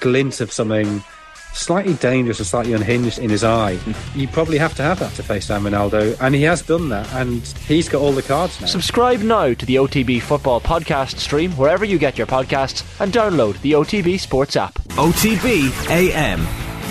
glint 0.00 0.40
of 0.40 0.52
something 0.52 1.02
slightly 1.52 1.94
dangerous 1.94 2.38
and 2.38 2.46
slightly 2.46 2.72
unhinged 2.72 3.18
in 3.18 3.30
his 3.30 3.44
eye, 3.44 3.76
hmm. 3.76 4.18
you 4.18 4.28
probably 4.28 4.58
have 4.58 4.74
to 4.76 4.82
have 4.82 4.98
that 5.00 5.12
to 5.14 5.22
face 5.22 5.48
down 5.48 5.62
Ronaldo, 5.62 6.16
and 6.20 6.34
he 6.34 6.42
has 6.42 6.62
done 6.62 6.88
that, 6.90 7.12
and 7.14 7.42
he's 7.66 7.88
got 7.88 8.00
all 8.00 8.12
the 8.12 8.22
cards 8.22 8.60
now. 8.60 8.66
Subscribe 8.66 9.20
now 9.20 9.52
to 9.54 9.66
the 9.66 9.76
OTB 9.76 10.22
Football 10.22 10.60
Podcast 10.60 11.18
stream 11.18 11.52
wherever 11.52 11.84
you 11.84 11.98
get 11.98 12.18
your 12.18 12.26
podcasts 12.26 12.84
and 13.00 13.12
download 13.12 13.60
the 13.62 13.72
OTB 13.72 14.18
Sports 14.18 14.56
app. 14.56 14.74
OTB 14.90 15.90
AM 15.90 16.40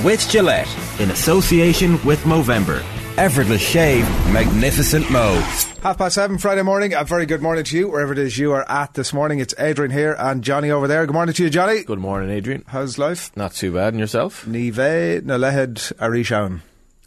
with 0.03 0.27
Gillette 0.29 0.69
in 0.99 1.11
association 1.11 2.03
with 2.05 2.19
Movember. 2.23 2.83
Effortless 3.17 3.61
shave, 3.61 4.07
magnificent 4.31 5.09
Mo. 5.11 5.35
Half 5.81 5.97
past 5.97 6.15
seven 6.15 6.37
Friday 6.37 6.61
morning. 6.61 6.93
A 6.93 7.05
very 7.05 7.25
good 7.25 7.41
morning 7.41 7.63
to 7.63 7.77
you, 7.77 7.87
wherever 7.87 8.11
it 8.11 8.19
is 8.19 8.37
you 8.37 8.51
are 8.51 8.69
at 8.69 8.93
this 8.95 9.13
morning. 9.13 9.39
It's 9.39 9.53
Adrian 9.57 9.91
here 9.91 10.13
and 10.19 10.43
Johnny 10.43 10.71
over 10.71 10.89
there. 10.89 11.05
Good 11.05 11.13
morning 11.13 11.33
to 11.33 11.43
you, 11.43 11.49
Johnny. 11.49 11.83
Good 11.83 11.99
morning, 11.99 12.29
Adrian. 12.29 12.65
How's 12.67 12.97
life? 12.97 13.35
Not 13.37 13.53
too 13.53 13.71
bad. 13.73 13.93
And 13.93 13.99
yourself? 13.99 14.45
Nive 14.45 14.73
Nalehed 15.23 15.93
Arishaun. 15.95 16.59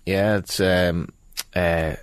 Yeah, 0.07 0.39
it's. 0.39 0.59
Um, 0.59 1.11
uh, 1.55 1.97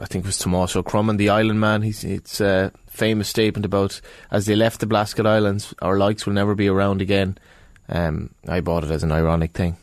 I 0.00 0.04
think 0.06 0.24
it 0.24 0.28
was 0.28 0.38
Tommaso 0.38 0.82
Crumman, 0.82 1.18
the 1.18 1.28
island 1.28 1.60
man. 1.60 1.82
He's 1.82 2.04
it's 2.04 2.40
a 2.40 2.72
famous 2.88 3.28
statement 3.28 3.66
about 3.66 4.00
as 4.30 4.46
they 4.46 4.56
left 4.56 4.80
the 4.80 4.86
Blasket 4.86 5.26
Islands, 5.26 5.74
our 5.82 5.98
likes 5.98 6.24
will 6.24 6.32
never 6.32 6.54
be 6.54 6.68
around 6.68 7.02
again. 7.02 7.36
Um, 7.90 8.30
I 8.48 8.60
bought 8.62 8.84
it 8.84 8.90
as 8.90 9.02
an 9.02 9.12
ironic 9.12 9.52
thing. 9.52 9.76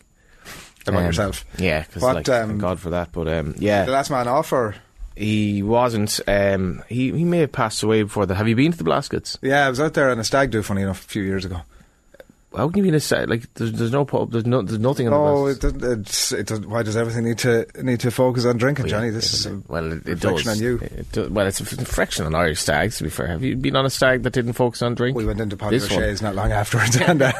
About 0.87 1.01
Um, 1.01 1.05
yourself. 1.05 1.45
Yeah, 1.59 1.81
because 1.83 2.01
like, 2.01 2.27
um, 2.29 2.49
thank 2.49 2.61
God 2.61 2.79
for 2.79 2.89
that. 2.91 3.11
But 3.11 3.27
um, 3.27 3.53
yeah, 3.59 3.85
The 3.85 3.91
last 3.91 4.09
man 4.09 4.27
off, 4.27 4.51
or? 4.51 4.73
He 5.19 5.61
wasn't. 5.63 6.19
Um, 6.27 6.81
he 6.87 7.11
he 7.11 7.23
may 7.25 7.39
have 7.39 7.51
passed 7.51 7.83
away 7.83 8.03
before 8.03 8.25
that. 8.25 8.35
Have 8.35 8.47
you 8.47 8.55
been 8.55 8.71
to 8.71 8.77
the 8.77 8.83
Blaskets? 8.89 9.37
Yeah, 9.41 9.65
I 9.67 9.69
was 9.69 9.79
out 9.79 9.93
there 9.93 10.09
on 10.09 10.19
a 10.19 10.23
stag 10.23 10.51
do, 10.51 10.63
funny 10.63 10.81
enough, 10.81 11.03
a 11.05 11.07
few 11.07 11.23
years 11.23 11.45
ago. 11.45 11.61
How 12.55 12.67
can 12.67 12.77
you 12.77 12.83
be 12.83 12.89
in 12.89 12.95
a 12.95 12.99
set? 12.99 13.29
Like, 13.29 13.53
there's, 13.53 13.73
there's 13.73 13.91
no 13.91 14.05
pub. 14.05 14.31
There's 14.31 14.47
no. 14.47 14.63
There's 14.63 14.79
nothing 14.79 15.05
in 15.05 15.13
Oh, 15.13 15.45
the 15.45 15.51
it, 15.51 15.59
doesn't- 15.61 15.99
it's, 16.01 16.31
it 16.31 16.47
does, 16.47 16.61
why 16.65 16.81
does 16.81 16.97
everything 16.97 17.25
need 17.25 17.37
to 17.39 17.67
need 17.83 17.99
to 17.99 18.09
focus 18.09 18.43
on 18.45 18.57
drinking, 18.57 18.85
Well, 18.85 18.89
Johnny? 18.89 19.11
This 19.11 19.33
is 19.35 19.45
a 19.45 19.61
well, 19.67 19.91
it, 19.91 20.07
it 20.07 20.19
does. 20.19 20.47
on 20.47 20.57
you. 20.57 20.79
It 20.81 21.11
do- 21.11 21.29
well, 21.29 21.45
it's 21.45 21.61
a 21.61 21.63
reflection 21.75 22.25
on 22.25 22.33
Irish 22.33 22.61
stags. 22.61 22.97
To 22.97 23.03
be 23.03 23.11
fair, 23.11 23.27
have 23.27 23.43
you 23.43 23.55
been 23.55 23.75
on 23.75 23.85
a 23.85 23.89
stag 23.91 24.23
that 24.23 24.33
didn't 24.33 24.53
focus 24.53 24.81
on 24.81 24.95
drink? 24.95 25.15
We 25.15 25.25
went 25.25 25.39
into 25.39 25.57
one. 25.57 25.79
Patrick 25.79 26.21
not 26.23 26.33
long 26.33 26.51
afterwards, 26.51 26.95
and 27.01 27.21
uh, 27.21 27.31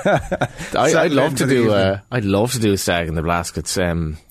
I, 0.75 0.94
I'd 0.95 1.11
love 1.11 1.35
to 1.38 1.47
do. 1.47 1.72
Uh, 1.72 2.02
I'd 2.11 2.25
love 2.25 2.52
to 2.53 2.59
do 2.59 2.73
a 2.73 2.77
stag 2.77 3.07
in 3.07 3.16
the 3.16 3.23
Blaskets 3.23 3.77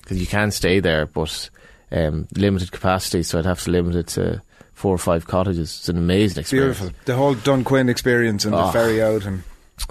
because 0.01 0.21
you 0.21 0.27
can 0.27 0.49
stay 0.51 0.79
there, 0.79 1.07
but 1.07 1.49
um, 1.91 2.27
limited 2.35 2.71
capacity, 2.71 3.23
so 3.23 3.39
I'd 3.39 3.45
have 3.45 3.63
to 3.63 3.71
limit 3.71 3.95
it 3.95 4.07
to 4.07 4.41
four 4.73 4.93
or 4.93 4.97
five 4.99 5.27
cottages. 5.27 5.75
It's 5.79 5.89
an 5.89 5.97
amazing 5.97 6.41
experience. 6.41 6.79
beautiful. 6.79 6.99
The 7.05 7.15
whole 7.15 7.35
Dunquin 7.35 7.89
experience 7.89 8.45
and 8.45 8.53
the 8.53 8.63
Oh. 8.65 8.71
ferry 8.71 9.01
out, 9.01 9.25
and 9.25 9.43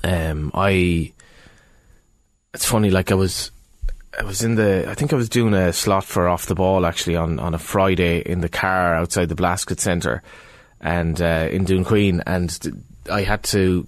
Um, 0.04 0.50
I. 0.54 1.12
It's 2.54 2.64
funny, 2.64 2.90
like 2.90 3.10
I 3.12 3.14
was. 3.14 3.50
I 4.18 4.24
was 4.24 4.42
in 4.42 4.54
the. 4.56 4.88
I 4.88 4.94
think 4.94 5.12
I 5.12 5.16
was 5.16 5.28
doing 5.28 5.54
a 5.54 5.72
slot 5.72 6.04
for 6.04 6.28
off 6.28 6.46
the 6.46 6.54
ball 6.54 6.86
actually 6.86 7.16
on, 7.16 7.38
on 7.38 7.54
a 7.54 7.58
Friday 7.58 8.20
in 8.20 8.40
the 8.40 8.48
car 8.48 8.94
outside 8.94 9.28
the 9.28 9.34
Blasket 9.34 9.80
Centre, 9.80 10.22
and 10.80 11.20
uh, 11.20 11.48
in 11.50 11.64
Dunquin, 11.66 12.22
and 12.26 12.82
I 13.10 13.22
had 13.22 13.42
to 13.44 13.86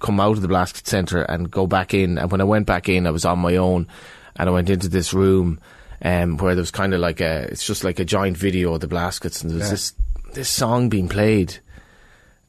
come 0.00 0.18
out 0.20 0.32
of 0.36 0.42
the 0.42 0.48
Blasket 0.48 0.86
Centre 0.86 1.22
and 1.22 1.50
go 1.50 1.66
back 1.66 1.92
in. 1.94 2.16
And 2.18 2.30
when 2.30 2.40
I 2.40 2.44
went 2.44 2.66
back 2.66 2.88
in, 2.88 3.06
I 3.06 3.10
was 3.10 3.24
on 3.24 3.38
my 3.40 3.56
own, 3.56 3.86
and 4.36 4.48
I 4.48 4.52
went 4.52 4.70
into 4.70 4.88
this 4.88 5.12
room, 5.12 5.60
um, 6.02 6.36
where 6.38 6.54
there 6.54 6.62
was 6.62 6.70
kind 6.70 6.94
of 6.94 7.00
like 7.00 7.20
a. 7.20 7.48
It's 7.50 7.66
just 7.66 7.84
like 7.84 7.98
a 7.98 8.04
giant 8.04 8.36
video 8.36 8.74
of 8.74 8.80
the 8.80 8.88
Blaskets, 8.88 9.42
and 9.42 9.50
there 9.50 9.58
was 9.58 9.66
Yeah. 9.68 9.70
this 9.72 9.92
this 10.34 10.48
song 10.48 10.88
being 10.88 11.08
played 11.08 11.58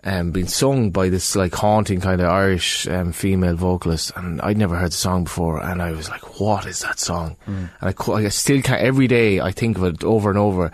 um, 0.04 0.32
being 0.32 0.48
sung 0.48 0.90
by 0.90 1.10
this 1.10 1.36
like 1.36 1.54
haunting 1.54 2.02
kind 2.02 2.22
of 2.22 2.28
Irish 2.30 2.88
um, 2.88 3.12
female 3.12 3.56
vocalist, 3.56 4.12
and 4.16 4.42
I'd 4.42 4.58
never 4.58 4.76
heard 4.76 4.92
the 4.92 4.96
song 4.96 5.26
before, 5.26 5.62
and 5.62 5.80
I 5.82 5.92
was 5.92 6.10
like, 6.10 6.40
"What 6.40 6.66
is 6.66 6.80
that 6.80 7.00
song?" 7.00 7.38
And 7.46 7.70
I, 7.82 7.94
I 8.12 8.28
still 8.30 8.62
can't. 8.64 8.82
Every 8.82 9.08
day 9.08 9.40
I 9.40 9.52
think 9.52 9.78
of 9.78 9.84
it 9.84 10.04
over 10.04 10.30
and 10.30 10.40
over, 10.40 10.72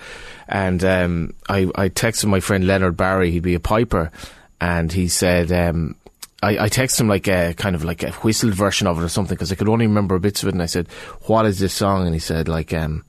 and 0.47 0.81
um, 0.85 1.33
I 1.49 1.69
I 1.75 1.89
texted 1.89 2.25
my 2.27 2.39
friend 2.39 2.65
Leonard 2.65 2.95
Barry, 2.95 3.31
he'd 3.31 3.43
be 3.43 3.53
a 3.55 3.59
piper, 3.59 4.11
and 4.61 4.91
he 4.93 5.07
said. 5.09 5.51
Um, 5.51 5.95
I, 6.43 6.65
I 6.65 6.69
texted 6.69 7.01
him 7.01 7.07
like 7.07 7.27
a 7.27 7.53
kind 7.55 7.75
of 7.75 7.83
like 7.83 8.03
a 8.03 8.11
whistled 8.11 8.53
version 8.53 8.87
of 8.87 8.99
it 8.99 9.03
or 9.03 9.09
something 9.09 9.35
because 9.35 9.51
I 9.51 9.55
could 9.55 9.69
only 9.69 9.87
remember 9.87 10.19
bits 10.19 10.43
of 10.43 10.49
it, 10.49 10.53
and 10.53 10.61
I 10.61 10.67
said, 10.67 10.87
"What 11.23 11.45
is 11.45 11.59
this 11.59 11.73
song?" 11.73 12.05
And 12.05 12.13
he 12.13 12.19
said, 12.19 12.47
"Like, 12.47 12.73
um, 12.73 13.05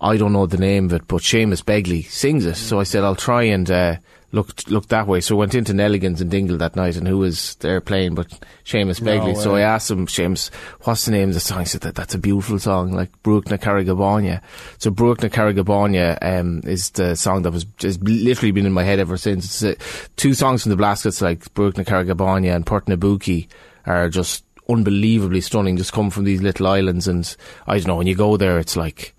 I 0.00 0.16
don't 0.16 0.32
know 0.32 0.46
the 0.46 0.56
name 0.56 0.86
of 0.86 0.92
it, 0.94 1.08
but 1.08 1.22
Seamus 1.22 1.62
Begley 1.62 2.08
sings 2.08 2.46
it. 2.46 2.56
So 2.56 2.80
I 2.80 2.84
said 2.84 3.04
I'll 3.04 3.16
try 3.16 3.42
and 3.42 3.70
uh, 3.70 3.96
look 4.32 4.68
look 4.68 4.88
that 4.88 5.06
way. 5.06 5.20
So 5.20 5.36
I 5.36 5.38
went 5.40 5.54
into 5.54 5.72
Nelligan's 5.72 6.20
and 6.20 6.30
Dingle 6.30 6.56
that 6.58 6.76
night, 6.76 6.96
and 6.96 7.06
who 7.06 7.18
was 7.18 7.56
there 7.56 7.80
playing 7.80 8.14
but 8.14 8.28
Seamus 8.64 9.00
No 9.00 9.18
Begley. 9.18 9.36
so. 9.36 9.54
I 9.54 9.62
asked 9.62 9.90
him, 9.90 10.06
Seamus, 10.06 10.50
what's 10.82 11.04
the 11.04 11.12
name 11.12 11.28
of 11.28 11.34
the 11.34 11.40
song? 11.40 11.60
He 11.60 11.64
said 11.66 11.80
that 11.82 11.94
that's 11.94 12.14
a 12.14 12.18
beautiful 12.18 12.58
song, 12.58 12.92
like 12.92 13.10
Brooke 13.22 13.50
na 13.50 13.56
Carrigabanya. 13.56 14.42
So 14.78 14.90
Brooke 14.90 15.22
na 15.22 15.28
Carrigabanya 15.28 16.18
um, 16.22 16.60
is 16.64 16.90
the 16.90 17.16
song 17.16 17.42
that 17.42 17.52
was 17.52 17.64
just 17.64 18.02
literally 18.02 18.52
been 18.52 18.66
in 18.66 18.72
my 18.72 18.84
head 18.84 19.00
ever 19.00 19.16
since. 19.16 19.62
Uh, 19.62 19.74
two 20.16 20.34
songs 20.34 20.62
from 20.62 20.70
the 20.70 20.82
Blaskets, 20.82 21.20
like 21.20 21.52
Brooke 21.54 21.76
na 21.76 21.84
Carrigabanya 21.84 22.54
and 22.54 22.66
Port 22.66 22.88
na 22.88 22.96
bPúcaí, 22.96 23.48
are 23.86 24.08
just 24.08 24.44
unbelievably 24.68 25.40
stunning. 25.40 25.76
Just 25.76 25.92
come 25.92 26.10
from 26.10 26.24
these 26.24 26.42
little 26.42 26.66
islands, 26.66 27.08
and 27.08 27.36
I 27.66 27.78
don't 27.78 27.88
know 27.88 27.96
when 27.96 28.06
you 28.06 28.14
go 28.14 28.36
there, 28.36 28.58
it's 28.58 28.76
like 28.76 29.14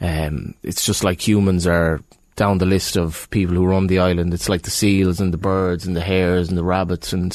um, 0.00 0.54
it's 0.62 0.84
just 0.84 1.04
like 1.04 1.26
humans 1.26 1.66
are 1.66 2.00
down 2.40 2.58
the 2.58 2.66
list 2.66 2.96
of 2.96 3.28
people 3.30 3.54
who 3.54 3.66
run 3.66 3.86
the 3.86 3.98
island. 3.98 4.32
It's 4.34 4.48
like 4.48 4.62
the 4.62 4.70
seals 4.70 5.20
and 5.20 5.32
the 5.32 5.38
birds 5.38 5.86
and 5.86 5.94
the 5.94 6.00
hares 6.00 6.48
and 6.48 6.56
the 6.56 6.64
rabbits, 6.64 7.12
and 7.12 7.30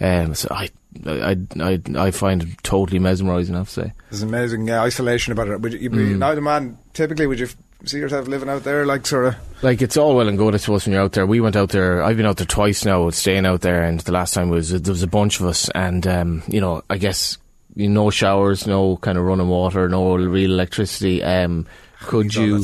um, 0.00 0.34
so 0.34 0.48
I, 0.50 0.70
I, 1.06 1.36
I, 1.60 1.80
I 1.96 2.10
find 2.10 2.42
it 2.42 2.48
totally 2.62 2.98
mesmerising. 2.98 3.54
I 3.54 3.58
have 3.58 3.68
to 3.68 3.72
say. 3.82 3.92
there's 4.10 4.22
amazing 4.22 4.70
uh, 4.70 4.80
isolation 4.82 5.32
about 5.32 5.48
it. 5.48 5.60
Would 5.60 5.74
you, 5.74 5.90
Mm. 5.90 6.18
now 6.18 6.34
the 6.34 6.40
man? 6.40 6.78
Typically, 6.94 7.26
would 7.26 7.38
you 7.38 7.46
f- 7.46 7.56
see 7.84 7.98
yourself 7.98 8.26
living 8.28 8.48
out 8.48 8.64
there, 8.64 8.86
like 8.86 9.06
sort 9.06 9.26
of? 9.26 9.34
Like 9.62 9.82
it's 9.82 9.96
all 9.98 10.16
well 10.16 10.26
and 10.28 10.38
good, 10.38 10.54
I 10.54 10.56
suppose, 10.58 10.86
when 10.86 10.94
you're 10.94 11.02
out 11.02 11.12
there. 11.12 11.26
We 11.26 11.40
went 11.42 11.54
out 11.56 11.68
there. 11.68 12.02
I've 12.02 12.16
been 12.16 12.24
out 12.26 12.38
there 12.38 12.46
twice 12.46 12.84
now, 12.86 13.10
staying 13.10 13.44
out 13.46 13.60
there, 13.60 13.82
and 13.84 14.00
the 14.00 14.12
last 14.12 14.32
time 14.34 14.48
was 14.48 14.70
there 14.70 14.92
was 14.92 15.02
a 15.02 15.06
bunch 15.06 15.38
of 15.38 15.46
us, 15.46 15.68
and 15.74 16.06
um, 16.06 16.42
you 16.48 16.60
know, 16.62 16.82
I 16.88 16.96
guess 16.96 17.36
you 17.74 17.90
no 17.90 18.08
showers, 18.08 18.66
no 18.66 18.96
kind 18.96 19.18
of 19.18 19.24
running 19.24 19.48
water, 19.48 19.86
no 19.90 20.16
real 20.16 20.52
electricity. 20.52 21.22
Um, 21.22 21.66
could 22.00 22.34
you? 22.34 22.62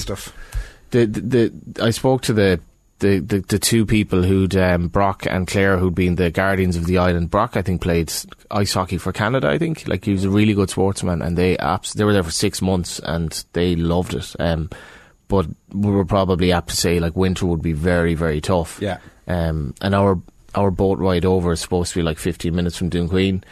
The, 0.92 1.06
the, 1.06 1.20
the 1.20 1.82
I 1.82 1.90
spoke 1.90 2.22
to 2.22 2.32
the 2.32 2.60
the, 3.02 3.18
the, 3.18 3.40
the 3.40 3.58
two 3.58 3.84
people 3.84 4.22
who'd 4.22 4.54
um, 4.56 4.86
Brock 4.88 5.26
and 5.26 5.46
Claire 5.46 5.76
who'd 5.76 5.94
been 5.94 6.14
the 6.14 6.30
guardians 6.30 6.76
of 6.76 6.86
the 6.86 6.98
island. 6.98 7.30
Brock, 7.30 7.56
I 7.56 7.62
think, 7.62 7.82
played 7.82 8.12
ice 8.50 8.72
hockey 8.72 8.96
for 8.96 9.12
Canada. 9.12 9.48
I 9.48 9.58
think 9.58 9.88
like 9.88 10.04
he 10.04 10.12
was 10.12 10.24
a 10.24 10.30
really 10.30 10.54
good 10.54 10.70
sportsman, 10.70 11.20
and 11.20 11.36
they 11.36 11.58
abs- 11.58 11.92
they 11.94 12.04
were 12.04 12.12
there 12.12 12.22
for 12.22 12.30
six 12.30 12.62
months 12.62 13.00
and 13.00 13.44
they 13.52 13.74
loved 13.74 14.14
it. 14.14 14.34
Um, 14.38 14.70
but 15.28 15.46
we 15.72 15.90
were 15.90 16.04
probably 16.04 16.52
apt 16.52 16.68
to 16.68 16.76
say 16.76 17.00
like 17.00 17.16
winter 17.16 17.46
would 17.46 17.62
be 17.62 17.72
very 17.72 18.14
very 18.14 18.40
tough. 18.40 18.78
Yeah. 18.80 18.98
Um, 19.26 19.74
and 19.80 19.94
our 19.94 20.20
our 20.54 20.70
boat 20.70 20.98
ride 20.98 21.24
over 21.24 21.52
is 21.52 21.60
supposed 21.60 21.92
to 21.92 21.98
be 21.98 22.02
like 22.02 22.18
15 22.18 22.54
minutes 22.54 22.76
from 22.76 22.90
Dunquin. 22.90 23.42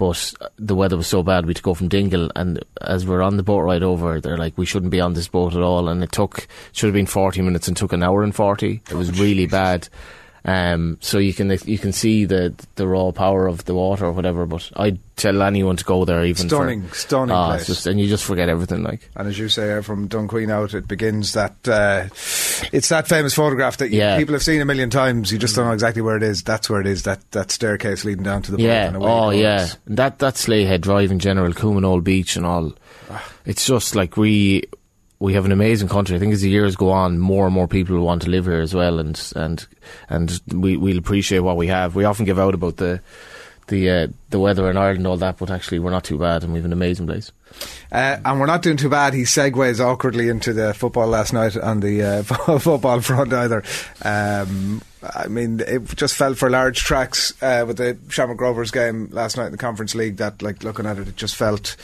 But 0.00 0.32
the 0.56 0.74
weather 0.74 0.96
was 0.96 1.08
so 1.08 1.22
bad 1.22 1.44
we 1.44 1.50
had 1.50 1.58
to 1.58 1.62
go 1.62 1.74
from 1.74 1.88
Dingle, 1.88 2.30
and 2.34 2.64
as 2.80 3.06
we're 3.06 3.20
on 3.20 3.36
the 3.36 3.42
boat 3.42 3.60
ride 3.60 3.82
over, 3.82 4.18
they're 4.18 4.38
like, 4.38 4.56
"We 4.56 4.64
shouldn't 4.64 4.90
be 4.90 4.98
on 4.98 5.12
this 5.12 5.28
boat 5.28 5.54
at 5.54 5.60
all." 5.60 5.90
And 5.90 6.02
it 6.02 6.10
took 6.10 6.48
should 6.72 6.86
have 6.86 6.94
been 6.94 7.04
forty 7.04 7.42
minutes 7.42 7.68
and 7.68 7.76
took 7.76 7.92
an 7.92 8.02
hour 8.02 8.22
and 8.22 8.34
forty. 8.34 8.80
It 8.90 8.94
was 8.94 9.10
oh, 9.10 9.22
really 9.22 9.46
bad. 9.46 9.90
Um, 10.44 10.96
so 11.00 11.18
you 11.18 11.34
can 11.34 11.50
you 11.66 11.78
can 11.78 11.92
see 11.92 12.24
the 12.24 12.54
the 12.76 12.86
raw 12.86 13.10
power 13.10 13.46
of 13.46 13.64
the 13.66 13.74
water 13.74 14.06
or 14.06 14.12
whatever. 14.12 14.46
But 14.46 14.70
I'd 14.74 14.98
tell 15.16 15.42
anyone 15.42 15.76
to 15.76 15.84
go 15.84 16.06
there, 16.06 16.24
even 16.24 16.48
Stunning, 16.48 16.88
for, 16.88 16.94
stunning 16.94 17.34
Ah, 17.36 17.48
place. 17.50 17.66
just 17.66 17.86
and 17.86 18.00
you 18.00 18.08
just 18.08 18.24
forget 18.24 18.48
everything. 18.48 18.82
Like 18.82 19.10
And 19.14 19.28
as 19.28 19.38
you 19.38 19.50
say, 19.50 19.72
uh, 19.74 19.82
from 19.82 20.08
Dunquin 20.08 20.50
out, 20.50 20.72
it 20.72 20.88
begins 20.88 21.34
that. 21.34 21.56
Uh, 21.68 22.06
it's 22.72 22.88
that 22.88 23.06
famous 23.06 23.34
photograph 23.34 23.76
that 23.78 23.90
you, 23.90 23.98
Yeah. 23.98 24.16
people 24.16 24.32
have 24.34 24.42
seen 24.42 24.62
a 24.62 24.64
million 24.64 24.88
times. 24.88 25.30
You 25.30 25.38
just 25.38 25.54
don't 25.56 25.66
know 25.66 25.72
exactly 25.72 26.00
where 26.00 26.16
it 26.16 26.22
is. 26.22 26.42
That's 26.42 26.70
where 26.70 26.80
it 26.80 26.86
is. 26.86 27.02
That 27.02 27.20
that 27.32 27.50
staircase 27.50 28.06
leading 28.06 28.24
down 28.24 28.40
to 28.42 28.50
the 28.50 28.56
boat. 28.56 28.64
yeah, 28.64 28.86
and 28.88 28.96
oh 28.96 29.28
yeah, 29.30 29.68
and 29.86 29.98
that 29.98 30.20
that 30.20 30.34
Slea 30.34 30.66
Head 30.66 30.80
Drive 30.80 31.10
in 31.10 31.18
general, 31.18 31.52
Coumeenoole 31.52 32.02
Beach 32.02 32.36
and 32.36 32.46
all. 32.46 32.72
It's 33.44 33.66
just 33.66 33.94
like 33.94 34.16
we 34.16 34.62
we 35.20 35.34
have 35.34 35.44
an 35.44 35.52
amazing 35.52 35.88
country. 35.88 36.16
I 36.16 36.18
think 36.18 36.32
as 36.32 36.40
the 36.40 36.50
years 36.50 36.74
go 36.74 36.90
on, 36.90 37.18
more 37.18 37.44
and 37.46 37.54
more 37.54 37.68
people 37.68 37.96
will 37.96 38.06
want 38.06 38.22
to 38.22 38.30
live 38.30 38.46
here 38.46 38.60
as 38.60 38.74
well, 38.74 38.98
and 38.98 39.32
and 39.36 39.66
and 40.08 40.40
we 40.52 40.76
we'll 40.76 40.98
appreciate 40.98 41.40
what 41.40 41.56
we 41.58 41.68
have. 41.68 41.94
We 41.94 42.04
often 42.04 42.24
give 42.24 42.38
out 42.38 42.54
about 42.54 42.78
the 42.78 43.00
the 43.68 43.90
uh, 43.90 44.06
the 44.30 44.40
weather 44.40 44.68
in 44.70 44.78
Ireland 44.78 44.98
and 44.98 45.06
all 45.06 45.18
that, 45.18 45.36
but 45.38 45.50
actually 45.50 45.78
we're 45.78 45.90
not 45.90 46.04
too 46.04 46.18
bad, 46.18 46.42
and 46.42 46.52
we 46.52 46.58
have 46.58 46.64
an 46.64 46.72
amazing 46.72 47.06
place. 47.06 47.32
Uh, 47.92 48.18
and 48.24 48.40
we're 48.40 48.46
not 48.46 48.62
doing 48.62 48.78
too 48.78 48.88
bad. 48.88 49.12
He 49.12 49.22
segues 49.22 49.78
awkwardly 49.78 50.28
into 50.28 50.54
the 50.54 50.72
football 50.72 51.06
last 51.06 51.32
night 51.34 51.56
on 51.56 51.80
the 51.80 52.02
uh, 52.02 52.22
football 52.58 53.00
front 53.02 53.32
either. 53.32 53.62
Um, 54.02 54.80
I 55.02 55.28
mean, 55.28 55.60
it 55.60 55.84
just 55.96 56.14
fell 56.14 56.34
for 56.34 56.48
large 56.48 56.80
tracks 56.80 57.34
uh, 57.42 57.64
with 57.66 57.76
the 57.76 57.98
Shamrock 58.08 58.40
Rovers 58.40 58.70
game 58.70 59.08
last 59.10 59.36
night 59.36 59.46
in 59.46 59.52
the 59.52 59.58
Conference 59.58 59.94
League. 59.94 60.16
That, 60.16 60.40
like, 60.40 60.62
looking 60.62 60.86
at 60.86 60.98
it, 60.98 61.08
it 61.08 61.16
just 61.16 61.36
felt. 61.36 61.76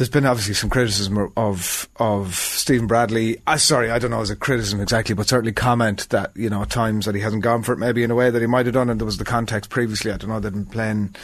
There's 0.00 0.08
been 0.08 0.24
obviously 0.24 0.54
some 0.54 0.70
criticism 0.70 1.30
of 1.36 1.86
of 1.96 2.34
Stephen 2.34 2.86
Bradley. 2.86 3.36
Uh, 3.46 3.58
sorry, 3.58 3.90
I 3.90 3.98
don't 3.98 4.10
know 4.10 4.22
as 4.22 4.30
a 4.30 4.34
criticism 4.34 4.80
exactly, 4.80 5.14
but 5.14 5.28
certainly 5.28 5.52
comment 5.52 6.08
that 6.08 6.34
you 6.34 6.48
know 6.48 6.62
at 6.62 6.70
times 6.70 7.04
that 7.04 7.14
he 7.14 7.20
hasn't 7.20 7.42
gone 7.42 7.62
for 7.62 7.74
it, 7.74 7.78
maybe 7.78 8.02
in 8.02 8.10
a 8.10 8.14
way 8.14 8.30
that 8.30 8.40
he 8.40 8.46
might 8.46 8.64
have 8.64 8.72
done. 8.72 8.88
And 8.88 8.98
there 8.98 9.04
was 9.04 9.18
the 9.18 9.26
context 9.26 9.68
previously. 9.68 10.10
I 10.10 10.16
don't 10.16 10.30
know 10.30 10.40
they've 10.40 10.50
been 10.50 10.64
playing 10.64 11.14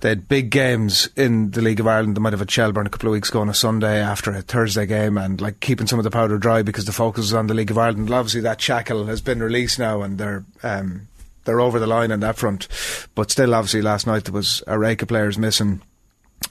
they 0.00 0.08
had 0.08 0.26
big 0.26 0.48
games 0.48 1.10
in 1.16 1.50
the 1.50 1.60
League 1.60 1.80
of 1.80 1.86
Ireland. 1.86 2.16
They 2.16 2.22
might 2.22 2.32
have 2.32 2.40
had 2.40 2.50
Shelbourne 2.50 2.86
a 2.86 2.88
couple 2.88 3.10
of 3.10 3.12
weeks 3.12 3.28
ago 3.28 3.42
on 3.42 3.50
a 3.50 3.54
Sunday 3.54 4.00
after 4.00 4.30
a 4.30 4.40
Thursday 4.40 4.86
game, 4.86 5.18
and 5.18 5.38
like 5.38 5.60
keeping 5.60 5.86
some 5.86 5.98
of 5.98 6.04
the 6.04 6.10
powder 6.10 6.38
dry 6.38 6.62
because 6.62 6.86
the 6.86 6.92
focus 6.92 7.26
is 7.26 7.34
on 7.34 7.46
the 7.46 7.52
League 7.52 7.70
of 7.70 7.76
Ireland. 7.76 8.08
And 8.08 8.14
obviously, 8.14 8.40
that 8.40 8.58
shackle 8.58 9.04
has 9.04 9.20
been 9.20 9.42
released 9.42 9.78
now, 9.78 10.00
and 10.00 10.16
they're. 10.16 10.46
Um, 10.62 11.08
they're 11.44 11.60
over 11.62 11.78
the 11.78 11.86
line 11.86 12.12
on 12.12 12.20
that 12.20 12.36
front, 12.36 12.68
but 13.14 13.30
still, 13.30 13.54
obviously, 13.54 13.80
last 13.80 14.06
night 14.06 14.24
there 14.24 14.34
was 14.34 14.62
a 14.66 14.78
rake 14.78 15.00
of 15.00 15.08
players 15.08 15.38
missing. 15.38 15.80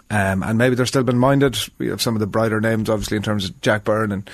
Um, 0.10 0.42
and 0.42 0.57
maybe 0.57 0.75
they're 0.75 0.86
still 0.86 1.04
been 1.04 1.18
minded. 1.18 1.57
We 1.78 1.88
have 1.89 2.01
some 2.01 2.16
of 2.16 2.22
the 2.22 2.28
brighter 2.28 2.62
names, 2.62 2.89
obviously, 2.89 3.18
in 3.18 3.24
terms 3.24 3.45
of 3.45 3.60
Jack 3.62 3.84
Byrne 3.84 4.12
and 4.12 4.30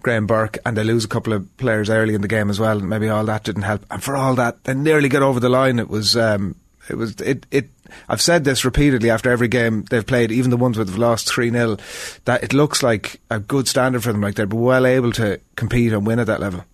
Graham 0.00 0.26
Burke, 0.26 0.58
and 0.64 0.76
they 0.76 0.84
lose 0.84 1.04
a 1.04 1.08
couple 1.08 1.32
of 1.32 1.56
players 1.56 1.90
early 1.90 2.14
in 2.14 2.22
the 2.22 2.28
game 2.28 2.48
as 2.48 2.60
well. 2.60 2.78
And 2.78 2.88
maybe 2.88 3.08
all 3.08 3.24
that 3.24 3.42
didn't 3.42 3.62
help. 3.62 3.84
And 3.90 4.02
for 4.02 4.16
all 4.16 4.34
that, 4.36 4.62
they 4.64 4.74
nearly 4.74 5.08
got 5.08 5.22
over 5.22 5.40
the 5.40 5.48
line. 5.48 5.80
It 5.80 5.88
was, 5.88 6.16
um, 6.16 6.54
it 6.88 6.94
was, 6.94 7.20
it, 7.20 7.44
it. 7.50 7.68
I've 8.08 8.22
said 8.22 8.44
this 8.44 8.64
repeatedly 8.64 9.10
after 9.10 9.30
every 9.30 9.48
game 9.48 9.84
they've 9.84 10.06
played, 10.06 10.30
even 10.30 10.50
the 10.50 10.56
ones 10.56 10.76
that 10.76 10.88
have 10.88 10.98
lost 10.98 11.28
three 11.28 11.50
0 11.50 11.78
that 12.24 12.44
it 12.44 12.52
looks 12.52 12.82
like 12.82 13.20
a 13.30 13.40
good 13.40 13.66
standard 13.66 14.04
for 14.04 14.12
them. 14.12 14.20
Like 14.20 14.36
they're 14.36 14.46
well 14.46 14.86
able 14.86 15.12
to 15.12 15.40
compete 15.56 15.92
and 15.92 16.06
win 16.06 16.20
at 16.20 16.28
that 16.28 16.40
level. 16.40 16.64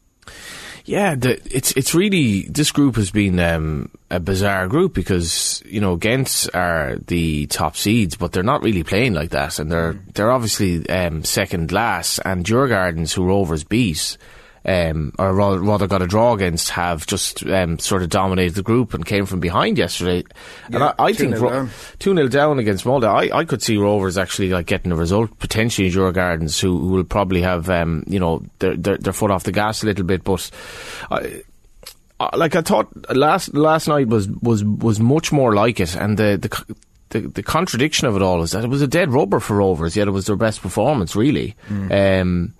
Yeah, 0.85 1.15
the, 1.15 1.41
it's 1.55 1.73
it's 1.73 1.95
really 1.95 2.43
this 2.43 2.73
group 2.73 2.97
has 2.97 3.11
been 3.11 3.39
um, 3.39 3.91
a 4.11 4.19
bizarre 4.19 4.67
group 4.69 4.95
because 4.95 5.63
you 5.65 5.81
know 5.81 5.97
Gent 5.97 6.49
are 6.55 6.97
the 7.07 7.47
top 7.47 7.77
seeds, 7.77 8.17
but 8.17 8.33
they're 8.33 8.43
not 8.43 8.63
really 8.63 8.83
playing 8.83 9.15
like 9.15 9.31
that, 9.31 9.59
and 9.59 9.71
they're 9.71 9.99
they're 10.15 10.33
obviously 10.33 10.89
um, 10.89 11.25
second 11.25 11.71
last, 11.71 12.19
and 12.25 12.45
Djurgårdens 12.45 13.15
who 13.15 13.25
Rovers 13.25 13.65
beat 13.65 14.17
um, 14.65 15.13
or 15.19 15.33
rather, 15.33 15.61
rather, 15.61 15.87
got 15.87 16.03
a 16.03 16.07
draw 16.07 16.35
against, 16.35 16.71
have 16.71 17.07
just 17.07 17.45
um, 17.47 17.79
sort 17.79 18.03
of 18.03 18.11
dominated 18.11 18.55
the 18.55 18.63
group 18.63 18.95
and 18.95 19.05
came 19.05 19.27
from 19.27 19.41
behind 19.41 19.79
yesterday. 19.79 20.25
Yeah, 20.71 20.77
and 20.77 20.85
I, 20.85 20.95
I 20.99 21.13
2-0 21.13 21.17
think 21.17 21.39
down. 21.39 21.71
two 21.99 22.15
0 22.15 22.29
down 22.29 22.59
against 22.59 22.85
Molde. 22.85 23.05
I, 23.05 23.37
I 23.37 23.45
could 23.45 23.63
see 23.63 23.77
Rovers 23.77 24.17
actually 24.17 24.51
like 24.51 24.67
getting 24.67 24.93
a 24.93 24.97
result 24.97 25.37
potentially. 25.39 25.91
Djurgårdens 25.91 26.61
who, 26.61 26.79
who 26.79 26.89
will 26.89 27.05
probably 27.05 27.43
have 27.43 27.69
um, 27.71 28.05
you 28.07 28.21
know 28.21 28.45
their, 28.61 28.77
their 28.77 28.99
their 28.99 29.13
foot 29.13 29.31
off 29.31 29.45
the 29.45 29.53
gas 29.53 29.83
a 29.83 29.87
little 29.87 30.05
bit, 30.05 30.25
but. 30.25 30.51
I, 31.11 31.43
like 32.37 32.55
I 32.55 32.61
thought 32.63 32.89
last 33.13 33.53
last 33.53 33.89
night 33.89 34.07
was 34.07 34.29
was 34.29 34.63
was 34.65 35.01
much 35.01 35.33
more 35.33 35.55
like 35.55 35.81
it, 35.81 35.97
and 35.97 36.17
the 36.19 36.39
the. 36.41 36.77
The, 37.09 37.21
the 37.21 37.43
contradiction 37.43 38.09
of 38.09 38.17
it 38.17 38.23
all 38.23 38.41
is 38.41 38.53
that 38.53 38.65
it 38.65 38.71
was 38.71 38.81
a 38.81 38.87
dead 38.87 39.13
rubber 39.13 39.39
for 39.39 39.57
Rovers, 39.57 39.95
yet 39.95 40.09
it 40.09 40.13
was 40.13 40.25
their 40.25 40.35
best 40.35 40.63
performance, 40.63 41.15
really. 41.15 41.55
Um, 41.91 42.55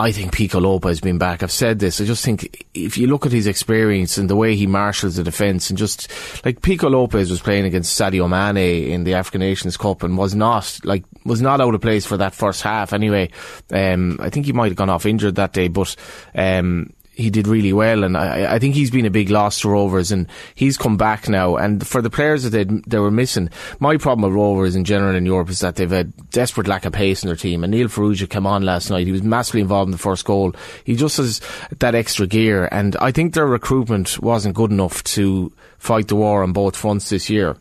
I 0.00 0.12
think 0.12 0.32
Pico 0.32 0.60
Lopes 0.60 0.88
has 0.88 1.00
been 1.00 1.18
back. 1.18 1.42
I've 1.42 1.52
said 1.52 1.78
this. 1.78 2.00
I 2.00 2.06
just 2.06 2.24
think 2.24 2.66
if 2.72 2.96
you 2.96 3.06
look 3.06 3.26
at 3.26 3.32
his 3.32 3.46
experience 3.46 4.16
and 4.16 4.30
the 4.30 4.36
way 4.36 4.56
he 4.56 4.66
marshals 4.66 5.16
the 5.16 5.22
defence 5.22 5.68
and 5.68 5.78
just 5.78 6.10
like 6.42 6.62
Pico 6.62 6.88
Lopes 6.88 7.28
was 7.28 7.42
playing 7.42 7.66
against 7.66 8.00
Sadio 8.00 8.26
Mane 8.26 8.90
in 8.90 9.04
the 9.04 9.12
African 9.14 9.40
Nations 9.40 9.76
Cup 9.76 10.02
and 10.02 10.16
was 10.16 10.34
not 10.34 10.80
like 10.84 11.04
was 11.26 11.42
not 11.42 11.60
out 11.60 11.74
of 11.74 11.82
place 11.82 12.06
for 12.06 12.16
that 12.16 12.34
first 12.34 12.62
half 12.62 12.94
anyway. 12.94 13.30
Um, 13.70 14.18
I 14.22 14.30
think 14.30 14.46
he 14.46 14.54
might 14.54 14.68
have 14.68 14.76
gone 14.76 14.88
off 14.88 15.04
injured 15.04 15.34
that 15.34 15.52
day, 15.52 15.68
but 15.68 15.94
um, 16.34 16.94
he 17.12 17.28
did 17.28 17.46
really 17.46 17.72
well, 17.72 18.04
and 18.04 18.16
I, 18.16 18.54
I 18.54 18.58
think 18.58 18.74
he's 18.74 18.90
been 18.90 19.04
a 19.04 19.10
big 19.10 19.30
loss 19.30 19.60
to 19.60 19.68
Rovers, 19.68 20.10
and 20.10 20.26
he's 20.54 20.78
come 20.78 20.96
back 20.96 21.28
now. 21.28 21.56
And 21.56 21.86
for 21.86 22.00
the 22.00 22.10
players 22.10 22.44
that 22.44 22.82
they 22.86 22.98
were 22.98 23.10
missing, 23.10 23.50
my 23.78 23.96
problem 23.96 24.28
with 24.28 24.36
Rovers 24.36 24.76
in 24.76 24.84
general 24.84 25.14
in 25.14 25.26
Europe 25.26 25.50
is 25.50 25.60
that 25.60 25.76
they've 25.76 25.92
a 25.92 26.04
desperate 26.04 26.68
lack 26.68 26.84
of 26.84 26.92
pace 26.92 27.22
in 27.22 27.26
their 27.26 27.36
team. 27.36 27.64
And 27.64 27.72
Neil 27.72 27.88
Farrugia 27.88 28.28
came 28.28 28.46
on 28.46 28.64
last 28.64 28.90
night; 28.90 29.06
he 29.06 29.12
was 29.12 29.22
massively 29.22 29.60
involved 29.60 29.88
in 29.88 29.92
the 29.92 29.98
first 29.98 30.24
goal. 30.24 30.54
He 30.84 30.96
just 30.96 31.16
has 31.18 31.40
that 31.78 31.94
extra 31.94 32.26
gear, 32.26 32.68
and 32.70 32.96
I 32.96 33.10
think 33.10 33.34
their 33.34 33.46
recruitment 33.46 34.18
wasn't 34.20 34.54
good 34.54 34.70
enough 34.70 35.02
to 35.04 35.52
fight 35.78 36.08
the 36.08 36.16
war 36.16 36.42
on 36.42 36.52
both 36.52 36.76
fronts 36.76 37.10
this 37.10 37.28
year. 37.28 37.56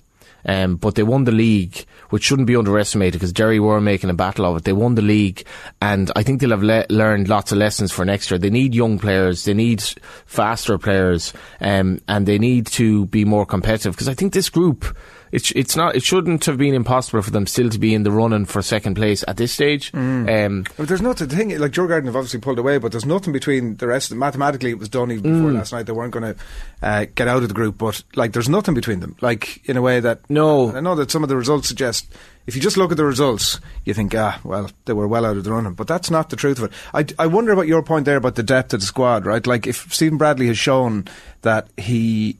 Um, 0.46 0.78
but 0.78 0.96
they 0.96 1.04
won 1.04 1.26
the 1.26 1.32
league, 1.32 1.86
which 2.10 2.24
shouldn't 2.24 2.48
be 2.48 2.56
underestimated 2.56 3.14
because 3.14 3.34
Derry 3.34 3.60
were 3.60 3.82
making 3.82 4.10
a 4.10 4.14
battle 4.14 4.46
of 4.46 4.58
it. 4.58 4.64
They 4.64 4.74
won 4.74 4.96
the 4.96 5.02
league, 5.02 5.46
and 5.82 6.12
I 6.16 6.24
think 6.24 6.40
they'll 6.40 6.52
have 6.52 6.64
le- 6.64 6.86
learned 6.90 7.28
lots 7.28 7.52
of 7.52 7.58
lessons 7.58 7.92
for 7.92 8.06
next 8.06 8.32
year. 8.32 8.38
They 8.38 8.50
need 8.50 8.74
young 8.74 9.00
players, 9.00 9.44
they 9.44 9.54
need 9.54 9.84
faster 10.26 10.78
players, 10.78 11.34
um, 11.60 12.00
and 12.08 12.26
they 12.26 12.40
need 12.40 12.68
to 12.68 13.06
be 13.08 13.26
more 13.26 13.46
competitive 13.46 13.94
because 13.94 14.08
I 14.08 14.14
think 14.14 14.34
this 14.34 14.50
group. 14.50 14.86
It's 15.32 15.52
it's 15.52 15.76
not 15.76 15.96
it 15.96 16.04
shouldn't 16.04 16.46
have 16.46 16.58
been 16.58 16.74
impossible 16.74 17.22
for 17.22 17.32
them 17.32 17.46
still 17.48 17.70
to 17.70 17.80
be 17.80 17.94
in 17.94 18.04
the 18.04 18.12
running 18.12 18.46
for 18.46 18.62
second 18.62 18.96
place 18.96 19.24
at 19.28 19.38
this 19.38 19.52
stage. 19.52 19.92
Um, 19.94 20.66
But 20.78 20.88
there's 20.88 21.02
nothing. 21.02 21.28
The 21.28 21.36
thing, 21.36 21.58
like 21.60 21.72
Djurgården 21.72 22.06
have 22.06 22.16
obviously 22.16 22.40
pulled 22.40 22.60
away, 22.60 22.78
but 22.78 22.92
there's 22.92 23.06
nothing 23.06 23.34
between 23.34 23.76
the 23.78 23.88
rest. 23.88 24.12
Mathematically, 24.14 24.72
it 24.72 24.80
was 24.80 24.90
done 24.90 25.12
even 25.12 25.34
before 25.34 25.52
last 25.52 25.72
night. 25.74 25.86
They 25.86 25.92
weren't 25.94 26.14
going 26.14 26.34
to 26.34 26.42
uh, 26.82 27.06
get 27.16 27.28
out 27.28 27.44
of 27.44 27.48
the 27.50 27.54
group, 27.56 27.78
but 27.78 28.04
like 28.16 28.34
there's 28.34 28.50
nothing 28.50 28.74
between 28.74 29.00
them. 29.00 29.16
Like 29.22 29.68
in 29.70 29.78
a 29.78 29.82
way 29.82 30.00
that 30.00 30.30
No. 30.30 30.76
I 30.76 30.80
know 30.80 30.96
that 30.96 31.12
some 31.12 31.24
of 31.24 31.30
the 31.30 31.38
results 31.38 31.68
suggest. 31.68 32.12
If 32.48 32.56
you 32.56 32.62
just 32.62 32.78
look 32.78 32.90
at 32.90 32.98
the 32.98 33.06
results, 33.06 33.60
you 33.86 33.94
think, 33.94 34.16
ah, 34.16 34.40
well, 34.44 34.72
they 34.86 34.94
were 34.94 35.08
well 35.08 35.24
out 35.26 35.38
of 35.38 35.44
the 35.44 35.52
running. 35.52 35.74
But 35.74 35.86
that's 35.88 36.10
not 36.10 36.32
the 36.32 36.36
truth 36.36 36.58
of 36.58 36.64
it. 36.66 36.72
I, 36.96 37.06
I 37.24 37.28
wonder 37.28 37.52
about 37.52 37.68
your 37.68 37.84
point 37.84 38.06
there 38.06 38.18
about 38.18 38.34
the 38.36 38.42
depth 38.44 38.74
of 38.74 38.80
the 38.80 38.86
squad, 38.88 39.28
right? 39.28 39.46
Like 39.46 39.68
if 39.68 39.94
Stephen 39.94 40.18
Bradley 40.18 40.48
has 40.48 40.58
shown 40.58 41.06
that 41.44 41.68
he 41.78 42.40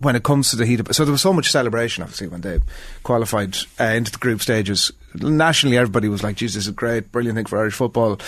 when 0.00 0.14
it 0.16 0.22
comes 0.22 0.50
to 0.50 0.56
the 0.56 0.66
heat 0.66 0.80
of 0.80 0.94
so 0.94 1.04
there 1.04 1.12
was 1.12 1.22
so 1.22 1.32
much 1.32 1.50
celebration 1.50 2.02
obviously 2.02 2.28
when 2.28 2.40
they 2.40 2.60
qualified 3.02 3.56
uh, 3.80 3.84
into 3.84 4.12
the 4.12 4.18
group 4.18 4.40
stages. 4.40 4.92
Nationally 5.14 5.76
everybody 5.76 6.08
was 6.08 6.22
like 6.22 6.36
Jesus 6.36 6.56
this 6.56 6.64
is 6.64 6.70
a 6.70 6.72
great 6.74 7.10
brilliant 7.12 7.36
thing 7.36 7.46
for 7.46 7.58
Irish 7.58 7.74
football. 7.74 8.18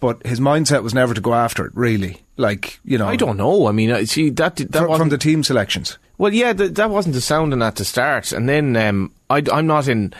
But 0.00 0.24
his 0.24 0.38
mindset 0.38 0.84
was 0.84 0.94
never 0.94 1.12
to 1.12 1.20
go 1.20 1.34
after 1.34 1.66
it 1.66 1.72
really. 1.74 2.22
Like 2.36 2.78
you 2.84 2.98
know. 2.98 3.08
I 3.08 3.16
don't 3.16 3.36
know. 3.36 3.66
I 3.66 3.72
mean, 3.72 3.90
uh, 3.90 4.04
see 4.04 4.30
that 4.30 4.56
that 4.56 4.72
from, 4.72 4.96
from 4.96 5.08
the 5.08 5.18
team 5.18 5.42
selections. 5.42 5.98
Well, 6.18 6.32
yeah, 6.32 6.52
th- 6.52 6.72
that 6.74 6.90
wasn't 6.90 7.14
the 7.14 7.20
sounding 7.20 7.62
at 7.62 7.76
the 7.76 7.84
start, 7.84 8.32
and 8.32 8.48
then 8.48 8.76
um, 8.76 9.12
I, 9.28 9.42
am 9.50 9.66
not 9.66 9.88
in. 9.88 10.14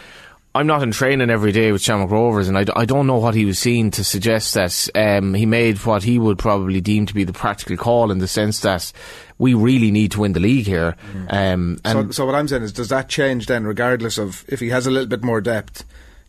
I'm 0.55 0.67
not 0.67 0.83
in 0.83 0.91
training 0.91 1.31
every 1.31 1.53
day 1.53 1.71
with 1.73 1.83
Shamrock 1.83 2.11
Rovers, 2.11 2.49
and 2.49 2.57
I, 2.59 2.65
d- 2.65 2.73
I 2.75 2.85
don't 2.85 3.07
know 3.07 3.19
what 3.19 3.35
he 3.35 3.45
was 3.45 3.59
seeing 3.59 3.91
to 3.93 4.03
suggest 4.03 4.55
that 4.55 4.89
um, 4.95 5.35
he 5.35 5.47
made 5.47 5.79
what 5.85 6.03
he 6.03 6.19
would 6.19 6.39
probably 6.39 6.81
deem 6.81 7.07
to 7.07 7.15
be 7.15 7.25
the 7.25 7.33
practical 7.33 7.77
call 7.77 8.11
in 8.11 8.19
the 8.19 8.27
sense 8.27 8.61
that 8.61 8.93
we 9.39 9.55
really 9.55 9.91
need 9.91 10.13
to 10.13 10.21
win 10.21 10.33
the 10.33 10.41
league 10.41 10.67
here. 10.67 10.97
Um, 11.29 11.79
so, 11.85 12.11
so 12.11 12.27
what 12.27 12.35
I'm 12.35 12.49
saying 12.49 12.63
is 12.63 12.73
does 12.73 12.89
that 12.89 13.09
change 13.09 13.47
then 13.47 13.65
regardless 13.65 14.19
of 14.19 14.45
if 14.49 14.59
he 14.59 14.71
has 14.71 14.87
a 14.87 14.91
little 14.91 15.07
bit 15.07 15.23
more 15.23 15.41
depth 15.41 15.85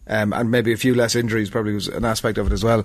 um, 0.05 0.31
and 0.33 0.51
maybe 0.51 0.73
a 0.73 0.77
few 0.77 0.93
less 0.93 1.15
injuries 1.15 1.49
probably 1.49 1.73
was 1.73 1.87
an 1.87 2.05
aspect 2.05 2.37
of 2.37 2.47
it 2.47 2.53
as 2.53 2.63
well 2.63 2.83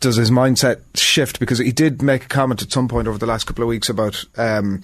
does 0.00 0.16
his 0.16 0.30
mindset 0.30 0.80
shift 0.94 1.38
because 1.40 1.58
he 1.58 1.72
did 1.72 2.02
make 2.02 2.24
a 2.24 2.28
comment 2.28 2.60
at 2.62 2.72
some 2.72 2.88
point 2.88 3.08
over 3.08 3.18
the 3.18 3.26
last 3.26 3.44
couple 3.44 3.62
of 3.62 3.68
weeks 3.68 3.88
about 3.88 4.24
um, 4.36 4.82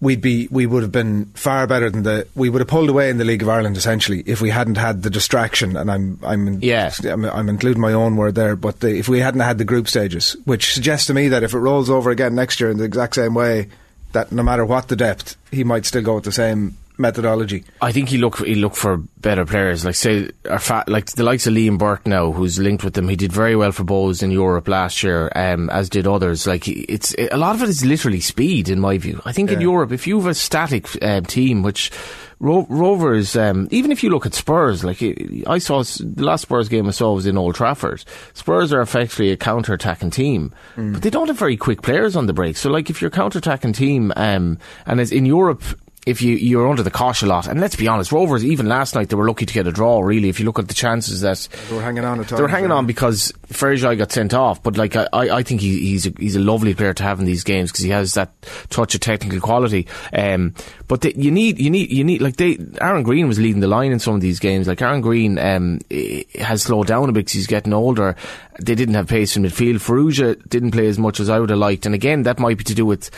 we'd 0.00 0.20
be 0.20 0.46
we 0.50 0.66
would 0.66 0.82
have 0.82 0.92
been 0.92 1.26
far 1.34 1.66
better 1.66 1.88
than 1.88 2.02
the 2.02 2.26
we 2.34 2.50
would 2.50 2.60
have 2.60 2.68
pulled 2.68 2.90
away 2.90 3.08
in 3.08 3.16
the 3.18 3.24
League 3.24 3.42
of 3.42 3.48
Ireland 3.48 3.76
essentially 3.76 4.22
if 4.26 4.40
we 4.40 4.50
hadn't 4.50 4.76
had 4.76 5.02
the 5.02 5.10
distraction 5.10 5.76
and 5.76 5.90
I'm 5.90 6.18
I'm 6.22 6.58
Yeah. 7.02 7.14
I'm, 7.14 7.24
I'm 7.24 7.48
including 7.48 7.80
my 7.80 7.92
own 7.92 8.16
word 8.16 8.34
there 8.34 8.56
but 8.56 8.80
the, 8.80 8.96
if 8.98 9.08
we 9.08 9.20
hadn't 9.20 9.40
had 9.40 9.58
the 9.58 9.64
group 9.64 9.88
stages 9.88 10.36
which 10.44 10.74
suggests 10.74 11.06
to 11.06 11.14
me 11.14 11.28
that 11.28 11.42
if 11.42 11.54
it 11.54 11.58
rolls 11.58 11.88
over 11.88 12.10
again 12.10 12.34
next 12.34 12.60
year 12.60 12.70
in 12.70 12.76
the 12.76 12.84
exact 12.84 13.14
same 13.14 13.32
way 13.32 13.68
that 14.12 14.32
no 14.32 14.42
matter 14.42 14.64
what 14.66 14.88
the 14.88 14.96
depth 14.96 15.36
he 15.50 15.64
might 15.64 15.86
still 15.86 16.02
go 16.02 16.16
with 16.16 16.24
the 16.24 16.32
same 16.32 16.76
methodology 16.98 17.64
I 17.80 17.92
think 17.92 18.08
he 18.08 18.18
look 18.18 18.38
he 18.38 18.54
look 18.54 18.74
for 18.74 18.98
better 19.18 19.44
players, 19.44 19.84
like 19.84 19.96
say, 19.96 20.30
are 20.48 20.58
fa- 20.58 20.84
like 20.86 21.06
the 21.06 21.24
likes 21.24 21.46
of 21.46 21.54
Liam 21.54 21.78
Burt 21.78 22.06
now, 22.06 22.30
who's 22.30 22.58
linked 22.58 22.84
with 22.84 22.94
them. 22.94 23.08
He 23.08 23.16
did 23.16 23.32
very 23.32 23.56
well 23.56 23.72
for 23.72 23.82
Bohs 23.84 24.22
in 24.22 24.30
Europe 24.30 24.68
last 24.68 25.02
year, 25.02 25.32
um, 25.34 25.68
as 25.70 25.88
did 25.88 26.06
others. 26.06 26.46
Like 26.46 26.68
it's 26.68 27.14
a 27.18 27.36
lot 27.36 27.56
of 27.56 27.62
it 27.62 27.68
is 27.68 27.84
literally 27.84 28.20
speed, 28.20 28.68
in 28.68 28.80
my 28.80 28.98
view. 28.98 29.20
I 29.24 29.32
think 29.32 29.50
in 29.50 29.60
Europe, 29.60 29.92
if 29.92 30.06
you 30.06 30.16
have 30.18 30.26
a 30.26 30.34
static 30.34 30.86
um, 31.02 31.24
team, 31.24 31.62
which 31.62 31.90
Ro- 32.38 32.66
Rovers, 32.68 33.34
um, 33.36 33.66
even 33.70 33.90
if 33.90 34.04
you 34.04 34.10
look 34.10 34.26
at 34.26 34.34
Spurs, 34.34 34.84
like 34.84 35.02
I 35.46 35.58
saw 35.58 35.82
the 35.82 36.24
last 36.24 36.42
Spurs 36.42 36.68
game 36.68 36.86
I 36.86 36.90
saw 36.92 37.14
was 37.14 37.26
in 37.26 37.36
Old 37.36 37.54
Trafford. 37.54 38.04
Spurs 38.34 38.72
are 38.72 38.80
effectively 38.82 39.32
a 39.32 39.36
counter-attacking 39.36 40.10
team, 40.10 40.52
but 40.76 41.02
they 41.02 41.10
don't 41.10 41.28
have 41.28 41.38
very 41.38 41.56
quick 41.56 41.82
players 41.82 42.14
on 42.14 42.26
the 42.26 42.34
break. 42.34 42.56
So, 42.56 42.70
like 42.70 42.90
if 42.90 43.00
you're 43.00 43.08
a 43.08 43.10
counter-attacking 43.10 43.72
team, 43.72 44.12
um, 44.16 44.58
and 44.84 45.00
as 45.00 45.10
in 45.10 45.26
Europe 45.26 45.64
if 46.06 46.22
you 46.22 46.36
you're 46.36 46.68
under 46.68 46.84
the 46.84 46.90
cosh 46.90 47.22
a 47.22 47.26
lot, 47.26 47.48
and 47.48 47.60
let's 47.60 47.74
be 47.74 47.88
honest, 47.88 48.12
Rovers 48.12 48.44
even 48.44 48.68
last 48.68 48.94
night 48.94 49.08
they 49.08 49.16
were 49.16 49.26
lucky 49.26 49.44
to 49.44 49.52
get 49.52 49.66
a 49.66 49.72
draw. 49.72 50.00
Really, 50.00 50.28
if 50.28 50.38
you 50.38 50.46
look 50.46 50.60
at 50.60 50.68
the 50.68 50.74
chances 50.74 51.20
that 51.22 51.48
They 51.68 51.74
were 51.74 51.82
hanging 51.82 52.04
on 52.04 52.20
at 52.20 52.28
they 52.28 52.40
were 52.40 52.46
hanging 52.46 52.70
on 52.70 52.86
because 52.86 53.32
Fergie 53.48 53.98
got 53.98 54.12
sent 54.12 54.32
off. 54.32 54.62
But 54.62 54.76
like 54.76 54.94
I, 54.94 55.08
I 55.12 55.42
think 55.42 55.60
he, 55.60 55.80
he's 55.80 56.06
a, 56.06 56.12
he's 56.16 56.36
a 56.36 56.40
lovely 56.40 56.74
player 56.74 56.94
to 56.94 57.02
have 57.02 57.18
in 57.18 57.26
these 57.26 57.42
games 57.42 57.72
because 57.72 57.84
he 57.84 57.90
has 57.90 58.14
that 58.14 58.32
touch 58.70 58.94
of 58.94 59.00
technical 59.00 59.40
quality. 59.40 59.88
Um, 60.12 60.54
but 60.86 61.00
they, 61.00 61.12
you 61.14 61.32
need 61.32 61.58
you 61.58 61.70
need 61.70 61.90
you 61.90 62.04
need 62.04 62.22
like 62.22 62.36
they 62.36 62.56
Aaron 62.80 63.02
Green 63.02 63.26
was 63.26 63.40
leading 63.40 63.60
the 63.60 63.66
line 63.66 63.90
in 63.90 63.98
some 63.98 64.14
of 64.14 64.20
these 64.20 64.38
games. 64.38 64.68
Like 64.68 64.80
Aaron 64.80 65.00
Green 65.00 65.38
um, 65.38 65.80
has 66.38 66.62
slowed 66.62 66.86
down 66.86 67.08
a 67.08 67.12
bit 67.12 67.26
because 67.26 67.32
he's 67.32 67.46
getting 67.48 67.72
older. 67.72 68.14
They 68.60 68.76
didn't 68.76 68.94
have 68.94 69.08
pace 69.08 69.36
in 69.36 69.42
midfield. 69.42 69.76
Farrugia 69.76 70.48
didn't 70.48 70.70
play 70.70 70.86
as 70.86 71.00
much 71.00 71.18
as 71.18 71.28
I 71.28 71.40
would 71.40 71.50
have 71.50 71.58
liked, 71.58 71.84
and 71.84 71.96
again 71.96 72.22
that 72.22 72.38
might 72.38 72.58
be 72.58 72.64
to 72.64 72.74
do 72.74 72.86
with 72.86 73.10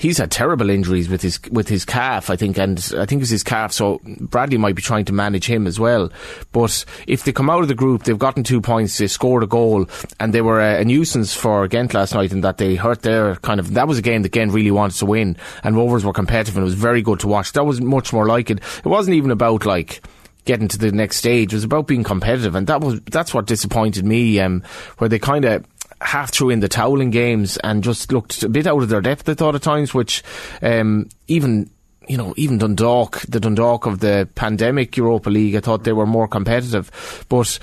he's 0.00 0.16
had 0.16 0.30
terrible 0.30 0.70
injuries 0.70 1.08
with 1.10 1.20
his 1.20 1.38
with 1.50 1.68
his 1.68 1.84
calf, 1.84 2.30
I 2.30 2.36
think, 2.36 2.58
and 2.58 2.78
I 2.96 3.04
think 3.04 3.20
it's 3.20 3.30
his 3.30 3.42
calf. 3.44 3.72
So 3.72 4.00
Bradley 4.04 4.56
might 4.56 4.74
be 4.74 4.82
trying 4.82 5.04
to 5.04 5.12
manage 5.12 5.46
him 5.46 5.66
as 5.66 5.78
well. 5.78 6.10
But 6.52 6.84
if 7.06 7.24
they 7.24 7.32
come 7.32 7.50
out 7.50 7.62
of 7.62 7.68
the 7.68 7.74
group, 7.74 8.04
they've 8.04 8.18
gotten 8.18 8.42
two 8.42 8.60
points, 8.60 8.96
they 8.98 9.06
scored 9.06 9.42
a 9.42 9.46
goal, 9.46 9.86
and 10.18 10.32
they 10.32 10.40
were 10.40 10.60
a, 10.60 10.80
a 10.80 10.84
nuisance 10.84 11.34
for 11.34 11.68
Ghent 11.68 11.94
last 11.94 12.14
night 12.14 12.32
in 12.32 12.40
that 12.40 12.56
they 12.56 12.74
hurt 12.74 13.02
their 13.02 13.36
kind 13.36 13.60
of. 13.60 13.74
That 13.74 13.86
was 13.86 13.98
a 13.98 14.02
game 14.02 14.22
that 14.22 14.32
Ghent 14.32 14.52
really 14.52 14.70
wanted 14.70 14.96
to 14.98 15.06
win, 15.06 15.36
and 15.62 15.76
Rovers 15.76 16.04
were 16.04 16.12
competitive, 16.12 16.56
and 16.56 16.62
it 16.62 16.64
was 16.64 16.74
very 16.74 17.02
good 17.02 17.20
to 17.20 17.28
watch. 17.28 17.52
That 17.52 17.64
was 17.64 17.80
much 17.80 18.12
more 18.12 18.26
like 18.26 18.50
it. 18.50 18.60
It 18.78 18.86
wasn't 18.86 19.16
even 19.16 19.30
about 19.30 19.66
like 19.66 20.02
getting 20.46 20.68
to 20.68 20.78
the 20.78 20.90
next 20.90 21.18
stage. 21.18 21.52
It 21.52 21.56
was 21.56 21.64
about 21.64 21.86
being 21.86 22.04
competitive, 22.04 22.54
and 22.54 22.66
that 22.68 22.80
was 22.80 23.00
that's 23.02 23.34
what 23.34 23.46
disappointed 23.46 24.06
me. 24.06 24.40
Um, 24.40 24.62
where 24.96 25.08
they 25.08 25.18
kind 25.18 25.44
of 25.44 25.66
half 26.00 26.32
threw 26.32 26.50
in 26.50 26.60
the 26.60 26.68
towel 26.68 27.00
in 27.00 27.10
games 27.10 27.56
and 27.58 27.84
just 27.84 28.12
looked 28.12 28.42
a 28.42 28.48
bit 28.48 28.66
out 28.66 28.82
of 28.82 28.88
their 28.88 29.00
depth. 29.00 29.28
I 29.28 29.34
thought 29.34 29.54
at 29.54 29.62
times, 29.62 29.94
which 29.94 30.22
um, 30.62 31.08
even 31.28 31.70
you 32.08 32.16
know, 32.16 32.34
even 32.36 32.58
Dundalk, 32.58 33.20
the 33.28 33.38
Dundalk 33.38 33.86
of 33.86 34.00
the 34.00 34.28
pandemic 34.34 34.96
Europa 34.96 35.30
League, 35.30 35.54
I 35.54 35.60
thought 35.60 35.84
they 35.84 35.92
were 35.92 36.06
more 36.06 36.26
competitive, 36.26 37.24
but 37.28 37.58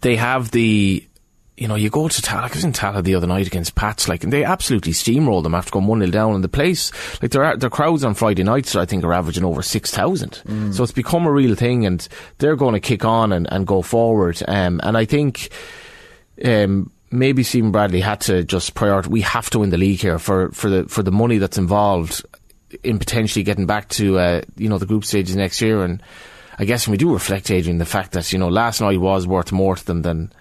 they 0.00 0.16
have 0.16 0.50
the 0.50 1.06
you 1.56 1.68
know, 1.68 1.74
you 1.74 1.90
go 1.90 2.08
to 2.08 2.22
Tallaght, 2.22 2.50
I 2.50 2.54
was 2.54 2.64
in 2.64 2.72
Tallaght 2.72 3.04
the 3.04 3.14
other 3.14 3.26
night 3.26 3.46
against 3.46 3.74
Pats, 3.74 4.08
like, 4.08 4.24
and 4.24 4.32
they 4.32 4.42
absolutely 4.42 4.92
steamrolled 4.92 5.42
them 5.42 5.54
after 5.54 5.70
going 5.70 5.86
1 5.86 6.00
0 6.00 6.10
down. 6.10 6.34
in 6.34 6.40
the 6.40 6.48
place, 6.48 6.90
like, 7.20 7.30
their, 7.30 7.56
their 7.56 7.70
crowds 7.70 8.02
on 8.04 8.14
Friday 8.14 8.42
nights, 8.42 8.74
I 8.74 8.86
think, 8.86 9.04
are 9.04 9.12
averaging 9.12 9.44
over 9.44 9.62
6,000. 9.62 10.42
Mm. 10.44 10.74
So 10.74 10.82
it's 10.82 10.92
become 10.92 11.26
a 11.26 11.32
real 11.32 11.54
thing, 11.54 11.84
and 11.84 12.08
they're 12.38 12.56
going 12.56 12.72
to 12.74 12.80
kick 12.80 13.04
on 13.04 13.32
and, 13.32 13.46
and 13.52 13.66
go 13.66 13.82
forward. 13.82 14.42
Um, 14.48 14.80
and 14.82 14.96
I 14.96 15.04
think, 15.04 15.50
um, 16.44 16.90
maybe 17.12 17.42
Stephen 17.42 17.70
Bradley 17.70 18.00
had 18.00 18.20
to 18.22 18.42
just 18.44 18.74
prioritize. 18.74 19.08
We 19.08 19.20
have 19.22 19.50
to 19.50 19.60
win 19.60 19.70
the 19.70 19.78
league 19.78 20.00
here 20.00 20.18
for, 20.18 20.50
for 20.52 20.70
the 20.70 20.84
for 20.88 21.02
the 21.02 21.12
money 21.12 21.38
that's 21.38 21.58
involved 21.58 22.24
in 22.82 22.98
potentially 22.98 23.42
getting 23.42 23.66
back 23.66 23.88
to 23.90 24.18
uh, 24.18 24.42
you 24.56 24.68
know 24.68 24.78
the 24.78 24.86
group 24.86 25.04
stages 25.04 25.36
next 25.36 25.60
year. 25.60 25.84
And 25.84 26.02
I 26.58 26.64
guess 26.64 26.86
when 26.86 26.92
we 26.92 26.98
do 26.98 27.12
reflect, 27.12 27.50
Adrian, 27.50 27.78
the 27.78 27.84
fact 27.86 28.12
that 28.12 28.32
you 28.32 28.38
know 28.38 28.48
last 28.48 28.80
night 28.80 28.98
was 28.98 29.26
worth 29.26 29.52
more 29.52 29.76
to 29.76 29.84
them 29.84 30.02
than 30.02 30.32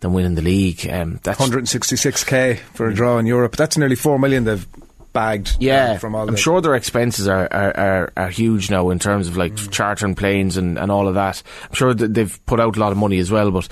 than 0.00 0.12
winning 0.12 0.34
the 0.34 0.42
league. 0.42 0.88
Um, 0.88 1.20
that's 1.22 1.40
166k 1.40 2.58
for 2.58 2.88
a 2.88 2.94
draw 2.94 3.18
in 3.18 3.26
Europe. 3.26 3.56
That's 3.56 3.76
nearly 3.76 3.96
four 3.96 4.18
million 4.18 4.44
they've 4.44 4.66
bagged. 5.12 5.56
Yeah, 5.60 5.98
from 5.98 6.14
all. 6.14 6.28
I'm 6.28 6.34
the 6.34 6.36
sure 6.36 6.60
their 6.60 6.74
expenses 6.74 7.28
are, 7.28 7.48
are, 7.52 7.76
are, 7.76 8.12
are 8.16 8.28
huge 8.28 8.70
now 8.70 8.90
in 8.90 8.98
terms 8.98 9.28
of 9.28 9.36
like 9.36 9.54
mm. 9.54 9.70
chartering 9.70 10.14
planes 10.14 10.56
and, 10.56 10.78
and 10.78 10.90
all 10.90 11.08
of 11.08 11.14
that. 11.14 11.42
I'm 11.68 11.74
sure 11.74 11.94
that 11.94 12.14
they've 12.14 12.46
put 12.46 12.60
out 12.60 12.76
a 12.76 12.80
lot 12.80 12.92
of 12.92 12.98
money 12.98 13.18
as 13.18 13.30
well, 13.30 13.50
but 13.50 13.68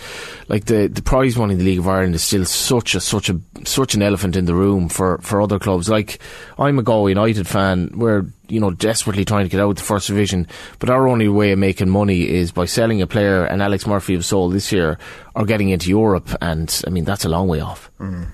like 0.49 0.66
the, 0.66 0.88
the 0.88 1.02
prize 1.02 1.37
money 1.37 1.52
in 1.52 1.59
the 1.59 1.64
League 1.64 1.78
of 1.78 1.88
Ireland 1.88 2.14
is 2.14 2.23
still 2.23 2.45
such 2.45 2.95
a 2.95 3.00
such 3.00 3.31
a 3.31 3.40
such 3.64 3.95
an 3.95 4.02
elephant 4.02 4.37
in 4.37 4.47
the 4.47 4.55
room 4.55 4.88
for, 4.88 5.19
for 5.19 5.40
other 5.40 5.59
clubs. 5.59 5.88
Like 5.88 6.19
I'm 6.59 6.78
a 6.78 6.83
Galway 6.83 7.12
United 7.12 7.47
fan. 7.47 7.93
We're 7.95 8.26
you 8.49 8.61
know 8.61 8.71
desperately 8.71 9.25
trying 9.25 9.45
to 9.45 9.50
get 9.50 9.61
out 9.61 9.71
of 9.71 9.76
the 9.76 9.83
first 9.83 10.09
division, 10.09 10.47
but 10.78 10.90
our 10.90 11.09
only 11.09 11.28
way 11.28 11.52
of 11.52 11.59
making 11.59 11.90
money 11.90 12.28
is 12.28 12.52
by 12.52 12.64
selling 12.64 13.02
a 13.02 13.07
player. 13.07 13.45
And 13.45 13.62
Alex 13.62 13.87
Murphy 13.87 14.14
have 14.14 14.25
sold 14.25 14.52
this 14.52 14.73
year, 14.73 14.99
or 15.35 15.45
getting 15.45 15.69
into 15.69 15.90
Europe, 15.90 16.28
and 16.40 16.83
I 16.87 16.90
mean 16.90 17.05
that's 17.05 17.25
a 17.25 17.28
long 17.28 17.49
way 17.49 17.61
off. 17.61 17.90
Mm. 18.00 18.28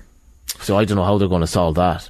So 0.59 0.77
I 0.77 0.85
don't 0.85 0.97
know 0.97 1.03
how 1.03 1.17
they're 1.17 1.27
going 1.27 1.41
to 1.41 1.47
solve 1.47 1.75
that. 1.75 2.09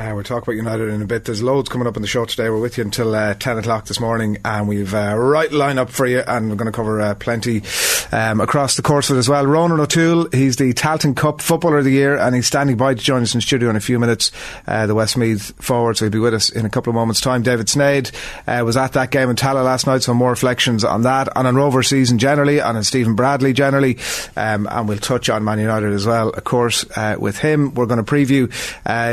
Uh, 0.00 0.14
we'll 0.14 0.24
talk 0.24 0.42
about 0.42 0.56
United 0.56 0.88
in 0.88 1.02
a 1.02 1.04
bit. 1.04 1.26
There's 1.26 1.42
loads 1.42 1.68
coming 1.68 1.86
up 1.86 1.94
in 1.94 2.00
the 2.00 2.08
show 2.08 2.24
today. 2.24 2.48
We're 2.48 2.58
with 2.58 2.78
you 2.78 2.84
until 2.84 3.14
uh, 3.14 3.34
10 3.34 3.58
o'clock 3.58 3.84
this 3.84 4.00
morning, 4.00 4.38
and 4.46 4.66
we've 4.66 4.94
uh, 4.94 5.14
right 5.14 5.52
line 5.52 5.78
up 5.78 5.90
for 5.90 6.06
you, 6.06 6.20
and 6.20 6.48
we're 6.48 6.56
going 6.56 6.72
to 6.72 6.72
cover 6.72 7.02
uh, 7.02 7.14
plenty 7.16 7.62
um, 8.10 8.40
across 8.40 8.76
the 8.76 8.82
course 8.82 9.10
of 9.10 9.16
it 9.16 9.18
as 9.18 9.28
well. 9.28 9.44
Ronan 9.44 9.78
O'Toole, 9.78 10.26
he's 10.32 10.56
the 10.56 10.72
Tailteann 10.72 11.14
Cup 11.14 11.42
Footballer 11.42 11.76
of 11.76 11.84
the 11.84 11.90
Year, 11.90 12.16
and 12.16 12.34
he's 12.34 12.46
standing 12.46 12.78
by 12.78 12.94
to 12.94 13.02
join 13.02 13.20
us 13.20 13.34
in 13.34 13.42
studio 13.42 13.68
in 13.68 13.76
a 13.76 13.80
few 13.80 13.98
minutes. 13.98 14.32
Uh, 14.66 14.86
the 14.86 14.94
Westmeath 14.94 15.52
forward, 15.62 15.98
so 15.98 16.06
he'll 16.06 16.12
be 16.12 16.18
with 16.18 16.32
us 16.32 16.48
in 16.48 16.64
a 16.64 16.70
couple 16.70 16.90
of 16.90 16.94
moments' 16.94 17.20
time. 17.20 17.42
David 17.42 17.66
Sneyd 17.66 18.10
uh, 18.46 18.64
was 18.64 18.78
at 18.78 18.94
that 18.94 19.10
game 19.10 19.28
in 19.28 19.36
Tallaght 19.36 19.66
last 19.66 19.86
night, 19.86 20.02
so 20.02 20.14
more 20.14 20.30
reflections 20.30 20.82
on 20.82 21.02
that, 21.02 21.28
and 21.36 21.46
on 21.46 21.56
Rover 21.56 21.82
season 21.82 22.16
generally, 22.16 22.58
and 22.58 22.78
on 22.78 22.84
Stephen 22.84 23.16
Bradley 23.16 23.52
generally, 23.52 23.98
um, 24.34 24.66
and 24.70 24.88
we'll 24.88 24.96
touch 24.96 25.28
on 25.28 25.44
Man 25.44 25.58
United 25.58 25.92
as 25.92 26.06
well, 26.06 26.30
of 26.30 26.44
course, 26.44 26.86
with 27.18 27.36
him. 27.36 27.74
We're 27.74 27.84
going 27.84 28.02
to 28.02 28.10
preview 28.10 28.50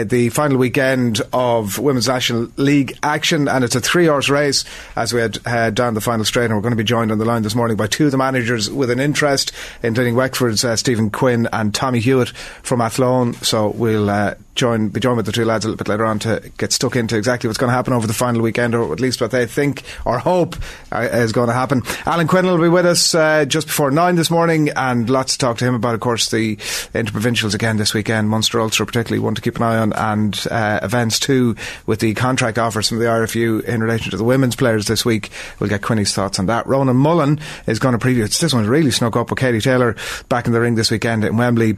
the 0.08 0.30
final 0.30 0.58
weekend 0.78 1.24
of 1.34 1.80
Women's 1.80 2.08
National 2.08 2.50
League 2.56 3.00
action, 3.02 3.48
and 3.48 3.64
it's 3.64 3.74
a 3.74 3.80
three 3.80 4.06
horse 4.06 4.30
race 4.30 4.64
as 4.96 5.12
we 5.12 5.22
head 5.22 5.74
down 5.74 5.96
the 5.96 6.02
final 6.02 6.24
straight. 6.24 6.46
And 6.46 6.54
we're 6.54 6.62
going 6.62 6.72
to 6.72 6.78
be 6.78 6.84
joined 6.84 7.12
on 7.12 7.18
the 7.18 7.26
line 7.26 7.42
this 7.42 7.56
morning 7.56 7.78
by 7.78 7.88
two 7.88 8.06
of 8.06 8.12
the 8.12 8.18
managers 8.18 8.70
with 8.70 8.92
an 8.92 9.00
interest, 9.00 9.52
including 9.82 10.14
Wexford's 10.14 10.64
uh, 10.64 10.76
Stephen 10.76 11.10
Quinn 11.10 11.50
and 11.52 11.74
Tommy 11.74 12.00
Hewitt 12.00 12.30
from 12.62 12.82
Athlone. 12.82 13.34
So 13.36 13.70
we'll 13.70 14.08
uh, 14.08 14.36
join 14.58 14.90
be 14.90 15.00
joined 15.00 15.18
with 15.18 15.26
the 15.26 15.32
two 15.32 15.46
lads 15.46 15.64
a 15.64 15.70
little 15.70 15.78
bit 15.78 15.88
later 15.88 16.06
on 16.06 16.20
to 16.20 16.52
get 16.58 16.74
stuck 16.74 16.96
into 16.96 17.18
exactly 17.18 17.48
what's 17.48 17.58
going 17.58 17.70
to 17.70 17.76
happen 17.76 17.94
over 17.94 18.08
the 18.08 18.14
final 18.14 18.42
weekend, 18.42 18.76
or 18.76 18.92
at 18.92 19.00
least 19.00 19.22
what 19.22 19.32
they 19.32 19.46
think 19.46 19.84
or 20.06 20.20
hope 20.20 20.56
uh, 20.92 21.08
is 21.12 21.32
going 21.32 21.48
to 21.48 21.54
happen. 21.54 21.82
Alan 22.06 22.28
Quinn 22.28 22.46
will 22.46 22.58
be 22.58 22.68
with 22.68 22.86
us 22.86 23.16
uh, 23.16 23.46
just 23.46 23.68
before 23.68 23.92
nine 23.92 24.16
this 24.16 24.30
morning, 24.30 24.70
and 24.76 25.10
lots 25.10 25.34
to 25.34 25.38
talk 25.38 25.58
to 25.60 25.66
him 25.66 25.76
about. 25.76 25.96
Of 25.96 26.02
course, 26.02 26.30
the 26.30 26.58
interprovincials 26.58 27.56
again 27.56 27.78
this 27.78 27.94
weekend, 27.94 28.30
Munster 28.30 28.60
Ulster 28.60 28.86
particularly 28.86 29.20
one 29.20 29.36
to 29.36 29.42
keep 29.42 29.56
an 29.56 29.64
eye 29.64 29.78
on, 29.78 29.94
and 29.94 30.46
uh, 30.52 30.80
events 30.84 31.20
too 31.20 31.56
with 31.86 32.00
the 32.00 32.14
contract 32.16 32.58
offers 32.58 32.90
from 32.90 33.00
the 33.00 33.06
RFU 33.06 33.64
in 33.64 33.82
relation 33.82 34.12
to 34.12 34.18
the 34.18 34.24
women's 34.24 34.56
players 34.56 34.88
this 34.88 35.06
week. 35.06 35.30
We'll 35.60 35.70
get 35.70 35.82
Quinny's 35.82 36.14
thoughts 36.14 36.40
on 36.40 36.48
that. 36.48 36.68
Ronan 36.68 36.98
Mullen 36.98 37.40
is 37.68 37.80
going 37.80 37.98
to 37.98 38.06
preview. 38.06 38.26
It's, 38.26 38.40
this 38.40 38.54
one 38.54 38.66
really 38.66 38.92
snuck 38.92 39.16
up 39.16 39.30
with 39.30 39.40
Katie 39.40 39.62
Taylor 39.62 39.96
back 40.30 40.48
in 40.48 40.54
the 40.54 40.60
ring 40.60 40.76
this 40.76 40.92
weekend 40.92 41.24
in 41.24 41.38
Wembley 41.38 41.78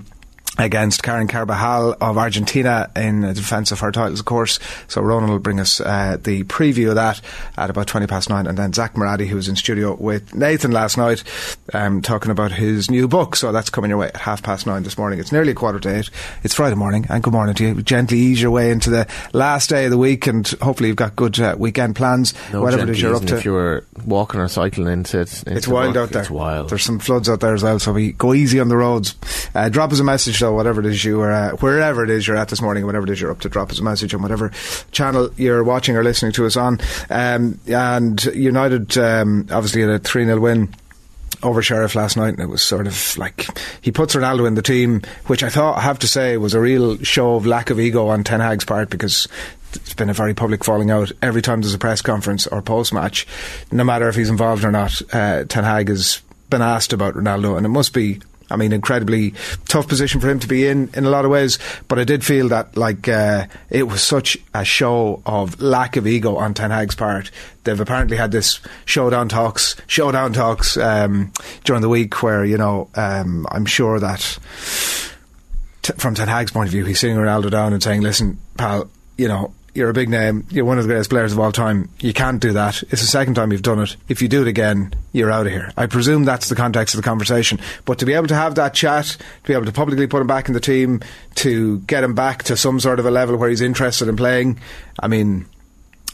against 0.59 1.03
Karen 1.03 1.27
Carabajal 1.27 1.95
of 2.01 2.17
Argentina 2.17 2.91
in 2.95 3.21
defence 3.33 3.71
of 3.71 3.79
her 3.79 3.91
titles, 3.91 4.19
of 4.19 4.25
course. 4.25 4.59
So 4.87 5.01
Ronan 5.01 5.29
will 5.29 5.39
bring 5.39 5.59
us 5.59 5.79
uh, 5.79 6.17
the 6.21 6.43
preview 6.43 6.89
of 6.89 6.95
that 6.95 7.21
at 7.57 7.69
about 7.69 7.87
20 7.87 8.07
past 8.07 8.29
nine. 8.29 8.45
And 8.45 8.57
then 8.57 8.73
Zach 8.73 8.93
Moradi, 8.95 9.27
who 9.27 9.35
was 9.37 9.47
in 9.47 9.55
studio 9.55 9.95
with 9.95 10.35
Nathan 10.35 10.71
last 10.71 10.97
night, 10.97 11.23
um, 11.73 12.01
talking 12.01 12.31
about 12.31 12.51
his 12.51 12.91
new 12.91 13.07
book. 13.07 13.35
So 13.35 13.51
that's 13.51 13.69
coming 13.69 13.89
your 13.89 13.99
way 13.99 14.07
at 14.07 14.17
half 14.17 14.43
past 14.43 14.67
nine 14.67 14.83
this 14.83 14.97
morning. 14.97 15.19
It's 15.19 15.31
nearly 15.31 15.51
a 15.51 15.55
quarter 15.55 15.79
to 15.79 15.97
eight. 15.97 16.09
It's 16.43 16.53
Friday 16.53 16.75
morning, 16.75 17.05
and 17.09 17.23
good 17.23 17.33
morning 17.33 17.55
to 17.55 17.63
you. 17.63 17.81
Gently 17.81 18.17
ease 18.17 18.41
your 18.41 18.51
way 18.51 18.71
into 18.71 18.89
the 18.89 19.07
last 19.33 19.69
day 19.69 19.85
of 19.85 19.91
the 19.91 19.97
week, 19.97 20.27
and 20.27 20.47
hopefully 20.61 20.89
you've 20.89 20.97
got 20.97 21.15
good 21.15 21.39
uh, 21.39 21.55
weekend 21.57 21.95
plans, 21.95 22.33
no 22.51 22.61
whatever 22.61 22.83
it 22.83 22.89
is 22.89 23.01
you're 23.01 23.15
up 23.15 23.23
to. 23.25 23.37
If 23.37 23.45
you 23.45 23.53
were 23.53 23.85
walking 24.05 24.39
or 24.39 24.47
cycling 24.47 24.87
into 24.87 25.21
it, 25.21 25.43
into 25.43 25.57
it's 25.57 25.67
wild 25.67 25.97
out 25.97 26.09
there. 26.09 26.21
It's 26.21 26.31
wild. 26.31 26.69
There's 26.69 26.83
some 26.83 26.99
floods 26.99 27.29
out 27.29 27.39
there 27.39 27.53
as 27.53 27.63
well, 27.63 27.79
so 27.79 27.93
we 27.93 28.11
go 28.13 28.33
easy 28.33 28.59
on 28.59 28.67
the 28.67 28.77
roads. 28.77 29.15
Uh, 29.55 29.69
drop 29.69 29.91
us 29.91 29.99
a 29.99 30.03
message, 30.03 30.39
though, 30.39 30.48
whatever 30.53 30.79
it 30.81 30.85
is 30.85 31.03
you 31.03 31.21
are, 31.21 31.31
uh, 31.31 31.51
wherever 31.57 32.03
it 32.03 32.09
is 32.09 32.27
you're 32.27 32.37
at 32.37 32.49
this 32.49 32.61
morning, 32.61 32.85
whatever 32.85 33.05
it 33.05 33.11
is 33.11 33.21
you're 33.21 33.31
up 33.31 33.41
to, 33.41 33.49
drop 33.49 33.71
us 33.71 33.79
a 33.79 33.83
message 33.83 34.13
on 34.13 34.21
whatever 34.21 34.51
channel 34.91 35.29
you're 35.37 35.63
watching 35.63 35.95
or 35.95 36.03
listening 36.03 36.31
to 36.33 36.45
us 36.45 36.55
on. 36.55 36.79
Um, 37.09 37.59
and 37.67 38.23
United, 38.25 38.97
um, 38.97 39.47
obviously, 39.51 39.81
had 39.81 39.91
a 39.91 39.99
3 39.99 40.25
0 40.25 40.39
win 40.39 40.73
over 41.41 41.61
Sheriff 41.61 41.95
last 41.95 42.17
night, 42.17 42.33
and 42.33 42.39
it 42.39 42.49
was 42.49 42.61
sort 42.61 42.87
of 42.87 43.17
like 43.17 43.47
he 43.81 43.91
puts 43.91 44.15
Ronaldo 44.15 44.47
in 44.47 44.55
the 44.55 44.61
team, 44.61 45.01
which 45.27 45.43
I 45.43 45.49
thought 45.49 45.77
I 45.77 45.81
have 45.81 45.99
to 45.99 46.07
say 46.07 46.37
was 46.37 46.53
a 46.53 46.59
real 46.59 46.97
show 47.03 47.35
of 47.35 47.45
lack 47.45 47.69
of 47.69 47.79
ego 47.79 48.07
on 48.07 48.23
Ten 48.23 48.39
Hag's 48.39 48.65
part 48.65 48.89
because 48.89 49.27
it's 49.73 49.93
been 49.93 50.09
a 50.09 50.13
very 50.13 50.33
public 50.33 50.63
falling 50.63 50.91
out 50.91 51.11
every 51.21 51.41
time 51.41 51.61
there's 51.61 51.73
a 51.73 51.79
press 51.79 52.01
conference 52.01 52.47
or 52.47 52.61
post 52.61 52.93
match, 52.93 53.27
no 53.71 53.83
matter 53.83 54.09
if 54.09 54.15
he's 54.15 54.29
involved 54.29 54.63
or 54.63 54.71
not. 54.71 55.01
Uh, 55.13 55.45
Ten 55.45 55.63
Hag 55.63 55.87
has 55.89 56.21
been 56.49 56.61
asked 56.61 56.93
about 56.93 57.13
Ronaldo, 57.13 57.55
and 57.57 57.65
it 57.65 57.69
must 57.69 57.93
be 57.93 58.19
I 58.49 58.55
mean, 58.55 58.73
incredibly 58.73 59.33
tough 59.67 59.87
position 59.87 60.19
for 60.21 60.29
him 60.29 60.39
to 60.39 60.47
be 60.47 60.67
in 60.67 60.89
in 60.93 61.05
a 61.05 61.09
lot 61.09 61.25
of 61.25 61.31
ways. 61.31 61.59
But 61.87 61.99
I 61.99 62.03
did 62.03 62.25
feel 62.25 62.49
that 62.49 62.75
like 62.77 63.07
uh, 63.07 63.45
it 63.69 63.83
was 63.83 64.01
such 64.01 64.37
a 64.53 64.65
show 64.65 65.21
of 65.25 65.59
lack 65.61 65.95
of 65.95 66.07
ego 66.07 66.35
on 66.35 66.53
Ten 66.53 66.71
Hag's 66.71 66.95
part. 66.95 67.31
They've 67.63 67.79
apparently 67.79 68.17
had 68.17 68.31
this 68.31 68.59
showdown 68.85 69.29
talks, 69.29 69.75
showdown 69.87 70.33
talks 70.33 70.77
um, 70.77 71.31
during 71.63 71.81
the 71.81 71.89
week 71.89 72.21
where 72.23 72.43
you 72.45 72.57
know 72.57 72.89
um, 72.95 73.47
I'm 73.51 73.65
sure 73.65 73.99
that. 73.99 74.39
T- 75.81 75.93
from 75.93 76.13
Ten 76.13 76.27
Hag's 76.27 76.51
point 76.51 76.67
of 76.67 76.71
view, 76.71 76.83
he's 76.83 76.99
sitting 76.99 77.15
Ronaldo 77.15 77.49
down 77.49 77.71
and 77.71 77.81
saying, 77.81 78.01
"Listen, 78.01 78.37
pal, 78.57 78.89
you 79.17 79.29
know, 79.29 79.53
you're 79.73 79.89
a 79.89 79.93
big 79.93 80.09
name, 80.09 80.45
you're 80.49 80.65
one 80.65 80.77
of 80.77 80.83
the 80.83 80.87
greatest 80.87 81.09
players 81.09 81.33
of 81.33 81.39
all 81.39 81.51
time. 81.51 81.89
You 81.99 82.13
can't 82.13 82.41
do 82.41 82.53
that. 82.53 82.81
It's 82.83 83.01
the 83.01 83.07
second 83.07 83.35
time 83.35 83.51
you've 83.51 83.61
done 83.61 83.79
it. 83.79 83.95
If 84.07 84.21
you 84.21 84.27
do 84.27 84.41
it 84.41 84.47
again, 84.47 84.93
you're 85.13 85.31
out 85.31 85.45
of 85.45 85.51
here. 85.51 85.71
I 85.77 85.85
presume 85.85 86.25
that's 86.25 86.49
the 86.49 86.55
context 86.55 86.95
of 86.95 87.01
the 87.01 87.05
conversation. 87.05 87.59
But 87.85 87.99
to 87.99 88.05
be 88.05 88.13
able 88.13 88.27
to 88.27 88.35
have 88.35 88.55
that 88.55 88.73
chat, 88.73 89.05
to 89.05 89.47
be 89.47 89.53
able 89.53 89.65
to 89.65 89.71
publicly 89.71 90.07
put 90.07 90.21
him 90.21 90.27
back 90.27 90.47
in 90.47 90.53
the 90.53 90.59
team, 90.59 91.01
to 91.35 91.79
get 91.79 92.03
him 92.03 92.15
back 92.15 92.43
to 92.43 92.57
some 92.57 92.79
sort 92.79 92.99
of 92.99 93.05
a 93.05 93.11
level 93.11 93.37
where 93.37 93.49
he's 93.49 93.61
interested 93.61 94.07
in 94.07 94.15
playing, 94.15 94.59
I 94.99 95.07
mean, 95.07 95.45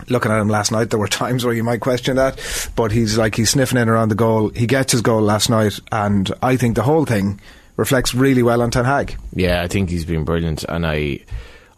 looking 0.09 0.31
at 0.31 0.39
him 0.39 0.49
last 0.49 0.71
night, 0.71 0.89
there 0.89 0.99
were 0.99 1.07
times 1.23 1.45
where 1.45 1.53
you 1.53 1.63
might 1.63 1.81
question 1.81 2.15
that, 2.17 2.39
but 2.75 2.91
he's 2.91 3.17
like 3.17 3.35
he's 3.35 3.51
sniffing 3.51 3.77
in 3.77 3.89
around 3.89 4.09
the 4.09 4.15
goal. 4.15 4.49
He 4.49 4.67
gets 4.67 4.91
his 4.91 5.01
goal 5.01 5.21
last 5.21 5.49
night, 5.49 5.79
and 5.91 6.31
I 6.41 6.57
think 6.57 6.75
the 6.75 6.83
whole 6.83 7.05
thing 7.05 7.39
reflects 7.77 8.13
really 8.13 8.43
well 8.43 8.61
on 8.61 8.71
Ten 8.71 8.85
Hag. 8.85 9.17
Yeah, 9.33 9.61
I 9.61 9.67
think 9.67 9.89
he's 9.89 10.05
been 10.05 10.23
brilliant, 10.23 10.63
and 10.63 10.85
I. 10.85 11.19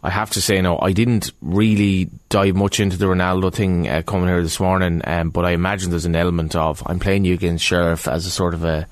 I 0.02 0.10
have 0.10 0.30
to 0.30 0.40
say, 0.40 0.60
no, 0.62 0.78
I 0.80 0.92
didn't 0.92 1.32
really 1.42 2.08
dive 2.28 2.54
much 2.54 2.78
into 2.78 2.96
the 2.96 3.06
Ronaldo 3.06 3.52
thing 3.52 3.88
uh, 3.88 4.02
coming 4.02 4.28
here 4.28 4.42
this 4.42 4.60
morning, 4.60 5.00
um, 5.04 5.30
but 5.30 5.44
I 5.44 5.50
imagine 5.50 5.90
there's 5.90 6.04
an 6.04 6.14
element 6.14 6.54
of 6.54 6.82
I'm 6.86 7.00
playing 7.00 7.24
you 7.24 7.34
against 7.34 7.64
Sheriff 7.64 8.06
as 8.06 8.24
a 8.24 8.30
sort 8.30 8.54
of 8.54 8.64
a 8.64 8.86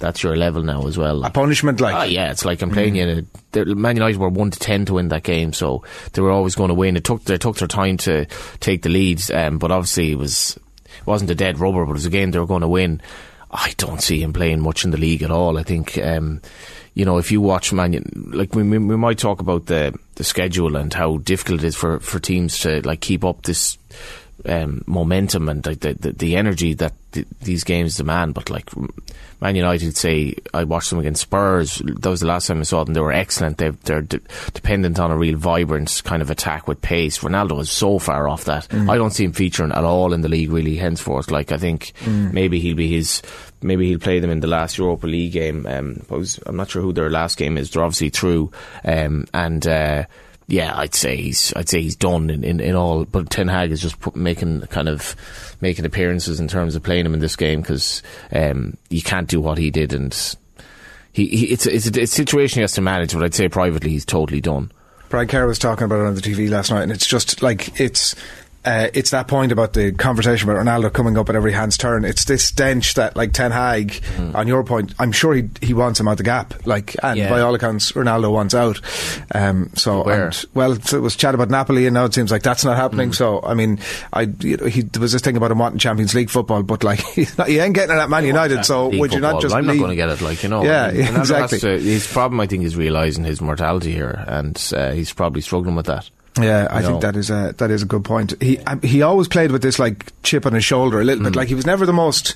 that's 0.00 0.22
your 0.22 0.36
level 0.36 0.62
now 0.62 0.86
as 0.86 0.98
well. 0.98 1.24
A 1.24 1.30
punishment, 1.30 1.80
like 1.80 1.94
Oh 1.94 2.02
yeah, 2.02 2.30
it's 2.30 2.44
like 2.44 2.60
I'm 2.60 2.70
playing 2.70 2.96
you. 2.96 3.04
In 3.06 3.18
a, 3.20 3.64
the- 3.64 3.74
Man 3.74 3.96
United 3.96 4.18
were 4.18 4.28
one 4.28 4.50
to 4.50 4.58
ten 4.58 4.84
to 4.86 4.94
win 4.94 5.08
that 5.08 5.22
game, 5.22 5.54
so 5.54 5.82
they 6.12 6.20
were 6.20 6.32
always 6.32 6.54
going 6.56 6.68
to 6.68 6.74
win. 6.74 6.96
It 6.96 7.04
took 7.04 7.24
they 7.24 7.38
took 7.38 7.56
their 7.56 7.68
time 7.68 7.96
to 7.98 8.26
take 8.60 8.82
the 8.82 8.90
lead, 8.90 9.22
um, 9.30 9.58
but 9.58 9.70
obviously 9.70 10.12
it 10.12 10.18
was 10.18 10.58
it 10.84 11.06
wasn't 11.06 11.30
a 11.30 11.34
dead 11.34 11.58
rubber, 11.58 11.84
but 11.86 11.92
it 11.92 11.94
was 11.94 12.06
a 12.06 12.10
game 12.10 12.32
they 12.32 12.38
were 12.38 12.46
going 12.46 12.60
to 12.60 12.68
win. 12.68 13.00
I 13.50 13.72
don't 13.78 14.02
see 14.02 14.20
him 14.20 14.32
playing 14.34 14.60
much 14.60 14.84
in 14.84 14.90
the 14.90 14.98
league 14.98 15.22
at 15.22 15.30
all. 15.30 15.56
I 15.56 15.62
think. 15.62 15.96
Um, 15.96 16.42
you 16.94 17.04
know, 17.04 17.18
if 17.18 17.32
you 17.32 17.40
watch 17.40 17.72
Man, 17.72 18.30
like 18.32 18.54
we, 18.54 18.62
we 18.62 18.78
we 18.78 18.96
might 18.96 19.18
talk 19.18 19.40
about 19.40 19.66
the 19.66 19.98
the 20.14 20.24
schedule 20.24 20.76
and 20.76 20.92
how 20.94 21.18
difficult 21.18 21.62
it 21.62 21.66
is 21.66 21.76
for, 21.76 21.98
for 22.00 22.20
teams 22.20 22.60
to 22.60 22.80
like 22.86 23.00
keep 23.00 23.24
up 23.24 23.42
this 23.42 23.78
um, 24.46 24.82
momentum 24.86 25.48
and 25.48 25.62
the, 25.62 25.74
the 25.74 26.12
the 26.12 26.36
energy 26.36 26.74
that 26.74 26.92
th- 27.12 27.26
these 27.42 27.64
games 27.64 27.96
demand. 27.96 28.34
But 28.34 28.50
like 28.50 28.70
Man 29.40 29.56
United, 29.56 29.96
say 29.96 30.34
I 30.52 30.64
watched 30.64 30.90
them 30.90 30.98
against 30.98 31.22
Spurs. 31.22 31.76
That 31.84 32.08
was 32.10 32.20
the 32.20 32.26
last 32.26 32.46
time 32.46 32.60
I 32.60 32.64
saw 32.64 32.84
them. 32.84 32.94
They 32.94 33.00
were 33.00 33.12
excellent. 33.12 33.58
They, 33.58 33.70
they're 33.70 34.02
de- 34.02 34.20
dependent 34.52 34.98
on 34.98 35.10
a 35.10 35.16
real 35.16 35.36
vibrant 35.36 36.02
kind 36.04 36.22
of 36.22 36.30
attack 36.30 36.68
with 36.68 36.80
pace. 36.80 37.18
Ronaldo 37.20 37.60
is 37.60 37.70
so 37.70 37.98
far 37.98 38.28
off 38.28 38.44
that. 38.44 38.72
I 38.72 38.96
don't 38.96 39.10
see 39.12 39.24
him 39.24 39.32
featuring 39.32 39.72
at 39.72 39.84
all 39.84 40.12
in 40.12 40.20
the 40.20 40.28
league 40.28 40.50
really. 40.50 40.76
Henceforth, 40.76 41.30
like 41.30 41.52
I 41.52 41.58
think 41.58 41.92
maybe 42.06 42.60
he'll 42.60 42.76
be 42.76 42.88
his. 42.88 43.22
Maybe 43.62 43.88
he'll 43.88 43.98
play 43.98 44.18
them 44.20 44.30
in 44.30 44.40
the 44.40 44.46
last 44.46 44.76
Europa 44.76 45.06
League 45.06 45.32
game. 45.32 45.66
Um, 45.66 46.02
I 46.10 46.14
was, 46.16 46.38
I'm 46.44 46.56
not 46.56 46.68
sure 46.68 46.82
who 46.82 46.92
their 46.92 47.08
last 47.08 47.38
game 47.38 47.56
is. 47.56 47.70
They're 47.70 47.82
obviously 47.82 48.10
through, 48.10 48.52
um, 48.84 49.26
and. 49.32 49.66
Uh, 49.66 50.04
yeah, 50.46 50.76
I'd 50.76 50.94
say 50.94 51.16
he's 51.16 51.52
I'd 51.56 51.68
say 51.68 51.80
he's 51.80 51.96
done 51.96 52.28
in, 52.30 52.44
in, 52.44 52.60
in 52.60 52.74
all. 52.74 53.04
But 53.04 53.30
Ten 53.30 53.48
Hag 53.48 53.72
is 53.72 53.80
just 53.80 53.98
put, 54.00 54.14
making 54.14 54.62
kind 54.62 54.88
of 54.88 55.16
making 55.60 55.84
appearances 55.84 56.40
in 56.40 56.48
terms 56.48 56.74
of 56.76 56.82
playing 56.82 57.06
him 57.06 57.14
in 57.14 57.20
this 57.20 57.36
game 57.36 57.62
because 57.62 58.02
um, 58.32 58.76
you 58.90 59.02
can't 59.02 59.28
do 59.28 59.40
what 59.40 59.56
he 59.56 59.70
did, 59.70 59.94
and 59.94 60.14
he, 61.12 61.26
he 61.26 61.46
it's 61.46 61.66
it's, 61.66 61.86
a, 61.86 62.00
it's 62.00 62.12
a 62.12 62.16
situation 62.16 62.56
he 62.56 62.62
has 62.62 62.72
to 62.72 62.82
manage. 62.82 63.14
But 63.14 63.22
I'd 63.22 63.34
say 63.34 63.48
privately 63.48 63.90
he's 63.90 64.04
totally 64.04 64.40
done. 64.40 64.70
Brian 65.08 65.28
Kerr 65.28 65.46
was 65.46 65.58
talking 65.58 65.84
about 65.84 66.00
it 66.00 66.06
on 66.06 66.14
the 66.14 66.20
TV 66.20 66.50
last 66.50 66.70
night, 66.70 66.82
and 66.82 66.92
it's 66.92 67.06
just 67.06 67.42
like 67.42 67.80
it's. 67.80 68.14
Uh, 68.64 68.88
it's 68.94 69.10
that 69.10 69.28
point 69.28 69.52
about 69.52 69.74
the 69.74 69.92
conversation 69.92 70.48
about 70.48 70.64
Ronaldo 70.64 70.92
coming 70.92 71.18
up 71.18 71.28
at 71.28 71.36
every 71.36 71.52
hand's 71.52 71.76
turn. 71.76 72.04
It's 72.04 72.24
this 72.24 72.44
stench 72.44 72.94
that, 72.94 73.14
like 73.16 73.32
Ten 73.32 73.50
Hag, 73.50 74.02
on 74.34 74.48
your 74.48 74.64
point, 74.64 74.94
I'm 74.98 75.12
sure 75.12 75.34
he 75.34 75.50
he 75.60 75.74
wants 75.74 76.00
him 76.00 76.08
out 76.08 76.16
the 76.16 76.22
gap. 76.24 76.66
Like, 76.66 76.96
and 77.02 77.18
Yeah. 77.18 77.28
by 77.30 77.40
all 77.40 77.54
accounts, 77.54 77.92
Ronaldo 77.92 78.32
wants 78.32 78.54
out. 78.54 78.80
Um, 79.34 79.70
so, 79.74 80.02
Where? 80.04 80.26
and, 80.28 80.44
well, 80.54 80.76
so 80.80 80.96
it 80.96 81.00
was 81.00 81.14
chat 81.16 81.34
about 81.34 81.50
Napoli, 81.50 81.86
and 81.86 81.94
now 81.94 82.04
it 82.06 82.14
seems 82.14 82.30
like 82.32 82.42
that's 82.42 82.64
not 82.64 82.76
happening. 82.76 83.12
So, 83.12 83.42
I 83.42 83.52
mean, 83.54 83.80
I 84.12 84.22
you 84.40 84.56
know, 84.56 84.66
he 84.66 84.80
there 84.82 85.00
was 85.02 85.12
this 85.12 85.22
thing 85.22 85.36
about 85.36 85.50
him 85.50 85.58
wanting 85.58 85.78
Champions 85.78 86.14
League 86.14 86.30
football, 86.30 86.62
but 86.62 86.82
like 86.84 87.00
he's 87.14 87.36
not, 87.36 87.48
he 87.48 87.58
ain't 87.58 87.74
getting 87.74 87.94
it 87.96 88.00
at 88.00 88.08
Man 88.08 88.24
United. 88.24 88.64
So, 88.64 88.88
League 88.88 89.00
would 89.00 89.12
you 89.12 89.20
not 89.20 89.42
just? 89.42 89.54
I'm 89.54 89.66
not 89.66 89.76
going 89.76 89.90
to 89.90 89.96
get 89.96 90.08
it. 90.08 90.20
Like 90.22 90.42
you 90.42 90.48
know, 90.48 90.64
Yeah, 90.64 90.88
exactly. 90.88 91.58
to- 91.58 91.78
his 91.78 92.06
problem, 92.06 92.40
I 92.40 92.46
think, 92.46 92.64
is 92.64 92.76
realizing 92.76 93.24
his 93.24 93.40
mortality 93.40 93.92
here, 93.92 94.24
and 94.26 94.56
uh, 94.74 94.92
he's 94.92 95.12
probably 95.12 95.42
struggling 95.42 95.74
with 95.74 95.86
that. 95.86 96.08
Yeah, 96.40 96.66
I 96.70 96.82
think 96.82 97.00
that 97.02 97.16
is 97.16 97.30
a 97.30 97.54
that 97.58 97.70
is 97.70 97.82
a 97.82 97.86
good 97.86 98.04
point. 98.04 98.34
He 98.42 98.58
um, 98.58 98.80
he 98.82 99.02
always 99.02 99.28
played 99.28 99.52
with 99.52 99.62
this 99.62 99.78
like 99.78 100.12
chip 100.22 100.46
on 100.46 100.52
his 100.52 100.64
shoulder 100.64 101.00
a 101.00 101.04
little 101.04 101.20
Mm. 101.22 101.26
bit. 101.28 101.36
Like 101.36 101.48
he 101.48 101.54
was 101.54 101.64
never 101.66 101.86
the 101.86 101.92
most 101.92 102.34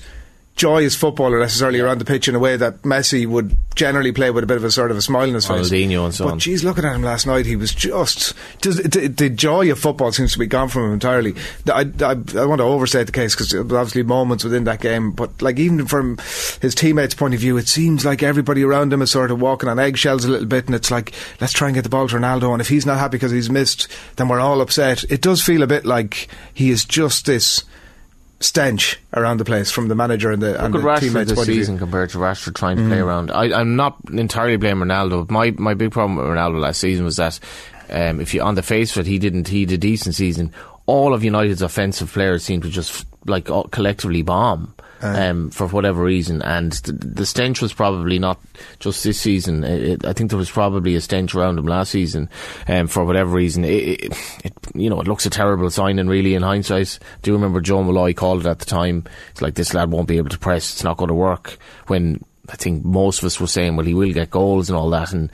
joyous 0.55 0.93
footballer 0.93 1.39
necessarily 1.39 1.79
around 1.79 1.99
the 1.99 2.05
pitch 2.05 2.27
in 2.27 2.35
a 2.35 2.39
way 2.39 2.57
that 2.57 2.81
Messi 2.81 3.25
would 3.25 3.57
generally 3.75 4.11
play 4.11 4.29
with 4.29 4.43
a 4.43 4.47
bit 4.47 4.57
of 4.57 4.63
a 4.65 4.71
sort 4.71 4.91
of 4.91 4.97
a 4.97 5.01
smile 5.01 5.29
on 5.29 5.35
his 5.35 5.47
face. 5.47 5.69
Ronaldinho 5.69 6.03
and 6.03 6.13
so 6.13 6.25
but 6.25 6.31
on. 6.33 6.39
geez, 6.39 6.65
looking 6.65 6.83
at 6.83 6.93
him 6.93 7.01
last 7.01 7.25
night, 7.25 7.45
he 7.45 7.55
was 7.55 7.73
just 7.73 8.33
does, 8.59 8.77
the, 8.77 9.07
the 9.07 9.29
joy 9.29 9.71
of 9.71 9.79
football 9.79 10.11
seems 10.11 10.33
to 10.33 10.39
be 10.39 10.47
gone 10.47 10.67
from 10.67 10.85
him 10.85 10.93
entirely. 10.93 11.33
I, 11.71 11.89
I, 12.01 12.11
I 12.11 12.45
want 12.45 12.59
to 12.59 12.63
overstate 12.63 13.05
the 13.05 13.13
case 13.13 13.35
because 13.35 13.53
obviously 13.55 14.03
moments 14.03 14.43
within 14.43 14.65
that 14.65 14.81
game, 14.81 15.11
but 15.11 15.41
like 15.41 15.57
even 15.59 15.85
from 15.85 16.17
his 16.61 16.75
teammates' 16.75 17.13
point 17.15 17.33
of 17.33 17.39
view, 17.39 17.55
it 17.57 17.69
seems 17.69 18.03
like 18.03 18.21
everybody 18.21 18.63
around 18.63 18.91
him 18.91 19.01
is 19.01 19.11
sort 19.11 19.31
of 19.31 19.39
walking 19.39 19.69
on 19.69 19.79
eggshells 19.79 20.25
a 20.25 20.29
little 20.29 20.47
bit, 20.47 20.65
and 20.65 20.75
it's 20.75 20.91
like 20.91 21.13
let's 21.39 21.53
try 21.53 21.69
and 21.69 21.75
get 21.75 21.83
the 21.83 21.89
ball 21.89 22.09
to 22.09 22.17
Ronaldo, 22.17 22.51
and 22.51 22.59
if 22.59 22.67
he's 22.67 22.85
not 22.85 22.99
happy 22.99 23.11
because 23.11 23.31
he's 23.31 23.49
missed, 23.49 23.87
then 24.17 24.27
we're 24.27 24.41
all 24.41 24.59
upset. 24.59 25.05
It 25.09 25.21
does 25.21 25.41
feel 25.41 25.63
a 25.63 25.67
bit 25.67 25.85
like 25.85 26.27
he 26.53 26.69
is 26.69 26.83
just 26.83 27.25
this 27.25 27.63
stench 28.39 28.99
around 29.13 29.37
the 29.37 29.45
place 29.45 29.69
from 29.69 29.87
the 29.87 29.95
manager 29.95 30.31
and 30.31 30.41
the, 30.41 30.63
and 30.63 30.73
Look 30.73 30.81
the 30.81 30.87
Rashford 30.87 30.99
teammates' 30.99 31.29
this 31.29 31.35
point 31.37 31.49
of 31.49 31.53
view. 31.53 31.61
season 31.61 31.77
compared 31.77 32.09
to 32.11 32.17
Rashford 32.17 32.55
trying 32.55 32.77
to 32.77 32.87
play 32.87 32.99
around. 32.99 33.31
I, 33.31 33.59
I'm 33.59 33.75
not 33.75 33.97
entirely 34.11 34.57
blaming 34.57 34.87
Ronaldo. 34.87 35.29
My 35.29 35.51
my 35.51 35.73
big 35.73 35.91
problem 35.91 36.17
with 36.17 36.25
Ronaldo 36.25 36.59
last 36.59 36.79
season 36.79 37.05
was 37.05 37.17
that 37.17 37.39
um, 37.89 38.21
if 38.21 38.33
you 38.33 38.41
on 38.41 38.55
the 38.55 38.63
face 38.63 38.95
of 38.95 39.05
it, 39.05 39.09
he 39.09 39.19
didn't. 39.19 39.47
He 39.47 39.65
did 39.65 39.75
a 39.75 39.77
decent 39.77 40.15
season. 40.15 40.53
All 40.85 41.13
of 41.13 41.23
United's 41.23 41.61
offensive 41.61 42.11
players 42.11 42.43
seemed 42.43 42.63
to 42.63 42.69
just 42.69 43.05
like 43.25 43.45
collectively 43.45 44.21
bomb. 44.21 44.73
Um, 45.01 45.49
for 45.49 45.65
whatever 45.67 46.03
reason, 46.03 46.41
and 46.41 46.73
the, 46.73 46.91
the 46.91 47.25
stench 47.25 47.61
was 47.61 47.71
probably 47.71 48.19
not 48.19 48.37
just 48.79 49.01
this 49.03 49.19
season. 49.19 49.63
It, 49.63 50.05
I 50.05 50.11
think 50.11 50.29
there 50.29 50.37
was 50.37 50.51
probably 50.51 50.95
a 50.95 51.01
stench 51.01 51.33
around 51.33 51.57
him 51.57 51.67
last 51.67 51.91
season, 51.91 52.29
um, 52.67 52.87
for 52.87 53.05
whatever 53.05 53.31
reason. 53.31 53.63
It, 53.63 54.13
it, 54.43 54.53
you 54.75 54.89
know, 54.89 54.99
it 54.99 55.07
looks 55.07 55.25
a 55.25 55.29
terrible 55.29 55.69
sign, 55.69 55.99
and 55.99 56.09
really. 56.09 56.35
In 56.35 56.43
hindsight, 56.43 56.99
do 57.21 57.31
you 57.31 57.35
remember 57.35 57.61
Joe 57.61 57.81
Molloy 57.81 58.13
called 58.13 58.45
it 58.45 58.49
at 58.49 58.59
the 58.59 58.65
time? 58.65 59.05
It's 59.31 59.41
like 59.41 59.55
this 59.55 59.73
lad 59.73 59.89
won't 59.89 60.07
be 60.07 60.17
able 60.17 60.29
to 60.29 60.37
press. 60.37 60.73
It's 60.73 60.83
not 60.83 60.97
going 60.97 61.07
to 61.07 61.13
work. 61.13 61.57
When 61.87 62.23
I 62.49 62.55
think 62.55 62.83
most 62.83 63.19
of 63.19 63.25
us 63.25 63.39
were 63.39 63.47
saying, 63.47 63.75
well, 63.75 63.85
he 63.85 63.93
will 63.93 64.11
get 64.11 64.29
goals 64.31 64.69
and 64.69 64.77
all 64.77 64.89
that, 64.89 65.13
and 65.13 65.31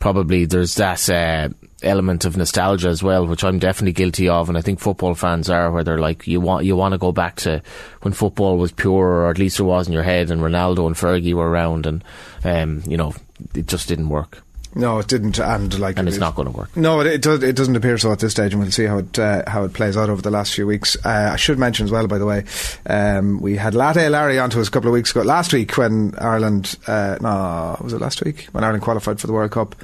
probably 0.00 0.44
there's 0.44 0.74
that 0.74 1.08
uh, 1.08 1.48
element 1.82 2.24
of 2.24 2.36
nostalgia 2.36 2.88
as 2.88 3.02
well, 3.02 3.26
which 3.26 3.44
I'm 3.44 3.58
definitely 3.58 3.92
guilty 3.92 4.28
of, 4.28 4.48
and 4.48 4.56
I 4.56 4.60
think 4.62 4.80
football 4.80 5.14
fans 5.14 5.50
are, 5.50 5.70
where 5.70 5.84
they're 5.84 5.98
like, 5.98 6.26
you 6.26 6.40
want 6.40 6.64
you 6.64 6.76
want 6.76 6.92
to 6.92 6.98
go 6.98 7.12
back 7.12 7.36
to 7.36 7.62
when 8.02 8.12
football 8.14 8.56
was 8.56 8.72
pure, 8.72 9.06
or 9.06 9.30
at 9.30 9.38
least 9.38 9.58
it 9.60 9.64
was 9.64 9.86
in 9.86 9.92
your 9.92 10.02
head, 10.02 10.30
and 10.30 10.40
Ronaldo 10.40 10.86
and 10.86 10.96
Fergie 10.96 11.34
were 11.34 11.48
around, 11.48 11.86
and 11.86 12.02
um, 12.44 12.82
you 12.86 12.96
know, 12.96 13.12
it 13.54 13.66
just 13.66 13.88
didn't 13.88 14.08
work, 14.08 14.42
No, 14.74 14.98
it 14.98 15.08
didn't, 15.08 15.38
and 15.38 15.78
like 15.78 15.98
and 15.98 16.08
it's 16.08 16.16
is- 16.16 16.20
not 16.20 16.34
going 16.36 16.50
to 16.50 16.56
work. 16.56 16.74
No, 16.76 17.00
it, 17.00 17.06
it, 17.06 17.22
does, 17.22 17.42
it 17.42 17.54
doesn't 17.56 17.76
appear 17.76 17.98
so 17.98 18.12
at 18.12 18.18
this 18.18 18.32
stage, 18.32 18.52
and 18.54 18.62
we'll 18.62 18.70
see 18.72 18.84
how 18.86 18.98
it 18.98 19.18
uh, 19.18 19.42
how 19.46 19.64
it 19.64 19.72
plays 19.74 19.96
out 19.96 20.08
over 20.08 20.22
the 20.22 20.30
last 20.30 20.54
few 20.54 20.66
weeks. 20.66 20.96
Uh, 21.04 21.30
I 21.32 21.36
should 21.36 21.58
mention 21.58 21.84
as 21.84 21.90
well, 21.92 22.06
by 22.06 22.18
the 22.18 22.26
way, 22.26 22.44
um, 22.86 23.40
we 23.40 23.56
had 23.56 23.74
Latte 23.74 24.08
Larry 24.08 24.38
onto 24.38 24.60
us 24.60 24.68
a 24.68 24.70
couple 24.70 24.88
of 24.88 24.94
weeks 24.94 25.10
ago, 25.10 25.22
last 25.22 25.52
week 25.52 25.76
when 25.76 26.14
Ireland, 26.18 26.76
uh, 26.86 27.18
no, 27.20 27.76
was 27.82 27.92
it 27.92 28.00
last 28.00 28.24
week 28.24 28.48
when 28.52 28.64
Ireland 28.64 28.82
qualified 28.82 29.20
for 29.20 29.26
the 29.26 29.32
World 29.32 29.50
Cup? 29.50 29.74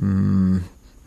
Mm, 0.00 0.62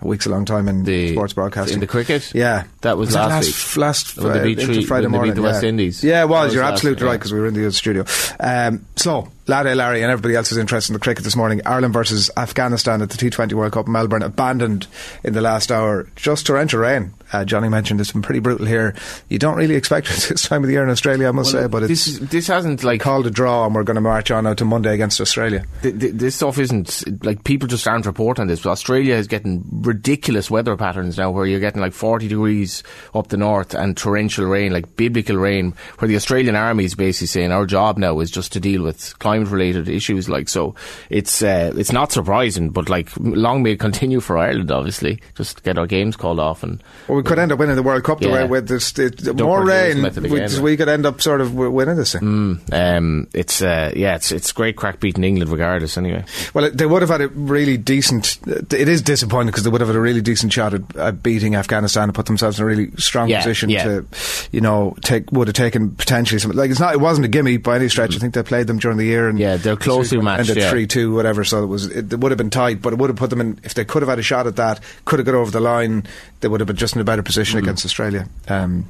week's 0.05 0.25
a 0.25 0.29
long 0.29 0.45
time 0.45 0.67
in 0.67 0.83
The 0.83 1.13
sports 1.13 1.33
broadcasting. 1.33 1.75
in 1.75 1.79
the 1.79 1.87
cricket, 1.87 2.31
Yeah, 2.33 2.63
that 2.81 2.97
was, 2.97 3.13
it 3.13 3.17
last, 3.17 3.29
last 3.29 3.45
week. 3.45 3.77
Last 3.81 4.17
When 4.17 4.33
they 4.33 4.43
beat 4.43 4.59
into 4.59 4.73
three- 4.73 4.85
Friday 4.85 5.07
they 5.07 5.11
beat 5.11 5.15
morning, 5.17 5.33
the 5.35 5.41
yeah. 5.41 5.47
West 5.47 5.63
Indies. 5.63 6.03
Yeah, 6.03 6.21
it 6.23 6.29
was. 6.29 6.45
was 6.47 6.53
You're 6.55 6.63
absolutely 6.63 7.03
week, 7.03 7.07
right 7.07 7.11
yeah. 7.13 7.17
because 7.17 7.33
we 7.33 7.39
were 7.39 7.47
in 7.47 7.53
the 7.53 7.71
studio. 7.71 8.05
Um, 8.39 8.85
so, 8.95 9.29
Lad 9.47 9.65
Larry 9.77 10.01
and 10.01 10.11
everybody 10.11 10.35
else 10.35 10.51
is 10.51 10.57
interested 10.57 10.91
in 10.91 10.95
the 10.95 10.99
cricket 10.99 11.23
this 11.23 11.35
morning. 11.35 11.61
Ireland 11.65 11.93
versus 11.93 12.31
Afghanistan 12.35 13.01
at 13.01 13.09
the 13.09 13.17
T20 13.17 13.53
World 13.53 13.73
Cup 13.73 13.85
in 13.87 13.91
Melbourne, 13.93 14.23
abandoned 14.23 14.87
in 15.23 15.33
the 15.33 15.41
last 15.41 15.71
hour. 15.71 16.07
Just 16.15 16.45
torrential 16.47 16.79
rain. 16.79 17.13
Uh, 17.35 17.45
Johnny 17.45 17.67
mentioned 17.69 17.99
it's 17.99 18.11
been 18.11 18.21
pretty 18.21 18.39
brutal 18.39 18.65
here. 18.65 18.95
You 19.29 19.39
don't 19.39 19.57
really 19.57 19.75
expect 19.75 20.07
it 20.11 20.29
this 20.29 20.47
time 20.47 20.63
of 20.63 20.67
the 20.67 20.73
year 20.73 20.83
in 20.83 20.89
Australia, 20.89 21.27
I 21.27 21.31
must 21.31 21.51
say, 21.51 21.67
but 21.67 21.81
this 21.87 22.07
it's 22.07 22.19
this 22.31 22.47
hasn't 22.47 22.83
like 22.83 23.01
called 23.01 23.27
a 23.27 23.31
draw, 23.31 23.65
and 23.65 23.75
we're 23.75 23.83
going 23.83 23.95
to 23.95 24.01
march 24.01 24.31
on 24.31 24.47
out 24.47 24.57
to 24.59 24.65
Monday 24.65 24.93
against 24.93 25.19
Australia. 25.19 25.65
th- 25.81 25.99
th- 25.99 26.13
this 26.13 26.35
stuff 26.35 26.57
isn't 26.57 27.23
like 27.25 27.43
people 27.43 27.67
just 27.67 27.87
aren't 27.87 28.05
reporting 28.05 28.47
this. 28.47 28.61
But 28.61 28.71
Australia 28.71 29.15
is 29.15 29.27
getting 29.27 29.63
ridiculous 29.71 30.49
weather 30.49 30.77
patterns 30.77 31.17
now, 31.17 31.31
where 31.31 31.45
you're 31.45 31.59
getting 31.59 31.81
like 31.81 31.93
40 31.93 32.27
degrees 32.27 32.83
up 33.13 33.27
the 33.27 33.37
north 33.37 33.73
and 33.73 33.97
torrential 33.97 34.45
rain, 34.45 34.71
like 34.71 34.95
biblical 34.95 35.37
rain. 35.37 35.73
Where 35.99 36.07
the 36.07 36.15
Australian 36.15 36.55
Army 36.55 36.85
is 36.85 36.95
basically 36.95 37.27
saying 37.27 37.51
our 37.51 37.65
job 37.65 37.97
now 37.97 38.19
is 38.19 38.31
just 38.31 38.53
to 38.53 38.59
deal 38.59 38.83
with 38.83 39.17
climate-related 39.19 39.89
issues. 39.89 40.29
Like 40.29 40.47
so, 40.49 40.75
it's 41.09 41.41
uh, 41.41 41.73
it's 41.75 41.91
not 41.91 42.11
surprising, 42.11 42.69
but 42.69 42.89
like 42.89 43.09
long 43.17 43.63
may 43.63 43.71
it 43.71 43.79
continue 43.79 44.19
for 44.19 44.37
Ireland. 44.37 44.71
Obviously, 44.71 45.19
just 45.35 45.63
get 45.63 45.77
our 45.77 45.87
games 45.87 46.15
called 46.15 46.39
off 46.39 46.63
and 46.63 46.81
Well, 47.07 47.17
we 47.17 47.23
could 47.25 47.39
end 47.39 47.51
up 47.51 47.59
winning 47.59 47.75
the 47.75 47.83
World 47.83 48.03
Cup 48.03 48.19
the 48.19 48.27
Yeah. 48.27 48.33
way 48.33 48.45
with 48.45 48.67
this, 48.67 48.97
it, 48.97 49.35
more 49.37 49.65
rain. 49.65 50.01
We, 50.21 50.59
we 50.61 50.77
could 50.77 50.87
end 50.87 51.05
up 51.05 51.21
sort 51.21 51.41
of 51.41 51.53
winning 51.55 51.95
this 51.97 52.13
thing. 52.13 52.61
um, 52.71 53.27
it's 53.33 53.61
uh, 53.61 53.91
yeah, 53.95 54.15
it's 54.15 54.31
it's 54.31 54.51
great 54.51 54.75
crack 54.77 54.99
beating 54.99 55.23
England 55.23 55.51
regardless. 55.51 55.97
Anyway. 55.97 56.23
Well, 56.53 56.69
they 56.71 56.85
would 56.85 57.01
have 57.01 57.09
had 57.09 57.21
a 57.21 57.27
really 57.29 57.77
decent. 57.77 58.37
It 58.47 58.87
is 58.87 59.01
disappointing 59.01 59.47
because 59.47 59.63
they 59.63 59.69
would 59.69 59.81
have 59.81 59.87
had 59.89 59.97
a 59.97 60.01
really 60.01 60.21
decent 60.21 60.53
shot 60.53 60.73
at, 60.73 60.95
at 60.95 61.23
beating 61.23 61.55
Afghanistan 61.55 62.03
and 62.05 62.13
put 62.13 62.25
themselves 62.27 62.59
in 62.59 62.63
a 62.63 62.65
really 62.65 62.91
strong 62.97 63.29
Yeah, 63.29 63.39
position 63.39 63.69
yeah. 63.69 63.83
to, 63.83 64.05
you 64.51 64.61
know, 64.61 64.95
take 65.01 65.31
would 65.31 65.47
have 65.47 65.55
taken 65.55 65.91
potentially 65.91 66.39
some. 66.39 66.51
Like 66.51 66.71
it's 66.71 66.79
not. 66.79 66.93
It 66.93 66.99
wasn't 67.01 67.25
a 67.25 67.29
gimme 67.29 67.57
by 67.57 67.75
any 67.77 67.89
stretch. 67.89 68.15
I 68.15 68.19
think 68.19 68.33
they 68.33 68.43
played 68.43 68.67
them 68.67 68.77
during 68.79 68.97
the 68.97 69.05
year 69.05 69.27
and 69.29 69.35
Mm. 69.35 69.41
Yeah, 69.41 69.57
they're 69.57 69.75
closely 69.75 70.19
matched, 70.21 70.49
Ended 70.49 70.63
yeah. 70.63 70.69
three 70.69 70.87
two 70.87 71.13
whatever. 71.13 71.43
So 71.43 71.63
it 71.63 71.67
was. 71.67 71.87
It, 71.87 72.13
it 72.13 72.19
would 72.19 72.31
have 72.31 72.37
been 72.37 72.49
tight, 72.49 72.81
but 72.81 72.93
it 72.93 72.99
would 72.99 73.09
have 73.09 73.17
put 73.17 73.29
them 73.29 73.41
in. 73.41 73.59
If 73.63 73.73
they 73.73 73.83
could 73.83 74.01
have 74.01 74.09
had 74.09 74.19
a 74.19 74.23
shot 74.23 74.47
at 74.47 74.55
that, 74.55 74.79
could 75.05 75.19
have 75.19 75.25
got 75.25 75.35
over 75.35 75.51
the 75.51 75.59
line. 75.59 76.05
They 76.39 76.47
would 76.47 76.59
have 76.61 76.67
been 76.67 76.75
just 76.75 76.95
in 76.95 77.01
a 77.01 77.03
better 77.03 77.14
position 77.23 77.59
Mm. 77.59 77.63
against 77.63 77.85
Australia. 77.85 78.27
Um, 78.47 78.85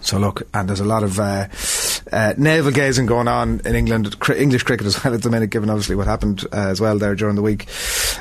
so 0.00 0.18
look, 0.18 0.42
and 0.54 0.68
there's 0.68 0.80
a 0.80 0.84
lot 0.84 1.02
of 1.02 1.18
uh, 1.20 1.46
uh, 2.10 2.34
navel 2.36 2.72
gazing 2.72 3.06
going 3.06 3.28
on 3.28 3.60
in 3.64 3.74
England, 3.74 4.18
cri- 4.18 4.38
English 4.38 4.62
cricket 4.62 4.86
as 4.86 5.02
well 5.02 5.14
at 5.14 5.22
the 5.22 5.30
minute, 5.30 5.50
given 5.50 5.70
obviously 5.70 5.96
what 5.96 6.06
happened 6.06 6.44
uh, 6.52 6.68
as 6.68 6.80
well 6.80 6.98
there 6.98 7.14
during 7.14 7.36
the 7.36 7.42
week. 7.42 7.66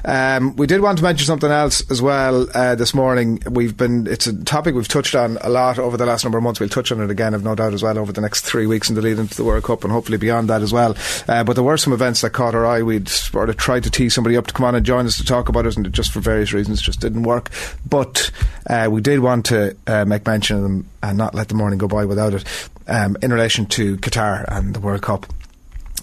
Um, 0.06 0.56
we 0.56 0.68
did 0.68 0.82
want 0.82 0.98
to 0.98 1.04
mention 1.04 1.26
something 1.26 1.52
else 1.52 1.90
as 1.92 2.02
well 2.02 2.48
uh, 2.54 2.76
this 2.76 2.94
morning. 2.94 3.42
We've 3.50 3.76
been 3.76 4.08
it's 4.08 4.28
a 4.28 4.44
topic 4.44 4.76
we've 4.76 4.88
touched 4.88 5.16
on 5.16 5.38
a 5.42 5.50
lot 5.50 5.80
over 5.80 5.98
the 5.98 6.06
last 6.06 6.24
number 6.24 6.38
of 6.38 6.44
months. 6.44 6.60
We'll 6.60 6.70
touch 6.70 6.92
on 6.92 7.02
it 7.02 7.10
again, 7.10 7.34
I've 7.34 7.44
no 7.44 7.56
doubt 7.56 7.74
as 7.74 7.84
well, 7.84 7.98
over 7.98 8.12
the 8.12 8.22
next 8.22 8.42
three 8.42 8.66
weeks 8.66 8.90
in 8.90 8.96
the 8.96 9.02
lead 9.02 9.20
into 9.20 9.36
the 9.36 9.44
World 9.44 9.64
Cup 9.64 9.84
and 9.84 9.92
hopefully 9.92 10.18
beyond 10.18 10.50
that 10.50 10.62
as 10.62 10.74
well. 10.74 10.96
Uh, 11.28 11.44
but 11.44 11.54
there 11.54 11.64
were 11.64 11.78
some 11.78 11.94
events 11.94 12.22
that 12.22 12.32
caught 12.32 12.56
our 12.56 12.66
eye. 12.66 12.82
We'd 12.82 13.10
sort 13.10 13.50
of 13.50 13.58
tried 13.58 13.84
to 13.84 13.90
tee 13.90 14.10
somebody 14.10 14.38
up 14.38 14.48
to 14.48 14.54
come 14.54 14.66
on 14.66 14.76
and 14.76 14.86
join 14.86 15.06
us 15.06 15.18
to 15.18 15.24
talk 15.24 15.50
about 15.50 15.66
it, 15.66 15.78
and 15.78 15.86
it 15.86 15.92
just 15.92 16.12
for 16.12 16.20
various 16.20 16.54
reasons 16.54 16.82
just 16.82 17.00
didn't 17.00 17.24
work. 17.24 17.50
But 17.88 18.32
uh, 18.68 18.90
we 18.92 19.02
did 19.02 19.20
want 19.20 19.46
to 19.48 19.76
uh, 19.88 20.06
make 20.06 20.26
mention 20.26 20.58
of 20.58 20.64
them 20.64 20.90
and 21.04 21.18
not 21.18 21.34
let 21.34 21.50
the 21.50 21.56
morning 21.56 21.80
go 21.80 21.88
by 21.88 22.06
without 22.06 22.34
it 22.34 22.70
um, 22.88 23.18
in 23.22 23.32
relation 23.32 23.66
to 23.72 23.98
Qatar 23.98 24.46
and 24.48 24.74
the 24.74 24.80
World 24.80 25.02
Cup. 25.02 25.26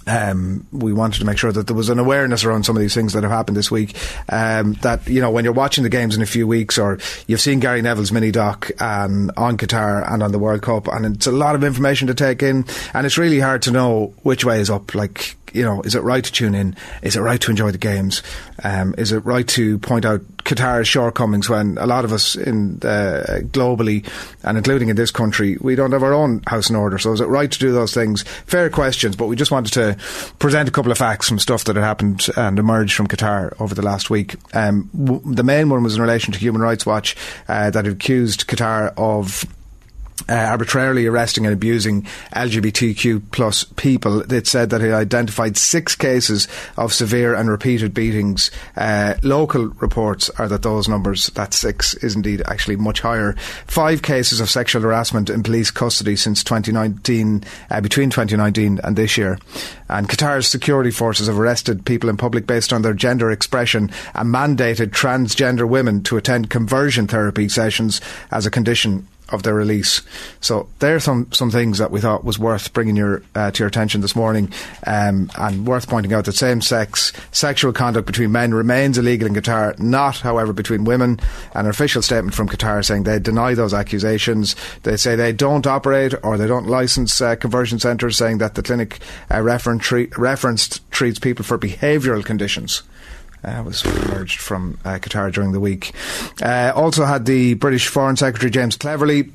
Um, 0.07 0.67
we 0.73 0.95
wanted 0.95 1.19
to 1.19 1.27
make 1.27 1.37
sure 1.37 1.53
that 1.53 1.67
there 1.67 1.77
was 1.77 1.91
an 1.91 1.99
awareness 1.99 2.43
around 2.43 2.65
some 2.65 2.75
of 2.77 2.81
these 2.81 2.95
things 2.95 3.13
that 3.13 3.25
have 3.25 3.33
happened 3.33 3.59
this 3.59 3.71
week. 3.71 3.95
Um, 4.31 4.73
that 4.81 5.07
you 5.07 5.21
know, 5.21 5.31
when 5.31 5.45
you're 5.45 5.53
watching 5.53 5.85
the 5.85 5.91
games 5.91 6.17
in 6.17 6.23
a 6.23 6.27
few 6.27 6.47
weeks, 6.47 6.79
or 6.79 6.99
you've 7.27 7.43
seen 7.43 7.61
Gary 7.61 7.83
Neville's 7.83 8.11
mini 8.11 8.31
doc 8.31 8.71
on 8.81 9.29
Qatar 9.37 10.11
and 10.11 10.23
on 10.23 10.33
the 10.33 10.39
World 10.39 10.63
Cup, 10.63 10.89
and 10.89 11.17
it's 11.17 11.27
a 11.27 11.33
lot 11.33 11.55
of 11.55 11.63
information 11.63 12.09
to 12.09 12.15
take 12.15 12.43
in, 12.43 12.65
and 12.95 13.07
it's 13.07 13.19
really 13.19 13.39
hard 13.39 13.63
to 13.63 13.71
know 13.71 14.15
which 14.23 14.45
way 14.45 14.61
is 14.61 14.71
up. 14.71 14.95
Like 14.95 15.37
you 15.53 15.63
know, 15.63 15.83
is 15.83 15.95
it 15.95 16.03
right 16.03 16.25
to 16.25 16.33
tune 16.33 16.55
in? 16.55 16.77
Is 17.03 17.17
it 17.17 17.21
right 17.21 17.41
to 17.41 17.51
enjoy 17.51 17.71
the 17.71 17.79
games? 17.79 18.23
Um, 18.65 18.95
is 18.99 19.13
it 19.13 19.25
right 19.25 19.47
to 19.49 19.79
point 19.79 20.05
out 20.05 20.21
Qatar's 20.39 20.89
shortcomings 20.89 21.49
when 21.49 21.79
a 21.79 21.87
lot 21.87 22.05
of 22.05 22.13
us 22.13 22.35
in 22.35 22.77
uh, 22.83 23.41
globally 23.53 24.09
and 24.43 24.57
including 24.57 24.89
in 24.89 24.97
this 24.97 25.11
country, 25.11 25.57
we 25.61 25.75
don't 25.75 25.93
have 25.93 26.03
our 26.03 26.15
own 26.15 26.43
house 26.47 26.71
in 26.71 26.77
order? 26.77 26.99
So 26.99 27.13
is 27.13 27.21
it 27.21 27.27
right 27.27 27.51
to 27.51 27.59
do 27.59 27.73
those 27.73 27.95
things? 27.95 28.23
Fair 28.47 28.71
questions, 28.71 29.17
but 29.17 29.27
we 29.27 29.37
just 29.37 29.51
wanted 29.51 29.73
to 29.75 29.97
present 30.39 30.69
a 30.69 30.73
couple 30.73 30.93
of 30.93 30.99
facts 30.99 31.29
from 31.29 31.39
stuff 31.39 31.65
that 31.65 31.77
had 31.77 31.85
happened 31.85 32.27
and 32.37 32.59
emerged 32.59 32.95
from 32.95 33.09
Qatar 33.09 33.55
over 33.61 33.75
the 33.75 33.83
last 33.83 34.11
week. 34.11 34.37
Um, 34.55 34.91
w- 34.97 35.23
the 35.25 35.45
main 35.45 35.69
one 35.69 35.83
was 35.83 35.97
in 35.97 36.03
relation 36.03 36.33
to 36.33 36.39
Human 36.39 36.63
Rights 36.63 36.87
Watch 36.87 37.17
uh, 37.49 37.71
that 37.71 37.87
accused 37.87 38.47
Qatar 38.47 38.93
of 38.97 39.45
uh, 40.29 40.33
arbitrarily 40.33 41.07
arresting 41.07 41.47
and 41.47 41.53
abusing 41.53 42.03
LGBTQ 42.35 43.23
plus 43.31 43.65
people. 43.77 44.33
It 44.33 44.47
said 44.47 44.71
that 44.71 44.83
it 44.83 44.93
identified 44.93 45.57
six 45.57 45.95
cases 45.95 46.49
of 46.77 46.93
severe 46.93 47.35
and 47.35 47.51
repeated 47.51 47.95
beatings. 47.95 48.51
Uh, 48.77 49.15
local 49.23 49.69
reports 49.81 50.31
are 50.31 50.49
that 50.49 50.63
those 50.63 50.89
numbers, 50.89 51.27
that 51.29 51.55
six, 51.55 51.95
is 51.95 52.17
indeed 52.17 52.43
actually 52.47 52.77
much 52.77 53.01
higher. 53.01 53.35
Five 53.67 54.03
cases 54.03 54.41
of 54.41 54.51
sexual 54.51 54.83
harassment 54.83 55.31
in 55.31 55.43
police 55.43 55.71
custody 55.71 56.17
since 56.17 56.43
2019, 56.45 57.45
uh, 57.71 57.81
between 57.81 58.11
2019 58.11 58.81
and 58.83 58.97
this 58.97 59.17
year. 59.17 59.39
And 59.89 60.09
Qatar's 60.09 60.49
security 60.49 60.91
forces 60.91 61.29
have 61.29 61.39
arrested 61.39 61.87
people 61.87 62.11
in 62.11 62.17
public 62.17 62.47
based 62.47 62.73
on 62.73 62.83
their 62.83 62.95
gender 62.95 63.31
expression 63.31 63.91
and 64.15 64.35
mandated 64.35 64.91
transgender 64.91 65.69
women 65.69 66.03
to 66.05 66.17
attend 66.17 66.51
conversion 66.51 67.07
therapy 67.07 67.49
sessions 67.49 68.01
as 68.31 68.47
a 68.47 68.51
condition 68.51 69.07
of 69.31 69.43
their 69.43 69.55
release. 69.55 70.03
So 70.41 70.69
there 70.79 70.97
are 70.97 71.01
some, 71.01 71.31
some 71.33 71.51
things 71.51 71.79
that 71.79 71.91
we 71.91 72.01
thought 72.01 72.25
was 72.25 72.39
worth 72.39 72.73
bringing 72.73 72.97
your 72.97 73.23
uh, 73.35 73.51
to 73.51 73.59
your 73.61 73.69
attention 73.69 74.01
this 74.01 74.17
morning, 74.17 74.53
um, 74.87 75.31
and 75.39 75.67
worth 75.67 75.89
pointing 75.89 76.13
out 76.13 76.25
that 76.25 76.33
same-sex 76.33 77.13
sexual 77.33 77.73
conduct 77.73 78.07
between 78.07 78.33
men 78.33 78.55
remains 78.55 78.99
illegal 78.99 79.29
in 79.29 79.35
Qatar, 79.35 79.79
not, 79.79 80.19
however, 80.19 80.53
between 80.53 80.85
women. 80.85 81.21
An 81.55 81.67
official 81.67 82.03
statement 82.03 82.35
from 82.35 82.49
Qatar 82.49 82.85
saying 82.85 83.05
they 83.05 83.19
deny 83.19 83.55
those 83.55 83.75
accusations. 83.75 84.57
They 84.83 84.97
say 84.97 85.17
they 85.17 85.33
don't 85.33 85.67
operate 85.67 86.15
or 86.23 86.37
they 86.37 86.47
don't 86.47 86.67
license 86.67 87.21
uh, 87.21 87.37
conversion 87.37 87.79
centres, 87.79 88.17
saying 88.17 88.39
that 88.39 88.55
the 88.55 88.63
clinic 88.63 89.01
uh, 89.31 89.79
tre- 89.79 90.11
referenced 90.17 90.91
treats 90.91 91.19
people 91.19 91.45
for 91.45 91.59
behavioural 91.59 92.25
conditions 92.25 92.83
uh, 93.49 93.63
was 93.63 93.85
emerged 93.85 94.41
from 94.41 94.79
uh, 94.85 94.99
Qatar 94.99 95.33
during 95.33 95.53
the 95.53 95.61
week. 95.61 95.93
Uh, 96.43 96.73
also 96.75 97.05
had 97.05 97.25
the 97.27 97.55
British 97.55 97.89
Foreign 97.89 98.17
Secretary 98.17 98.51
James 98.51 98.77
Cleverly 98.77 99.31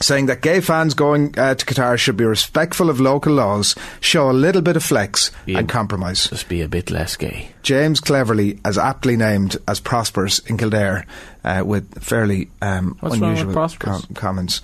saying 0.00 0.26
that 0.26 0.40
gay 0.40 0.60
fans 0.60 0.94
going 0.94 1.38
uh, 1.38 1.54
to 1.54 1.66
Qatar 1.66 1.98
should 1.98 2.16
be 2.16 2.24
respectful 2.24 2.88
of 2.88 3.00
local 3.00 3.34
laws, 3.34 3.74
show 4.00 4.30
a 4.30 4.32
little 4.32 4.62
bit 4.62 4.76
of 4.76 4.82
flex 4.82 5.30
Be 5.44 5.54
a- 5.54 5.58
and 5.58 5.68
compromise. 5.68 6.28
Just 6.28 6.48
be 6.48 6.62
a 6.62 6.68
bit 6.68 6.90
less 6.90 7.16
gay. 7.16 7.50
James 7.62 8.00
Cleverly, 8.00 8.58
as 8.64 8.78
aptly 8.78 9.16
named 9.16 9.58
as 9.68 9.78
Prosperous 9.78 10.38
in 10.40 10.56
Kildare, 10.56 11.04
uh, 11.44 11.62
with 11.66 12.02
fairly 12.02 12.48
um, 12.62 12.98
unusual 13.02 13.52
com- 13.78 14.02
comments. 14.14 14.62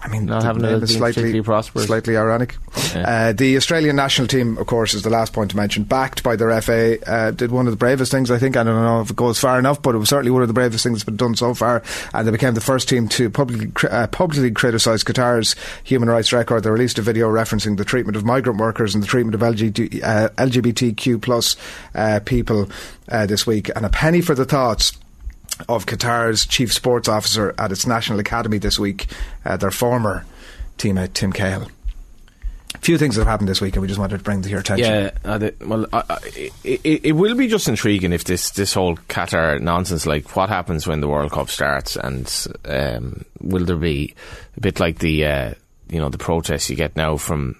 I 0.00 0.08
mean, 0.08 0.26
Not 0.26 0.40
the 0.42 0.46
having 0.46 0.62
name 0.62 0.74
a- 0.74 0.84
is 0.84 0.94
slightly, 0.94 1.42
slightly 1.42 2.16
ironic. 2.16 2.56
Uh, 2.94 3.32
the 3.32 3.56
Australian 3.56 3.96
national 3.96 4.28
team, 4.28 4.56
of 4.56 4.66
course, 4.66 4.94
is 4.94 5.02
the 5.02 5.10
last 5.10 5.32
point 5.32 5.50
to 5.50 5.56
mention. 5.56 5.82
Backed 5.82 6.22
by 6.22 6.36
their 6.36 6.50
FA, 6.62 6.98
uh, 7.04 7.30
did 7.32 7.50
one 7.50 7.66
of 7.66 7.72
the 7.72 7.76
bravest 7.76 8.12
things. 8.12 8.30
I 8.30 8.38
think 8.38 8.56
I 8.56 8.62
don't 8.62 8.80
know 8.80 9.00
if 9.00 9.10
it 9.10 9.16
goes 9.16 9.40
far 9.40 9.58
enough, 9.58 9.82
but 9.82 9.94
it 9.94 9.98
was 9.98 10.08
certainly 10.08 10.30
one 10.30 10.42
of 10.42 10.48
the 10.48 10.54
bravest 10.54 10.84
things 10.84 10.98
that's 10.98 11.04
been 11.04 11.16
done 11.16 11.34
so 11.34 11.52
far. 11.52 11.82
And 12.14 12.26
they 12.26 12.30
became 12.30 12.54
the 12.54 12.60
first 12.60 12.88
team 12.88 13.08
to 13.08 13.28
publicly 13.28 13.72
uh, 13.90 14.06
publicly 14.06 14.52
criticise 14.52 15.02
Qatar's 15.02 15.56
human 15.82 16.08
rights 16.08 16.32
record. 16.32 16.62
They 16.62 16.70
released 16.70 16.98
a 16.98 17.02
video 17.02 17.28
referencing 17.28 17.76
the 17.76 17.84
treatment 17.84 18.16
of 18.16 18.24
migrant 18.24 18.60
workers 18.60 18.94
and 18.94 19.02
the 19.02 19.08
treatment 19.08 19.34
of 19.34 19.40
LGT, 19.40 20.02
uh, 20.04 20.28
LGBTQ 20.38 21.20
plus 21.20 21.56
uh, 21.96 22.20
people 22.24 22.68
uh, 23.10 23.26
this 23.26 23.46
week. 23.48 23.68
And 23.74 23.84
a 23.84 23.88
penny 23.90 24.20
for 24.20 24.36
the 24.36 24.44
thoughts 24.44 24.92
of 25.68 25.86
Qatar's 25.86 26.46
chief 26.46 26.72
sports 26.72 27.08
officer 27.08 27.54
at 27.58 27.72
its 27.72 27.86
national 27.86 28.18
academy 28.20 28.58
this 28.58 28.78
week, 28.78 29.06
uh, 29.44 29.56
their 29.56 29.70
former 29.70 30.24
teammate 30.78 31.14
Tim 31.14 31.32
Cahill. 31.32 31.68
A 32.74 32.78
few 32.78 32.98
things 32.98 33.16
that 33.16 33.22
have 33.22 33.28
happened 33.28 33.48
this 33.48 33.60
week, 33.60 33.74
and 33.74 33.82
we 33.82 33.88
just 33.88 33.98
wanted 33.98 34.18
to 34.18 34.22
bring 34.22 34.42
to 34.42 34.48
your 34.48 34.60
attention. 34.60 34.92
Yeah, 34.92 35.10
uh, 35.24 35.50
well, 35.66 35.86
it, 36.34 36.52
it, 36.62 37.04
it 37.06 37.12
will 37.12 37.34
be 37.34 37.48
just 37.48 37.66
intriguing 37.66 38.12
if 38.12 38.24
this, 38.24 38.50
this 38.50 38.74
whole 38.74 38.96
Qatar 39.08 39.60
nonsense, 39.60 40.06
like 40.06 40.36
what 40.36 40.48
happens 40.48 40.86
when 40.86 41.00
the 41.00 41.08
World 41.08 41.32
Cup 41.32 41.48
starts, 41.48 41.96
and 41.96 42.46
um, 42.66 43.24
will 43.40 43.64
there 43.64 43.76
be 43.76 44.14
a 44.56 44.60
bit 44.60 44.80
like 44.80 44.98
the 44.98 45.24
uh, 45.24 45.54
you 45.88 45.98
know 45.98 46.08
the 46.08 46.18
protests 46.18 46.68
you 46.68 46.76
get 46.76 46.94
now 46.94 47.16
from 47.16 47.56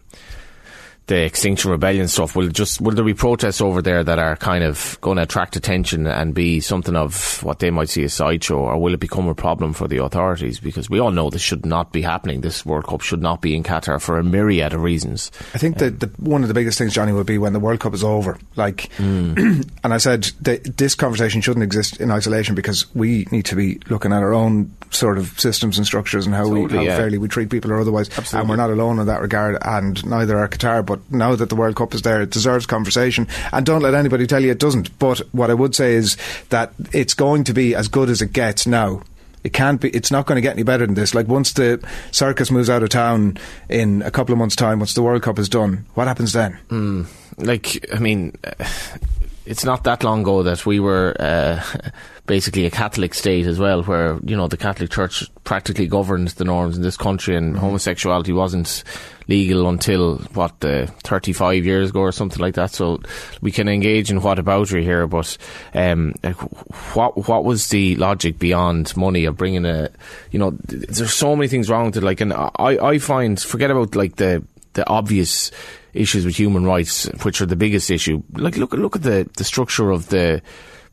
the 1.08 1.24
Extinction 1.24 1.70
Rebellion 1.70 2.08
stuff? 2.08 2.36
Will 2.36 2.48
just 2.48 2.80
will 2.80 2.94
there 2.94 3.04
be 3.04 3.14
protests 3.14 3.60
over 3.60 3.82
there 3.82 4.04
that 4.04 4.18
are 4.18 4.36
kind 4.36 4.64
of 4.64 4.98
going 5.00 5.16
to 5.16 5.24
attract 5.24 5.56
attention 5.56 6.06
and 6.06 6.34
be 6.34 6.60
something 6.60 6.96
of 6.96 7.42
what 7.42 7.58
they 7.58 7.70
might 7.70 7.88
see 7.88 8.04
as 8.04 8.14
sideshow, 8.14 8.58
or 8.58 8.80
will 8.80 8.94
it 8.94 9.00
become 9.00 9.28
a 9.28 9.34
problem 9.34 9.72
for 9.72 9.88
the 9.88 10.02
authorities? 10.02 10.60
Because 10.60 10.88
we 10.88 11.00
all 11.00 11.10
know 11.10 11.30
this 11.30 11.42
should 11.42 11.66
not 11.66 11.92
be 11.92 12.02
happening. 12.02 12.40
This 12.40 12.64
World 12.64 12.86
Cup 12.86 13.00
should 13.00 13.22
not 13.22 13.42
be 13.42 13.56
in 13.56 13.62
Qatar 13.62 14.00
for 14.00 14.18
a 14.18 14.24
myriad 14.24 14.72
of 14.72 14.82
reasons. 14.82 15.30
I 15.54 15.58
think 15.58 15.78
that 15.78 16.00
the, 16.00 16.06
one 16.18 16.42
of 16.42 16.48
the 16.48 16.54
biggest 16.54 16.78
things, 16.78 16.94
Johnny, 16.94 17.12
would 17.12 17.26
be 17.26 17.38
when 17.38 17.52
the 17.52 17.60
World 17.60 17.80
Cup 17.80 17.94
is 17.94 18.04
over. 18.04 18.38
Like, 18.56 18.90
Mm. 19.08 19.68
and 19.84 19.94
I 19.94 19.98
said 19.98 20.24
that 20.42 20.76
this 20.76 20.94
conversation 20.94 21.40
shouldn't 21.40 21.62
exist 21.62 22.00
in 22.00 22.10
isolation 22.10 22.54
because 22.54 22.92
we 22.94 23.26
need 23.30 23.46
to 23.46 23.56
be 23.56 23.80
looking 23.88 24.12
at 24.12 24.22
our 24.22 24.34
own 24.34 24.72
sort 24.90 25.18
of 25.18 25.38
systems 25.38 25.78
and 25.78 25.86
structures 25.86 26.26
and 26.26 26.34
how 26.34 26.48
we 26.48 26.62
how 26.72 26.82
yeah. 26.82 26.96
fairly 26.96 27.18
we 27.18 27.28
treat 27.28 27.50
people 27.50 27.72
or 27.72 27.80
otherwise. 27.80 28.08
Absolutely. 28.08 28.40
And 28.40 28.48
we're 28.48 28.56
not 28.56 28.70
alone 28.70 28.98
in 28.98 29.06
that 29.06 29.20
regard, 29.20 29.58
and 29.62 30.04
neither 30.06 30.38
are 30.38 30.48
Qatar. 30.48 30.84
But 30.84 30.97
now 31.10 31.34
that 31.34 31.48
the 31.48 31.56
World 31.56 31.76
Cup 31.76 31.94
is 31.94 32.02
there, 32.02 32.22
it 32.22 32.30
deserves 32.30 32.66
conversation. 32.66 33.26
And 33.52 33.64
don't 33.64 33.82
let 33.82 33.94
anybody 33.94 34.26
tell 34.26 34.42
you 34.42 34.50
it 34.50 34.58
doesn't. 34.58 34.96
But 34.98 35.18
what 35.32 35.50
I 35.50 35.54
would 35.54 35.74
say 35.74 35.94
is 35.94 36.16
that 36.50 36.72
it's 36.92 37.14
going 37.14 37.44
to 37.44 37.52
be 37.52 37.74
as 37.74 37.88
good 37.88 38.10
as 38.10 38.22
it 38.22 38.32
gets 38.32 38.66
now. 38.66 39.02
It 39.44 39.52
can't 39.52 39.80
be. 39.80 39.90
It's 39.90 40.10
not 40.10 40.26
going 40.26 40.36
to 40.36 40.42
get 40.42 40.54
any 40.54 40.64
better 40.64 40.84
than 40.84 40.94
this. 40.94 41.14
Like 41.14 41.28
once 41.28 41.52
the 41.52 41.82
circus 42.10 42.50
moves 42.50 42.68
out 42.68 42.82
of 42.82 42.88
town 42.88 43.38
in 43.68 44.02
a 44.02 44.10
couple 44.10 44.32
of 44.32 44.38
months' 44.38 44.56
time, 44.56 44.80
once 44.80 44.94
the 44.94 45.02
World 45.02 45.22
Cup 45.22 45.38
is 45.38 45.48
done, 45.48 45.86
what 45.94 46.08
happens 46.08 46.32
then? 46.32 46.58
like 47.38 47.88
I 47.94 47.98
mean, 47.98 48.34
it's 49.46 49.64
not 49.64 49.84
that 49.84 50.02
long 50.02 50.22
ago 50.22 50.42
that 50.42 50.66
we 50.66 50.80
were 50.80 51.16
uh, 51.20 51.62
basically 52.28 52.66
a 52.66 52.70
Catholic 52.70 53.14
state 53.14 53.46
as 53.46 53.58
well, 53.58 53.82
where 53.82 54.20
you 54.22 54.36
know 54.36 54.46
the 54.46 54.56
Catholic 54.56 54.90
Church 54.90 55.24
practically 55.42 55.88
governed 55.88 56.28
the 56.28 56.44
norms 56.44 56.76
in 56.76 56.82
this 56.82 56.96
country, 56.96 57.34
and 57.34 57.56
homosexuality 57.56 58.32
wasn't 58.32 58.84
legal 59.26 59.68
until 59.68 60.18
what 60.34 60.64
uh, 60.64 60.86
35 61.02 61.64
years 61.64 61.90
ago 61.90 62.00
or 62.00 62.12
something 62.12 62.40
like 62.40 62.54
that. 62.54 62.70
So 62.70 63.00
we 63.40 63.50
can 63.50 63.66
engage 63.66 64.10
in 64.10 64.20
what 64.20 64.38
whataboutery 64.38 64.82
here, 64.82 65.08
but 65.08 65.36
um, 65.74 66.14
what 66.94 67.26
what 67.28 67.44
was 67.44 67.68
the 67.68 67.96
logic 67.96 68.38
beyond 68.38 68.96
money 68.96 69.24
of 69.24 69.36
bringing 69.36 69.64
a 69.64 69.90
you 70.30 70.38
know 70.38 70.50
there's 70.68 71.12
so 71.12 71.34
many 71.34 71.48
things 71.48 71.68
wrong 71.68 71.86
with 71.86 71.96
it. 71.96 72.04
Like, 72.04 72.20
and 72.20 72.32
I 72.32 72.50
I 72.58 72.98
find 72.98 73.40
forget 73.40 73.72
about 73.72 73.96
like 73.96 74.16
the 74.16 74.44
the 74.74 74.86
obvious 74.86 75.50
issues 75.94 76.24
with 76.24 76.36
human 76.36 76.64
rights, 76.64 77.06
which 77.24 77.40
are 77.40 77.46
the 77.46 77.56
biggest 77.56 77.90
issue. 77.90 78.22
Like, 78.34 78.56
look 78.58 78.72
look 78.74 78.96
at 78.96 79.02
the 79.02 79.28
the 79.36 79.44
structure 79.44 79.90
of 79.90 80.10
the 80.10 80.42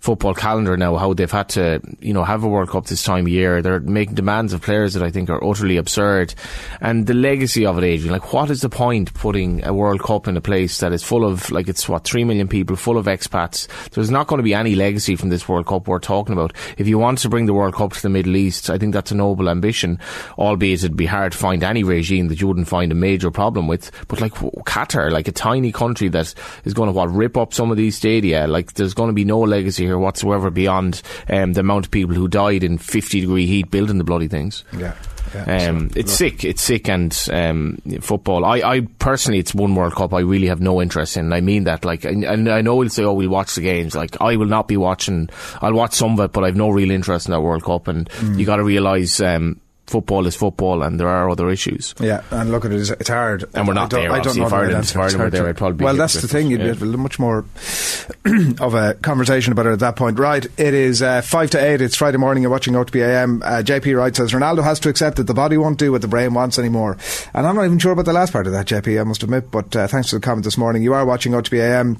football 0.05 0.35
calendar 0.35 0.77
now, 0.77 0.95
how 0.97 1.15
they've 1.15 1.31
had 1.31 1.49
to, 1.49 1.81
you 1.99 2.13
know, 2.13 2.23
have 2.23 2.43
a 2.43 2.47
World 2.47 2.69
Cup 2.69 2.85
this 2.85 3.03
time 3.03 3.25
of 3.25 3.31
year. 3.31 3.63
They're 3.63 3.79
making 3.79 4.13
demands 4.13 4.53
of 4.53 4.61
players 4.61 4.93
that 4.93 5.01
I 5.01 5.09
think 5.09 5.31
are 5.31 5.43
utterly 5.43 5.77
absurd. 5.77 6.35
And 6.79 7.07
the 7.07 7.15
legacy 7.15 7.65
of 7.65 7.79
it, 7.79 7.83
Adrian, 7.83 8.13
like 8.13 8.31
what 8.31 8.51
is 8.51 8.61
the 8.61 8.69
point 8.69 9.15
putting 9.15 9.65
a 9.65 9.73
World 9.73 10.03
Cup 10.03 10.27
in 10.27 10.37
a 10.37 10.41
place 10.41 10.79
that 10.79 10.93
is 10.93 11.03
full 11.03 11.25
of, 11.25 11.49
like 11.49 11.67
it's 11.67 11.89
what, 11.89 12.03
three 12.03 12.23
million 12.23 12.47
people, 12.47 12.75
full 12.75 12.99
of 12.99 13.07
expats? 13.07 13.67
There's 13.89 14.11
not 14.11 14.27
going 14.27 14.37
to 14.37 14.43
be 14.43 14.53
any 14.53 14.75
legacy 14.75 15.15
from 15.15 15.29
this 15.29 15.49
World 15.49 15.65
Cup 15.65 15.87
we're 15.87 15.97
talking 15.97 16.33
about. 16.33 16.53
If 16.77 16.87
you 16.87 16.99
want 16.99 17.17
to 17.19 17.29
bring 17.29 17.47
the 17.47 17.55
World 17.55 17.73
Cup 17.73 17.93
to 17.93 18.01
the 18.03 18.09
Middle 18.09 18.35
East, 18.35 18.69
I 18.69 18.77
think 18.77 18.93
that's 18.93 19.11
a 19.11 19.15
noble 19.15 19.49
ambition, 19.49 19.99
albeit 20.37 20.83
it'd 20.83 20.95
be 20.95 21.07
hard 21.07 21.31
to 21.31 21.37
find 21.37 21.63
any 21.63 21.83
regime 21.83 22.27
that 22.27 22.39
you 22.39 22.47
wouldn't 22.47 22.67
find 22.67 22.91
a 22.91 22.95
major 22.95 23.31
problem 23.31 23.67
with. 23.67 23.89
But 24.07 24.21
like 24.21 24.33
Qatar, 24.33 25.09
like 25.11 25.27
a 25.27 25.31
tiny 25.31 25.71
country 25.71 26.09
that 26.09 26.35
is 26.63 26.75
going 26.75 26.89
to, 26.89 26.93
what, 26.93 27.09
rip 27.09 27.37
up 27.37 27.55
some 27.55 27.71
of 27.71 27.77
these 27.77 27.97
stadia, 27.97 28.45
like 28.45 28.73
there's 28.73 28.93
going 28.93 29.09
to 29.09 29.15
be 29.15 29.25
no 29.25 29.39
legacy 29.39 29.83
here 29.85 29.94
whatsoever 29.99 30.49
beyond 30.49 31.01
um, 31.29 31.53
the 31.53 31.61
amount 31.61 31.85
of 31.85 31.91
people 31.91 32.15
who 32.15 32.27
died 32.27 32.63
in 32.63 32.77
50 32.77 33.21
degree 33.21 33.45
heat 33.45 33.71
building 33.71 33.97
the 33.97 34.03
bloody 34.03 34.27
things. 34.27 34.63
Yeah. 34.77 34.93
yeah. 35.33 35.69
Um, 35.69 35.89
it's 35.95 36.13
sick. 36.13 36.45
It's 36.45 36.61
sick, 36.61 36.87
and 36.87 37.17
um, 37.31 37.77
football. 38.01 38.45
I, 38.45 38.59
I 38.61 38.81
personally, 38.99 39.39
it's 39.39 39.53
one 39.53 39.75
World 39.75 39.95
Cup 39.95 40.13
I 40.13 40.19
really 40.21 40.47
have 40.47 40.61
no 40.61 40.81
interest 40.81 41.17
in. 41.17 41.33
I 41.33 41.41
mean 41.41 41.65
that. 41.65 41.83
Like, 41.83 42.05
and, 42.05 42.23
and 42.23 42.47
I 42.49 42.61
know 42.61 42.75
we'll 42.77 42.89
say, 42.89 43.03
"Oh, 43.03 43.13
we'll 43.13 43.29
watch 43.29 43.55
the 43.55 43.61
games." 43.61 43.95
Like, 43.95 44.21
I 44.21 44.35
will 44.37 44.45
not 44.45 44.67
be 44.67 44.77
watching. 44.77 45.29
I'll 45.61 45.73
watch 45.73 45.93
some 45.93 46.13
of 46.13 46.19
it, 46.23 46.31
but 46.31 46.43
I've 46.43 46.55
no 46.55 46.69
real 46.69 46.91
interest 46.91 47.27
in 47.27 47.31
that 47.31 47.41
World 47.41 47.63
Cup. 47.63 47.87
And 47.87 48.09
Mm. 48.09 48.39
you 48.39 48.45
got 48.45 48.57
to 48.57 48.63
realise, 48.63 49.19
um, 49.19 49.59
football 49.87 50.25
is 50.27 50.35
football, 50.35 50.83
and 50.83 50.99
there 50.99 51.07
are 51.07 51.29
other 51.29 51.49
issues. 51.49 51.93
Yeah, 51.99 52.23
and 52.31 52.51
look 52.51 52.65
at 52.65 52.71
it, 52.71 52.89
it's, 52.99 53.09
hard. 53.09 53.45
And 53.53 53.67
we're 53.67 53.73
not 53.73 53.85
I 53.85 53.87
don't, 53.87 54.01
there, 54.01 54.11
I 54.11 54.19
don't 54.19 54.37
know 54.37 54.47
If 54.47 54.53
Ireland- 54.53 54.85
if 54.85 54.97
Ireland 54.97 55.19
were 55.19 55.29
there, 55.29 55.47
I'd 55.47 55.57
probably 55.57 55.83
Well, 55.85 55.95
that's 55.95 56.21
the 56.21 56.27
thing. 56.27 56.49
You'd 56.49 56.61
yeah. 56.61 56.67
have 56.67 56.81
much 56.81 57.19
more 57.19 57.39
of 58.59 58.73
a 58.73 58.95
conversation 58.95 59.51
about 59.51 59.67
it 59.67 59.71
at 59.73 59.79
that 59.79 59.95
point. 59.95 60.19
Right, 60.19 60.45
it 60.57 60.73
is 60.73 61.01
uh, 61.01 61.21
5 61.21 61.49
to 61.51 61.63
8. 61.63 61.81
It's 61.81 61.95
Friday 61.95 62.17
morning. 62.17 62.43
You're 62.43 62.51
watching 62.51 62.73
OTBAM. 62.73 63.41
Uh, 63.43 63.63
JP 63.63 63.97
Wright 63.97 64.15
says 64.15 64.31
Ronaldo 64.31 64.63
has 64.63 64.79
to 64.81 64.89
accept 64.89 65.17
that 65.17 65.27
the 65.27 65.33
body 65.33 65.57
won't 65.57 65.77
do 65.79 65.91
what 65.91 66.01
the 66.01 66.07
brain 66.07 66.33
wants 66.33 66.57
anymore. 66.59 66.97
And 67.33 67.45
I'm 67.45 67.55
not 67.55 67.65
even 67.65 67.79
sure 67.79 67.91
about 67.91 68.05
the 68.05 68.13
last 68.13 68.33
part 68.33 68.47
of 68.47 68.53
that, 68.53 68.65
JP, 68.67 68.99
I 68.99 69.03
must 69.03 69.23
admit. 69.23 69.51
But 69.51 69.75
uh, 69.75 69.87
thanks 69.87 70.09
for 70.09 70.15
the 70.17 70.21
comment 70.21 70.43
this 70.45 70.57
morning. 70.57 70.83
You 70.83 70.93
are 70.93 71.05
watching 71.05 71.33
OTBAM. 71.33 71.97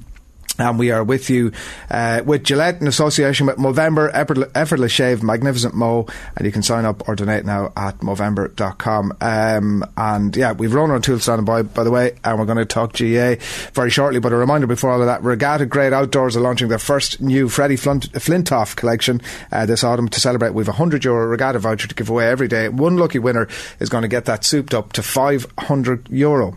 And 0.58 0.78
we 0.78 0.90
are 0.90 1.04
with 1.04 1.28
you 1.28 1.52
uh, 1.90 2.22
with 2.24 2.44
Gillette 2.44 2.80
in 2.80 2.86
association 2.86 3.46
with 3.46 3.56
Movember, 3.56 4.10
effort- 4.14 4.50
effortless 4.54 4.92
shave, 4.92 5.22
magnificent 5.22 5.74
mo, 5.74 6.06
and 6.36 6.46
you 6.46 6.52
can 6.52 6.62
sign 6.62 6.86
up 6.86 7.06
or 7.08 7.14
donate 7.14 7.44
now 7.44 7.72
at 7.76 7.98
Movember.com. 7.98 9.12
Um, 9.20 9.84
and 9.96 10.34
yeah, 10.34 10.52
we've 10.52 10.72
run 10.72 10.86
Ronan 10.86 10.98
O'Toole 10.98 11.18
standing 11.18 11.44
by, 11.44 11.62
by 11.62 11.82
the 11.84 11.90
way, 11.90 12.16
and 12.24 12.38
we're 12.38 12.44
going 12.44 12.58
to 12.58 12.64
talk 12.64 12.92
GA 12.92 13.36
very 13.72 13.90
shortly. 13.90 14.20
But 14.20 14.32
a 14.32 14.36
reminder 14.36 14.66
before 14.66 14.90
all 14.90 15.00
of 15.00 15.06
that, 15.06 15.22
Regatta 15.22 15.66
Great 15.66 15.92
Outdoors 15.92 16.36
are 16.36 16.40
launching 16.40 16.68
their 16.68 16.78
first 16.78 17.20
new 17.20 17.48
Freddie 17.48 17.76
Flint- 17.76 18.12
Flintoff 18.12 18.76
collection 18.76 19.20
uh, 19.50 19.66
this 19.66 19.82
autumn 19.82 20.08
to 20.08 20.20
celebrate. 20.20 20.54
We've 20.54 20.68
a 20.68 20.70
100 20.70 21.04
euro 21.04 21.26
regatta 21.26 21.58
voucher 21.58 21.88
to 21.88 21.94
give 21.94 22.08
away 22.08 22.28
every 22.28 22.48
day. 22.48 22.68
One 22.68 22.96
lucky 22.96 23.18
winner 23.18 23.48
is 23.80 23.88
going 23.88 24.02
to 24.02 24.08
get 24.08 24.26
that 24.26 24.44
souped 24.44 24.74
up 24.74 24.92
to 24.94 25.02
500 25.02 26.08
euro. 26.08 26.56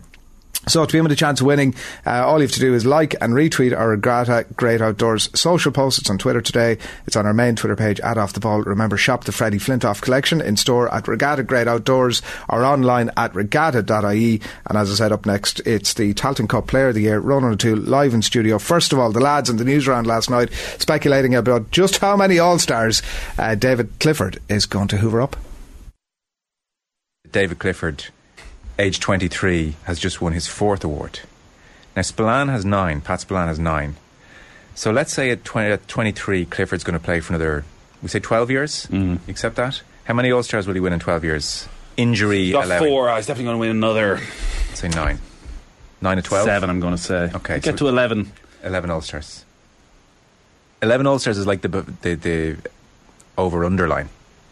So 0.70 0.86
to 0.86 0.94
be 0.94 1.02
with 1.02 1.12
a 1.12 1.16
chance 1.16 1.42
of 1.42 1.48
winning, 1.48 1.74
uh, 2.06 2.26
all 2.26 2.38
you 2.38 2.44
have 2.44 2.52
to 2.52 2.60
do 2.60 2.76
is 2.76 2.86
like 2.86 3.16
and 3.22 3.34
retweet 3.34 3.76
our 3.76 3.90
Regatta 3.90 4.46
Great 4.56 4.82
Outdoors 4.82 5.30
social 5.34 5.72
post. 5.72 5.98
It's 5.98 6.10
on 6.10 6.20
Twitter 6.20 6.42
today. 6.42 6.78
It's 7.08 7.16
on 7.16 7.26
our 7.26 7.34
main 7.34 7.56
Twitter 7.56 7.76
page 7.76 8.00
at 8.02 8.18
Off 8.20 8.34
the 8.34 8.40
Ball. 8.40 8.62
Remember, 8.62 8.96
shop 8.96 9.24
the 9.24 9.32
Freddie 9.32 9.58
Flintoff 9.58 10.02
collection 10.02 10.42
in 10.42 10.58
store 10.58 10.94
at 10.94 11.08
Regatta 11.08 11.44
Great 11.44 11.68
Outdoors 11.68 12.22
or 12.48 12.64
online 12.64 13.10
at 13.18 13.34
regatta.ie. 13.34 14.42
And 14.68 14.78
as 14.78 14.92
I 14.92 14.94
said, 14.94 15.12
up 15.12 15.26
next, 15.26 15.60
it's 15.62 15.96
the 15.96 16.14
Tailteann 16.14 16.48
Cup 16.48 16.68
Player 16.68 16.90
of 16.90 16.96
the 16.96 17.02
Year, 17.02 17.20
Ronan 17.20 17.54
O'Toole, 17.54 17.78
live 17.78 18.14
in 18.14 18.22
studio. 18.22 18.60
First 18.60 18.94
of 18.94 19.00
all, 19.00 19.12
the 19.12 19.20
lads 19.20 19.50
in 19.50 19.58
the 19.58 19.66
news 19.66 19.88
round 19.88 20.06
last 20.06 20.30
night 20.30 20.52
speculating 20.78 21.34
about 21.34 21.72
just 21.72 21.98
how 21.98 22.16
many 22.16 22.38
All 22.38 22.60
Stars 22.60 23.02
uh, 23.38 23.56
David 23.56 23.90
Clifford 24.00 24.40
is 24.48 24.66
going 24.66 24.88
to 24.90 24.98
hoover 24.98 25.22
up. 25.22 25.36
David 27.32 27.60
Clifford, 27.60 28.06
age 28.80 29.00
23, 29.00 29.76
has 29.84 30.00
just 30.00 30.22
won 30.22 30.34
his 30.34 30.48
fourth 30.48 30.84
award. 30.84 31.20
Now, 31.96 32.02
Spillane 32.02 32.48
has 32.48 32.64
nine. 32.66 33.02
Pat 33.02 33.22
Spillane 33.22 33.48
has 33.48 33.60
nine. 33.60 33.98
So 34.74 34.92
let's 34.92 35.12
say 35.14 35.30
at, 35.32 35.44
20, 35.44 35.72
at 35.72 35.88
23, 35.88 36.46
Clifford's 36.46 36.84
going 36.86 36.98
to 36.98 37.04
play 37.04 37.20
for 37.20 37.34
another, 37.34 37.66
we 38.02 38.08
say 38.08 38.20
12 38.20 38.50
years? 38.50 38.88
Mm. 38.88 39.20
Accept 39.28 39.58
that? 39.58 39.82
How 40.06 40.14
many 40.14 40.32
All 40.32 40.42
Stars 40.44 40.66
will 40.66 40.74
he 40.76 40.80
win 40.80 40.94
in 40.94 41.00
12 41.00 41.24
years? 41.26 41.68
Injury 41.98 42.52
Got 42.52 42.66
11. 42.66 42.88
four. 42.88 43.10
I 43.10 43.18
was 43.18 43.26
definitely 43.28 43.46
going 43.46 43.56
to 43.56 43.60
win 43.60 43.70
another 43.72 44.20
Say 44.74 44.88
nine. 44.88 45.20
Nine 46.02 46.16
to 46.16 46.24
12? 46.24 46.46
seven. 46.46 46.70
I'm 46.70 46.80
going 46.80 46.96
to 46.96 46.98
say. 47.02 47.30
Okay, 47.36 47.60
Get 47.60 47.78
to 47.80 47.90
eleven. 47.90 48.32
11 48.64 48.90
All 48.90 49.02
Stars. 49.02 49.44
11 50.82 51.06
All 51.08 51.20
Stars 51.20 51.38
is 51.38 51.46
like 51.46 51.62
the, 51.62 51.68
the, 52.02 52.16
the 52.16 52.58
over 53.38 53.66
underline. 53.66 54.08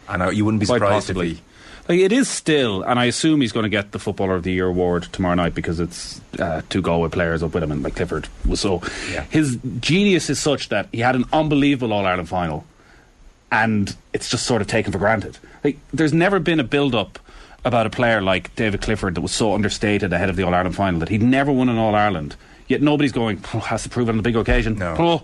And 0.08 0.22
I- 0.22 0.30
you 0.32 0.44
wouldn't 0.44 0.60
be 0.60 0.66
surprised 0.66 1.08
if 1.08 1.16
he. 1.16 1.40
Like 1.88 2.00
it 2.00 2.12
is 2.12 2.28
still, 2.28 2.82
and 2.82 2.98
I 2.98 3.06
assume 3.06 3.40
he's 3.40 3.52
going 3.52 3.64
to 3.64 3.70
get 3.70 3.92
the 3.92 3.98
Footballer 3.98 4.34
of 4.34 4.42
the 4.42 4.52
Year 4.52 4.66
award 4.66 5.04
tomorrow 5.12 5.34
night 5.34 5.54
because 5.54 5.80
it's 5.80 6.20
uh, 6.38 6.60
two 6.68 6.82
Galway 6.82 7.08
players 7.08 7.42
up 7.42 7.54
with 7.54 7.62
him, 7.62 7.72
and 7.72 7.82
like 7.82 7.96
Clifford 7.96 8.28
was 8.46 8.60
so. 8.60 8.82
Yeah. 9.10 9.22
His 9.30 9.58
genius 9.80 10.28
is 10.28 10.38
such 10.38 10.68
that 10.68 10.88
he 10.92 10.98
had 10.98 11.16
an 11.16 11.24
unbelievable 11.32 11.94
All 11.94 12.04
Ireland 12.04 12.28
final, 12.28 12.66
and 13.50 13.96
it's 14.12 14.28
just 14.28 14.44
sort 14.46 14.60
of 14.60 14.68
taken 14.68 14.92
for 14.92 14.98
granted. 14.98 15.38
Like 15.64 15.78
there's 15.92 16.12
never 16.12 16.38
been 16.38 16.60
a 16.60 16.64
build 16.64 16.94
up 16.94 17.18
about 17.64 17.86
a 17.86 17.90
player 17.90 18.20
like 18.20 18.54
David 18.54 18.82
Clifford 18.82 19.14
that 19.14 19.20
was 19.20 19.32
so 19.32 19.54
understated 19.54 20.12
ahead 20.12 20.28
of 20.28 20.36
the 20.36 20.42
All 20.42 20.54
Ireland 20.54 20.76
final 20.76 21.00
that 21.00 21.08
he'd 21.08 21.22
never 21.22 21.50
won 21.50 21.68
an 21.68 21.78
All 21.78 21.94
Ireland. 21.94 22.36
Yet 22.66 22.82
nobody's 22.82 23.12
going 23.12 23.42
"Oh, 23.54 23.60
has 23.60 23.82
to 23.84 23.88
prove 23.88 24.08
it 24.08 24.12
on 24.12 24.18
the 24.18 24.22
big 24.22 24.36
occasion. 24.36 24.74
No. 24.76 24.94
Oh, 24.98 25.22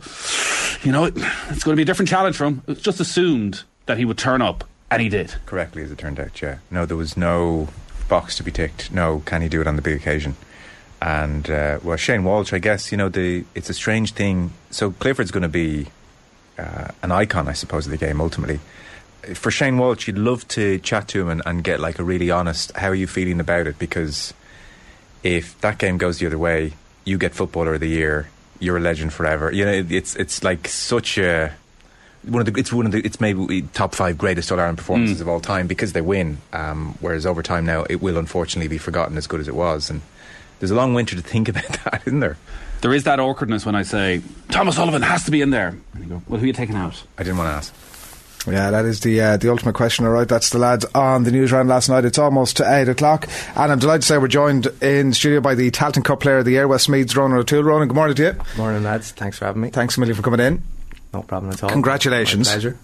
you 0.83 0.93
know, 0.93 1.05
it's 1.05 1.63
going 1.63 1.75
to 1.75 1.77
be 1.77 1.83
a 1.83 1.85
different 1.85 2.09
challenge 2.09 2.37
for 2.37 2.47
him. 2.47 2.63
It's 2.67 2.81
just 2.81 3.01
assumed 3.01 3.65
that 3.85 3.99
he 3.99 4.07
would 4.07 4.17
turn 4.17 4.41
up, 4.41 4.65
and 4.95 5.03
he 5.03 5.09
did. 5.09 5.35
correctly 5.47 5.83
as 5.83 5.91
it 5.91 5.99
turned 5.99 6.19
out. 6.19 6.41
Yeah, 6.41 6.59
no, 6.71 6.87
there 6.87 6.97
was 6.97 7.17
no 7.17 7.69
box 8.09 8.37
to 8.37 8.43
be 8.43 8.51
ticked. 8.51 8.93
No, 8.93 9.23
can 9.25 9.43
he 9.43 9.49
do 9.49 9.61
it 9.61 9.67
on 9.67 9.77
the 9.77 9.83
big 9.83 9.97
occasion? 9.97 10.37
And 11.03 11.51
uh, 11.51 11.81
well, 11.83 11.97
Shane 11.97 12.25
Walsh, 12.25 12.53
I 12.53 12.59
guess 12.59 12.91
you 12.91 12.99
know 12.99 13.09
the 13.09 13.45
it's 13.55 13.69
a 13.69 13.75
strange 13.75 14.13
thing. 14.13 14.53
So 14.71 14.91
Clifford's 14.93 15.31
going 15.31 15.43
to 15.43 15.49
be 15.49 15.89
uh, 16.59 16.89
an 17.03 17.13
icon, 17.13 17.49
I 17.49 17.53
suppose, 17.53 17.87
of 17.87 17.91
the 17.91 17.99
game 17.99 18.21
ultimately. 18.21 18.61
For 19.35 19.51
Shane 19.51 19.79
Walsh, 19.79 20.07
you'd 20.07 20.19
love 20.19 20.47
to 20.49 20.79
chat 20.79 21.09
to 21.09 21.21
him 21.21 21.29
and, 21.29 21.43
and 21.47 21.65
get 21.65 21.81
like 21.81 21.99
a 21.99 22.05
really 22.05 22.31
honest. 22.31 22.73
How 22.77 22.89
are 22.89 22.95
you 22.95 23.07
feeling 23.07 23.41
about 23.41 23.67
it? 23.67 23.79
Because 23.79 24.35
if 25.23 25.59
that 25.63 25.79
game 25.79 25.97
goes 25.97 26.19
the 26.19 26.27
other 26.27 26.39
way, 26.39 26.75
you 27.05 27.19
get 27.19 27.35
Footballer 27.35 27.75
of 27.75 27.81
the 27.81 27.89
Year. 27.89 28.29
You're 28.61 28.77
a 28.77 28.81
legend 28.81 29.13
forever. 29.13 29.51
You 29.51 29.65
know, 29.65 29.85
it's 29.91 30.15
it's 30.17 30.45
like 30.45 30.69
such 30.69 31.19
a 31.19 31.55
one 32.27 32.47
of 32.47 32.53
the 32.53 32.59
it's 32.59 32.73
one 32.73 32.87
of 32.87 32.93
the 32.93 32.99
it's 33.05 33.21
maybe 33.21 33.63
top 33.75 33.95
five 33.95 34.19
greatest 34.19 34.51
All 34.53 34.59
Ireland 34.59 34.79
performances 34.79 35.21
of 35.21 35.29
all 35.29 35.41
time 35.41 35.67
because 35.67 35.93
they 35.93 36.01
win. 36.01 36.39
Um, 36.53 36.97
whereas 37.01 37.27
over 37.27 37.43
time 37.43 37.67
now 37.67 37.85
it 37.89 38.03
will 38.03 38.17
unfortunately 38.19 38.69
be 38.69 38.79
forgotten 38.79 39.17
as 39.17 39.27
good 39.27 39.41
as 39.41 39.49
it 39.49 39.55
was, 39.55 39.91
and 39.91 40.01
there's 40.59 40.71
a 40.71 40.75
long 40.75 40.95
winter 40.95 41.17
to 41.17 41.23
think 41.23 41.49
about 41.51 41.69
that, 41.85 42.03
isn't 42.07 42.21
there? 42.21 42.37
There 42.81 42.93
is 42.93 43.05
that 43.05 43.19
awkwardness 43.19 43.65
when 43.65 43.75
I 43.75 43.83
say 43.83 44.21
Thomas 44.51 44.77
Sullivan 44.77 45.03
has 45.03 45.25
to 45.25 45.31
be 45.31 45.41
in 45.41 45.51
there. 45.51 45.69
And 45.95 46.05
you 46.05 46.05
go, 46.05 46.23
well, 46.29 46.39
who 46.39 46.45
are 46.45 46.49
you 46.49 46.53
taking 46.53 46.77
out? 46.77 47.03
I 47.17 47.23
didn't 47.23 47.39
want 47.39 47.49
to 47.49 47.55
ask. 47.55 47.75
Yeah, 48.47 48.71
that 48.73 48.85
is 48.85 49.01
the 49.01 49.21
uh, 49.23 49.37
the 49.39 49.49
ultimate 49.49 49.75
question. 49.75 50.05
All 50.05 50.11
right, 50.11 50.29
that's 50.29 50.51
the 50.51 50.59
lads 50.59 50.85
on 50.95 51.25
the 51.25 51.31
news 51.31 51.51
round 51.51 51.71
last 51.71 51.89
night. 51.89 52.05
It's 52.05 52.19
almost 52.19 52.61
eight 52.61 52.89
o'clock, 52.91 53.27
and 53.57 53.73
I'm 53.73 53.79
delighted 53.79 54.03
to 54.03 54.07
say 54.09 54.19
we're 54.19 54.29
joined 54.29 54.67
in 54.83 55.15
studio 55.15 55.41
by 55.41 55.55
the 55.55 55.71
Tailteann 55.71 56.05
Cup 56.05 56.21
Player 56.21 56.39
of 56.39 56.45
the 56.45 56.51
Year, 56.51 56.69
Westmeath's 56.69 57.17
Ronan 57.17 57.39
O'Toole. 57.39 57.65
Ronan, 57.65 57.89
good 57.89 57.95
morning 57.95 58.17
to 58.17 58.23
you. 58.23 58.37
Morning, 58.59 58.83
lads. 58.83 59.13
Thanks 59.13 59.39
for 59.39 59.47
having 59.47 59.63
me. 59.63 59.71
Thanks 59.71 59.97
a 59.97 60.01
million 60.01 60.15
for 60.15 60.23
coming 60.23 60.41
in. 60.41 60.63
No 61.15 61.23
problem 61.23 61.53
at 61.53 61.63
all. 61.63 61.71
Congratulations. 61.71 62.49
My 62.49 62.55
pleasure. 62.55 62.79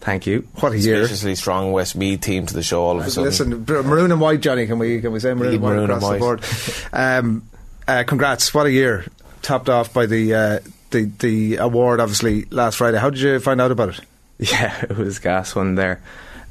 Thank 0.00 0.26
you. 0.26 0.48
What 0.56 0.72
a 0.72 0.78
year! 0.78 1.02
Suspiciously 1.02 1.34
strong 1.34 1.72
Westmeath 1.72 2.20
team 2.22 2.46
to 2.46 2.54
the 2.54 2.62
show 2.62 2.82
all 2.82 2.98
of 2.98 3.06
a 3.06 3.10
sudden. 3.10 3.24
Listen, 3.24 3.64
maroon 3.66 4.10
and 4.10 4.20
white, 4.20 4.40
Johnny. 4.40 4.66
Can 4.66 4.78
we 4.78 5.00
can 5.00 5.12
we 5.12 5.20
say 5.20 5.34
maroon, 5.34 5.54
and 5.54 5.62
white 5.62 5.70
Maroon 5.70 5.90
and 5.90 6.02
across 6.02 6.12
the 6.12 6.18
board? 6.18 6.44
Um, 6.92 7.48
uh, 7.86 8.04
congrats! 8.06 8.52
What 8.54 8.66
a 8.66 8.72
year! 8.72 9.04
Topped 9.42 9.68
off 9.68 9.92
by 9.92 10.06
the 10.06 10.34
uh, 10.34 10.58
the 10.90 11.04
the 11.18 11.56
award, 11.56 12.00
obviously 12.00 12.46
last 12.46 12.76
Friday. 12.78 12.98
How 12.98 13.10
did 13.10 13.20
you 13.20 13.38
find 13.40 13.60
out 13.60 13.70
about 13.70 13.90
it? 13.90 14.00
Yeah, 14.38 14.86
it 14.88 14.96
was 14.96 15.18
gas 15.18 15.54
one 15.54 15.74
there. 15.74 16.00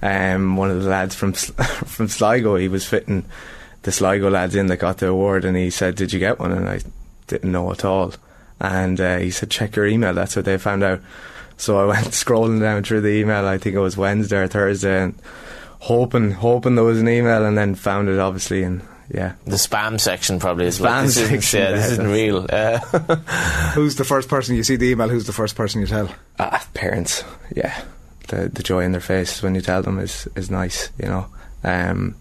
Um, 0.04 0.58
one 0.58 0.70
of 0.70 0.84
the 0.84 0.90
lads 0.90 1.16
from 1.16 1.34
from 1.34 2.08
Sligo, 2.08 2.56
he 2.56 2.68
was 2.68 2.86
fitting 2.86 3.26
the 3.82 3.92
Sligo 3.92 4.30
lads 4.30 4.54
in 4.54 4.68
that 4.68 4.78
got 4.78 5.00
the 5.00 5.08
award, 5.08 5.44
and 5.44 5.58
he 5.58 5.72
said, 5.72 5.96
"Did 5.96 6.14
you 6.14 6.20
get 6.20 6.38
one?" 6.38 6.52
And 6.52 6.70
I 6.70 6.82
didn't 7.26 7.52
know 7.52 7.72
at 7.72 7.84
all. 7.84 8.14
And 8.60 9.00
uh, 9.00 9.18
he 9.18 9.32
said, 9.32 9.50
"Check 9.50 9.76
your 9.76 9.88
email." 9.88 10.14
That's 10.14 10.36
what 10.36 10.46
they 10.46 10.58
found 10.58 10.84
out. 10.84 11.02
So 11.58 11.80
I 11.80 11.86
went 11.94 12.08
scrolling 12.08 12.60
down 12.60 12.84
through 12.84 13.02
the 13.02 13.10
email. 13.10 13.46
I 13.46 13.58
think 13.58 13.76
it 13.76 13.80
was 13.80 13.98
Wednesday 13.98 14.38
or 14.38 14.48
Thursday, 14.48 15.04
and 15.04 15.16
hoping 15.80 16.32
hoping 16.32 16.76
there 16.76 16.84
was 16.84 17.00
an 17.00 17.08
email, 17.08 17.46
and 17.46 17.58
then 17.58 17.76
found 17.76 18.10
it 18.10 18.20
obviously, 18.20 18.64
and 18.64 18.82
yeah. 19.14 19.34
The 19.46 19.56
spam 19.56 20.00
section 20.00 20.40
probably 20.40 20.68
is 20.68 20.80
Spam 20.80 20.84
like, 20.84 21.06
this 21.06 21.18
isn't, 21.18 21.42
section, 21.42 21.60
yeah, 21.60 21.72
this 21.72 21.86
yeah, 21.86 21.92
isn't 21.94 22.08
real. 22.08 22.46
Uh, 22.50 22.80
Who's 23.74 23.96
the 23.96 24.04
first 24.04 24.30
person 24.30 24.56
you 24.56 24.64
see 24.64 24.76
the 24.76 24.90
email? 24.90 25.10
Who's 25.10 25.26
the 25.26 25.34
first 25.34 25.56
person 25.56 25.82
you 25.82 25.88
tell? 25.88 26.14
Ah, 26.38 26.64
parents, 26.74 27.24
yeah. 27.56 27.82
The 28.28 28.50
the 28.50 28.62
joy 28.62 28.84
in 28.84 28.92
their 28.92 29.02
face 29.02 29.42
when 29.42 29.56
you 29.56 29.62
tell 29.62 29.82
them 29.82 30.00
is 30.00 30.28
is 30.36 30.52
nice, 30.52 30.92
you 31.02 31.08
know. 31.08 31.26
Um, 31.64 32.16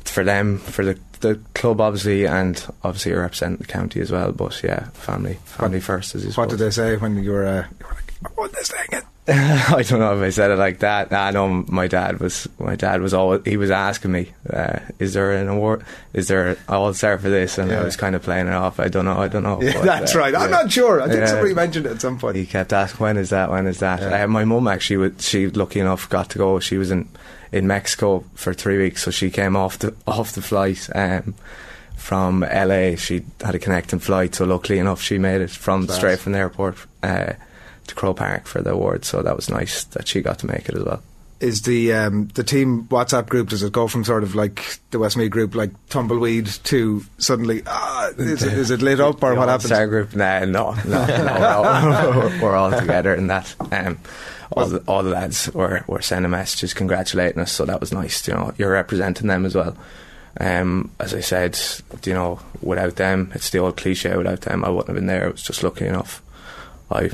it's 0.00 0.10
for 0.10 0.24
them, 0.24 0.58
for 0.58 0.84
the 0.84 0.98
the 1.22 1.40
club 1.54 1.80
obviously, 1.80 2.26
and 2.26 2.64
obviously 2.84 3.12
you 3.12 3.18
represent 3.18 3.58
the 3.58 3.66
county 3.66 4.00
as 4.00 4.12
well. 4.12 4.32
But 4.32 4.62
yeah, 4.62 4.90
family, 4.90 5.38
family 5.44 5.80
first. 5.80 6.14
As 6.14 6.24
you 6.24 6.32
What 6.32 6.50
did 6.50 6.58
they 6.58 6.70
say 6.70 6.96
when 6.96 7.22
you 7.22 7.30
were, 7.32 7.46
uh, 7.46 7.64
you 7.80 7.86
were 7.86 7.94
like, 7.94 8.12
I 8.24 8.28
won 8.36 8.50
this 8.52 8.70
thing? 8.70 9.02
I 9.28 9.84
don't 9.86 10.00
know 10.00 10.16
if 10.16 10.20
I 10.22 10.30
said 10.30 10.50
it 10.50 10.56
like 10.58 10.80
that. 10.80 11.12
I 11.12 11.30
know 11.30 11.64
my 11.68 11.86
dad 11.86 12.18
was 12.18 12.48
my 12.58 12.74
dad 12.74 13.00
was 13.00 13.14
always 13.14 13.42
he 13.44 13.56
was 13.56 13.70
asking 13.70 14.10
me, 14.10 14.32
uh, 14.52 14.80
"Is 14.98 15.14
there 15.14 15.30
an 15.30 15.46
award? 15.46 15.84
Is 16.12 16.26
there 16.26 16.56
all 16.68 16.92
star 16.92 17.18
for 17.18 17.30
this?" 17.30 17.56
And 17.56 17.70
Yeah. 17.70 17.82
I 17.82 17.84
was 17.84 17.96
kind 17.96 18.16
of 18.16 18.22
playing 18.24 18.48
it 18.48 18.52
off. 18.52 18.80
I 18.80 18.88
don't 18.88 19.04
know. 19.04 19.16
I 19.16 19.28
don't 19.28 19.44
know. 19.44 19.62
Yeah, 19.62 19.74
But, 19.74 19.84
that's 19.84 20.16
uh, 20.16 20.18
right. 20.18 20.34
I'm 20.34 20.50
yeah. 20.50 20.62
not 20.62 20.72
sure. 20.72 21.00
I 21.00 21.08
think 21.08 21.28
somebody 21.28 21.54
mentioned 21.54 21.86
it 21.86 21.92
at 21.92 22.00
some 22.00 22.18
point. 22.18 22.34
He 22.34 22.46
kept 22.46 22.72
asking, 22.72 22.98
"When 22.98 23.16
is 23.16 23.30
that? 23.30 23.48
When 23.48 23.68
is 23.68 23.78
that?" 23.78 24.02
Uh, 24.02 24.26
my 24.26 24.44
mum 24.44 24.66
actually, 24.66 24.96
would, 24.96 25.22
she 25.22 25.46
lucky 25.46 25.78
enough 25.78 26.08
got 26.08 26.30
to 26.30 26.38
go. 26.38 26.58
She 26.58 26.76
was 26.76 26.90
in 26.90 27.08
in 27.52 27.66
Mexico 27.66 28.24
for 28.34 28.54
three 28.54 28.78
weeks, 28.78 29.02
so 29.02 29.10
she 29.10 29.30
came 29.30 29.56
off 29.56 29.78
the 29.78 29.94
off 30.06 30.32
the 30.32 30.42
flight 30.42 30.88
um, 30.94 31.34
from 31.96 32.40
LA. 32.40 32.96
She 32.96 33.24
had 33.40 33.54
a 33.54 33.58
connecting 33.58 33.98
flight, 33.98 34.34
so 34.34 34.44
luckily 34.44 34.78
enough, 34.78 35.00
she 35.00 35.18
made 35.18 35.42
it 35.42 35.50
from 35.50 35.86
Class. 35.86 35.98
straight 35.98 36.18
from 36.18 36.32
the 36.32 36.38
airport 36.38 36.76
uh, 37.02 37.34
to 37.86 37.94
Croke 37.94 38.16
Park 38.16 38.46
for 38.46 38.62
the 38.62 38.72
award. 38.72 39.04
So 39.04 39.22
that 39.22 39.36
was 39.36 39.50
nice 39.50 39.84
that 39.84 40.08
she 40.08 40.22
got 40.22 40.38
to 40.40 40.46
make 40.46 40.68
it 40.68 40.74
as 40.74 40.84
well. 40.84 41.02
Is 41.40 41.62
the 41.62 41.92
um, 41.92 42.28
the 42.34 42.44
team 42.44 42.84
WhatsApp 42.84 43.28
group 43.28 43.48
does 43.48 43.64
it 43.64 43.72
go 43.72 43.88
from 43.88 44.04
sort 44.04 44.22
of 44.22 44.36
like 44.36 44.78
the 44.92 45.00
Westmeath 45.00 45.32
group 45.32 45.56
like 45.56 45.72
tumbleweed 45.88 46.46
to 46.46 47.04
suddenly 47.18 47.62
ah, 47.66 48.10
is, 48.16 48.44
it, 48.44 48.52
is 48.52 48.70
it 48.70 48.80
lit 48.80 49.00
up 49.00 49.20
or 49.24 49.30
The 49.30 49.40
what 49.40 49.48
happens? 49.48 49.66
Star 49.66 49.88
group? 49.88 50.14
Nah, 50.14 50.44
no, 50.44 50.72
no, 50.86 51.06
no, 51.06 51.26
no. 51.26 52.38
we're 52.42 52.54
all 52.54 52.70
together 52.70 53.12
in 53.12 53.26
that. 53.26 53.56
Um, 53.72 53.98
all, 54.52 54.66
the, 54.66 54.82
all 54.86 55.02
the 55.02 55.10
lads 55.10 55.52
were, 55.52 55.84
were 55.86 56.02
sending 56.02 56.30
messages 56.30 56.74
congratulating 56.74 57.40
us, 57.40 57.52
so 57.52 57.64
that 57.64 57.80
was 57.80 57.92
nice. 57.92 58.26
You 58.26 58.34
know, 58.34 58.54
you're 58.58 58.72
representing 58.72 59.28
them 59.28 59.44
as 59.44 59.54
well. 59.54 59.76
Um, 60.40 60.90
as 60.98 61.12
I 61.14 61.20
said, 61.20 61.58
you 62.04 62.14
know, 62.14 62.40
without 62.62 62.96
them, 62.96 63.32
it's 63.34 63.50
the 63.50 63.58
old 63.58 63.76
cliche. 63.76 64.16
Without 64.16 64.40
them, 64.42 64.64
I 64.64 64.70
wouldn't 64.70 64.88
have 64.88 64.96
been 64.96 65.06
there. 65.06 65.26
I 65.26 65.30
was 65.30 65.42
just 65.42 65.62
lucky 65.62 65.86
enough. 65.86 66.22
I, 66.90 67.10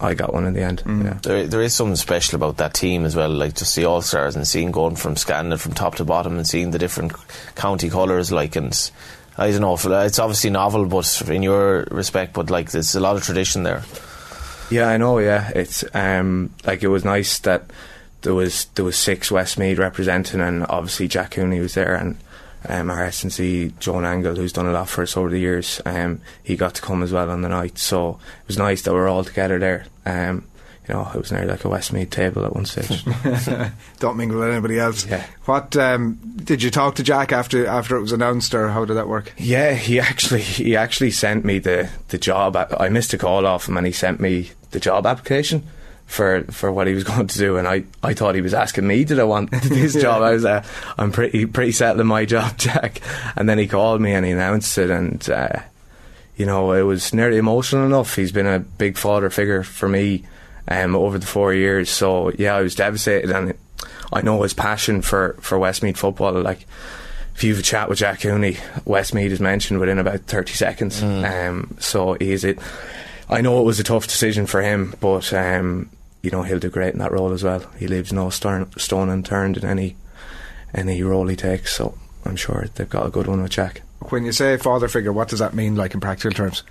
I 0.00 0.14
got 0.14 0.34
one 0.34 0.46
in 0.46 0.54
the 0.54 0.62
end. 0.62 0.82
Yeah. 0.84 1.18
There, 1.22 1.46
there 1.46 1.62
is 1.62 1.74
something 1.74 1.96
special 1.96 2.36
about 2.36 2.56
that 2.56 2.74
team 2.74 3.04
as 3.04 3.14
well, 3.14 3.30
like 3.30 3.54
just 3.54 3.76
the 3.76 3.84
All 3.84 4.02
Stars 4.02 4.34
and 4.34 4.46
seeing 4.46 4.72
going 4.72 4.96
from 4.96 5.16
scanning 5.16 5.52
it 5.52 5.60
from 5.60 5.74
top 5.74 5.96
to 5.96 6.04
bottom 6.04 6.36
and 6.36 6.46
seeing 6.46 6.72
the 6.72 6.78
different 6.78 7.12
county 7.54 7.88
colours, 7.88 8.32
like 8.32 8.56
and 8.56 8.90
I 9.38 9.50
don't 9.50 9.60
know, 9.60 10.00
it's 10.00 10.18
obviously 10.18 10.50
novel, 10.50 10.86
but 10.86 11.22
in 11.28 11.42
your 11.42 11.86
respect, 11.90 12.34
but 12.34 12.50
like 12.50 12.70
there's 12.72 12.94
a 12.94 13.00
lot 13.00 13.16
of 13.16 13.22
tradition 13.22 13.62
there. 13.62 13.82
Yeah, 14.72 14.88
I 14.88 14.96
know. 14.96 15.18
Yeah, 15.18 15.50
it's 15.54 15.84
um 15.94 16.54
like 16.64 16.82
it 16.82 16.88
was 16.88 17.04
nice 17.04 17.38
that 17.40 17.64
there 18.22 18.32
was 18.32 18.64
there 18.74 18.86
was 18.86 18.96
six 18.96 19.30
Westmeath 19.30 19.78
representing, 19.78 20.40
and 20.40 20.64
obviously 20.66 21.08
Jack 21.08 21.32
Cooney 21.32 21.60
was 21.60 21.74
there, 21.74 21.94
and 21.94 22.16
um, 22.66 22.88
our 22.90 23.04
S&C 23.04 23.74
Joan 23.80 24.06
Angle, 24.06 24.36
who's 24.36 24.52
done 24.52 24.66
a 24.66 24.72
lot 24.72 24.88
for 24.88 25.02
us 25.02 25.14
over 25.14 25.28
the 25.28 25.38
years, 25.38 25.82
um, 25.84 26.22
he 26.42 26.56
got 26.56 26.74
to 26.76 26.80
come 26.80 27.02
as 27.02 27.12
well 27.12 27.28
on 27.28 27.42
the 27.42 27.50
night. 27.50 27.76
So 27.76 28.18
it 28.42 28.46
was 28.48 28.56
nice 28.56 28.80
that 28.82 28.94
we 28.94 28.98
are 28.98 29.08
all 29.08 29.24
together 29.24 29.58
there. 29.58 29.84
Um, 30.06 30.46
you 30.92 30.98
know, 30.98 31.10
it 31.14 31.18
was 31.18 31.32
nearly 31.32 31.48
like 31.48 31.64
a 31.64 31.70
Westmeath 31.70 32.10
table 32.10 32.44
at 32.44 32.54
one 32.54 32.66
stage. 32.66 33.02
Don't 33.98 34.18
mingle 34.18 34.38
with 34.40 34.50
anybody 34.50 34.78
else. 34.78 35.06
Yeah. 35.06 35.24
What 35.46 35.74
um, 35.74 36.18
did 36.36 36.62
you 36.62 36.70
talk 36.70 36.96
to 36.96 37.02
Jack 37.02 37.32
after 37.32 37.66
after 37.66 37.96
it 37.96 38.02
was 38.02 38.12
announced, 38.12 38.54
or 38.54 38.68
how 38.68 38.84
did 38.84 38.94
that 38.94 39.08
work? 39.08 39.32
Yeah, 39.38 39.72
he 39.72 39.98
actually 39.98 40.42
he 40.42 40.76
actually 40.76 41.10
sent 41.10 41.46
me 41.46 41.58
the 41.58 41.88
the 42.08 42.18
job. 42.18 42.56
I 42.56 42.90
missed 42.90 43.14
a 43.14 43.18
call 43.18 43.46
off 43.46 43.68
him, 43.68 43.78
and 43.78 43.86
he 43.86 43.92
sent 43.92 44.20
me 44.20 44.50
the 44.72 44.80
job 44.80 45.06
application 45.06 45.66
for 46.04 46.42
for 46.50 46.70
what 46.70 46.86
he 46.86 46.92
was 46.92 47.04
going 47.12 47.26
to 47.26 47.38
do. 47.38 47.56
And 47.56 47.66
I, 47.66 47.84
I 48.02 48.12
thought 48.12 48.34
he 48.34 48.42
was 48.42 48.52
asking 48.52 48.86
me, 48.86 49.04
did 49.04 49.18
I 49.18 49.24
want 49.24 49.50
this 49.62 49.94
job? 49.94 50.20
I 50.20 50.32
was 50.32 50.44
uh, 50.44 50.62
I'm 50.98 51.10
pretty 51.10 51.46
pretty 51.46 51.72
settled 51.72 52.00
in 52.00 52.06
my 52.06 52.26
job, 52.26 52.58
Jack. 52.58 53.00
And 53.34 53.48
then 53.48 53.56
he 53.56 53.66
called 53.66 54.02
me 54.02 54.12
and 54.12 54.26
he 54.26 54.32
announced 54.32 54.76
it, 54.76 54.90
and 54.90 55.30
uh, 55.30 55.60
you 56.36 56.44
know 56.44 56.72
it 56.72 56.82
was 56.82 57.14
nearly 57.14 57.38
emotional 57.38 57.86
enough. 57.86 58.14
He's 58.14 58.32
been 58.32 58.46
a 58.46 58.58
big 58.58 58.98
father 58.98 59.30
figure 59.30 59.62
for 59.62 59.88
me 59.88 60.24
um, 60.68 60.94
over 60.94 61.18
the 61.18 61.26
four 61.26 61.52
years. 61.52 61.90
So 61.90 62.30
yeah, 62.30 62.54
I 62.54 62.62
was 62.62 62.74
devastated, 62.74 63.30
and 63.30 63.54
I 64.12 64.22
know 64.22 64.42
his 64.42 64.54
passion 64.54 65.02
for 65.02 65.36
for 65.40 65.58
Westmeath 65.58 65.96
football. 65.96 66.32
Like 66.40 66.66
if 67.34 67.44
you 67.44 67.50
have 67.50 67.60
a 67.60 67.62
chat 67.64 67.88
with 67.88 67.98
Jack 67.98 68.20
Cooney, 68.20 68.58
Westmeath 68.84 69.32
is 69.32 69.40
mentioned 69.40 69.80
within 69.80 69.98
about 69.98 70.20
30 70.20 70.52
seconds. 70.52 71.02
Um, 71.02 71.76
so 71.80 72.14
he's 72.14 72.44
it. 72.44 72.58
I 73.28 73.40
know 73.40 73.60
it 73.60 73.64
was 73.64 73.80
a 73.80 73.84
tough 73.84 74.06
decision 74.06 74.46
for 74.46 74.60
him, 74.60 74.94
but 75.00 75.32
um, 75.32 75.90
you 76.22 76.30
know 76.30 76.42
he'll 76.42 76.58
do 76.58 76.70
great 76.70 76.92
in 76.92 76.98
that 77.00 77.12
role 77.12 77.32
as 77.32 77.42
well. 77.42 77.60
He 77.78 77.86
leaves 77.86 78.12
no 78.12 78.30
stone, 78.30 78.70
stone 78.76 79.08
unturned 79.08 79.56
in 79.56 79.64
any 79.64 79.96
any 80.74 81.02
role 81.02 81.26
he 81.28 81.36
takes. 81.36 81.74
So 81.74 81.98
I'm 82.24 82.36
sure 82.36 82.66
they've 82.74 82.88
got 82.88 83.06
a 83.06 83.10
good 83.10 83.26
one 83.26 83.42
with 83.42 83.52
Jack. 83.52 83.82
When 84.10 84.24
you 84.24 84.32
say 84.32 84.56
father 84.56 84.88
figure, 84.88 85.12
what 85.12 85.28
does 85.28 85.38
that 85.38 85.54
mean, 85.54 85.76
like 85.76 85.94
in 85.94 86.00
practical 86.00 86.32
terms? 86.32 86.62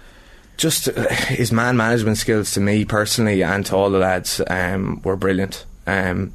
Just 0.62 0.90
uh, 0.90 1.10
his 1.10 1.52
man 1.52 1.76
management 1.76 2.20
skills 2.20 2.54
to 2.54 2.60
me 2.60 2.86
personally 2.86 3.42
and 3.42 3.66
to 3.66 3.76
all 3.76 3.90
the 3.90 3.98
lads 3.98 4.40
um, 4.46 5.02
were 5.02 5.16
brilliant. 5.16 5.66
Um, 5.88 6.34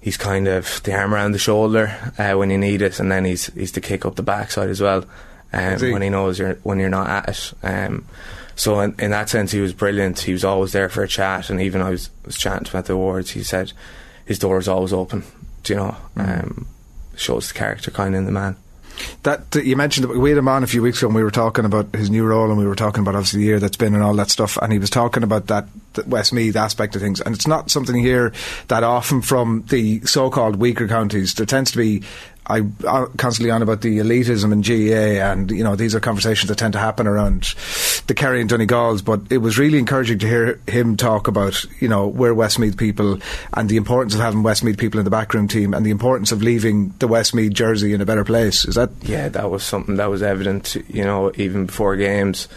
he's 0.00 0.16
kind 0.16 0.48
of 0.48 0.82
the 0.84 0.94
arm 0.94 1.12
around 1.12 1.32
the 1.32 1.38
shoulder 1.38 1.94
uh, 2.16 2.32
when 2.38 2.48
you 2.48 2.56
need 2.56 2.80
it, 2.80 2.98
and 2.98 3.12
then 3.12 3.26
he's 3.26 3.52
he's 3.52 3.72
the 3.72 3.82
kick 3.82 4.06
up 4.06 4.16
the 4.16 4.22
backside 4.22 4.70
as 4.70 4.80
well 4.80 5.04
um, 5.52 5.78
he? 5.78 5.92
when 5.92 6.00
he 6.00 6.08
knows 6.08 6.38
you're 6.38 6.54
when 6.62 6.78
you're 6.78 6.88
not 6.88 7.10
at 7.10 7.28
it. 7.28 7.52
Um, 7.62 8.06
so 8.56 8.80
in, 8.80 8.94
in 8.98 9.10
that 9.10 9.28
sense, 9.28 9.52
he 9.52 9.60
was 9.60 9.74
brilliant. 9.74 10.20
He 10.20 10.32
was 10.32 10.44
always 10.44 10.72
there 10.72 10.88
for 10.88 11.02
a 11.02 11.08
chat, 11.08 11.50
and 11.50 11.60
even 11.60 11.82
I 11.82 11.90
was 11.90 12.08
was 12.24 12.38
chatting 12.38 12.64
to 12.64 12.70
him 12.72 12.78
at 12.78 12.86
the 12.86 12.94
awards. 12.94 13.32
He 13.32 13.42
said 13.42 13.74
his 14.24 14.38
door 14.38 14.56
is 14.56 14.68
always 14.68 14.94
open. 14.94 15.22
Do 15.64 15.74
you 15.74 15.78
know? 15.80 15.96
Um, 16.16 16.66
shows 17.14 17.48
the 17.48 17.58
character 17.58 17.90
kind 17.90 18.14
of 18.14 18.20
in 18.20 18.24
the 18.24 18.32
man. 18.32 18.56
That 19.22 19.54
you 19.54 19.76
mentioned 19.76 20.08
that 20.08 20.16
we 20.16 20.30
had 20.30 20.38
him 20.38 20.48
on 20.48 20.64
a 20.64 20.66
few 20.66 20.82
weeks 20.82 20.98
ago, 20.98 21.08
and 21.08 21.16
we 21.16 21.22
were 21.22 21.30
talking 21.30 21.64
about 21.64 21.94
his 21.94 22.10
new 22.10 22.24
role, 22.24 22.48
and 22.48 22.58
we 22.58 22.66
were 22.66 22.74
talking 22.74 23.02
about 23.02 23.14
obviously 23.14 23.40
the 23.40 23.46
year 23.46 23.60
that's 23.60 23.76
been 23.76 23.94
and 23.94 24.02
all 24.02 24.14
that 24.14 24.30
stuff, 24.30 24.56
and 24.62 24.72
he 24.72 24.78
was 24.78 24.90
talking 24.90 25.22
about 25.22 25.48
that, 25.48 25.66
that 25.94 26.06
Westmeath 26.06 26.56
aspect 26.56 26.96
of 26.96 27.02
things, 27.02 27.20
and 27.20 27.34
it's 27.34 27.46
not 27.46 27.70
something 27.70 27.96
hear 28.00 28.32
that 28.68 28.82
often 28.82 29.20
from 29.22 29.64
the 29.68 30.00
so-called 30.06 30.56
weaker 30.56 30.88
counties. 30.88 31.34
There 31.34 31.46
tends 31.46 31.70
to 31.72 31.78
be. 31.78 32.02
I 32.46 32.62
constantly 33.16 33.50
on 33.50 33.62
about 33.62 33.82
the 33.82 33.98
elitism 33.98 34.52
in 34.52 34.62
GAA, 34.62 35.22
and 35.22 35.50
you 35.50 35.62
know 35.62 35.76
these 35.76 35.94
are 35.94 36.00
conversations 36.00 36.48
that 36.48 36.56
tend 36.56 36.72
to 36.72 36.78
happen 36.78 37.06
around 37.06 37.54
the 38.06 38.14
Kerry 38.14 38.40
and 38.40 38.48
Donegal's. 38.48 39.02
But 39.02 39.20
it 39.30 39.38
was 39.38 39.58
really 39.58 39.78
encouraging 39.78 40.18
to 40.20 40.26
hear 40.26 40.60
him 40.66 40.96
talk 40.96 41.28
about 41.28 41.64
you 41.80 41.88
know 41.88 42.08
we're 42.08 42.34
Westmeath 42.34 42.76
people 42.76 43.20
and 43.54 43.68
the 43.68 43.76
importance 43.76 44.14
of 44.14 44.20
having 44.20 44.42
Westmeath 44.42 44.78
people 44.78 44.98
in 44.98 45.04
the 45.04 45.10
backroom 45.10 45.48
team, 45.48 45.74
and 45.74 45.84
the 45.86 45.90
importance 45.90 46.32
of 46.32 46.42
leaving 46.42 46.94
the 46.98 47.06
Westmeath 47.06 47.52
jersey 47.52 47.92
in 47.92 48.00
a 48.00 48.06
better 48.06 48.24
place. 48.24 48.64
Is 48.64 48.74
that 48.74 48.90
Yeah, 49.02 49.28
that 49.28 49.50
was 49.50 49.62
something 49.62 49.96
that 49.96 50.10
was 50.10 50.22
evident, 50.22 50.76
you 50.88 51.04
know, 51.04 51.32
even 51.36 51.66
before 51.66 51.96
games. 51.96 52.48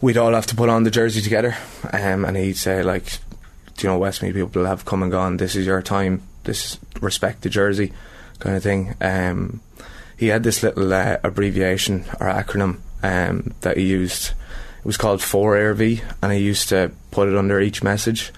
We'd 0.00 0.16
all 0.16 0.32
have 0.32 0.46
to 0.46 0.56
put 0.56 0.68
on 0.68 0.82
the 0.82 0.90
jersey 0.90 1.20
together, 1.20 1.56
um, 1.92 2.24
and 2.24 2.36
he'd 2.36 2.56
say, 2.56 2.82
like, 2.82 3.20
do 3.76 3.86
you 3.86 3.92
know, 3.92 3.98
Westmeath 3.98 4.34
people 4.34 4.64
have 4.64 4.84
come 4.84 5.02
and 5.04 5.12
gone. 5.12 5.36
This 5.36 5.54
is 5.54 5.64
your 5.64 5.80
time. 5.80 6.22
This 6.42 6.72
is 6.72 6.78
respect 7.00 7.42
the 7.42 7.48
jersey, 7.48 7.92
kind 8.42 8.56
of 8.56 8.62
thing. 8.62 8.94
Um, 9.00 9.60
he 10.16 10.28
had 10.28 10.42
this 10.42 10.62
little 10.62 10.92
uh, 10.92 11.18
abbreviation 11.22 12.04
or 12.20 12.26
acronym 12.26 12.80
um, 13.02 13.54
that 13.60 13.76
he 13.76 13.84
used. 13.84 14.32
It 14.80 14.84
was 14.84 14.96
called 14.96 15.20
4RV, 15.20 16.02
and 16.20 16.32
he 16.32 16.40
used 16.40 16.68
to 16.70 16.90
put 17.12 17.28
it 17.28 17.36
under 17.36 17.60
each 17.60 17.82
message. 17.82 18.32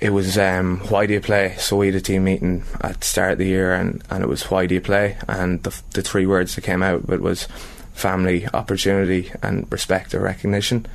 It 0.00 0.10
was 0.10 0.38
um, 0.38 0.78
why 0.88 1.06
do 1.06 1.14
you 1.14 1.20
play? 1.20 1.56
So 1.58 1.76
we 1.76 1.86
had 1.86 1.96
a 1.96 2.00
team 2.00 2.24
meeting 2.24 2.62
at 2.80 3.00
the 3.00 3.06
start 3.06 3.32
of 3.32 3.38
the 3.38 3.46
year, 3.46 3.74
and, 3.74 4.02
and 4.08 4.22
it 4.22 4.28
was 4.28 4.50
why 4.50 4.66
do 4.66 4.76
you 4.76 4.80
play? 4.80 5.16
And 5.26 5.62
the, 5.64 5.82
the 5.94 6.02
three 6.02 6.26
words 6.26 6.54
that 6.54 6.62
came 6.62 6.84
out 6.84 7.08
it 7.08 7.20
was 7.20 7.48
family, 7.94 8.46
opportunity, 8.54 9.32
and 9.42 9.70
respect 9.72 10.14
or 10.14 10.20
recognition. 10.20 10.86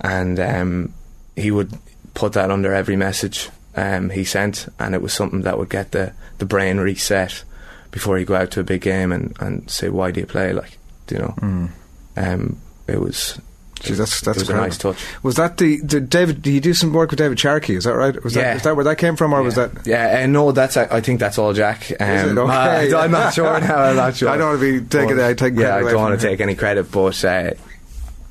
And 0.00 0.40
um, 0.40 0.94
he 1.36 1.52
would 1.52 1.72
put 2.14 2.32
that 2.32 2.50
under 2.50 2.74
every 2.74 2.96
message 2.96 3.50
um, 3.76 4.10
he 4.10 4.24
sent, 4.24 4.68
and 4.78 4.94
it 4.94 5.02
was 5.02 5.12
something 5.12 5.42
that 5.42 5.58
would 5.58 5.70
get 5.70 5.92
the, 5.92 6.12
the 6.38 6.44
brain 6.46 6.78
reset 6.78 7.44
before 7.90 8.18
you 8.18 8.24
go 8.24 8.34
out 8.34 8.50
to 8.52 8.60
a 8.60 8.64
big 8.64 8.80
game 8.80 9.12
and, 9.12 9.36
and 9.40 9.70
say 9.70 9.88
why 9.88 10.10
do 10.10 10.20
you 10.20 10.26
play? 10.26 10.52
Like, 10.52 10.78
do 11.06 11.14
you 11.14 11.20
know, 11.20 11.68
um, 12.16 12.60
it 12.86 13.00
was. 13.00 13.40
Gee, 13.80 13.92
that's 13.94 14.22
that's 14.22 14.38
was 14.38 14.48
a 14.48 14.56
nice 14.56 14.78
touch. 14.78 14.96
Was 15.22 15.34
that 15.34 15.58
the, 15.58 15.78
the 15.80 16.00
David? 16.00 16.40
Did 16.40 16.52
you 16.54 16.60
do 16.60 16.72
some 16.72 16.92
work 16.94 17.10
with 17.10 17.18
David 17.18 17.38
Sharkey? 17.38 17.74
Is 17.74 17.84
that 17.84 17.94
right? 17.94 18.22
Was 18.24 18.34
Yeah. 18.34 18.42
that 18.44 18.56
is 18.56 18.62
that 18.62 18.76
where 18.76 18.84
that 18.84 18.96
came 18.96 19.14
from, 19.14 19.34
or 19.34 19.42
was 19.42 19.56
that? 19.56 19.86
Yeah, 19.86 20.22
uh, 20.22 20.26
no, 20.26 20.52
that's. 20.52 20.76
I 20.78 21.02
think 21.02 21.20
that's 21.20 21.36
all 21.36 21.52
Jack. 21.52 21.90
Um? 22.00 22.38
Okay. 22.38 22.50
I, 22.94 23.04
am 23.04 23.10
not 23.10 23.34
sure 23.34 23.60
now. 23.60 23.76
I'm 23.76 23.96
not 23.96 24.16
sure. 24.16 24.28
I 24.30 24.38
don't 24.38 24.48
want 24.50 24.60
to 24.60 24.80
be 24.80 24.86
taking. 24.86 25.16
But, 25.16 25.24
I 25.26 25.34
take 25.34 25.54
yeah, 25.54 25.76
I 25.76 25.82
don't 25.82 26.00
want 26.00 26.18
to 26.18 26.26
take 26.26 26.40
any 26.40 26.54
credit, 26.54 26.90
but 26.90 27.22
uh, 27.24 27.50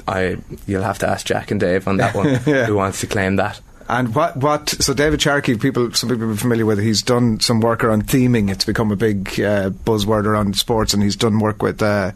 I 0.08 0.38
you'll 0.66 0.82
have 0.82 1.00
to 1.00 1.08
ask 1.08 1.26
Jack 1.26 1.52
and 1.52 1.60
Dave 1.60 1.88
on 1.88 1.98
that 1.98 2.16
one. 2.16 2.40
Yeah. 2.48 2.66
Who 2.66 2.76
wants 2.76 3.02
to 3.02 3.08
claim 3.08 3.36
that? 3.36 3.62
And 3.90 4.16
what 4.16 4.38
what? 4.38 4.70
So 4.70 4.94
David 4.94 5.22
Sharkey, 5.22 5.58
people, 5.58 5.92
some 5.92 6.10
people 6.10 6.32
are 6.32 6.36
familiar 6.36 6.66
with. 6.66 6.80
He's 6.80 7.02
done 7.02 7.40
some 7.40 7.60
work 7.60 7.84
around 7.84 8.08
theming. 8.08 8.50
It's 8.50 8.66
become 8.66 8.92
a 8.92 8.96
big 8.96 9.28
uh, 9.40 9.70
buzzword 9.72 10.26
around 10.26 10.58
sports, 10.58 10.94
and 10.94 11.04
he's 11.04 11.16
done 11.16 11.40
work 11.40 11.62
with 11.62 11.82
uh, 11.82 12.12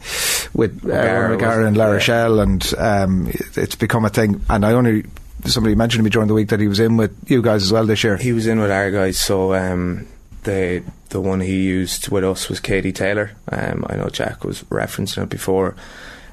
with 0.53 0.86
uh, 0.86 1.38
and? 1.65 1.77
La 1.77 1.97
Yeah. 1.97 2.41
And 2.41 2.73
um, 2.77 3.32
it's 3.56 3.75
become 3.75 4.06
a 4.06 4.10
thing. 4.10 4.41
And 4.49 4.65
I 4.65 4.71
only 4.73 5.06
somebody 5.45 5.75
mentioned 5.75 5.99
to 5.99 6.03
me 6.03 6.10
during 6.10 6.27
the 6.27 6.34
week 6.34 6.49
that 6.49 6.60
he 6.60 6.67
was 6.67 6.80
in 6.80 6.97
with 6.97 7.15
you 7.30 7.41
guys 7.41 7.63
as 7.63 7.71
well 7.71 7.86
this 7.86 8.03
year. 8.03 8.17
He 8.17 8.34
was 8.34 8.47
in 8.47 8.60
with 8.60 8.71
our 8.71 8.91
guys, 8.91 9.19
so 9.19 9.53
um, 9.53 10.08
the 10.43 10.84
the 11.10 11.21
one 11.21 11.39
he 11.41 11.63
used 11.63 12.10
with 12.10 12.23
us 12.23 12.49
was 12.49 12.60
Katie 12.60 12.91
Taylor. 12.91 13.32
Um, 13.51 13.86
I 13.89 13.95
know 13.95 14.10
Jack 14.10 14.43
was 14.43 14.63
referencing 14.63 15.23
it 15.23 15.30
before, 15.30 15.75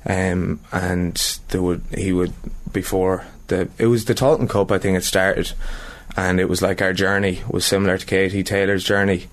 um, 0.06 0.60
and 0.72 1.16
there 1.48 1.62
would 1.62 1.82
he 1.96 2.12
would 2.12 2.32
before 2.72 3.24
the 3.48 3.68
it 3.78 3.86
was 3.86 4.04
the 4.04 4.14
Tailteann 4.14 4.48
Cup. 4.48 4.70
I 4.70 4.78
think 4.78 4.96
it 4.96 5.04
started, 5.04 5.52
and 6.16 6.40
it 6.40 6.48
was 6.48 6.62
like 6.62 6.82
our 6.82 6.92
journey 6.92 7.42
was 7.48 7.64
similar 7.64 7.98
to 7.98 8.06
Katie 8.06 8.42
Taylor's 8.42 8.84
journey. 8.84 9.26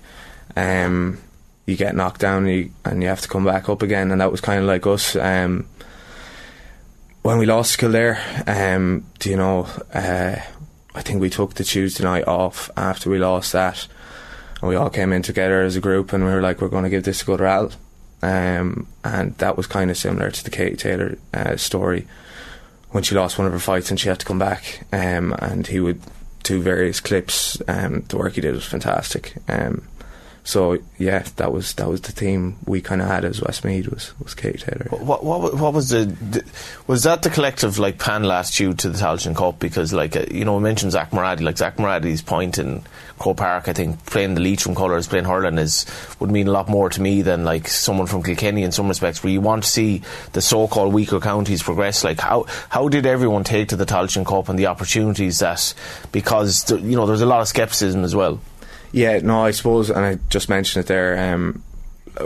Um, 0.56 1.18
you 1.66 1.76
get 1.76 1.94
knocked 1.94 2.20
down 2.20 2.46
and 2.46 2.54
you, 2.54 2.70
and 2.84 3.02
you 3.02 3.08
have 3.08 3.20
to 3.20 3.28
come 3.28 3.44
back 3.44 3.68
up 3.68 3.82
again, 3.82 4.10
and 4.10 4.20
that 4.20 4.30
was 4.30 4.40
kind 4.40 4.60
of 4.60 4.66
like 4.66 4.86
us. 4.86 5.16
Um, 5.16 5.66
when 7.22 7.38
we 7.38 7.46
lost 7.46 7.78
Kildare, 7.78 8.18
um, 8.46 9.04
do 9.20 9.30
you 9.30 9.36
know, 9.36 9.68
uh, 9.94 10.36
I 10.94 11.02
think 11.02 11.20
we 11.20 11.30
took 11.30 11.54
the 11.54 11.64
Tuesday 11.64 12.02
night 12.02 12.26
off 12.26 12.68
after 12.76 13.08
we 13.08 13.18
lost 13.18 13.52
that, 13.52 13.86
and 14.60 14.68
we 14.68 14.74
all 14.74 14.90
came 14.90 15.12
in 15.12 15.22
together 15.22 15.62
as 15.62 15.76
a 15.76 15.80
group, 15.80 16.12
and 16.12 16.24
we 16.24 16.32
were 16.32 16.42
like, 16.42 16.60
we're 16.60 16.68
going 16.68 16.84
to 16.84 16.90
give 16.90 17.04
this 17.04 17.22
a 17.22 17.24
good 17.24 17.40
rattle. 17.40 17.72
Um, 18.22 18.86
and 19.02 19.36
that 19.38 19.56
was 19.56 19.66
kind 19.66 19.90
of 19.90 19.96
similar 19.96 20.30
to 20.30 20.44
the 20.44 20.50
Katie 20.50 20.76
Taylor 20.76 21.18
uh, 21.32 21.56
story, 21.56 22.06
when 22.92 23.02
she 23.02 23.14
lost 23.14 23.38
one 23.38 23.46
of 23.46 23.52
her 23.52 23.58
fights 23.58 23.90
and 23.90 23.98
she 23.98 24.08
had 24.08 24.20
to 24.20 24.26
come 24.26 24.38
back, 24.38 24.86
um, 24.92 25.34
and 25.38 25.66
he 25.66 25.80
would 25.80 26.00
do 26.42 26.60
various 26.60 27.00
clips. 27.00 27.60
Um, 27.68 28.04
the 28.08 28.16
work 28.16 28.34
he 28.34 28.40
did 28.40 28.54
was 28.54 28.64
fantastic. 28.64 29.34
Um, 29.48 29.88
so 30.44 30.78
yeah, 30.98 31.24
that 31.36 31.52
was 31.52 31.74
that 31.74 31.88
was 31.88 32.00
the 32.00 32.12
team 32.12 32.58
we 32.66 32.80
kind 32.80 33.00
of 33.00 33.06
had 33.06 33.24
as 33.24 33.40
Westmeath 33.40 33.88
was 33.88 34.18
was 34.18 34.34
Kate 34.34 34.58
Taylor. 34.58 34.86
What, 34.90 35.22
what 35.22 35.54
what 35.54 35.72
was 35.72 35.90
the, 35.90 36.06
the 36.06 36.44
was 36.88 37.04
that 37.04 37.22
the 37.22 37.30
collective 37.30 37.78
like 37.78 37.98
pan 37.98 38.24
last 38.24 38.58
you 38.58 38.74
to 38.74 38.90
the 38.90 38.98
Tailteann 38.98 39.36
Cup 39.36 39.60
because 39.60 39.92
like 39.92 40.16
uh, 40.16 40.24
you 40.30 40.44
know 40.44 40.56
we 40.56 40.62
mentioned 40.62 40.92
Zak 40.92 41.12
Moradi 41.12 41.42
like 41.42 41.58
Zak 41.58 41.76
Moradi's 41.76 42.22
point 42.22 42.58
in 42.58 42.82
Croke 43.20 43.36
Park 43.36 43.68
I 43.68 43.72
think 43.72 44.04
playing 44.06 44.34
the 44.34 44.40
Leitrim 44.40 44.74
colours 44.74 45.06
playing 45.06 45.26
hurling 45.26 45.58
is 45.58 45.86
would 46.18 46.30
mean 46.30 46.48
a 46.48 46.52
lot 46.52 46.68
more 46.68 46.90
to 46.90 47.00
me 47.00 47.22
than 47.22 47.44
like 47.44 47.68
someone 47.68 48.08
from 48.08 48.24
Kilkenny 48.24 48.64
in 48.64 48.72
some 48.72 48.88
respects 48.88 49.22
where 49.22 49.32
you 49.32 49.40
want 49.40 49.62
to 49.62 49.70
see 49.70 50.02
the 50.32 50.42
so-called 50.42 50.92
weaker 50.92 51.20
counties 51.20 51.62
progress 51.62 52.02
like 52.02 52.18
how 52.18 52.46
how 52.68 52.88
did 52.88 53.06
everyone 53.06 53.44
take 53.44 53.68
to 53.68 53.76
the 53.76 53.86
Tailteann 53.86 54.26
Cup 54.26 54.48
and 54.48 54.58
the 54.58 54.66
opportunities 54.66 55.38
that 55.38 55.72
because 56.10 56.68
you 56.72 56.96
know 56.96 57.06
there's 57.06 57.20
a 57.20 57.26
lot 57.26 57.40
of 57.40 57.46
scepticism 57.46 58.02
as 58.02 58.16
well. 58.16 58.40
Yeah, 58.92 59.18
no, 59.18 59.44
I 59.44 59.50
suppose, 59.52 59.90
and 59.90 60.04
I 60.04 60.18
just 60.28 60.48
mentioned 60.48 60.84
it 60.84 60.88
there. 60.88 61.34
Um, 61.34 61.62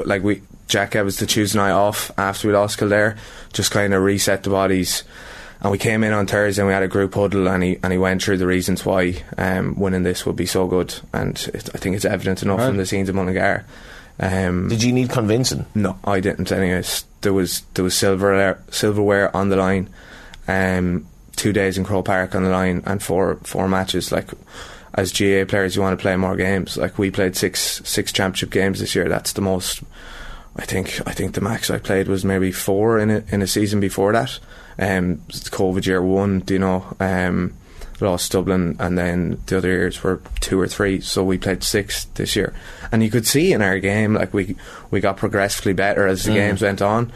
like 0.05 0.23
we, 0.23 0.43
Jack 0.69 0.91
gave 0.93 1.07
us 1.07 1.19
the 1.19 1.27
Tuesday 1.27 1.59
night 1.59 1.71
off 1.73 2.11
after 2.19 2.49
we 2.49 2.55
lost 2.55 2.79
Kildare, 2.79 3.17
just 3.53 3.71
kind 3.71 3.95
of 3.95 4.03
reset 4.03 4.43
the 4.43 4.51
bodies. 4.51 5.05
And 5.61 5.71
we 5.73 5.79
came 5.79 6.05
in 6.05 6.13
on 6.13 6.27
Thursday 6.27 6.61
and 6.61 6.67
we 6.69 6.75
had 6.75 6.83
a 6.83 6.89
group 6.89 7.15
huddle, 7.15 7.49
and 7.49 7.63
he 7.63 7.79
and 7.83 7.93
he 7.93 7.99
went 7.99 8.23
through 8.23 8.37
the 8.39 8.47
reasons 8.47 8.85
why 8.85 9.23
um, 9.39 9.79
winning 9.79 10.03
this 10.03 10.27
would 10.27 10.37
be 10.37 10.45
so 10.47 10.67
good. 10.67 10.95
And 11.15 11.39
it, 11.55 11.71
I 11.75 11.79
think 11.79 11.97
it's 11.97 12.05
evident 12.05 12.43
enough 12.43 12.59
Right. 12.59 12.67
from 12.67 12.77
the 12.77 12.85
scenes 12.87 13.09
of 13.09 13.15
Mullingar. 13.15 13.65
Um, 14.19 14.69
Did 14.69 14.83
you 14.83 14.93
need 14.93 15.11
convincing? 15.11 15.67
no, 15.75 15.99
I 16.05 16.21
didn't. 16.21 16.51
Anyways, 16.53 17.05
there 17.23 17.33
was 17.33 17.63
there 17.75 17.85
was 17.85 17.97
silverware 17.97 18.61
silverware 18.71 19.35
on 19.37 19.49
the 19.51 19.57
line, 19.57 19.89
um, 20.49 21.07
two 21.37 21.53
days 21.53 21.79
in 21.79 21.85
Croke 21.85 22.05
Park 22.07 22.35
on 22.35 22.43
the 22.43 22.51
line, 22.51 22.83
and 22.87 23.03
four 23.03 23.37
four 23.45 23.67
matches. 23.69 24.11
Like 24.13 24.29
as 24.97 25.13
GAA 25.13 25.45
players, 25.45 25.77
you 25.77 25.83
want 25.83 25.99
to 25.99 26.03
play 26.03 26.17
more 26.17 26.37
games. 26.37 26.77
Like 26.77 26.99
we 26.99 27.11
played 27.11 27.37
six 27.37 27.83
six 27.85 28.13
championship 28.13 28.51
games 28.51 28.81
this 28.81 28.95
year. 28.95 29.09
That's 29.09 29.33
the 29.33 29.43
most. 29.43 29.83
I 30.57 30.65
think 30.65 31.01
I 31.07 31.13
think 31.13 31.35
the 31.35 31.43
max 31.43 31.71
I 31.71 31.79
played 31.79 32.09
was 32.09 32.25
maybe 32.25 32.51
four 32.51 32.99
in 32.99 33.11
a 33.11 33.23
in 33.31 33.43
a 33.43 33.47
season 33.47 33.79
before 33.79 34.13
that. 34.13 34.39
Um, 34.79 35.19
COVID 35.29 35.87
year 35.87 36.03
one, 36.03 36.41
do 36.41 36.55
you 36.55 36.61
know? 36.61 36.85
Um, 37.01 37.55
lost 38.01 38.33
Dublin, 38.33 38.77
and 38.79 38.99
then 38.99 39.41
the 39.47 39.59
other 39.59 39.69
years 39.69 40.03
were 40.03 40.21
two 40.41 40.61
or 40.61 40.67
three. 40.67 41.01
So 41.01 41.25
we 41.25 41.39
played 41.39 41.63
six 41.63 42.05
this 42.15 42.37
year, 42.37 42.55
and 42.93 43.03
you 43.03 43.11
could 43.11 43.27
see 43.27 43.53
in 43.53 43.63
our 43.63 43.79
game 43.79 44.15
like 44.15 44.33
we 44.33 44.57
we 44.91 45.01
got 45.01 45.17
progressively 45.17 45.73
better 45.73 46.07
as 46.07 46.25
the 46.25 46.33
games 46.33 46.63
went 46.63 46.83
on. 46.83 47.13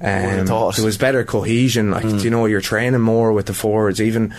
Um, 0.00 0.46
there 0.46 0.84
was 0.84 0.98
better 0.98 1.24
cohesion. 1.24 1.90
Like 1.90 2.08
do 2.08 2.18
you 2.18 2.30
know, 2.30 2.46
you're 2.46 2.60
training 2.60 3.00
more 3.00 3.32
with 3.32 3.46
the 3.46 3.54
forwards. 3.54 4.00
Even 4.00 4.34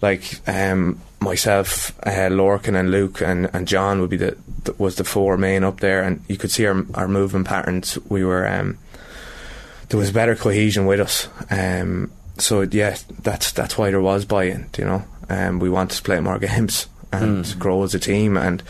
like 0.00 0.40
um, 0.48 1.00
myself, 1.22 1.98
uh, 2.06 2.28
Lorcan, 2.28 2.78
and 2.78 2.90
Luke, 2.90 3.20
and, 3.20 3.48
and 3.52 3.66
John 3.66 4.00
would 4.00 4.10
be 4.10 4.16
the, 4.16 4.36
the 4.64 4.74
was 4.78 4.96
the 4.96 5.04
four 5.04 5.36
main 5.36 5.64
up 5.64 5.80
there, 5.80 6.02
and 6.02 6.24
you 6.28 6.36
could 6.36 6.50
see 6.50 6.66
our 6.66 6.84
our 6.94 7.08
movement 7.08 7.46
patterns. 7.46 7.98
We 8.08 8.24
were 8.24 8.46
um, 8.46 8.78
there 9.88 9.98
was 9.98 10.10
better 10.10 10.34
cohesion 10.34 10.86
with 10.86 11.00
us. 11.00 11.28
Um, 11.50 12.10
so 12.38 12.62
yeah, 12.62 12.96
that's 13.22 13.52
that's 13.52 13.76
why 13.76 13.90
there 13.90 14.00
was 14.00 14.24
buy-in. 14.24 14.68
You 14.78 14.84
know, 14.84 15.04
um, 15.28 15.58
we 15.58 15.68
wanted 15.68 15.96
to 15.96 16.02
play 16.02 16.20
more 16.20 16.38
games 16.50 16.88
and 17.12 17.58
grow 17.58 17.82
as 17.82 17.94
a 17.94 17.98
team 17.98 18.38
and 18.38 18.62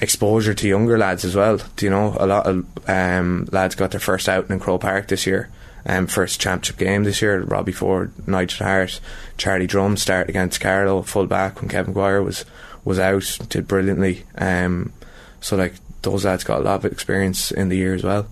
exposure 0.00 0.54
to 0.54 0.68
younger 0.68 0.98
lads 0.98 1.24
as 1.24 1.36
well. 1.36 1.58
Do 1.76 1.86
you 1.86 1.90
know 1.90 2.16
a 2.18 2.26
lot 2.26 2.46
of 2.46 2.66
um, 2.88 3.48
lads 3.52 3.74
got 3.74 3.90
their 3.90 4.00
first 4.00 4.28
outing 4.28 4.52
in 4.52 4.60
Croke 4.60 4.80
Park 4.80 5.08
this 5.08 5.26
year. 5.26 5.50
Um, 5.84 6.06
first 6.06 6.40
championship 6.40 6.78
game 6.78 7.04
this 7.04 7.20
year. 7.20 7.40
Robbie 7.42 7.72
Ford, 7.72 8.12
Nigel 8.28 8.66
Hart, 8.66 9.00
Charlie 9.36 9.66
Drum 9.66 9.96
started 9.96 10.30
against 10.30 10.60
Carlow 10.60 11.02
full 11.02 11.26
back 11.26 11.60
when 11.60 11.68
Kevin 11.68 11.92
Guire 11.94 12.22
was 12.22 12.44
was 12.84 12.98
out, 12.98 13.38
did 13.48 13.66
brilliantly. 13.68 14.24
Um, 14.36 14.92
so 15.40 15.56
like 15.56 15.74
those 16.02 16.24
lads 16.24 16.44
got 16.44 16.60
a 16.60 16.64
lot 16.64 16.84
of 16.84 16.92
experience 16.92 17.50
in 17.50 17.68
the 17.68 17.76
year 17.76 17.94
as 17.94 18.02
well. 18.04 18.26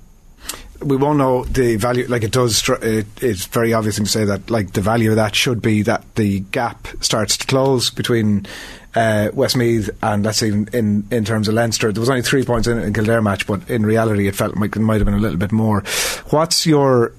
we 0.82 0.96
won't 0.96 1.18
know 1.18 1.44
the 1.44 1.76
value. 1.76 2.06
Like 2.08 2.22
it 2.22 2.32
does, 2.32 2.66
it, 2.82 3.06
it's 3.22 3.46
very 3.46 3.72
obvious 3.72 3.96
to 3.96 4.06
say 4.06 4.24
that 4.24 4.50
like 4.50 4.72
the 4.72 4.80
value 4.80 5.10
of 5.10 5.16
that 5.16 5.34
should 5.34 5.60
be 5.60 5.82
that 5.82 6.04
the 6.14 6.40
gap 6.40 6.88
starts 7.00 7.36
to 7.38 7.46
close 7.46 7.90
between 7.90 8.46
uh, 8.94 9.30
Westmeath 9.32 9.90
and 10.02 10.24
let's 10.24 10.38
say 10.38 10.48
in, 10.48 10.68
in 10.72 11.06
in 11.10 11.24
terms 11.24 11.48
of 11.48 11.54
Leinster. 11.54 11.92
There 11.92 12.00
was 12.00 12.08
only 12.10 12.22
three 12.22 12.44
points 12.44 12.66
in 12.66 12.78
in 12.78 12.92
Kildare 12.92 13.22
match, 13.22 13.46
but 13.46 13.68
in 13.68 13.84
reality, 13.84 14.26
it 14.26 14.34
felt 14.34 14.56
like 14.56 14.74
it 14.74 14.80
might 14.80 14.96
have 14.96 15.04
been 15.04 15.14
a 15.14 15.18
little 15.18 15.38
bit 15.38 15.52
more. 15.52 15.82
What's 16.30 16.66
your 16.66 17.12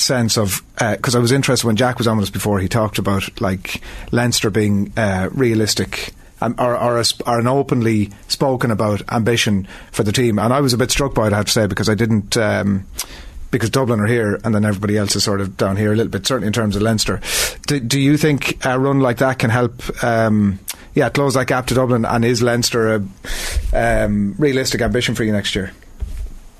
sense 0.00 0.36
of 0.36 0.62
because 0.78 1.14
I 1.14 1.18
was 1.18 1.32
interested 1.32 1.66
when 1.66 1.76
Jack 1.76 1.98
was 1.98 2.06
on 2.06 2.16
with 2.16 2.24
us 2.24 2.30
before. 2.30 2.60
He 2.60 2.68
talked 2.68 2.98
about 2.98 3.40
like 3.40 3.82
Leinster 4.12 4.50
being 4.50 4.92
uh, 4.96 5.28
realistic. 5.32 6.14
Um, 6.40 6.54
or, 6.56 6.78
or, 6.78 7.00
a, 7.00 7.04
or 7.26 7.40
an 7.40 7.48
openly 7.48 8.10
spoken 8.28 8.70
about 8.70 9.02
ambition 9.10 9.66
for 9.90 10.04
the 10.04 10.12
team, 10.12 10.38
and 10.38 10.52
I 10.52 10.60
was 10.60 10.72
a 10.72 10.78
bit 10.78 10.92
struck 10.92 11.12
by 11.12 11.26
it. 11.26 11.32
I 11.32 11.36
have 11.38 11.46
to 11.46 11.50
say 11.50 11.66
because 11.66 11.88
I 11.88 11.96
didn't, 11.96 12.36
um, 12.36 12.86
because 13.50 13.70
Dublin 13.70 13.98
are 13.98 14.06
here, 14.06 14.38
and 14.44 14.54
then 14.54 14.64
everybody 14.64 14.96
else 14.96 15.16
is 15.16 15.24
sort 15.24 15.40
of 15.40 15.56
down 15.56 15.76
here 15.76 15.92
a 15.92 15.96
little 15.96 16.12
bit. 16.12 16.24
Certainly 16.24 16.46
in 16.46 16.52
terms 16.52 16.76
of 16.76 16.82
Leinster, 16.82 17.20
do, 17.66 17.80
do 17.80 17.98
you 17.98 18.16
think 18.16 18.64
a 18.64 18.78
run 18.78 19.00
like 19.00 19.16
that 19.16 19.40
can 19.40 19.50
help? 19.50 19.82
Um, 20.04 20.60
yeah, 20.94 21.08
close 21.08 21.34
that 21.34 21.48
gap 21.48 21.66
to 21.66 21.74
Dublin, 21.74 22.04
and 22.04 22.24
is 22.24 22.40
Leinster 22.40 22.94
a 22.94 24.04
um, 24.04 24.36
realistic 24.38 24.80
ambition 24.80 25.16
for 25.16 25.24
you 25.24 25.32
next 25.32 25.56
year? 25.56 25.72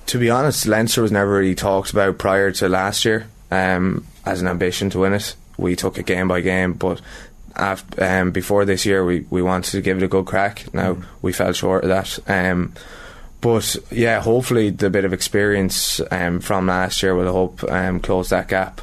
To 0.09 0.19
be 0.19 0.31
honest, 0.31 0.67
Leinster 0.67 1.03
was 1.03 1.13
never 1.13 1.31
really 1.31 1.55
talked 1.55 1.91
about 1.91 2.17
prior 2.17 2.51
to 2.53 2.69
last 2.71 3.05
year 3.05 3.29
um, 3.51 4.07
as 4.25 4.41
an 4.41 4.49
ambition 4.49 4.89
to 4.91 5.01
win 5.01 5.13
it. 5.13 5.37
We 5.59 5.77
took 5.77 5.99
it 5.99 6.07
game 6.07 6.29
by 6.29 6.41
game, 6.41 6.73
but 6.73 7.03
after, 7.55 8.03
um, 8.03 8.31
before 8.31 8.65
this 8.65 8.87
year, 8.87 9.05
we, 9.05 9.27
we 9.29 9.43
wanted 9.43 9.73
to 9.73 9.83
give 9.83 9.99
it 9.99 10.03
a 10.03 10.09
good 10.09 10.25
crack. 10.25 10.73
Now 10.73 10.97
we 11.21 11.35
fell 11.35 11.53
short 11.53 11.85
of 11.85 11.91
that. 11.91 12.19
Um, 12.27 12.73
but 13.43 13.77
yeah, 13.91 14.21
hopefully 14.23 14.71
the 14.71 14.89
bit 14.89 15.05
of 15.05 15.13
experience 15.13 16.01
um, 16.11 16.41
from 16.41 16.69
last 16.69 17.03
year 17.03 17.15
will 17.15 17.25
help 17.31 17.63
um, 17.65 18.01
close 18.01 18.31
that 18.31 18.49
gap. 18.49 18.81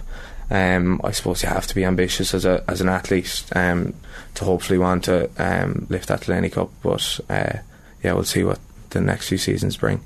Um, 0.51 1.01
I 1.03 1.09
suppose 1.09 1.41
you 1.41 1.49
have 1.49 1.65
to 1.65 1.73
be 1.73 1.85
ambitious 1.85 2.35
as 2.35 2.45
a 2.45 2.63
as 2.67 2.81
an 2.81 2.89
athlete 2.89 3.45
um, 3.55 3.95
to 4.35 4.45
hopefully 4.45 4.77
want 4.77 5.05
to 5.05 5.27
um, 5.39 5.87
lift 5.89 6.09
that 6.09 6.21
Delaney 6.21 6.51
Cup. 6.51 6.69
But 6.83 7.19
uh, 7.31 7.57
yeah, 8.03 8.13
we'll 8.13 8.25
see 8.25 8.43
what 8.43 8.59
the 8.91 9.01
next 9.01 9.29
few 9.29 9.39
seasons 9.39 9.77
bring. 9.77 10.01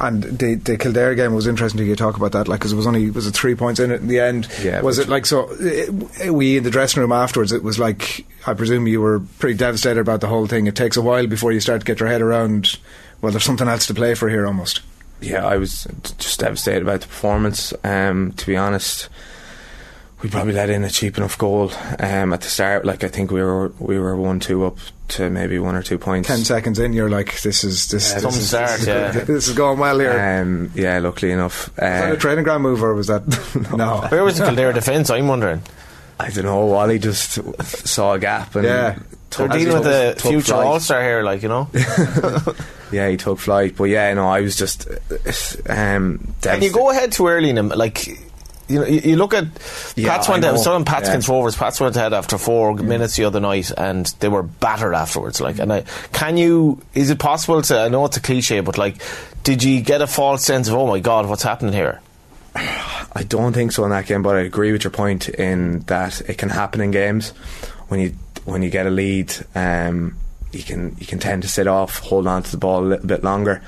And 0.00 0.22
the 0.22 0.54
the 0.54 0.78
Kildare 0.78 1.14
game 1.14 1.34
was 1.34 1.46
interesting 1.46 1.76
to 1.78 1.84
hear 1.84 1.90
you 1.90 1.96
talk 1.96 2.16
about 2.16 2.32
that, 2.32 2.48
like 2.48 2.60
because 2.60 2.72
it 2.72 2.76
was 2.76 2.86
only 2.86 3.10
was 3.10 3.26
it 3.26 3.32
three 3.32 3.54
points 3.54 3.78
in 3.80 3.90
it 3.90 4.00
in 4.00 4.08
the 4.08 4.18
end. 4.20 4.48
Yeah, 4.62 4.80
was 4.80 4.98
it 4.98 5.08
like 5.08 5.26
so? 5.26 5.50
uh, 5.52 6.32
We 6.32 6.56
in 6.56 6.64
the 6.64 6.70
dressing 6.70 7.02
room 7.02 7.12
afterwards. 7.12 7.52
It 7.52 7.62
was 7.62 7.78
like 7.78 8.24
I 8.46 8.54
presume 8.54 8.86
you 8.86 9.00
were 9.02 9.20
pretty 9.38 9.58
devastated 9.58 10.00
about 10.00 10.22
the 10.22 10.26
whole 10.28 10.46
thing. 10.46 10.66
It 10.66 10.74
takes 10.74 10.96
a 10.96 11.02
while 11.02 11.26
before 11.26 11.52
you 11.52 11.60
start 11.60 11.80
to 11.82 11.84
get 11.84 12.00
your 12.00 12.08
head 12.08 12.22
around. 12.22 12.78
Well, 13.20 13.30
there's 13.30 13.44
something 13.44 13.68
else 13.68 13.86
to 13.88 13.94
play 13.94 14.14
for 14.14 14.30
here, 14.30 14.46
almost. 14.46 14.80
yeah, 15.20 15.44
I 15.46 15.58
was 15.58 15.86
just 16.18 16.40
devastated 16.40 16.80
about 16.80 17.02
the 17.02 17.06
performance. 17.08 17.74
Um, 17.84 18.32
to 18.38 18.46
be 18.46 18.56
honest, 18.56 19.10
we 20.22 20.28
probably 20.28 20.52
let 20.52 20.70
in 20.70 20.84
a 20.84 20.90
cheap 20.90 21.16
enough 21.16 21.38
goal 21.38 21.72
um, 21.98 22.32
at 22.32 22.40
the 22.42 22.48
start. 22.48 22.84
Like 22.84 23.04
I 23.04 23.08
think 23.08 23.30
we 23.30 23.42
were 23.42 23.68
we 23.78 23.98
were 23.98 24.16
one 24.16 24.40
two 24.40 24.64
up 24.66 24.76
to 25.08 25.30
maybe 25.30 25.58
one 25.58 25.74
or 25.74 25.82
two 25.82 25.98
points. 25.98 26.28
Ten 26.28 26.44
seconds 26.44 26.78
in, 26.78 26.92
you're 26.92 27.10
like, 27.10 27.40
this 27.42 27.64
is 27.64 27.88
this. 27.88 28.12
Yeah, 28.12 28.20
this, 28.20 28.36
is, 28.36 28.48
start, 28.48 28.70
this, 28.70 28.80
is, 28.82 28.86
yeah. 28.86 29.10
this 29.12 29.48
is 29.48 29.54
going 29.54 29.78
well 29.78 29.98
here. 29.98 30.40
Um, 30.42 30.70
yeah, 30.74 30.98
luckily 30.98 31.32
enough. 31.32 31.68
was 31.68 31.76
that 31.76 32.10
Uh, 32.10 32.14
a 32.14 32.16
training 32.16 32.44
ground 32.44 32.62
move 32.62 32.82
or 32.82 32.94
was 32.94 33.06
that 33.08 33.26
no? 33.76 34.02
Where 34.08 34.22
was 34.24 34.38
the 34.38 34.44
Kildare 34.44 34.72
defence? 34.72 35.10
I'm 35.10 35.28
wondering. 35.28 35.62
I 36.18 36.28
don't 36.30 36.44
know. 36.44 36.66
Wally 36.66 36.98
just 36.98 37.38
saw 37.88 38.12
a 38.12 38.18
gap 38.18 38.54
and 38.54 38.64
Yeah. 38.64 38.98
They're 39.36 39.48
took, 39.48 39.52
dealing 39.52 39.74
with 39.74 39.84
took- 39.84 40.16
the 40.22 40.28
future. 40.28 40.54
All 40.54 40.80
Star 40.80 41.02
here, 41.02 41.22
like 41.22 41.42
you 41.42 41.48
know. 41.48 41.68
Yeah, 42.92 43.08
he 43.08 43.16
took 43.16 43.38
flight. 43.38 43.76
But 43.76 43.84
yeah, 43.84 44.12
no, 44.14 44.26
I 44.28 44.40
was 44.40 44.56
just 44.56 44.88
um, 45.68 46.34
And 46.44 46.62
you 46.62 46.72
go 46.72 46.90
ahead 46.90 47.12
too 47.12 47.28
early 47.28 47.50
in 47.50 47.54
them, 47.54 47.68
like. 47.68 48.08
You 48.70 48.78
know, 48.80 48.86
you, 48.86 49.00
you 49.00 49.16
look 49.16 49.34
at 49.34 49.44
Yeah, 49.96 50.08
Pats 50.16 50.28
went 50.28 50.44
out. 50.44 50.52
Was 50.52 50.64
know. 50.64 50.82
Pats 50.84 51.04
Yeah. 51.08 51.12
against 51.14 51.28
Rovers. 51.28 51.56
Pats 51.56 51.80
went 51.80 51.96
ahead 51.96 52.12
after 52.12 52.38
four 52.38 52.74
minutes 52.74 53.16
the 53.16 53.24
other 53.24 53.40
night, 53.40 53.70
and 53.76 54.06
they 54.20 54.28
were 54.28 54.42
battered 54.44 54.94
afterwards. 54.94 55.40
Like, 55.40 55.58
and 55.58 55.72
I, 55.72 55.84
can 56.12 56.36
you? 56.36 56.80
Is 56.94 57.10
it 57.10 57.18
possible 57.18 57.60
to? 57.62 57.78
I 57.80 57.88
know 57.88 58.04
it's 58.04 58.16
a 58.16 58.20
cliche, 58.20 58.60
but 58.60 58.78
like, 58.78 58.96
did 59.42 59.62
you 59.64 59.80
get 59.80 60.00
a 60.02 60.06
false 60.06 60.44
sense 60.44 60.68
of 60.68 60.74
oh 60.74 60.86
my 60.86 61.00
god, 61.00 61.26
what's 61.28 61.42
happening 61.42 61.72
here? 61.72 62.00
I 62.54 63.24
don't 63.26 63.52
think 63.52 63.72
so 63.72 63.84
in 63.84 63.90
that 63.90 64.06
game, 64.06 64.22
but 64.22 64.36
I 64.36 64.40
agree 64.40 64.72
with 64.72 64.84
your 64.84 64.92
point 64.92 65.28
in 65.28 65.80
that 65.80 66.20
it 66.22 66.38
can 66.38 66.48
happen 66.48 66.80
in 66.80 66.90
games 66.92 67.30
when 67.88 67.98
you 68.00 68.14
when 68.44 68.62
you 68.62 68.70
get 68.70 68.86
a 68.86 68.90
lead. 68.90 69.32
Um, 69.54 70.16
you 70.52 70.62
can 70.62 70.96
you 70.98 71.06
can 71.06 71.18
tend 71.18 71.42
to 71.42 71.48
sit 71.48 71.66
off, 71.66 71.98
hold 71.98 72.26
on 72.26 72.42
to 72.42 72.50
the 72.50 72.56
ball 72.56 72.84
a 72.84 72.86
little 72.86 73.06
bit 73.06 73.22
longer, 73.24 73.62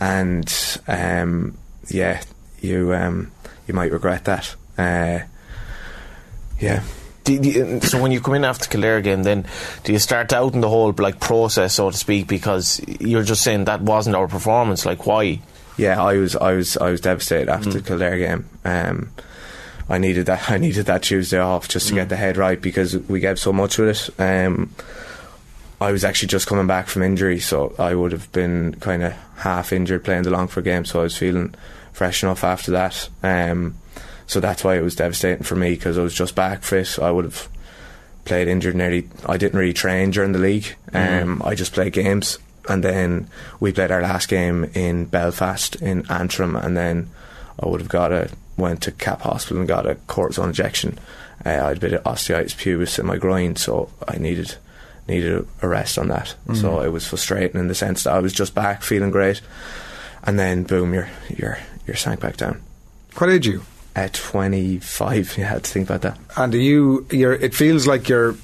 and 0.00 0.78
um, 0.88 1.56
yeah, 1.88 2.22
you 2.60 2.94
um, 2.94 3.30
you 3.66 3.74
might 3.74 3.92
regret 3.92 4.24
that. 4.24 4.54
Uh, 4.78 5.20
yeah, 6.60 6.82
you- 7.26 7.80
so 7.80 8.00
when 8.00 8.12
you 8.12 8.20
come 8.20 8.34
in 8.34 8.44
after 8.44 8.68
Kildare 8.68 9.00
game, 9.00 9.22
then 9.22 9.46
do 9.84 9.92
you 9.92 9.98
start 9.98 10.28
doubting 10.28 10.60
the 10.60 10.68
whole 10.68 10.94
like 10.98 11.20
process, 11.20 11.74
so 11.74 11.90
to 11.90 11.96
speak, 11.96 12.26
because 12.26 12.80
you're 13.00 13.22
just 13.22 13.42
saying 13.42 13.64
that 13.64 13.80
wasn't 13.82 14.16
our 14.16 14.28
performance? 14.28 14.84
Like, 14.86 15.06
why? 15.06 15.40
yeah. 15.76 16.02
I 16.02 16.14
was 16.16 16.36
I 16.36 16.52
was 16.52 16.76
I 16.76 16.90
was 16.90 17.00
devastated 17.00 17.48
after 17.48 17.70
the 17.70 17.80
Kildare 17.80 18.18
game. 18.18 18.46
Um, 18.64 19.10
I 19.88 19.98
needed 19.98 20.26
that. 20.26 20.50
I 20.50 20.58
needed 20.58 20.86
that 20.86 21.02
Tuesday 21.02 21.38
off 21.38 21.68
just 21.68 21.88
to 21.88 21.94
get 21.94 22.08
the 22.08 22.16
head 22.16 22.36
right 22.36 22.60
because 22.60 22.96
we 22.96 23.20
gave 23.20 23.38
so 23.38 23.52
much 23.52 23.78
with 23.78 24.10
it. 24.18 24.20
Um, 24.20 24.70
I 25.80 25.92
was 25.92 26.04
actually 26.04 26.28
just 26.28 26.46
coming 26.46 26.66
back 26.66 26.86
from 26.86 27.02
injury, 27.02 27.40
so 27.40 27.74
I 27.78 27.94
would 27.94 28.12
have 28.12 28.30
been 28.32 28.74
kind 28.76 29.02
of 29.02 29.12
half 29.38 29.72
injured 29.72 30.04
playing 30.04 30.22
the 30.22 30.30
long 30.30 30.40
Longford 30.42 30.64
game, 30.64 30.84
so 30.84 31.00
I 31.00 31.02
was 31.02 31.16
feeling 31.16 31.54
fresh 31.94 32.22
enough 32.22 32.44
after 32.44 32.72
that. 32.72 33.08
Um, 33.22 33.78
so 34.26 34.40
that's 34.40 34.62
why 34.62 34.76
it 34.76 34.82
was 34.82 34.96
devastating 34.96 35.44
for 35.44 35.56
me 35.56 35.70
because 35.70 35.96
I 35.96 36.02
was 36.02 36.14
just 36.14 36.34
back 36.34 36.62
fit. 36.62 36.98
I 36.98 37.10
would 37.10 37.24
have 37.24 37.48
played 38.24 38.48
injured 38.48 38.74
nearly. 38.74 39.08
I 39.24 39.36
didn't 39.36 39.58
really 39.58 39.72
train 39.72 40.10
during 40.10 40.32
the 40.32 40.38
league. 40.38 40.76
Um, 40.92 41.42
I 41.44 41.54
just 41.54 41.72
played 41.72 41.92
games, 41.92 42.38
and 42.68 42.82
then 42.82 43.28
we 43.60 43.72
played 43.72 43.90
our 43.90 44.02
last 44.02 44.28
game 44.28 44.64
in 44.74 45.06
Belfast 45.06 45.76
in 45.76 46.10
Antrim, 46.10 46.56
and 46.56 46.76
then 46.76 47.10
I 47.62 47.68
would 47.68 47.80
have 47.80 47.88
got 47.88 48.12
a 48.12 48.30
went 48.56 48.82
to 48.82 48.92
Cap 48.92 49.22
Hospital 49.22 49.58
and 49.58 49.68
got 49.68 49.86
a 49.86 49.96
cortisone 49.96 50.48
injection. 50.48 50.98
Uh, 51.44 51.50
I 51.50 51.68
had 51.68 51.76
a 51.76 51.80
bit 51.80 51.92
of 51.92 52.04
osteitis 52.04 52.54
pubis 52.56 52.98
in 52.98 53.06
my 53.06 53.16
groin, 53.16 53.56
so 53.56 53.90
I 54.08 54.16
needed 54.18 54.56
needed 55.06 55.46
a 55.60 55.68
rest 55.68 55.98
on 55.98 56.08
that. 56.08 56.34
So 56.54 56.80
it 56.80 56.88
was 56.88 57.06
frustrating 57.06 57.60
in 57.60 57.68
the 57.68 57.74
sense 57.74 58.04
that 58.04 58.14
I 58.14 58.20
was 58.20 58.32
just 58.32 58.54
back 58.54 58.82
feeling 58.82 59.10
great, 59.10 59.42
and 60.22 60.38
then 60.38 60.62
boom, 60.62 60.94
you're 60.94 61.10
you're 61.28 61.58
you're 61.86 61.96
sank 61.96 62.20
back 62.20 62.36
down. 62.36 62.62
What 63.16 63.30
age 63.30 63.48
are 63.48 63.52
you? 63.52 63.62
At 63.96 64.14
25, 64.14 65.38
you 65.38 65.44
had 65.44 65.64
to 65.64 65.70
think 65.70 65.88
about 65.88 66.02
that. 66.02 66.18
And 66.36 66.52
you, 66.52 67.06
you're, 67.10 67.34
it 67.34 67.54
feels 67.54 67.86
like 67.86 68.08
you're, 68.08 68.34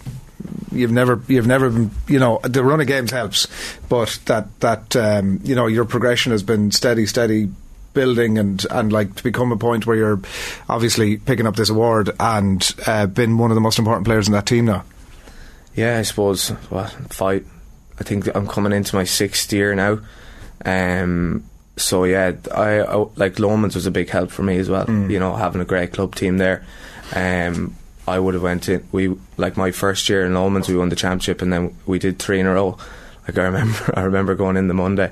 you've 0.70 0.92
never, 0.92 1.20
you've 1.26 1.46
never 1.46 1.70
been, 1.70 1.90
you 2.06 2.20
know, 2.20 2.38
the 2.44 2.62
run 2.62 2.80
of 2.80 2.86
games 2.86 3.10
helps, 3.10 3.48
but 3.88 4.20
that, 4.26 4.60
that, 4.60 4.94
um, 4.94 5.40
you 5.42 5.56
know, 5.56 5.66
your 5.66 5.84
progression 5.84 6.30
has 6.30 6.44
been 6.44 6.70
steady, 6.70 7.04
steady 7.06 7.48
building 7.94 8.38
and, 8.38 8.64
and 8.70 8.92
like 8.92 9.16
to 9.16 9.24
become 9.24 9.50
a 9.50 9.56
point 9.56 9.86
where 9.86 9.96
you're 9.96 10.20
obviously 10.68 11.16
picking 11.16 11.48
up 11.48 11.56
this 11.56 11.68
award 11.68 12.10
and, 12.20 12.72
uh, 12.86 13.06
been 13.06 13.36
one 13.36 13.50
of 13.50 13.56
the 13.56 13.60
most 13.60 13.80
important 13.80 14.06
players 14.06 14.28
in 14.28 14.32
that 14.32 14.46
team 14.46 14.66
now. 14.66 14.84
Yeah, 15.74 15.98
I 15.98 16.02
suppose. 16.02 16.50
What 16.68 16.90
five? 17.10 17.48
I 17.98 18.04
think 18.04 18.34
I'm 18.34 18.46
coming 18.46 18.72
into 18.72 18.96
my 18.96 19.04
sixth 19.04 19.52
year 19.52 19.74
now. 19.74 20.00
Um, 20.64 21.44
so 21.80 22.04
yeah, 22.04 22.32
I, 22.54 22.80
I 22.80 22.96
like 23.16 23.34
Lomans 23.36 23.74
was 23.74 23.86
a 23.86 23.90
big 23.90 24.08
help 24.10 24.30
for 24.30 24.42
me 24.42 24.58
as 24.58 24.68
well. 24.68 24.88
You 24.88 25.18
know, 25.18 25.34
having 25.36 25.60
a 25.60 25.64
great 25.64 25.92
club 25.92 26.14
team 26.14 26.38
there. 26.38 26.64
Um, 27.14 27.76
I 28.06 28.18
would 28.18 28.34
have 28.34 28.42
went 28.42 28.68
in. 28.68 28.86
We 28.92 29.16
like 29.36 29.56
my 29.56 29.70
first 29.70 30.08
year 30.08 30.24
in 30.24 30.32
Lomans, 30.32 30.68
we 30.68 30.76
won 30.76 30.88
the 30.88 30.96
championship, 30.96 31.42
and 31.42 31.52
then 31.52 31.76
we 31.86 31.98
did 31.98 32.18
three 32.18 32.40
in 32.40 32.46
a 32.46 32.54
row. 32.54 32.76
Like 33.26 33.38
I 33.38 33.44
remember, 33.44 33.92
I 33.96 34.02
remember 34.02 34.34
going 34.34 34.56
in 34.56 34.68
the 34.68 34.74
Monday 34.74 35.10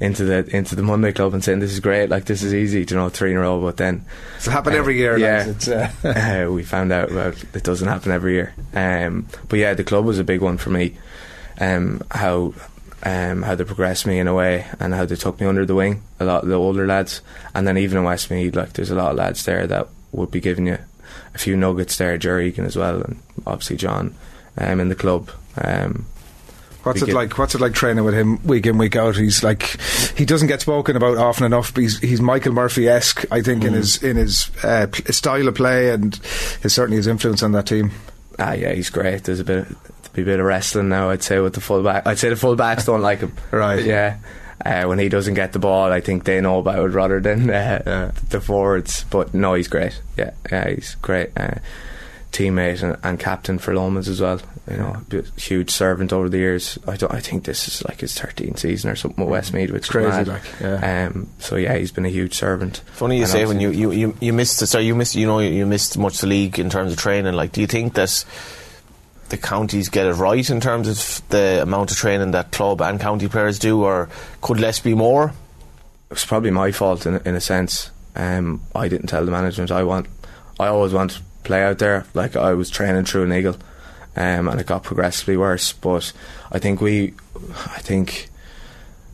into 0.00 0.24
the 0.24 0.44
into 0.54 0.74
the 0.74 0.82
Monday 0.82 1.12
club 1.12 1.32
and 1.34 1.42
saying 1.44 1.60
this 1.60 1.72
is 1.72 1.80
great, 1.80 2.10
like 2.10 2.24
this 2.24 2.42
is 2.42 2.52
easy, 2.52 2.80
you 2.80 2.96
know, 2.96 3.08
three 3.08 3.30
in 3.30 3.36
a 3.36 3.40
row. 3.40 3.60
But 3.62 3.76
then 3.76 4.04
It's 4.36 4.46
happened 4.46 4.76
every 4.76 4.96
year. 4.96 5.16
yeah. 5.16 5.46
It's, 5.48 5.68
uh, 5.68 5.90
uh, 6.48 6.52
we 6.52 6.64
found 6.64 6.92
out 6.92 7.10
well, 7.12 7.32
it 7.54 7.62
doesn't 7.62 7.88
happen 7.88 8.10
every 8.12 8.34
year. 8.34 8.52
Um, 8.74 9.26
but 9.48 9.58
yeah, 9.58 9.74
the 9.74 9.84
club 9.84 10.04
was 10.04 10.18
a 10.18 10.24
big 10.24 10.40
one 10.40 10.58
for 10.58 10.70
me. 10.70 10.96
Um, 11.60 12.02
how 12.10 12.52
um, 13.04 13.42
how 13.42 13.54
they 13.54 13.64
progressed 13.64 14.06
me 14.06 14.18
in 14.18 14.26
a 14.28 14.34
way, 14.34 14.66
and 14.80 14.94
how 14.94 15.04
they 15.04 15.16
took 15.16 15.40
me 15.40 15.46
under 15.46 15.64
the 15.66 15.74
wing. 15.74 16.02
A 16.20 16.24
lot 16.24 16.42
of 16.42 16.48
the 16.48 16.54
older 16.56 16.86
lads, 16.86 17.20
and 17.54 17.66
then 17.66 17.76
even 17.78 17.98
in 17.98 18.04
Westmeath, 18.04 18.54
like 18.56 18.72
there's 18.74 18.90
a 18.90 18.94
lot 18.94 19.10
of 19.12 19.16
lads 19.16 19.44
there 19.44 19.66
that 19.66 19.88
would 20.12 20.30
be 20.30 20.40
giving 20.40 20.66
you 20.66 20.78
a 21.34 21.38
few 21.38 21.56
nuggets 21.56 21.96
there. 21.98 22.16
Jerry 22.18 22.48
Egan 22.48 22.64
as 22.64 22.76
well, 22.76 23.02
and 23.02 23.20
obviously 23.46 23.76
John 23.76 24.14
um, 24.58 24.80
in 24.80 24.88
the 24.88 24.94
club. 24.94 25.30
Um, 25.56 26.06
What's 26.82 27.00
it 27.00 27.08
like? 27.14 27.38
What's 27.38 27.54
it 27.54 27.62
like 27.62 27.72
training 27.72 28.04
with 28.04 28.12
him 28.12 28.46
week 28.46 28.66
in 28.66 28.76
week 28.76 28.94
out? 28.94 29.16
He's 29.16 29.42
like 29.42 29.62
he 30.18 30.26
doesn't 30.26 30.48
get 30.48 30.60
spoken 30.60 30.96
about 30.96 31.16
often 31.16 31.46
enough. 31.46 31.72
But 31.72 31.80
he's 31.80 31.98
he's 31.98 32.20
Michael 32.20 32.52
Murphy 32.52 32.88
esque, 32.90 33.24
I 33.32 33.40
think, 33.40 33.64
in 33.64 33.72
Mm. 33.72 33.76
his 33.76 34.02
in 34.02 34.16
his 34.18 34.50
uh, 34.62 34.88
style 35.10 35.48
of 35.48 35.54
play 35.54 35.88
and 35.88 36.14
his 36.62 36.74
certainly 36.74 36.98
his 36.98 37.06
influence 37.06 37.42
on 37.42 37.52
that 37.52 37.66
team. 37.68 37.90
ah, 38.38 38.52
yeah, 38.52 38.72
he's 38.74 38.90
great. 38.90 39.24
There's 39.24 39.40
a 39.40 39.44
bit, 39.44 39.66
be 40.14 40.22
a 40.22 40.24
bit 40.24 40.40
of 40.40 40.46
wrestling 40.46 40.88
now. 40.88 41.10
I'd 41.10 41.22
say 41.22 41.38
with 41.40 41.54
the 41.54 41.60
fullback. 41.60 42.06
I'd 42.06 42.18
say 42.18 42.28
the 42.28 42.34
fullbacks 42.36 42.86
don't 42.86 43.02
like 43.02 43.20
him. 43.20 43.32
Right. 43.50 43.84
Yeah. 43.84 44.18
Uh, 44.64 44.84
when 44.84 44.98
he 44.98 45.08
doesn't 45.08 45.34
get 45.34 45.52
the 45.52 45.58
ball, 45.58 45.92
I 45.92 46.00
think 46.00 46.24
they 46.24 46.40
know 46.40 46.58
about 46.60 46.78
it 46.78 46.88
rather 46.88 47.20
than 47.20 47.50
uh, 47.50 48.12
the 48.30 48.40
forwards. 48.40 49.04
But 49.10 49.34
no, 49.34 49.54
he's 49.54 49.68
great. 49.68 50.00
Yeah, 50.16 50.30
yeah, 50.50 50.70
he's 50.70 50.94
great. 51.02 51.30
Uh, 51.36 51.56
teammate 52.32 52.82
and, 52.82 52.96
and 53.02 53.18
captain 53.18 53.58
for 53.58 53.74
Lomans 53.74 54.08
as 54.08 54.20
well. 54.20 54.40
You 54.70 54.76
know, 54.78 54.96
huge 55.36 55.70
servant 55.70 56.12
over 56.12 56.30
the 56.30 56.38
years. 56.38 56.78
I 56.86 56.96
don't. 56.96 57.12
I 57.12 57.20
think 57.20 57.44
this 57.44 57.68
is 57.68 57.84
like 57.84 58.00
his 58.00 58.16
13th 58.16 58.60
season 58.60 58.90
or 58.90 58.96
something 58.96 59.22
with 59.22 59.30
Westmeath, 59.30 59.70
which 59.70 59.90
crazy, 59.90 60.08
is 60.20 60.26
mad. 60.26 60.28
like, 60.28 60.60
yeah. 60.60 61.08
Um, 61.08 61.28
so 61.38 61.56
yeah, 61.56 61.76
he's 61.76 61.92
been 61.92 62.06
a 62.06 62.10
huge 62.10 62.32
servant. 62.34 62.78
Funny 62.92 63.16
you 63.16 63.22
And 63.24 63.30
say 63.30 63.44
when 63.44 63.60
you, 63.60 63.70
you, 63.70 63.90
you, 63.90 64.16
you 64.20 64.32
missed 64.32 64.66
sorry 64.66 64.86
you 64.86 64.94
missed 64.94 65.16
you 65.16 65.26
know 65.26 65.40
you 65.40 65.66
missed 65.66 65.98
much 65.98 66.18
the 66.18 66.26
league 66.26 66.58
in 66.58 66.70
terms 66.70 66.92
of 66.92 66.98
training. 66.98 67.34
Like, 67.34 67.52
do 67.52 67.60
you 67.60 67.66
think 67.66 67.92
that 67.94 68.24
the 69.28 69.36
counties 69.36 69.88
get 69.88 70.06
it 70.06 70.12
right 70.14 70.48
in 70.48 70.60
terms 70.60 70.88
of 70.88 71.28
the 71.30 71.62
amount 71.62 71.90
of 71.90 71.96
training 71.96 72.32
that 72.32 72.52
club 72.52 72.80
and 72.82 73.00
county 73.00 73.28
players 73.28 73.58
do, 73.58 73.82
or 73.82 74.08
could 74.40 74.60
less 74.60 74.80
be 74.80 74.94
more? 74.94 75.32
it 76.10 76.14
was 76.18 76.24
probably 76.26 76.50
my 76.50 76.70
fault 76.70 77.06
in, 77.06 77.16
in 77.24 77.34
a 77.34 77.40
sense. 77.40 77.90
Um, 78.14 78.60
I 78.74 78.86
didn't 78.88 79.06
tell 79.08 79.24
the 79.24 79.32
management. 79.32 79.72
I 79.72 79.82
want, 79.82 80.06
I 80.60 80.66
always 80.68 80.92
want 80.92 81.12
to 81.12 81.22
play 81.42 81.64
out 81.64 81.78
there. 81.78 82.04
Like 82.14 82.36
I 82.36 82.52
was 82.52 82.70
training 82.70 83.06
through 83.06 83.24
an 83.24 83.32
eagle, 83.32 83.56
um, 84.14 84.46
and 84.46 84.60
it 84.60 84.66
got 84.66 84.84
progressively 84.84 85.36
worse. 85.36 85.72
But 85.72 86.12
I 86.52 86.58
think 86.60 86.80
we, 86.80 87.14
I 87.50 87.80
think 87.80 88.28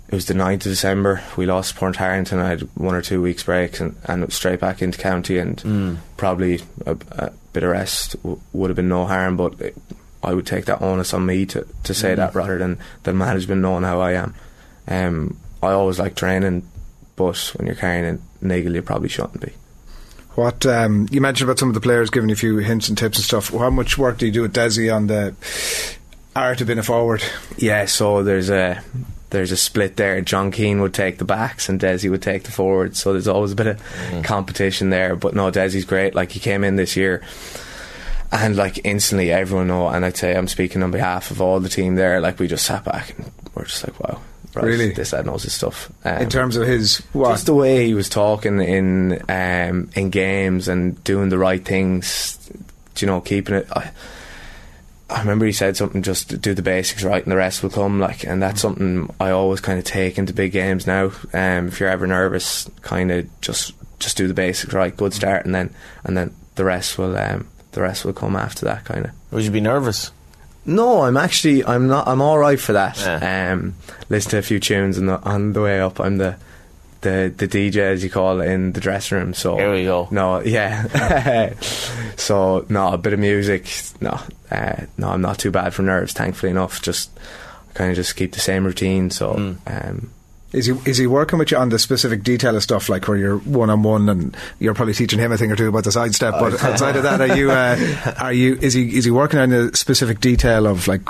it 0.08 0.14
was 0.14 0.26
the 0.26 0.34
9th 0.34 0.54
of 0.54 0.62
December. 0.62 1.22
We 1.38 1.46
lost 1.46 1.76
Portarlington. 1.76 2.38
I 2.38 2.48
had 2.50 2.62
one 2.74 2.94
or 2.94 3.00
two 3.00 3.22
weeks 3.22 3.44
breaks 3.44 3.80
and, 3.80 3.96
and 4.04 4.30
straight 4.32 4.60
back 4.60 4.82
into 4.82 4.98
county 4.98 5.38
and 5.38 5.98
probably 6.18 6.60
a, 6.84 6.98
a 7.12 7.30
bit 7.52 7.62
of 7.62 7.70
rest 7.70 8.16
w- 8.22 8.40
would 8.52 8.68
have 8.68 8.76
been 8.76 8.88
no 8.88 9.06
harm. 9.06 9.36
But 9.38 9.58
it, 9.60 9.76
I 10.22 10.34
would 10.34 10.46
take 10.46 10.66
that 10.66 10.82
onus 10.82 11.14
on 11.14 11.24
me 11.26 11.46
to, 11.46 11.66
to 11.84 11.94
say 11.94 12.14
that 12.14 12.34
rather 12.34 12.58
than 12.58 12.78
than 13.04 13.16
management 13.16 13.62
knowing 13.62 13.84
how 13.84 14.00
I 14.00 14.12
am. 14.12 14.34
Um, 14.86 15.38
I 15.62 15.72
always 15.72 15.98
like 15.98 16.14
training, 16.14 16.68
but 17.16 17.52
when 17.56 17.66
you're 17.66 17.76
carrying 17.76 18.04
a 18.04 18.44
niggle, 18.44 18.74
you 18.74 18.82
probably 18.82 19.08
shouldn't 19.08 19.40
be. 19.40 19.52
What 20.34 20.64
um, 20.64 21.08
you 21.10 21.20
mentioned 21.20 21.48
about 21.48 21.58
some 21.58 21.68
of 21.68 21.74
the 21.74 21.80
players 21.80 22.10
giving 22.10 22.28
you 22.28 22.34
a 22.34 22.36
few 22.36 22.58
hints 22.58 22.88
and 22.88 22.96
tips 22.96 23.18
and 23.18 23.24
stuff. 23.24 23.48
How 23.50 23.70
much 23.70 23.98
work 23.98 24.18
do 24.18 24.26
you 24.26 24.32
do 24.32 24.42
with 24.42 24.54
Desi 24.54 24.94
on 24.94 25.06
the 25.06 25.34
art 26.36 26.60
of 26.60 26.66
being 26.66 26.78
a 26.78 26.82
forward? 26.82 27.22
Yeah, 27.56 27.86
so 27.86 28.22
there's 28.22 28.48
a 28.48 28.82
there's 29.30 29.52
a 29.52 29.56
split 29.56 29.96
there. 29.96 30.20
John 30.20 30.50
Keane 30.50 30.80
would 30.80 30.94
take 30.94 31.18
the 31.18 31.24
backs 31.24 31.68
and 31.68 31.80
Desi 31.80 32.10
would 32.10 32.22
take 32.22 32.44
the 32.44 32.52
forwards. 32.52 33.00
So 33.00 33.12
there's 33.12 33.28
always 33.28 33.52
a 33.52 33.56
bit 33.56 33.66
of 33.66 34.22
competition 34.24 34.90
there. 34.90 35.16
But 35.16 35.34
no, 35.34 35.50
Desi's 35.50 35.84
great. 35.84 36.14
Like 36.14 36.32
he 36.32 36.40
came 36.40 36.64
in 36.64 36.76
this 36.76 36.96
year. 36.96 37.22
And 38.32 38.54
like 38.56 38.80
instantly, 38.84 39.32
everyone 39.32 39.66
know, 39.68 39.88
and 39.88 40.04
I'd 40.04 40.16
say 40.16 40.36
I'm 40.36 40.46
speaking 40.46 40.82
on 40.82 40.90
behalf 40.92 41.30
of 41.32 41.40
all 41.40 41.58
the 41.58 41.68
team 41.68 41.96
there. 41.96 42.20
Like 42.20 42.38
we 42.38 42.46
just 42.46 42.64
sat 42.64 42.84
back 42.84 43.18
and 43.18 43.30
we're 43.54 43.64
just 43.64 43.84
like, 43.86 43.98
wow, 43.98 44.20
right, 44.54 44.64
Really? 44.64 44.92
this 44.92 45.12
lad 45.12 45.26
knows 45.26 45.42
his 45.42 45.52
stuff. 45.54 45.90
Um, 46.04 46.18
in 46.18 46.28
terms 46.30 46.56
of 46.56 46.66
his 46.66 46.98
what? 47.12 47.30
just 47.30 47.46
the 47.46 47.54
way 47.54 47.86
he 47.86 47.94
was 47.94 48.08
talking 48.08 48.60
in 48.60 49.20
um, 49.28 49.90
in 49.96 50.10
games 50.10 50.68
and 50.68 51.02
doing 51.02 51.28
the 51.28 51.38
right 51.38 51.64
things, 51.64 52.38
you 52.98 53.06
know, 53.08 53.20
keeping 53.20 53.56
it. 53.56 53.66
I, 53.72 53.90
I 55.08 55.18
remember 55.18 55.44
he 55.44 55.50
said 55.50 55.76
something 55.76 56.02
just 56.04 56.40
do 56.40 56.54
the 56.54 56.62
basics 56.62 57.02
right 57.02 57.20
and 57.20 57.32
the 57.32 57.36
rest 57.36 57.64
will 57.64 57.70
come. 57.70 57.98
Like, 57.98 58.24
and 58.24 58.40
that's 58.40 58.60
something 58.60 59.12
I 59.18 59.30
always 59.30 59.60
kind 59.60 59.76
of 59.80 59.84
take 59.84 60.18
into 60.18 60.32
big 60.32 60.52
games 60.52 60.86
now. 60.86 61.06
Um, 61.32 61.66
if 61.66 61.80
you're 61.80 61.88
ever 61.88 62.06
nervous, 62.06 62.70
kind 62.82 63.10
of 63.10 63.40
just 63.40 63.72
just 63.98 64.16
do 64.16 64.28
the 64.28 64.34
basics 64.34 64.72
right, 64.72 64.96
good 64.96 65.12
start, 65.12 65.44
and 65.46 65.52
then 65.52 65.74
and 66.04 66.16
then 66.16 66.32
the 66.54 66.64
rest 66.64 66.96
will 66.96 67.16
um, 67.18 67.48
the 67.72 67.80
rest 67.82 68.04
will 68.04 68.12
come 68.12 68.36
after 68.36 68.64
that 68.66 68.84
kind 68.84 69.06
of. 69.06 69.10
Would 69.32 69.44
you 69.44 69.50
be 69.50 69.60
nervous? 69.60 70.10
No, 70.66 71.02
I'm 71.02 71.16
actually 71.16 71.64
I'm 71.64 71.88
not 71.88 72.06
I'm 72.06 72.20
all 72.20 72.38
right 72.38 72.60
for 72.60 72.72
that. 72.74 72.98
Yeah. 72.98 73.52
Um, 73.52 73.74
listen 74.08 74.30
to 74.32 74.38
a 74.38 74.42
few 74.42 74.60
tunes 74.60 74.98
on 74.98 75.06
the 75.06 75.20
on 75.22 75.52
the 75.54 75.62
way 75.62 75.80
up. 75.80 75.98
I'm 76.00 76.18
the 76.18 76.36
the 77.00 77.32
the 77.34 77.48
DJ 77.48 77.76
as 77.78 78.04
you 78.04 78.10
call 78.10 78.40
it 78.42 78.48
in 78.48 78.72
the 78.72 78.80
dressing 78.80 79.16
room. 79.18 79.32
So 79.34 79.56
Here 79.56 79.72
we 79.72 79.84
go. 79.84 80.06
No, 80.10 80.40
yeah. 80.40 81.54
so 82.16 82.66
no, 82.68 82.92
a 82.92 82.98
bit 82.98 83.12
of 83.14 83.18
music. 83.20 83.72
No, 84.00 84.20
uh, 84.50 84.82
no, 84.98 85.08
I'm 85.08 85.22
not 85.22 85.38
too 85.38 85.50
bad 85.50 85.72
for 85.74 85.82
nerves. 85.82 86.12
Thankfully 86.12 86.50
enough, 86.50 86.82
just 86.82 87.10
kind 87.74 87.90
of 87.90 87.96
just 87.96 88.16
keep 88.16 88.32
the 88.32 88.40
same 88.40 88.64
routine. 88.64 89.10
So 89.10 89.32
Hmm. 89.32 89.52
um, 89.66 90.10
Is 90.52 90.66
he 90.66 90.72
is 90.84 90.98
he 90.98 91.06
working 91.06 91.38
with 91.38 91.52
you 91.52 91.58
on 91.58 91.68
the 91.68 91.78
specific 91.78 92.24
detail 92.24 92.56
of 92.56 92.62
stuff 92.62 92.88
like 92.88 93.06
where 93.06 93.16
you're 93.16 93.38
one 93.38 93.70
on 93.70 93.84
one 93.84 94.08
and 94.08 94.36
you're 94.58 94.74
probably 94.74 94.94
teaching 94.94 95.20
him 95.20 95.30
a 95.30 95.38
thing 95.38 95.52
or 95.52 95.56
two 95.56 95.68
about 95.68 95.84
the 95.84 95.92
sidestep? 95.92 96.34
But 96.40 96.62
outside 96.62 96.96
of 96.96 97.04
that, 97.04 97.20
are 97.20 97.36
you 97.36 97.52
uh, 97.52 98.14
are 98.18 98.32
you 98.32 98.58
is 98.60 98.74
he 98.74 98.96
is 98.96 99.04
he 99.04 99.12
working 99.12 99.38
on 99.38 99.50
the 99.50 99.70
specific 99.76 100.20
detail 100.20 100.66
of 100.66 100.88
like 100.88 101.02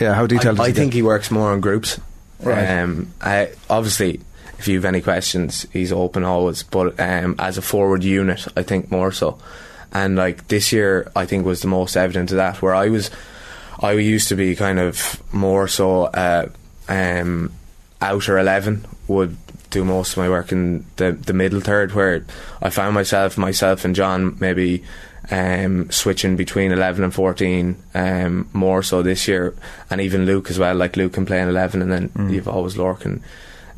yeah 0.00 0.14
how 0.14 0.26
detailed? 0.26 0.60
I, 0.60 0.64
I 0.64 0.66
he 0.68 0.72
think 0.72 0.92
get? 0.92 0.96
he 0.96 1.02
works 1.02 1.30
more 1.30 1.52
on 1.52 1.60
groups. 1.60 2.00
Right. 2.40 2.80
Um, 2.80 3.12
I, 3.20 3.52
obviously, 3.68 4.20
if 4.58 4.68
you 4.68 4.76
have 4.76 4.84
any 4.84 5.00
questions, 5.00 5.66
he's 5.72 5.92
open 5.92 6.24
always. 6.24 6.62
But 6.62 6.98
um, 6.98 7.36
as 7.38 7.58
a 7.58 7.62
forward 7.62 8.02
unit, 8.02 8.46
I 8.56 8.62
think 8.62 8.90
more 8.90 9.12
so. 9.12 9.38
And 9.92 10.16
like 10.16 10.48
this 10.48 10.72
year, 10.72 11.10
I 11.14 11.26
think 11.26 11.44
was 11.46 11.62
the 11.62 11.68
most 11.68 11.96
evident 11.96 12.30
of 12.30 12.36
that. 12.38 12.62
Where 12.62 12.74
I 12.74 12.88
was, 12.88 13.10
I 13.80 13.92
used 13.92 14.28
to 14.28 14.36
be 14.36 14.56
kind 14.56 14.78
of 14.78 15.22
more 15.32 15.68
so 15.68 16.04
uh, 16.04 16.48
um, 16.88 17.52
outer 18.00 18.38
eleven 18.38 18.84
would 19.08 19.36
do 19.70 19.84
most 19.84 20.12
of 20.12 20.18
my 20.18 20.28
work 20.28 20.52
in 20.52 20.86
the 20.96 21.12
the 21.12 21.32
middle 21.32 21.60
third, 21.60 21.92
where 21.92 22.24
I 22.62 22.70
found 22.70 22.94
myself, 22.94 23.36
myself 23.38 23.84
and 23.84 23.94
John 23.94 24.36
maybe 24.40 24.84
um, 25.30 25.90
switching 25.90 26.36
between 26.36 26.72
11 26.72 27.02
and 27.02 27.12
14 27.12 27.76
um, 27.94 28.48
more 28.52 28.82
so 28.82 29.02
this 29.02 29.26
year, 29.26 29.54
and 29.90 30.00
even 30.00 30.26
Luke 30.26 30.50
as 30.50 30.58
well. 30.58 30.74
Like 30.74 30.96
Luke 30.96 31.14
can 31.14 31.26
play 31.26 31.40
in 31.40 31.48
11, 31.48 31.82
and 31.82 31.92
then 31.92 32.30
you've 32.30 32.48
always 32.48 32.76
Lorcan 32.76 33.22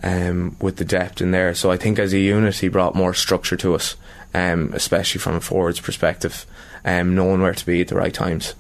um, 0.03 0.57
with 0.61 0.77
the 0.77 0.85
depth 0.85 1.21
in 1.21 1.31
there. 1.31 1.55
So 1.55 1.71
I 1.71 1.77
think 1.77 1.99
as 1.99 2.13
a 2.13 2.19
unit, 2.19 2.57
he 2.57 2.69
brought 2.69 2.95
more 2.95 3.15
structure 3.15 3.57
to 3.57 3.75
us, 3.75 3.97
um, 4.35 4.73
especially 4.75 5.21
from 5.21 5.37
a 5.37 5.41
forwards 5.41 5.81
perspective, 5.81 6.47
um, 6.85 7.15
knowing 7.15 7.41
where 7.41 7.55
to 7.55 7.67
be 7.67 7.81
at 7.81 7.89
the 7.89 7.97
right 7.97 8.15
times. 8.15 8.55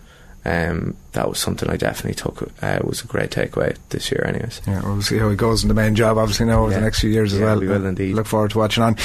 Um, 0.49 0.96
that 1.12 1.28
was 1.28 1.38
something 1.38 1.68
I 1.68 1.76
definitely 1.76 2.14
took. 2.14 2.51
Uh, 2.62 2.78
was 2.84 3.03
a 3.03 3.07
great 3.07 3.30
takeaway 3.30 3.76
this 3.90 4.11
year, 4.11 4.24
anyways. 4.26 4.62
Yeah, 4.66 4.80
we'll 4.82 5.03
see 5.03 5.18
how 5.18 5.28
he 5.28 5.36
goes 5.36 5.62
in 5.62 5.68
the 5.68 5.74
main 5.74 5.94
job, 5.94 6.16
obviously, 6.16 6.46
now 6.46 6.62
over 6.62 6.70
Yeah. 6.72 6.78
the 6.78 6.84
next 6.84 7.01
few 7.01 7.11
years 7.11 7.32
as 7.34 7.40
Yeah, 7.40 7.46
well. 7.46 7.61
we 7.61 7.68
will 7.68 7.84
indeed. 7.84 8.14
Look 8.14 8.26
forward 8.26 8.53
to 8.53 8.59
watching 8.59 8.82
on. 8.82 8.96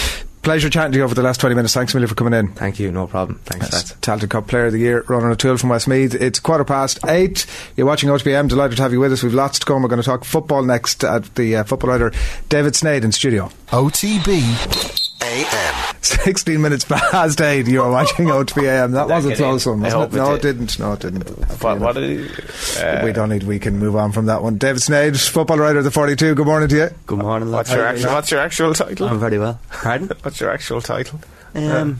Pleasure 0.44 0.70
chatting 0.70 0.92
to 0.92 0.98
you 0.98 1.04
over 1.06 1.16
the 1.16 1.22
last 1.24 1.40
20 1.40 1.56
minutes. 1.56 1.74
Thanks 1.74 1.96
a 1.96 2.08
for 2.08 2.16
coming 2.16 2.34
in. 2.34 2.50
Thank 2.50 2.78
you, 2.80 2.92
no 2.92 3.08
problem. 3.08 3.40
Thanks, 3.46 3.68
Yes, 3.68 3.74
lads. 3.74 3.94
Tailteann 4.02 4.30
Cup 4.30 4.48
Player 4.48 4.66
of 4.68 4.74
the 4.74 4.80
Year, 4.80 5.04
Ronan 5.08 5.32
O'Toole 5.32 5.58
from 5.58 5.70
Westmeath. 5.70 6.14
It's 6.16 6.40
quarter 6.40 6.66
past 6.66 7.00
eight. 7.08 7.46
You're 7.78 7.88
watching 7.88 8.10
OTB 8.10 8.34
AM. 8.36 8.48
Delighted 8.50 8.76
to 8.78 8.84
have 8.84 8.92
you 8.92 9.00
with 9.00 9.14
us. 9.14 9.24
We've 9.24 9.34
lots 9.34 9.60
to 9.60 9.66
come. 9.66 9.82
We're 9.82 9.88
going 9.90 10.02
to 10.02 10.06
talk 10.06 10.26
football 10.26 10.62
next 10.64 11.04
at 11.06 11.34
the 11.36 11.56
uh, 11.58 11.64
football 11.64 11.90
writer 11.92 12.12
David 12.50 12.74
Sneyd 12.74 13.04
in 13.06 13.12
studio. 13.14 13.50
OTB 13.72 15.03
AM. 15.24 15.96
16 16.02 16.62
minutes 16.62 16.84
past 16.86 17.40
eight. 17.42 17.68
You're 17.68 17.90
watching 17.90 18.26
OTB 18.28 18.64
AM. 18.68 18.92
That 18.92 19.08
was 19.08 19.26
a 19.26 19.30
get 19.30 19.38
close 19.38 19.66
in? 19.66 19.72
one, 19.74 19.80
I 19.92 19.96
wasn't 19.96 20.02
hope 20.04 20.14
it? 20.14 20.16
it 20.16 20.20
No, 20.20 20.34
it 20.34 20.42
did. 20.42 20.58
didn't. 20.58 20.80
No, 20.80 20.94
it 20.94 21.00
didn't. 21.00 21.30
What, 21.64 21.80
what 21.80 21.96
did 21.96 22.20
he, 22.20 22.82
uh, 22.82 23.06
we 23.06 23.14
don't 23.14 23.30
need. 23.30 23.44
We 23.44 23.58
can 23.60 23.78
move 23.80 23.96
on 23.96 24.12
from 24.12 24.26
that 24.26 24.44
one. 24.44 24.58
David 24.58 24.82
Sneyd, 24.82 25.30
football 25.30 25.58
writer 25.58 25.80
of 25.80 25.86
the 25.86 25.92
42. 25.92 26.36
Good 26.36 26.46
morning 26.46 26.68
to 26.70 26.76
you. 26.76 26.90
Good 27.08 27.20
morning. 27.20 27.52
What's 27.52 27.72
your 27.72 27.80
are 27.86 27.94
you? 27.94 28.00
actual 28.00 28.14
What's 28.14 28.32
your 28.32 28.40
actual 28.42 28.74
title? 28.74 29.08
I'm 29.08 29.20
very 29.20 29.40
well. 29.40 29.60
Pardon? 29.70 30.10
What's 30.22 30.40
your 30.42 30.52
actual 30.52 30.82
title? 30.82 31.20
Um, 31.56 32.00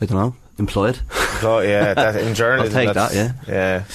I 0.00 0.06
don't 0.06 0.18
know. 0.18 0.36
Employed. 0.58 1.00
Oh 1.42 1.60
yeah, 1.60 1.94
that 1.94 2.16
in 2.16 2.34
journalism. 2.34 2.76
I'll 2.78 2.84
take 2.84 2.94
that's- 2.94 3.34
that, 3.46 3.86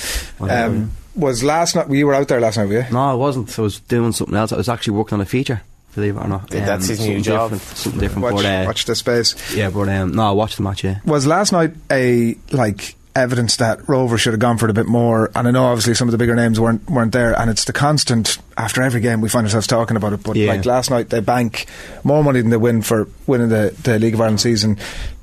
Yeah. 0.41 0.65
Um, 0.65 0.91
was 1.15 1.43
last 1.43 1.75
night? 1.75 1.89
You 1.91 2.07
were 2.07 2.15
out 2.15 2.27
there 2.27 2.41
last 2.41 2.57
night, 2.57 2.65
were 2.67 2.73
you? 2.73 2.85
no, 2.91 2.99
I 2.99 3.13
wasn't. 3.13 3.57
I 3.57 3.61
was 3.61 3.79
doing 3.81 4.11
something 4.13 4.35
else. 4.35 4.51
I 4.51 4.57
was 4.57 4.67
actually 4.67 4.97
working 4.97 5.15
on 5.17 5.21
a 5.21 5.25
feature. 5.25 5.61
Believe 5.95 6.17
it 6.17 6.19
or 6.19 6.27
not. 6.27 6.53
Um, 6.53 6.65
that's 6.65 6.87
his 6.87 6.99
new 6.99 7.21
job. 7.21 7.51
Different, 7.51 7.77
something 7.77 7.99
different. 8.01 8.23
Watch, 8.23 8.35
but, 8.35 8.45
uh, 8.45 8.63
watch 8.67 8.85
the 8.85 8.95
space. 8.95 9.55
yeah, 9.55 9.69
but 9.69 9.89
um, 9.89 10.11
no, 10.13 10.23
I 10.27 10.31
watched 10.31 10.57
the 10.57 10.63
match. 10.63 10.83
Yeah. 10.83 10.99
Was 11.05 11.25
last 11.25 11.51
night 11.53 11.73
a 11.89 12.37
like 12.51 12.95
evidence 13.15 13.55
that 13.55 13.87
Rover 13.87 14.17
should 14.17 14.33
have 14.33 14.41
gone 14.41 14.57
for 14.57 14.65
it 14.65 14.71
a 14.71 14.73
bit 14.73 14.87
more? 14.87 15.31
And 15.35 15.47
I 15.47 15.51
know 15.51 15.63
obviously 15.65 15.93
some 15.93 16.09
of 16.09 16.11
the 16.11 16.17
bigger 16.17 16.35
names 16.35 16.59
weren't 16.59 16.89
weren't 16.89 17.13
there, 17.13 17.33
and 17.39 17.49
it's 17.49 17.63
the 17.65 17.71
constant 17.73 18.37
after 18.57 18.81
every 18.81 18.99
game 18.99 19.21
we 19.21 19.29
find 19.29 19.45
ourselves 19.45 19.67
talking 19.67 19.95
about 19.95 20.11
it. 20.13 20.21
But 20.21 20.35
Yeah. 20.35 20.51
like 20.51 20.65
last 20.65 20.89
night, 20.91 21.09
they 21.09 21.21
bank 21.21 21.65
more 22.03 22.23
money 22.23 22.41
than 22.41 22.49
they 22.49 22.57
win 22.57 22.81
for 22.81 23.07
winning 23.25 23.49
the, 23.49 23.73
the 23.83 23.97
League 23.99 24.13
of 24.15 24.21
Ireland 24.21 24.41
season. 24.41 24.77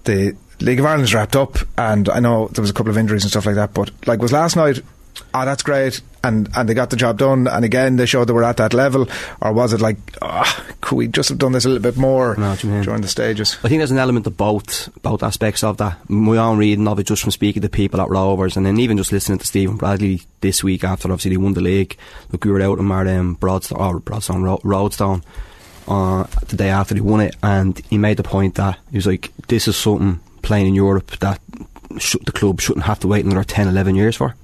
The 0.04 0.34
League 0.60 0.80
of 0.80 0.86
Ireland's 0.86 1.12
wrapped 1.12 1.36
up, 1.36 1.58
and 1.76 2.08
I 2.08 2.20
know 2.20 2.48
there 2.48 2.62
was 2.62 2.70
a 2.70 2.74
couple 2.74 2.90
of 2.90 2.96
injuries 2.96 3.24
and 3.24 3.30
stuff 3.30 3.44
like 3.44 3.56
that. 3.56 3.74
But 3.74 3.90
like, 4.06 4.20
was 4.22 4.32
last 4.32 4.56
night? 4.56 4.80
Ah, 5.34 5.44
that's 5.44 5.62
great, 5.62 6.00
and 6.24 6.48
and 6.56 6.68
they 6.68 6.74
got 6.74 6.90
the 6.90 6.96
job 6.96 7.18
done. 7.18 7.46
And 7.46 7.64
again, 7.64 7.96
they 7.96 8.06
showed 8.06 8.26
they 8.28 8.32
were 8.32 8.44
at 8.44 8.56
that 8.58 8.74
level, 8.74 9.08
or 9.40 9.52
was 9.52 9.72
it 9.72 9.80
like, 9.80 9.96
ah, 10.22 10.64
could 10.80 10.96
we 10.96 11.08
just 11.08 11.28
have 11.28 11.38
done 11.38 11.52
this 11.52 11.64
a 11.64 11.68
little 11.68 11.82
bit 11.82 11.96
more 11.96 12.36
I 12.36 12.40
know 12.40 12.50
what 12.50 12.62
you 12.62 12.70
mean. 12.70 12.82
during 12.82 13.02
the 13.02 13.08
stages? 13.08 13.56
I 13.64 13.68
think 13.68 13.80
there's 13.80 13.90
an 13.90 13.98
element 13.98 14.26
of 14.26 14.36
both 14.36 14.88
both 15.02 15.22
aspects 15.22 15.62
of 15.64 15.76
that. 15.78 15.98
My 16.08 16.36
own 16.36 16.58
reading 16.58 16.86
of 16.88 16.98
it, 16.98 17.06
just 17.06 17.22
from 17.22 17.32
speaking 17.32 17.62
to 17.62 17.68
people 17.68 18.00
at 18.00 18.08
Rovers, 18.08 18.56
and 18.56 18.64
then 18.64 18.78
even 18.78 18.96
just 18.96 19.12
listening 19.12 19.38
to 19.38 19.46
Stephen 19.46 19.76
Bradley 19.76 20.22
this 20.40 20.62
week 20.64 20.84
after 20.84 21.10
obviously 21.10 21.30
they 21.32 21.36
won 21.36 21.54
the 21.54 21.60
league. 21.60 21.96
Look, 22.30 22.44
we 22.44 22.50
were 22.52 22.62
out 22.62 22.78
in 22.78 22.90
our 22.90 23.06
um, 23.08 23.34
Broadstone, 23.34 23.80
or 23.80 23.98
Broadstone, 24.00 24.42
Ro- 24.42 24.60
Roadstone, 24.64 25.22
uh, 25.88 26.24
the 26.48 26.56
day 26.56 26.70
after 26.70 26.94
they 26.94 27.00
won 27.00 27.20
it, 27.20 27.34
and 27.42 27.80
he 27.90 27.98
made 27.98 28.16
the 28.16 28.22
point 28.22 28.54
that 28.56 28.78
he 28.90 28.96
was 28.98 29.06
like, 29.06 29.32
"This 29.48 29.66
is 29.66 29.76
something 29.76 30.20
playing 30.42 30.66
in 30.68 30.74
Europe 30.74 31.18
that 31.18 31.40
sh- 31.98 32.16
the 32.24 32.32
club 32.32 32.60
shouldn't 32.60 32.86
have 32.86 33.00
to 33.00 33.08
wait 33.08 33.24
another 33.24 33.44
10, 33.44 33.66
11 33.68 33.94
years 33.96 34.14
for." 34.16 34.34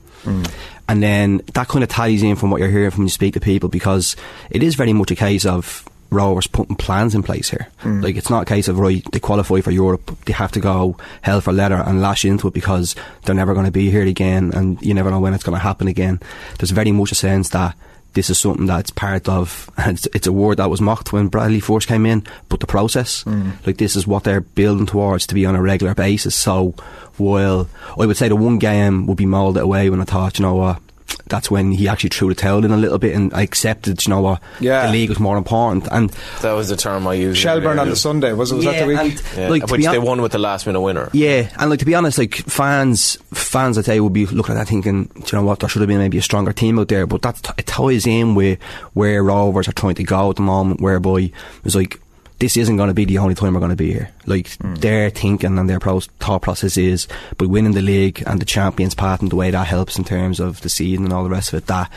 And 0.88 1.02
then 1.02 1.42
that 1.52 1.68
kind 1.68 1.82
of 1.82 1.90
ties 1.90 2.22
in 2.22 2.36
from 2.36 2.50
what 2.50 2.60
you're 2.60 2.70
hearing 2.70 2.90
from 2.90 3.04
you 3.04 3.10
speak 3.10 3.34
to 3.34 3.40
people 3.40 3.68
because 3.68 4.16
it 4.50 4.62
is 4.62 4.74
very 4.74 4.92
much 4.92 5.10
a 5.10 5.16
case 5.16 5.44
of 5.44 5.88
Rovers 6.10 6.46
putting 6.46 6.76
plans 6.76 7.14
in 7.14 7.22
place 7.22 7.50
here. 7.50 7.68
Mm. 7.82 8.02
Like 8.02 8.16
it's 8.16 8.30
not 8.30 8.42
a 8.42 8.46
case 8.46 8.66
of 8.68 8.78
right 8.78 9.04
they 9.12 9.20
qualify 9.20 9.60
for 9.60 9.70
Europe, 9.70 10.16
they 10.24 10.32
have 10.32 10.52
to 10.52 10.60
go 10.60 10.96
hell 11.20 11.42
for 11.42 11.52
leather 11.52 11.76
and 11.76 12.00
lash 12.00 12.24
into 12.24 12.48
it 12.48 12.54
because 12.54 12.96
they're 13.24 13.34
never 13.34 13.52
going 13.52 13.66
to 13.66 13.72
be 13.72 13.90
here 13.90 14.06
again, 14.06 14.50
and 14.54 14.80
you 14.80 14.94
never 14.94 15.10
know 15.10 15.20
when 15.20 15.34
it's 15.34 15.44
going 15.44 15.56
to 15.56 15.62
happen 15.62 15.86
again. 15.86 16.18
There's 16.58 16.70
very 16.70 16.92
much 16.92 17.12
a 17.12 17.14
sense 17.14 17.50
that 17.50 17.76
this 18.18 18.30
is 18.30 18.40
something 18.40 18.66
that's 18.66 18.90
part 18.90 19.28
of, 19.28 19.70
and 19.76 19.96
it's, 19.96 20.08
it's 20.12 20.26
a 20.26 20.32
word 20.32 20.56
that 20.56 20.68
was 20.68 20.80
mocked 20.80 21.12
when 21.12 21.28
Bradley 21.28 21.60
Force 21.60 21.86
came 21.86 22.04
in, 22.04 22.24
but 22.48 22.58
the 22.58 22.66
process, 22.66 23.22
mm. 23.22 23.52
like 23.64 23.76
this 23.76 23.94
is 23.94 24.08
what 24.08 24.24
they're 24.24 24.40
building 24.40 24.86
towards 24.86 25.24
to 25.28 25.34
be 25.34 25.46
on 25.46 25.54
a 25.54 25.62
regular 25.62 25.94
basis. 25.94 26.34
So, 26.34 26.74
while 27.16 27.68
I 27.96 28.06
would 28.06 28.16
say 28.16 28.28
the 28.28 28.34
one 28.34 28.58
game 28.58 29.06
would 29.06 29.16
be 29.16 29.26
moulded 29.26 29.60
away 29.60 29.88
when 29.88 30.00
I 30.00 30.04
thought, 30.04 30.38
you 30.38 30.42
know 30.42 30.56
what, 30.56 30.82
that's 31.26 31.50
when 31.50 31.72
he 31.72 31.88
actually 31.88 32.10
threw 32.10 32.28
the 32.28 32.34
towel 32.34 32.64
in 32.64 32.70
a 32.70 32.76
little 32.76 32.98
bit 32.98 33.14
and 33.14 33.32
I 33.34 33.42
accepted, 33.42 34.04
you 34.06 34.10
know 34.10 34.20
what, 34.20 34.42
Yeah. 34.60 34.86
the 34.86 34.92
league 34.92 35.08
was 35.08 35.18
more 35.20 35.36
important. 35.36 35.86
And 35.90 36.10
That 36.42 36.52
was 36.52 36.68
the 36.68 36.76
term 36.76 37.06
I 37.06 37.14
used. 37.14 37.38
Shelburne 37.38 37.78
on 37.78 37.88
the 37.88 37.96
Sunday 37.96 38.32
was 38.32 38.52
it? 38.52 38.56
Was 38.56 38.64
that 38.64 38.78
the 38.80 38.86
week? 38.86 38.98
and, 38.98 39.22
Yeah, 39.36 39.48
like, 39.48 39.66
which 39.70 39.80
be 39.82 39.86
they 39.86 39.98
won 39.98 40.22
with 40.22 40.32
the 40.32 40.38
last 40.38 40.66
minute 40.66 40.80
winner. 40.80 41.10
yeah, 41.12 41.48
and 41.58 41.70
like 41.70 41.78
to 41.80 41.84
be 41.84 41.94
honest, 41.94 42.18
like 42.18 42.34
fans, 42.34 43.18
fans, 43.32 43.76
I'd 43.78 43.84
say 43.86 44.00
would 44.00 44.12
be 44.12 44.26
looking 44.26 44.54
at 44.54 44.58
that 44.58 44.68
thinking, 44.68 45.04
"Do 45.14 45.20
you 45.32 45.38
know 45.38 45.44
what, 45.44 45.60
there 45.60 45.68
should 45.68 45.80
have 45.82 45.88
been 45.88 45.98
maybe 45.98 46.18
a 46.18 46.22
stronger 46.22 46.52
team 46.52 46.78
out 46.78 46.88
there. 46.88 47.06
But 47.06 47.22
that 47.22 47.42
t- 47.42 47.52
it 47.58 47.66
ties 47.66 48.06
in 48.06 48.34
with 48.34 48.58
where 48.94 49.22
Rovers 49.22 49.68
are 49.68 49.72
trying 49.72 49.94
to 49.96 50.04
go 50.04 50.30
at 50.30 50.36
the 50.36 50.42
moment, 50.42 50.80
whereby 50.80 51.30
it's 51.64 51.74
like 51.74 52.00
this 52.38 52.56
isn't 52.56 52.76
going 52.76 52.88
to 52.88 52.94
be 52.94 53.04
the 53.04 53.18
only 53.18 53.34
time 53.34 53.54
we're 53.54 53.60
going 53.60 53.70
to 53.70 53.76
be 53.76 53.92
here. 53.92 54.10
Like 54.26 54.48
hmm. 54.56 54.74
their 54.76 55.10
thinking 55.10 55.58
and 55.58 55.68
their 55.68 55.80
pro- 55.80 56.00
thought 56.00 56.42
process 56.42 56.76
is 56.76 57.08
by 57.36 57.46
winning 57.46 57.72
the 57.72 57.82
league 57.82 58.22
and 58.26 58.40
the 58.40 58.44
champions 58.44 58.94
part 58.94 59.20
and 59.20 59.30
the 59.30 59.36
way 59.36 59.50
that 59.50 59.66
helps 59.66 59.98
in 59.98 60.04
terms 60.04 60.40
of 60.40 60.60
the 60.60 60.68
season 60.68 61.04
and 61.04 61.12
all 61.12 61.24
the 61.24 61.30
rest 61.30 61.52
of 61.52 61.58
it. 61.58 61.66
That 61.66 61.90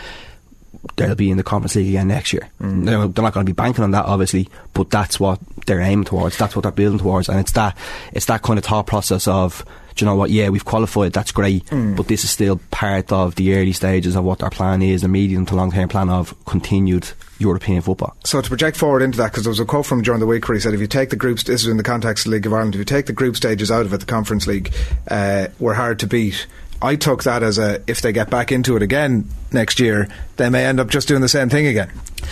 they'll 0.96 1.16
be 1.16 1.30
in 1.30 1.38
the 1.38 1.44
Conference 1.44 1.76
League 1.76 1.90
again 1.90 2.08
next 2.08 2.34
year. 2.34 2.50
Hmm. 2.60 2.86
They're, 2.86 3.08
they're 3.08 3.24
not 3.24 3.34
going 3.34 3.46
to 3.46 3.50
be 3.50 3.56
banking 3.56 3.84
on 3.84 3.92
that, 3.92 4.06
obviously, 4.06 4.50
but 4.74 4.90
that's 4.90 5.20
what 5.20 5.40
they're 5.68 5.82
aiming 5.82 6.06
towards. 6.06 6.38
That's 6.38 6.56
what 6.56 6.64
they're 6.64 6.72
building 6.72 7.00
towards, 7.00 7.30
and 7.30 7.40
it's 7.40 7.52
that 7.54 7.78
it's 8.14 8.26
that 8.26 8.42
kind 8.42 8.58
of 8.58 8.66
thought 8.66 8.88
process 8.88 9.28
of. 9.28 9.66
Do 9.94 10.06
you 10.06 10.10
know 10.10 10.16
what? 10.16 10.30
Yeah, 10.30 10.48
we've 10.50 10.64
qualified. 10.64 11.12
That's 11.12 11.34
great, 11.34 11.68
hmm. 11.68 11.96
but 11.96 12.08
this 12.08 12.24
is 12.24 12.32
still 12.32 12.62
part 12.72 13.12
of 13.12 13.36
the 13.36 13.54
early 13.56 13.74
stages 13.74 14.16
of 14.16 14.24
what 14.24 14.42
our 14.42 14.50
plan 14.50 14.82
is, 14.82 15.02
the 15.02 15.10
medium 15.10 15.46
to 15.48 15.56
long 15.56 15.72
term 15.72 15.90
plan 15.90 16.10
of 16.10 16.34
continued 16.46 17.12
European 17.42 17.82
football. 17.82 18.16
So 18.24 18.42
to 18.42 18.48
project 18.48 18.78
forward 18.78 19.02
into 19.02 19.18
that, 19.18 19.32
because 19.32 19.44
there 19.44 19.52
was 19.52 19.60
a 19.60 19.66
quote 19.66 19.86
from 19.86 20.02
during 20.02 20.20
the 20.20 20.28
week 20.28 20.48
where 20.48 20.56
he 20.56 20.62
said, 20.62 20.74
"If 20.74 20.80
you 20.80 20.88
take 20.88 21.10
the 21.10 21.16
groups, 21.16 21.44
this 21.44 21.64
is 21.64 21.68
in 21.68 21.78
the 21.78 21.84
context 21.84 22.26
of 22.26 22.32
the 22.32 22.38
League 22.38 22.46
of 22.46 22.54
Ireland. 22.54 22.76
If 22.76 22.80
you 22.80 22.86
take 22.86 23.08
the 23.08 23.14
group 23.14 23.36
stages 23.36 23.70
out 23.70 23.86
of 23.86 23.94
it, 23.94 24.00
the 24.00 24.06
Conference 24.06 24.48
League 24.48 24.74
uh, 25.10 25.48
were 25.60 25.74
hard 25.74 26.00
to 26.00 26.08
beat." 26.08 26.48
I 26.82 26.96
took 26.96 27.24
that 27.24 27.44
as 27.44 27.60
a 27.60 27.82
if 27.86 28.02
they 28.02 28.12
get 28.12 28.30
back 28.32 28.52
into 28.52 28.76
it 28.76 28.82
again 28.82 29.30
next 29.52 29.80
year, 29.80 30.08
they 30.38 30.50
may 30.50 30.66
end 30.66 30.80
up 30.80 30.90
just 30.90 31.08
doing 31.08 31.22
the 31.22 31.30
same 31.30 31.48
thing 31.48 31.68
again. 31.68 31.92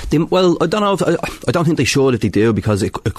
They, 0.10 0.18
well, 0.18 0.58
I 0.60 0.66
don't 0.66 0.82
know. 0.82 0.94
If, 0.94 1.04
I, 1.04 1.18
I 1.48 1.52
don't 1.52 1.66
think 1.66 1.78
they 1.78 1.84
should 1.84 2.16
if 2.16 2.22
they 2.22 2.30
do 2.30 2.52
because 2.52 2.82
it, 2.82 2.96
it, 3.06 3.14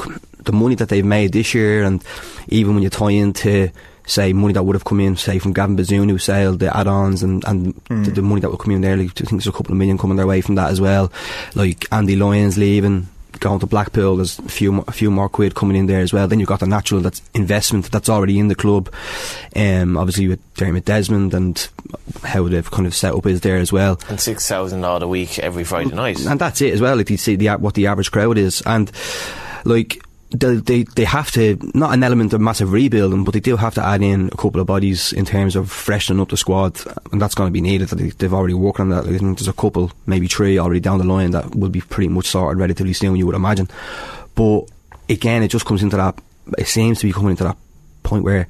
the 0.45 0.53
money 0.53 0.75
that 0.75 0.89
they've 0.89 1.05
made 1.05 1.33
this 1.33 1.55
year, 1.55 1.85
and 1.85 2.03
even 2.49 2.75
when 2.75 2.83
you 2.83 2.91
tie 2.91 3.11
into 3.11 3.71
say 4.11 4.33
money 4.33 4.53
that 4.53 4.65
would 4.65 4.75
have 4.75 4.85
come 4.85 4.99
in, 5.01 5.17
say 5.17 5.39
from 5.39 5.53
Gavin 5.53 5.77
Bazunu 5.77 6.11
who 6.11 6.19
sailed 6.19 6.59
the 6.59 6.77
add-ons 6.77 7.23
and, 7.23 7.45
and 7.47 7.75
the, 7.89 8.11
the 8.11 8.23
money 8.23 8.41
that 8.41 8.51
would 8.51 8.59
come 8.59 8.73
in 8.75 8.81
there, 8.81 8.97
like, 8.97 9.11
I 9.11 9.15
think 9.15 9.31
there's 9.31 9.47
a 9.47 9.53
couple 9.53 9.71
of 9.73 9.79
million 9.79 9.97
coming 9.99 10.17
their 10.17 10.27
way 10.27 10.41
from 10.41 10.57
that 10.57 10.71
as 10.71 10.81
well. 10.81 11.13
Like 11.55 11.87
Andy 11.93 12.17
Lyons 12.17 12.59
leaving. 12.59 13.07
Going 13.39 13.61
to 13.61 13.67
Blackpool, 13.67 14.17
there's 14.17 14.39
a 14.41 14.43
few 14.43 14.81
a 14.89 14.93
few 14.93 15.11
more 15.11 15.29
quid 15.29 15.55
coming 15.55 15.77
in 15.77 15.87
there 15.87 16.01
as 16.01 16.13
well. 16.13 16.27
Then 16.27 16.41
you've 16.41 16.49
got 16.49 16.59
the 16.61 16.67
natural 16.67 17.01
that's 17.01 17.23
investment 17.33 17.91
that's 17.91 18.09
already 18.09 18.39
in 18.41 18.49
the 18.49 18.57
club. 18.57 18.93
Um, 19.57 19.97
obviously 19.97 20.27
with 20.29 20.41
Dermot 20.55 20.85
Desmond 20.85 21.33
and 21.33 21.69
how 22.25 22.49
they've 22.49 22.71
kind 22.71 22.87
of 22.89 22.95
set 22.95 23.15
up 23.15 23.25
is 23.27 23.41
there 23.41 23.57
as 23.59 23.73
well 23.73 23.99
And 24.09 24.21
six 24.21 24.47
thousand 24.49 24.85
odd 24.85 25.03
a 25.05 25.09
week 25.09 25.39
every 25.39 25.63
Friday 25.65 25.95
night. 25.95 26.21
and 26.27 26.41
that's 26.41 26.61
it 26.61 26.75
as 26.75 26.81
well. 26.81 26.97
Like 26.97 27.09
you 27.09 27.17
see 27.17 27.37
the 27.37 27.51
what 27.51 27.75
the 27.75 27.87
average 27.87 28.11
crowd 28.11 28.37
is, 28.37 28.63
and 28.67 28.91
like 29.65 30.03
they 30.33 30.55
they 30.57 30.83
they 30.85 31.05
have 31.05 31.31
to 31.33 31.59
not 31.75 31.93
an 31.93 32.03
element 32.05 32.33
of 32.33 32.41
massive 32.41 32.73
rebuilding, 32.73 33.25
but 33.25 33.33
they 33.35 33.41
do 33.41 33.57
have 33.57 33.75
to 33.75 33.85
add 33.85 34.01
in 34.03 34.29
a 34.33 34.37
couple 34.37 34.61
of 34.61 34.67
bodies 34.67 35.13
in 35.13 35.25
terms 35.25 35.57
of 35.57 35.71
freshening 35.71 36.21
up 36.21 36.29
the 36.29 36.37
squad, 36.37 36.81
and 37.13 37.21
that's 37.21 37.35
going 37.35 37.49
to 37.49 37.53
be 37.53 37.61
needed. 37.61 37.89
They- 37.89 38.11
They've 38.11 38.33
already 38.35 38.55
worked 38.55 38.79
on 38.81 38.91
that. 38.91 39.05
I 39.07 39.19
think 39.19 39.39
there's 39.39 39.49
a 39.49 39.53
couple, 39.53 39.91
maybe 40.07 40.29
three 40.29 40.59
already 40.59 40.81
down 40.81 40.99
the 40.99 41.05
line 41.05 41.33
that 41.33 41.55
will 41.55 41.69
be 41.71 41.81
pretty 41.81 42.09
much 42.09 42.27
sorted 42.27 42.61
relatively 42.61 42.93
soon. 42.93 43.17
You 43.17 43.27
would 43.27 43.35
imagine, 43.35 43.69
but 44.37 44.67
again, 45.09 45.43
it 45.43 45.49
just 45.49 45.67
comes 45.67 45.83
into 45.83 45.97
that. 45.97 46.17
It 46.59 46.67
seems 46.69 47.01
to 47.01 47.07
be 47.07 47.13
coming 47.13 47.31
into 47.31 47.45
that 47.45 47.57
point 48.03 48.25
where 48.25 48.47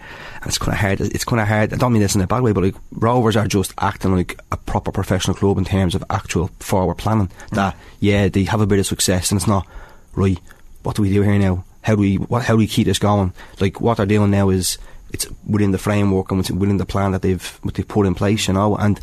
it's 0.46 0.58
kind 0.58 0.72
of 0.72 0.78
hard. 0.78 1.00
It's 1.00 1.24
kind 1.24 1.40
of 1.40 1.48
hard. 1.48 1.72
I 1.72 1.76
don't 1.76 1.92
mean 1.92 2.02
this 2.02 2.14
in 2.14 2.20
a 2.20 2.26
bad 2.26 2.42
way, 2.42 2.52
but 2.52 2.62
like 2.64 2.76
Rovers 2.92 3.36
are 3.36 3.46
just 3.46 3.72
acting 3.78 4.14
like 4.14 4.38
a 4.52 4.56
proper 4.56 4.92
professional 4.92 5.34
club 5.36 5.56
in 5.58 5.64
terms 5.64 5.94
of 5.94 6.04
actual 6.10 6.48
forward 6.60 6.96
planning. 6.98 7.30
That 7.52 7.74
yeah, 8.00 8.28
they 8.28 8.44
have 8.44 8.60
a 8.60 8.66
bit 8.66 8.78
of 8.78 8.86
success, 8.86 9.30
and 9.30 9.38
it's 9.40 9.48
not 9.48 9.66
right. 10.14 10.38
What 10.82 10.96
do 10.96 11.02
we 11.02 11.12
do 11.12 11.22
here 11.22 11.38
now? 11.38 11.64
How 11.82 11.94
do 11.94 12.00
we 12.00 12.16
what, 12.16 12.44
how 12.44 12.54
do 12.54 12.58
we 12.58 12.66
keep 12.66 12.86
this 12.86 12.98
going? 12.98 13.32
Like 13.60 13.80
what 13.80 13.96
they're 13.96 14.06
doing 14.06 14.30
now 14.30 14.50
is 14.50 14.78
it's 15.12 15.26
within 15.46 15.72
the 15.72 15.78
framework 15.78 16.30
and 16.30 16.38
within 16.50 16.76
the 16.76 16.86
plan 16.86 17.12
that 17.12 17.22
they've 17.22 17.58
what 17.62 17.74
they've 17.74 17.86
put 17.86 18.06
in 18.06 18.14
place, 18.14 18.48
you 18.48 18.54
know. 18.54 18.76
And 18.76 19.00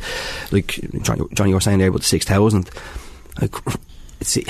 like 0.52 0.80
Johnny, 1.02 1.24
Johnny 1.34 1.50
you 1.50 1.56
were 1.56 1.60
saying 1.60 1.78
there 1.78 1.88
about 1.88 2.00
the 2.00 2.06
six 2.06 2.24
thousand, 2.24 2.70
like 3.40 3.54
see, 4.22 4.44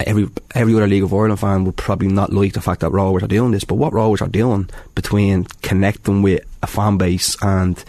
every 0.00 0.28
every 0.54 0.74
other 0.74 0.86
League 0.86 1.04
of 1.04 1.14
Ireland 1.14 1.40
fan 1.40 1.64
would 1.64 1.76
probably 1.76 2.08
not 2.08 2.32
like 2.32 2.54
the 2.54 2.60
fact 2.60 2.80
that 2.80 2.90
Rovers 2.90 3.22
are 3.22 3.28
doing 3.28 3.52
this, 3.52 3.64
but 3.64 3.76
what 3.76 3.92
Rovers 3.92 4.22
are 4.22 4.28
doing 4.28 4.68
between 4.94 5.44
connecting 5.62 6.22
with 6.22 6.44
a 6.62 6.66
fan 6.66 6.98
base 6.98 7.36
and 7.42 7.82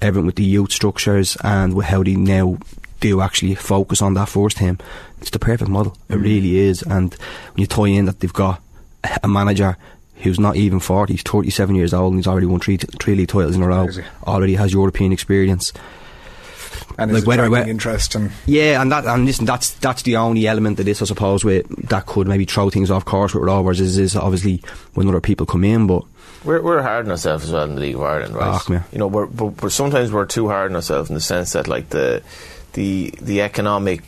everything 0.00 0.26
with 0.26 0.36
the 0.36 0.44
youth 0.44 0.72
structures 0.72 1.36
and 1.42 1.74
with 1.74 1.86
how 1.86 2.02
they 2.02 2.14
now 2.14 2.58
do 3.00 3.20
actually 3.20 3.54
focus 3.54 4.00
on 4.00 4.14
that 4.14 4.28
first 4.28 4.56
team, 4.56 4.78
it's 5.20 5.30
the 5.30 5.38
perfect 5.38 5.70
model. 5.70 5.96
It 6.08 6.14
mm. 6.14 6.22
really 6.22 6.58
is. 6.58 6.82
And 6.82 7.12
when 7.14 7.60
you 7.60 7.66
tie 7.66 7.88
in 7.88 8.06
that 8.06 8.20
they've 8.20 8.32
got 8.32 8.62
a 9.22 9.28
manager 9.28 9.76
who's 10.22 10.38
not 10.40 10.56
even 10.56 10.80
40, 10.80 11.12
he's 11.14 11.22
37 11.22 11.74
years 11.74 11.92
old 11.92 12.12
and 12.12 12.18
he's 12.20 12.26
already 12.26 12.46
won 12.46 12.60
three, 12.60 12.76
three 12.76 13.14
league 13.14 13.28
titles 13.28 13.56
in 13.56 13.62
a 13.62 13.68
row, 13.68 13.88
already 14.26 14.54
has 14.54 14.72
European 14.72 15.12
experience. 15.12 15.72
and 16.98 17.12
like 17.12 17.22
is 17.22 17.26
whether- 17.26 17.50
whether- 17.50 17.68
interest 17.68 18.14
and 18.14 18.30
Yeah, 18.46 18.80
and 18.80 18.90
that 18.92 19.04
and 19.06 19.24
listen, 19.26 19.44
that's 19.44 19.70
that's 19.72 20.02
the 20.02 20.16
only 20.16 20.46
element 20.46 20.78
of 20.78 20.86
this, 20.86 21.02
I 21.02 21.06
suppose, 21.06 21.44
with 21.44 21.66
that 21.88 22.06
could 22.06 22.28
maybe 22.28 22.44
throw 22.44 22.70
things 22.70 22.90
off 22.90 23.04
course 23.04 23.34
with 23.34 23.42
Rovers 23.44 23.80
is, 23.80 23.98
is 23.98 24.14
obviously 24.16 24.62
when 24.94 25.08
other 25.08 25.20
people 25.20 25.44
come 25.46 25.64
in, 25.64 25.86
but 25.86 26.02
We're, 26.44 26.60
we're 26.62 26.82
hard 26.82 27.06
on 27.06 27.10
ourselves 27.12 27.44
as 27.44 27.52
well 27.52 27.64
in 27.64 27.74
the 27.74 27.80
League 27.80 27.94
of 27.96 28.02
Ireland, 28.02 28.34
right? 28.34 28.60
Ah. 28.68 28.84
You 28.92 28.98
know, 28.98 29.06
we're, 29.08 29.26
but, 29.26 29.56
but 29.56 29.72
sometimes 29.72 30.12
we're 30.12 30.26
too 30.26 30.48
hard 30.48 30.70
on 30.70 30.76
ourselves 30.76 31.08
in 31.10 31.14
the 31.14 31.20
sense 31.20 31.52
that, 31.52 31.66
like, 31.68 31.88
the 31.90 32.22
the 32.74 33.12
the 33.20 33.40
economic 33.40 34.02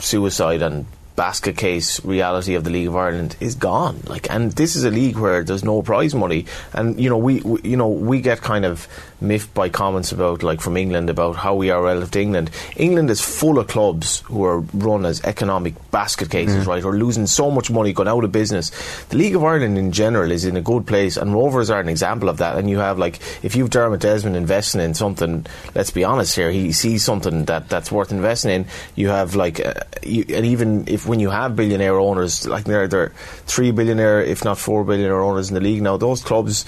suicide 0.00 0.62
and 0.62 0.84
basket 1.16 1.56
case 1.56 2.04
reality 2.04 2.54
of 2.54 2.64
the 2.64 2.70
League 2.70 2.86
of 2.86 2.94
Ireland 2.94 3.36
is 3.40 3.54
gone. 3.54 4.00
Like, 4.06 4.30
and 4.30 4.52
this 4.52 4.76
is 4.76 4.84
a 4.84 4.90
league 4.90 5.16
where 5.18 5.42
there's 5.42 5.64
no 5.64 5.82
prize 5.82 6.14
money, 6.14 6.46
and 6.72 7.00
you 7.00 7.10
know, 7.10 7.18
we, 7.18 7.40
we 7.40 7.60
you 7.62 7.76
know 7.76 7.88
we 7.88 8.20
get 8.20 8.42
kind 8.42 8.64
of 8.64 8.86
miffed 9.20 9.52
by 9.54 9.68
comments 9.68 10.12
about 10.12 10.42
like 10.42 10.60
from 10.60 10.76
England 10.76 11.10
about 11.10 11.36
how 11.36 11.54
we 11.54 11.70
are 11.70 11.82
relative 11.82 12.10
to 12.12 12.20
England. 12.20 12.50
England 12.76 13.10
is 13.10 13.20
full 13.20 13.58
of 13.58 13.68
clubs 13.68 14.20
who 14.20 14.44
are 14.44 14.60
run 14.74 15.04
as 15.06 15.22
economic 15.24 15.74
basket 15.90 16.30
cases, 16.30 16.66
right? 16.66 16.84
Or 16.84 16.94
losing 16.94 17.26
so 17.26 17.50
much 17.50 17.70
money, 17.70 17.92
going 17.92 18.08
out 18.08 18.24
of 18.24 18.32
business. 18.32 18.70
The 19.08 19.16
League 19.16 19.34
of 19.34 19.44
Ireland 19.44 19.78
in 19.78 19.92
general 19.92 20.30
is 20.30 20.44
in 20.44 20.56
a 20.56 20.62
good 20.62 20.86
place, 20.86 21.16
and 21.16 21.32
Rovers 21.32 21.70
are 21.70 21.80
an 21.80 21.88
example 21.88 22.28
of 22.28 22.38
that. 22.38 22.56
And 22.56 22.68
you 22.68 22.78
have 22.78 22.98
like 22.98 23.20
if 23.42 23.56
you've 23.56 23.70
Dermot 23.70 24.00
Desmond 24.00 24.36
investing 24.36 24.80
in 24.80 24.94
something, 24.94 25.46
let's 25.74 25.90
be 25.90 26.04
honest 26.04 26.36
here, 26.36 26.50
he 26.50 26.72
sees 26.72 27.04
something 27.04 27.44
that 27.46 27.68
that's 27.68 27.90
worth 27.90 28.12
investing 28.12 28.50
in. 28.50 28.66
You 28.94 29.08
have 29.08 29.34
like, 29.34 29.64
uh, 29.64 29.74
you, 30.02 30.24
and 30.28 30.46
even 30.46 30.88
if 30.88 31.06
when 31.06 31.20
you 31.20 31.30
have 31.30 31.56
billionaire 31.56 31.98
owners, 31.98 32.46
like 32.46 32.64
there 32.64 32.82
are 32.82 33.12
three 33.46 33.70
billionaire, 33.70 34.22
if 34.22 34.44
not 34.44 34.58
four 34.58 34.84
billionaire 34.84 35.22
owners 35.22 35.48
in 35.48 35.54
the 35.54 35.60
league 35.60 35.82
now, 35.82 35.96
those 35.96 36.22
clubs. 36.22 36.64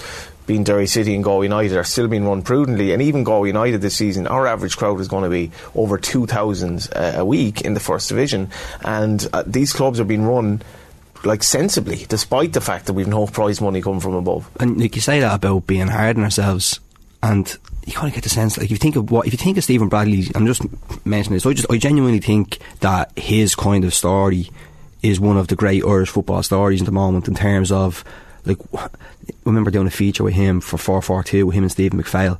Being 0.49 0.63
Derry 0.63 0.87
City 0.87 1.13
and 1.13 1.23
Galway 1.23 1.45
United 1.45 1.77
are 1.77 1.83
still 1.83 2.07
being 2.07 2.25
run 2.25 2.41
prudently, 2.41 2.91
and 2.91 3.03
even 3.03 3.23
Galway 3.23 3.49
United 3.49 3.81
this 3.81 3.95
season, 3.95 4.25
our 4.25 4.47
average 4.47 4.77
crowd 4.77 4.99
is 4.99 5.07
going 5.07 5.23
to 5.23 5.29
be 5.29 5.51
over 5.75 5.99
two 5.99 6.25
thousand 6.25 6.89
uh, 6.95 7.13
a 7.17 7.23
week 7.23 7.61
in 7.61 7.75
the 7.75 7.79
first 7.79 8.09
division, 8.09 8.49
and 8.83 9.27
uh, 9.31 9.43
these 9.45 9.71
clubs 9.73 9.99
are 9.99 10.05
being 10.05 10.25
run 10.25 10.63
like 11.23 11.43
sensibly, 11.43 12.07
despite 12.09 12.53
the 12.53 12.61
fact 12.61 12.87
that 12.87 12.93
we've 12.93 13.07
no 13.07 13.27
prize 13.27 13.61
money 13.61 13.79
coming 13.79 13.99
from 13.99 14.15
above. 14.15 14.49
and 14.59 14.81
like 14.81 14.95
you 14.95 15.03
say 15.03 15.19
that 15.19 15.35
about 15.35 15.67
being 15.67 15.87
hard 15.87 16.17
on 16.17 16.23
ourselves, 16.23 16.79
and 17.21 17.55
you 17.85 17.93
kind 17.93 18.07
of 18.07 18.15
get 18.15 18.23
the 18.23 18.29
sense 18.29 18.57
like 18.57 18.65
if 18.65 18.71
you 18.71 18.77
think 18.77 18.95
of 18.95 19.11
what 19.11 19.27
if 19.27 19.33
you 19.33 19.37
think 19.37 19.55
of 19.55 19.63
Stephen 19.63 19.87
Bradley, 19.87 20.23
I'm 20.33 20.47
just 20.47 20.63
mentioning 21.05 21.35
this. 21.35 21.45
I 21.45 21.53
just 21.53 21.71
I 21.71 21.77
genuinely 21.77 22.21
think 22.21 22.57
that 22.79 23.15
his 23.15 23.53
kind 23.53 23.85
of 23.85 23.93
story 23.93 24.49
is 25.03 25.19
one 25.19 25.37
of 25.37 25.47
the 25.47 25.55
great 25.55 25.85
Irish 25.85 26.09
football 26.09 26.41
stories 26.41 26.81
at 26.81 26.87
the 26.87 26.91
moment 26.91 27.27
in 27.27 27.35
terms 27.35 27.71
of 27.71 28.03
like 28.45 28.57
I 28.75 28.89
remember 29.45 29.71
doing 29.71 29.87
a 29.87 29.91
feature 29.91 30.23
with 30.23 30.33
him 30.33 30.61
for 30.61 30.77
four 30.77 31.01
four 31.01 31.23
two 31.23 31.45
with 31.45 31.55
him 31.55 31.63
and 31.63 31.71
Stephen 31.71 32.01
McPhail. 32.01 32.39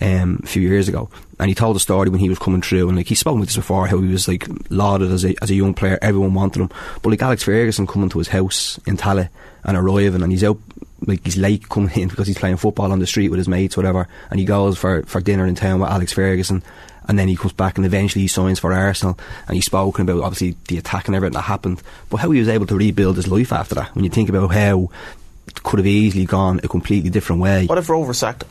Um, 0.00 0.42
a 0.44 0.46
few 0.46 0.62
years 0.62 0.86
ago, 0.86 1.10
and 1.40 1.48
he 1.48 1.56
told 1.56 1.74
the 1.74 1.80
story 1.80 2.08
when 2.08 2.20
he 2.20 2.28
was 2.28 2.38
coming 2.38 2.62
through, 2.62 2.86
and 2.86 2.96
like 2.96 3.08
he's 3.08 3.18
spoken 3.18 3.40
with 3.40 3.48
us 3.48 3.56
before, 3.56 3.88
how 3.88 4.00
he 4.00 4.06
was 4.06 4.28
like 4.28 4.46
lauded 4.70 5.10
as 5.10 5.24
a 5.24 5.34
as 5.42 5.50
a 5.50 5.56
young 5.56 5.74
player, 5.74 5.98
everyone 6.00 6.34
wanted 6.34 6.60
him, 6.60 6.70
but 7.02 7.10
like 7.10 7.20
Alex 7.20 7.42
Ferguson 7.42 7.84
coming 7.84 8.08
to 8.10 8.18
his 8.18 8.28
house 8.28 8.78
in 8.86 8.96
Tallaght 8.96 9.30
and 9.64 9.76
arriving, 9.76 10.22
and 10.22 10.30
he's 10.30 10.44
out 10.44 10.58
like 11.04 11.24
he's 11.24 11.36
late 11.36 11.68
coming 11.68 11.90
in 11.96 12.08
because 12.10 12.28
he's 12.28 12.38
playing 12.38 12.58
football 12.58 12.92
on 12.92 13.00
the 13.00 13.08
street 13.08 13.30
with 13.30 13.38
his 13.38 13.48
mates, 13.48 13.76
whatever, 13.76 14.06
and 14.30 14.38
he 14.38 14.46
goes 14.46 14.78
for 14.78 15.02
for 15.02 15.20
dinner 15.20 15.46
in 15.46 15.56
town 15.56 15.80
with 15.80 15.90
Alex 15.90 16.12
Ferguson, 16.12 16.62
and 17.08 17.18
then 17.18 17.28
he 17.28 17.36
comes 17.36 17.54
back 17.54 17.76
and 17.76 17.86
eventually 17.86 18.22
he 18.22 18.28
signs 18.28 18.58
for 18.58 18.72
Arsenal, 18.72 19.18
and 19.46 19.54
he's 19.56 19.66
spoken 19.66 20.08
about 20.08 20.22
obviously 20.22 20.56
the 20.68 20.78
attack 20.78 21.08
and 21.08 21.16
everything 21.16 21.34
that 21.34 21.42
happened, 21.42 21.82
but 22.10 22.18
how 22.18 22.30
he 22.30 22.40
was 22.40 22.48
able 22.48 22.66
to 22.66 22.76
rebuild 22.76 23.16
his 23.16 23.28
life 23.28 23.52
after 23.52 23.74
that. 23.74 23.94
When 23.94 24.04
you 24.04 24.10
think 24.10 24.28
about 24.28 24.52
how 24.52 24.90
could 25.62 25.78
have 25.78 25.86
easily 25.86 26.24
gone 26.24 26.60
a 26.62 26.68
completely 26.68 27.10
different 27.10 27.42
way. 27.42 27.66
What 27.66 27.78
if 27.78 27.88
Rover 27.88 28.14
sacked? 28.14 28.44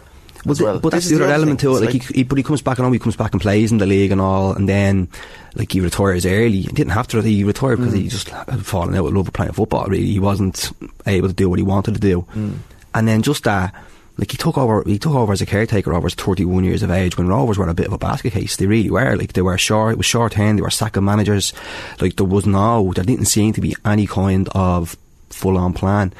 But, 0.45 0.61
well? 0.61 0.79
but 0.79 0.89
that's 0.91 1.09
the 1.09 1.15
other 1.15 1.25
element 1.33 1.59
thing. 1.59 1.71
to 1.71 1.77
it. 1.77 1.83
It's 1.83 1.93
Like, 1.93 2.03
he, 2.03 2.13
he, 2.19 2.23
but 2.23 2.37
he 2.37 2.43
comes 2.43 2.61
back, 2.61 2.77
and 2.77 2.87
know 2.87 2.91
he 2.91 2.99
comes 2.99 3.15
back 3.17 3.33
and 3.33 3.41
plays 3.41 3.71
in 3.71 3.79
the 3.79 3.85
league 3.85 4.11
and 4.11 4.21
all, 4.21 4.53
and 4.53 4.69
then 4.69 5.09
like 5.55 5.71
he 5.71 5.81
retires 5.81 6.25
early. 6.25 6.61
He 6.61 6.67
didn't 6.67 6.91
have 6.93 7.07
to. 7.09 7.21
He 7.21 7.43
retired 7.43 7.77
because 7.77 7.93
Mm. 7.93 7.97
he 8.03 8.07
just 8.07 8.29
had 8.29 8.65
fallen 8.65 8.95
out 8.95 9.03
with 9.03 9.13
love 9.13 9.27
of 9.27 9.33
playing 9.33 9.53
football. 9.53 9.85
Really, 9.87 10.05
he 10.05 10.19
wasn't 10.19 10.71
able 11.05 11.27
to 11.27 11.33
do 11.33 11.49
what 11.49 11.59
he 11.59 11.63
wanted 11.63 11.95
to 11.95 11.99
do. 11.99 12.25
Mm. 12.33 12.57
And 12.93 13.07
then 13.07 13.23
just 13.23 13.43
that, 13.43 13.73
like 14.17 14.31
he 14.31 14.37
took 14.37 14.57
over. 14.57 14.83
He 14.85 14.99
took 14.99 15.15
over 15.15 15.33
as 15.33 15.41
a 15.41 15.45
caretaker 15.45 15.93
over 15.93 16.05
his 16.05 16.15
31 16.15 16.63
years 16.63 16.81
of 16.83 16.91
age 16.91 17.17
when 17.17 17.27
Rovers 17.27 17.57
were 17.57 17.67
a 17.67 17.73
bit 17.73 17.87
of 17.87 17.93
a 17.93 17.97
basket 17.97 18.31
case. 18.31 18.55
They 18.55 18.67
really 18.67 18.91
were. 18.91 19.17
Like 19.17 19.33
they 19.33 19.41
were 19.41 19.57
short. 19.57 19.93
It 19.93 19.97
was 19.97 20.05
short 20.05 20.33
hand. 20.35 20.59
They 20.59 20.63
were 20.63 20.69
sacking 20.69 21.03
managers. 21.03 21.51
Like 21.99 22.15
there 22.15 22.25
was 22.25 22.45
no. 22.45 22.93
There 22.93 23.03
didn't 23.03 23.25
seem 23.25 23.51
to 23.53 23.61
be 23.61 23.75
any 23.83 24.07
kind 24.07 24.47
of 24.53 24.95
full 25.29 25.57
on 25.57 25.73
plan, 25.73 26.13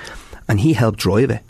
and 0.48 0.60
he 0.60 0.74
helped 0.74 1.00
drive 1.00 1.30
it 1.30 1.44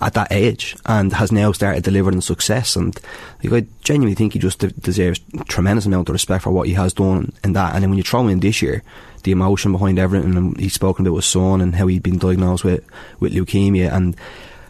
at 0.00 0.14
that 0.14 0.32
age 0.32 0.76
and 0.86 1.12
has 1.12 1.32
now 1.32 1.52
started 1.52 1.84
delivering 1.84 2.20
success. 2.20 2.76
And 2.76 2.98
like, 3.42 3.64
I 3.64 3.66
genuinely 3.82 4.14
think 4.14 4.32
he 4.32 4.38
just 4.38 4.58
de- 4.58 4.68
deserves 4.68 5.20
tremendous 5.48 5.86
amount 5.86 6.08
of 6.08 6.12
respect 6.12 6.44
for 6.44 6.50
what 6.50 6.68
he 6.68 6.74
has 6.74 6.92
done 6.92 7.32
in 7.42 7.52
that. 7.54 7.74
And 7.74 7.82
then 7.82 7.90
when 7.90 7.96
you 7.96 8.02
throw 8.02 8.26
in 8.28 8.40
this 8.40 8.60
year, 8.60 8.82
the 9.22 9.32
emotion 9.32 9.72
behind 9.72 9.98
everything, 9.98 10.36
and 10.36 10.58
he's 10.58 10.74
spoken 10.74 11.06
about 11.06 11.16
his 11.16 11.26
son 11.26 11.60
and 11.60 11.74
how 11.74 11.86
he'd 11.86 12.02
been 12.02 12.18
diagnosed 12.18 12.64
with, 12.64 12.84
with 13.20 13.32
leukemia, 13.32 13.92
and 13.92 14.16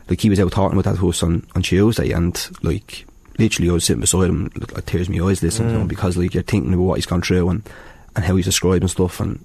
like 0.09 0.21
he 0.21 0.31
was 0.31 0.39
out 0.39 0.53
talking 0.53 0.77
with 0.77 0.87
that 0.87 0.99
host 0.99 1.23
on, 1.23 1.47
on 1.57 1.63
Tuesday, 1.63 2.13
and 2.13 2.49
like 2.63 3.07
literally 3.39 3.71
I 3.71 3.73
was 3.73 3.85
sitting 3.85 4.01
beside 4.01 4.31
him, 4.31 4.53
like 4.55 4.87
tears 4.87 5.09
in 5.09 5.19
my 5.19 5.29
eyes 5.29 5.43
listening 5.43 5.71
to 5.71 5.75
him 5.81 5.87
mm. 5.87 5.89
because 5.89 6.17
like 6.17 6.35
you're 6.35 6.43
thinking 6.45 6.73
about 6.73 6.85
what 6.85 6.95
he's 6.95 7.07
gone 7.07 7.23
through 7.23 7.49
and, 7.49 7.69
and 8.15 8.25
how 8.25 8.37
he's 8.37 8.45
describing 8.45 8.87
stuff 8.87 9.19
and 9.19 9.45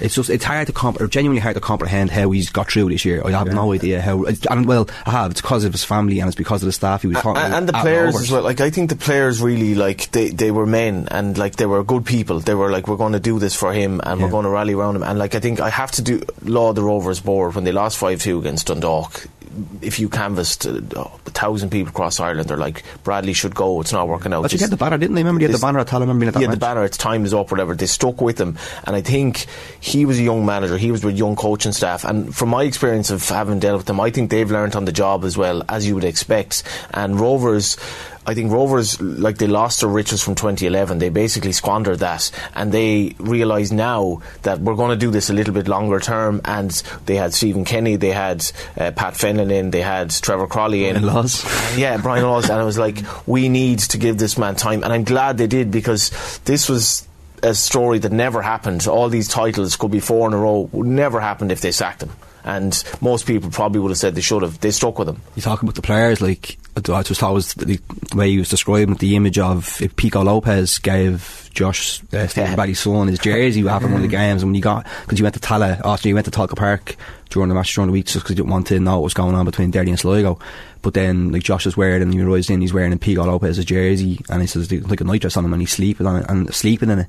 it's 0.00 0.14
just 0.14 0.30
it's 0.30 0.44
hard 0.44 0.66
to 0.66 0.72
comp- 0.72 0.98
genuinely 1.10 1.40
hard 1.40 1.54
to 1.54 1.60
comprehend 1.60 2.10
how 2.10 2.30
he's 2.30 2.50
got 2.50 2.70
through 2.70 2.88
this 2.90 3.04
year. 3.04 3.22
I 3.24 3.30
have 3.30 3.52
no 3.52 3.72
idea 3.72 4.00
how. 4.00 4.24
And 4.50 4.66
well, 4.66 4.88
I 5.06 5.10
have. 5.10 5.30
It's 5.32 5.40
because 5.40 5.64
of 5.64 5.72
his 5.72 5.84
family 5.84 6.20
and 6.20 6.28
it's 6.28 6.36
because 6.36 6.62
of 6.62 6.66
the 6.66 6.72
staff 6.72 7.02
he 7.02 7.08
was 7.08 7.18
talking 7.18 7.42
and, 7.42 7.54
and 7.54 7.68
the 7.68 7.72
players 7.72 8.16
as 8.16 8.30
well. 8.30 8.42
Like 8.42 8.60
I 8.60 8.70
think 8.70 8.90
the 8.90 8.96
players 8.96 9.40
really 9.40 9.74
like 9.74 10.10
they, 10.10 10.30
they 10.30 10.50
were 10.50 10.66
men 10.66 11.08
and 11.10 11.36
like 11.38 11.56
they 11.56 11.66
were 11.66 11.82
good 11.84 12.04
people. 12.04 12.40
They 12.40 12.54
were 12.54 12.70
like 12.70 12.88
we're 12.88 12.96
going 12.96 13.12
to 13.12 13.20
do 13.20 13.38
this 13.38 13.54
for 13.54 13.72
him 13.72 14.00
and 14.04 14.20
we're 14.20 14.30
going 14.30 14.44
to 14.44 14.50
rally 14.50 14.74
around 14.74 14.96
him. 14.96 15.02
And 15.02 15.18
like 15.18 15.34
I 15.34 15.40
think 15.40 15.60
I 15.60 15.70
have 15.70 15.92
to 15.92 16.02
do 16.02 16.22
laud 16.42 16.76
the 16.76 16.82
Rovers 16.82 17.20
board 17.20 17.54
when 17.54 17.64
they 17.64 17.72
lost 17.72 17.98
five 17.98 18.20
two 18.20 18.38
against 18.38 18.66
Dundalk. 18.66 19.26
If 19.80 19.98
you 19.98 20.08
canvassed 20.08 20.66
uh, 20.66 20.80
a 20.96 21.30
thousand 21.30 21.70
people 21.70 21.90
across 21.90 22.20
Ireland, 22.20 22.48
they're 22.48 22.56
like 22.56 22.82
Bradley 23.02 23.32
should 23.32 23.54
go. 23.54 23.80
It's 23.80 23.92
not 23.92 24.08
working 24.08 24.32
out. 24.32 24.42
But 24.42 24.52
you 24.52 24.58
get 24.58 24.70
the 24.70 24.76
banner, 24.76 24.98
didn't 24.98 25.14
they? 25.14 25.22
Remember 25.22 25.40
you 25.40 25.48
had 25.48 25.56
the 25.56 25.60
banner 25.60 25.78
at 25.78 25.88
Tallaght, 25.88 26.00
remember 26.00 26.24
you 26.24 26.26
had 26.26 26.34
that 26.34 26.40
yeah, 26.42 26.50
the 26.50 26.56
banner, 26.56 26.84
its 26.84 26.96
time 26.96 27.24
is 27.24 27.34
up, 27.34 27.50
whatever. 27.50 27.74
They 27.74 27.86
stuck 27.86 28.20
with 28.20 28.40
him. 28.40 28.58
And 28.84 28.96
I 28.96 29.00
think 29.00 29.46
he 29.80 30.04
was 30.04 30.18
a 30.18 30.22
young 30.22 30.44
manager. 30.46 30.78
He 30.78 30.90
was 30.90 31.04
with 31.04 31.16
young 31.16 31.36
coaching 31.36 31.72
staff. 31.72 32.04
And 32.04 32.34
from 32.34 32.48
my 32.50 32.64
experience 32.64 33.10
of 33.10 33.26
having 33.28 33.58
dealt 33.58 33.78
with 33.78 33.86
them, 33.86 34.00
I 34.00 34.10
think 34.10 34.30
they've 34.30 34.50
learnt 34.50 34.76
on 34.76 34.84
the 34.84 34.92
job 34.92 35.24
as 35.24 35.36
well, 35.36 35.62
as 35.68 35.86
you 35.86 35.94
would 35.94 36.04
expect. 36.04 36.62
And 36.92 37.18
Rovers, 37.18 37.76
I 38.26 38.34
think 38.34 38.52
Rovers, 38.52 39.00
like 39.00 39.38
they 39.38 39.46
lost 39.46 39.80
their 39.80 39.88
riches 39.88 40.22
from 40.22 40.34
2011. 40.34 40.98
They 40.98 41.08
basically 41.08 41.52
squandered 41.52 41.98
that. 42.00 42.30
And 42.54 42.72
they 42.72 43.14
realise 43.18 43.70
now 43.70 44.22
that 44.42 44.60
we're 44.60 44.76
going 44.76 44.90
to 44.90 44.96
do 44.96 45.10
this 45.10 45.30
a 45.30 45.32
little 45.32 45.54
bit 45.54 45.68
longer 45.68 46.00
term. 46.00 46.40
And 46.44 46.70
they 47.06 47.16
had 47.16 47.34
Stephen 47.34 47.64
Kenny, 47.64 47.96
they 47.96 48.12
had 48.12 48.44
uh, 48.78 48.90
Pat 48.92 49.14
Fenlon 49.14 49.50
in, 49.50 49.70
they 49.70 49.82
had 49.82 50.10
Trevor 50.10 50.46
Croly 50.46 50.88
in. 50.88 50.96
And 50.96 51.06
Laws. 51.06 51.44
Yeah, 51.76 51.96
Brian 51.98 52.24
Laws, 52.24 52.48
and 52.50 52.60
I 52.60 52.64
was 52.64 52.78
like, 52.78 52.98
we 53.26 53.48
need 53.48 53.80
to 53.80 53.98
give 53.98 54.18
this 54.18 54.38
man 54.38 54.54
time, 54.56 54.82
and 54.84 54.92
I'm 54.92 55.04
glad 55.04 55.38
they 55.38 55.46
did 55.46 55.70
because 55.70 56.10
this 56.44 56.68
was 56.68 57.06
a 57.42 57.54
story 57.54 57.98
that 57.98 58.12
never 58.12 58.42
happened. 58.42 58.86
All 58.86 59.08
these 59.08 59.28
titles 59.28 59.76
could 59.76 59.90
be 59.90 60.00
four 60.00 60.28
in 60.28 60.34
a 60.34 60.38
row, 60.38 60.68
would 60.72 60.86
never 60.86 61.20
happened 61.20 61.52
if 61.52 61.60
they 61.60 61.72
sacked 61.72 62.02
him, 62.02 62.10
and 62.44 62.82
most 63.00 63.26
people 63.26 63.50
probably 63.50 63.80
would 63.80 63.90
have 63.90 63.98
said 63.98 64.14
they 64.14 64.20
should 64.20 64.42
have. 64.42 64.60
They 64.60 64.70
stuck 64.70 64.98
with 64.98 65.08
him. 65.08 65.20
You 65.34 65.42
talk 65.42 65.62
about 65.62 65.74
the 65.74 65.82
players, 65.82 66.20
like 66.20 66.58
I 66.76 67.02
just 67.02 67.20
thought 67.20 67.34
was 67.34 67.54
the, 67.54 67.76
the 68.10 68.16
way 68.16 68.30
he 68.30 68.38
was 68.38 68.48
describing 68.48 68.96
the 68.96 69.16
image 69.16 69.38
of 69.38 69.80
if 69.80 69.94
Pico 69.96 70.22
Lopes 70.22 70.78
gave 70.78 71.48
Josh 71.54 72.02
uh, 72.12 72.26
Stephen 72.26 72.58
Yeah. 72.58 72.72
Son 72.74 73.06
his 73.08 73.18
jersey 73.20 73.66
after 73.68 73.86
one 73.86 73.96
of 73.96 74.02
the 74.02 74.08
games, 74.08 74.42
and 74.42 74.50
when 74.50 74.56
you 74.56 74.60
got 74.62 74.86
because 75.02 75.18
you 75.18 75.24
went 75.24 75.34
to 75.34 75.40
Tala, 75.40 75.80
Austria, 75.84 76.10
you 76.10 76.14
went 76.14 76.24
to 76.26 76.32
Tolka 76.32 76.56
Park 76.56 76.96
during 77.30 77.48
the 77.48 77.54
match 77.54 77.74
during 77.74 77.86
the 77.88 77.92
week 77.92 78.06
just 78.06 78.16
because 78.24 78.30
you 78.30 78.36
didn't 78.36 78.50
want 78.50 78.66
to 78.68 78.78
know 78.80 78.94
what 78.94 79.04
was 79.04 79.14
going 79.14 79.34
on 79.34 79.44
between 79.44 79.70
Derry 79.70 79.88
and 79.88 79.98
Sligo. 79.98 80.38
But 80.82 80.94
then, 80.94 81.32
like 81.32 81.42
Josh 81.44 81.66
is 81.66 81.76
wearing, 81.76 82.02
and 82.02 82.12
he 82.12 82.20
realised 82.20 82.50
in 82.50 82.60
he's 82.60 82.74
wearing 82.74 82.92
a 82.92 82.96
Pico 82.98 83.24
Lopes's 83.24 83.64
jersey, 83.64 84.20
and 84.28 84.40
he 84.42 84.46
says 84.46 84.70
like 84.70 85.00
a 85.00 85.04
nightdress 85.04 85.36
on 85.36 85.44
him, 85.44 85.52
and 85.52 85.62
he's 85.62 85.72
sleeping 85.72 86.06
on 86.06 86.16
it 86.16 86.26
and 86.28 86.52
sleeping 86.54 86.90
in 86.90 86.98
it. 86.98 87.06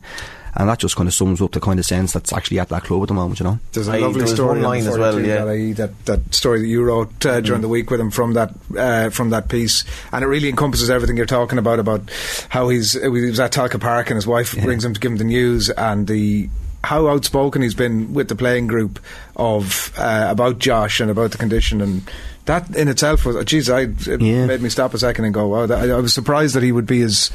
And 0.58 0.70
that 0.70 0.80
just 0.80 0.96
kind 0.96 1.08
of 1.08 1.14
sums 1.14 1.42
up 1.42 1.52
the 1.52 1.60
kind 1.60 1.80
of 1.80 1.86
sense 1.86 2.14
that's 2.14 2.32
actually 2.32 2.60
at 2.60 2.70
that 2.70 2.84
club 2.86 3.02
at 3.02 3.10
the 3.10 3.14
moment, 3.14 3.40
you 3.42 3.44
know. 3.44 3.60
There's 3.74 3.90
a 3.90 3.98
lovely 4.00 4.14
there 4.14 4.22
was 4.24 4.32
story 4.34 4.60
one 4.60 4.62
line 4.62 4.88
as 4.88 4.98
well, 4.98 5.20
yeah. 5.20 5.44
that, 5.44 5.50
I, 5.50 5.74
that 5.74 6.06
that 6.06 6.34
story 6.34 6.62
that 6.62 6.68
you 6.68 6.82
wrote 6.82 7.26
uh, 7.26 7.42
during 7.42 7.62
the 7.62 7.68
week 7.68 7.90
with 7.92 8.00
him 8.00 8.10
from 8.10 8.34
that 8.34 8.54
uh, 8.78 9.10
from 9.10 9.32
that 9.32 9.50
piece, 9.50 9.84
and 10.14 10.24
it 10.24 10.28
really 10.28 10.48
encompasses 10.48 10.90
everything 10.90 11.18
you're 11.18 11.26
talking 11.26 11.58
about 11.58 11.80
about 11.80 12.10
how 12.50 12.70
he's 12.70 12.94
he 12.94 13.08
was 13.10 13.40
at 13.40 13.52
Tolka 13.52 13.82
Park 13.82 14.10
and 14.10 14.16
his 14.16 14.26
wife 14.26 14.54
brings 14.64 14.86
him 14.86 14.94
to 14.94 15.00
give 15.00 15.12
him 15.12 15.18
the 15.18 15.26
news 15.26 15.70
and 15.72 16.08
the 16.08 16.50
how 16.86 17.08
outspoken 17.10 17.62
he's 17.62 17.74
been 17.74 18.14
with 18.14 18.30
the 18.30 18.36
playing 18.36 18.68
group 18.68 19.00
of 19.36 19.92
uh, 19.98 20.28
about 20.30 20.60
Josh 20.60 21.00
and 21.02 21.12
about 21.12 21.32
the 21.32 21.38
condition 21.38 21.82
and. 21.82 22.10
That 22.46 22.76
in 22.76 22.90
itself 22.90 23.26
was, 23.26 23.44
geez, 23.46 23.72
I, 23.72 23.88
it 24.08 24.22
Yeah. 24.22 24.46
made 24.46 24.62
me 24.62 24.70
stop 24.70 24.94
a 24.94 25.00
second 25.00 25.26
and 25.26 25.34
go, 25.34 25.48
wow. 25.48 25.66
That, 25.66 25.90
I, 25.90 25.94
I 25.96 26.00
was 26.00 26.14
surprised 26.14 26.54
that 26.54 26.62
he 26.62 26.72
would 26.72 26.86
be 26.86 27.02
as 27.02 27.32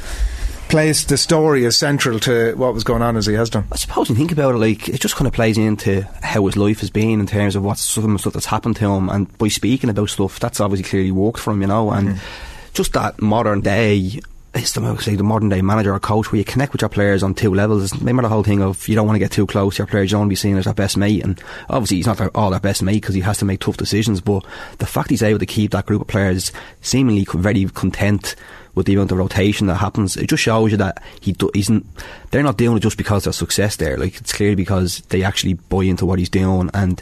placed 0.70 1.08
the 1.08 1.18
story 1.18 1.66
as 1.66 1.76
central 1.76 2.20
to 2.20 2.54
what 2.54 2.72
was 2.72 2.84
going 2.84 3.02
on 3.02 3.16
as 3.16 3.26
he 3.26 3.34
has 3.34 3.50
done. 3.50 3.66
I 3.72 3.76
suppose 3.76 4.08
when 4.08 4.16
you 4.16 4.20
think 4.20 4.32
about 4.32 4.54
it, 4.54 4.58
like 4.58 4.88
it 4.88 5.00
just 5.00 5.16
kind 5.16 5.26
of 5.26 5.34
plays 5.34 5.58
into 5.58 6.02
how 6.22 6.46
his 6.46 6.56
life 6.56 6.80
has 6.80 6.90
been 6.90 7.18
in 7.18 7.26
terms 7.26 7.56
of 7.56 7.64
what's 7.64 7.82
some 7.82 8.04
of 8.04 8.12
the 8.12 8.18
stuff 8.18 8.32
that's 8.34 8.46
happened 8.46 8.76
to 8.76 8.86
him, 8.86 9.08
and 9.08 9.36
by 9.36 9.48
speaking 9.48 9.90
about 9.90 10.10
stuff, 10.10 10.38
that's 10.38 10.60
obviously 10.60 10.88
clearly 10.88 11.10
worked 11.10 11.40
for 11.40 11.52
him, 11.52 11.62
you 11.62 11.66
know, 11.66 11.90
and 11.90 12.10
mm-hmm. 12.10 12.72
just 12.72 12.92
that 12.92 13.20
modern 13.20 13.60
day. 13.60 14.20
It's 14.52 14.72
the, 14.72 14.96
say, 14.96 15.14
the 15.14 15.22
modern 15.22 15.48
day 15.48 15.62
manager 15.62 15.94
or 15.94 16.00
coach 16.00 16.32
where 16.32 16.40
you 16.40 16.44
connect 16.44 16.72
with 16.72 16.82
your 16.82 16.88
players 16.88 17.22
on 17.22 17.34
two 17.34 17.54
levels. 17.54 17.96
Remember 17.96 18.22
the 18.22 18.28
whole 18.28 18.42
thing 18.42 18.62
of 18.62 18.88
you 18.88 18.96
don't 18.96 19.06
want 19.06 19.14
to 19.14 19.20
get 19.20 19.30
too 19.30 19.46
close 19.46 19.76
to 19.76 19.82
your 19.82 19.86
players, 19.86 20.10
you 20.10 20.14
don't 20.14 20.22
want 20.22 20.28
to 20.28 20.32
be 20.32 20.36
seen 20.36 20.56
as 20.56 20.64
their 20.64 20.74
best 20.74 20.96
mate. 20.96 21.22
And 21.22 21.40
obviously, 21.68 21.98
he's 21.98 22.06
not 22.06 22.18
their, 22.18 22.36
all 22.36 22.50
their 22.50 22.58
best 22.58 22.82
mate 22.82 22.94
because 22.94 23.14
he 23.14 23.20
has 23.20 23.38
to 23.38 23.44
make 23.44 23.60
tough 23.60 23.76
decisions. 23.76 24.20
But 24.20 24.44
the 24.78 24.86
fact 24.86 25.10
he's 25.10 25.22
able 25.22 25.38
to 25.38 25.46
keep 25.46 25.70
that 25.70 25.86
group 25.86 26.00
of 26.00 26.08
players 26.08 26.50
seemingly 26.80 27.26
very 27.32 27.64
content 27.66 28.34
with 28.74 28.86
the 28.86 28.94
amount 28.94 29.12
of 29.12 29.18
rotation 29.18 29.66
that 29.66 29.76
happens, 29.76 30.16
it 30.16 30.28
just 30.28 30.42
shows 30.42 30.70
you 30.70 30.76
that 30.78 31.02
he 31.20 31.32
do, 31.32 31.50
n- 31.54 31.86
they're 32.30 32.42
not 32.42 32.56
doing 32.56 32.76
it 32.76 32.80
just 32.80 32.96
because 32.96 33.24
there's 33.24 33.36
success 33.36 33.76
there. 33.76 33.96
Like 33.96 34.16
it's 34.16 34.32
clearly 34.32 34.54
because 34.54 34.98
they 35.08 35.22
actually 35.22 35.54
buy 35.54 35.82
into 35.82 36.06
what 36.06 36.18
he's 36.18 36.28
doing 36.28 36.70
and 36.74 37.00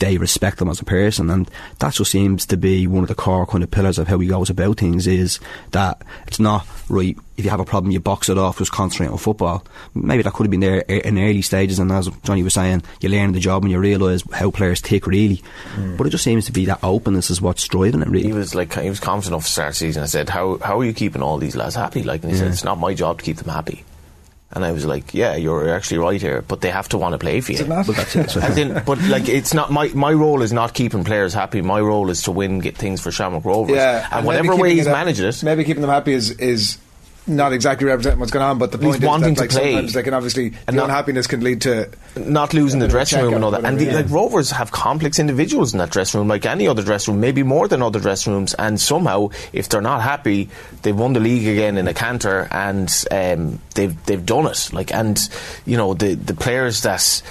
they 0.00 0.18
respect 0.18 0.58
them 0.58 0.68
as 0.68 0.80
a 0.80 0.84
person, 0.84 1.30
and 1.30 1.50
that 1.78 1.94
just 1.94 2.10
seems 2.10 2.46
to 2.46 2.56
be 2.56 2.86
one 2.86 3.04
of 3.04 3.08
the 3.08 3.14
core 3.14 3.46
kind 3.46 3.62
of 3.62 3.70
pillars 3.70 3.98
of 3.98 4.08
how 4.08 4.18
he 4.18 4.28
goes 4.28 4.50
about 4.50 4.78
things. 4.78 5.06
Is 5.06 5.40
that 5.72 6.02
it's 6.26 6.40
not 6.40 6.66
right 6.88 7.16
if 7.36 7.44
you 7.44 7.50
have 7.50 7.60
a 7.60 7.64
problem, 7.64 7.90
you 7.90 8.00
box 8.00 8.28
it 8.28 8.38
off, 8.38 8.58
just 8.58 8.70
concentrate 8.70 9.08
on 9.08 9.18
football. 9.18 9.64
Maybe 9.94 10.22
that 10.22 10.32
could 10.32 10.44
have 10.44 10.50
been 10.50 10.60
there 10.60 10.78
in 10.80 11.18
early 11.18 11.42
stages, 11.42 11.78
and 11.78 11.90
as 11.90 12.08
Johnny 12.22 12.42
was 12.42 12.54
saying, 12.54 12.82
you 13.00 13.08
learn 13.08 13.32
the 13.32 13.40
job 13.40 13.62
and 13.62 13.72
you 13.72 13.78
realise 13.78 14.22
how 14.32 14.50
players 14.50 14.80
tick 14.80 15.06
really. 15.06 15.42
Mm. 15.74 15.96
But 15.96 16.06
it 16.06 16.10
just 16.10 16.24
seems 16.24 16.46
to 16.46 16.52
be 16.52 16.66
that 16.66 16.84
openness 16.84 17.30
is 17.30 17.40
what's 17.40 17.66
driving 17.66 18.02
it 18.02 18.08
really. 18.08 18.28
He 18.28 18.32
was 18.32 18.54
like 18.54 18.74
he 18.74 18.88
was 18.88 19.00
confident 19.00 19.34
enough 19.34 19.46
to 19.46 19.50
start 19.50 19.70
the 19.70 19.76
season. 19.76 20.02
I 20.02 20.06
said, 20.06 20.28
"How 20.28 20.58
how 20.58 20.78
are 20.80 20.84
you 20.84 20.92
keeping 20.92 21.22
all 21.22 21.38
these 21.38 21.56
lads 21.56 21.74
happy?" 21.74 22.02
Like, 22.02 22.22
and 22.22 22.30
he 22.30 22.38
said, 22.38 22.48
"It's 22.48 22.64
not 22.64 22.78
my 22.78 22.94
job 22.94 23.18
to 23.18 23.24
keep 23.24 23.38
them 23.38 23.52
happy." 23.52 23.84
And 24.54 24.64
I 24.64 24.72
was 24.72 24.86
like, 24.86 25.14
"Yeah, 25.14 25.34
you're 25.36 25.74
actually 25.74 25.98
right 25.98 26.20
here, 26.20 26.42
but 26.46 26.60
they 26.60 26.70
have 26.70 26.88
to 26.90 26.98
want 26.98 27.12
to 27.12 27.18
play 27.18 27.40
for 27.40 27.52
you." 27.52 27.64
But 27.64 27.86
that's 27.86 28.14
it. 28.14 28.58
In, 28.58 28.82
but 28.86 29.00
like, 29.02 29.28
it's 29.28 29.52
not 29.52 29.72
my 29.72 29.88
my 29.88 30.12
role 30.12 30.42
is 30.42 30.52
not 30.52 30.74
keeping 30.74 31.02
players 31.04 31.34
happy. 31.34 31.60
My 31.60 31.80
role 31.80 32.08
is 32.10 32.22
to 32.22 32.30
win, 32.30 32.60
get 32.60 32.76
things 32.76 33.00
for 33.00 33.10
Shamrock 33.10 33.44
Rovers. 33.44 33.76
Yeah, 33.76 34.06
and 34.12 34.24
maybe 34.24 34.26
whatever 34.26 34.56
way 34.56 34.74
he's 34.74 34.86
managed 34.86 35.20
it, 35.20 35.42
maybe 35.42 35.64
keeping 35.64 35.80
them 35.80 35.90
happy 35.90 36.12
is 36.12 36.30
is 36.32 36.78
not 37.26 37.52
exactly 37.52 37.86
representing 37.86 38.20
what's 38.20 38.32
going 38.32 38.44
on. 38.44 38.58
But 38.58 38.72
the 38.72 38.78
point 38.78 39.02
is 39.02 39.08
wanting 39.08 39.34
that 39.34 39.36
to 39.36 39.40
like, 39.42 39.50
play. 39.50 39.72
sometimes 39.72 39.92
they 39.94 40.02
can 40.02 40.14
obviously 40.14 40.52
And 40.66 40.76
not- 40.76 40.84
unhappiness 40.84 41.26
can 41.26 41.40
lead 41.42 41.62
to 41.62 41.88
not 42.16 42.52
losing 42.54 42.80
the 42.80 42.86
bit 42.86 42.90
of 42.90 42.94
a 42.94 42.98
dressing 42.98 43.22
room 43.22 43.34
and 43.34 43.44
all 43.44 43.50
that. 43.52 43.64
And 43.64 43.78
the, 43.78 43.92
like. 43.92 44.10
Rovers 44.10 44.50
have 44.50 44.70
complex 44.72 45.18
individuals 45.18 45.72
in 45.72 45.78
that 45.78 45.90
dressing 45.90 46.18
room, 46.20 46.28
like 46.28 46.44
any 46.46 46.68
other 46.68 46.82
dressing 46.82 47.14
room, 47.14 47.20
maybe 47.20 47.42
more 47.42 47.66
than 47.68 47.82
other 47.82 48.00
dressing 48.00 48.32
rooms. 48.32 48.54
And 48.54 48.80
somehow, 48.80 49.30
if 49.52 49.68
they're 49.68 49.80
not 49.80 50.02
happy, 50.02 50.48
they've 50.82 50.96
won 50.96 51.12
the 51.14 51.20
league 51.20 51.46
again 51.46 51.78
in 51.78 51.88
a 51.88 51.94
canter, 51.94 52.46
and 52.50 52.92
um, 53.10 53.58
they've 53.74 54.04
they've 54.06 54.24
done 54.24 54.46
it. 54.46 54.70
Like, 54.72 54.92
and 54.92 55.18
you 55.64 55.76
know 55.76 55.94
the 55.94 56.14
the 56.14 56.34
players 56.34 56.82
that. 56.82 57.22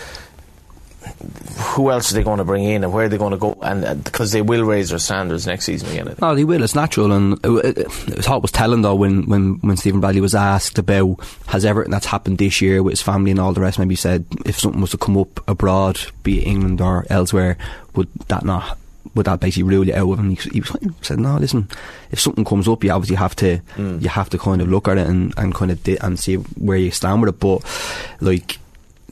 Who 1.75 1.91
else 1.91 2.11
are 2.11 2.15
they 2.15 2.23
going 2.23 2.37
to 2.37 2.43
bring 2.43 2.63
in, 2.63 2.83
and 2.83 2.93
where 2.93 3.05
are 3.05 3.09
they 3.09 3.17
going 3.17 3.31
to 3.31 3.37
go? 3.37 3.57
And 3.61 3.85
uh, 3.85 3.95
because 3.95 4.31
they 4.31 4.41
will 4.41 4.63
raise 4.63 4.89
their 4.89 4.99
standards 4.99 5.45
next 5.47 5.65
season 5.65 5.89
again. 5.89 6.15
No, 6.21 6.35
they 6.35 6.43
will. 6.43 6.63
It's 6.63 6.75
natural, 6.75 7.11
and 7.11 7.33
it, 7.43 7.77
it, 7.77 7.77
it 8.09 8.29
was, 8.29 8.51
telling 8.51 8.81
though 8.81 8.95
when, 8.95 9.27
when, 9.27 9.55
when 9.59 9.77
Stephen 9.77 9.99
Bradley 9.99 10.21
was 10.21 10.35
asked 10.35 10.77
about 10.77 11.19
has 11.47 11.65
everything 11.65 11.91
that's 11.91 12.05
happened 12.05 12.37
this 12.37 12.61
year 12.61 12.83
with 12.83 12.93
his 12.93 13.01
family 13.01 13.31
and 13.31 13.39
all 13.39 13.53
the 13.53 13.61
rest. 13.61 13.79
Maybe 13.79 13.95
said 13.95 14.25
if 14.45 14.59
something 14.59 14.81
was 14.81 14.91
to 14.91 14.97
come 14.97 15.17
up 15.17 15.47
abroad, 15.47 15.99
be 16.23 16.41
it 16.41 16.47
England 16.47 16.81
or 16.81 17.05
elsewhere, 17.09 17.57
would 17.95 18.09
that 18.27 18.43
not 18.45 18.77
would 19.15 19.25
that 19.25 19.39
basically 19.39 19.63
rule 19.63 19.85
you 19.85 19.93
out 19.93 20.11
of 20.11 20.19
him? 20.19 20.31
He, 20.31 20.59
he 20.59 20.63
said, 21.01 21.19
"No, 21.19 21.37
listen. 21.37 21.67
If 22.11 22.19
something 22.19 22.45
comes 22.45 22.67
up, 22.67 22.83
you 22.83 22.91
obviously 22.91 23.17
have 23.17 23.35
to 23.37 23.59
mm. 23.75 24.01
you 24.01 24.09
have 24.09 24.29
to 24.31 24.37
kind 24.37 24.61
of 24.61 24.69
look 24.69 24.87
at 24.87 24.97
it 24.97 25.07
and, 25.07 25.33
and 25.37 25.53
kind 25.53 25.71
of 25.71 25.83
di- 25.83 25.97
and 25.97 26.19
see 26.19 26.35
where 26.35 26.77
you 26.77 26.91
stand 26.91 27.21
with 27.21 27.29
it. 27.29 27.39
But 27.39 27.63
like." 28.21 28.59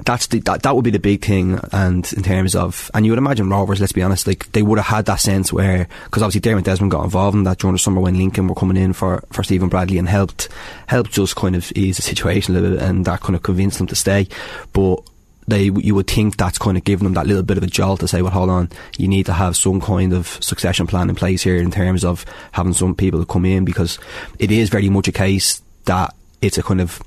That's 0.06 0.28
the 0.28 0.39
that, 0.41 0.64
that 0.64 0.76
would 0.76 0.84
be 0.84 0.91
the 0.91 0.99
big 0.99 1.24
thing 1.24 1.60
and 1.72 2.12
in 2.14 2.24
terms 2.24 2.56
of 2.56 2.89
and 2.93 3.06
you 3.06 3.12
would 3.12 3.20
imagine 3.20 3.49
Rovers 3.49 3.80
let's 3.80 3.91
be 3.91 4.02
honest 4.02 4.28
like 4.28 4.52
they 4.52 4.64
would 4.64 4.80
have 4.80 4.88
had 4.88 5.06
that 5.06 5.20
sense 5.20 5.54
where 5.54 5.88
because 6.06 6.24
obviously 6.24 6.41
Dermot 6.41 6.66
Desmond 6.66 6.91
got 6.91 7.04
involved 7.04 7.36
in 7.36 7.43
that 7.43 7.60
during 7.60 7.74
the 7.74 7.80
summer 7.80 8.02
when 8.02 8.18
Lincoln 8.18 8.47
were 8.47 8.56
coming 8.56 8.78
in 8.78 8.93
for, 8.93 9.24
for 9.32 9.43
Stephen 9.43 9.70
Bradley 9.70 9.97
and 9.97 10.10
helped 10.10 10.49
helped 10.88 11.12
just 11.12 11.36
kind 11.36 11.56
of 11.56 11.72
ease 11.76 11.97
the 11.97 12.02
situation 12.02 12.56
a 12.56 12.60
little 12.60 12.78
bit 12.78 12.88
and 12.88 13.06
that 13.06 13.22
kind 13.22 13.36
of 13.36 13.43
convinced 13.43 13.78
them 13.78 13.88
to 13.88 13.95
stay. 13.95 14.28
But 14.74 15.04
they 15.47 15.64
you 15.64 15.95
would 15.95 16.08
think 16.08 16.38
that's 16.38 16.58
kind 16.58 16.78
of 16.78 16.84
giving 16.84 17.04
them 17.04 17.14
that 17.14 17.28
little 17.28 17.43
bit 17.43 17.58
of 17.58 17.64
a 17.64 17.68
jolt 17.68 17.99
to 17.99 18.08
say 18.08 18.22
well 18.22 18.32
hold 18.32 18.49
on 18.49 18.70
you 18.97 19.08
need 19.08 19.26
to 19.26 19.34
have 19.34 19.56
some 19.56 19.82
kind 19.82 20.14
of 20.14 20.28
succession 20.41 20.86
plan 20.86 21.10
in 21.10 21.16
place 21.16 21.41
here 21.41 21.58
in 21.58 21.72
terms 21.72 22.06
of 22.06 22.26
having 22.52 22.74
some 22.74 22.95
people 22.95 23.20
to 23.20 23.26
come 23.26 23.45
in 23.45 23.66
because 23.66 23.97
it 24.38 24.52
is 24.52 24.70
very 24.70 24.88
much 24.88 25.08
a 25.08 25.12
case 25.12 25.62
that 25.86 26.14
it's 26.42 26.58
a 26.58 26.64
kind 26.64 26.82
of 26.82 27.02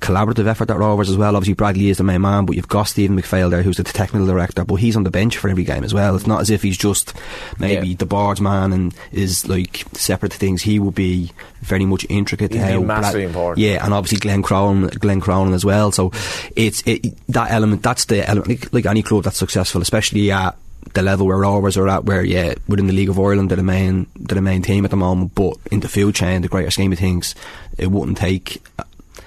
collaborative 0.00 0.46
effort 0.46 0.70
at 0.70 0.78
Rovers 0.78 1.10
as 1.10 1.16
well. 1.16 1.36
Obviously, 1.36 1.54
Bradley 1.54 1.88
is 1.90 1.98
the 1.98 2.04
main 2.04 2.22
man, 2.22 2.46
but 2.46 2.56
you've 2.56 2.68
got 2.68 2.84
Stephen 2.84 3.20
McPhail 3.20 3.50
there, 3.50 3.62
who's 3.62 3.76
the 3.76 3.84
technical 3.84 4.26
director, 4.26 4.64
but 4.64 4.76
he's 4.76 4.96
on 4.96 5.02
the 5.04 5.10
bench 5.10 5.36
for 5.36 5.48
every 5.50 5.64
game 5.64 5.84
as 5.84 5.92
well. 5.92 6.16
It's 6.16 6.26
not 6.26 6.40
as 6.40 6.50
if 6.50 6.62
he's 6.62 6.78
just 6.78 7.12
maybe 7.58 7.88
Yeah. 7.88 7.96
the 7.98 8.06
boards 8.06 8.40
man 8.40 8.72
and 8.72 8.94
is 9.12 9.46
like 9.48 9.84
separate 9.92 10.32
things. 10.32 10.62
He 10.62 10.78
will 10.78 10.90
be 10.90 11.32
very 11.60 11.84
much 11.84 12.06
intricate 12.08 12.52
be 12.52 12.58
how 12.58 12.80
massively 12.80 13.24
important. 13.24 13.58
Yeah, 13.58 13.84
and 13.84 13.92
obviously 13.92 14.18
Glenn 14.18 14.42
Cronin, 14.42 14.88
Glenn 14.88 15.20
Cronin 15.20 15.52
as 15.54 15.64
well. 15.64 15.92
So 15.92 16.12
it's 16.56 16.82
it, 16.86 17.14
that 17.28 17.50
element. 17.50 17.82
That's 17.82 18.06
the 18.06 18.26
element. 18.28 18.48
Like, 18.48 18.72
like 18.72 18.86
any 18.86 19.02
club 19.02 19.24
that's 19.24 19.36
successful, 19.36 19.82
especially 19.82 20.30
at 20.30 20.56
the 20.94 21.02
level 21.02 21.26
where 21.26 21.38
Rovers 21.38 21.76
are 21.76 21.88
at, 21.88 22.04
where 22.04 22.24
yeah, 22.24 22.54
within 22.66 22.86
the 22.86 22.92
League 22.92 23.08
of 23.08 23.18
Ireland, 23.18 23.50
they're 23.50 23.56
the 23.56 23.62
main, 23.62 24.06
they're 24.16 24.36
the 24.36 24.42
main 24.42 24.62
team 24.62 24.84
at 24.84 24.90
the 24.90 24.96
moment. 24.96 25.34
But 25.34 25.56
in 25.70 25.80
the 25.80 25.88
field 25.88 26.14
chain, 26.14 26.42
the 26.42 26.48
greater 26.48 26.70
scheme 26.70 26.92
of 26.92 26.98
things, 26.98 27.34
it 27.76 27.90
wouldn't 27.90 28.18
take. 28.18 28.62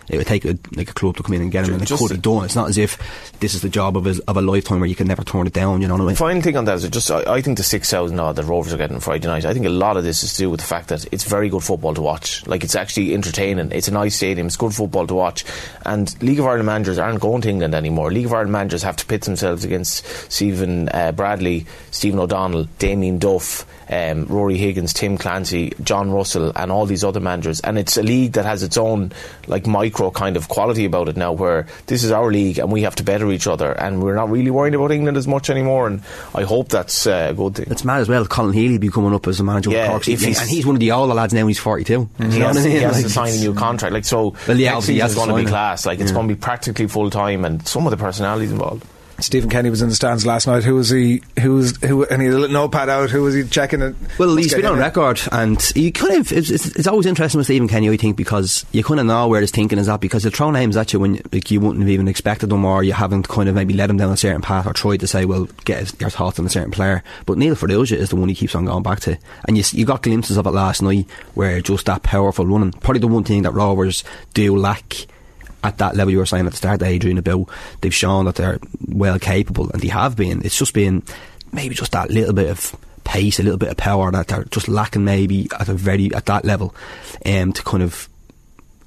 It 0.09 0.17
would 0.17 0.27
take 0.27 0.43
a, 0.45 0.57
like 0.75 0.89
a 0.89 0.93
club 0.93 1.15
to 1.17 1.23
come 1.23 1.33
in 1.35 1.41
and 1.41 1.51
get 1.51 1.65
him, 1.65 1.73
and 1.73 1.83
it 1.83 1.85
Just- 1.85 2.01
could 2.01 2.11
have 2.11 2.21
done. 2.21 2.43
It's 2.45 2.55
not 2.55 2.69
as 2.69 2.77
if 2.77 2.97
this 3.39 3.53
is 3.53 3.61
the 3.61 3.69
job 3.69 3.95
of 3.95 4.05
a, 4.07 4.15
of 4.27 4.35
a 4.37 4.41
lifetime 4.41 4.79
where 4.79 4.89
you 4.89 4.95
can 4.95 5.07
never 5.07 5.23
turn 5.23 5.47
it 5.47 5.53
down. 5.53 5.81
You 5.81 5.87
know 5.87 5.95
what 5.95 6.01
I 6.03 6.07
mean? 6.07 6.15
Final 6.15 6.41
thing 6.41 6.57
on 6.57 6.65
that 6.65 6.75
is 6.77 6.89
just 6.89 7.09
I, 7.09 7.23
I 7.35 7.41
think 7.41 7.57
the 7.57 7.63
six 7.63 7.89
thousand 7.89 8.19
odd 8.19 8.35
that 8.35 8.43
Rovers 8.45 8.73
are 8.73 8.77
getting 8.77 8.99
Friday 8.99 9.27
night. 9.27 9.45
I 9.45 9.53
think 9.53 9.65
a 9.65 9.69
lot 9.69 9.97
of 9.97 10.03
this 10.03 10.23
is 10.23 10.33
to 10.33 10.37
do 10.39 10.49
with 10.49 10.59
the 10.59 10.65
fact 10.65 10.89
that 10.89 11.05
it's 11.13 11.23
very 11.23 11.49
good 11.49 11.63
football 11.63 11.93
to 11.93 12.01
watch. 12.01 12.45
Like 12.47 12.63
it's 12.63 12.75
actually 12.75 13.13
entertaining. 13.13 13.71
It's 13.71 13.87
a 13.87 13.91
nice 13.93 14.15
stadium. 14.15 14.47
It's 14.47 14.57
good 14.57 14.73
football 14.73 15.07
to 15.07 15.13
watch. 15.13 15.45
And 15.85 16.13
League 16.21 16.39
of 16.39 16.45
Ireland 16.45 16.65
managers 16.65 16.97
aren't 16.97 17.21
going 17.21 17.41
to 17.43 17.49
England 17.49 17.73
anymore. 17.75 18.11
League 18.11 18.25
of 18.25 18.33
Ireland 18.33 18.51
managers 18.51 18.83
have 18.83 18.97
to 18.97 19.05
pit 19.05 19.21
themselves 19.21 19.63
against 19.63 20.05
Stephen 20.31 20.89
uh, 20.89 21.11
Bradley, 21.13 21.65
Stephen 21.91 22.19
O'Donnell, 22.19 22.65
Damien 22.79 23.17
Duff. 23.17 23.65
Um, 23.91 24.25
Ruaidhrí 24.27 24.55
Higgins, 24.55 24.93
Tim 24.93 25.17
Clancy, 25.17 25.73
John 25.83 26.11
Russell, 26.11 26.53
and 26.55 26.71
all 26.71 26.85
these 26.85 27.03
other 27.03 27.19
managers, 27.19 27.59
and 27.59 27.77
it's 27.77 27.97
a 27.97 28.01
league 28.03 28.31
that 28.33 28.45
has 28.45 28.63
its 28.63 28.77
own 28.77 29.11
like 29.47 29.67
micro 29.67 30.11
kind 30.11 30.37
of 30.37 30.47
quality 30.47 30.85
about 30.85 31.09
it 31.09 31.17
now, 31.17 31.33
where 31.33 31.67
this 31.87 32.05
is 32.05 32.11
our 32.11 32.31
league 32.31 32.57
and 32.57 32.71
we 32.71 32.83
have 32.83 32.95
to 32.95 33.03
better 33.03 33.29
each 33.33 33.47
other, 33.47 33.73
and 33.73 34.01
we're 34.01 34.15
not 34.15 34.29
really 34.29 34.49
worried 34.49 34.75
about 34.75 34.91
England 34.91 35.17
as 35.17 35.27
much 35.27 35.49
anymore. 35.49 35.87
And 35.87 36.01
I 36.33 36.43
hope 36.43 36.69
that's 36.69 37.05
uh, 37.05 37.27
a 37.31 37.33
good 37.33 37.55
thing. 37.55 37.65
It's 37.69 37.83
mad 37.83 37.99
as 37.99 38.07
well. 38.07 38.25
Colin 38.25 38.53
Healy 38.53 38.77
be 38.77 38.87
coming 38.89 39.13
up 39.13 39.27
as 39.27 39.41
a 39.41 39.43
manager 39.43 39.71
Yeah, 39.71 39.89
Cork, 39.89 40.05
he's- 40.05 40.23
and 40.39 40.49
he's 40.49 40.65
one 40.65 40.77
of 40.77 40.79
the 40.79 40.91
older 40.93 41.13
lads 41.13 41.33
now. 41.33 41.45
He's 41.47 41.59
forty 41.59 41.83
two. 41.83 42.07
he 42.17 42.39
has, 42.39 42.63
he 42.63 42.77
has 42.77 43.03
to 43.03 43.09
sign 43.09 43.33
a 43.33 43.37
new 43.39 43.53
contract. 43.53 43.93
Like 43.93 44.05
so, 44.05 44.35
Well, 44.47 44.57
yeah, 44.57 44.69
next 44.69 44.75
obviously 44.77 44.93
he 44.93 44.99
has 45.01 45.11
is 45.11 45.17
to 45.17 45.25
going 45.25 45.37
to 45.37 45.43
be 45.43 45.49
class. 45.51 45.85
Like 45.85 45.99
it's 45.99 46.11
Yeah. 46.11 46.15
going 46.15 46.29
to 46.29 46.33
be 46.35 46.39
practically 46.39 46.87
full 46.87 47.09
time, 47.09 47.43
and 47.43 47.67
some 47.67 47.85
of 47.85 47.91
the 47.91 47.97
personalities 47.97 48.53
involved. 48.53 48.85
Stephen 49.23 49.49
Kenny 49.49 49.69
was 49.69 49.81
in 49.81 49.89
the 49.89 49.95
stands 49.95 50.25
last 50.25 50.47
night. 50.47 50.63
Who 50.63 50.75
was 50.75 50.89
he? 50.89 51.21
Who 51.39 51.55
was 51.55 51.77
who? 51.77 52.05
And 52.05 52.21
he 52.21 52.27
had 52.27 52.35
a 52.35 52.39
little 52.39 52.53
notepad 52.53 52.89
out. 52.89 53.09
Who 53.09 53.23
was 53.23 53.33
he 53.33 53.43
checking 53.43 53.81
it? 53.81 53.95
Well, 54.17 54.35
he's 54.35 54.53
been 54.53 54.65
on 54.65 54.73
in. 54.73 54.79
record, 54.79 55.21
and 55.31 55.61
he 55.75 55.91
kind 55.91 56.15
of 56.15 56.31
it's, 56.31 56.49
it's, 56.49 56.67
it's 56.67 56.87
always 56.87 57.05
interesting 57.05 57.37
with 57.37 57.47
Stephen 57.47 57.67
Kenny, 57.67 57.89
I 57.89 57.97
think, 57.97 58.17
because 58.17 58.65
you 58.71 58.83
kind 58.83 58.99
of 58.99 59.05
know 59.05 59.27
where 59.27 59.41
his 59.41 59.51
thinking 59.51 59.79
is 59.79 59.89
at 59.89 60.01
because 60.01 60.23
he'll 60.23 60.31
throw 60.31 60.51
names 60.51 60.77
at 60.77 60.93
you 60.93 60.99
when 60.99 61.21
like 61.31 61.51
you 61.51 61.59
wouldn't 61.59 61.81
have 61.81 61.89
even 61.89 62.07
expected 62.07 62.49
them, 62.49 62.65
or 62.65 62.83
you 62.83 62.93
haven't 62.93 63.27
kind 63.27 63.49
of 63.49 63.55
maybe 63.55 63.73
led 63.73 63.89
him 63.89 63.97
down 63.97 64.11
a 64.11 64.17
certain 64.17 64.41
path 64.41 64.67
or 64.67 64.73
tried 64.73 64.99
to 65.01 65.07
say, 65.07 65.25
well, 65.25 65.47
get 65.65 65.79
his, 65.79 65.95
your 65.99 66.09
thoughts 66.09 66.39
on 66.39 66.45
a 66.45 66.49
certain 66.49 66.71
player. 66.71 67.03
But 67.25 67.37
Neil 67.37 67.55
Farrugia 67.55 67.97
is 67.97 68.09
the 68.09 68.15
one 68.15 68.29
he 68.29 68.35
keeps 68.35 68.55
on 68.55 68.65
going 68.65 68.83
back 68.83 68.99
to, 69.01 69.17
and 69.47 69.57
you 69.57 69.63
you 69.71 69.85
got 69.85 70.03
glimpses 70.03 70.37
of 70.37 70.47
it 70.47 70.51
last 70.51 70.81
night 70.81 71.07
where 71.33 71.61
just 71.61 71.85
that 71.85 72.03
powerful 72.03 72.45
running, 72.45 72.71
probably 72.71 72.99
the 72.99 73.07
one 73.07 73.23
thing 73.23 73.43
that 73.43 73.53
Rovers 73.53 74.03
do 74.33 74.55
lack 74.55 75.07
at 75.63 75.77
that 75.77 75.95
level 75.95 76.11
you 76.11 76.17
were 76.17 76.25
saying 76.25 76.45
at 76.45 76.51
the 76.51 76.57
start, 76.57 76.81
Adrian, 76.81 77.17
about 77.17 77.47
they've 77.81 77.93
shown 77.93 78.25
that 78.25 78.35
they're 78.35 78.59
well 78.87 79.19
capable, 79.19 79.69
and 79.71 79.81
they 79.81 79.87
have 79.89 80.15
been. 80.15 80.43
It's 80.43 80.57
just 80.57 80.73
been 80.73 81.03
maybe 81.51 81.75
just 81.75 81.91
that 81.91 82.09
little 82.09 82.33
bit 82.33 82.49
of 82.49 82.75
pace, 83.03 83.39
a 83.39 83.43
little 83.43 83.57
bit 83.57 83.69
of 83.69 83.77
power 83.77 84.11
that 84.11 84.27
they're 84.27 84.43
just 84.45 84.67
lacking 84.67 85.05
maybe 85.05 85.47
at 85.59 85.69
a 85.69 85.73
very 85.73 86.13
at 86.13 86.25
that 86.27 86.45
level, 86.45 86.75
um, 87.25 87.53
to 87.53 87.63
kind 87.63 87.83
of 87.83 88.07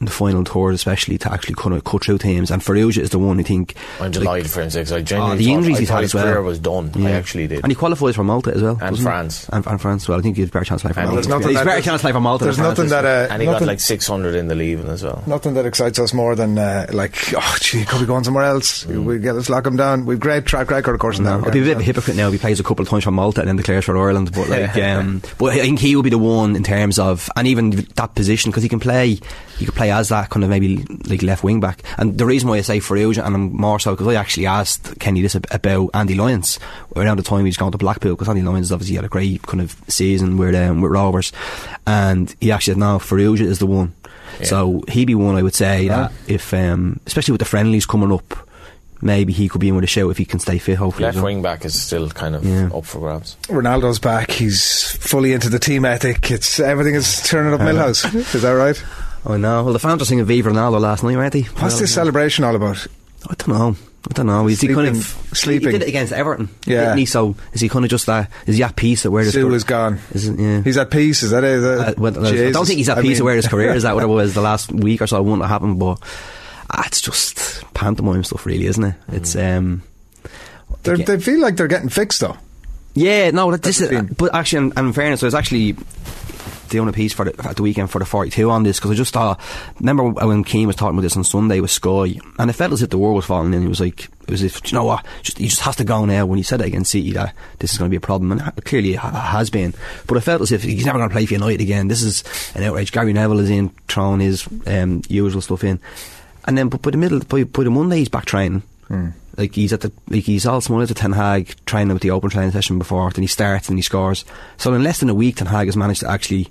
in 0.04 0.06
the 0.06 0.12
final 0.12 0.44
third, 0.44 0.74
especially 0.74 1.18
to 1.18 1.32
actually 1.32 1.54
kind 1.54 1.74
of 1.74 1.84
cut 1.84 2.04
through 2.04 2.18
teams. 2.18 2.50
And 2.50 2.62
Farrugia 2.62 2.98
is 2.98 3.10
the 3.10 3.18
one 3.18 3.40
I 3.40 3.42
think. 3.42 3.74
I'm 3.98 4.04
like, 4.04 4.12
delighted 4.12 4.50
for 4.50 4.60
him 4.60 4.68
because 4.68 4.92
I 4.92 4.98
Oh, 4.98 5.00
genuinely 5.02 5.38
the 5.38 5.44
thought- 5.44 5.52
injuries 5.54 5.78
he's 5.78 5.88
had 5.88 6.04
as 6.04 6.14
well. 6.14 6.24
career 6.24 6.42
was 6.42 6.58
done. 6.58 6.90
I 6.96 7.10
actually 7.12 7.46
did. 7.46 7.60
And 7.62 7.70
he 7.70 7.74
qualifies 7.74 8.14
for 8.16 8.24
Malta 8.24 8.52
as 8.54 8.62
well. 8.62 8.78
And? 8.80 8.98
France. 8.98 9.48
And, 9.52 9.66
and 9.66 9.80
France 9.80 10.04
as 10.04 10.08
well. 10.08 10.18
I 10.18 10.22
think 10.22 10.36
he 10.36 10.42
has 10.42 10.50
better 10.50 10.64
chance 10.64 10.82
to 10.82 10.88
play 10.88 10.94
for 10.94 11.00
And 11.00 11.08
Malta. 11.10 11.16
there's 11.16 11.28
nothing 11.28 11.48
he's 11.56 11.64
better 11.64 11.80
chance 11.82 12.00
to 12.00 12.04
play 12.04 12.12
for 12.12 12.20
Malta. 12.20 12.44
There's 12.44 12.56
than 12.56 12.66
nothing 12.66 12.84
this 12.84 12.92
that 12.92 13.04
uh, 13.04 13.32
and 13.32 13.42
he 13.42 13.46
nothing, 13.46 13.60
got 13.66 13.72
like 13.72 13.80
600 13.80 14.34
in 14.34 14.48
the 14.48 14.54
leaving 14.54 14.88
as 14.88 15.02
well. 15.02 15.22
nothing 15.26 15.54
that 15.54 15.66
excites 15.66 15.98
us 15.98 16.12
more 16.12 16.34
than 16.36 16.58
uh, 16.58 16.86
like 16.92 17.16
oh 17.36 17.56
gee, 17.60 17.84
could 17.84 18.00
we 18.00 18.06
go 18.06 18.14
on 18.14 18.24
somewhere 18.24 18.44
else? 18.44 18.84
We 18.86 19.18
get 19.18 19.34
let's 19.34 19.48
lock 19.48 19.66
him 19.66 19.76
down. 19.76 20.04
We've 20.06 20.20
great 20.20 20.44
track 20.46 20.70
record, 20.70 20.94
of 20.94 21.00
course. 21.00 21.18
In 21.18 21.24
No, 21.24 21.38
that 21.38 21.46
I'd 21.48 21.52
be 21.52 21.60
a 21.60 21.64
bit 21.64 21.72
of 21.72 21.80
a 21.80 21.84
hypocrite 21.84 22.16
now 22.16 22.26
if 22.28 22.32
he 22.32 22.38
plays 22.38 22.60
a 22.60 22.62
couple 22.64 22.82
of 22.82 22.88
times 22.88 23.04
for 23.04 23.10
Malta 23.10 23.40
and 23.40 23.48
then 23.48 23.56
declares 23.56 23.84
for 23.84 23.96
Ireland. 23.96 24.32
But 24.34 24.48
like, 24.48 24.76
um, 24.78 25.22
but 25.38 25.52
I 25.52 25.58
think 25.60 25.78
he 25.78 25.96
will 25.96 26.02
be 26.02 26.10
the 26.10 26.18
one 26.18 26.56
in 26.56 26.62
terms 26.62 26.98
of, 26.98 27.28
and 27.36 27.46
even 27.46 27.70
that 27.96 28.14
position 28.14 28.50
because 28.50 28.62
he 28.62 28.68
can 28.68 28.80
play, 28.80 29.18
he 29.58 29.64
could 29.66 29.74
play 29.74 29.90
as 29.90 30.08
that 30.08 30.30
kind 30.30 30.42
of 30.44 30.50
maybe 30.50 30.84
like 31.06 31.22
left 31.22 31.44
wing 31.44 31.60
back. 31.60 31.82
And 31.98 32.18
the 32.18 32.26
reason 32.26 32.48
why 32.48 32.56
I 32.56 32.60
say 32.62 32.78
Farrugia 32.80 33.24
and 33.24 33.34
I'm 33.34 33.52
more 33.56 33.78
so 33.78 33.92
because 33.92 34.06
I 34.08 34.14
actually 34.14 34.46
asked 34.46 34.98
Kenny 34.98 35.22
this 35.22 35.34
about 35.34 35.90
Andy 35.94 36.14
Lyons 36.14 36.58
around 36.96 37.18
the 37.18 37.22
time 37.22 37.44
he's 37.44 37.56
gone 37.56 37.72
to 37.72 37.78
Blackpool 37.78 38.12
because 38.12 38.28
Andy 38.28 38.42
Lyons 38.42 38.72
obviously 38.72 38.96
had 38.96 39.04
a 39.04 39.08
great 39.08 39.42
kind 39.42 39.60
of 39.60 39.76
season 39.88 40.36
with 40.36 40.54
um, 40.54 40.80
with 40.80 40.92
Rovers, 40.92 41.32
and 41.86 42.34
he 42.40 42.50
actually 42.52 42.72
said 42.74 42.78
no, 42.80 42.98
Farrugia 42.98 43.42
is 43.42 43.58
the 43.58 43.66
one. 43.66 43.94
So 44.42 44.82
he'd 44.88 45.04
be 45.04 45.14
one 45.14 45.36
I 45.36 45.42
would 45.42 45.54
say 45.54 45.86
that 45.88 46.10
if, 46.26 46.52
um, 46.52 46.98
especially 47.06 47.32
with 47.32 47.38
the 47.38 47.44
friendlies 47.44 47.86
coming 47.86 48.12
up. 48.12 48.48
Maybe 49.02 49.34
he 49.34 49.50
could 49.50 49.60
be 49.60 49.68
in 49.68 49.74
with 49.74 49.84
a 49.84 49.88
shout 49.88 50.10
if 50.10 50.16
he 50.16 50.24
can 50.24 50.38
stay 50.40 50.56
fit. 50.56 50.78
Hopefully, 50.78 51.04
Left 51.04 51.18
as 51.18 51.22
wing 51.22 51.42
back 51.42 51.66
is 51.66 51.78
still 51.78 52.08
kind 52.08 52.34
of 52.34 52.42
Yeah. 52.42 52.70
up 52.72 52.86
for 52.86 53.00
grabs. 53.00 53.36
Ronaldo's 53.48 53.98
back. 53.98 54.30
He's 54.30 54.96
fully 54.96 55.34
into 55.34 55.50
the 55.50 55.58
team 55.58 55.84
ethic. 55.84 56.30
It's 56.30 56.58
everything 56.58 56.94
is 56.94 57.22
turning 57.28 57.52
up 57.52 57.60
Millhouse. 57.60 58.14
Is 58.34 58.40
that 58.42 58.52
right? 58.52 58.82
I 59.26 59.36
know. 59.36 59.64
Well, 59.64 59.72
the 59.72 59.78
fans 59.78 60.00
were 60.00 60.04
singing 60.04 60.24
Viva 60.24 60.50
Ronaldo 60.50 60.80
last 60.80 61.02
night, 61.02 61.16
weren't 61.16 61.32
they? 61.32 61.42
What's 61.42 61.74
Well, 61.74 61.80
this 61.80 61.94
celebration 61.94 62.44
all 62.44 62.54
about? 62.54 62.86
I 63.28 63.34
don't 63.34 63.48
know. 63.48 63.76
I 64.10 64.12
don't 64.12 64.26
know. 64.26 64.46
Is 64.48 64.60
he 64.60 64.68
kind 64.68 64.88
of 64.88 64.96
Sleeping- 64.96 65.34
sleeping. 65.34 65.66
He 65.68 65.72
did 65.78 65.82
it 65.82 65.88
against 65.88 66.12
Everton, 66.12 66.50
Yeah. 66.66 66.94
he? 66.94 67.06
So 67.06 67.36
is 67.54 67.62
he 67.62 67.70
kind 67.70 67.86
of 67.86 67.90
just 67.90 68.04
that? 68.04 68.30
Is 68.46 68.58
he 68.58 68.62
at 68.62 68.76
peace 68.76 69.06
at 69.06 69.12
where 69.12 69.24
his 69.24 69.32
Sue 69.32 69.44
career- 69.44 69.56
is 69.56 69.64
gone. 69.64 69.98
Is 70.12 70.28
it, 70.28 70.38
yeah. 70.38 70.60
He's 70.60 70.76
at 70.76 70.90
peace. 70.90 71.22
Is 71.22 71.30
that 71.30 71.42
it? 71.42 71.50
Is 71.52 71.62
that- 71.62 71.88
Uh, 71.88 71.94
well, 71.96 72.26
I 72.26 72.50
don't 72.52 72.66
think 72.66 72.76
he's 72.76 72.90
at 72.90 72.98
I 72.98 73.00
peace 73.00 73.12
mean- 73.12 73.20
of 73.22 73.24
where 73.24 73.36
his 73.36 73.48
career 73.48 73.72
is 73.72 73.84
That 73.84 73.94
Whatever 73.94 74.12
it 74.12 74.16
was 74.16 74.34
the 74.34 74.42
last 74.42 74.70
week 74.72 75.00
or 75.00 75.06
so, 75.06 75.16
it 75.16 75.22
wouldn't 75.22 75.40
have 75.40 75.50
happened. 75.50 75.78
But 75.78 76.00
ah, 76.70 76.82
it's 76.86 77.00
just 77.00 77.64
pantomime 77.72 78.24
stuff, 78.24 78.44
really, 78.44 78.66
isn't 78.66 78.84
it? 78.84 78.94
It's 79.10 79.34
um. 79.36 79.82
They're, 80.82 80.98
they 80.98 81.18
feel 81.18 81.40
like 81.40 81.56
they're 81.56 81.66
getting 81.68 81.88
fixed 81.88 82.20
though. 82.20 82.36
Yeah, 82.92 83.30
no, 83.30 83.50
that, 83.52 83.62
this 83.62 83.80
is. 83.80 84.02
But 84.18 84.34
actually, 84.34 84.66
in, 84.76 84.78
in 84.86 84.92
fairness, 84.92 85.22
I 85.22 85.26
was 85.26 85.34
actually 85.34 85.76
doing 86.68 86.88
a 86.88 86.92
piece 86.92 87.12
for 87.12 87.24
the, 87.24 87.48
at 87.48 87.56
the 87.56 87.62
weekend 87.62 87.90
for 87.90 87.98
the 87.98 88.04
42 88.04 88.50
on 88.50 88.62
this 88.62 88.78
because 88.78 88.90
I 88.90 88.94
just 88.94 89.12
thought. 89.12 89.40
Remember 89.78 90.08
when 90.08 90.44
Keane 90.44 90.66
was 90.66 90.76
talking 90.76 90.96
about 90.96 91.02
this 91.02 91.16
on 91.16 91.24
Sunday 91.24 91.60
with 91.60 91.70
Sky, 91.70 92.18
and 92.38 92.50
it 92.50 92.54
felt 92.54 92.72
as 92.72 92.82
if 92.82 92.90
the 92.90 92.98
world 92.98 93.16
was 93.16 93.26
falling 93.26 93.54
in. 93.54 93.62
He 93.62 93.68
was 93.68 93.80
like, 93.80 94.04
it 94.04 94.30
was 94.30 94.42
as 94.42 94.56
if, 94.56 94.62
"Do 94.62 94.70
you 94.70 94.74
know 94.78 94.84
what? 94.84 95.04
Just, 95.22 95.38
he 95.38 95.48
just 95.48 95.62
has 95.62 95.76
to 95.76 95.84
go 95.84 96.04
now. 96.04 96.26
When 96.26 96.38
he 96.38 96.42
said 96.42 96.60
it 96.60 96.66
against 96.66 96.92
City, 96.92 97.12
that 97.12 97.34
this 97.58 97.72
is 97.72 97.78
going 97.78 97.88
to 97.88 97.92
be 97.92 97.96
a 97.96 98.00
problem, 98.00 98.32
and 98.32 98.64
clearly 98.64 98.94
it 98.94 99.00
has 99.00 99.50
been. 99.50 99.74
But 100.06 100.16
it 100.16 100.22
felt 100.22 100.42
as 100.42 100.52
if 100.52 100.62
he's 100.62 100.86
never 100.86 100.98
going 100.98 101.10
to 101.10 101.14
play 101.14 101.26
for 101.26 101.34
United 101.34 101.60
again. 101.60 101.88
This 101.88 102.02
is 102.02 102.24
an 102.54 102.62
outrage. 102.62 102.92
Gary 102.92 103.12
Neville 103.12 103.40
is 103.40 103.50
in 103.50 103.70
throwing 103.88 104.20
his 104.20 104.46
um, 104.66 105.02
usual 105.08 105.40
stuff 105.40 105.64
in, 105.64 105.80
and 106.46 106.56
then 106.56 106.68
but 106.68 106.82
by 106.82 106.90
the 106.90 106.96
middle, 106.98 107.20
by, 107.20 107.44
by 107.44 107.64
the 107.64 107.70
Monday, 107.70 107.98
he's 107.98 108.08
back 108.08 108.24
training. 108.24 108.62
Like 109.36 109.54
he's 109.54 109.72
at 109.72 109.80
the 109.80 109.92
like 110.08 110.24
he's 110.24 110.46
all 110.46 110.60
small 110.60 110.82
at 110.82 110.88
the 110.88 110.94
Ten 110.94 111.12
Hag 111.12 111.54
training 111.66 111.92
with 111.94 112.02
the 112.02 112.10
open 112.10 112.30
training 112.30 112.52
session 112.52 112.78
before, 112.78 113.10
then 113.10 113.22
he 113.22 113.28
starts 113.28 113.68
and 113.68 113.78
he 113.78 113.82
scores. 113.82 114.24
So 114.56 114.72
in 114.74 114.82
less 114.82 115.00
than 115.00 115.08
a 115.10 115.14
week, 115.14 115.36
Ten 115.36 115.46
Hag 115.48 115.66
has 115.66 115.76
managed 115.76 116.00
to 116.00 116.10
actually 116.10 116.48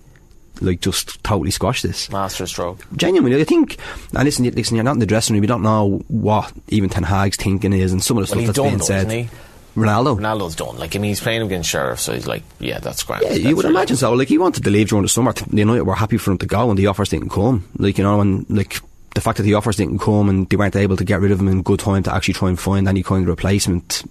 like 0.61 0.81
just 0.81 1.23
totally 1.23 1.51
squash 1.51 1.81
this. 1.81 2.09
Master 2.11 2.45
stroke. 2.45 2.85
Genuinely, 2.95 3.39
I 3.41 3.43
think. 3.43 3.77
And 4.13 4.23
listen, 4.23 4.45
listen, 4.51 4.75
you're 4.75 4.83
not 4.83 4.93
in 4.93 4.99
the 4.99 5.05
dressing 5.05 5.33
room. 5.35 5.43
You 5.43 5.47
don't 5.47 5.63
know 5.63 6.01
what 6.07 6.51
even 6.69 6.89
Ten 6.89 7.03
Hag's 7.03 7.37
thinking 7.37 7.73
is, 7.73 7.91
and 7.91 8.03
some 8.03 8.17
of 8.17 8.27
the 8.29 8.35
Well, 8.35 8.45
stuff 8.45 8.55
that's 8.55 8.67
being 8.67 8.77
though, 9.09 9.27
said. 9.29 9.29
Ronaldo. 9.75 10.19
Ronaldo's 10.19 10.55
done. 10.55 10.77
Like, 10.77 10.95
I 10.95 10.99
mean, 10.99 11.09
he's 11.09 11.19
playing 11.19 11.41
against 11.41 11.67
Sheriff, 11.67 11.99
so 11.99 12.13
he's 12.13 12.27
like, 12.27 12.43
yeah, 12.59 12.77
that's 12.77 13.01
grand. 13.01 13.23
Yeah, 13.23 13.29
That's 13.29 13.41
you 13.41 13.55
would 13.55 13.65
imagine 13.65 13.97
so. 13.97 14.13
Like 14.13 14.27
he 14.27 14.37
wanted 14.37 14.63
to 14.65 14.69
leave 14.69 14.89
during 14.89 15.01
the 15.01 15.09
summer. 15.09 15.33
The 15.33 15.57
United 15.57 15.81
were 15.81 15.95
happy 15.95 16.17
for 16.17 16.29
him 16.29 16.37
to 16.37 16.45
go, 16.45 16.69
and 16.69 16.77
the 16.77 16.85
offers 16.85 17.09
didn't 17.09 17.29
come. 17.29 17.67
Like 17.79 17.97
you 17.97 18.03
know, 18.03 18.21
and 18.21 18.45
like 18.51 18.79
the 19.15 19.21
fact 19.21 19.37
that 19.37 19.43
the 19.43 19.53
offers 19.53 19.75
didn't 19.75 19.99
come 19.99 20.29
and 20.29 20.49
they 20.49 20.55
weren't 20.55 20.75
able 20.75 20.97
to 20.97 21.03
get 21.03 21.21
rid 21.21 21.31
of 21.31 21.39
him 21.39 21.47
in 21.47 21.61
good 21.61 21.79
time 21.79 22.03
to 22.03 22.13
actually 22.13 22.33
try 22.33 22.49
and 22.49 22.59
find 22.59 22.87
any 22.87 23.03
kind 23.03 23.23
of 23.23 23.29
replacement. 23.29 24.03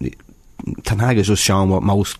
Ten 0.85 0.99
Hag 0.99 1.17
has 1.17 1.27
just 1.27 1.43
shown 1.43 1.69
what 1.69 1.83
most 1.83 2.19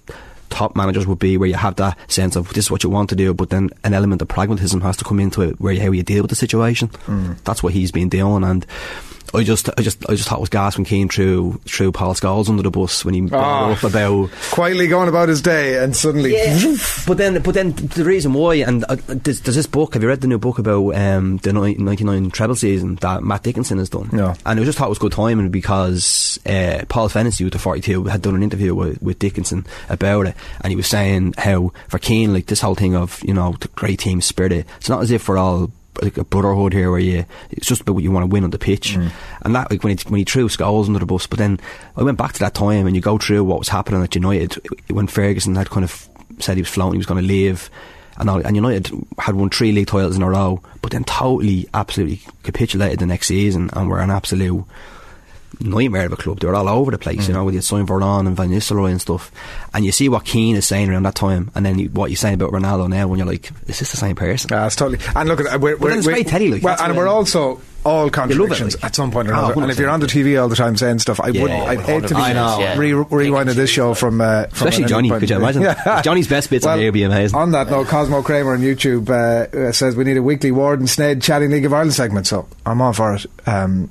top 0.51 0.77
managers 0.77 1.07
would 1.07 1.19
be, 1.19 1.37
where 1.37 1.49
you 1.49 1.55
have 1.55 1.77
that 1.77 1.97
sense 2.11 2.37
of 2.37 2.49
this 2.51 2.67
is 2.67 2.71
what 2.71 2.85
you 2.85 2.91
want 2.91 3.09
to 3.11 3.17
do, 3.17 3.33
but 3.33 3.51
then 3.51 3.71
an 3.85 3.95
element 3.95 4.21
of 4.21 4.29
pragmatism 4.29 4.81
has 4.83 4.97
to 4.99 5.05
come 5.05 5.21
into 5.21 5.43
it, 5.43 5.61
where 5.61 5.79
how 5.81 5.91
you 5.91 6.03
deal 6.03 6.23
with 6.23 6.31
the 6.31 6.37
situation. 6.37 6.89
Mm. 7.07 7.43
That's 7.45 7.63
what 7.63 7.73
he's 7.73 7.93
been 7.93 8.09
doing, 8.09 8.45
and. 8.45 8.67
I 9.35 9.45
just, 9.45 9.69
I 9.79 9.83
just, 9.83 10.09
I 10.09 10.15
just 10.15 10.29
thought 10.29 10.39
it 10.39 10.41
was 10.43 10.49
gas 10.51 10.77
when 10.77 10.85
Keane 10.85 11.09
threw, 11.09 11.61
threw 11.65 11.91
Paul 11.93 12.15
Scholes 12.15 12.49
under 12.49 12.63
the 12.63 12.71
bus 12.71 13.05
when 13.05 13.15
he 13.15 13.21
brought 13.23 13.43
Ah. 13.43 13.73
up 13.73 13.83
about 13.83 14.31
Quietly 14.51 14.89
going 14.89 15.09
about 15.09 15.29
his 15.29 15.41
day, 15.41 15.83
and 15.83 15.97
suddenly, 15.97 16.33
but 17.07 17.17
then, 17.17 17.41
but 17.43 17.55
then 17.55 17.73
the 17.73 18.05
reason 18.05 18.33
why, 18.35 18.57
and 18.57 18.85
uh, 18.89 18.97
there's, 19.07 19.41
there's 19.41 19.57
this 19.57 19.67
book. 19.67 19.95
Have 19.95 20.03
you 20.03 20.09
read 20.09 20.21
the 20.21 20.27
new 20.27 20.39
book 20.39 20.59
about 20.59 20.95
um, 20.95 21.39
the 21.39 21.53
'99 21.53 22.31
treble 22.31 22.55
season 22.57 22.97
that 22.97 23.23
Matt 23.23 23.43
Dickinson 23.43 23.79
has 23.79 23.89
done? 23.89 24.11
No. 24.13 24.35
And 24.45 24.61
I 24.61 24.65
just 24.65 24.77
thought 24.77 24.87
it 24.87 24.91
was 24.91 24.99
good 24.99 25.13
timing 25.13 25.51
because 25.51 26.39
uh, 26.47 26.85
Paul 26.89 27.09
Fennessy 27.09 27.45
with 27.45 27.53
the 27.55 27.59
42 27.59 28.05
had 28.05 28.23
done 28.23 28.35
an 28.35 28.43
interview 28.43 28.75
with, 28.75 29.01
with 29.03 29.19
Dickinson 29.19 29.67
about 29.89 30.27
it, 30.27 30.37
and 30.61 30.71
he 30.71 30.77
was 30.77 30.87
saying 30.87 31.35
how 31.39 31.73
for 31.89 31.99
Keane, 31.99 32.33
like 32.33 32.47
this 32.47 32.61
whole 32.61 32.75
thing 32.75 32.95
of 32.95 33.23
you 33.25 33.35
know 33.35 33.55
the 33.61 33.69
great 33.69 34.01
team 34.01 34.21
spirit. 34.21 34.67
It's 34.79 34.89
not 34.89 35.03
as 35.03 35.11
if 35.11 35.29
we're 35.29 35.39
all 35.39 35.71
like 36.01 36.17
a 36.17 36.25
brotherhood 36.25 36.73
here 36.73 36.91
where 36.91 37.01
you 37.01 37.25
it's 37.51 37.67
just 37.67 37.83
about 37.83 37.95
what 37.95 38.03
you 38.03 38.11
want 38.11 38.25
to 38.25 38.33
win 38.33 38.45
on 38.45 38.51
the 38.51 38.59
pitch. 38.59 38.95
Mm. 38.95 39.13
And 39.43 39.55
that 39.55 39.71
like 39.71 39.85
when 39.85 39.97
he, 39.97 40.09
when 40.09 40.19
he 40.19 40.25
threw 40.25 40.49
Scholes 40.49 40.87
under 40.87 40.99
the 40.99 41.07
bus 41.07 41.27
but 41.27 41.39
then 41.39 41.61
I 41.97 42.03
went 42.03 42.19
back 42.19 42.33
to 42.35 42.39
that 42.41 42.55
time 42.55 42.87
and 42.87 42.97
you 42.97 43.03
go 43.03 43.19
through 43.19 43.45
what 43.45 43.59
was 43.59 43.69
happening 43.69 44.03
at 44.03 44.15
United 44.15 44.55
when 44.89 45.07
Ferguson 45.07 45.55
had 45.55 45.71
kind 45.71 45.85
of 45.85 46.09
said 46.39 46.57
he 46.57 46.63
was 46.63 46.71
floating 46.71 46.95
he 46.95 46.99
was 46.99 47.07
going 47.07 47.21
to 47.21 47.29
leave. 47.29 47.71
And, 48.19 48.29
all, 48.29 48.47
and 48.47 48.55
United 48.55 48.91
had 49.19 49.35
won 49.35 49.49
three 49.49 49.73
league 49.73 49.87
titles 49.87 50.17
in 50.17 50.23
a 50.23 50.29
row 50.29 50.63
but 50.83 50.93
then 50.93 51.05
totally 51.05 51.69
absolutely 51.75 52.21
capitulated 52.43 52.99
the 52.99 53.07
next 53.07 53.29
season 53.29 53.71
and 53.73 53.89
were 53.89 54.01
an 54.01 54.11
absolute 54.11 54.65
nightmare 55.61 56.07
of 56.07 56.13
a 56.13 56.17
club. 56.17 56.41
They 56.41 56.47
were 56.47 56.55
all 56.55 56.69
over 56.69 56.91
the 56.91 56.99
place, 56.99 57.29
you 57.29 57.35
know, 57.35 57.45
with 57.45 57.55
you 57.55 57.61
sign 57.61 57.87
Verón 57.87 58.27
and 58.27 58.37
Van 58.37 58.49
Nistelrooy 58.51 58.91
and 58.91 59.01
stuff. 59.01 59.31
And 59.75 59.85
you 59.85 59.93
see 59.93 60.09
what 60.09 60.25
Keane 60.25 60.57
is 60.57 60.67
saying 60.67 60.91
around 60.91 61.05
that 61.05 61.15
time, 61.15 61.51
and 61.55 61.65
then 61.65 61.79
you, 61.79 61.89
what 61.91 62.11
you're 62.11 62.17
saying 62.17 62.35
about 62.35 62.51
Ronaldo 62.53 62.89
now, 62.89 63.07
when 63.09 63.19
you're 63.19 63.27
like, 63.29 63.51
is 63.67 63.79
this 63.79 63.91
the 63.91 63.97
same 63.97 64.17
person? 64.17 64.51
Ah, 64.53 64.67
it's 64.67 64.77
totally. 64.77 64.99
And 65.15 65.29
look 65.29 65.41
at 65.41 65.61
we're, 65.61 65.77
But 65.77 65.89
then 65.89 65.99
it's 65.99 66.07
we're, 66.07 66.15
great 66.15 66.27
telly, 66.29 66.51
like, 66.51 66.63
well, 66.63 66.77
and 66.81 66.97
we're 66.97 67.07
I- 67.09 67.11
also 67.11 67.61
all 67.85 68.09
contradictions 68.11 68.77
like. 68.77 68.85
at 68.85 68.95
some 68.95 69.11
point 69.11 69.27
or 69.29 69.35
Oh, 69.35 69.51
and 69.61 69.69
if 69.69 69.77
you're 69.77 69.91
on 69.91 69.99
the 69.99 70.07
TV 70.07 70.41
all 70.41 70.49
the 70.49 70.55
time 70.55 70.77
saying 70.77 71.01
stuff, 71.01 71.19
I 71.21 71.29
Yeah, 71.31 71.43
would. 71.43 71.51
I'd 71.51 71.81
hate 71.81 72.03
to 72.07 72.15
be 72.15 72.21
100%, 72.21 72.61
yeah. 72.61 72.77
re- 72.79 72.93
rewinding 72.93 73.55
this 73.55 73.71
show 73.71 73.93
from, 73.95 74.21
uh, 74.21 74.45
from 74.45 74.69
Especially 74.69 74.85
Johnny, 74.85 75.11
could 75.11 75.29
you 75.29 75.35
imagine? 75.37 75.63
Yeah. 75.63 76.01
Johnny's 76.03 76.29
best 76.29 76.49
bits 76.49 76.65
well, 76.65 76.75
on 76.75 76.79
here 76.79 76.89
would 76.89 76.95
be 76.95 77.03
amazing. 77.03 77.37
On 77.37 77.51
that 77.53 77.69
note, 77.71 77.89
Cosmo 77.89 78.23
Kramer 78.23 78.53
on 78.53 78.61
YouTube 78.61 79.09
uh, 79.11 79.57
uh, 79.69 79.73
says 79.73 79.97
we 79.97 80.05
need 80.05 80.17
a 80.17 80.23
weekly 80.23 80.53
Ward 80.53 80.79
and 80.79 80.89
Sneyd 80.89 81.23
chatting 81.25 81.51
League 81.51 81.65
of 81.65 81.73
Ireland 81.73 81.93
segment. 81.95 82.29
So 82.29 82.47
I'm 82.65 82.81
all 82.81 82.93
for 82.93 83.15
it. 83.17 83.27
Um, 83.47 83.91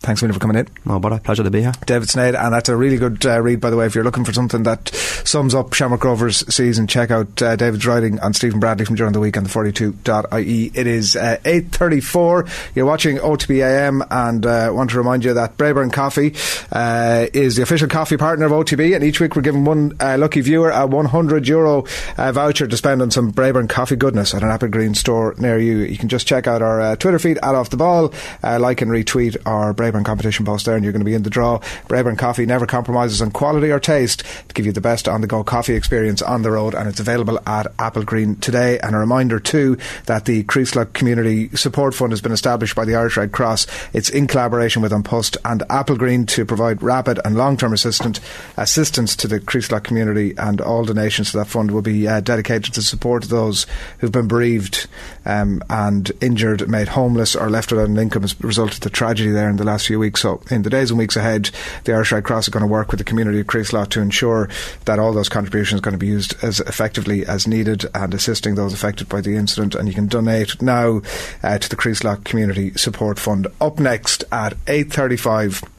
thanks, 0.00 0.22
Winnie, 0.22 0.34
for 0.34 0.40
coming 0.40 0.56
in. 0.56 0.68
No, 0.84 0.98
but 0.98 1.12
a 1.12 1.18
pleasure 1.18 1.42
to 1.42 1.50
be 1.50 1.62
here. 1.62 1.72
David 1.86 2.08
Sneyd, 2.08 2.38
and 2.38 2.52
that's 2.54 2.68
a 2.68 2.76
really 2.76 2.96
good 2.96 3.24
uh, 3.26 3.40
read, 3.40 3.60
by 3.60 3.70
the 3.70 3.76
way. 3.76 3.86
If 3.86 3.94
you're 3.94 4.04
looking 4.04 4.24
for 4.24 4.32
something 4.32 4.62
that 4.64 4.88
sums 4.88 5.54
up 5.54 5.72
Shamrock 5.72 6.04
Rovers' 6.04 6.44
season, 6.54 6.86
check 6.86 7.10
out 7.10 7.40
uh, 7.42 7.56
David's 7.56 7.86
writing 7.86 8.18
on 8.20 8.34
Stephen 8.34 8.60
Bradley 8.60 8.84
from 8.84 8.96
during 8.96 9.12
the 9.12 9.20
week 9.20 9.36
on 9.36 9.44
the 9.44 9.50
42.ie. 9.50 10.70
It 10.74 10.86
is 10.86 11.16
uh, 11.16 11.38
8.34. 11.44 12.74
You're 12.74 12.86
watching 12.86 13.18
OTB 13.18 13.62
AM, 13.62 14.02
and 14.10 14.44
uh, 14.46 14.70
want 14.72 14.90
to 14.90 14.98
remind 14.98 15.24
you 15.24 15.34
that 15.34 15.56
Braeburn 15.56 15.92
Coffee 15.92 16.34
uh, 16.72 17.26
is 17.32 17.56
the 17.56 17.62
official 17.62 17.88
coffee 17.88 18.16
partner 18.16 18.46
of 18.46 18.52
OTB, 18.52 18.94
and 18.94 19.04
each 19.04 19.20
week 19.20 19.36
we're 19.36 19.42
giving 19.42 19.64
one 19.64 19.92
uh, 20.00 20.16
lucky 20.18 20.40
viewer 20.40 20.70
a 20.70 20.86
100 20.86 21.48
euro 21.48 21.84
uh, 22.16 22.32
voucher 22.32 22.66
to 22.66 22.76
spend 22.76 23.02
on 23.02 23.10
some 23.10 23.32
Braeburn 23.32 23.68
coffee 23.68 23.96
goodness 23.96 24.34
at 24.34 24.42
an 24.42 24.48
Applegreen 24.48 24.96
store 24.96 25.34
near 25.38 25.58
you. 25.58 25.78
You 25.78 25.98
can 25.98 26.08
just 26.08 26.26
check 26.26 26.46
out 26.46 26.62
our 26.62 26.80
uh, 26.80 26.96
Twitter 26.96 27.18
feed 27.18 27.38
at 27.38 27.54
Off 27.54 27.70
the 27.70 27.76
Ball, 27.76 28.12
uh, 28.42 28.58
like 28.58 28.80
and 28.80 28.90
retweet 28.90 29.36
our 29.46 29.74
Braeburn 29.88 30.04
competition 30.04 30.44
post 30.44 30.66
there, 30.66 30.76
and 30.76 30.84
you're 30.84 30.92
going 30.92 31.00
to 31.00 31.06
be 31.06 31.14
in 31.14 31.22
the 31.22 31.30
draw. 31.30 31.58
Braeburn 31.88 32.18
Coffee 32.18 32.46
never 32.46 32.66
compromises 32.66 33.22
on 33.22 33.30
quality 33.30 33.70
or 33.70 33.80
taste 33.80 34.22
to 34.48 34.54
give 34.54 34.66
you 34.66 34.72
the 34.72 34.80
best 34.80 35.08
on 35.08 35.20
the 35.20 35.26
go 35.26 35.42
coffee 35.42 35.74
experience 35.74 36.20
on 36.22 36.42
the 36.42 36.50
road, 36.50 36.74
and 36.74 36.88
it's 36.88 37.00
available 37.00 37.38
at 37.46 37.74
Applegreen 37.78 38.40
today. 38.40 38.78
And 38.80 38.94
a 38.94 38.98
reminder 38.98 39.40
too 39.40 39.78
that 40.06 40.24
the 40.24 40.44
Creeslough 40.44 40.92
Community 40.92 41.48
Support 41.56 41.94
Fund 41.94 42.12
has 42.12 42.20
been 42.20 42.32
established 42.32 42.76
by 42.76 42.84
the 42.84 42.96
Irish 42.96 43.16
Red 43.16 43.32
Cross. 43.32 43.66
It's 43.92 44.08
in 44.08 44.26
collaboration 44.26 44.82
with 44.82 44.92
An 44.92 45.02
Post 45.02 45.36
and 45.44 45.60
Applegreen 45.62 46.26
to 46.28 46.44
provide 46.44 46.82
rapid 46.82 47.18
and 47.24 47.36
long 47.36 47.56
term 47.56 47.72
assistant 47.72 48.20
assistance 48.56 49.16
to 49.16 49.28
the 49.28 49.40
Creeslough 49.40 49.82
community, 49.82 50.34
and 50.36 50.60
all 50.60 50.84
donations 50.84 51.30
to 51.30 51.38
that 51.38 51.46
fund 51.46 51.70
will 51.70 51.82
be 51.82 52.06
uh, 52.06 52.20
dedicated 52.20 52.74
to 52.74 52.82
support 52.82 53.24
those 53.24 53.66
who've 53.98 54.12
been 54.12 54.28
bereaved 54.28 54.86
um, 55.24 55.62
and 55.70 56.12
injured, 56.20 56.68
made 56.68 56.88
homeless, 56.88 57.34
or 57.34 57.50
left 57.50 57.70
without 57.72 57.88
an 57.88 57.98
income 57.98 58.24
as 58.24 58.34
a 58.38 58.46
result 58.46 58.74
of 58.74 58.80
the 58.80 58.90
tragedy 58.90 59.30
there 59.30 59.48
in 59.48 59.56
the 59.56 59.64
last 59.64 59.77
last 59.78 59.86
few 59.86 60.00
weeks. 60.00 60.22
So, 60.22 60.42
in 60.50 60.62
the 60.62 60.70
days 60.70 60.90
and 60.90 60.98
weeks 60.98 61.14
ahead, 61.14 61.50
the 61.84 61.92
Irish 61.92 62.10
Red 62.10 62.24
Cross 62.24 62.48
are 62.48 62.50
going 62.50 62.64
to 62.64 62.66
work 62.66 62.90
with 62.90 62.98
the 62.98 63.04
community 63.04 63.38
of 63.38 63.46
Creeslough 63.46 63.88
to 63.90 64.00
ensure 64.00 64.48
that 64.86 64.98
all 64.98 65.12
those 65.12 65.28
contributions 65.28 65.80
are 65.80 65.82
going 65.82 65.92
to 65.92 65.98
be 65.98 66.08
used 66.08 66.34
as 66.42 66.58
effectively 66.60 67.24
as 67.24 67.46
needed 67.46 67.84
and 67.94 68.12
assisting 68.12 68.56
those 68.56 68.74
affected 68.74 69.08
by 69.08 69.20
the 69.20 69.36
incident. 69.36 69.76
And 69.76 69.86
you 69.86 69.94
can 69.94 70.08
donate 70.08 70.60
now 70.60 71.02
uh, 71.44 71.58
to 71.58 71.68
the 71.68 71.76
Creeslough 71.76 72.24
Community 72.24 72.72
Support 72.72 73.20
Fund. 73.20 73.46
Up 73.60 73.78
next 73.78 74.24
at 74.32 74.54
8.35 74.64 75.77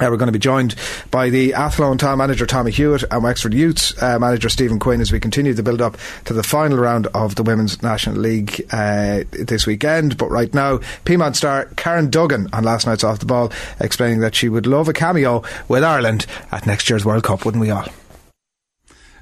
uh, 0.00 0.08
we're 0.10 0.16
going 0.16 0.28
to 0.28 0.32
be 0.32 0.38
joined 0.38 0.74
by 1.10 1.28
the 1.30 1.54
Athlone 1.54 1.98
town 1.98 2.18
manager 2.18 2.46
Tommy 2.46 2.70
Hewitt 2.70 3.04
and 3.10 3.22
Wexford 3.22 3.52
Youths 3.52 4.00
uh, 4.02 4.18
manager 4.18 4.48
Stephen 4.48 4.78
Quinn 4.78 5.00
as 5.00 5.12
we 5.12 5.20
continue 5.20 5.52
the 5.52 5.62
build 5.62 5.82
up 5.82 5.96
to 6.24 6.32
the 6.32 6.42
final 6.42 6.78
round 6.78 7.06
of 7.08 7.34
the 7.34 7.42
Women's 7.42 7.82
National 7.82 8.16
League 8.16 8.66
uh, 8.72 9.24
this 9.30 9.66
weekend. 9.66 10.16
But 10.16 10.30
right 10.30 10.52
now, 10.54 10.78
Peamount 11.04 11.36
star 11.36 11.66
Karen 11.76 12.10
Duggan 12.10 12.48
on 12.52 12.64
last 12.64 12.86
night's 12.86 13.04
Off 13.04 13.18
the 13.18 13.26
Ball 13.26 13.52
explaining 13.78 14.20
that 14.20 14.34
she 14.34 14.48
would 14.48 14.66
love 14.66 14.88
a 14.88 14.92
cameo 14.92 15.42
with 15.68 15.84
Ireland 15.84 16.26
at 16.50 16.66
next 16.66 16.88
year's 16.88 17.04
World 17.04 17.24
Cup, 17.24 17.44
wouldn't 17.44 17.60
we 17.60 17.70
all? 17.70 17.86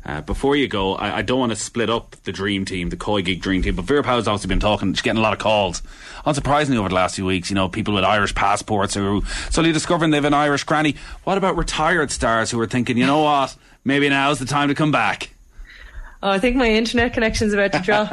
Uh, 0.05 0.20
before 0.22 0.57
you 0.57 0.68
go, 0.68 0.94
I, 0.94 1.18
I 1.18 1.22
don't 1.22 1.38
want 1.38 1.51
to 1.51 1.57
split 1.57 1.90
up 1.90 2.16
the 2.24 2.32
dream 2.32 2.64
team, 2.64 2.88
the 2.88 2.96
COYGIG 2.96 3.40
dream 3.40 3.62
team, 3.62 3.76
but 3.76 3.84
Vera 3.84 4.03
Pauw's 4.03 4.26
obviously 4.26 4.49
been 4.49 4.61
talking, 4.61 4.92
she's 4.94 5.03
getting 5.03 5.18
a 5.18 5.22
lot 5.22 5.32
of 5.32 5.38
calls. 5.38 5.82
Unsurprisingly, 6.24 6.76
over 6.76 6.88
the 6.88 6.94
last 6.94 7.16
few 7.16 7.26
weeks, 7.26 7.51
you 7.51 7.55
know, 7.55 7.68
people 7.68 7.94
with 7.94 8.05
Irish 8.05 8.34
passports 8.34 8.94
who 8.94 9.22
suddenly 9.51 9.72
discovering 9.72 10.11
they've 10.11 10.24
an 10.24 10.34
Irish 10.34 10.64
granny. 10.64 10.96
What 11.24 11.36
about 11.38 11.57
retired 11.57 12.11
stars 12.11 12.51
who 12.51 12.61
are 12.61 12.66
thinking, 12.66 12.96
you 12.96 13.07
know 13.07 13.22
what, 13.22 13.55
maybe 13.84 14.09
now's 14.09 14.38
the 14.38 14.46
time 14.46 14.68
to 14.68 14.74
come 14.74 14.92
back? 14.92 15.30
Oh, 16.22 16.30
I 16.30 16.38
think 16.38 16.57
my 16.57 16.68
internet 16.68 17.12
connection's 17.12 17.53
about 17.53 17.72
to 17.72 17.78
drop. 17.80 18.11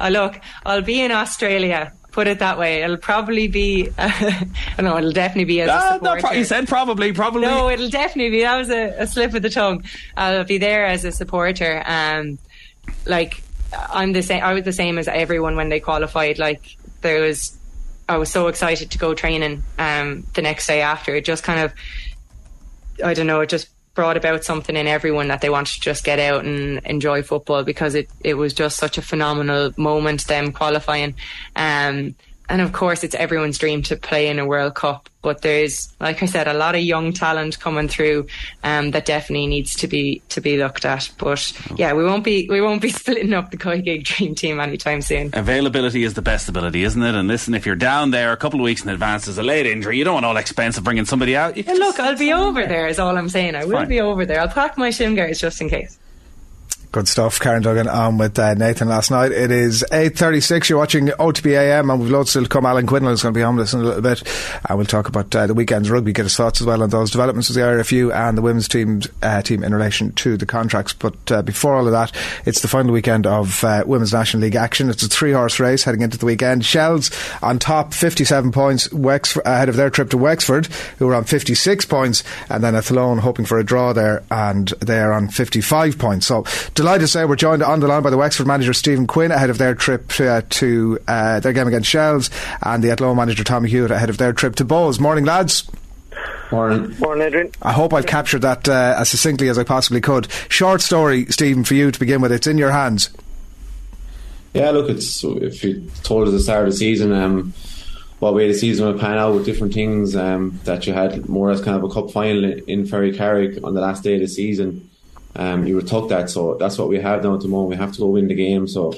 oh, 0.00 0.08
look, 0.10 0.40
I'll 0.64 0.82
be 0.82 1.00
in 1.00 1.10
Australia 1.10 1.92
put 2.12 2.28
it 2.28 2.38
that 2.38 2.58
way. 2.58 2.82
It'll 2.82 2.96
probably 2.96 3.48
be, 3.48 3.88
uh, 3.98 4.44
know—it'll 4.78 5.12
definitely 5.12 5.44
be 5.44 5.62
as 5.62 5.70
a 5.70 5.94
supporter. 5.94 6.34
you 6.36 6.44
said 6.44 6.68
probably, 6.68 7.12
probably. 7.12 7.42
No, 7.42 7.68
it'll 7.68 7.88
definitely 7.88 8.30
be. 8.30 8.42
That 8.42 8.56
was 8.56 8.70
a, 8.70 9.02
a 9.02 9.06
slip 9.06 9.34
of 9.34 9.42
the 9.42 9.50
tongue. 9.50 9.84
I'll 10.16 10.44
be 10.44 10.58
there 10.58 10.86
as 10.86 11.04
a 11.04 11.12
supporter. 11.12 11.82
Um, 11.84 12.38
like 13.06 13.42
I'm 13.90 14.12
the 14.12 14.22
same. 14.22 14.42
I 14.42 14.52
was 14.52 14.64
the 14.64 14.72
same 14.72 14.98
as 14.98 15.08
everyone 15.08 15.56
when 15.56 15.68
they 15.68 15.80
qualified. 15.80 16.38
Like 16.38 16.76
there 17.00 17.22
was, 17.22 17.56
I 18.08 18.18
was 18.18 18.30
so 18.30 18.48
excited 18.48 18.90
to 18.92 18.98
go 18.98 19.14
training. 19.14 19.62
Um, 19.78 20.26
the 20.34 20.42
next 20.42 20.66
day 20.66 20.82
after, 20.82 21.14
it 21.14 21.24
just 21.24 21.42
kind 21.42 21.60
of, 21.60 21.72
I 23.04 23.14
don't 23.14 23.26
know, 23.26 23.40
it 23.40 23.48
just 23.48 23.68
brought 23.94 24.16
about 24.16 24.44
something 24.44 24.76
in 24.76 24.86
everyone 24.86 25.28
that 25.28 25.40
they 25.40 25.50
wanted 25.50 25.74
to 25.74 25.80
just 25.80 26.04
get 26.04 26.18
out 26.18 26.44
and 26.44 26.78
enjoy 26.86 27.22
football 27.22 27.62
because 27.62 27.94
it, 27.94 28.08
it 28.24 28.34
was 28.34 28.54
just 28.54 28.78
such 28.78 28.96
a 28.98 29.02
phenomenal 29.02 29.72
moment 29.76 30.26
them 30.26 30.52
qualifying. 30.52 31.14
Um, 31.56 32.14
and 32.52 32.60
of 32.60 32.72
course 32.72 33.02
it's 33.02 33.14
everyone's 33.14 33.58
dream 33.58 33.82
to 33.82 33.96
play 33.96 34.28
in 34.28 34.38
a 34.38 34.46
World 34.46 34.74
Cup 34.74 35.08
but 35.22 35.40
there's 35.42 35.92
like 36.00 36.22
I 36.22 36.26
said 36.26 36.46
a 36.46 36.52
lot 36.52 36.74
of 36.74 36.82
young 36.82 37.12
talent 37.12 37.58
coming 37.58 37.88
through 37.88 38.26
um, 38.62 38.90
that 38.90 39.06
definitely 39.06 39.46
needs 39.46 39.74
to 39.76 39.88
be 39.88 40.22
to 40.28 40.40
be 40.40 40.58
looked 40.58 40.84
at 40.84 41.10
but 41.18 41.52
yeah 41.76 41.94
we 41.94 42.04
won't 42.04 42.24
be 42.24 42.46
we 42.50 42.60
won't 42.60 42.82
be 42.82 42.90
splitting 43.00 43.32
up 43.32 43.50
the 43.50 43.56
COYGIG 43.56 44.04
Dream 44.04 44.34
Team 44.34 44.60
anytime 44.60 45.00
soon 45.00 45.30
Availability 45.32 46.04
is 46.04 46.14
the 46.14 46.22
best 46.22 46.48
ability, 46.48 46.84
isn't 46.84 47.02
it? 47.02 47.14
And 47.14 47.26
listen, 47.26 47.54
if 47.54 47.64
you're 47.64 47.74
down 47.74 48.10
there 48.10 48.32
a 48.32 48.36
couple 48.36 48.60
of 48.60 48.64
weeks 48.64 48.82
in 48.84 48.90
advance, 48.90 49.24
there's 49.24 49.38
a 49.38 49.42
late 49.42 49.66
injury, 49.66 49.96
you 49.96 50.04
don't 50.04 50.14
want 50.14 50.26
all 50.26 50.36
expense 50.36 50.76
of 50.76 50.84
bringing 50.84 51.06
somebody 51.06 51.34
out. 51.34 51.56
Look 51.56 51.98
I'll 51.98 52.18
be 52.18 52.32
over 52.32 52.66
there 52.66 52.86
is 52.86 52.98
all 52.98 53.16
I'm 53.16 53.30
saying 53.30 53.54
I 53.54 53.64
will 53.64 53.72
Fine. 53.72 53.88
be 53.88 54.00
over 54.00 54.26
there 54.26 54.40
I'll 54.40 54.48
pack 54.48 54.76
my 54.76 54.90
shin 54.90 55.14
guards 55.14 55.40
just 55.40 55.60
in 55.60 55.70
case 55.70 55.98
Good 56.92 57.08
stuff. 57.08 57.40
Karen 57.40 57.62
Duggan 57.62 57.88
on 57.88 58.18
with 58.18 58.38
uh, 58.38 58.52
Nathan 58.52 58.86
last 58.86 59.10
night. 59.10 59.32
It 59.32 59.50
is 59.50 59.82
8.36. 59.92 60.68
You're 60.68 60.78
watching 60.78 61.06
OTB 61.06 61.52
AM 61.52 61.88
and 61.88 61.98
we've 61.98 62.10
loads 62.10 62.28
still 62.28 62.42
to 62.42 62.48
come. 62.50 62.66
Alan 62.66 62.86
Quinlan 62.86 63.14
is 63.14 63.22
going 63.22 63.32
to 63.32 63.38
be 63.38 63.42
on 63.42 63.56
with 63.56 63.62
us 63.62 63.72
in 63.72 63.80
a 63.80 63.82
little 63.82 64.02
bit. 64.02 64.22
And 64.68 64.76
we'll 64.76 64.86
talk 64.86 65.08
about 65.08 65.34
uh, 65.34 65.46
the 65.46 65.54
weekend's 65.54 65.88
rugby, 65.88 66.12
get 66.12 66.26
his 66.26 66.36
thoughts 66.36 66.60
as 66.60 66.66
well 66.66 66.82
on 66.82 66.90
those 66.90 67.10
developments 67.10 67.48
with 67.48 67.56
the 67.56 67.62
IRFU 67.62 68.14
and 68.14 68.36
the 68.36 68.42
women's 68.42 68.68
team, 68.68 69.00
uh, 69.22 69.40
team 69.40 69.64
in 69.64 69.72
relation 69.72 70.12
to 70.16 70.36
the 70.36 70.44
contracts. 70.44 70.92
But 70.92 71.32
uh, 71.32 71.40
before 71.40 71.76
all 71.76 71.86
of 71.86 71.92
that, 71.92 72.12
it's 72.44 72.60
the 72.60 72.68
final 72.68 72.92
weekend 72.92 73.26
of 73.26 73.64
uh, 73.64 73.84
Women's 73.86 74.12
National 74.12 74.42
League 74.42 74.56
action. 74.56 74.90
It's 74.90 75.02
a 75.02 75.08
three 75.08 75.32
horse 75.32 75.58
race 75.58 75.84
heading 75.84 76.02
into 76.02 76.18
the 76.18 76.26
weekend. 76.26 76.62
Shels 76.62 77.10
on 77.40 77.58
top, 77.58 77.94
57 77.94 78.52
points, 78.52 78.92
Wexford, 78.92 79.46
ahead 79.46 79.70
of 79.70 79.76
their 79.76 79.88
trip 79.88 80.10
to 80.10 80.18
Wexford, 80.18 80.66
who 80.98 81.08
are 81.08 81.14
on 81.14 81.24
56 81.24 81.86
points. 81.86 82.22
And 82.50 82.62
then 82.62 82.74
Athlone 82.74 83.16
hoping 83.16 83.46
for 83.46 83.58
a 83.58 83.64
draw 83.64 83.94
there 83.94 84.22
and 84.30 84.68
they 84.80 85.00
are 85.00 85.14
on 85.14 85.28
55 85.28 85.98
points. 85.98 86.26
So 86.26 86.44
delighted 86.82 87.02
to 87.02 87.06
say 87.06 87.24
we're 87.24 87.36
joined 87.36 87.62
on 87.62 87.78
the 87.78 87.86
line 87.86 88.02
by 88.02 88.10
the 88.10 88.16
Wexford 88.16 88.44
manager 88.44 88.72
Stephen 88.72 89.06
Quinn 89.06 89.30
ahead 89.30 89.50
of 89.50 89.58
their 89.58 89.72
trip 89.72 90.10
uh, 90.18 90.42
to 90.50 90.98
uh, 91.06 91.38
their 91.38 91.52
game 91.52 91.68
against 91.68 91.88
Shels 91.88 92.28
and 92.60 92.82
the 92.82 92.90
Athlone 92.90 93.16
manager 93.16 93.44
Tommy 93.44 93.70
Hewitt 93.70 93.92
ahead 93.92 94.10
of 94.10 94.18
their 94.18 94.32
trip 94.32 94.56
to 94.56 94.64
Bohs. 94.64 94.98
Morning, 94.98 95.24
lads. 95.24 95.70
Morning. 96.50 96.98
Morning, 96.98 97.24
Adrian. 97.24 97.52
I 97.62 97.70
hope 97.70 97.94
I've 97.94 98.06
captured 98.06 98.40
that 98.40 98.68
uh, 98.68 98.96
as 98.98 99.08
succinctly 99.08 99.48
as 99.48 99.58
I 99.58 99.64
possibly 99.64 100.00
could. 100.00 100.26
Short 100.48 100.80
story, 100.80 101.26
Stephen, 101.26 101.62
for 101.62 101.74
you 101.74 101.92
to 101.92 102.00
begin 102.00 102.20
with. 102.20 102.32
It's 102.32 102.48
in 102.48 102.58
your 102.58 102.72
hands. 102.72 103.10
Yeah, 104.52 104.70
look, 104.72 104.90
it's 104.90 105.22
if 105.22 105.62
you 105.62 105.88
told 106.02 106.26
us 106.26 106.34
at 106.34 106.36
the 106.36 106.40
start 106.40 106.66
of 106.66 106.72
the 106.72 106.78
season, 106.78 107.12
um, 107.12 107.54
what 108.18 108.34
way 108.34 108.48
the 108.48 108.54
season 108.54 108.88
would 108.88 108.98
pan 108.98 109.18
out 109.18 109.34
with 109.34 109.44
different 109.44 109.72
things, 109.72 110.16
um, 110.16 110.58
that 110.64 110.84
you 110.88 110.94
had 110.94 111.28
more 111.28 111.52
as 111.52 111.60
kind 111.60 111.76
of 111.76 111.88
a 111.88 111.94
cup 111.94 112.10
final 112.10 112.42
in 112.44 112.86
Ferrycarrig 112.86 113.62
on 113.62 113.74
the 113.74 113.80
last 113.80 114.02
day 114.02 114.14
of 114.14 114.20
the 114.20 114.26
season, 114.26 114.90
um, 115.36 115.66
you 115.66 115.76
would 115.76 115.86
took 115.86 116.08
that. 116.10 116.30
So 116.30 116.54
that's 116.54 116.78
what 116.78 116.88
we 116.88 117.00
have 117.00 117.22
now 117.22 117.34
at 117.34 117.40
the 117.40 117.48
moment. 117.48 117.70
We 117.70 117.76
have 117.76 117.92
to 117.92 117.98
go 117.98 118.08
win 118.08 118.28
the 118.28 118.34
game. 118.34 118.68
So 118.68 118.94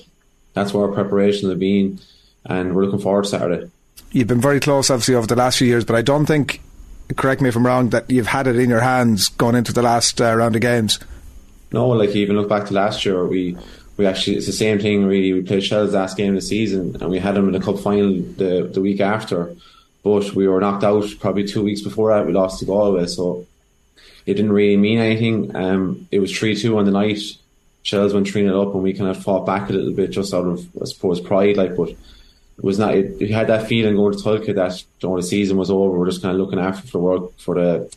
that's 0.55 0.73
where 0.73 0.87
our 0.87 0.93
preparations 0.93 1.51
have 1.51 1.59
been, 1.59 2.01
and 2.45 2.75
we're 2.75 2.85
looking 2.85 3.01
forward 3.01 3.25
to 3.25 3.31
Saturday. 3.31 3.71
You've 4.11 4.29
been 4.29 4.41
very 4.41 4.61
close, 4.61 4.91
obviously, 4.91 5.15
over 5.17 5.27
the 5.27 5.37
last 5.37 5.59
few 5.59 5.67
years, 5.67 5.85
but 5.85 5.97
I 5.97 6.03
don't 6.03 6.27
think, 6.27 6.61
correct 7.17 7.41
me 7.41 7.49
if 7.49 7.57
I'm 7.57 7.67
wrong, 7.67 7.91
that 7.91 8.09
you've 8.09 8.29
had 8.29 8.47
it 8.47 8.57
in 8.57 8.71
your 8.71 8.81
hands 8.81 9.29
going 9.29 9.57
into 9.57 9.73
the 9.73 9.83
last 9.83 10.21
uh, 10.21 10.35
round 10.35 10.55
of 10.55 10.63
games. 10.63 11.01
No, 11.73 11.89
like 11.89 12.15
you 12.15 12.23
even 12.23 12.37
look 12.37 12.49
back 12.49 12.67
to 12.67 12.75
last 12.75 13.05
year, 13.05 13.27
we 13.27 13.57
we 13.97 14.07
actually 14.07 14.37
it's 14.37 14.47
the 14.47 14.53
same 14.53 14.79
thing 14.79 15.05
really. 15.05 15.33
We 15.33 15.43
played 15.43 15.65
Shels 15.65 15.93
last 15.93 16.17
game 16.17 16.31
of 16.31 16.35
the 16.37 16.47
season, 16.47 16.97
and 17.01 17.11
we 17.11 17.19
had 17.19 17.35
them 17.35 17.47
in 17.47 17.53
the 17.53 17.61
cup 17.61 17.79
final 17.81 18.13
the 18.13 18.71
the 18.73 18.81
week 18.81 19.01
after, 19.01 19.55
but 20.05 20.33
we 20.35 20.47
were 20.47 20.61
knocked 20.61 20.85
out 20.85 21.05
probably 21.19 21.45
two 21.45 21.63
weeks 21.63 21.83
before 21.83 22.13
that. 22.13 22.27
We 22.27 22.33
lost 22.33 22.61
to 22.61 22.67
Galway, 22.67 23.07
so 23.07 23.47
it 24.27 24.35
didn't 24.35 24.53
really 24.53 24.77
mean 24.77 24.99
anything. 24.99 25.55
Um, 25.55 26.09
it 26.11 26.19
was 26.19 26.37
three 26.37 26.57
two 26.57 26.79
on 26.79 26.85
the 26.85 26.91
night. 26.91 27.21
Shels 27.83 28.15
went 28.15 28.29
three 28.29 28.43
0 28.43 28.63
up, 28.63 28.75
and 28.75 28.83
we 28.83 28.95
kind 28.95 29.11
of 29.11 29.23
fought 29.23 29.45
back 29.45 29.69
a 29.69 29.73
little 29.73 29.93
bit 29.93 30.11
just 30.11 30.33
out 30.33 30.47
of 30.47 30.67
I 30.81 30.85
suppose 30.87 31.21
pride, 31.21 31.57
like, 31.57 31.77
but. 31.77 31.95
It 32.57 32.63
was 32.63 32.79
not. 32.79 32.95
You 32.95 33.35
had 33.35 33.49
that 33.49 33.67
feeling 33.67 33.97
going 33.97 34.17
to 34.17 34.23
Tolka 34.23 34.55
that 34.55 34.81
you 35.01 35.09
know, 35.09 35.17
the 35.17 35.25
season 35.25 35.57
was 35.57 35.73
over. 35.73 35.99
We're 35.99 36.07
just 36.07 36.23
kind 36.23 36.33
of 36.33 36.41
looking 36.41 36.61
after 36.61 36.87
for 36.87 37.01
work 37.01 37.37
for 37.39 37.57
the 37.57 37.93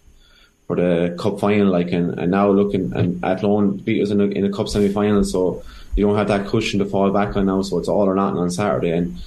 for 0.68 0.76
the 0.76 1.16
cup 1.18 1.40
final, 1.40 1.72
like, 1.72 1.92
and, 1.92 2.20
and 2.20 2.32
now 2.32 2.52
looking 2.52 2.94
and 2.94 3.24
Athlone 3.24 3.78
beat 3.78 4.04
us 4.04 4.12
in 4.12 4.20
a, 4.20 4.26
in 4.26 4.52
cup 4.52 4.68
semi 4.68 4.90
final, 4.90 5.24
so 5.24 5.64
you 5.96 6.06
don't 6.06 6.18
have 6.18 6.28
that 6.28 6.48
cushion 6.48 6.80
to 6.80 6.86
fall 6.86 7.10
back 7.12 7.36
on 7.38 7.46
now. 7.46 7.62
So 7.62 7.80
it's 7.80 7.88
all 7.88 8.08
or 8.08 8.16
nothing 8.16 8.38
on 8.38 8.52
Saturday, 8.52 8.92
and 8.92 9.18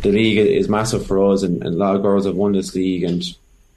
the 0.00 0.10
league 0.10 0.38
is 0.38 0.68
massive 0.68 1.06
for 1.06 1.32
us, 1.32 1.44
and, 1.44 1.62
and 1.62 1.74
a 1.74 1.78
lot 1.78 1.94
of 1.94 2.02
girls 2.02 2.26
have 2.26 2.34
won 2.34 2.52
this 2.52 2.74
league 2.74 3.04
and 3.04 3.22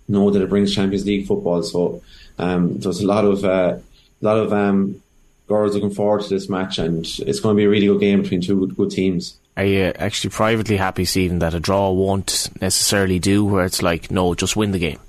know 0.07 0.31
that 0.31 0.41
it 0.41 0.49
brings 0.49 0.73
Champions 0.73 1.05
League 1.05 1.27
football. 1.27 1.61
So 1.61 2.01
um, 2.37 2.77
there's 2.79 3.01
a 3.01 3.07
lot 3.07 3.25
of 3.25 3.43
uh, 3.45 3.77
lot 4.21 4.37
of 4.37 4.53
um, 4.53 5.01
girls 5.47 5.73
looking 5.73 5.93
forward 5.93 6.21
to 6.23 6.29
this 6.29 6.49
match, 6.49 6.77
and 6.77 7.05
it's 7.05 7.39
going 7.39 7.55
to 7.55 7.57
be 7.57 7.65
a 7.65 7.69
really 7.69 7.87
good 7.87 7.99
game 7.99 8.21
between 8.21 8.41
two 8.41 8.59
good, 8.59 8.75
good 8.75 8.91
teams. 8.91 9.37
Are 9.57 9.65
you 9.65 9.83
actually 9.95 10.31
privately 10.31 10.75
happy, 10.75 11.05
Stephen, 11.05 11.39
that 11.39 11.53
a 11.53 11.59
draw 11.59 11.91
won't 11.91 12.49
necessarily 12.59 13.19
do 13.19 13.45
where 13.45 13.63
it's 13.63 13.81
like, 13.81 14.11
no, 14.11 14.35
just 14.35 14.57
win 14.57 14.71
the 14.71 14.79
game? 14.79 14.99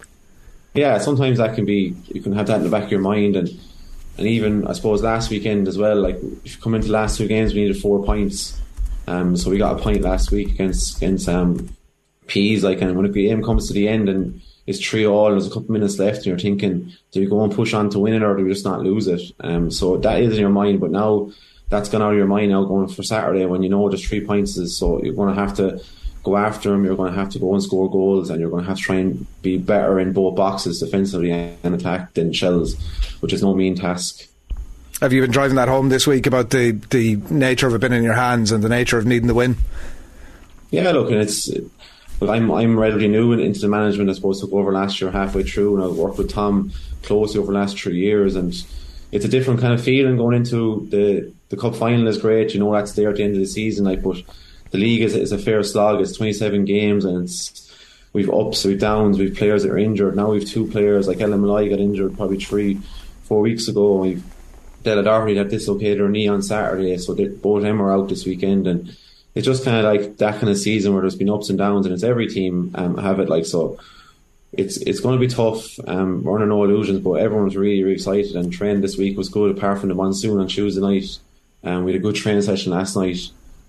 yeah, 0.77 0.99
sometimes 0.99 1.39
that 1.39 1.55
can 1.55 1.65
be 1.65 1.97
you 2.09 2.21
can 2.21 2.33
have 2.33 2.47
that 2.47 2.59
in 2.59 2.65
the 2.65 2.69
back 2.69 2.85
of 2.85 2.91
your 2.91 3.01
mind 3.01 3.35
and 3.35 3.49
and 4.19 4.27
even 4.27 4.67
I 4.67 4.73
suppose 4.73 5.03
last 5.03 5.31
weekend 5.31 5.69
as 5.69 5.79
well. 5.79 6.01
Like 6.01 6.17
if 6.45 6.57
you 6.57 6.63
come 6.63 6.75
into 6.75 6.89
the 6.89 6.93
last 6.93 7.17
two 7.17 7.27
games, 7.27 7.55
we 7.55 7.63
needed 7.63 7.81
four 7.81 8.05
points. 8.05 8.61
Um, 9.07 9.37
so 9.37 9.51
we 9.51 9.59
got 9.59 9.79
a 9.79 9.83
point 9.83 10.03
last 10.03 10.31
week 10.31 10.51
against 10.51 10.97
against 10.97 11.29
um, 11.29 11.69
Peas. 12.27 12.63
Like, 12.65 12.81
and 12.81 12.97
when 12.97 13.11
the 13.11 13.27
game 13.27 13.43
comes 13.43 13.69
to 13.69 13.73
the 13.73 13.89
end 13.89 14.09
and 14.09 14.41
it's 14.67 14.85
three 14.85 15.07
all, 15.07 15.27
and 15.29 15.35
there's 15.35 15.47
a 15.47 15.51
couple 15.51 15.65
of 15.65 15.71
minutes 15.71 15.99
left, 15.99 16.19
and 16.19 16.27
you're 16.27 16.39
thinking, 16.39 16.93
do 17.13 17.21
we 17.21 17.27
go 17.27 17.45
and 17.45 17.55
push 17.55 17.73
on 17.73 17.91
to 17.91 17.99
win 17.99 18.15
it, 18.15 18.23
or 18.23 18.37
do 18.37 18.45
we 18.45 18.53
just 18.53 18.65
not 18.65 18.81
lose 18.81 19.07
it? 19.07 19.23
Um, 19.41 19.71
so 19.71 19.97
that 19.99 20.21
is 20.21 20.35
in 20.35 20.41
your 20.41 20.51
mind, 20.51 20.81
but 20.81 20.91
now 20.91 21.31
that's 21.69 21.89
gone 21.89 22.03
out 22.03 22.13
of 22.13 22.19
your 22.19 22.27
mind 22.27 22.51
now 22.51 22.65
going 22.65 22.89
for 22.89 23.03
Saturday 23.03 23.45
when 23.45 23.63
you 23.63 23.69
know 23.69 23.89
there's 23.89 24.07
three 24.07 24.25
points. 24.25 24.57
Is 24.57 24.77
so 24.77 25.03
you're 25.03 25.15
going 25.15 25.35
to 25.35 25.41
have 25.41 25.57
to 25.57 25.81
go 26.23 26.37
after 26.37 26.71
them. 26.71 26.85
You're 26.85 26.97
going 26.97 27.13
to 27.13 27.19
have 27.19 27.31
to 27.31 27.39
go 27.39 27.55
and 27.55 27.63
score 27.63 27.91
goals, 27.91 28.31
and 28.31 28.41
you're 28.41 28.51
going 28.51 28.65
to 28.65 28.69
have 28.69 28.79
to 28.79 28.83
try 28.83 28.97
and 28.97 29.27
be 29.43 29.57
better 29.59 30.01
in 30.01 30.13
both 30.13 30.37
boxes, 30.37 30.81
defensively 30.81 31.31
and 31.31 31.75
attack, 31.75 32.15
than 32.15 32.33
Shels, 32.33 32.75
which 33.21 33.33
is 33.33 33.43
no 33.43 33.55
mean 33.55 33.77
task. 33.77 34.27
Have 35.01 35.13
you 35.13 35.21
been 35.21 35.31
driving 35.31 35.57
that 35.57 35.69
home 35.69 35.91
this 35.91 36.07
week 36.07 36.27
about 36.27 36.51
the, 36.51 36.71
the 36.91 37.17
nature 37.31 37.67
of 37.67 37.75
it 37.75 37.81
being 37.81 37.93
in 37.93 38.03
your 38.03 38.15
hands 38.15 38.51
and 38.51 38.65
the 38.65 38.69
nature 38.69 38.97
of 38.97 39.05
needing 39.05 39.29
the 39.29 39.35
win? 39.35 39.57
Yeah, 40.71 40.91
look, 40.91 41.11
and 41.11 41.21
it's. 41.21 41.49
Well, 42.21 42.31
I'm 42.31 42.51
I'm 42.51 42.79
relatively 42.79 43.09
new 43.09 43.33
in- 43.33 43.41
into 43.41 43.61
the 43.61 43.69
management. 43.69 44.09
I 44.11 44.15
suppose 44.15 44.41
took 44.41 44.53
over 44.53 44.73
last 44.73 45.01
year 45.01 45.11
halfway 45.11 45.43
through, 45.43 45.77
and 45.77 45.85
I've 45.85 45.97
worked 45.97 46.19
with 46.19 46.31
Tom 46.31 46.73
closely 47.03 47.41
over 47.41 47.53
the 47.53 47.59
last 47.59 47.79
three 47.79 47.99
years, 47.99 48.37
and 48.37 48.55
it's 49.13 49.25
a 49.25 49.29
different 49.29 49.61
kind 49.61 49.75
of 49.75 49.83
feeling 49.83 50.17
going 50.17 50.37
into 50.37 50.87
the 50.91 51.33
the 51.51 51.57
cup 51.57 51.77
final. 51.77 52.07
Is 52.07 52.19
great, 52.19 52.55
you 52.55 52.61
know 52.61 52.73
that's 52.73 52.93
there 52.93 53.11
at 53.11 53.17
the 53.17 53.23
end 53.25 53.35
of 53.35 53.41
the 53.41 53.47
season. 53.47 53.85
Like, 53.85 54.03
but 54.03 54.23
the 54.71 54.79
league 54.79 55.03
is 55.03 55.15
is 55.15 55.33
a 55.33 55.39
fair 55.39 55.63
slog. 55.63 56.01
It's 56.01 56.17
27 56.17 56.65
games, 56.65 57.05
and 57.05 57.25
it's 57.25 57.71
we've 58.13 58.31
ups, 58.31 58.65
we've 58.65 58.81
downs, 58.81 59.19
we've 59.19 59.37
players 59.37 59.63
that 59.63 59.73
are 59.73 59.79
injured. 59.79 60.17
Now 60.17 60.31
we've 60.31 60.49
two 60.49 60.67
players 60.69 61.07
like 61.07 61.21
Ellen 61.21 61.41
Molloy 61.41 61.69
got 61.69 61.81
injured 61.81 62.17
probably 62.17 62.39
three, 62.39 62.81
four 63.25 63.43
weeks 63.43 63.69
ago. 63.69 63.97
We've 63.97 64.25
Della 64.83 65.03
Doherty 65.03 65.35
that 65.35 65.51
dislocated 65.51 65.99
her 65.99 66.09
knee 66.09 66.29
on 66.29 66.43
Saturday, 66.43 66.97
so 66.97 67.13
they, 67.13 67.27
both 67.29 67.59
of 67.59 67.63
them 67.65 67.83
are 67.83 67.93
out 67.93 68.09
this 68.09 68.25
weekend. 68.25 68.67
And 68.67 68.97
it's 69.37 69.45
just 69.45 69.65
kind 69.65 69.77
of 69.77 69.85
like 69.85 70.17
that 70.17 70.41
kind 70.41 70.49
of 70.49 70.57
season 70.57 70.95
where 70.95 71.03
there's 71.03 71.15
been 71.15 71.29
ups 71.29 71.51
and 71.51 71.59
downs, 71.59 71.85
and 71.85 71.95
it's 71.95 72.03
every 72.03 72.27
team 72.27 72.73
um, 72.75 72.97
have 72.97 73.21
it 73.21 73.29
like 73.29 73.45
so. 73.45 73.79
It's 74.53 74.79
it's 74.79 75.01
going 75.01 75.15
to 75.15 75.21
be 75.21 75.33
tough. 75.33 75.79
Um, 75.87 76.25
we're 76.25 76.35
under 76.35 76.47
no 76.47 76.65
illusions, 76.65 77.01
but 77.01 77.13
everyone's 77.13 77.55
really 77.55 77.83
really 77.83 77.97
excited. 77.97 78.35
And 78.35 78.51
train 78.51 78.81
this 78.81 78.97
week 78.97 79.19
was 79.19 79.29
good, 79.29 79.57
apart 79.57 79.81
from 79.81 79.91
the 79.91 79.95
monsoon 79.95 80.41
on 80.41 80.49
Tuesday 80.49 80.81
night. 80.81 81.19
Um, 81.63 81.85
we 81.85 81.93
had 81.93 82.01
a 82.01 82.03
good 82.03 82.15
training 82.15 82.43
session 82.43 82.73
last 82.73 82.97
night. 82.97 83.19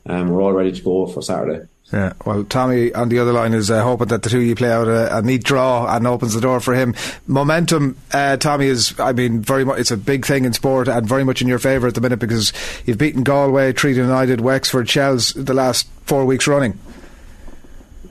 Um, 0.06 0.30
we're 0.30 0.42
all 0.42 0.54
ready 0.54 0.72
to 0.72 0.82
go 0.82 1.06
for 1.06 1.22
Saturday. 1.22 1.68
Yeah, 1.92 2.12
well, 2.26 2.44
Tommy 2.44 2.94
on 2.94 3.08
the 3.08 3.20
other 3.20 3.32
line 3.32 3.54
is 3.54 3.72
uh, 3.72 3.82
hoping 3.82 4.10
that 4.10 4.22
the 4.22 4.30
two 4.30 4.40
of 4.40 4.44
you 4.44 4.56
play 4.56 4.72
out 4.72 4.90
a, 4.90 5.20
a, 5.20 5.22
neat 5.22 5.44
draw 5.44 5.96
and 5.96 6.06
opens 6.06 6.34
the 6.34 6.42
door 6.42 6.60
for 6.60 6.74
him. 6.74 6.96
Momentum, 7.28 7.96
uh, 8.12 8.36
Tommy, 8.36 8.66
is, 8.66 9.00
I 9.00 9.14
mean, 9.14 9.40
very 9.40 9.64
much, 9.64 9.80
it's 9.80 9.92
a 9.92 9.96
big 9.96 10.26
thing 10.26 10.44
in 10.44 10.52
sport 10.52 10.90
and 10.90 11.08
very 11.08 11.24
much 11.24 11.42
in 11.42 11.48
your 11.48 11.60
favour 11.60 11.88
at 11.88 11.96
the 11.96 12.02
minute 12.02 12.20
because 12.20 12.52
you've 12.86 12.98
beaten 12.98 13.24
Galway, 13.24 13.72
Treaty 13.72 14.02
United, 14.02 14.42
Wexford, 14.42 14.90
Shells 14.90 15.30
the 15.30 15.54
last 15.54 15.88
four 16.04 16.26
weeks 16.26 16.46
running. 16.46 16.78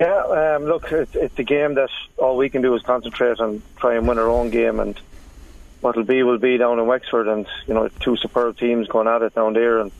Yeah, 0.00 0.54
um, 0.56 0.64
look, 0.64 0.90
it's, 0.90 1.14
it's 1.14 1.38
a 1.38 1.44
game 1.44 1.74
that 1.74 1.90
all 2.16 2.38
we 2.38 2.48
can 2.48 2.62
do 2.62 2.74
is 2.74 2.82
concentrate 2.82 3.40
and 3.40 3.60
try 3.76 3.96
and 3.96 4.08
win 4.08 4.18
our 4.18 4.30
own 4.30 4.48
game 4.48 4.80
and 4.80 4.98
what'll 5.82 6.02
be 6.02 6.22
will 6.22 6.38
be 6.38 6.56
down 6.56 6.78
in 6.78 6.86
Wexford 6.86 7.28
and, 7.28 7.46
you 7.66 7.74
know, 7.74 7.88
two 8.00 8.16
superb 8.16 8.56
teams 8.56 8.88
going 8.88 9.06
at 9.06 9.20
it 9.20 9.34
down 9.34 9.52
there 9.52 9.80
and 9.80 9.92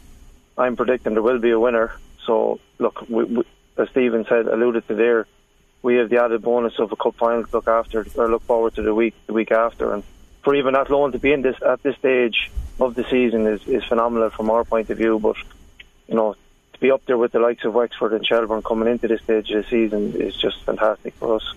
I'm 0.56 0.76
predicting 0.76 1.12
there 1.12 1.22
will 1.22 1.38
be 1.40 1.50
a 1.50 1.60
winner. 1.60 1.92
So, 2.24 2.58
look, 2.78 3.08
we, 3.08 3.24
we, 3.24 3.44
as 3.78 3.88
Stephen 3.90 4.24
said, 4.28 4.46
alluded 4.46 4.86
to 4.88 4.94
there, 4.94 5.26
we 5.82 5.96
have 5.96 6.08
the 6.08 6.22
added 6.22 6.42
bonus 6.42 6.78
of 6.78 6.92
a 6.92 6.96
cup 6.96 7.14
final 7.16 7.44
to 7.44 7.56
look 7.56 7.68
after 7.68 8.06
or 8.16 8.28
look 8.28 8.42
forward 8.42 8.74
to 8.74 8.82
the 8.82 8.94
week 8.94 9.14
the 9.26 9.32
week 9.32 9.52
after. 9.52 9.92
And 9.92 10.02
for 10.42 10.54
even 10.54 10.74
Athlone 10.74 11.12
to 11.12 11.18
be 11.18 11.32
in 11.32 11.42
this 11.42 11.56
at 11.64 11.82
this 11.82 11.96
stage 11.96 12.50
of 12.80 12.94
the 12.94 13.04
season 13.04 13.46
is, 13.46 13.66
is 13.66 13.84
phenomenal 13.84 14.30
from 14.30 14.50
our 14.50 14.64
point 14.64 14.90
of 14.90 14.98
view. 14.98 15.18
But 15.18 15.36
you 16.08 16.14
know, 16.14 16.34
to 16.72 16.80
be 16.80 16.90
up 16.90 17.04
there 17.06 17.18
with 17.18 17.32
the 17.32 17.38
likes 17.38 17.64
of 17.64 17.74
Wexford 17.74 18.12
and 18.12 18.26
Shelbourne 18.26 18.62
coming 18.62 18.88
into 18.88 19.08
this 19.08 19.22
stage 19.22 19.50
of 19.50 19.64
the 19.64 19.70
season 19.70 20.20
is 20.20 20.36
just 20.36 20.62
fantastic 20.62 21.14
for 21.14 21.36
us. 21.36 21.54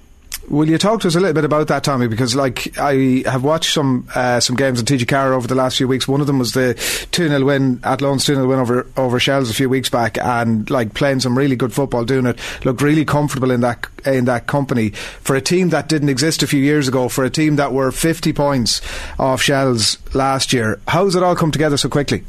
Will 0.47 0.67
you 0.67 0.77
talk 0.77 1.01
to 1.01 1.07
us 1.07 1.15
a 1.15 1.19
little 1.19 1.33
bit 1.33 1.45
about 1.45 1.67
that, 1.67 1.83
Tommy? 1.83 2.07
Because 2.07 2.35
like 2.35 2.77
I 2.79 3.23
have 3.25 3.43
watched 3.43 3.73
some 3.73 4.07
uh, 4.15 4.39
some 4.39 4.55
games 4.55 4.79
in 4.79 4.85
TG 4.85 5.07
Carr 5.07 5.33
over 5.33 5.47
the 5.47 5.55
last 5.55 5.77
few 5.77 5.87
weeks. 5.87 6.07
One 6.07 6.21
of 6.21 6.27
them 6.27 6.39
was 6.39 6.53
the 6.53 6.73
two 7.11 7.27
0 7.27 7.45
win 7.45 7.79
Athlone 7.83 8.17
two 8.17 8.35
0 8.35 8.47
win 8.47 8.59
over 8.59 8.87
over 8.97 9.19
Shels 9.19 9.51
a 9.51 9.53
few 9.53 9.69
weeks 9.69 9.89
back, 9.89 10.17
and 10.17 10.67
like 10.69 10.93
playing 10.93 11.19
some 11.19 11.37
really 11.37 11.55
good 11.55 11.73
football, 11.73 12.03
doing 12.03 12.25
it, 12.25 12.39
looked 12.65 12.81
really 12.81 13.05
comfortable 13.05 13.51
in 13.51 13.61
that 13.61 13.85
in 14.05 14.25
that 14.25 14.47
company 14.47 14.89
for 14.89 15.35
a 15.35 15.41
team 15.41 15.69
that 15.69 15.87
didn't 15.87 16.09
exist 16.09 16.41
a 16.41 16.47
few 16.47 16.61
years 16.61 16.87
ago. 16.87 17.09
For 17.09 17.23
a 17.23 17.29
team 17.29 17.57
that 17.57 17.71
were 17.71 17.91
fifty 17.91 18.33
points 18.33 18.81
off 19.19 19.41
Shels 19.41 19.97
last 20.15 20.51
year, 20.51 20.79
how's 20.87 21.15
it 21.15 21.21
all 21.21 21.35
come 21.35 21.51
together 21.51 21.77
so 21.77 21.89
quickly? 21.89 22.23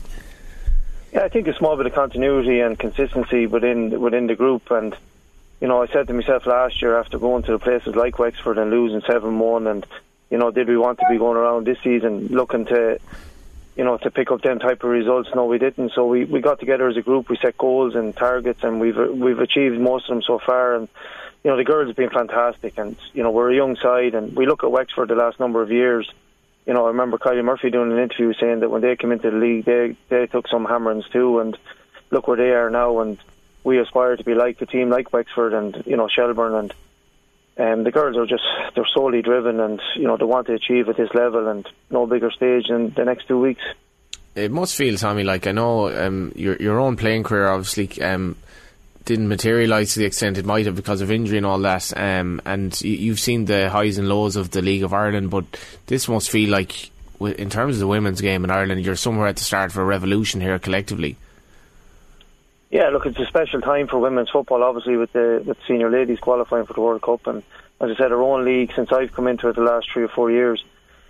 Yeah, 1.13 1.25
I 1.25 1.29
think 1.29 1.49
a 1.49 1.55
small 1.57 1.77
bit 1.77 1.87
of 1.87 1.95
continuity 1.95 2.61
and 2.61 2.79
consistency 2.79 3.47
within 3.47 3.99
within 4.01 4.27
the 4.27 4.37
group 4.37 4.71
and 4.71 4.95
you 5.61 5.69
know, 5.69 5.83
I 5.83 5.87
said 5.89 6.07
to 6.09 6.15
myself 6.15 6.47
last 6.47 6.81
year 6.81 6.99
after 6.99 7.19
going 7.19 7.43
to 7.45 7.53
the 7.53 7.59
places 7.59 7.95
like 7.95 8.19
Wexford 8.19 8.57
and 8.57 8.71
losing 8.71 9.03
7 9.03 9.39
1, 9.39 9.67
and, 9.67 9.87
you 10.31 10.39
know, 10.39 10.51
did 10.51 10.69
we 10.69 10.79
want 10.79 10.99
to 11.01 11.07
be 11.11 11.19
going 11.19 11.37
around 11.37 11.67
this 11.67 11.79
season 11.85 12.29
looking 12.29 12.65
to, 12.67 12.99
you 13.77 13.85
know, 13.85 13.99
to 13.99 14.11
pick 14.11 14.31
up 14.31 14.41
them 14.41 14.59
type 14.59 14.83
of 14.83 14.91
results? 14.91 15.29
No, 15.35 15.45
we 15.45 15.59
didn't. 15.59 15.93
So 15.95 16.07
we, 16.07 16.25
we 16.25 16.41
got 16.41 16.61
together 16.61 16.89
as 16.89 16.97
a 16.97 17.03
group, 17.03 17.29
we 17.29 17.37
set 17.37 17.59
goals 17.59 17.95
and 17.95 18.17
targets, 18.17 18.65
and 18.65 18.81
we've 18.81 18.97
we've 18.97 19.39
achieved 19.39 19.79
most 19.79 20.09
of 20.09 20.15
them 20.15 20.23
so 20.23 20.39
far. 20.39 20.77
And, 20.77 20.89
you 21.45 21.51
know, 21.51 21.59
the 21.59 21.65
girls 21.65 21.89
have 21.89 21.97
been 21.97 22.11
fantastic, 22.11 22.79
and, 22.79 22.97
you 23.13 23.23
know, 23.23 23.31
we're 23.31 23.51
a 23.51 23.57
young 23.57 23.77
side, 23.77 24.15
and 24.15 24.35
we 24.35 24.47
look 24.47 24.65
at 24.65 24.71
Wexford 24.71 25.09
the 25.09 25.15
last 25.15 25.39
number 25.41 25.63
of 25.63 25.71
years. 25.71 26.11
You 26.67 26.73
know, 26.73 26.85
I 26.85 26.89
remember 26.89 27.19
Kylie 27.19 27.45
Murphy 27.45 27.71
doing 27.71 27.93
an 27.93 27.99
interview 27.99 28.33
saying 28.35 28.61
that 28.61 28.71
when 28.71 28.81
they 28.83 28.97
came 28.97 29.13
into 29.13 29.31
the 29.31 29.37
league, 29.37 29.65
they 29.67 29.97
they 30.09 30.27
took 30.27 30.49
some 30.49 30.65
hammerings 30.65 31.09
too, 31.11 31.41
and 31.41 31.59
look 32.11 32.29
where 32.29 32.37
they 32.37 32.51
are 32.51 32.71
now. 32.71 33.01
And 33.01 33.19
we 33.65 33.79
aspire 33.79 34.17
to 34.17 34.25
be 34.25 34.35
like 34.35 34.61
a 34.61 34.67
team 34.67 34.91
like 34.91 35.13
Wexford 35.13 35.53
and 35.53 35.83
you 35.87 35.97
know 35.97 36.09
Shelbourne 36.09 36.55
and 36.55 36.75
um, 37.59 37.85
the 37.85 37.91
girls 37.91 38.17
are 38.17 38.27
just 38.27 38.43
they're 38.75 38.87
solely 38.95 39.23
driven 39.23 39.61
and 39.61 39.81
you 39.97 40.07
know 40.07 40.17
they 40.17 40.25
want 40.25 40.47
to 40.47 40.55
achieve 40.55 40.89
at 40.89 40.97
this 40.97 41.11
level 41.15 41.49
and 41.49 41.69
no 41.91 42.07
bigger 42.07 42.31
stage 42.31 42.67
in 42.69 42.93
the 42.97 43.05
next 43.05 43.29
two 43.29 43.39
weeks. 43.39 43.63
It 44.35 44.53
must 44.53 44.77
feel, 44.77 44.97
Tommy, 44.97 45.25
like 45.25 45.47
I 45.47 45.53
know 45.53 45.89
um, 45.89 46.33
your 46.37 46.57
your 46.57 46.79
own 46.79 46.97
playing 46.97 47.25
career 47.25 47.49
obviously 47.49 48.01
um, 48.03 48.37
didn't 49.05 49.29
materialise 49.29 49.95
to 49.95 50.01
the 50.01 50.07
extent 50.07 50.39
it 50.39 50.45
might 50.45 50.67
have 50.67 50.77
because 50.77 51.01
of 51.01 51.11
injury 51.11 51.37
and 51.37 51.47
all 51.47 51.59
that, 51.59 51.93
um, 51.97 52.41
and 52.45 52.81
you, 52.81 53.11
have 53.11 53.21
seen 53.21 53.47
the 53.47 53.69
highs 53.69 53.99
and 53.99 54.09
lows 54.09 54.37
of 54.37 54.51
the 54.51 54.63
League 54.63 54.85
of 54.85 54.93
Ireland, 54.93 55.31
but 55.31 55.45
this 55.87 56.09
must 56.09 56.31
feel 56.31 56.51
like, 56.51 56.91
in 57.21 57.51
terms 57.51 57.77
of 57.77 57.81
the 57.81 57.87
women's 57.87 58.21
game 58.21 58.45
in 58.45 58.51
Ireland, 58.51 58.85
you're 58.85 58.97
somewhere 58.97 59.27
at 59.27 59.37
the 59.37 59.43
start 59.43 59.73
of 59.73 59.77
a 59.79 59.85
revolution 59.85 60.41
here 60.41 60.59
collectively. 60.59 61.17
Yeah, 62.71 62.91
look, 62.91 63.05
it's 63.05 63.19
a 63.19 63.27
special 63.27 63.61
time 63.61 63.89
for 63.89 63.99
women's 63.99 64.31
football, 64.31 64.63
obviously, 64.63 64.97
with 64.97 65.13
the 65.13 65.43
with 65.45 65.59
senior 65.67 65.91
ladies 65.91 66.21
qualifying 66.21 66.67
for 66.67 66.73
the 66.73 66.81
World 66.81 67.03
Cup, 67.03 67.27
and 67.27 67.43
as 67.81 67.91
I 67.91 67.97
said, 67.97 68.13
our 68.13 68.23
own 68.23 68.45
league 68.45 68.73
since 68.75 68.93
I've 68.93 69.13
come 69.13 69.27
into 69.27 69.49
it 69.49 69.57
the 69.57 69.63
last 69.63 69.91
three 69.93 70.05
or 70.05 70.09
four 70.09 70.31
years, 70.31 70.65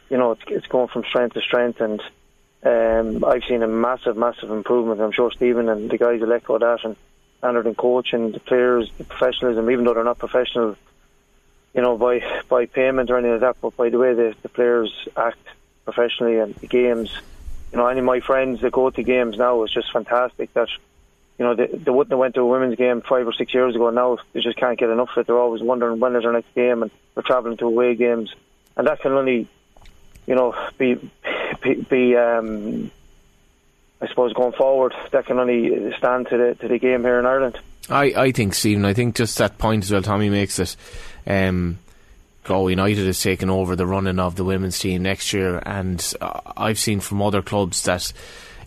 you 0.08 0.16
know, 0.16 0.32
it's, 0.32 0.42
it's 0.46 0.66
going 0.68 0.88
from 0.88 1.04
strength 1.04 1.34
to 1.34 1.42
strength, 1.42 1.82
and 1.82 2.00
um, 2.62 3.22
I've 3.24 3.44
seen 3.44 3.62
a 3.62 3.68
massive, 3.68 4.16
massive 4.16 4.50
improvement. 4.50 5.02
I'm 5.02 5.12
sure 5.12 5.30
Stephen 5.32 5.68
and 5.68 5.90
the 5.90 5.98
guys 5.98 6.22
will 6.22 6.32
echo 6.32 6.58
that, 6.58 6.82
and 6.82 6.96
Andrew 7.42 7.66
and 7.66 7.76
coaching 7.76 8.32
the 8.32 8.40
players, 8.40 8.90
the 8.96 9.04
professionalism, 9.04 9.70
even 9.70 9.84
though 9.84 9.92
they're 9.92 10.02
not 10.02 10.18
professional, 10.18 10.76
you 11.74 11.82
know, 11.82 11.98
by 11.98 12.42
by 12.48 12.64
payment 12.64 13.10
or 13.10 13.18
anything 13.18 13.32
like 13.32 13.40
that, 13.42 13.56
but 13.60 13.76
by 13.76 13.90
the 13.90 13.98
way 13.98 14.14
the, 14.14 14.34
the 14.40 14.48
players 14.48 15.08
act 15.14 15.46
professionally 15.84 16.38
and 16.38 16.54
the 16.54 16.66
games. 16.66 17.14
You 17.70 17.78
know, 17.78 17.86
any 17.86 18.00
of 18.00 18.06
my 18.06 18.20
friends 18.20 18.62
that 18.62 18.72
go 18.72 18.88
to 18.88 19.02
games 19.02 19.36
now, 19.36 19.62
it's 19.62 19.74
just 19.74 19.92
fantastic 19.92 20.54
that 20.54 20.68
you 21.40 21.46
know, 21.46 21.54
they, 21.54 21.68
they 21.68 21.90
wouldn't 21.90 22.12
have 22.12 22.18
went 22.18 22.34
to 22.34 22.42
a 22.42 22.46
women's 22.46 22.76
game 22.76 23.00
five 23.00 23.26
or 23.26 23.32
six 23.32 23.54
years 23.54 23.74
ago. 23.74 23.88
Now 23.88 24.18
they 24.34 24.40
just 24.40 24.58
can't 24.58 24.78
get 24.78 24.90
enough 24.90 25.08
of 25.16 25.22
it. 25.22 25.26
They're 25.26 25.38
always 25.38 25.62
wondering 25.62 25.98
when 25.98 26.14
is 26.14 26.22
their 26.22 26.34
next 26.34 26.54
game, 26.54 26.82
and 26.82 26.90
they're 27.14 27.22
travelling 27.22 27.56
to 27.56 27.64
away 27.64 27.94
games, 27.94 28.34
and 28.76 28.86
that 28.86 29.00
can 29.00 29.12
only, 29.12 29.48
you 30.26 30.34
know, 30.34 30.54
be 30.76 30.96
be, 31.62 31.74
be 31.76 32.14
um, 32.14 32.90
I 34.02 34.08
suppose 34.08 34.34
going 34.34 34.52
forward, 34.52 34.94
that 35.12 35.24
can 35.24 35.38
only 35.38 35.94
stand 35.96 36.28
to 36.28 36.36
the 36.36 36.54
to 36.56 36.68
the 36.68 36.78
game 36.78 37.04
here 37.04 37.18
in 37.18 37.24
Ireland. 37.24 37.58
I, 37.88 38.12
I 38.14 38.32
think 38.32 38.52
Stephen, 38.52 38.84
I 38.84 38.92
think 38.92 39.16
just 39.16 39.38
that 39.38 39.56
point 39.56 39.84
as 39.84 39.90
well. 39.90 40.02
Tommy 40.02 40.28
makes 40.28 40.58
it. 40.58 40.76
Um, 41.26 41.78
United 42.46 43.06
has 43.06 43.22
taken 43.22 43.48
over 43.48 43.76
the 43.76 43.86
running 43.86 44.18
of 44.18 44.34
the 44.34 44.44
women's 44.44 44.78
team 44.78 45.02
next 45.02 45.32
year, 45.32 45.62
and 45.64 46.14
I've 46.20 46.80
seen 46.80 47.00
from 47.00 47.22
other 47.22 47.42
clubs 47.42 47.82
that 47.84 48.12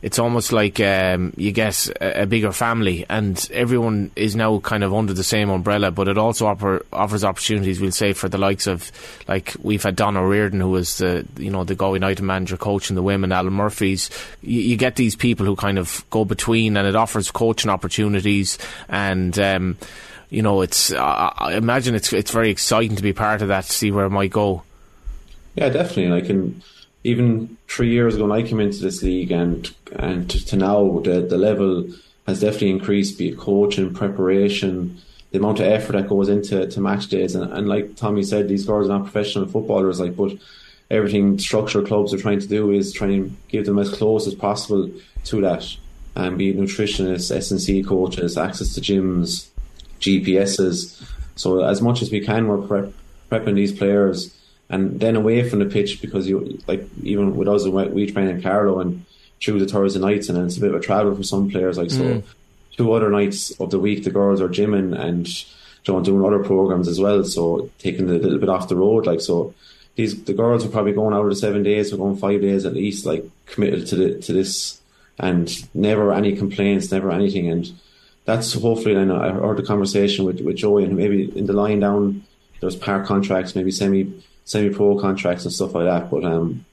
it's 0.04 0.20
almost 0.20 0.52
like 0.52 0.82
um, 0.82 1.34
you 1.38 1.54
get 1.54 1.90
a, 2.02 2.26
bigger 2.26 2.52
family, 2.52 3.06
and 3.10 3.50
everyone 3.54 4.12
is 4.18 4.36
now 4.36 4.60
kind 4.60 4.84
of 4.84 4.94
under 4.94 5.14
the 5.14 5.24
same 5.24 5.50
umbrella. 5.50 5.92
But 5.92 6.10
it 6.10 6.18
also 6.18 6.46
offer, 6.46 6.86
offers 6.92 7.24
opportunities, 7.24 7.80
we'll 7.80 7.92
say, 7.92 8.12
for 8.12 8.28
the 8.28 8.38
likes 8.38 8.68
of 8.68 8.92
like 9.30 9.56
we've 9.62 9.82
had 9.82 9.96
Donna 9.96 10.28
Reardon, 10.28 10.60
who 10.60 10.72
was 10.72 10.98
the 10.98 11.26
you 11.38 11.50
know 11.50 11.64
the 11.64 11.74
Go 11.74 11.94
United 11.94 12.22
manager 12.22 12.58
coach 12.58 12.74
coaching 12.74 12.96
the 12.96 13.02
women, 13.02 13.32
Alan 13.32 13.54
Murphy's. 13.54 14.10
You, 14.42 14.60
you, 14.60 14.76
get 14.76 14.98
these 14.98 15.16
people 15.16 15.46
who 15.46 15.56
kind 15.56 15.80
of 15.80 16.04
go 16.10 16.26
between, 16.26 16.76
and 16.76 16.86
it 16.86 16.96
offers 16.96 17.32
coaching 17.32 17.72
opportunities 17.72 18.58
and. 18.90 19.38
Um, 19.40 19.78
you 20.30 20.42
know, 20.42 20.62
it's. 20.62 20.92
Uh, 20.92 21.32
I 21.38 21.54
imagine 21.54 21.94
it's 21.94 22.12
it's 22.12 22.32
very 22.32 22.50
exciting 22.50 22.96
to 22.96 23.04
be 23.04 23.14
part 23.14 23.44
of 23.44 23.50
that. 23.50 23.66
To 23.66 23.72
see 23.72 23.92
where 23.92 24.06
it 24.06 24.10
might 24.10 24.32
go. 24.32 24.64
Yeah, 25.54 25.70
definitely. 25.70 26.06
And 26.06 26.64
even 27.04 27.58
three 27.68 27.92
years 27.92 28.16
ago 28.16 28.28
when 28.28 28.40
I 28.40 28.48
came 28.48 28.60
into 28.60 28.80
this 28.80 29.04
league 29.04 29.32
and 29.32 29.74
and 29.94 30.30
to, 30.30 30.46
to 30.46 30.56
now 30.56 31.00
the 31.00 31.22
the 31.22 31.38
level 31.38 31.88
has 32.28 32.40
definitely 32.40 32.72
increased, 32.72 33.18
be 33.18 33.30
it 33.30 33.38
coaching, 33.38 33.94
preparation, 33.94 34.98
the 35.32 35.40
amount 35.40 35.60
of 35.60 35.66
effort 35.66 35.94
that 35.94 36.08
goes 36.08 36.30
into 36.30 36.66
to 36.68 36.80
match 36.80 37.08
days. 37.08 37.36
And, 37.36 37.52
and 37.52 37.68
like 37.68 37.96
Tommy 37.96 38.24
said, 38.24 38.48
these 38.48 38.66
girls 38.66 38.88
are 38.88 38.98
not 38.98 39.04
professional 39.04 39.48
footballers, 39.48 40.00
like, 40.00 40.16
but 40.16 40.32
everything 40.90 41.38
structure 41.38 41.82
clubs 41.82 42.14
are 42.14 42.20
trying 42.20 42.40
to 42.40 42.48
do 42.48 42.72
is 42.72 42.94
try 42.94 43.08
and 43.08 43.36
give 43.50 43.66
them 43.66 43.80
as 43.80 43.90
close 43.90 44.28
as 44.28 44.36
possible 44.36 44.90
to 45.26 45.42
that. 45.42 45.68
And 46.16 46.38
be 46.38 46.54
nutritionists, 46.54 47.36
S&C 47.36 47.84
coaches, 47.84 48.38
access 48.38 48.76
to 48.76 48.82
gyms, 48.82 49.50
GPSs. 50.00 51.04
So 51.36 51.66
as 51.66 51.82
much 51.82 52.04
as 52.04 52.12
we 52.12 52.22
can, 52.22 52.48
we're 52.48 52.68
prep, 52.68 52.94
prepping 53.32 53.56
these 53.56 53.72
players 53.72 54.38
and 54.74 55.00
then 55.00 55.16
away 55.16 55.48
from 55.48 55.60
the 55.60 55.66
pitch 55.66 56.02
because 56.02 56.28
you 56.28 56.60
like 56.68 56.84
even 57.04 57.36
with 57.36 57.48
us 57.48 57.68
we 57.68 58.12
train 58.12 58.28
in 58.28 58.42
Carlow 58.42 58.80
and 58.80 59.06
through 59.42 59.60
the 59.60 59.68
Thursday 59.68 60.00
nights 60.00 60.30
and 60.30 60.38
then 60.38 60.46
it's 60.46 60.58
a 60.58 60.62
bit 60.62 60.74
of 60.74 60.76
a 60.76 60.80
travel 60.80 61.16
for 61.16 61.24
some 61.24 61.50
players 61.50 61.78
like 61.78 61.92
so 61.92 62.04
mm. 62.04 62.24
two 62.76 62.92
other 62.92 63.10
nights 63.10 63.52
of 63.60 63.70
the 63.70 63.80
week 63.80 64.04
the 64.04 64.10
girls 64.10 64.42
are 64.42 64.50
gymming 64.50 64.98
and 64.98 65.28
know, 65.88 66.02
doing 66.02 66.26
other 66.26 66.44
programs 66.44 66.88
as 66.88 67.00
well 67.00 67.24
so 67.24 67.70
taking 67.78 68.10
a 68.10 68.14
little 68.14 68.40
bit 68.40 68.50
off 68.50 68.70
the 68.70 68.76
road 68.76 69.06
like 69.06 69.22
so 69.22 69.54
these 69.96 70.24
the 70.24 70.34
girls 70.34 70.66
are 70.66 70.70
probably 70.70 70.94
going 70.94 71.14
out 71.14 71.24
of 71.24 71.30
the 71.30 71.36
seven 71.36 71.62
days 71.62 71.94
or 71.94 71.98
going 71.98 72.18
five 72.18 72.42
days 72.42 72.66
at 72.66 72.74
least 72.74 73.06
like 73.06 73.24
committed 73.46 73.86
to 73.86 73.96
the 73.96 74.20
to 74.22 74.34
this 74.34 74.82
and 75.20 75.68
never 75.76 76.12
any 76.14 76.36
complaints 76.36 76.92
never 76.92 77.12
anything 77.12 77.48
and 77.50 77.72
that's 78.26 78.54
hopefully 78.54 78.96
and 78.96 79.12
I 79.12 79.32
heard 79.32 79.58
the 79.58 79.64
conversation 79.64 80.24
with, 80.24 80.40
with 80.40 80.56
Joey 80.56 80.86
and 80.86 80.96
maybe 80.96 81.38
in 81.38 81.46
the 81.46 81.54
line 81.54 81.82
down 81.82 82.24
there's 82.64 82.78
par 82.78 83.06
contracts, 83.06 83.56
maybe 83.56 83.72
semi 83.72 84.24
semi 84.46 84.74
pro 84.74 85.00
contracts 85.00 85.46
and 85.46 85.54
stuff 85.54 85.74
like 85.74 85.86
that. 85.86 86.10
But 86.10 86.24
um, 86.24 86.66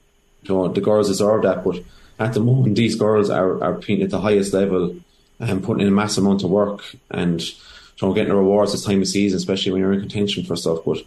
you 0.42 0.54
know, 0.54 0.68
the 0.68 0.80
girls 0.80 1.08
deserve 1.08 1.42
that. 1.42 1.64
But 1.64 1.82
at 2.18 2.34
the 2.34 2.40
moment, 2.40 2.76
these 2.76 2.96
girls 2.96 3.30
are 3.30 3.62
are 3.62 3.78
at 3.78 4.10
the 4.10 4.20
highest 4.20 4.52
level 4.52 4.96
and 5.38 5.64
putting 5.64 5.82
in 5.82 5.88
a 5.88 5.96
massive 5.96 6.24
amount 6.24 6.44
of 6.44 6.50
work 6.50 6.82
and 7.10 7.40
you 7.40 8.08
know, 8.08 8.14
getting 8.14 8.30
the 8.30 8.36
rewards 8.36 8.72
this 8.72 8.84
time 8.84 9.00
of 9.00 9.08
season, 9.08 9.36
especially 9.36 9.72
when 9.72 9.80
you're 9.80 9.92
in 9.92 10.00
contention 10.00 10.44
for 10.44 10.56
stuff. 10.56 10.80
But 10.84 11.02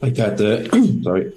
like 0.00 0.14
that, 0.14 0.36
the 0.38 0.68
sorry, 1.02 1.32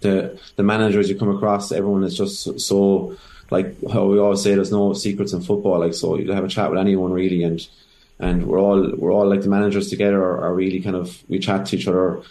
the 0.00 0.38
the 0.56 0.62
managers 0.62 1.08
you 1.08 1.16
come 1.16 1.34
across, 1.34 1.72
everyone 1.72 2.04
is 2.04 2.16
just 2.16 2.60
so 2.60 3.16
like 3.50 3.76
how 3.92 4.06
we 4.06 4.18
always 4.18 4.42
say, 4.42 4.54
there's 4.54 4.72
no 4.72 4.92
secrets 4.94 5.32
in 5.32 5.42
football. 5.42 5.78
Like 5.78 5.94
so, 5.94 6.16
you 6.16 6.32
have 6.32 6.44
a 6.44 6.48
chat 6.48 6.70
with 6.70 6.80
anyone 6.80 7.12
really, 7.12 7.44
and 7.44 7.66
and 8.18 8.46
we're 8.46 8.60
all 8.60 8.90
we're 8.96 9.12
all 9.12 9.28
like 9.28 9.42
the 9.42 9.48
managers 9.48 9.90
together 9.90 10.20
are, 10.22 10.44
are 10.44 10.54
really 10.54 10.80
kind 10.80 10.96
of 10.96 11.22
we 11.28 11.38
chat 11.38 11.66
to 11.66 11.76
each 11.76 11.86
other, 11.86 12.22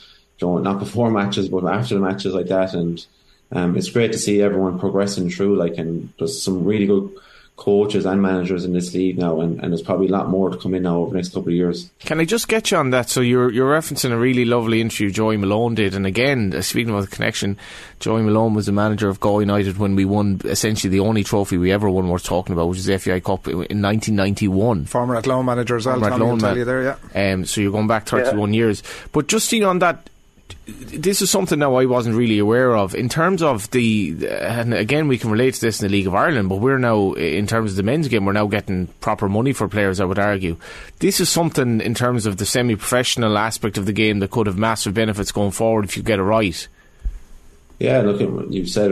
you 0.42 0.48
know, 0.48 0.58
not 0.58 0.80
before 0.80 1.12
matches 1.12 1.50
but 1.50 1.66
after 1.66 1.96
the 1.96 2.02
matches 2.02 2.34
like 2.34 2.48
that, 2.48 2.74
and 2.74 3.06
um, 3.52 3.78
it's 3.78 3.90
great 3.90 4.12
to 4.14 4.18
see 4.18 4.42
everyone 4.42 4.80
progressing 4.80 5.30
through. 5.30 5.56
Like, 5.56 5.78
and 5.78 6.12
there's 6.18 6.42
some 6.42 6.64
really 6.64 6.88
good 6.88 7.12
coaches 7.62 8.08
and 8.08 8.20
managers 8.24 8.66
in 8.66 8.74
this 8.74 8.92
league 8.96 9.20
now, 9.20 9.40
and, 9.40 9.60
and 9.62 9.72
there's 9.72 9.84
probably 9.84 10.08
a 10.08 10.12
lot 10.12 10.28
more 10.28 10.50
to 10.50 10.58
come 10.58 10.74
in 10.74 10.82
now 10.82 10.98
over 10.98 11.12
the 11.12 11.18
next 11.18 11.30
couple 11.30 11.50
of 11.50 11.54
years. 11.54 11.92
Can 12.00 12.20
I 12.20 12.26
just 12.26 12.48
get 12.48 12.72
you 12.72 12.78
on 12.78 12.90
that? 12.90 13.08
So 13.08 13.22
you're 13.22 13.52
you're 13.52 13.72
referencing 13.72 14.12
a 14.12 14.18
really 14.18 14.46
lovely 14.46 14.82
interview 14.82 15.12
Joey 15.12 15.38
Malone 15.38 15.76
did, 15.76 15.94
and 15.94 16.08
again, 16.08 16.56
uh, 16.56 16.62
speaking 16.62 16.90
about 16.90 17.02
the 17.08 17.16
connection, 17.16 17.58
Joey 18.00 18.24
Malone 18.24 18.56
was 18.56 18.66
the 18.66 18.72
manager 18.72 19.10
of 19.10 19.20
Galway 19.20 19.44
United 19.44 19.78
when 19.78 19.96
we 19.96 20.06
won 20.06 20.42
essentially 20.46 20.90
the 20.90 21.02
only 21.02 21.24
trophy 21.24 21.58
we 21.58 21.72
ever 21.72 21.88
won 21.88 22.08
worth 22.08 22.24
talking 22.24 22.54
about, 22.54 22.68
which 22.68 22.80
is 22.80 22.86
the 22.86 22.98
FAI 22.98 23.20
Cup 23.20 23.48
in 23.48 23.54
1991. 23.58 24.86
Former 24.86 25.16
Athlone 25.18 25.46
manager 25.46 25.76
as 25.76 25.86
well. 25.86 26.00
Former 26.00 26.10
Tommy 26.10 26.24
will 26.24 26.36
Athlone 26.36 26.40
tell 26.40 26.50
man- 26.50 26.58
you 26.58 26.66
there, 26.66 26.98
yeah. 27.14 27.34
Um, 27.34 27.46
so 27.46 27.62
you're 27.62 27.72
going 27.72 27.88
back 27.88 28.08
31 28.08 28.56
years. 28.56 28.82
But 29.12 29.28
just 29.28 29.52
you 29.52 29.60
know, 29.60 29.70
on 29.70 29.80
that, 29.80 30.10
this 30.66 31.22
is 31.22 31.30
something 31.30 31.60
now 31.60 31.76
I 31.76 31.86
wasn't 31.86 32.16
really 32.16 32.40
aware 32.40 32.76
of 32.76 32.94
in 32.96 33.10
terms 33.10 33.42
of 33.42 33.70
the, 33.72 34.16
and 34.30 34.74
again 34.74 35.08
we 35.08 35.18
can 35.18 35.32
relate 35.32 35.54
to 35.56 35.62
this 35.62 35.82
in 35.82 35.88
the 35.88 35.92
League 35.92 36.08
of 36.08 36.16
Ireland, 36.16 36.50
but 36.50 36.58
we're 36.58 36.78
now 36.78 37.14
in 37.14 37.48
terms 37.48 37.72
of 37.72 37.78
the 37.78 37.84
men's 37.84 38.08
game, 38.08 38.26
we're 38.26 38.34
now 38.34 38.48
getting 38.48 38.88
proper 39.02 39.28
money 39.30 39.54
for 39.54 39.68
players. 39.68 40.00
I 40.00 40.06
would 40.06 40.20
argue 40.20 40.58
this 41.00 41.20
is 41.20 41.30
something 41.30 41.82
in 41.82 41.94
terms 41.94 42.26
of 42.26 42.38
the 42.38 42.46
semi-professional 42.46 43.38
aspect 43.38 43.78
of 43.78 43.86
the 43.86 43.94
game 43.94 44.20
that 44.20 44.32
could 44.32 44.48
have 44.48 44.58
massive 44.58 44.94
benefits 44.94 45.32
going 45.32 45.52
forward 45.52 45.86
if 45.86 45.98
you 45.98 46.04
get 46.04 46.20
it 46.20 46.24
right. 46.24 46.68
Yeah, 47.80 48.02
look, 48.02 48.22
you've 48.52 48.70
said 48.70 48.92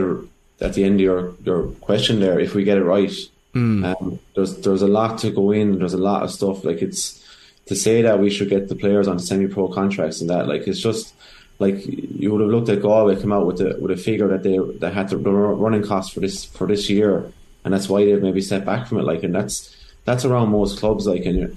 at 0.60 0.74
the 0.74 0.84
end 0.84 0.94
of 0.96 1.00
your, 1.00 1.34
your 1.44 1.68
question 1.80 2.20
there, 2.20 2.40
if 2.40 2.54
we 2.54 2.64
get 2.64 2.78
it 2.78 2.84
right, 2.84 3.12
Mm. 3.52 3.84
um, 4.00 4.20
there's 4.36 4.58
there's 4.58 4.82
a 4.82 4.86
lot 4.86 5.18
to 5.18 5.30
go 5.32 5.50
in. 5.50 5.80
There's 5.80 5.92
a 5.92 5.98
lot 5.98 6.22
of 6.22 6.30
stuff. 6.30 6.64
Like 6.64 6.82
it's 6.82 7.20
to 7.66 7.74
say 7.74 8.00
that 8.02 8.20
we 8.20 8.30
should 8.30 8.48
get 8.48 8.68
the 8.68 8.76
players 8.76 9.08
on 9.08 9.18
semi-pro 9.18 9.66
contracts 9.66 10.20
and 10.20 10.30
that. 10.30 10.46
Like 10.46 10.68
it's 10.68 10.78
just 10.78 11.12
like 11.60 11.76
you 11.86 12.32
would 12.32 12.40
have 12.40 12.50
looked 12.50 12.70
at 12.70 12.82
Galway 12.82 13.20
come 13.20 13.32
out 13.32 13.46
with 13.46 13.60
a 13.60 13.78
with 13.78 13.90
a 13.90 13.96
figure 13.96 14.28
that 14.28 14.42
they 14.42 14.58
they 14.78 14.90
had 14.92 15.10
the 15.10 15.16
running 15.18 15.82
costs 15.82 16.12
for 16.12 16.20
this 16.20 16.44
for 16.44 16.66
this 16.66 16.90
year, 16.90 17.30
and 17.64 17.72
that's 17.72 17.88
why 17.88 18.04
they've 18.04 18.22
maybe 18.22 18.40
set 18.40 18.64
back 18.64 18.88
from 18.88 18.98
it. 18.98 19.04
Like, 19.04 19.22
and 19.22 19.34
that's 19.34 19.76
that's 20.06 20.24
around 20.24 20.48
most 20.48 20.78
clubs. 20.80 21.06
Like, 21.06 21.24
and 21.26 21.38
you're, 21.38 21.48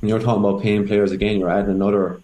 when 0.00 0.08
you're 0.08 0.18
talking 0.18 0.44
about 0.44 0.60
paying 0.60 0.86
players 0.86 1.12
again, 1.12 1.38
you're 1.38 1.50
adding 1.50 1.70
another 1.70 2.20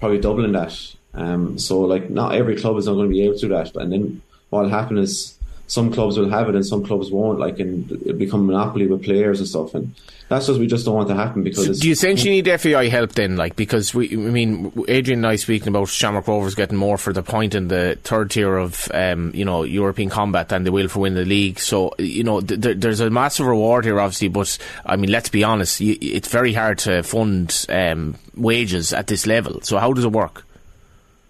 probably 0.00 0.20
doubling 0.20 0.52
that. 0.52 0.94
Um, 1.14 1.58
so 1.58 1.80
like 1.80 2.10
not 2.10 2.34
every 2.34 2.56
club 2.56 2.76
is 2.76 2.86
not 2.86 2.94
going 2.94 3.08
to 3.08 3.14
be 3.14 3.22
able 3.22 3.34
to 3.34 3.40
do 3.40 3.48
that. 3.48 3.74
And 3.76 3.92
then 3.92 4.22
what'll 4.50 4.68
happen 4.68 4.98
is 4.98 5.38
some 5.66 5.92
clubs 5.92 6.18
will 6.18 6.28
have 6.28 6.48
it 6.48 6.54
and 6.54 6.64
some 6.64 6.84
clubs 6.84 7.10
won't. 7.10 7.38
Like 7.38 7.58
and 7.58 7.90
it'll 7.90 8.14
become 8.14 8.40
a 8.40 8.52
monopoly 8.52 8.86
with 8.86 9.02
players 9.02 9.40
and 9.40 9.48
stuff. 9.48 9.74
And 9.74 9.94
that's 10.28 10.46
just 10.46 10.58
we 10.60 10.66
just 10.66 10.84
don't 10.84 10.94
want 10.94 11.08
to 11.08 11.14
happen 11.14 11.42
because 11.42 11.64
So 11.64 11.70
it's, 11.70 11.80
do 11.80 11.88
you 11.88 11.92
essentially 11.92 12.42
need 12.42 12.60
FAI 12.60 12.88
help 12.88 13.12
then? 13.12 13.36
Like 13.36 13.56
because 13.56 13.94
we, 13.94 14.12
I 14.12 14.16
mean, 14.16 14.72
Adrian 14.88 15.20
and 15.20 15.26
I 15.26 15.36
speaking 15.36 15.68
about 15.68 15.88
Shamrock 15.88 16.28
Rovers 16.28 16.54
getting 16.54 16.76
more 16.76 16.98
for 16.98 17.12
the 17.12 17.22
point 17.22 17.54
in 17.54 17.68
the 17.68 17.98
third 18.04 18.30
tier 18.30 18.56
of, 18.56 18.90
um, 18.92 19.32
you 19.34 19.44
know, 19.44 19.62
European 19.62 20.10
combat 20.10 20.48
than 20.48 20.64
they 20.64 20.70
will 20.70 20.88
for 20.88 21.00
winning 21.00 21.16
the 21.16 21.24
league. 21.24 21.58
So 21.58 21.94
you 21.98 22.24
know, 22.24 22.40
th- 22.40 22.60
th- 22.60 22.78
there's 22.78 23.00
a 23.00 23.10
massive 23.10 23.46
reward 23.46 23.84
here, 23.84 24.00
obviously. 24.00 24.28
But 24.28 24.56
I 24.84 24.96
mean, 24.96 25.10
let's 25.10 25.28
be 25.28 25.44
honest, 25.44 25.80
it's 25.80 26.28
very 26.28 26.52
hard 26.52 26.78
to 26.80 27.02
fund 27.02 27.66
um, 27.68 28.16
wages 28.36 28.92
at 28.92 29.06
this 29.06 29.26
level. 29.26 29.60
So 29.62 29.78
how 29.78 29.92
does 29.92 30.04
it 30.04 30.12
work? 30.12 30.44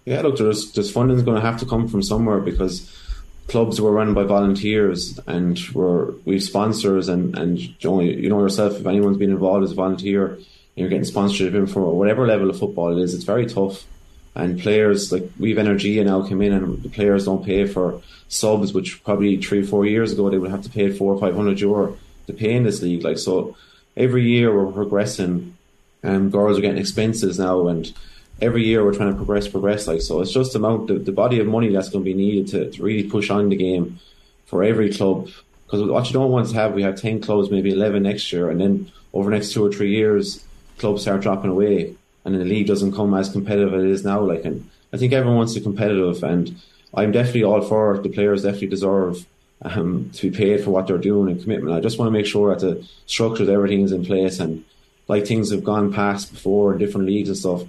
Yeah, 0.05 0.21
look, 0.21 0.37
there's 0.37 0.71
there's 0.73 0.91
funding's 0.91 1.23
going 1.23 1.41
to 1.41 1.45
have 1.45 1.59
to 1.59 1.65
come 1.65 1.87
from 1.87 2.03
somewhere 2.03 2.39
because 2.39 2.91
clubs 3.47 3.79
were 3.79 3.91
run 3.91 4.13
by 4.13 4.23
volunteers 4.23 5.19
and 5.27 5.59
we're 5.73 6.11
we've 6.25 6.43
sponsors 6.43 7.09
and 7.09 7.37
and 7.37 7.59
you 7.59 8.29
know, 8.29 8.39
yourself 8.39 8.79
if 8.79 8.85
anyone's 8.85 9.17
been 9.17 9.31
involved 9.31 9.63
as 9.63 9.71
a 9.71 9.75
volunteer 9.75 10.39
you're 10.75 10.89
getting 10.89 11.05
sponsorship 11.05 11.53
in 11.53 11.67
for 11.67 11.93
whatever 11.93 12.27
level 12.27 12.49
of 12.49 12.59
football 12.59 12.97
it 12.97 13.01
is, 13.01 13.13
it's 13.13 13.23
very 13.23 13.45
tough. 13.45 13.85
And 14.35 14.59
players 14.59 15.13
like 15.13 15.23
we've 15.39 15.57
energy 15.57 15.97
and 15.99 16.09
now 16.09 16.27
come 16.27 16.41
in 16.41 16.51
and 16.51 16.83
the 16.83 16.89
players 16.89 17.23
don't 17.23 17.45
pay 17.45 17.65
for 17.65 18.01
subs, 18.27 18.73
which 18.73 19.01
probably 19.03 19.37
three 19.37 19.65
four 19.65 19.85
years 19.85 20.11
ago 20.11 20.29
they 20.29 20.37
would 20.37 20.51
have 20.51 20.63
to 20.63 20.69
pay 20.69 20.91
four 20.91 21.13
or 21.13 21.19
five 21.19 21.35
hundred 21.35 21.61
euro 21.61 21.97
to 22.27 22.33
pay 22.33 22.53
in 22.53 22.63
this 22.63 22.81
league. 22.81 23.03
Like 23.03 23.17
so, 23.17 23.55
every 23.95 24.25
year 24.25 24.53
we're 24.53 24.73
progressing, 24.73 25.55
and 26.03 26.33
girls 26.33 26.57
are 26.57 26.61
getting 26.61 26.77
expenses 26.77 27.39
now 27.39 27.69
and 27.69 27.93
every 28.41 28.63
year 28.63 28.83
we're 28.83 28.93
trying 28.93 29.11
to 29.11 29.15
progress, 29.15 29.47
progress. 29.47 29.87
Like 29.87 30.01
so, 30.01 30.21
it's 30.21 30.31
just 30.31 30.55
amount 30.55 30.87
the, 30.87 30.95
the 30.95 31.11
body 31.11 31.39
of 31.39 31.47
money 31.47 31.69
that's 31.69 31.89
going 31.89 32.03
to 32.03 32.09
be 32.09 32.13
needed 32.13 32.47
to, 32.49 32.71
to 32.71 32.83
really 32.83 33.09
push 33.09 33.29
on 33.29 33.49
the 33.49 33.55
game 33.55 33.99
for 34.45 34.63
every 34.63 34.93
club. 34.93 35.29
Because 35.65 35.83
what 35.89 36.07
you 36.07 36.13
don't 36.13 36.31
want 36.31 36.49
to 36.49 36.55
have, 36.55 36.73
we 36.73 36.83
have 36.83 36.99
ten 36.99 37.21
clubs, 37.21 37.49
maybe 37.49 37.71
eleven 37.71 38.03
next 38.03 38.31
year, 38.31 38.49
and 38.49 38.61
then 38.61 38.91
over 39.13 39.29
the 39.29 39.35
next 39.35 39.53
two 39.53 39.65
or 39.65 39.71
three 39.71 39.95
years, 39.95 40.45
clubs 40.77 41.01
start 41.01 41.21
dropping 41.21 41.49
away, 41.49 41.95
and 42.23 42.33
then 42.33 42.39
the 42.39 42.45
league 42.47 42.67
doesn't 42.67 42.93
come 42.93 43.13
as 43.13 43.29
competitive 43.29 43.73
as 43.73 43.83
it 43.83 43.89
is 43.89 44.03
now. 44.05 44.19
Like, 44.19 44.45
and 44.45 44.69
I 44.93 44.97
think 44.97 45.13
everyone 45.13 45.37
wants 45.37 45.53
to 45.53 45.59
be 45.59 45.63
competitive, 45.63 46.23
and 46.23 46.55
I'm 46.93 47.11
definitely 47.11 47.43
all 47.43 47.61
for 47.61 47.95
it. 47.95 48.03
the 48.03 48.09
players. 48.09 48.43
Definitely 48.43 48.67
deserve 48.67 49.25
um, 49.63 50.11
to 50.13 50.29
be 50.29 50.37
paid 50.37 50.63
for 50.63 50.69
what 50.69 50.87
they're 50.87 50.97
doing 50.97 51.31
and 51.31 51.41
commitment. 51.41 51.75
I 51.75 51.79
just 51.79 51.97
want 51.97 52.07
to 52.07 52.11
make 52.11 52.27
sure 52.27 52.55
that 52.55 52.59
the 52.59 52.87
structures, 53.07 53.49
everything 53.49 53.81
is 53.81 53.91
in 53.91 54.05
place, 54.05 54.39
and 54.39 54.63
like 55.07 55.25
things 55.25 55.51
have 55.51 55.63
gone 55.63 55.93
past 55.93 56.31
before 56.31 56.73
in 56.73 56.77
different 56.79 57.07
leagues 57.07 57.29
and 57.29 57.37
stuff 57.37 57.63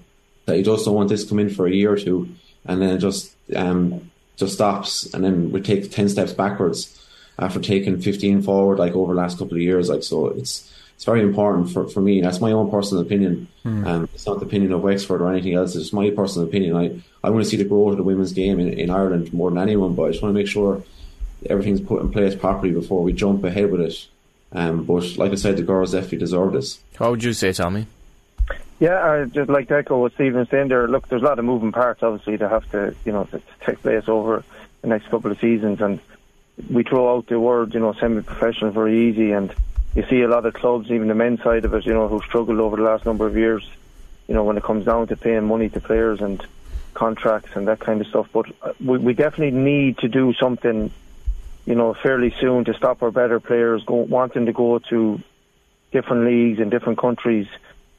that 0.47 0.56
you 0.56 0.64
just 0.64 0.85
don't 0.85 0.94
want 0.94 1.09
this 1.09 1.24
to 1.24 1.28
come 1.28 1.39
in 1.39 1.51
for 1.51 1.66
a 1.66 1.73
year 1.73 1.93
or 1.93 1.98
two 1.98 2.28
and 2.64 2.81
then 2.81 2.90
it 2.90 2.98
just 2.98 3.35
um, 3.55 4.10
just 4.36 4.55
stops 4.55 5.12
and 5.14 5.24
then 5.24 5.52
we 5.52 5.60
take 5.60 5.90
10 5.90 6.09
steps 6.09 6.32
backwards 6.32 7.06
after 7.39 7.60
taking 7.60 8.01
15 8.01 8.43
forward 8.43 8.78
like 8.78 8.94
over 8.94 9.14
the 9.14 9.20
last 9.20 9.39
couple 9.39 9.55
of 9.55 9.62
years 9.62 9.89
like 9.89 10.02
so 10.02 10.28
it's 10.28 10.73
it's 10.97 11.05
very 11.05 11.20
important 11.20 11.70
for, 11.70 11.86
for 11.86 12.01
me. 12.01 12.23
That's 12.23 12.40
my 12.40 12.52
own 12.52 12.70
personal 12.70 13.02
opinion. 13.02 13.48
Hmm. 13.62 13.86
um, 13.86 14.09
it's 14.14 14.27
not 14.27 14.40
the 14.40 14.47
opinion 14.47 14.73
of 14.73 14.81
Wexford 14.81 15.20
or 15.20 15.31
anything 15.31 15.55
else. 15.55 15.77
It's 15.77 15.93
my 15.93 16.09
personal 16.09 16.48
opinion. 16.48 16.74
I, 16.74 17.02
I 17.23 17.28
want 17.28 17.44
to 17.44 17.51
see 17.51 17.59
the 17.59 17.64
growth 17.64 17.93
of 17.93 17.97
the 17.98 18.02
women's 18.02 18.32
game 18.32 18.59
in, 18.59 18.73
in 18.73 18.89
Ireland 18.89 19.32
more 19.35 19.51
than 19.51 19.59
anyone 19.59 19.94
but 19.94 20.05
I 20.05 20.10
just 20.12 20.23
want 20.23 20.35
to 20.35 20.39
make 20.39 20.48
sure 20.48 20.82
everything's 21.51 21.82
put 21.82 22.01
in 22.01 22.10
place 22.10 22.35
properly 22.35 22.73
before 22.73 23.02
we 23.02 23.12
jump 23.12 23.44
ahead 23.44 23.70
with 23.70 23.82
it. 23.82 24.06
Um, 24.52 24.85
but 24.85 25.18
like 25.18 25.32
I 25.32 25.35
said 25.35 25.59
the 25.59 25.62
girls 25.62 25.93
definitely 25.93 26.18
deserve 26.18 26.55
this. 26.55 26.81
How 26.98 27.10
would 27.10 27.23
you 27.23 27.35
say, 27.35 27.52
Tommy? 27.52 27.89
Yeah, 28.78 29.03
I 29.03 29.24
just 29.24 29.48
like 29.48 29.69
to 29.69 29.77
echo 29.77 29.98
what 29.98 30.12
Stephen 30.15 30.40
was 30.40 30.48
saying 30.51 30.69
there. 30.69 30.86
Look, 30.86 31.09
there's 31.09 31.23
a 31.23 31.24
lot 31.24 31.39
of 31.39 31.47
moving 31.47 31.73
parts, 31.73 32.03
obviously, 32.03 32.36
to 32.39 32.48
have 32.48 32.70
to, 32.73 32.94
you 33.07 33.12
know, 33.12 33.24
to, 33.24 33.40
take 33.65 33.81
place 33.81 34.07
over 34.07 34.44
the 34.82 34.89
next 34.89 35.09
couple 35.09 35.31
of 35.31 35.40
seasons. 35.40 35.81
And 35.81 35.98
we 36.70 36.82
throw 36.82 37.16
out 37.16 37.27
the 37.27 37.40
word, 37.40 37.73
you 37.73 37.81
know, 37.81 37.94
semi-professional 37.94 38.73
very 38.73 39.09
easy. 39.09 39.32
And 39.32 39.55
you 39.94 40.05
see 40.11 40.20
a 40.20 40.28
lot 40.28 40.44
of 40.44 40.53
clubs, 40.53 40.90
even 40.90 41.09
the 41.09 41.15
men's 41.15 41.43
side 41.43 41.65
of 41.65 41.73
it, 41.73 41.86
you 41.86 41.94
know, 41.94 42.07
who 42.07 42.20
struggled 42.20 42.61
over 42.61 42.77
the 42.77 42.82
last 42.82 43.07
number 43.07 43.27
of 43.27 43.35
years, 43.35 43.66
you 44.28 44.35
know, 44.35 44.44
when 44.44 44.59
it 44.59 44.62
comes 44.62 44.85
down 44.85 45.07
to 45.07 45.16
paying 45.16 45.47
money 45.47 45.70
to 45.70 45.81
players 45.81 46.20
and 46.20 46.44
contracts 46.93 47.57
and 47.57 47.69
that 47.69 47.81
kind 47.81 48.03
of 48.03 48.07
stuff. 48.09 48.28
But 48.31 48.47
uh, 48.61 48.74
we, 48.85 48.98
we 48.98 49.15
definitely 49.15 49.59
need 49.59 49.98
to 49.98 50.09
do 50.09 50.35
something, 50.35 50.90
you 51.65 51.74
know, 51.74 51.94
fairly 51.94 52.35
soon 52.39 52.66
to 52.66 52.74
stop 52.74 53.03
our 53.03 53.11
better 53.11 53.40
players 53.40 53.85
go, 53.85 53.94
wanting 53.94 54.44
to 54.47 54.53
go 54.53 54.81
to 54.90 55.19
different 55.93 56.27
leagues 56.27 56.59
in 56.61 56.69
different 56.69 56.98
countries 56.98 57.47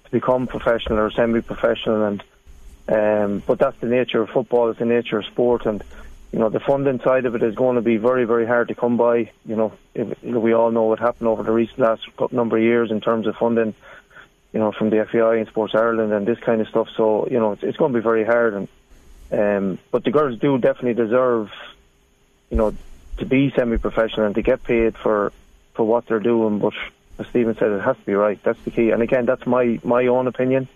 to 0.08 0.12
become 0.12 0.48
professional 0.48 1.00
or 1.00 1.12
semi-professional 1.12 2.04
and 2.06 2.24
um, 2.90 3.44
but 3.46 3.60
that's 3.60 3.78
the 3.82 3.88
nature 3.88 4.22
of 4.22 4.30
football 4.30 4.70
it's 4.70 4.80
the 4.80 4.86
nature 4.86 5.20
of 5.20 5.26
sport 5.26 5.66
and 5.66 5.84
you 6.32 6.40
know 6.40 6.50
the 6.50 6.62
funding 6.62 7.00
side 7.02 7.26
of 7.26 7.36
it 7.36 7.44
is 7.44 7.56
going 7.56 7.76
to 7.76 7.82
be 7.82 7.98
very 7.98 8.24
very 8.24 8.46
hard 8.46 8.70
to 8.70 8.76
come 8.76 8.96
by 8.96 9.30
you 9.46 9.56
know 9.56 9.74
if, 9.94 10.24
we 10.24 10.54
all 10.54 10.72
know 10.72 10.84
what 10.84 11.00
happened 11.00 11.28
over 11.28 11.44
the 11.44 11.52
recent 11.52 11.80
last 11.80 12.02
number 12.32 12.58
of 12.58 12.64
years 12.64 12.90
in 12.90 13.02
terms 13.02 13.28
of 13.28 13.36
funding 13.36 13.74
you 14.54 14.60
know 14.60 14.72
from 14.72 14.90
the 14.90 15.06
FAI 15.12 15.38
and 15.38 15.48
Sports 15.48 15.76
Ireland 15.76 16.14
and 16.14 16.26
this 16.26 16.40
kind 16.40 16.62
of 16.62 16.68
stuff 16.70 16.88
so 16.96 17.28
you 17.30 17.40
know 17.40 17.52
it's, 17.52 17.64
it's 17.64 17.78
going 17.78 17.92
to 17.92 18.00
be 18.00 18.04
very 18.04 18.24
hard 18.26 18.54
and 18.54 18.68
um, 19.30 19.80
but 19.92 20.06
the 20.06 20.12
girls 20.12 20.40
do 20.40 20.58
definitely 20.58 20.94
deserve 20.94 21.52
you 22.50 22.56
know 22.58 22.74
to 23.18 23.26
be 23.26 23.52
semi-professional 23.52 24.28
and 24.28 24.36
to 24.36 24.42
get 24.42 24.64
paid 24.64 24.96
for 24.98 25.34
for 25.74 25.86
what 25.86 26.06
they're 26.08 26.20
doing 26.20 26.60
but 26.60 26.74
as 27.20 27.28
Stephen 27.28 27.56
said, 27.58 27.72
it 27.72 27.82
has 27.82 27.98
to 27.98 28.06
be 28.06 28.14
right. 28.14 28.40
That's 28.44 28.62
the 28.64 28.72
key. 28.72 28.92
And 28.92 29.02
again, 29.02 29.26
that's 29.26 29.46
my 29.46 29.80
my 29.84 30.08
own 30.08 30.28
opinion. 30.28 30.68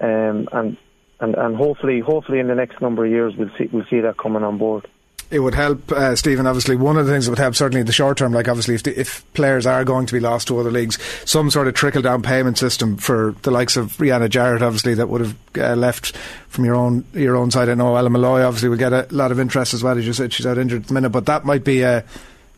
Um, 0.00 0.48
and 0.52 0.76
and 1.20 1.34
and 1.34 1.56
hopefully, 1.56 2.00
hopefully, 2.00 2.38
in 2.38 2.46
the 2.46 2.54
next 2.54 2.80
number 2.80 3.04
of 3.04 3.10
years, 3.10 3.36
we'll 3.36 3.50
see 3.58 3.68
we'll 3.72 3.84
see 3.86 4.00
that 4.00 4.16
coming 4.16 4.42
on 4.42 4.58
board. 4.58 4.86
it 5.30 5.38
would 5.38 5.54
help, 5.54 5.92
uh, 5.92 6.16
Stephen. 6.16 6.46
Obviously, 6.46 6.76
one 6.76 6.96
of 6.96 7.06
the 7.06 7.12
things 7.12 7.26
that 7.26 7.30
would 7.30 7.38
help 7.38 7.54
certainly 7.54 7.80
in 7.80 7.86
the 7.86 7.92
short 7.92 8.18
term, 8.18 8.32
like 8.32 8.48
obviously 8.48 8.74
if 8.74 8.82
the, 8.82 8.98
if 8.98 9.30
players 9.32 9.64
are 9.64 9.84
going 9.84 10.06
to 10.06 10.12
be 10.12 10.20
lost 10.20 10.48
to 10.48 10.58
other 10.58 10.70
leagues, 10.72 10.98
some 11.24 11.50
sort 11.50 11.68
of 11.68 11.74
trickle 11.74 12.02
down 12.02 12.22
payment 12.22 12.58
system 12.58 12.96
for 12.96 13.34
the 13.42 13.50
likes 13.50 13.76
of 13.76 13.96
Rianna 13.98 14.28
Jarrett, 14.28 14.62
obviously 14.62 14.94
that 14.94 15.08
would 15.08 15.20
have 15.20 15.36
uh, 15.56 15.76
left 15.76 16.16
from 16.48 16.64
your 16.64 16.74
own 16.74 17.04
your 17.14 17.36
own 17.36 17.50
side. 17.50 17.68
I 17.68 17.74
know 17.74 17.94
Ella 17.94 18.10
Molloy 18.10 18.42
obviously 18.42 18.68
will 18.68 18.76
get 18.76 18.92
a 18.92 19.06
lot 19.10 19.30
of 19.30 19.38
interest 19.38 19.72
as 19.72 19.84
well. 19.84 19.96
As 19.96 20.06
you 20.06 20.12
said, 20.12 20.32
she's 20.32 20.46
out 20.46 20.58
injured 20.58 20.82
at 20.82 20.88
the 20.88 20.94
minute, 20.94 21.10
but 21.10 21.26
that 21.26 21.44
might 21.44 21.64
be 21.64 21.82
a. 21.82 22.04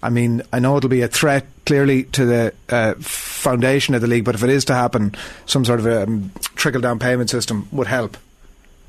I 0.02 0.10
mean, 0.10 0.42
I 0.52 0.58
know 0.58 0.76
it'll 0.76 0.90
be 0.90 1.02
a 1.02 1.08
threat 1.08 1.46
clearly 1.64 2.04
to 2.04 2.24
the 2.24 2.54
uh, 2.68 2.94
foundation 2.98 3.94
of 3.94 4.00
the 4.00 4.08
league, 4.08 4.24
but 4.24 4.34
if 4.34 4.42
it 4.42 4.50
is 4.50 4.64
to 4.66 4.74
happen, 4.74 5.14
some 5.46 5.64
sort 5.64 5.78
of 5.78 5.86
a 5.86 6.02
um, 6.02 6.32
trickle 6.56 6.80
down 6.80 6.98
payment 6.98 7.30
system 7.30 7.68
would 7.70 7.86
help. 7.86 8.16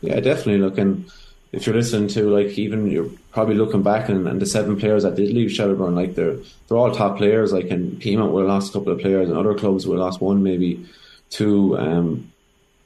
Yeah, 0.02 0.20
definitely. 0.20 0.58
Look, 0.58 0.78
and 0.78 1.10
if 1.52 1.68
you're 1.68 1.76
listening 1.76 2.08
to 2.10 2.30
like 2.30 2.58
even 2.58 2.90
you're 2.90 3.10
probably 3.32 3.56
looking 3.56 3.84
back 3.84 4.10
and, 4.10 4.28
and 4.28 4.42
the 4.42 4.46
seven 4.46 4.78
players 4.78 5.04
that 5.04 5.16
did 5.16 5.32
leave 5.32 5.52
Shelbourne, 5.52 5.96
like 5.96 6.16
they're 6.16 6.38
they're 6.68 6.78
all 6.78 6.92
top 6.92 7.18
players. 7.18 7.54
Like 7.54 7.70
and 7.70 8.02
Peamount 8.02 8.32
would 8.32 8.42
have 8.42 8.50
lost 8.50 8.72
a 8.72 8.74
couple 8.74 8.92
of 8.92 9.00
players, 9.00 9.30
and 9.30 9.38
other 9.38 9.54
clubs 9.54 9.86
would 9.86 10.00
have 10.00 10.06
lost 10.06 10.20
one, 10.20 10.44
maybe 10.44 10.86
two. 11.30 11.78
Um, 11.78 12.32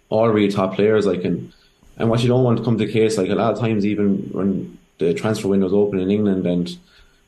all 0.10 0.30
really 0.30 0.52
top 0.52 0.76
players. 0.76 1.06
Like 1.06 1.24
and 1.24 1.54
and 1.98 2.10
what 2.10 2.22
you 2.22 2.28
don't 2.28 2.44
want 2.44 2.58
to 2.58 2.64
come 2.64 2.78
to 2.78 2.88
case, 2.88 3.18
like 3.18 3.30
a 3.30 3.36
lot 3.36 3.54
of 3.54 3.60
times, 3.60 3.86
even 3.86 4.30
when 4.32 4.78
the 4.98 5.14
transfer 5.14 5.48
windows 5.48 5.74
open 5.74 6.00
in 6.00 6.12
England 6.12 6.46
and 6.46 6.78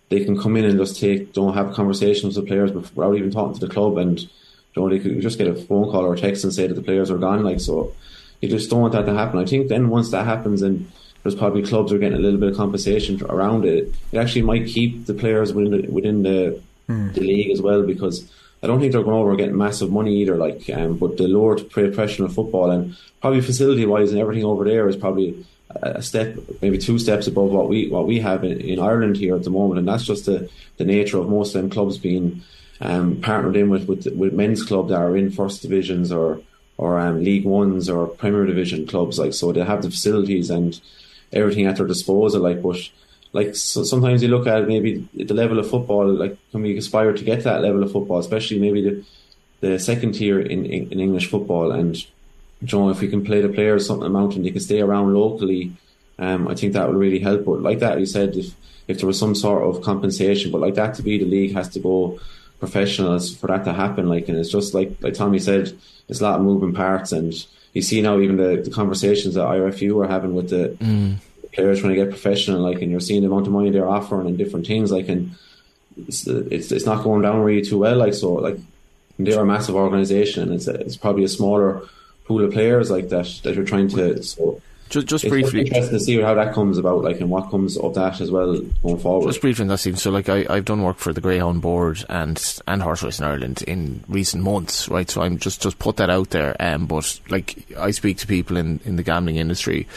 they 0.09 0.23
can 0.25 0.39
come 0.39 0.57
in 0.57 0.65
and 0.65 0.77
just 0.79 0.99
take, 0.99 1.33
don't 1.33 1.53
have 1.53 1.73
conversations 1.73 2.35
with 2.35 2.45
the 2.45 2.49
players 2.49 2.71
without 2.71 3.15
even 3.15 3.31
talking 3.31 3.57
to 3.59 3.65
the 3.65 3.71
club, 3.73 3.97
and 3.97 4.19
you 4.21 4.29
know, 4.75 4.89
they 4.89 4.99
could 4.99 5.21
just 5.21 5.37
get 5.37 5.47
a 5.47 5.55
phone 5.55 5.91
call 5.91 6.05
or 6.05 6.13
a 6.13 6.17
text 6.17 6.43
and 6.43 6.53
say 6.53 6.67
that 6.67 6.73
the 6.73 6.81
players 6.81 7.09
are 7.11 7.17
gone. 7.17 7.43
Like 7.43 7.59
so, 7.59 7.93
you 8.41 8.49
just 8.49 8.69
don't 8.69 8.81
want 8.81 8.93
that 8.93 9.05
to 9.05 9.13
happen. 9.13 9.39
I 9.39 9.45
think 9.45 9.67
then 9.67 9.89
once 9.89 10.11
that 10.11 10.25
happens 10.25 10.61
and 10.61 10.89
there's 11.23 11.35
probably 11.35 11.63
clubs 11.63 11.91
are 11.91 11.97
getting 11.97 12.17
a 12.17 12.21
little 12.21 12.39
bit 12.39 12.51
of 12.51 12.57
compensation 12.57 13.21
around 13.25 13.65
it. 13.65 13.93
It 14.11 14.17
actually 14.17 14.43
might 14.43 14.67
keep 14.67 15.05
the 15.05 15.13
players 15.13 15.51
within 15.53 15.71
the, 15.81 15.91
within 15.91 16.23
the, 16.23 16.61
Hmm. 16.87 17.11
the 17.11 17.21
league 17.21 17.51
as 17.51 17.61
well 17.61 17.83
because 17.85 18.27
I 18.63 18.67
don't 18.67 18.79
think 18.79 18.93
they're 18.93 19.03
going 19.03 19.15
over 19.15 19.35
getting 19.35 19.55
massive 19.57 19.91
money 19.91 20.15
either. 20.21 20.37
Like, 20.37 20.67
um, 20.71 20.97
but 20.97 21.17
the 21.17 21.27
lower 21.27 21.59
professional 21.59 22.29
football 22.29 22.71
and 22.71 22.95
probably 23.21 23.41
facility 23.41 23.85
wise 23.85 24.11
and 24.11 24.19
everything 24.19 24.43
over 24.43 24.63
there 24.65 24.87
is 24.89 24.95
probably 24.95 25.45
a 25.69 26.01
step, 26.01 26.35
maybe 26.61 26.77
two 26.77 26.97
steps 26.97 27.27
above 27.27 27.51
what 27.51 27.69
we 27.69 27.89
what 27.89 28.07
we 28.07 28.19
have 28.19 28.43
in, 28.43 28.59
in 28.59 28.79
Ireland 28.79 29.17
here 29.17 29.35
at 29.35 29.43
the 29.43 29.49
moment, 29.49 29.79
and 29.79 29.87
that's 29.87 30.05
just 30.05 30.25
the, 30.25 30.49
the 30.77 30.85
nature 30.85 31.19
of 31.19 31.29
most 31.29 31.53
of 31.53 31.61
them 31.61 31.69
clubs 31.69 31.97
being 31.97 32.41
um, 32.81 33.21
partnered 33.21 33.55
in 33.55 33.69
with, 33.69 33.87
with 33.87 34.07
with 34.07 34.33
men's 34.33 34.63
clubs 34.63 34.89
that 34.89 34.99
are 34.99 35.15
in 35.15 35.31
first 35.31 35.61
divisions 35.61 36.11
or 36.11 36.41
or 36.77 36.99
um, 36.99 37.23
League 37.23 37.45
Ones 37.45 37.89
or 37.89 38.07
Premier 38.07 38.45
Division 38.45 38.87
clubs. 38.87 39.19
Like, 39.19 39.33
so 39.33 39.51
they 39.51 39.63
have 39.63 39.81
the 39.81 39.91
facilities 39.91 40.49
and 40.49 40.79
everything 41.33 41.65
at 41.65 41.75
their 41.75 41.85
disposal. 41.85 42.41
Like, 42.41 42.61
but 42.61 42.77
like 43.33 43.55
so 43.55 43.83
sometimes 43.83 44.23
you 44.23 44.29
look 44.29 44.47
at 44.47 44.67
maybe 44.67 45.07
the 45.13 45.33
level 45.33 45.59
of 45.59 45.69
football. 45.69 46.07
Like, 46.11 46.37
can 46.51 46.61
we 46.61 46.77
aspire 46.77 47.13
to 47.13 47.23
get 47.23 47.39
to 47.39 47.43
that 47.43 47.61
level 47.61 47.83
of 47.83 47.91
football, 47.91 48.19
especially 48.19 48.59
maybe 48.59 48.81
the 48.81 49.05
the 49.61 49.77
second 49.77 50.13
tier 50.13 50.39
in, 50.39 50.65
in, 50.65 50.91
in 50.91 50.99
English 50.99 51.29
football 51.29 51.71
and 51.71 51.97
you 52.61 52.67
know, 52.77 52.89
if 52.89 52.99
we 53.01 53.07
can 53.07 53.23
play 53.23 53.41
the 53.41 53.49
players 53.49 53.87
something 53.87 54.07
amount 54.07 54.35
and 54.35 54.45
they 54.45 54.51
can 54.51 54.59
stay 54.59 54.81
around 54.81 55.13
locally, 55.13 55.71
um, 56.17 56.47
I 56.47 56.55
think 56.55 56.73
that 56.73 56.87
would 56.87 56.97
really 56.97 57.19
help. 57.19 57.45
But 57.45 57.61
like 57.61 57.79
that, 57.79 57.99
you 57.99 58.05
said, 58.05 58.35
if 58.35 58.53
if 58.87 58.97
there 58.97 59.07
was 59.07 59.19
some 59.19 59.35
sort 59.35 59.63
of 59.63 59.83
compensation, 59.83 60.51
but 60.51 60.61
like 60.61 60.75
that 60.75 60.95
to 60.95 61.03
be, 61.03 61.17
the 61.19 61.25
league 61.25 61.53
has 61.53 61.69
to 61.69 61.79
go 61.79 62.19
professionals 62.59 63.33
for 63.35 63.47
that 63.47 63.63
to 63.65 63.73
happen. 63.73 64.09
Like, 64.09 64.27
and 64.27 64.37
it's 64.37 64.51
just 64.51 64.73
like 64.73 64.91
like 65.01 65.13
Tommy 65.13 65.39
said, 65.39 65.71
it's 66.09 66.19
a 66.19 66.23
lot 66.23 66.39
of 66.39 66.45
moving 66.45 66.73
parts, 66.73 67.11
and 67.11 67.33
you 67.73 67.81
see 67.81 68.01
now 68.01 68.19
even 68.19 68.37
the, 68.37 68.61
the 68.63 68.71
conversations 68.71 69.35
that 69.35 69.45
IRFU 69.45 70.03
are 70.03 70.07
having 70.09 70.33
with 70.33 70.49
the 70.49 70.75
Mm. 70.81 71.15
players 71.53 71.79
trying 71.79 71.95
to 71.95 72.01
get 72.03 72.09
professional, 72.09 72.61
like, 72.61 72.81
and 72.81 72.91
you're 72.91 72.99
seeing 72.99 73.21
the 73.21 73.27
amount 73.27 73.47
of 73.47 73.53
money 73.53 73.69
they're 73.69 73.87
offering 73.87 74.27
and 74.27 74.37
different 74.37 74.67
things, 74.67 74.91
like, 74.91 75.07
and 75.07 75.31
it's 76.07 76.27
it's, 76.27 76.71
it's 76.71 76.85
not 76.85 77.03
going 77.03 77.21
down 77.21 77.39
really 77.41 77.61
too 77.61 77.77
well. 77.77 77.95
Like, 77.97 78.13
so 78.15 78.33
like 78.33 78.57
they're 79.17 79.41
a 79.41 79.45
massive 79.45 79.75
organization, 79.75 80.43
and 80.43 80.53
it's 80.53 80.67
a, 80.67 80.73
it's 80.81 80.97
probably 80.97 81.23
a 81.23 81.29
smaller 81.29 81.83
pool 82.29 82.45
of 82.45 82.53
players 82.53 82.91
like 82.91 83.09
that 83.09 83.41
that 83.43 83.55
you're 83.55 83.65
trying 83.65 83.89
to. 83.89 84.21
So 84.23 84.61
just 84.89 85.07
just 85.07 85.23
it's 85.23 85.29
briefly, 85.29 85.61
interesting 85.61 85.97
to 85.97 85.99
see 85.99 86.21
how 86.21 86.35
that 86.35 86.53
comes 86.53 86.77
about, 86.77 87.03
like, 87.03 87.19
and 87.19 87.29
what 87.29 87.49
comes 87.49 87.77
of 87.77 87.95
that 87.95 88.21
as 88.21 88.31
well 88.31 88.59
going 88.83 88.99
forward. 88.99 89.27
Just 89.27 89.41
briefly 89.41 89.65
that, 89.65 89.77
seems 89.79 90.01
So, 90.01 90.11
like, 90.11 90.29
I, 90.29 90.45
I've 90.49 90.65
done 90.65 90.83
work 90.83 90.97
for 90.97 91.11
the 91.11 91.21
Greyhound 91.21 91.61
Board 91.61 92.05
and 92.07 92.61
and 92.67 92.81
Horse 92.81 93.03
Racing 93.03 93.25
Ireland 93.25 93.63
in 93.63 94.03
recent 94.07 94.43
months, 94.43 94.87
right? 94.89 95.09
So 95.09 95.21
I'm 95.21 95.37
just 95.37 95.61
just 95.61 95.79
put 95.79 95.97
that 95.97 96.09
out 96.09 96.29
there. 96.29 96.55
Um, 96.59 96.85
but 96.85 97.19
like, 97.29 97.65
I 97.77 97.91
speak 97.91 98.17
to 98.19 98.27
people 98.27 98.57
in 98.57 98.79
in 98.85 98.95
the 98.95 99.03
gambling 99.03 99.37
industry. 99.37 99.87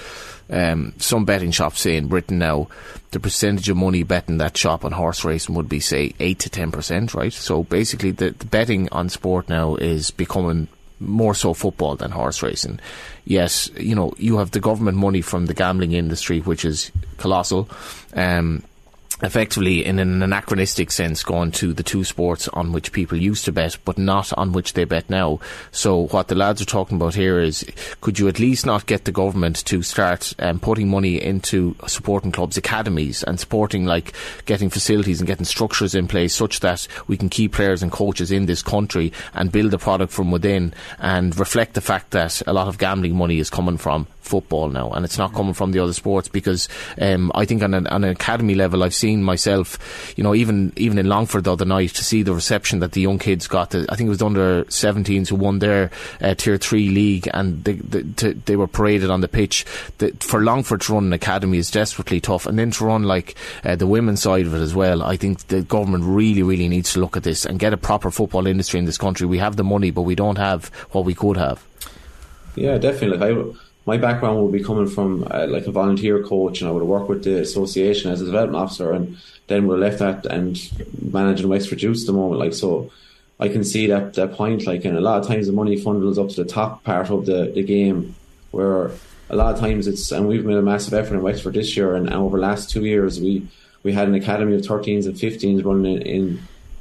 Um, 0.50 0.92
some 0.98 1.24
betting 1.24 1.52
shops 1.52 1.80
say 1.80 1.96
in 1.96 2.09
Britain 2.09 2.38
now, 2.38 2.68
the 3.12 3.20
percentage 3.20 3.70
of 3.70 3.76
money 3.76 4.02
betting 4.02 4.38
that 4.38 4.56
shop 4.56 4.84
on 4.84 4.92
horse 4.92 5.24
racing 5.24 5.54
would 5.54 5.68
be 5.68 5.80
say 5.80 6.14
eight 6.20 6.40
to 6.40 6.50
ten 6.50 6.70
percent, 6.72 7.14
right? 7.14 7.32
So 7.32 7.62
basically, 7.62 8.10
the, 8.10 8.30
the 8.30 8.46
betting 8.46 8.88
on 8.90 9.09
sport 9.09 9.48
now 9.48 9.76
is 9.76 10.10
becoming 10.10 10.68
more 11.02 11.34
so 11.34 11.54
football 11.54 11.96
than 11.96 12.10
horse 12.10 12.42
racing. 12.42 12.80
Yes, 13.24 13.70
you 13.76 13.94
know, 13.94 14.14
you 14.18 14.38
have 14.38 14.50
the 14.50 14.60
government 14.60 14.98
money 14.98 15.20
from 15.20 15.46
the 15.46 15.54
gambling 15.54 15.92
industry, 15.92 16.40
which 16.40 16.64
is 16.64 16.90
colossal. 17.18 17.68
Um, 18.14 18.62
effectively, 19.22 19.84
in 19.84 19.98
an 19.98 20.22
anachronistic 20.22 20.90
sense, 20.90 21.22
gone 21.22 21.50
to 21.52 21.72
the 21.72 21.82
two 21.82 22.04
sports 22.04 22.48
on 22.48 22.72
which 22.72 22.92
people 22.92 23.16
used 23.16 23.44
to 23.44 23.52
bet, 23.52 23.78
but 23.84 23.98
not 23.98 24.32
on 24.34 24.52
which 24.52 24.72
they 24.72 24.84
bet 24.84 25.08
now. 25.08 25.38
So, 25.70 26.08
what 26.08 26.28
the 26.28 26.34
lads 26.34 26.60
are 26.60 26.66
talking 26.66 26.96
about 26.96 27.14
here 27.14 27.40
is 27.40 27.64
could 28.00 28.18
you 28.18 28.28
at 28.28 28.38
least 28.38 28.66
not 28.66 28.86
get 28.86 29.04
the 29.04 29.12
government 29.12 29.64
to 29.66 29.82
start 29.82 30.34
um, 30.38 30.58
putting 30.58 30.88
money 30.88 31.22
into 31.22 31.76
supporting 31.86 32.32
clubs' 32.32 32.56
academies 32.56 33.22
and 33.22 33.38
supporting, 33.38 33.84
like, 33.84 34.12
getting 34.46 34.70
facilities 34.70 35.20
and 35.20 35.28
getting 35.28 35.44
structures 35.44 35.94
in 35.94 36.08
place 36.08 36.34
such 36.34 36.60
that 36.60 36.86
we 37.06 37.16
can 37.16 37.28
keep 37.28 37.52
players 37.52 37.82
and 37.82 37.92
coaches 37.92 38.32
in 38.32 38.46
this 38.46 38.62
country 38.62 39.12
and 39.34 39.52
build 39.52 39.72
a 39.72 39.78
product 39.78 40.12
from 40.12 40.30
within 40.30 40.74
and 40.98 41.38
reflect 41.38 41.74
the 41.74 41.80
fact 41.80 42.10
that 42.10 42.42
a 42.46 42.52
lot 42.52 42.68
of 42.68 42.78
gambling 42.78 43.14
money 43.14 43.38
is 43.38 43.50
coming 43.50 43.76
from 43.76 44.06
football 44.22 44.68
now 44.68 44.90
and 44.90 45.04
it's 45.04 45.18
not 45.18 45.34
coming 45.34 45.52
from 45.52 45.72
the 45.72 45.78
other 45.78 45.92
sports 45.92 46.28
because 46.28 46.68
um, 47.00 47.30
I 47.34 47.44
think 47.44 47.62
on 47.62 47.74
an, 47.74 47.86
on 47.88 48.04
an 48.04 48.10
academy 48.10 48.54
level 48.54 48.82
I've 48.82 48.94
seen 48.94 49.22
myself 49.22 50.14
you 50.16 50.24
know 50.24 50.34
even 50.34 50.72
even 50.76 50.98
in 50.98 51.08
Longford 51.08 51.44
the 51.44 51.52
other 51.52 51.64
night 51.64 51.90
to 51.90 52.04
see 52.04 52.22
the 52.22 52.34
reception 52.34 52.78
that 52.80 52.92
the 52.92 53.00
young 53.00 53.18
kids 53.18 53.46
got. 53.46 53.74
I 53.74 53.96
think 53.96 54.06
it 54.06 54.10
was 54.10 54.22
under 54.22 54.64
17s 54.64 55.28
who 55.28 55.36
won 55.36 55.58
their 55.58 55.90
uh, 56.20 56.34
tier 56.34 56.56
3 56.56 56.88
league 56.90 57.28
and 57.34 57.62
they, 57.64 57.74
they, 57.74 58.02
to, 58.02 58.34
they 58.34 58.56
were 58.56 58.68
paraded 58.68 59.10
on 59.10 59.20
the 59.20 59.28
pitch. 59.28 59.64
The, 59.98 60.12
for 60.20 60.42
Longford 60.42 60.82
to 60.82 60.94
run 60.94 61.06
an 61.06 61.12
academy 61.12 61.58
is 61.58 61.70
desperately 61.70 62.20
tough 62.20 62.46
and 62.46 62.58
then 62.58 62.70
to 62.72 62.84
run 62.84 63.02
like 63.02 63.34
uh, 63.64 63.76
the 63.76 63.86
women's 63.86 64.22
side 64.22 64.46
of 64.46 64.54
it 64.54 64.60
as 64.60 64.74
well 64.74 65.02
I 65.02 65.16
think 65.16 65.48
the 65.48 65.62
government 65.62 66.04
really 66.04 66.42
really 66.42 66.68
needs 66.68 66.92
to 66.92 67.00
look 67.00 67.16
at 67.16 67.24
this 67.24 67.44
and 67.44 67.58
get 67.58 67.72
a 67.72 67.76
proper 67.76 68.10
football 68.10 68.46
industry 68.46 68.78
in 68.78 68.86
this 68.86 68.98
country. 68.98 69.26
We 69.26 69.38
have 69.38 69.56
the 69.56 69.64
money 69.64 69.90
but 69.90 70.02
we 70.02 70.14
don't 70.14 70.38
have 70.38 70.68
what 70.92 71.04
we 71.04 71.14
could 71.14 71.36
have. 71.36 71.64
Yeah, 72.54 72.78
definitely. 72.78 73.18
I, 73.26 73.71
my 73.84 73.96
background 73.96 74.42
would 74.42 74.52
be 74.52 74.62
coming 74.62 74.86
from 74.86 75.26
uh, 75.30 75.46
like 75.48 75.66
a 75.66 75.72
volunteer 75.72 76.22
coach, 76.22 76.60
and 76.60 76.68
I 76.68 76.72
would 76.72 76.82
worked 76.82 77.09
with 77.09 77.24
the 77.24 77.40
association 77.40 78.10
as 78.10 78.20
a 78.20 78.24
development 78.24 78.62
officer, 78.62 78.92
and 78.92 79.16
then 79.48 79.68
have 79.68 79.78
left 79.78 79.98
that 79.98 80.26
and 80.26 80.59
managing 81.00 81.48
Wexford 81.48 81.82
Youths 81.82 82.02
at 82.02 82.06
the 82.06 82.12
moment. 82.12 82.40
Like 82.40 82.54
so, 82.54 82.90
I 83.40 83.48
can 83.48 83.64
see 83.64 83.88
that 83.88 84.14
that 84.14 84.34
point. 84.34 84.66
Like, 84.66 84.84
and 84.84 84.96
a 84.96 85.00
lot 85.00 85.20
of 85.20 85.26
times 85.26 85.46
the 85.46 85.52
money 85.52 85.76
funnels 85.76 86.18
up 86.18 86.28
to 86.30 86.44
the 86.44 86.48
top 86.48 86.84
part 86.84 87.10
of 87.10 87.26
the 87.26 87.50
the 87.52 87.62
game, 87.62 88.14
where 88.52 88.92
a 89.30 89.36
lot 89.36 89.52
of 89.52 89.60
times 89.60 89.86
it's 89.88 90.12
and 90.12 90.28
we've 90.28 90.44
made 90.44 90.59
a 90.59 90.62
massive 90.62 90.94
effort 90.94 91.14
in 91.14 91.22
Wexford 91.22 91.54
this 91.54 91.76
year, 91.76 91.96
and 91.96 92.12
over 92.12 92.36
the 92.36 92.42
last 92.42 92.70
two 92.70 92.84
years 92.84 93.20
we 93.20 93.48
we 93.82 93.92
had 93.92 94.06
an 94.06 94.14
academy 94.14 94.54
of 94.54 94.60
13s 94.60 95.06
and 95.06 95.16
15s 95.16 95.64
running 95.64 96.02
in, 96.02 96.38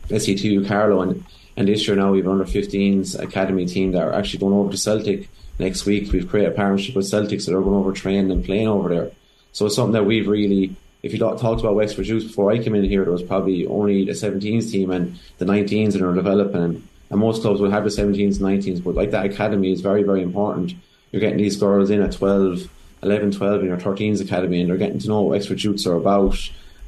in 0.09 0.19
SETU 0.19 0.67
Carlow, 0.67 1.01
and 1.01 1.23
and 1.57 1.67
this 1.67 1.87
year 1.87 1.95
now 1.95 2.11
we've 2.11 2.25
an 2.25 2.31
under 2.31 2.45
15s 2.45 3.19
academy 3.19 3.65
team 3.65 3.91
that 3.93 4.03
are 4.03 4.13
actually 4.13 4.39
going 4.39 4.53
over 4.53 4.71
to 4.71 4.77
Celtic 4.77 5.29
next 5.61 5.85
week. 5.85 6.11
We've 6.11 6.27
created 6.27 6.51
a 6.51 6.55
partnership 6.55 6.95
with 6.95 7.07
Celtic, 7.07 7.39
so 7.39 7.51
they're 7.51 7.61
going 7.61 7.75
over 7.75 7.93
training 7.93 8.31
and 8.31 8.43
playing 8.43 8.67
over 8.67 8.89
there. 8.89 9.11
So 9.53 9.65
it's 9.65 9.75
something 9.75 9.93
that 9.93 10.05
we've 10.05 10.27
really, 10.27 10.75
if 11.03 11.13
you 11.13 11.19
talked 11.19 11.41
about 11.41 11.75
Wexford 11.75 12.07
Youth 12.07 12.27
before 12.27 12.51
I 12.51 12.57
came 12.57 12.75
in 12.75 12.83
here, 12.83 13.03
there 13.03 13.13
was 13.13 13.23
probably 13.23 13.65
only 13.67 14.05
the 14.05 14.11
17s 14.11 14.71
team 14.71 14.91
and 14.91 15.17
the 15.37 15.45
19s 15.45 15.93
that 15.93 16.01
are 16.01 16.13
developing. 16.13 16.63
And, 16.63 16.87
and 17.09 17.19
most 17.19 17.41
clubs 17.41 17.61
will 17.61 17.71
have 17.71 17.83
the 17.83 17.89
17s 17.89 18.41
and 18.41 18.63
19s, 18.63 18.83
but 18.83 18.95
like 18.95 19.11
that 19.11 19.25
academy 19.25 19.71
is 19.71 19.81
very, 19.81 20.03
very 20.03 20.21
important. 20.21 20.73
You're 21.11 21.19
getting 21.19 21.37
these 21.37 21.57
girls 21.57 21.89
in 21.89 22.01
at 22.01 22.13
12, 22.13 22.69
11, 23.03 23.31
12 23.31 23.61
in 23.61 23.67
your 23.67 23.77
13s 23.77 24.21
academy, 24.21 24.61
and 24.61 24.69
they're 24.69 24.77
getting 24.77 24.99
to 24.99 25.07
know 25.07 25.21
what 25.21 25.31
Wexford 25.31 25.63
Youths 25.63 25.85
are 25.85 25.95
about. 25.95 26.37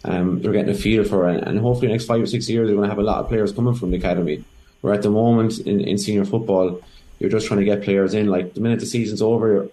Um, 0.05 0.41
they're 0.41 0.51
getting 0.51 0.73
a 0.73 0.77
feel 0.77 1.03
for 1.03 1.29
it, 1.29 1.43
and 1.43 1.59
hopefully, 1.59 1.89
next 1.89 2.05
five 2.05 2.21
or 2.21 2.25
six 2.25 2.49
years, 2.49 2.67
they're 2.67 2.75
going 2.75 2.89
to 2.89 2.93
have 2.93 2.99
a 2.99 3.03
lot 3.03 3.19
of 3.19 3.29
players 3.29 3.53
coming 3.53 3.73
from 3.73 3.91
the 3.91 3.97
academy. 3.97 4.43
Where 4.81 4.93
at 4.93 5.01
the 5.01 5.09
moment 5.09 5.59
in, 5.59 5.79
in 5.79 5.97
senior 5.97 6.25
football, 6.25 6.81
you're 7.19 7.29
just 7.29 7.47
trying 7.47 7.59
to 7.59 7.65
get 7.65 7.83
players 7.83 8.13
in. 8.13 8.27
Like 8.27 8.53
the 8.53 8.61
minute 8.61 8.79
the 8.79 8.85
season's 8.85 9.21
over, 9.21 9.69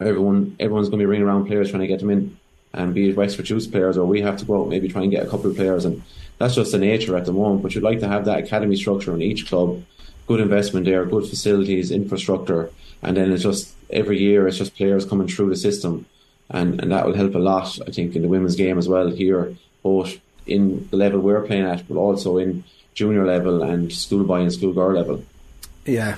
everyone 0.00 0.56
everyone's 0.60 0.88
going 0.88 0.98
to 0.98 1.02
be 1.02 1.06
ringing 1.06 1.26
around 1.26 1.46
players 1.46 1.70
trying 1.70 1.80
to 1.80 1.86
get 1.86 2.00
them 2.00 2.10
in, 2.10 2.36
and 2.72 2.94
be 2.94 3.10
it 3.10 3.16
Wexford 3.16 3.48
Youth 3.48 3.70
players 3.70 3.96
or 3.96 4.06
we 4.06 4.20
have 4.22 4.36
to 4.38 4.44
go 4.44 4.62
out 4.62 4.68
maybe 4.68 4.88
try 4.88 5.02
and 5.02 5.10
get 5.10 5.26
a 5.26 5.30
couple 5.30 5.50
of 5.50 5.56
players, 5.56 5.84
and 5.84 6.02
that's 6.38 6.54
just 6.54 6.72
the 6.72 6.78
nature 6.78 7.16
at 7.16 7.26
the 7.26 7.32
moment. 7.32 7.62
But 7.62 7.74
you'd 7.74 7.84
like 7.84 8.00
to 8.00 8.08
have 8.08 8.24
that 8.24 8.40
academy 8.40 8.76
structure 8.76 9.14
in 9.14 9.22
each 9.22 9.46
club, 9.48 9.82
good 10.26 10.40
investment 10.40 10.86
there, 10.86 11.04
good 11.04 11.26
facilities, 11.28 11.90
infrastructure, 11.90 12.70
and 13.02 13.16
then 13.16 13.32
it's 13.32 13.42
just 13.42 13.74
every 13.90 14.18
year 14.18 14.46
it's 14.46 14.58
just 14.58 14.76
players 14.76 15.04
coming 15.04 15.28
through 15.28 15.50
the 15.50 15.56
system, 15.56 16.06
and 16.48 16.80
and 16.80 16.92
that 16.92 17.06
will 17.06 17.14
help 17.14 17.34
a 17.34 17.38
lot. 17.38 17.78
I 17.86 17.90
think 17.90 18.14
in 18.14 18.22
the 18.22 18.28
women's 18.28 18.56
game 18.56 18.78
as 18.78 18.88
well 18.88 19.10
here 19.10 19.56
both 19.82 20.18
in 20.46 20.88
the 20.90 20.96
level 20.96 21.20
we're 21.20 21.46
playing 21.46 21.64
at, 21.64 21.86
but 21.88 21.96
also 21.96 22.38
in 22.38 22.64
junior 22.94 23.24
level 23.26 23.62
and 23.62 23.92
schoolboy 23.92 24.40
and 24.42 24.52
schoolgirl 24.52 24.92
level. 24.92 25.24
Yeah, 25.86 26.16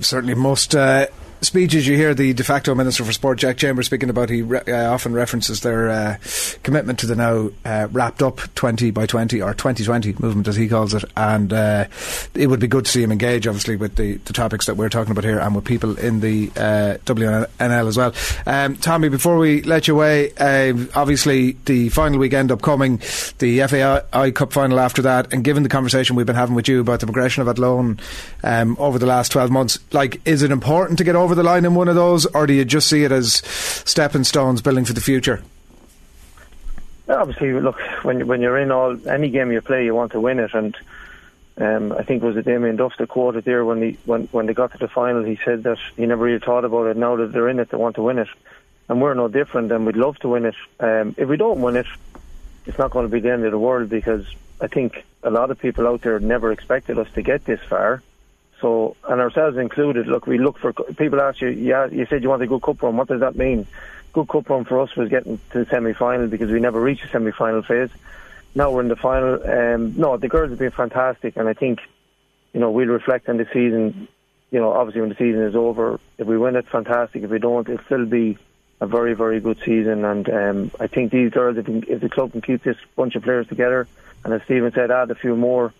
certainly 0.00 0.34
most 0.34 0.74
uh, 0.74 1.06
speeches 1.42 1.86
you 1.86 1.96
hear 1.96 2.14
the 2.14 2.32
de 2.32 2.44
facto 2.44 2.74
Minister 2.74 3.04
for 3.04 3.12
Sport, 3.12 3.38
Jack 3.38 3.56
Chambers, 3.56 3.86
speaking 3.86 4.08
about, 4.08 4.30
he 4.30 4.42
re- 4.42 4.62
uh, 4.66 4.92
often 4.92 5.12
references 5.12 5.60
their 5.60 5.90
uh, 5.90 6.16
commitment 6.62 7.00
to 7.00 7.06
the 7.06 7.16
now 7.16 7.50
uh, 7.64 7.88
wrapped 7.90 8.22
up 8.22 8.40
20 8.54 8.90
by 8.92 9.06
20 9.06 9.42
or 9.42 9.52
2020 9.52 10.14
movement, 10.18 10.48
as 10.48 10.56
he 10.56 10.68
calls 10.68 10.94
it. 10.94 11.04
And 11.16 11.52
uh, 11.52 11.86
it 12.34 12.46
would 12.46 12.60
be 12.60 12.68
good 12.68 12.84
to 12.84 12.90
see 12.90 13.02
him 13.02 13.12
engage, 13.12 13.46
obviously, 13.46 13.76
with 13.76 13.96
the, 13.96 14.14
the 14.18 14.32
topics 14.32 14.66
that 14.66 14.76
we're 14.76 14.88
talking 14.88 15.10
about 15.10 15.24
here 15.24 15.38
and 15.38 15.54
with 15.54 15.64
people 15.64 15.98
in 15.98 16.20
the 16.20 16.50
uh, 16.56 16.98
WNL 17.04 17.88
as 17.88 17.96
well. 17.96 18.14
Um, 18.46 18.76
Tommy, 18.76 19.08
before 19.08 19.36
we 19.36 19.62
let 19.62 19.88
you 19.88 19.94
away, 19.94 20.32
uh, 20.38 20.74
obviously 20.94 21.52
the 21.64 21.88
final 21.90 22.18
weekend 22.18 22.52
upcoming, 22.52 22.98
the 23.38 23.60
FAI 23.66 24.30
Cup 24.30 24.52
final 24.52 24.78
after 24.78 25.02
that, 25.02 25.32
and 25.32 25.44
given 25.44 25.62
the 25.62 25.68
conversation 25.68 26.16
we've 26.16 26.26
been 26.26 26.36
having 26.36 26.54
with 26.54 26.68
you 26.68 26.80
about 26.80 27.00
the 27.00 27.06
progression 27.06 27.42
of 27.42 27.48
Athlone 27.48 27.98
um, 28.44 28.76
over 28.78 28.98
the 28.98 29.06
last 29.06 29.32
12 29.32 29.50
months, 29.50 29.78
like, 29.92 30.20
is 30.24 30.42
it 30.42 30.50
important 30.50 30.98
to 30.98 31.04
get 31.04 31.16
over 31.16 31.31
the 31.34 31.42
line 31.42 31.64
in 31.64 31.74
one 31.74 31.88
of 31.88 31.94
those, 31.94 32.26
or 32.26 32.46
do 32.46 32.52
you 32.52 32.64
just 32.64 32.88
see 32.88 33.04
it 33.04 33.12
as 33.12 33.34
stepping 33.84 34.24
stones 34.24 34.62
building 34.62 34.84
for 34.84 34.92
the 34.92 35.00
future? 35.00 35.42
Obviously, 37.08 37.52
look 37.52 37.80
when 38.02 38.26
when 38.26 38.40
you're 38.40 38.58
in 38.58 38.70
all 38.70 38.96
any 39.08 39.28
game 39.28 39.52
you 39.52 39.60
play, 39.60 39.84
you 39.84 39.94
want 39.94 40.12
to 40.12 40.20
win 40.20 40.38
it, 40.38 40.54
and 40.54 40.76
um, 41.58 41.92
I 41.92 42.02
think 42.02 42.22
it 42.22 42.26
was 42.26 42.36
it 42.36 42.44
Damien 42.44 42.76
Duff 42.76 42.94
that 42.98 43.08
quoted 43.08 43.44
there 43.44 43.64
when 43.64 43.82
he 43.82 43.98
when 44.06 44.28
when 44.28 44.46
they 44.46 44.54
got 44.54 44.72
to 44.72 44.78
the 44.78 44.88
final, 44.88 45.22
he 45.22 45.38
said 45.44 45.64
that 45.64 45.78
he 45.96 46.06
never 46.06 46.24
really 46.24 46.38
thought 46.38 46.64
about 46.64 46.86
it. 46.86 46.96
Now 46.96 47.16
that 47.16 47.32
they're 47.32 47.48
in 47.48 47.58
it, 47.58 47.70
they 47.70 47.76
want 47.76 47.96
to 47.96 48.02
win 48.02 48.18
it, 48.18 48.28
and 48.88 49.02
we're 49.02 49.14
no 49.14 49.28
different, 49.28 49.70
and 49.72 49.84
we'd 49.84 49.96
love 49.96 50.18
to 50.20 50.28
win 50.28 50.46
it. 50.46 50.54
Um, 50.80 51.14
if 51.18 51.28
we 51.28 51.36
don't 51.36 51.60
win 51.60 51.76
it, 51.76 51.86
it's 52.66 52.78
not 52.78 52.90
going 52.90 53.06
to 53.06 53.12
be 53.12 53.20
the 53.20 53.32
end 53.32 53.44
of 53.44 53.50
the 53.50 53.58
world 53.58 53.90
because 53.90 54.26
I 54.60 54.68
think 54.68 55.04
a 55.22 55.30
lot 55.30 55.50
of 55.50 55.58
people 55.58 55.86
out 55.86 56.02
there 56.02 56.18
never 56.20 56.52
expected 56.52 56.98
us 56.98 57.08
to 57.14 57.22
get 57.22 57.44
this 57.44 57.60
far. 57.68 58.02
So, 58.62 58.96
and 59.08 59.20
ourselves 59.20 59.58
included, 59.58 60.06
look, 60.06 60.28
we 60.28 60.38
look 60.38 60.56
for 60.56 60.72
people 60.72 61.20
ask 61.20 61.40
you, 61.40 61.48
yeah, 61.48 61.86
you 61.86 62.06
said 62.06 62.22
you 62.22 62.28
want 62.28 62.42
a 62.42 62.46
good 62.46 62.62
cup 62.62 62.80
run. 62.80 62.96
What 62.96 63.08
does 63.08 63.20
that 63.20 63.34
mean? 63.34 63.66
Good 64.12 64.28
cup 64.28 64.48
run 64.48 64.64
for 64.64 64.80
us 64.80 64.94
was 64.94 65.08
getting 65.08 65.40
to 65.50 65.64
the 65.64 65.66
semi 65.66 65.92
final 65.92 66.28
because 66.28 66.50
we 66.50 66.60
never 66.60 66.80
reached 66.80 67.02
the 67.02 67.08
semi 67.08 67.32
final 67.32 67.62
phase. 67.62 67.90
Now 68.54 68.70
we're 68.70 68.82
in 68.82 68.88
the 68.88 68.96
final. 68.96 69.42
Um, 69.42 69.94
no, 69.98 70.16
the 70.16 70.28
girls 70.28 70.50
have 70.50 70.60
been 70.60 70.70
fantastic, 70.70 71.36
and 71.36 71.48
I 71.48 71.54
think, 71.54 71.80
you 72.52 72.60
know, 72.60 72.70
we'll 72.70 72.86
reflect 72.86 73.28
on 73.28 73.36
the 73.36 73.46
season. 73.52 74.06
You 74.52 74.60
know, 74.60 74.72
obviously 74.72 75.00
when 75.00 75.10
the 75.10 75.16
season 75.16 75.42
is 75.42 75.56
over, 75.56 75.98
if 76.18 76.26
we 76.26 76.38
win 76.38 76.54
it, 76.54 76.68
fantastic. 76.68 77.24
If 77.24 77.30
we 77.30 77.40
don't, 77.40 77.68
it'll 77.68 77.84
still 77.86 78.06
be 78.06 78.38
a 78.80 78.86
very, 78.86 79.14
very 79.14 79.40
good 79.40 79.58
season. 79.64 80.04
And 80.04 80.28
um, 80.28 80.70
I 80.78 80.86
think 80.86 81.10
these 81.10 81.32
girls, 81.32 81.56
if, 81.56 81.68
if 81.68 82.00
the 82.00 82.08
club 82.08 82.30
can 82.30 82.42
keep 82.42 82.62
this 82.62 82.76
bunch 82.94 83.16
of 83.16 83.24
players 83.24 83.48
together, 83.48 83.88
and 84.24 84.32
as 84.32 84.42
Stephen 84.44 84.70
said, 84.72 84.92
add 84.92 85.10
a 85.10 85.16
few 85.16 85.34
more, 85.34 85.72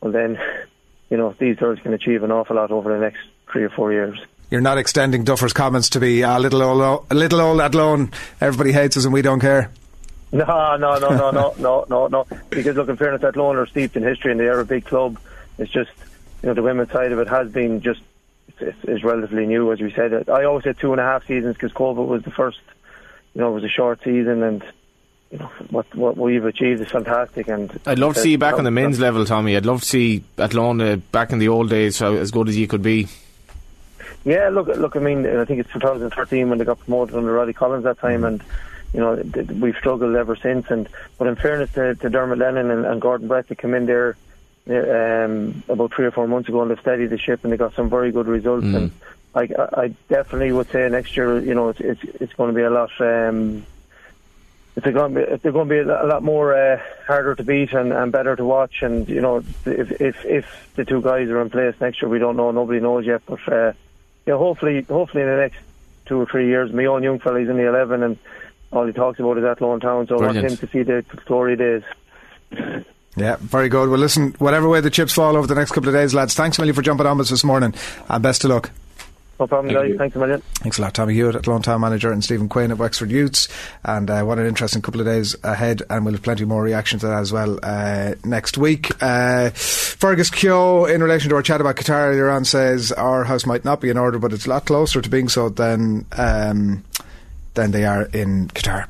well 0.00 0.12
then 0.12 0.38
you 1.14 1.18
know, 1.18 1.32
these 1.38 1.56
girls 1.56 1.78
can 1.78 1.94
achieve 1.94 2.24
an 2.24 2.32
awful 2.32 2.56
lot 2.56 2.72
over 2.72 2.92
the 2.92 2.98
next 2.98 3.20
three 3.52 3.62
or 3.62 3.70
four 3.70 3.92
years. 3.92 4.18
You're 4.50 4.60
not 4.60 4.78
extending 4.78 5.22
Duffer's 5.22 5.52
comments 5.52 5.90
to 5.90 6.00
be 6.00 6.22
a 6.22 6.40
little 6.40 6.60
old, 6.60 7.06
a 7.08 7.14
little 7.14 7.40
old 7.40 7.60
Athlone. 7.60 8.10
Everybody 8.40 8.72
hates 8.72 8.96
us 8.96 9.04
and 9.04 9.14
we 9.14 9.22
don't 9.22 9.38
care. 9.38 9.70
No, 10.32 10.76
no, 10.76 10.98
no, 10.98 11.10
no, 11.10 11.30
no, 11.30 11.54
no, 11.56 11.86
no, 11.88 12.06
no. 12.08 12.26
Because 12.50 12.74
look, 12.74 12.88
in 12.88 12.96
fairness, 12.96 13.22
Athlone 13.22 13.54
are 13.54 13.68
steeped 13.68 13.94
in 13.94 14.02
history 14.02 14.32
and 14.32 14.40
they 14.40 14.48
are 14.48 14.58
a 14.58 14.64
big 14.64 14.84
club. 14.84 15.20
It's 15.58 15.70
just, 15.70 15.92
you 16.42 16.48
know, 16.48 16.54
the 16.54 16.62
women's 16.62 16.90
side 16.90 17.12
of 17.12 17.20
it 17.20 17.28
has 17.28 17.52
been 17.52 17.80
just 17.80 18.00
it's, 18.58 18.76
it's 18.82 19.04
relatively 19.04 19.46
new, 19.46 19.70
as 19.70 19.80
we 19.80 19.92
said. 19.92 20.28
I 20.28 20.42
always 20.42 20.64
said 20.64 20.80
two 20.80 20.90
and 20.90 21.00
a 21.00 21.04
half 21.04 21.24
seasons 21.28 21.54
because 21.54 21.70
COVID 21.70 22.08
was 22.08 22.24
the 22.24 22.32
first. 22.32 22.58
You 23.34 23.42
know, 23.42 23.52
it 23.52 23.54
was 23.54 23.62
a 23.62 23.68
short 23.68 24.00
season 24.02 24.42
and 24.42 24.64
you 25.30 25.38
know, 25.38 25.50
what 25.70 25.92
what 25.94 26.16
we've 26.16 26.44
achieved 26.44 26.80
is 26.80 26.88
fantastic. 26.88 27.48
And 27.48 27.78
I'd 27.86 27.98
love 27.98 28.14
to 28.14 28.20
see 28.20 28.32
you 28.32 28.38
back 28.38 28.54
on 28.54 28.64
the 28.64 28.70
men's 28.70 29.00
level, 29.00 29.24
Tommy. 29.24 29.56
I'd 29.56 29.66
love 29.66 29.80
to 29.80 29.86
see 29.86 30.24
Athlone 30.38 31.02
back 31.12 31.32
in 31.32 31.38
the 31.38 31.48
old 31.48 31.70
days, 31.70 31.96
so 31.96 32.16
as 32.16 32.30
good 32.30 32.48
as 32.48 32.56
you 32.56 32.66
could 32.66 32.82
be. 32.82 33.08
Yeah, 34.24 34.48
look, 34.48 34.68
look. 34.68 34.96
I 34.96 35.00
mean, 35.00 35.26
I 35.26 35.44
think 35.44 35.60
it's 35.60 35.72
2013 35.72 36.48
when 36.48 36.58
they 36.58 36.64
got 36.64 36.80
promoted 36.80 37.14
under 37.14 37.32
Roddy 37.32 37.52
Collins 37.52 37.84
that 37.84 37.98
time, 37.98 38.24
and 38.24 38.42
you 38.92 39.00
know 39.00 39.16
we've 39.60 39.76
struggled 39.76 40.16
ever 40.16 40.36
since. 40.36 40.70
And 40.70 40.88
but 41.18 41.26
in 41.26 41.36
fairness 41.36 41.72
to, 41.72 41.94
to 41.94 42.08
Dermot 42.08 42.38
Lennon 42.38 42.70
and, 42.70 42.86
and 42.86 43.00
Gordon 43.00 43.28
Brett, 43.28 43.48
they 43.48 43.54
come 43.54 43.74
in 43.74 43.86
there 43.86 44.16
um, 44.68 45.62
about 45.68 45.92
three 45.92 46.06
or 46.06 46.10
four 46.10 46.26
months 46.26 46.48
ago 46.48 46.62
and 46.62 46.70
they 46.70 46.80
steadied 46.80 47.10
the 47.10 47.18
ship 47.18 47.44
and 47.44 47.52
they 47.52 47.56
got 47.56 47.74
some 47.74 47.90
very 47.90 48.10
good 48.12 48.26
results. 48.26 48.64
Mm. 48.64 48.76
And 48.76 48.90
I, 49.34 49.48
I 49.82 49.88
definitely 50.08 50.52
would 50.52 50.70
say 50.70 50.88
next 50.88 51.16
year, 51.16 51.38
you 51.40 51.54
know, 51.54 51.68
it's 51.68 51.80
it's, 51.80 52.02
it's 52.20 52.32
going 52.34 52.50
to 52.50 52.56
be 52.56 52.62
a 52.62 52.70
lot. 52.70 52.90
Um, 53.00 53.66
it's 54.76 54.86
going 54.86 55.14
to 55.14 55.20
be, 55.20 55.36
they're 55.36 55.52
going 55.52 55.68
to 55.68 55.84
be 55.84 55.88
a 55.88 56.06
lot 56.06 56.22
more 56.22 56.54
uh, 56.54 56.80
harder 57.06 57.34
to 57.34 57.44
beat 57.44 57.72
and, 57.72 57.92
and 57.92 58.10
better 58.10 58.34
to 58.34 58.44
watch. 58.44 58.82
And 58.82 59.08
you 59.08 59.20
know, 59.20 59.44
if 59.64 60.00
if 60.00 60.24
if 60.24 60.72
the 60.74 60.84
two 60.84 61.00
guys 61.00 61.28
are 61.28 61.40
in 61.40 61.50
place 61.50 61.74
next 61.80 62.02
year, 62.02 62.08
we 62.08 62.18
don't 62.18 62.36
know. 62.36 62.50
Nobody 62.50 62.80
knows 62.80 63.06
yet. 63.06 63.22
But 63.26 63.46
uh, 63.48 63.72
yeah, 64.26 64.36
hopefully, 64.36 64.82
hopefully 64.82 65.22
in 65.22 65.28
the 65.28 65.36
next 65.36 65.58
two 66.06 66.20
or 66.20 66.26
three 66.26 66.48
years, 66.48 66.72
my 66.72 66.86
own 66.86 67.02
young 67.02 67.20
fella, 67.20 67.40
he's 67.40 67.48
in 67.48 67.56
the 67.56 67.68
eleven, 67.68 68.02
and 68.02 68.18
all 68.72 68.86
he 68.86 68.92
talks 68.92 69.20
about 69.20 69.38
is 69.38 69.44
Athlone 69.44 69.80
Town. 69.80 70.06
So 70.08 70.18
Brilliant. 70.18 70.38
I 70.38 70.40
want 70.42 70.52
him 70.52 70.68
to 70.68 70.72
see 70.72 70.82
the 70.82 71.04
glory 71.24 71.56
days. 71.56 71.82
Yeah, 73.16 73.36
very 73.38 73.68
good. 73.68 73.88
Well, 73.88 74.00
listen, 74.00 74.34
whatever 74.38 74.68
way 74.68 74.80
the 74.80 74.90
chips 74.90 75.12
fall 75.12 75.36
over 75.36 75.46
the 75.46 75.54
next 75.54 75.70
couple 75.70 75.88
of 75.88 75.94
days, 75.94 76.14
lads, 76.14 76.34
thanks 76.34 76.58
a 76.58 76.60
million 76.60 76.74
for 76.74 76.82
jumping 76.82 77.06
on 77.06 77.20
us 77.20 77.30
this 77.30 77.44
morning, 77.44 77.72
and 78.08 78.22
best 78.22 78.42
of 78.42 78.50
luck. 78.50 78.70
No 79.40 79.46
problem, 79.48 79.74
guys. 79.74 79.96
Thanks 79.98 80.14
a 80.14 80.18
million. 80.18 80.40
Thanks 80.54 80.78
a 80.78 80.82
lot, 80.82 80.94
Tommy 80.94 81.14
Hewitt, 81.14 81.34
Athlone 81.34 81.62
Town 81.62 81.80
Manager, 81.80 82.12
and 82.12 82.22
Stephen 82.22 82.48
Quinn 82.48 82.70
at 82.70 82.78
Wexford 82.78 83.10
Youths. 83.10 83.48
And 83.84 84.08
uh, 84.08 84.22
what 84.22 84.38
an 84.38 84.46
interesting 84.46 84.80
couple 84.80 85.00
of 85.00 85.06
days 85.06 85.34
ahead, 85.42 85.82
and 85.90 86.04
we'll 86.04 86.14
have 86.14 86.22
plenty 86.22 86.44
more 86.44 86.62
reaction 86.62 87.00
to 87.00 87.06
that 87.06 87.18
as 87.18 87.32
well 87.32 87.58
uh, 87.62 88.14
next 88.24 88.56
week. 88.56 88.90
Uh, 89.02 89.50
Fergus 89.50 90.30
Keogh, 90.30 90.84
in 90.84 91.02
relation 91.02 91.30
to 91.30 91.36
our 91.36 91.42
chat 91.42 91.60
about 91.60 91.76
Qatar 91.76 92.10
earlier 92.10 92.30
on, 92.30 92.44
says 92.44 92.92
our 92.92 93.24
house 93.24 93.44
might 93.44 93.64
not 93.64 93.80
be 93.80 93.90
in 93.90 93.98
order, 93.98 94.18
but 94.18 94.32
it's 94.32 94.46
a 94.46 94.50
lot 94.50 94.66
closer 94.66 95.00
to 95.02 95.08
being 95.08 95.28
so 95.28 95.48
than 95.48 96.06
um, 96.12 96.84
than 97.54 97.72
they 97.72 97.84
are 97.84 98.02
in 98.02 98.48
Qatar. 98.48 98.86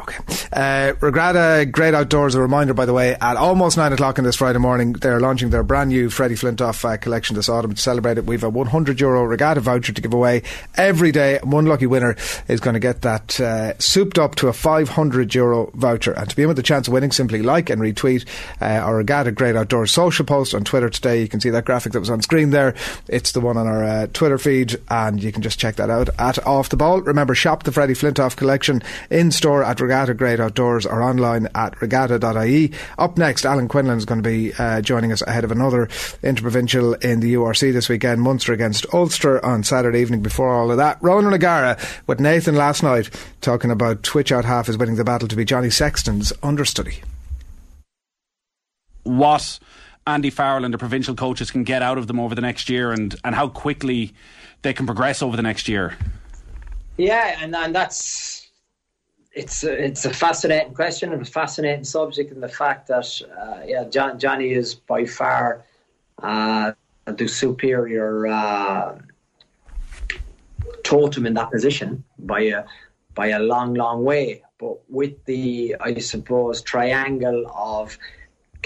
Okay. 0.00 0.18
Uh, 0.52 0.92
Regatta 1.00 1.66
Great 1.66 1.94
Outdoors, 1.94 2.34
a 2.34 2.40
reminder, 2.40 2.74
by 2.74 2.84
the 2.84 2.92
way, 2.92 3.14
at 3.14 3.36
almost 3.36 3.76
9 3.76 3.92
o'clock 3.92 4.18
on 4.18 4.24
this 4.24 4.36
Friday 4.36 4.58
morning, 4.58 4.92
they're 4.92 5.20
launching 5.20 5.50
their 5.50 5.62
brand 5.62 5.90
new 5.90 6.10
Freddie 6.10 6.34
Flintoff 6.34 6.84
uh, 6.84 6.96
collection 6.98 7.34
this 7.34 7.48
autumn. 7.48 7.74
To 7.74 7.80
celebrate 7.80 8.18
it, 8.18 8.26
we've 8.26 8.44
a 8.44 8.50
100 8.50 9.00
euro 9.00 9.24
regatta 9.24 9.60
voucher 9.60 9.92
to 9.92 10.00
give 10.00 10.12
away 10.12 10.42
every 10.74 11.12
day. 11.12 11.38
One 11.42 11.66
lucky 11.66 11.86
winner 11.86 12.16
is 12.46 12.60
going 12.60 12.74
to 12.74 12.80
get 12.80 13.02
that 13.02 13.40
uh, 13.40 13.78
souped 13.78 14.18
up 14.18 14.34
to 14.36 14.48
a 14.48 14.52
500 14.52 15.34
euro 15.34 15.70
voucher. 15.74 16.12
And 16.12 16.28
to 16.28 16.36
be 16.36 16.42
in 16.42 16.48
with 16.48 16.58
the 16.58 16.62
chance 16.62 16.88
of 16.88 16.92
winning, 16.92 17.12
simply 17.12 17.42
like 17.42 17.70
and 17.70 17.80
retweet 17.80 18.26
uh, 18.60 18.66
our 18.66 18.96
Regatta 18.96 19.32
Great 19.32 19.56
Outdoors 19.56 19.92
social 19.92 20.26
post 20.26 20.54
on 20.54 20.64
Twitter 20.64 20.90
today. 20.90 21.22
You 21.22 21.28
can 21.28 21.40
see 21.40 21.50
that 21.50 21.64
graphic 21.64 21.92
that 21.92 22.00
was 22.00 22.10
on 22.10 22.20
screen 22.20 22.50
there. 22.50 22.74
It's 23.08 23.32
the 23.32 23.40
one 23.40 23.56
on 23.56 23.66
our 23.66 23.82
uh, 23.82 24.06
Twitter 24.12 24.38
feed, 24.38 24.76
and 24.90 25.22
you 25.22 25.32
can 25.32 25.42
just 25.42 25.58
check 25.58 25.76
that 25.76 25.88
out 25.88 26.10
at 26.18 26.44
Off 26.46 26.68
the 26.68 26.76
Ball. 26.76 27.00
Remember, 27.00 27.34
shop 27.34 27.62
the 27.62 27.72
Freddie 27.72 27.94
Flintoff 27.94 28.36
collection 28.36 28.82
in 29.10 29.30
store 29.30 29.64
at 29.64 29.85
Regatta 29.86 30.14
Great 30.14 30.40
Outdoors 30.40 30.84
or 30.84 31.00
online 31.00 31.48
at 31.54 31.80
regatta.ie. 31.80 32.72
Up 32.98 33.16
next, 33.16 33.46
Alan 33.46 33.68
Quinlan 33.68 33.98
is 33.98 34.04
going 34.04 34.22
to 34.22 34.28
be 34.28 34.52
uh, 34.58 34.80
joining 34.80 35.12
us 35.12 35.22
ahead 35.22 35.44
of 35.44 35.52
another 35.52 35.88
interprovincial 36.22 36.94
in 36.94 37.20
the 37.20 37.34
URC 37.34 37.72
this 37.72 37.88
weekend, 37.88 38.20
Munster 38.20 38.52
against 38.52 38.84
Ulster 38.92 39.44
on 39.44 39.62
Saturday 39.62 40.00
evening. 40.00 40.22
Before 40.22 40.52
all 40.52 40.70
of 40.70 40.76
that, 40.78 40.98
Ronan 41.00 41.32
O'Gara 41.32 41.78
with 42.06 42.18
Nathan 42.18 42.56
last 42.56 42.82
night 42.82 43.10
talking 43.40 43.70
about 43.70 44.02
Twitch 44.02 44.32
Out 44.32 44.44
Half 44.44 44.68
is 44.68 44.76
winning 44.76 44.96
the 44.96 45.04
battle 45.04 45.28
to 45.28 45.36
be 45.36 45.44
Johnny 45.44 45.70
Sexton's 45.70 46.32
understudy. 46.42 47.02
what 49.04 49.58
Andy 50.06 50.30
Farrell 50.30 50.64
and 50.64 50.74
the 50.74 50.78
provincial 50.78 51.14
coaches 51.14 51.50
can 51.50 51.64
get 51.64 51.82
out 51.82 51.96
of 51.98 52.06
them 52.06 52.18
over 52.20 52.34
the 52.34 52.40
next 52.40 52.68
year 52.68 52.92
and, 52.92 53.14
and 53.24 53.34
how 53.34 53.48
quickly 53.48 54.12
they 54.62 54.72
can 54.72 54.86
progress 54.86 55.22
over 55.22 55.36
the 55.36 55.42
next 55.42 55.68
year. 55.68 55.96
Yeah, 56.96 57.38
and, 57.40 57.54
and 57.54 57.74
that's 57.74 58.35
it's 59.36 59.64
a, 59.64 59.84
it's 59.84 60.06
a 60.06 60.12
fascinating 60.12 60.72
question 60.72 61.12
and 61.12 61.20
a 61.20 61.24
fascinating 61.26 61.84
subject, 61.84 62.32
and 62.32 62.42
the 62.42 62.48
fact 62.48 62.88
that 62.88 63.06
uh, 63.38 63.60
yeah, 63.66 63.84
John, 63.84 64.18
Johnny 64.18 64.52
is 64.52 64.74
by 64.74 65.04
far 65.04 65.62
uh, 66.22 66.72
the 67.04 67.28
superior 67.28 68.26
uh, 68.26 68.98
totem 70.82 71.26
in 71.26 71.34
that 71.34 71.50
position 71.50 72.02
by 72.18 72.40
a 72.40 72.64
by 73.14 73.28
a 73.28 73.38
long, 73.38 73.74
long 73.74 74.04
way. 74.04 74.42
But 74.58 74.78
with 74.88 75.22
the 75.26 75.76
I 75.80 75.92
suppose 75.98 76.62
triangle 76.62 77.44
of 77.54 77.98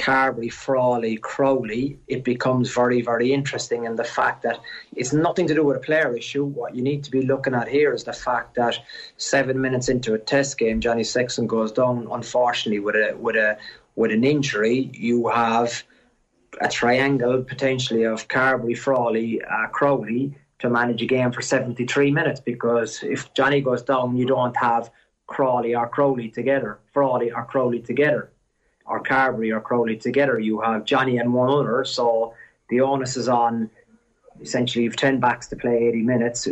Carbery, 0.00 0.50
Frawley, 0.50 1.18
Crowley, 1.18 1.98
it 2.08 2.24
becomes 2.24 2.72
very, 2.72 3.02
very 3.02 3.32
interesting. 3.32 3.86
And 3.86 3.98
the 3.98 4.04
fact 4.04 4.42
that 4.42 4.58
it's 4.96 5.12
nothing 5.12 5.46
to 5.48 5.54
do 5.54 5.62
with 5.64 5.76
a 5.76 5.80
player 5.80 6.16
issue. 6.16 6.44
What 6.44 6.74
you 6.74 6.82
need 6.82 7.04
to 7.04 7.10
be 7.10 7.22
looking 7.22 7.54
at 7.54 7.68
here 7.68 7.92
is 7.92 8.04
the 8.04 8.14
fact 8.14 8.54
that 8.54 8.78
seven 9.18 9.60
minutes 9.60 9.90
into 9.90 10.14
a 10.14 10.18
test 10.18 10.56
game, 10.58 10.80
Johnny 10.80 11.04
Sexton 11.04 11.46
goes 11.46 11.70
down, 11.70 12.08
unfortunately, 12.10 12.80
with 12.80 12.96
a 12.96 13.14
with 13.18 13.36
a 13.36 13.58
with 13.94 14.10
an 14.10 14.24
injury. 14.24 14.90
You 14.94 15.28
have 15.28 15.82
a 16.60 16.68
triangle 16.68 17.42
potentially 17.42 18.04
of 18.04 18.26
Carbery, 18.26 18.76
Frawley, 18.76 19.42
uh, 19.42 19.66
Crowley 19.68 20.34
to 20.60 20.70
manage 20.70 21.02
a 21.02 21.06
game 21.06 21.30
for 21.30 21.42
73 21.42 22.10
minutes 22.10 22.40
because 22.40 23.02
if 23.02 23.32
Johnny 23.34 23.60
goes 23.60 23.82
down, 23.82 24.16
you 24.16 24.26
don't 24.26 24.56
have 24.56 24.90
Crawley 25.26 25.74
or 25.74 25.88
Crowley 25.88 26.28
together, 26.28 26.78
Frawley 26.92 27.30
or 27.32 27.44
Crowley 27.44 27.80
together, 27.80 28.32
or 28.90 29.00
Carbery 29.00 29.54
or 29.56 29.60
Crowley 29.60 29.96
together. 29.96 30.38
You 30.38 30.60
have 30.60 30.84
Johnny 30.84 31.18
and 31.18 31.32
one 31.32 31.48
other, 31.48 31.84
so 31.84 32.34
the 32.68 32.80
onus 32.80 33.16
is 33.16 33.28
on. 33.28 33.70
Essentially, 34.40 34.84
you've 34.84 34.96
ten 34.96 35.20
backs 35.20 35.46
to 35.48 35.56
play 35.56 35.76
eighty 35.86 36.02
minutes, 36.02 36.48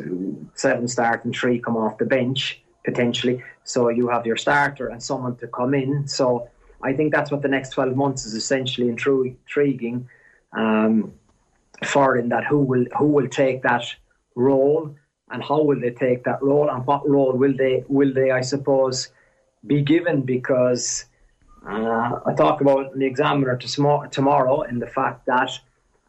seven 0.55 0.87
start 0.87 1.25
and 1.25 1.35
three 1.35 1.59
come 1.59 1.77
off 1.77 1.99
the 1.99 2.07
bench 2.07 2.63
potentially. 2.85 3.43
So 3.65 3.89
you 3.89 4.09
have 4.09 4.25
your 4.25 4.37
starter 4.37 4.87
and 4.89 5.03
someone 5.03 5.37
to 5.39 5.49
come 5.49 5.75
in. 5.75 6.07
So 6.07 6.49
I 6.83 6.93
think 6.93 7.13
that's 7.13 7.31
what 7.33 7.43
the 7.43 7.49
next 7.49 7.71
twelve 7.71 7.97
months 7.97 8.25
is 8.25 8.35
essentially 8.35 8.89
intriguing 8.89 10.09
um, 10.53 11.13
for 11.85 12.17
in 12.17 12.29
that 12.29 12.45
who 12.45 12.61
will 12.61 12.87
who 12.99 13.07
will 13.07 13.29
take 13.29 13.63
that 13.63 13.85
role 14.37 14.95
and 15.31 15.43
how 15.43 15.61
will 15.63 15.81
they 15.81 15.91
take 15.91 16.25
that 16.25 16.41
role 16.41 16.71
and 16.71 16.87
what 16.87 17.09
role 17.09 17.33
will 17.33 17.57
they 17.57 17.85
will 17.89 18.13
they 18.15 18.31
I 18.31 18.43
suppose 18.43 19.09
be 19.67 19.83
given 19.83 20.23
because 20.23 21.05
uh, 21.67 22.21
I 22.27 22.35
talk 22.35 22.61
about 22.61 22.97
the 22.97 23.07
examiner 23.07 23.57
to 23.57 24.09
tomorrow 24.11 24.63
in 24.63 24.79
the 24.79 24.87
fact 24.87 25.27
that 25.27 25.51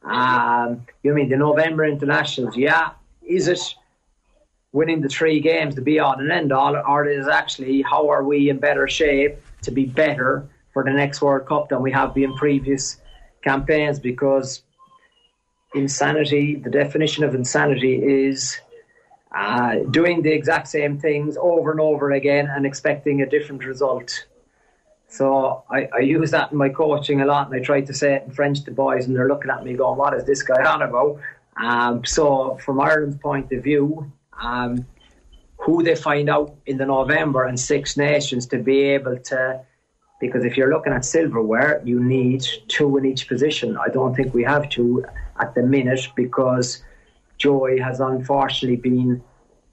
um, 0.04 0.86
you 1.04 1.14
mean 1.14 1.30
the 1.30 1.38
November 1.38 1.86
internationals 1.86 2.56
yeah 2.56 2.92
is 3.26 3.48
it 3.48 3.76
winning 4.72 5.02
the 5.02 5.10
three 5.10 5.40
games 5.40 5.76
to 5.76 5.82
be 5.82 6.00
on 6.00 6.20
and 6.20 6.32
end 6.32 6.52
all 6.52 6.76
or 6.76 7.06
is 7.06 7.28
actually 7.28 7.82
how 7.82 8.10
are 8.10 8.24
we 8.24 8.50
in 8.50 8.60
better 8.60 8.88
shape 8.88 9.38
to 9.64 9.72
be 9.72 9.86
better 9.86 10.48
for 10.74 10.84
the 10.84 10.92
next 10.92 11.22
World 11.22 11.48
Cup 11.48 11.70
than 11.70 11.82
we 11.82 11.92
have 11.92 12.14
been 12.14 12.36
previous 12.36 12.98
campaigns 13.44 14.00
because 14.00 14.62
insanity 15.74 16.56
the 16.56 16.70
definition 16.70 17.24
of 17.24 17.36
insanity 17.36 17.96
is 17.96 18.60
uh, 19.36 19.76
doing 19.92 20.22
the 20.22 20.32
exact 20.32 20.68
same 20.68 20.98
things 20.98 21.38
over 21.40 21.72
and 21.72 21.80
over 21.80 22.12
again 22.12 22.48
and 22.48 22.66
expecting 22.66 23.22
a 23.22 23.30
different 23.30 23.64
result. 23.64 24.26
So 25.10 25.64
I, 25.69 25.90
I, 25.94 25.99
use 25.99 26.30
that 26.31 26.52
in 26.52 26.57
my 26.57 26.69
coaching 26.69 27.22
a 27.22 27.26
lot, 27.26 27.48
and 27.48 27.60
I 27.60 27.64
try 27.64 27.81
to 27.81 27.94
say 27.94 28.15
it 28.15 28.23
in 28.27 28.31
French 28.31 28.64
to 28.65 28.72
boys, 28.72 29.07
and 29.07 29.15
they're 29.15 29.27
looking 29.27 29.49
at 29.49 29.64
me 29.64 29.73
going, 29.73 29.98
"What 29.98 30.14
is 30.14 30.23
this 30.23 30.44
guy 30.44 30.64
on 30.64 30.84
about?" 30.84 31.19
Um, 31.57 32.06
so, 32.06 32.57
from 32.64 32.80
Ireland's 32.80 33.18
point 33.18 33.52
of 33.52 33.64
view, 33.64 34.11
um, 34.40 34.86
who 35.57 35.81
they 35.81 35.95
find 35.95 36.30
out 36.30 36.56
in 36.68 36.77
the 36.77 36.86
November 36.86 37.45
and 37.45 37.60
Six 37.60 37.98
Nations 37.98 38.45
to 38.48 38.60
be 38.60 38.81
able 38.81 39.18
to, 39.18 39.61
because 40.22 40.45
if 40.45 40.56
you're 40.56 40.69
looking 40.69 40.94
at 40.94 41.03
silverware, 41.03 41.81
you 41.84 41.99
need 41.99 42.45
two 42.68 42.95
in 42.98 43.06
each 43.06 43.27
position. 43.27 43.77
I 43.77 43.88
don't 43.88 44.15
think 44.15 44.34
we 44.36 44.44
have 44.44 44.69
two 44.69 45.03
at 45.40 45.56
the 45.56 45.64
minute 45.64 46.07
because 46.15 46.84
Joy 47.40 47.80
has 47.81 47.99
unfortunately 47.99 48.77
been 48.77 49.23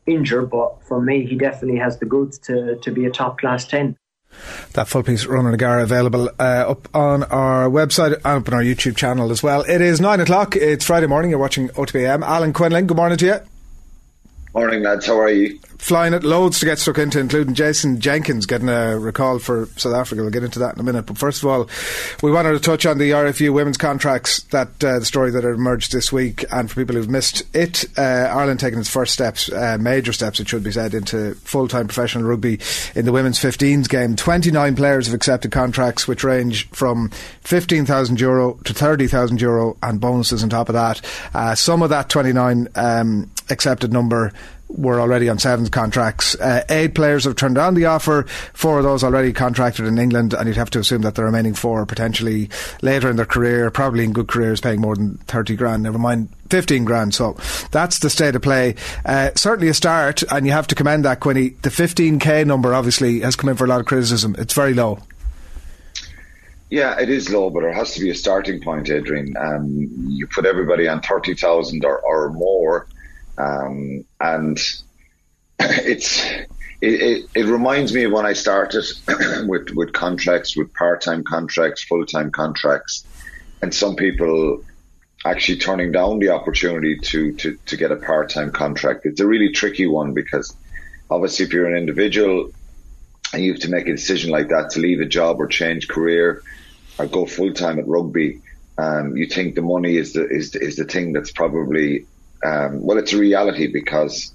injured, 0.06 0.50
but 0.50 0.82
for 0.82 1.00
me, 1.00 1.26
he 1.26 1.36
definitely 1.36 1.78
has 1.78 1.98
the 1.98 2.06
goods 2.06 2.38
to, 2.38 2.76
to 2.76 2.90
be 2.90 3.04
a 3.04 3.10
top 3.10 3.38
class 3.38 3.66
10. 3.66 3.96
That 4.72 4.88
full 4.88 5.02
piece, 5.02 5.26
Ronan 5.26 5.54
O'Gara, 5.54 5.82
available 5.82 6.28
uh, 6.38 6.42
up 6.70 6.88
on 6.94 7.24
our 7.24 7.68
website 7.68 8.14
and 8.14 8.26
up 8.26 8.48
on 8.48 8.54
our 8.54 8.62
YouTube 8.62 8.96
channel 8.96 9.30
as 9.30 9.42
well. 9.42 9.62
It 9.62 9.80
is 9.80 10.00
nine 10.00 10.20
o'clock. 10.20 10.54
It's 10.56 10.84
Friday 10.84 11.06
morning. 11.06 11.30
You're 11.30 11.40
watching 11.40 11.68
OTBAM. 11.70 12.22
Alan 12.22 12.52
Quinlan, 12.52 12.86
good 12.86 12.96
morning 12.96 13.18
to 13.18 13.26
you. 13.26 13.36
Morning, 14.54 14.82
lads. 14.82 15.06
How 15.06 15.18
are 15.20 15.30
you? 15.30 15.58
Flying 15.78 16.14
at 16.14 16.24
loads 16.24 16.58
to 16.60 16.66
get 16.66 16.78
stuck 16.78 16.98
into, 16.98 17.20
including 17.20 17.54
Jason 17.54 18.00
Jenkins 18.00 18.46
getting 18.46 18.68
a 18.68 18.98
recall 18.98 19.38
for 19.38 19.66
South 19.76 19.94
Africa. 19.94 20.22
We'll 20.22 20.30
get 20.30 20.44
into 20.44 20.58
that 20.58 20.74
in 20.74 20.80
a 20.80 20.82
minute. 20.82 21.06
But 21.06 21.18
first 21.18 21.42
of 21.42 21.48
all, 21.48 21.68
we 22.22 22.30
wanted 22.30 22.52
to 22.52 22.60
touch 22.60 22.86
on 22.86 22.98
the 22.98 23.10
RFU 23.10 23.52
women's 23.52 23.76
contracts, 23.76 24.42
that 24.44 24.68
uh, 24.82 24.98
the 24.98 25.04
story 25.04 25.30
that 25.30 25.44
emerged 25.44 25.92
this 25.92 26.12
week. 26.12 26.44
And 26.50 26.70
for 26.70 26.76
people 26.76 26.96
who've 26.96 27.10
missed 27.10 27.42
it, 27.54 27.84
uh, 27.98 28.00
Ireland 28.02 28.60
taking 28.60 28.78
its 28.78 28.88
first 28.88 29.12
steps, 29.12 29.50
uh, 29.52 29.76
major 29.78 30.12
steps, 30.12 30.40
it 30.40 30.48
should 30.48 30.62
be 30.62 30.72
said, 30.72 30.94
into 30.94 31.34
full 31.36 31.68
time 31.68 31.88
professional 31.88 32.24
rugby 32.24 32.58
in 32.94 33.04
the 33.04 33.12
women's 33.12 33.38
15s 33.38 33.88
game. 33.88 34.16
29 34.16 34.76
players 34.76 35.06
have 35.06 35.14
accepted 35.14 35.52
contracts 35.52 36.08
which 36.08 36.24
range 36.24 36.68
from 36.70 37.10
15,000 37.42 38.20
euro 38.20 38.54
to 38.64 38.72
30,000 38.72 39.40
euro 39.40 39.76
and 39.82 40.00
bonuses 40.00 40.42
on 40.42 40.48
top 40.48 40.68
of 40.68 40.74
that. 40.74 41.00
Uh, 41.34 41.54
some 41.54 41.82
of 41.82 41.90
that 41.90 42.08
29 42.08 42.68
um, 42.74 43.30
accepted 43.50 43.92
number 43.92 44.32
were 44.68 45.00
already 45.00 45.28
on 45.28 45.38
sevens 45.38 45.70
contracts. 45.70 46.34
Uh, 46.34 46.64
eight 46.68 46.94
players 46.94 47.24
have 47.24 47.36
turned 47.36 47.54
down 47.54 47.74
the 47.74 47.86
offer. 47.86 48.24
Four 48.52 48.78
of 48.78 48.84
those 48.84 49.04
already 49.04 49.32
contracted 49.32 49.86
in 49.86 49.98
England, 49.98 50.34
and 50.34 50.46
you'd 50.46 50.56
have 50.56 50.70
to 50.70 50.78
assume 50.78 51.02
that 51.02 51.14
the 51.14 51.24
remaining 51.24 51.54
four 51.54 51.82
are 51.82 51.86
potentially 51.86 52.50
later 52.82 53.08
in 53.08 53.16
their 53.16 53.26
career, 53.26 53.70
probably 53.70 54.04
in 54.04 54.12
good 54.12 54.28
careers, 54.28 54.60
paying 54.60 54.80
more 54.80 54.96
than 54.96 55.18
30 55.26 55.56
grand, 55.56 55.82
never 55.82 55.98
mind 55.98 56.28
15 56.50 56.84
grand. 56.84 57.14
So 57.14 57.36
that's 57.70 58.00
the 58.00 58.10
state 58.10 58.34
of 58.34 58.42
play. 58.42 58.74
Uh, 59.04 59.30
certainly 59.34 59.68
a 59.68 59.74
start, 59.74 60.22
and 60.30 60.46
you 60.46 60.52
have 60.52 60.66
to 60.68 60.74
commend 60.74 61.04
that, 61.04 61.20
Quinny. 61.20 61.50
The 61.62 61.70
15k 61.70 62.46
number 62.46 62.74
obviously 62.74 63.20
has 63.20 63.36
come 63.36 63.50
in 63.50 63.56
for 63.56 63.64
a 63.64 63.68
lot 63.68 63.80
of 63.80 63.86
criticism. 63.86 64.34
It's 64.38 64.54
very 64.54 64.74
low. 64.74 64.98
Yeah, 66.68 66.98
it 66.98 67.08
is 67.08 67.30
low, 67.30 67.50
but 67.50 67.60
there 67.60 67.72
has 67.72 67.94
to 67.94 68.00
be 68.00 68.10
a 68.10 68.14
starting 68.14 68.60
point, 68.60 68.90
Adrian. 68.90 69.34
Um, 69.38 69.88
you 70.08 70.26
put 70.26 70.44
everybody 70.46 70.88
on 70.88 71.00
30,000 71.00 71.84
or, 71.84 72.00
or 72.00 72.30
more 72.30 72.88
um, 73.38 74.04
and 74.20 74.58
it's 75.58 76.22
it, 76.24 76.46
it, 76.82 77.26
it, 77.34 77.46
reminds 77.46 77.92
me 77.92 78.04
of 78.04 78.12
when 78.12 78.26
I 78.26 78.34
started 78.34 78.84
with 79.46 79.70
with 79.70 79.92
contracts, 79.92 80.56
with 80.56 80.72
part 80.74 81.00
time 81.00 81.24
contracts, 81.24 81.84
full 81.84 82.04
time 82.04 82.30
contracts, 82.30 83.04
and 83.62 83.74
some 83.74 83.96
people 83.96 84.62
actually 85.24 85.58
turning 85.58 85.92
down 85.92 86.18
the 86.18 86.30
opportunity 86.30 86.98
to 86.98 87.32
to 87.34 87.58
to 87.66 87.76
get 87.76 87.90
a 87.90 87.96
part 87.96 88.30
time 88.30 88.52
contract. 88.52 89.06
It's 89.06 89.20
a 89.20 89.26
really 89.26 89.52
tricky 89.52 89.86
one 89.86 90.12
because 90.12 90.54
obviously 91.10 91.46
if 91.46 91.52
you're 91.52 91.66
an 91.66 91.76
individual 91.76 92.50
and 93.32 93.42
you 93.42 93.52
have 93.52 93.62
to 93.62 93.70
make 93.70 93.88
a 93.88 93.92
decision 93.92 94.30
like 94.30 94.48
that 94.48 94.70
to 94.70 94.80
leave 94.80 95.00
a 95.00 95.06
job 95.06 95.40
or 95.40 95.46
change 95.46 95.88
career 95.88 96.42
or 96.98 97.06
go 97.06 97.26
full 97.26 97.52
time 97.52 97.78
at 97.78 97.88
rugby, 97.88 98.40
um, 98.78 99.16
you 99.16 99.26
think 99.26 99.54
the 99.54 99.62
money 99.62 99.96
is 99.96 100.12
the 100.12 100.28
is 100.28 100.50
the, 100.50 100.60
is 100.60 100.76
the 100.76 100.84
thing 100.84 101.12
that's 101.12 101.32
probably 101.32 102.06
um, 102.44 102.82
well, 102.82 102.98
it's 102.98 103.12
a 103.12 103.18
reality 103.18 103.66
because 103.72 104.32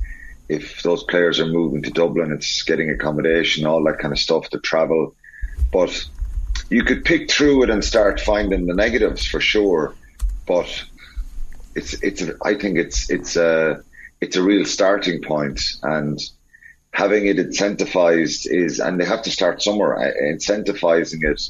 if 0.50 0.84
those 0.84 1.04
players 1.04 1.40
are 1.40 1.46
moving 1.46 1.82
to 1.84 1.92
Dublin, 1.92 2.32
it's 2.32 2.64
getting 2.64 2.90
accommodation, 2.90 3.66
all 3.66 3.84
that 3.86 4.00
kind 4.00 4.12
of 4.12 4.20
stuff, 4.20 4.50
to 4.50 4.60
travel. 4.60 5.16
But 5.72 6.06
you 6.70 6.84
could 6.84 7.06
pick 7.06 7.32
through 7.32 7.64
it 7.64 7.70
and 7.70 7.84
start 7.84 8.20
finding 8.20 8.66
the 8.66 8.74
negatives 8.74 9.26
for 9.26 9.40
sure. 9.40 9.94
But 10.46 10.84
it's 11.76 11.94
it's 12.04 12.24
I 12.44 12.56
think 12.56 12.78
it's 12.78 13.10
it's 13.10 13.36
a 13.36 13.82
it's 14.20 14.36
a 14.36 14.44
real 14.44 14.66
starting 14.66 15.22
point 15.22 15.62
and 15.84 16.20
having 16.94 17.28
it 17.28 17.38
incentivized 17.38 18.46
is 18.46 18.80
and 18.80 19.00
they 19.00 19.06
have 19.06 19.22
to 19.24 19.32
start 19.32 19.62
somewhere 19.62 20.14
incentivizing 20.22 21.24
it 21.24 21.42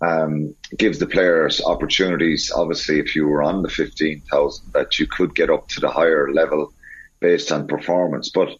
um, 0.00 0.54
gives 0.76 0.98
the 0.98 1.06
players 1.06 1.62
opportunities. 1.62 2.52
Obviously, 2.54 2.98
if 2.98 3.16
you 3.16 3.26
were 3.26 3.42
on 3.42 3.62
the 3.62 3.68
15,000, 3.68 4.72
that 4.72 4.98
you 4.98 5.06
could 5.06 5.34
get 5.34 5.50
up 5.50 5.68
to 5.68 5.80
the 5.80 5.90
higher 5.90 6.32
level 6.32 6.72
based 7.20 7.50
on 7.50 7.66
performance. 7.66 8.30
But 8.30 8.50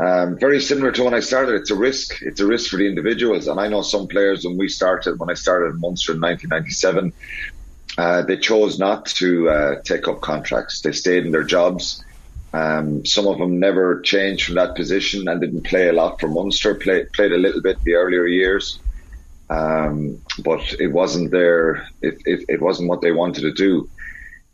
um, 0.00 0.38
very 0.38 0.60
similar 0.60 0.92
to 0.92 1.04
when 1.04 1.14
I 1.14 1.20
started, 1.20 1.54
it's 1.56 1.70
a 1.70 1.74
risk. 1.74 2.22
It's 2.22 2.40
a 2.40 2.46
risk 2.46 2.70
for 2.70 2.76
the 2.76 2.86
individuals. 2.86 3.48
And 3.48 3.58
I 3.58 3.68
know 3.68 3.82
some 3.82 4.06
players 4.06 4.44
when 4.44 4.56
we 4.56 4.68
started, 4.68 5.18
when 5.18 5.30
I 5.30 5.34
started 5.34 5.74
in 5.74 5.80
Munster 5.80 6.12
in 6.12 6.20
1997, 6.20 7.12
uh, 7.96 8.22
they 8.22 8.36
chose 8.36 8.78
not 8.78 9.06
to 9.06 9.48
uh, 9.48 9.82
take 9.82 10.06
up 10.06 10.20
contracts. 10.20 10.82
They 10.82 10.92
stayed 10.92 11.26
in 11.26 11.32
their 11.32 11.42
jobs. 11.42 12.04
Um, 12.52 13.04
some 13.04 13.26
of 13.26 13.38
them 13.38 13.58
never 13.58 14.00
changed 14.00 14.46
from 14.46 14.54
that 14.54 14.76
position 14.76 15.28
and 15.28 15.40
didn't 15.40 15.64
play 15.64 15.88
a 15.88 15.92
lot 15.92 16.20
for 16.20 16.28
Munster. 16.28 16.74
Play, 16.74 17.04
played 17.12 17.32
a 17.32 17.36
little 17.36 17.60
bit 17.60 17.82
the 17.82 17.94
earlier 17.94 18.26
years. 18.26 18.78
Um, 19.50 20.20
but 20.40 20.74
it 20.78 20.88
wasn't 20.88 21.30
there. 21.30 21.86
It, 22.02 22.20
it, 22.26 22.44
it, 22.48 22.60
wasn't 22.60 22.88
what 22.88 23.00
they 23.00 23.12
wanted 23.12 23.42
to 23.42 23.52
do. 23.52 23.88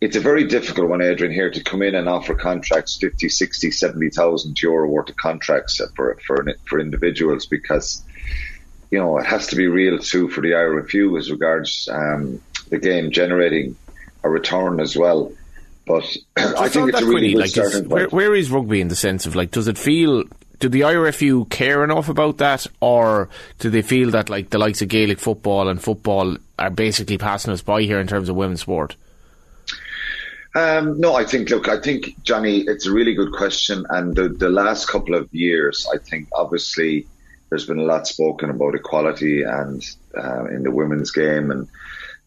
It's 0.01 0.17
a 0.17 0.21
very 0.21 0.45
difficult 0.45 0.89
one, 0.89 1.03
Adrian, 1.03 1.33
here 1.33 1.51
to 1.51 1.63
come 1.63 1.83
in 1.83 1.95
and 1.95 2.09
offer 2.09 2.35
contracts 2.35 2.97
50, 2.99 3.29
60, 3.29 3.71
70,000 3.71 4.63
euro 4.63 4.89
worth 4.89 5.09
of 5.09 5.17
contracts 5.17 5.81
for, 5.97 6.19
for, 6.27 6.47
for 6.67 6.79
individuals 6.79 7.47
because, 7.47 8.05
you 8.91 8.99
know, 8.99 9.19
it 9.19 9.27
has 9.27 9.49
to 9.49 9.57
be 9.57 9.67
real 9.67 9.99
too 9.99 10.29
for 10.29 10.43
the 10.43 10.51
IRFU 10.51 11.19
as 11.19 11.31
regards 11.31 11.89
um, 11.91 12.41
the 12.69 12.79
game 12.79 13.11
generating 13.11 13.77
a 14.23 14.29
return 14.29 14.81
as 14.81 14.97
well. 14.97 15.33
But 15.87 16.05
I 16.37 16.69
think 16.69 16.91
it's 16.91 17.01
a 17.01 17.07
really 17.07 17.33
good 17.33 17.41
like 17.41 17.51
starting 17.51 17.89
where, 17.89 18.09
where 18.09 18.35
is 18.35 18.51
rugby 18.51 18.81
in 18.81 18.89
the 18.89 18.97
sense 18.97 19.27
of 19.27 19.35
like, 19.35 19.51
does 19.51 19.69
it 19.69 19.79
feel 19.79 20.25
do 20.59 20.69
the 20.69 20.83
IRFU 20.83 21.49
care 21.51 21.85
enough 21.85 22.09
about 22.09 22.39
that, 22.39 22.67
or 22.81 23.29
do 23.59 23.71
they 23.71 23.83
feel 23.83 24.11
that 24.11 24.31
like 24.31 24.51
the 24.51 24.59
likes 24.59 24.83
of 24.83 24.89
Gaelic 24.89 25.19
football 25.19 25.69
and 25.69 25.83
football 25.83 26.37
are 26.59 26.71
basically 26.71 27.19
passing 27.19 27.53
us 27.53 27.63
by 27.63 27.83
here 27.83 28.01
in 28.01 28.07
terms 28.07 28.29
of 28.29 28.37
women's 28.37 28.61
sport? 28.61 28.97
Um, 30.55 31.01
no, 31.01 31.15
I 31.15 31.25
think, 31.25 31.51
look, 31.51 31.69
I 31.69 31.81
think, 31.81 32.23
Johnny, 32.23 32.61
it's 32.61 32.87
a 32.87 32.93
really 32.93 33.15
good 33.15 33.33
question. 33.33 33.85
And 33.91 34.15
the, 34.15 34.29
the 34.29 34.49
last 34.49 34.89
couple 34.89 35.17
of 35.17 35.33
years, 35.35 35.87
I 35.93 35.99
think 35.99 36.29
obviously 36.33 37.07
there's 37.49 37.67
been 37.67 37.81
a 37.81 37.85
lot 37.85 38.07
spoken 38.07 38.51
about 38.51 38.77
equality 38.77 39.43
and 39.43 39.85
uh, 40.17 40.45
in 40.47 40.63
the 40.63 40.71
women's 40.71 41.11
game 41.11 41.51
and 41.51 41.69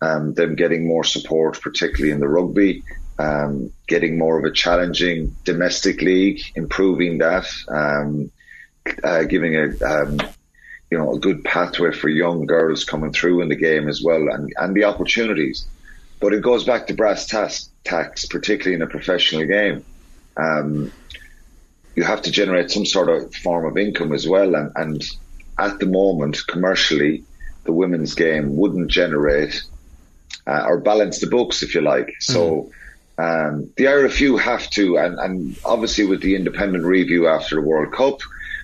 um, 0.02 0.34
them 0.34 0.56
getting 0.56 0.86
more 0.86 1.06
support, 1.06 1.62
particularly 1.62 2.12
in 2.12 2.20
the 2.20 2.28
rugby 2.28 2.84
um, 3.20 3.72
getting 3.88 4.18
more 4.18 4.38
of 4.38 4.46
a 4.46 4.52
challenging 4.52 5.36
domestic 5.44 6.02
league, 6.02 6.42
improving 6.56 7.18
that, 7.20 7.48
um, 7.68 8.32
uh, 9.04 9.24
giving 9.24 9.56
a, 9.56 9.84
um, 9.84 10.20
you 10.92 10.98
know, 10.98 11.14
a 11.14 11.20
good 11.20 11.44
pathway 11.44 11.92
for 11.92 12.10
young 12.10 12.46
girls 12.46 12.84
coming 12.84 13.12
through 13.12 13.42
in 13.42 13.50
the 13.50 13.56
game 13.56 13.90
as 13.90 14.02
well, 14.02 14.30
and 14.30 14.54
and 14.58 14.76
the 14.76 14.86
opportunities. 14.86 15.66
But 16.20 16.34
it 16.34 16.42
goes 16.42 16.64
back 16.64 16.88
to 16.88 16.94
brass 16.94 17.28
tacks, 17.28 17.70
tacks 17.84 18.26
particularly 18.26 18.76
in 18.76 18.82
a 18.82 18.88
professional 18.88 19.46
game. 19.46 19.84
Um, 20.36 20.92
you 21.96 22.04
have 22.04 22.22
to 22.24 22.32
generate 22.32 22.72
some 22.72 22.86
sort 22.86 23.10
of 23.10 23.34
form 23.36 23.66
of 23.66 23.78
income 23.78 24.14
as 24.14 24.28
well, 24.28 24.56
and, 24.56 24.72
and 24.76 25.04
at 25.58 25.80
the 25.80 25.88
moment, 25.88 26.46
commercially, 26.48 27.24
the 27.64 27.72
women's 27.72 28.14
game 28.14 28.56
wouldn't 28.56 28.90
generate 28.90 29.64
uh, 30.46 30.64
or 30.68 30.80
balance 30.80 31.20
the 31.20 31.28
books, 31.28 31.64
if 31.64 31.74
you 31.74 31.82
like. 31.82 32.14
So. 32.20 32.70
Um, 33.18 33.72
the 33.78 33.86
IRFU 33.86 34.40
have 34.40 34.70
to, 34.72 34.98
and, 34.98 35.18
and 35.18 35.60
obviously 35.66 36.06
with 36.06 36.22
the 36.22 36.36
independent 36.36 36.84
review 36.86 37.28
after 37.28 37.56
the 37.56 37.62
World 37.62 37.92
Cup, 37.92 38.20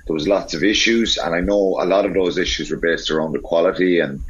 there 0.05 0.13
was 0.13 0.27
lots 0.27 0.53
of 0.53 0.63
issues, 0.63 1.17
and 1.17 1.33
I 1.33 1.39
know 1.39 1.79
a 1.81 1.85
lot 1.85 2.05
of 2.05 2.13
those 2.13 2.37
issues 2.37 2.69
were 2.69 2.77
based 2.77 3.09
around 3.09 3.35
equality 3.35 3.99
and 3.99 4.23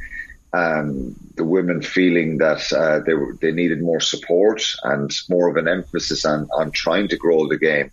um, 0.54 1.16
the 1.34 1.44
women 1.44 1.82
feeling 1.82 2.38
that 2.38 2.72
uh, 2.72 3.00
they 3.00 3.14
were 3.14 3.36
they 3.40 3.50
needed 3.50 3.82
more 3.82 3.98
support 3.98 4.64
and 4.84 5.10
more 5.28 5.48
of 5.48 5.56
an 5.56 5.66
emphasis 5.66 6.24
on 6.24 6.48
on 6.56 6.70
trying 6.70 7.08
to 7.08 7.16
grow 7.16 7.48
the 7.48 7.58
game. 7.58 7.90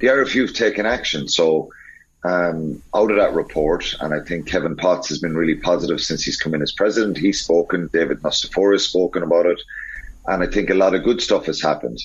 The 0.00 0.08
IRFU 0.08 0.42
have 0.42 0.54
taken 0.54 0.86
action, 0.86 1.28
so. 1.28 1.70
Um, 2.24 2.82
out 2.92 3.12
of 3.12 3.18
that 3.18 3.34
report, 3.34 3.94
and 4.00 4.12
I 4.12 4.18
think 4.18 4.48
Kevin 4.48 4.74
Potts 4.74 5.10
has 5.10 5.20
been 5.20 5.36
really 5.36 5.54
positive 5.54 6.00
since 6.00 6.24
he's 6.24 6.36
come 6.36 6.54
in 6.54 6.62
as 6.62 6.72
president. 6.72 7.18
He's 7.18 7.40
spoken, 7.40 7.88
David 7.92 8.20
Nucifora 8.22 8.72
has 8.72 8.84
spoken 8.84 9.22
about 9.22 9.46
it, 9.46 9.60
and 10.28 10.42
I 10.42 10.46
think 10.46 10.70
a 10.70 10.74
lot 10.74 10.94
of 10.94 11.04
good 11.04 11.20
stuff 11.20 11.46
has 11.46 11.60
happened. 11.60 11.98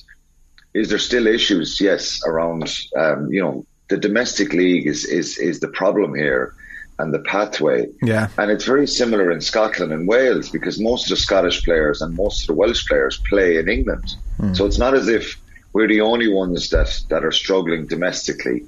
Is 0.73 0.89
there 0.89 0.99
still 0.99 1.27
issues? 1.27 1.81
Yes, 1.81 2.21
around 2.25 2.73
um, 2.97 3.31
you 3.31 3.41
know 3.41 3.65
the 3.89 3.97
domestic 3.97 4.53
league 4.53 4.87
is 4.87 5.05
is 5.05 5.37
is 5.37 5.59
the 5.59 5.67
problem 5.67 6.15
here, 6.15 6.53
and 6.97 7.13
the 7.13 7.19
pathway. 7.19 7.87
Yeah. 8.01 8.29
And 8.37 8.49
it's 8.51 8.65
very 8.65 8.87
similar 8.87 9.31
in 9.31 9.41
Scotland 9.41 9.91
and 9.91 10.07
Wales 10.07 10.49
because 10.49 10.79
most 10.79 11.05
of 11.05 11.09
the 11.09 11.15
Scottish 11.17 11.63
players 11.63 12.01
and 12.01 12.15
most 12.15 12.43
of 12.43 12.47
the 12.47 12.53
Welsh 12.53 12.87
players 12.87 13.21
play 13.29 13.57
in 13.57 13.67
England. 13.67 14.15
Hmm. 14.37 14.53
So 14.53 14.65
it's 14.65 14.77
not 14.77 14.93
as 14.93 15.07
if 15.07 15.39
we're 15.73 15.87
the 15.87 16.01
only 16.01 16.31
ones 16.31 16.69
that 16.69 16.99
that 17.09 17.25
are 17.25 17.31
struggling 17.31 17.87
domestically. 17.87 18.65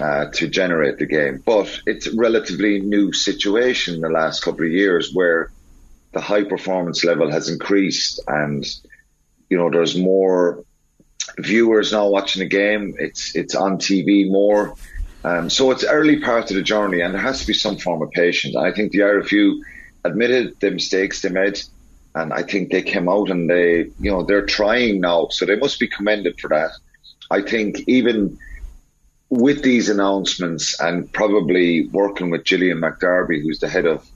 Uh, 0.00 0.28
to 0.32 0.48
generate 0.48 0.98
the 0.98 1.06
game, 1.06 1.40
but 1.46 1.68
it's 1.86 2.08
a 2.08 2.16
relatively 2.16 2.80
new 2.80 3.12
situation 3.12 3.94
in 3.94 4.00
the 4.00 4.08
last 4.08 4.42
couple 4.42 4.66
of 4.66 4.72
years 4.72 5.12
where 5.14 5.52
the 6.14 6.20
high 6.20 6.44
performance 6.44 7.04
level 7.04 7.30
has 7.30 7.48
increased 7.48 8.20
and 8.26 8.64
you 9.50 9.58
know 9.58 9.70
there's 9.70 9.96
more 9.96 10.64
viewers 11.38 11.92
now 11.92 12.08
watching 12.08 12.40
the 12.40 12.48
game. 12.48 12.94
It's 12.98 13.34
it's 13.36 13.54
on 13.54 13.78
TV 13.78 14.30
more. 14.30 14.74
Um, 15.24 15.48
so 15.48 15.70
it's 15.70 15.84
early 15.84 16.20
part 16.20 16.50
of 16.50 16.56
the 16.56 16.62
journey 16.62 17.00
and 17.00 17.14
there 17.14 17.20
has 17.20 17.40
to 17.40 17.46
be 17.46 17.54
some 17.54 17.78
form 17.78 18.02
of 18.02 18.10
patience. 18.10 18.56
I 18.56 18.72
think 18.72 18.92
the 18.92 18.98
RFU 18.98 19.58
admitted 20.04 20.60
the 20.60 20.70
mistakes 20.70 21.22
they 21.22 21.30
made 21.30 21.60
and 22.14 22.32
I 22.32 22.42
think 22.42 22.70
they 22.70 22.82
came 22.82 23.08
out 23.08 23.30
and 23.30 23.48
they 23.48 23.90
you 24.00 24.10
know 24.10 24.22
they're 24.22 24.46
trying 24.46 25.00
now. 25.00 25.28
So 25.30 25.46
they 25.46 25.56
must 25.56 25.78
be 25.80 25.88
commended 25.88 26.38
for 26.40 26.48
that. 26.48 26.70
I 27.30 27.42
think 27.42 27.82
even 27.86 28.38
with 29.30 29.62
these 29.62 29.88
announcements 29.88 30.78
and 30.78 31.10
probably 31.12 31.88
working 31.88 32.30
with 32.30 32.44
Gillian 32.44 32.80
McDarby 32.80 33.42
who's 33.42 33.58
the 33.58 33.68
head 33.68 33.86
of 33.86 34.06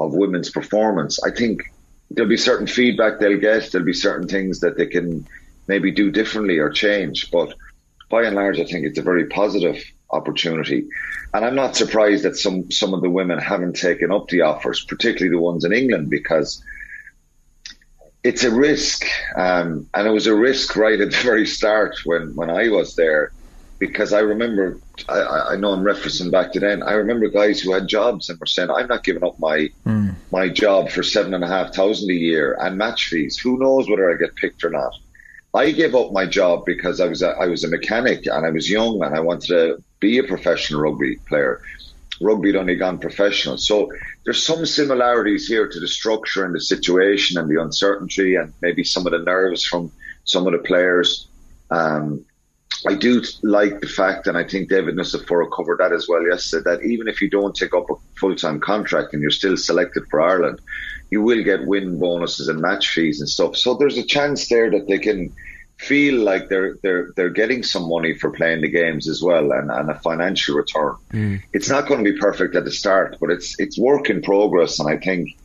of 0.00 0.14
women's 0.14 0.50
performance, 0.50 1.22
I 1.22 1.30
think 1.30 1.62
there'll 2.10 2.28
be 2.28 2.36
certain 2.36 2.66
feedback 2.66 3.20
they'll 3.20 3.38
get. 3.38 3.70
There'll 3.70 3.86
be 3.86 3.92
certain 3.92 4.26
things 4.26 4.60
that 4.60 4.76
they 4.76 4.86
can 4.86 5.28
maybe 5.68 5.92
do 5.92 6.10
differently 6.10 6.58
or 6.58 6.70
change. 6.70 7.30
But 7.30 7.54
by 8.08 8.24
and 8.24 8.34
large, 8.34 8.58
I 8.58 8.64
think 8.64 8.86
it's 8.86 8.98
a 8.98 9.02
very 9.02 9.26
positive 9.26 9.84
opportunity. 10.10 10.88
And 11.32 11.44
I'm 11.44 11.54
not 11.54 11.76
surprised 11.76 12.24
that 12.24 12.36
some, 12.36 12.70
some 12.72 12.94
of 12.94 13.02
the 13.02 13.10
women 13.10 13.38
haven't 13.38 13.76
taken 13.76 14.10
up 14.10 14.26
the 14.28 14.40
offers, 14.40 14.84
particularly 14.84 15.36
the 15.36 15.40
ones 15.40 15.64
in 15.64 15.72
England, 15.72 16.10
because 16.10 16.60
it's 18.24 18.42
a 18.42 18.50
risk. 18.50 19.04
Um, 19.36 19.86
and 19.94 20.08
it 20.08 20.10
was 20.10 20.26
a 20.26 20.34
risk 20.34 20.74
right 20.76 21.00
at 21.00 21.10
the 21.12 21.16
very 21.18 21.46
start 21.46 21.94
when, 22.04 22.34
when 22.34 22.50
I 22.50 22.68
was 22.68 22.96
there 22.96 23.30
because 23.80 24.12
I 24.12 24.20
remember, 24.20 24.78
I, 25.08 25.20
I 25.52 25.56
know 25.56 25.72
I'm 25.72 25.82
referencing 25.82 26.30
back 26.30 26.52
to 26.52 26.60
then. 26.60 26.82
I 26.82 26.92
remember 26.92 27.28
guys 27.28 27.60
who 27.60 27.72
had 27.72 27.88
jobs 27.88 28.28
and 28.28 28.38
were 28.38 28.46
saying, 28.46 28.70
"I'm 28.70 28.86
not 28.86 29.02
giving 29.02 29.24
up 29.24 29.40
my 29.40 29.70
Mm. 29.86 30.14
my 30.30 30.48
job 30.48 30.90
for 30.90 31.02
seven 31.02 31.34
and 31.34 31.42
a 31.42 31.48
half 31.48 31.74
thousand 31.74 32.10
a 32.10 32.14
year 32.14 32.56
and 32.60 32.78
match 32.78 33.08
fees. 33.08 33.38
Who 33.38 33.58
knows 33.58 33.88
whether 33.88 34.08
I 34.08 34.16
get 34.16 34.36
picked 34.36 34.62
or 34.62 34.70
not?" 34.70 34.92
I 35.52 35.72
gave 35.72 35.96
up 35.96 36.12
my 36.12 36.26
job 36.26 36.64
because 36.64 37.00
I 37.00 37.06
was 37.06 37.22
a, 37.22 37.30
I 37.30 37.46
was 37.48 37.64
a 37.64 37.68
mechanic 37.68 38.26
and 38.26 38.46
I 38.46 38.50
was 38.50 38.70
young 38.70 39.02
and 39.02 39.16
I 39.16 39.20
wanted 39.20 39.48
to 39.48 39.82
be 39.98 40.18
a 40.18 40.22
professional 40.22 40.80
rugby 40.82 41.16
player. 41.26 41.60
Rugby 42.20 42.50
had 42.50 42.56
only 42.56 42.76
gone 42.76 42.98
professional, 42.98 43.56
so 43.56 43.90
there's 44.24 44.44
some 44.44 44.64
similarities 44.66 45.48
here 45.48 45.66
to 45.66 45.80
the 45.80 45.88
structure 45.88 46.44
and 46.44 46.54
the 46.54 46.60
situation 46.60 47.38
and 47.38 47.50
the 47.50 47.60
uncertainty 47.60 48.36
and 48.36 48.52
maybe 48.60 48.84
some 48.84 49.06
of 49.06 49.12
the 49.12 49.18
nerves 49.18 49.64
from 49.64 49.90
some 50.24 50.46
of 50.46 50.52
the 50.52 50.58
players. 50.58 51.26
Um, 51.70 52.26
I 52.86 52.94
do 52.94 53.22
like 53.42 53.80
the 53.80 53.86
fact, 53.86 54.26
and 54.26 54.38
I 54.38 54.44
think 54.44 54.68
David 54.68 54.96
Nucifora 54.96 55.50
covered 55.54 55.78
that 55.78 55.92
as 55.92 56.08
well 56.08 56.22
yesterday, 56.22 56.70
that 56.70 56.84
even 56.84 57.08
if 57.08 57.20
you 57.20 57.28
don't 57.28 57.54
take 57.54 57.74
up 57.74 57.90
a 57.90 57.94
full 58.18 58.34
time 58.34 58.60
contract 58.60 59.12
and 59.12 59.22
you're 59.22 59.30
still 59.30 59.56
selected 59.56 60.04
for 60.10 60.20
Ireland, 60.20 60.60
you 61.10 61.22
will 61.22 61.42
get 61.42 61.66
win 61.66 61.98
bonuses 61.98 62.48
and 62.48 62.60
match 62.60 62.88
fees 62.88 63.20
and 63.20 63.28
stuff. 63.28 63.56
So 63.56 63.74
there's 63.74 63.98
a 63.98 64.04
chance 64.04 64.48
there 64.48 64.70
that 64.70 64.86
they 64.86 64.98
can 64.98 65.32
feel 65.76 66.22
like 66.22 66.48
they're 66.48 66.76
they're 66.82 67.10
they're 67.16 67.30
getting 67.30 67.62
some 67.62 67.88
money 67.88 68.14
for 68.14 68.30
playing 68.30 68.60
the 68.60 68.68
games 68.68 69.08
as 69.08 69.22
well 69.22 69.50
and, 69.52 69.70
and 69.70 69.90
a 69.90 69.94
financial 69.94 70.54
return. 70.54 70.94
It's 71.52 71.68
not 71.68 71.86
going 71.86 72.04
to 72.04 72.12
be 72.12 72.18
perfect 72.18 72.54
at 72.54 72.64
the 72.64 72.70
start, 72.70 73.16
but 73.20 73.30
it's 73.30 73.58
it's 73.58 73.78
work 73.78 74.10
in 74.10 74.22
progress, 74.22 74.78
and 74.80 74.88
I 74.88 74.96
think. 74.98 75.36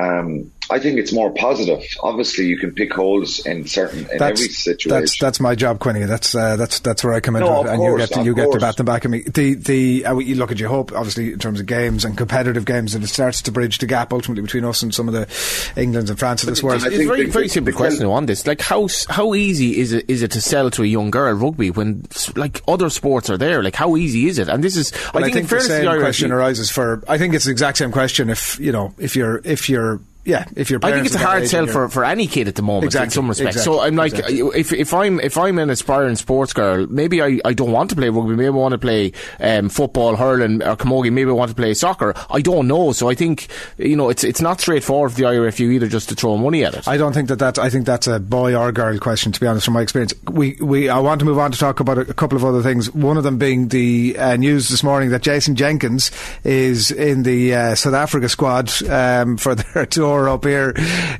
Um, 0.00 0.52
I 0.70 0.78
think 0.78 0.98
it's 0.98 1.12
more 1.12 1.30
positive. 1.30 1.82
Obviously, 2.02 2.46
you 2.46 2.58
can 2.58 2.72
pick 2.72 2.92
holes 2.92 3.44
in 3.46 3.66
certain 3.66 4.08
in 4.10 4.22
every 4.22 4.48
situation. 4.48 4.90
That's 4.90 5.18
that's 5.18 5.40
my 5.40 5.54
job, 5.54 5.78
Quinny. 5.78 6.04
That's 6.04 6.34
uh, 6.34 6.56
that's 6.56 6.80
that's 6.80 7.02
where 7.04 7.14
I 7.14 7.20
come 7.20 7.36
in, 7.36 7.40
No, 7.40 7.62
it, 7.62 7.66
of 7.66 7.72
and 7.74 7.82
you 7.82 7.96
get 7.96 8.08
to, 8.10 8.20
of 8.20 8.26
you 8.26 8.34
get 8.34 8.52
to 8.52 8.58
bat 8.58 8.76
them 8.76 8.86
back 8.86 9.04
at 9.04 9.10
me. 9.10 9.22
The 9.22 9.54
the 9.54 10.04
uh, 10.04 10.18
you 10.18 10.34
look 10.34 10.50
at 10.50 10.58
your 10.58 10.68
hope 10.68 10.92
obviously 10.92 11.32
in 11.32 11.38
terms 11.38 11.60
of 11.60 11.66
games 11.66 12.04
and 12.04 12.16
competitive 12.16 12.64
games, 12.64 12.94
and 12.94 13.02
it 13.02 13.08
starts 13.08 13.42
to 13.42 13.52
bridge 13.52 13.78
the 13.78 13.86
gap 13.86 14.12
ultimately 14.12 14.42
between 14.42 14.64
us 14.64 14.82
and 14.82 14.94
some 14.94 15.08
of 15.08 15.14
the 15.14 15.80
Englands 15.80 16.10
and 16.10 16.18
France 16.18 16.42
of 16.42 16.48
this 16.48 16.62
world. 16.62 16.82
It's 16.84 16.94
a 16.94 17.06
very, 17.06 17.26
very 17.26 17.48
simple 17.48 17.72
question 17.72 18.06
on 18.06 18.26
this. 18.26 18.46
Like, 18.46 18.60
how 18.60 18.88
how 19.08 19.34
easy 19.34 19.78
is 19.78 19.92
it 19.92 20.04
is 20.08 20.22
it 20.22 20.30
to 20.32 20.40
sell 20.40 20.70
to 20.70 20.82
a 20.82 20.86
young 20.86 21.10
girl 21.10 21.32
rugby 21.34 21.70
when 21.70 22.06
like 22.36 22.62
other 22.68 22.90
sports 22.90 23.30
are 23.30 23.38
there? 23.38 23.62
Like, 23.62 23.74
how 23.74 23.96
easy 23.96 24.26
is 24.26 24.38
it? 24.38 24.48
And 24.48 24.62
this 24.62 24.76
is, 24.76 24.92
Well, 25.14 25.24
I 25.24 25.30
think, 25.30 25.36
in 25.36 25.42
the 25.44 25.48
fairness 25.48 25.68
same 25.68 25.84
the 25.84 25.98
question 25.98 26.32
arises 26.32 26.70
for. 26.70 27.02
I 27.08 27.18
think 27.18 27.34
it's 27.34 27.44
the 27.44 27.52
exact 27.52 27.78
same 27.78 27.92
question. 27.92 28.30
If 28.30 28.58
you 28.58 28.72
know, 28.72 28.94
if 28.98 29.16
you're, 29.16 29.40
if 29.44 29.68
you're, 29.68 30.00
yeah, 30.28 30.44
if 30.54 30.68
you're. 30.68 30.78
I 30.82 30.92
think 30.92 31.06
it's 31.06 31.14
a 31.14 31.18
hard 31.18 31.48
sell 31.48 31.66
for, 31.66 31.88
for 31.88 32.04
any 32.04 32.26
kid 32.26 32.48
at 32.48 32.54
the 32.54 32.60
moment 32.60 32.84
exactly, 32.84 33.06
in 33.06 33.10
some 33.12 33.28
respects. 33.28 33.56
exactly, 33.56 33.78
so 33.78 33.80
I'm 33.80 33.96
like, 33.96 34.12
exactly. 34.12 34.40
if 34.60 34.74
if 34.74 34.92
I'm 34.92 35.18
if 35.20 35.38
I'm 35.38 35.58
an 35.58 35.70
aspiring 35.70 36.16
sports 36.16 36.52
girl, 36.52 36.86
maybe 36.86 37.22
I, 37.22 37.40
I 37.46 37.54
don't 37.54 37.72
want 37.72 37.88
to 37.90 37.96
play 37.96 38.10
rugby. 38.10 38.36
Maybe 38.36 38.48
I 38.48 38.50
want 38.50 38.72
to 38.72 38.78
play 38.78 39.12
um, 39.40 39.70
football, 39.70 40.16
hurling, 40.16 40.62
or 40.62 40.76
camogie. 40.76 41.10
Maybe 41.10 41.30
I 41.30 41.32
want 41.32 41.48
to 41.48 41.54
play 41.54 41.72
soccer. 41.72 42.12
I 42.28 42.42
don't 42.42 42.68
know. 42.68 42.92
So 42.92 43.08
I 43.08 43.14
think 43.14 43.48
you 43.78 43.96
know 43.96 44.10
it's 44.10 44.22
it's 44.22 44.42
not 44.42 44.60
straightforward 44.60 45.12
for 45.12 45.16
the 45.16 45.24
IRFU 45.24 45.72
either 45.72 45.88
just 45.88 46.10
to 46.10 46.14
throw 46.14 46.36
money 46.36 46.62
at 46.62 46.74
it. 46.74 46.86
I 46.86 46.98
don't 46.98 47.14
think 47.14 47.28
that 47.28 47.38
that. 47.38 47.58
I 47.58 47.70
think 47.70 47.86
that's 47.86 48.06
a 48.06 48.20
boy 48.20 48.54
or 48.54 48.70
girl 48.70 48.98
question. 48.98 49.32
To 49.32 49.40
be 49.40 49.46
honest, 49.46 49.64
from 49.64 49.74
my 49.74 49.80
experience, 49.80 50.12
we 50.30 50.58
we. 50.60 50.90
I 50.90 50.98
want 50.98 51.20
to 51.20 51.24
move 51.24 51.38
on 51.38 51.52
to 51.52 51.58
talk 51.58 51.80
about 51.80 51.96
a, 51.96 52.02
a 52.02 52.14
couple 52.14 52.36
of 52.36 52.44
other 52.44 52.60
things. 52.60 52.92
One 52.92 53.16
of 53.16 53.24
them 53.24 53.38
being 53.38 53.68
the 53.68 54.18
uh, 54.18 54.36
news 54.36 54.68
this 54.68 54.82
morning 54.82 55.08
that 55.08 55.22
Jason 55.22 55.56
Jenkins 55.56 56.10
is 56.44 56.90
in 56.90 57.22
the 57.22 57.54
uh, 57.54 57.74
South 57.76 57.94
Africa 57.94 58.28
squad 58.28 58.70
um, 58.90 59.36
for 59.38 59.54
their 59.54 59.86
tour 59.86 60.17
up 60.26 60.44
here 60.44 60.70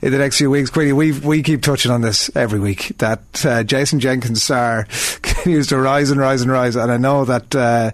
in 0.00 0.12
the 0.12 0.16
next 0.16 0.38
few 0.38 0.50
weeks. 0.50 0.70
Queenie, 0.70 0.94
we 0.94 1.12
we 1.12 1.42
keep 1.42 1.60
touching 1.60 1.90
on 1.90 2.00
this 2.00 2.34
every 2.34 2.58
week 2.58 2.96
that 2.98 3.44
uh, 3.44 3.62
Jason 3.64 4.00
Jenkins 4.00 4.42
star 4.42 4.84
continues 5.22 5.66
to 5.66 5.78
rise 5.78 6.10
and 6.10 6.18
rise 6.18 6.40
and 6.40 6.50
rise, 6.50 6.74
and 6.74 6.90
I 6.90 6.96
know 6.96 7.26
that 7.26 7.54
uh, 7.54 7.90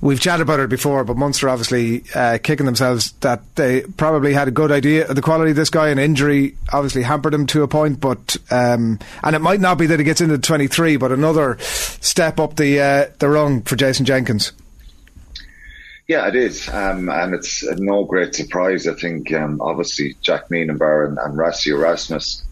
we've 0.00 0.20
chatted 0.20 0.40
about 0.40 0.60
it 0.60 0.70
before, 0.70 1.04
but 1.04 1.18
Munster 1.18 1.50
obviously 1.50 2.04
uh, 2.14 2.38
kicking 2.42 2.64
themselves 2.64 3.12
that 3.20 3.42
they 3.56 3.82
probably 3.82 4.32
had 4.32 4.48
a 4.48 4.52
good 4.52 4.72
idea 4.72 5.06
of 5.06 5.16
the 5.16 5.22
quality 5.22 5.50
of 5.50 5.56
this 5.56 5.70
guy, 5.70 5.88
and 5.88 6.00
injury 6.00 6.56
obviously 6.72 7.02
hampered 7.02 7.34
him 7.34 7.46
to 7.48 7.62
a 7.62 7.68
point. 7.68 8.00
But 8.00 8.38
um, 8.50 8.98
and 9.22 9.36
it 9.36 9.40
might 9.40 9.60
not 9.60 9.76
be 9.76 9.86
that 9.86 9.98
he 9.98 10.04
gets 10.04 10.22
into 10.22 10.38
twenty 10.38 10.68
three, 10.68 10.96
but 10.96 11.12
another 11.12 11.58
step 11.60 12.40
up 12.40 12.56
the 12.56 12.80
uh, 12.80 13.06
the 13.18 13.28
rung 13.28 13.60
for 13.62 13.76
Jason 13.76 14.06
Jenkins. 14.06 14.52
Yeah, 16.08 16.26
it 16.26 16.34
is, 16.34 16.68
um, 16.68 17.08
and 17.08 17.34
it's 17.34 17.62
no 17.78 18.04
great 18.04 18.34
surprise. 18.34 18.88
I 18.88 18.94
think 18.94 19.32
um, 19.32 19.60
obviously 19.60 20.16
Jack 20.20 20.48
Nienaber 20.48 21.06
and, 21.06 21.16
and 21.18 21.38
Rassie 21.38 21.72
Erasmus, 21.72 22.44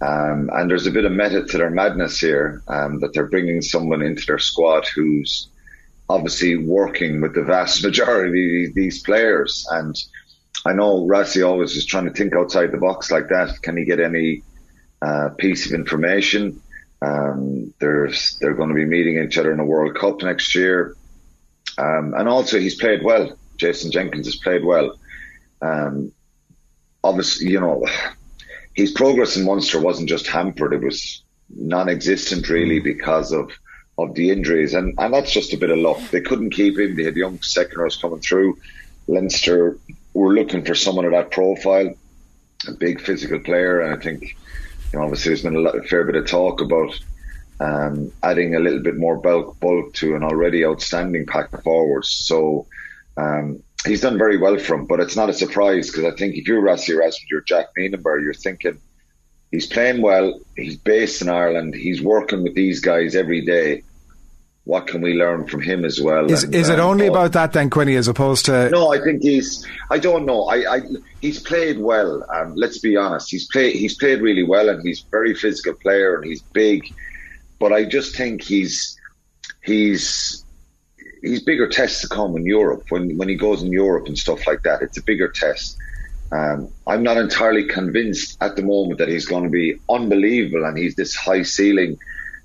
um, 0.00 0.50
and 0.52 0.70
there's 0.70 0.86
a 0.86 0.90
bit 0.90 1.04
of 1.04 1.12
method 1.12 1.48
to 1.48 1.58
their 1.58 1.70
madness 1.70 2.18
here 2.18 2.62
um, 2.68 3.00
that 3.00 3.12
they're 3.12 3.26
bringing 3.26 3.60
someone 3.60 4.02
into 4.02 4.24
their 4.26 4.38
squad 4.38 4.86
who's 4.94 5.48
obviously 6.08 6.56
working 6.56 7.20
with 7.20 7.34
the 7.34 7.42
vast 7.42 7.84
majority 7.84 8.66
of 8.66 8.74
these 8.74 9.02
players. 9.02 9.66
And 9.70 9.94
I 10.64 10.72
know 10.72 11.06
Rassie 11.06 11.46
always 11.46 11.76
is 11.76 11.86
trying 11.86 12.06
to 12.06 12.12
think 12.12 12.34
outside 12.34 12.72
the 12.72 12.78
box 12.78 13.10
like 13.10 13.28
that. 13.28 13.60
Can 13.62 13.76
he 13.76 13.84
get 13.84 14.00
any 14.00 14.42
uh, 15.02 15.30
piece 15.36 15.66
of 15.66 15.72
information? 15.72 16.60
Um, 17.02 17.74
there's 17.78 18.38
they're 18.40 18.54
going 18.54 18.70
to 18.70 18.74
be 18.74 18.86
meeting 18.86 19.22
each 19.22 19.36
other 19.36 19.52
in 19.52 19.60
a 19.60 19.64
World 19.64 19.96
Cup 19.96 20.22
next 20.22 20.54
year. 20.54 20.95
Um, 21.78 22.14
and 22.16 22.28
also, 22.28 22.58
he's 22.58 22.76
played 22.76 23.02
well 23.04 23.36
Jason 23.56 23.90
Jenkins 23.90 24.26
has 24.26 24.36
played 24.36 24.64
well. 24.64 24.96
Um, 25.62 26.12
obviously, 27.02 27.50
you 27.50 27.60
know, 27.60 27.86
his 28.74 28.92
progress 28.92 29.36
in 29.36 29.44
Munster 29.44 29.80
wasn't 29.80 30.08
just 30.08 30.26
hampered; 30.26 30.72
it 30.72 30.82
was 30.82 31.22
non-existent 31.54 32.48
really 32.48 32.80
because 32.80 33.32
of 33.32 33.50
of 33.98 34.14
the 34.14 34.30
injuries, 34.30 34.74
and 34.74 34.94
and 34.98 35.14
that's 35.14 35.32
just 35.32 35.52
a 35.52 35.58
bit 35.58 35.70
of 35.70 35.78
luck. 35.78 36.00
They 36.10 36.20
couldn't 36.20 36.50
keep 36.50 36.78
him. 36.78 36.96
They 36.96 37.04
had 37.04 37.16
young 37.16 37.38
seconders 37.38 38.00
coming 38.00 38.20
through. 38.20 38.58
Leinster 39.08 39.78
were 40.14 40.34
looking 40.34 40.64
for 40.64 40.74
someone 40.74 41.04
of 41.04 41.12
that 41.12 41.30
profile, 41.30 41.94
a 42.66 42.72
big 42.72 43.00
physical 43.00 43.38
player, 43.38 43.80
and 43.80 43.94
I 43.94 44.02
think 44.02 44.36
you 44.92 44.98
know, 44.98 45.04
obviously 45.04 45.30
there's 45.30 45.42
been 45.42 45.56
a, 45.56 45.60
lot, 45.60 45.78
a 45.78 45.82
fair 45.82 46.04
bit 46.04 46.16
of 46.16 46.26
talk 46.26 46.60
about 46.60 46.98
um, 47.60 48.12
adding 48.22 48.54
a 48.54 48.60
little 48.60 48.82
bit 48.82 48.96
more 48.96 49.16
bulk 49.16 49.58
bulk 49.60 49.94
to 49.94 50.14
an 50.14 50.22
already 50.22 50.64
outstanding 50.64 51.26
pack 51.26 51.52
of 51.52 51.62
forwards. 51.62 52.10
So 52.10 52.66
um, 53.16 53.62
he's 53.86 54.00
done 54.00 54.18
very 54.18 54.36
well 54.36 54.58
for 54.58 54.74
him, 54.74 54.86
but 54.86 55.00
it's 55.00 55.16
not 55.16 55.30
a 55.30 55.34
surprise 55.34 55.90
because 55.90 56.04
I 56.04 56.16
think 56.16 56.36
if 56.36 56.46
you're 56.46 56.62
Rassie 56.62 56.90
Erasmus, 56.90 57.26
you're 57.30 57.40
Jack 57.42 57.66
Nienaber, 57.78 58.22
you're 58.22 58.34
thinking 58.34 58.78
he's 59.50 59.66
playing 59.66 60.02
well, 60.02 60.38
he's 60.56 60.76
based 60.76 61.22
in 61.22 61.28
Ireland, 61.28 61.74
he's 61.74 62.02
working 62.02 62.42
with 62.42 62.54
these 62.54 62.80
guys 62.80 63.14
every 63.14 63.44
day. 63.44 63.82
What 64.64 64.88
can 64.88 65.00
we 65.00 65.14
learn 65.14 65.46
from 65.46 65.62
him 65.62 65.84
as 65.84 66.00
well? 66.00 66.28
Is, 66.28 66.42
And, 66.42 66.52
is 66.52 66.68
it 66.68 66.80
um, 66.80 66.90
only 66.90 67.06
about 67.06 67.32
that 67.34 67.52
then, 67.52 67.70
Quinny, 67.70 67.94
as 67.94 68.08
opposed 68.08 68.46
to 68.46 68.68
no, 68.70 68.92
I 68.92 69.00
think 69.00 69.22
he's. 69.22 69.64
I 69.92 70.00
don't 70.00 70.26
know. 70.26 70.46
I, 70.46 70.78
I 70.78 70.80
he's 71.20 71.38
played 71.38 71.78
well. 71.78 72.26
Um, 72.34 72.52
let's 72.56 72.80
be 72.80 72.96
honest. 72.96 73.30
He's 73.30 73.46
played. 73.46 73.76
He's 73.76 73.96
played 73.96 74.20
really 74.20 74.42
well, 74.42 74.68
and 74.68 74.84
he's 74.84 75.04
a 75.04 75.10
very 75.12 75.36
physical 75.36 75.74
player, 75.74 76.16
and 76.16 76.24
he's 76.24 76.42
big. 76.42 76.92
But 77.58 77.72
I 77.72 77.84
just 77.84 78.16
think 78.16 78.42
he's 78.42 78.98
he's 79.62 80.44
he's 81.22 81.42
bigger 81.42 81.68
tests 81.68 82.00
to 82.02 82.08
come 82.08 82.36
in 82.36 82.44
Europe 82.44 82.84
when 82.90 83.16
when 83.16 83.28
he 83.28 83.34
goes 83.34 83.62
in 83.62 83.72
Europe 83.72 84.06
and 84.06 84.18
stuff 84.18 84.46
like 84.46 84.62
that. 84.62 84.82
It's 84.82 84.98
a 84.98 85.02
bigger 85.02 85.28
test. 85.28 85.76
Um, 86.32 86.68
I'm 86.86 87.02
not 87.02 87.18
entirely 87.18 87.64
convinced 87.68 88.36
at 88.40 88.56
the 88.56 88.62
moment 88.62 88.98
that 88.98 89.08
he's 89.08 89.26
going 89.26 89.44
to 89.44 89.50
be 89.50 89.78
unbelievable 89.88 90.64
and 90.64 90.76
he's 90.76 90.96
this 90.96 91.14
high 91.14 91.42
ceiling 91.42 91.98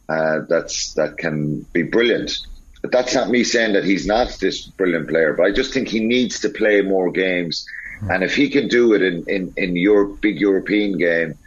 uh, 0.08 0.42
that's 0.50 0.94
that 0.94 1.18
can 1.18 1.62
be 1.74 1.84
brilliant. 1.84 2.38
But 2.82 2.92
that's 2.92 3.14
not 3.14 3.30
me 3.30 3.44
saying 3.44 3.74
that 3.74 3.84
he's 3.84 4.06
not 4.06 4.38
this 4.40 4.66
brilliant 4.66 5.08
player. 5.08 5.34
But 5.34 5.46
I 5.46 5.52
just 5.52 5.74
think 5.74 5.88
he 5.88 6.00
needs 6.00 6.40
to 6.42 6.50
play 6.50 6.82
more 6.82 7.12
games, 7.12 7.66
and 8.10 8.24
if 8.24 8.36
he 8.36 8.50
can 8.50 8.68
do 8.68 8.94
it 8.94 9.02
in 9.02 9.24
in 9.28 9.54
in 9.58 9.76
your 9.76 10.06
big 10.06 10.40
European 10.40 10.98
game 10.98 11.38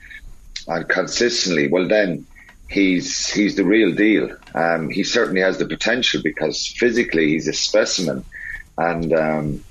and 0.69 0.89
consistently, 0.89 1.69
well 1.69 1.89
then 1.89 2.27
he's 2.75 3.29
he's 3.31 3.55
the 3.55 3.65
real 3.65 3.95
deal. 3.95 4.37
Um, 4.55 4.91
he 4.91 5.05
certainly 5.05 5.41
has 5.41 5.59
the 5.59 5.67
potential 5.67 6.21
because 6.23 6.67
physically 6.77 7.29
he's 7.29 7.47
a 7.47 7.53
specimen, 7.53 8.25
and 8.77 9.13
um, 9.13 9.65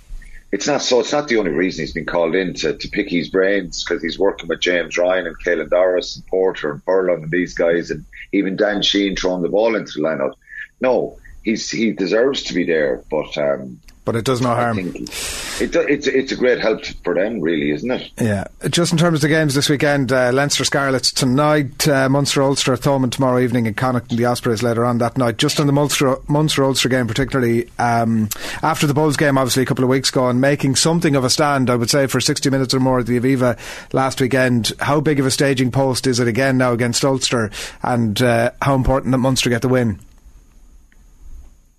it's 0.52 0.68
not 0.68 0.82
so. 0.82 1.02
It's 1.02 1.12
not 1.12 1.28
the 1.28 1.38
only 1.38 1.52
reason 1.52 1.84
he's 1.84 1.94
been 1.94 2.06
called 2.06 2.34
in 2.34 2.54
to, 2.56 2.78
to 2.78 2.88
pick 2.88 3.10
his 3.10 3.30
brains 3.30 3.84
because 3.84 4.02
he's 4.02 4.18
working 4.18 4.48
with 4.48 4.62
James 4.62 4.98
Ryan 4.98 5.28
and 5.28 5.36
Caelan 5.44 5.70
Doris 5.70 6.16
and 6.16 6.26
Porter 6.28 6.72
and 6.72 6.84
Furlong 6.84 7.24
and 7.24 7.32
these 7.32 7.54
guys, 7.54 7.92
and 7.92 8.06
even 8.32 8.56
Dan 8.56 8.82
Sheehan 8.82 9.18
throwing 9.18 9.44
the 9.44 9.50
ball 9.50 9.76
into 9.76 9.92
the 9.96 10.08
lineup. 10.08 10.34
No, 10.80 11.20
he's 11.44 11.70
he 11.70 11.92
deserves 11.92 12.44
to 12.44 12.54
be 12.54 12.64
there, 12.64 13.04
but 13.12 13.38
um, 13.38 13.80
but 14.06 14.16
it 14.16 14.26
does 14.26 14.42
no 14.42 14.50
harm. 14.50 14.80
It, 14.80 15.76
it's 15.76 16.08
it's 16.08 16.32
a 16.32 16.36
great 16.36 16.60
help 16.60 16.86
for 17.04 17.14
them, 17.14 17.40
really, 17.40 17.72
isn't 17.72 17.90
it? 17.90 18.12
Yeah, 18.20 18.46
just 18.70 18.92
in 18.92 18.98
terms 18.98 19.18
of 19.18 19.22
the 19.22 19.28
games 19.30 19.56
this 19.56 19.70
weekend, 19.70 20.12
uh, 20.12 20.32
Leinster 20.32 20.66
Scarlets 20.66 21.12
tonight, 21.12 21.88
uh, 21.88 22.10
Munster 22.10 22.44
Ulster 22.44 22.76
Thomond 22.76 23.12
tomorrow 23.12 23.40
evening, 23.40 23.68
and 23.68 23.78
Connacht 23.78 24.10
the 24.10 24.26
Ospreys 24.26 24.64
later 24.64 24.84
on 24.84 24.98
that 24.98 25.18
night. 25.18 25.38
Just 25.38 25.60
on 25.60 25.68
the 25.68 25.74
Munster 25.74 26.18
Munster 26.28 26.64
Ulster 26.64 26.90
game, 26.90 27.08
particularly 27.08 27.70
um, 27.80 28.30
after 28.62 28.88
the 28.88 28.94
Bulls 28.94 29.18
game, 29.18 29.38
obviously 29.38 29.64
a 29.64 29.66
couple 29.66 29.84
of 29.84 29.90
weeks 29.90 30.10
ago, 30.10 30.28
and 30.28 30.42
making 30.42 30.76
something 30.76 31.16
of 31.16 31.24
a 31.24 31.30
stand, 31.30 31.70
I 31.70 31.76
would 31.76 31.90
say, 31.90 32.08
for 32.08 32.20
60 32.20 32.50
minutes 32.50 32.74
or 32.74 32.80
more 32.80 33.00
at 33.00 33.06
the 33.06 33.20
Aviva 33.20 33.58
last 33.94 34.20
weekend. 34.20 34.74
How 34.80 35.00
big 35.00 35.20
of 35.20 35.26
a 35.26 35.32
staging 35.32 35.72
post 35.72 36.08
is 36.08 36.20
it 36.20 36.28
again 36.28 36.58
now 36.58 36.74
against 36.74 37.06
Ulster, 37.06 37.52
and 37.82 38.22
uh, 38.22 38.52
how 38.62 38.76
important 38.76 39.12
that 39.12 39.20
Munster 39.20 39.50
get 39.50 39.62
the 39.62 39.70
win? 39.70 40.00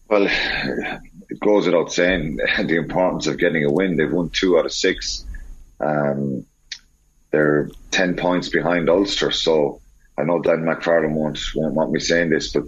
Well, 0.09 0.29
it 1.35 1.41
goes 1.41 1.67
without 1.67 1.93
saying 1.93 2.37
the 2.59 2.77
importance 2.77 3.27
of 3.27 3.39
getting 3.39 3.65
a 3.65 3.73
win. 3.73 3.97
They've 3.97 4.11
won 4.11 4.31
two 4.31 4.59
out 4.59 4.67
of 4.67 4.73
six. 4.73 5.25
Um, 5.81 6.47
they're 7.31 7.69
ten 7.91 8.15
points 8.15 8.49
behind 8.49 8.89
Ulster, 8.89 9.33
so 9.33 9.81
I 10.17 10.23
know 10.23 10.41
Dan 10.41 10.63
McFarland 10.65 11.15
won't 11.15 11.41
won't 11.57 11.75
want 11.75 11.91
me 11.91 11.99
saying 11.99 12.31
this, 12.31 12.53
but 12.53 12.65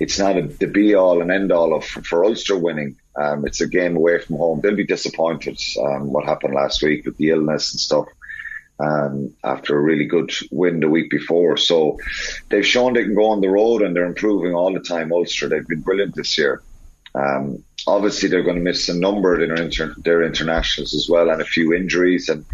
it's 0.00 0.18
not 0.18 0.36
a, 0.36 0.42
the 0.42 0.66
be 0.66 0.94
all 0.94 1.22
and 1.22 1.30
end 1.30 1.52
all 1.52 1.74
of 1.74 1.84
for 1.84 2.24
Ulster 2.24 2.58
winning. 2.58 2.96
Um, 3.14 3.46
it's 3.46 3.60
a 3.60 3.68
game 3.68 3.96
away 3.96 4.18
from 4.18 4.36
home. 4.36 4.60
They'll 4.60 4.74
be 4.74 4.86
disappointed 4.86 5.58
um, 5.80 6.12
what 6.12 6.24
happened 6.24 6.54
last 6.54 6.82
week 6.82 7.04
with 7.04 7.16
the 7.16 7.30
illness 7.30 7.72
and 7.72 7.80
stuff. 7.80 8.06
Um, 8.80 9.34
after 9.44 9.76
a 9.76 9.80
really 9.80 10.06
good 10.06 10.32
win 10.50 10.80
the 10.80 10.88
week 10.88 11.10
before, 11.10 11.58
so 11.58 11.98
they've 12.48 12.66
shown 12.66 12.94
they 12.94 13.04
can 13.04 13.14
go 13.14 13.26
on 13.26 13.42
the 13.42 13.50
road 13.50 13.82
and 13.82 13.94
they're 13.94 14.06
improving 14.06 14.54
all 14.54 14.72
the 14.72 14.80
time. 14.80 15.12
Ulster, 15.12 15.48
they've 15.48 15.68
been 15.68 15.82
brilliant 15.82 16.16
this 16.16 16.38
year. 16.38 16.62
Um, 17.14 17.64
obviously, 17.86 18.28
they're 18.28 18.42
going 18.42 18.56
to 18.56 18.62
miss 18.62 18.88
a 18.88 18.98
number 18.98 19.34
of 19.34 19.40
their, 19.40 19.64
inter- 19.64 19.94
their 19.98 20.22
internationals 20.22 20.94
as 20.94 21.08
well, 21.08 21.30
and 21.30 21.42
a 21.42 21.46
few 21.46 21.74
injuries, 21.74 22.28
and 22.28 22.44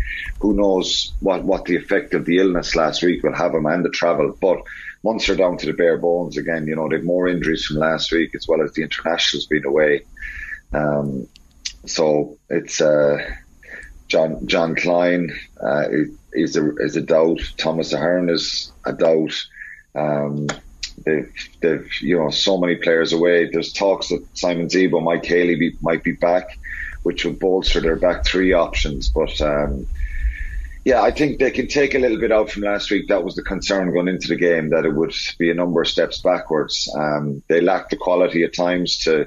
who 0.40 0.54
knows 0.54 1.14
what, 1.20 1.44
what 1.44 1.64
the 1.64 1.76
effect 1.76 2.14
of 2.14 2.24
the 2.24 2.38
illness 2.38 2.74
last 2.74 3.02
week 3.02 3.22
will 3.22 3.34
have 3.34 3.52
them 3.52 3.66
and 3.66 3.84
the 3.84 3.90
travel. 3.90 4.36
But 4.40 4.58
once 5.02 5.26
they're 5.26 5.36
down 5.36 5.58
to 5.58 5.66
the 5.66 5.72
bare 5.72 5.98
bones 5.98 6.36
again, 6.36 6.66
you 6.66 6.76
know 6.76 6.88
they've 6.88 7.04
more 7.04 7.28
injuries 7.28 7.64
from 7.64 7.76
last 7.76 8.10
week 8.12 8.34
as 8.34 8.46
well 8.48 8.62
as 8.62 8.72
the 8.72 8.82
internationals 8.82 9.46
being 9.46 9.64
away. 9.64 10.02
Um, 10.72 11.28
so 11.84 12.38
it's 12.48 12.80
uh, 12.80 13.18
John 14.08 14.46
John 14.46 14.74
Kleyn 14.74 15.32
uh, 15.62 15.88
is 16.32 16.56
a 16.56 16.74
is 16.76 16.96
a 16.96 17.02
doubt. 17.02 17.40
Thomas 17.56 17.92
Ahern 17.92 18.30
is 18.30 18.72
a 18.84 18.92
doubt. 18.92 19.34
Um, 19.94 20.48
they've, 21.04 21.32
they've, 21.60 21.88
you 22.00 22.18
know, 22.18 22.30
so 22.30 22.58
many 22.58 22.76
players 22.76 23.12
away. 23.12 23.48
There's 23.50 23.72
talks 23.72 24.08
that 24.08 24.26
Simon 24.34 24.68
Zebo, 24.68 25.02
Mike 25.02 25.24
Haley 25.24 25.56
be, 25.56 25.76
might 25.80 26.02
be 26.02 26.12
back, 26.12 26.46
which 27.02 27.24
would 27.24 27.38
bolster 27.38 27.80
their 27.80 27.96
back 27.96 28.24
three 28.24 28.52
options. 28.52 29.10
But 29.10 29.40
um, 29.40 29.86
yeah, 30.84 31.02
I 31.02 31.10
think 31.10 31.38
they 31.38 31.50
can 31.50 31.66
take 31.66 31.94
a 31.94 31.98
little 31.98 32.18
bit 32.20 32.32
out 32.32 32.50
from 32.50 32.62
last 32.62 32.90
week. 32.90 33.08
That 33.08 33.24
was 33.24 33.34
the 33.34 33.42
concern 33.42 33.92
going 33.92 34.08
into 34.08 34.28
the 34.28 34.36
game 34.36 34.70
that 34.70 34.84
it 34.84 34.94
would 34.94 35.12
be 35.38 35.50
a 35.50 35.54
number 35.54 35.82
of 35.82 35.88
steps 35.88 36.20
backwards. 36.22 36.88
Um, 36.96 37.42
they 37.48 37.60
lacked 37.60 37.90
the 37.90 37.96
quality 37.96 38.44
at 38.44 38.54
times 38.54 38.98
to 38.98 39.26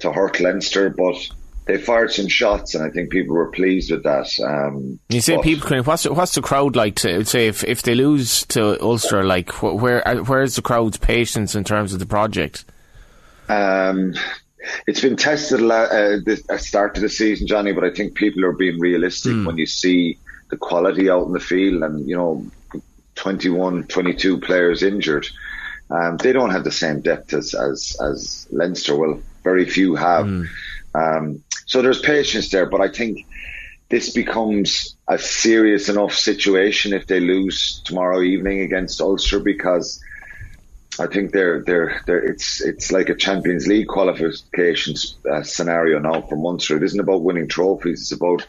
to 0.00 0.12
hurt 0.12 0.40
Leinster, 0.40 0.90
but 0.90 1.16
they 1.64 1.78
fired 1.78 2.12
some 2.12 2.28
shots, 2.28 2.74
and 2.74 2.84
I 2.84 2.90
think 2.90 3.10
people 3.10 3.34
were 3.36 3.50
pleased 3.50 3.90
with 3.90 4.02
that. 4.02 4.28
Um, 4.44 4.98
You 5.08 5.20
say 5.20 5.36
but- 5.36 5.44
people, 5.44 5.82
what's 5.82 6.08
what's 6.08 6.34
the 6.34 6.42
crowd 6.42 6.76
like? 6.76 6.96
To 6.96 7.24
say 7.24 7.46
if, 7.46 7.62
if 7.64 7.82
they 7.82 7.94
lose 7.94 8.44
to 8.46 8.80
Ulster, 8.82 9.22
like 9.24 9.62
where 9.62 10.06
uh, 10.06 10.16
where 10.24 10.42
is 10.42 10.56
the 10.56 10.62
crowd's 10.62 10.96
patience 10.96 11.54
in 11.54 11.64
terms 11.64 11.92
of 11.92 11.98
the 11.98 12.06
project? 12.06 12.64
Um, 13.48 14.14
it's 14.86 15.00
been 15.00 15.16
tested 15.16 15.60
la- 15.60 15.74
uh, 15.90 16.18
the 16.24 16.42
at 16.50 16.60
start 16.60 16.96
of 16.96 17.02
the 17.02 17.08
season, 17.08 17.46
Johnny, 17.46 17.72
but 17.72 17.84
I 17.84 17.90
think 17.90 18.14
people 18.14 18.44
are 18.44 18.52
being 18.52 18.78
realistic 18.78 19.32
when 19.44 19.58
you 19.58 19.66
see 19.66 20.18
the 20.50 20.56
quality 20.56 21.10
out 21.10 21.26
in 21.26 21.32
the 21.32 21.40
field 21.40 21.82
and, 21.82 22.08
you 22.08 22.14
know, 22.16 22.46
21, 23.16 23.84
22 23.84 24.38
players 24.38 24.82
injured. 24.82 25.26
Um, 25.90 26.16
they 26.18 26.32
don't 26.32 26.50
have 26.50 26.64
the 26.64 26.70
same 26.72 27.00
depth 27.00 27.34
as, 27.34 27.54
as, 27.54 27.96
as 28.00 28.46
Leinster. 28.50 28.96
Well, 28.96 29.20
very 29.42 29.64
few 29.68 29.94
have. 29.96 30.26
Um, 30.94 31.42
so 31.66 31.82
there's 31.82 32.00
patience 32.00 32.50
there, 32.50 32.66
but 32.66 32.80
I 32.80 32.88
think 32.88 33.26
this 33.88 34.10
becomes 34.10 34.96
a 35.08 35.18
serious 35.18 35.88
enough 35.88 36.14
situation 36.14 36.92
if 36.92 37.06
they 37.06 37.20
lose 37.20 37.82
tomorrow 37.84 38.22
evening 38.22 38.60
against 38.60 39.00
Ulster 39.00 39.40
because 39.40 40.02
I 40.98 41.06
think 41.06 41.32
they're 41.32 41.62
they're 41.62 42.02
they're 42.06 42.22
it's 42.22 42.60
it's 42.60 42.92
like 42.92 43.08
a 43.08 43.14
Champions 43.14 43.66
League 43.66 43.88
qualification 43.88 44.94
uh, 45.30 45.42
scenario 45.42 45.98
now 45.98 46.22
for 46.22 46.36
Munster. 46.36 46.76
It 46.76 46.82
isn't 46.82 47.00
about 47.00 47.22
winning 47.22 47.48
trophies; 47.48 48.02
it's 48.02 48.12
about 48.12 48.46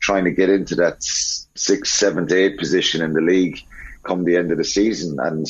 trying 0.00 0.24
to 0.24 0.32
get 0.32 0.50
into 0.50 0.74
that 0.76 0.96
sixth, 1.00 1.92
seventh, 1.92 2.32
eighth 2.32 2.58
position 2.58 3.00
in 3.00 3.12
the 3.12 3.20
league 3.20 3.60
come 4.02 4.24
the 4.24 4.36
end 4.36 4.50
of 4.50 4.58
the 4.58 4.64
season, 4.64 5.18
and 5.20 5.46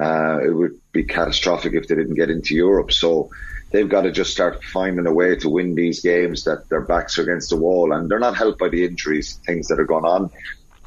uh, 0.00 0.40
it 0.42 0.50
would 0.50 0.78
be 0.92 1.04
catastrophic 1.04 1.74
if 1.74 1.86
they 1.86 1.94
didn't 1.94 2.14
get 2.14 2.30
into 2.30 2.54
Europe. 2.54 2.90
So 2.92 3.30
they've 3.70 3.88
got 3.88 4.02
to 4.02 4.10
just 4.10 4.32
start 4.32 4.62
finding 4.64 5.06
a 5.06 5.12
way 5.12 5.36
to 5.36 5.48
win 5.48 5.74
these 5.74 6.00
games 6.00 6.44
that 6.44 6.68
their 6.68 6.80
backs 6.80 7.18
are 7.18 7.22
against 7.22 7.50
the 7.50 7.56
wall, 7.56 7.92
and 7.92 8.10
they're 8.10 8.18
not 8.18 8.36
helped 8.36 8.58
by 8.58 8.68
the 8.68 8.84
injuries, 8.84 9.38
things 9.46 9.68
that 9.68 9.80
are 9.80 9.84
going 9.84 10.04
on. 10.04 10.30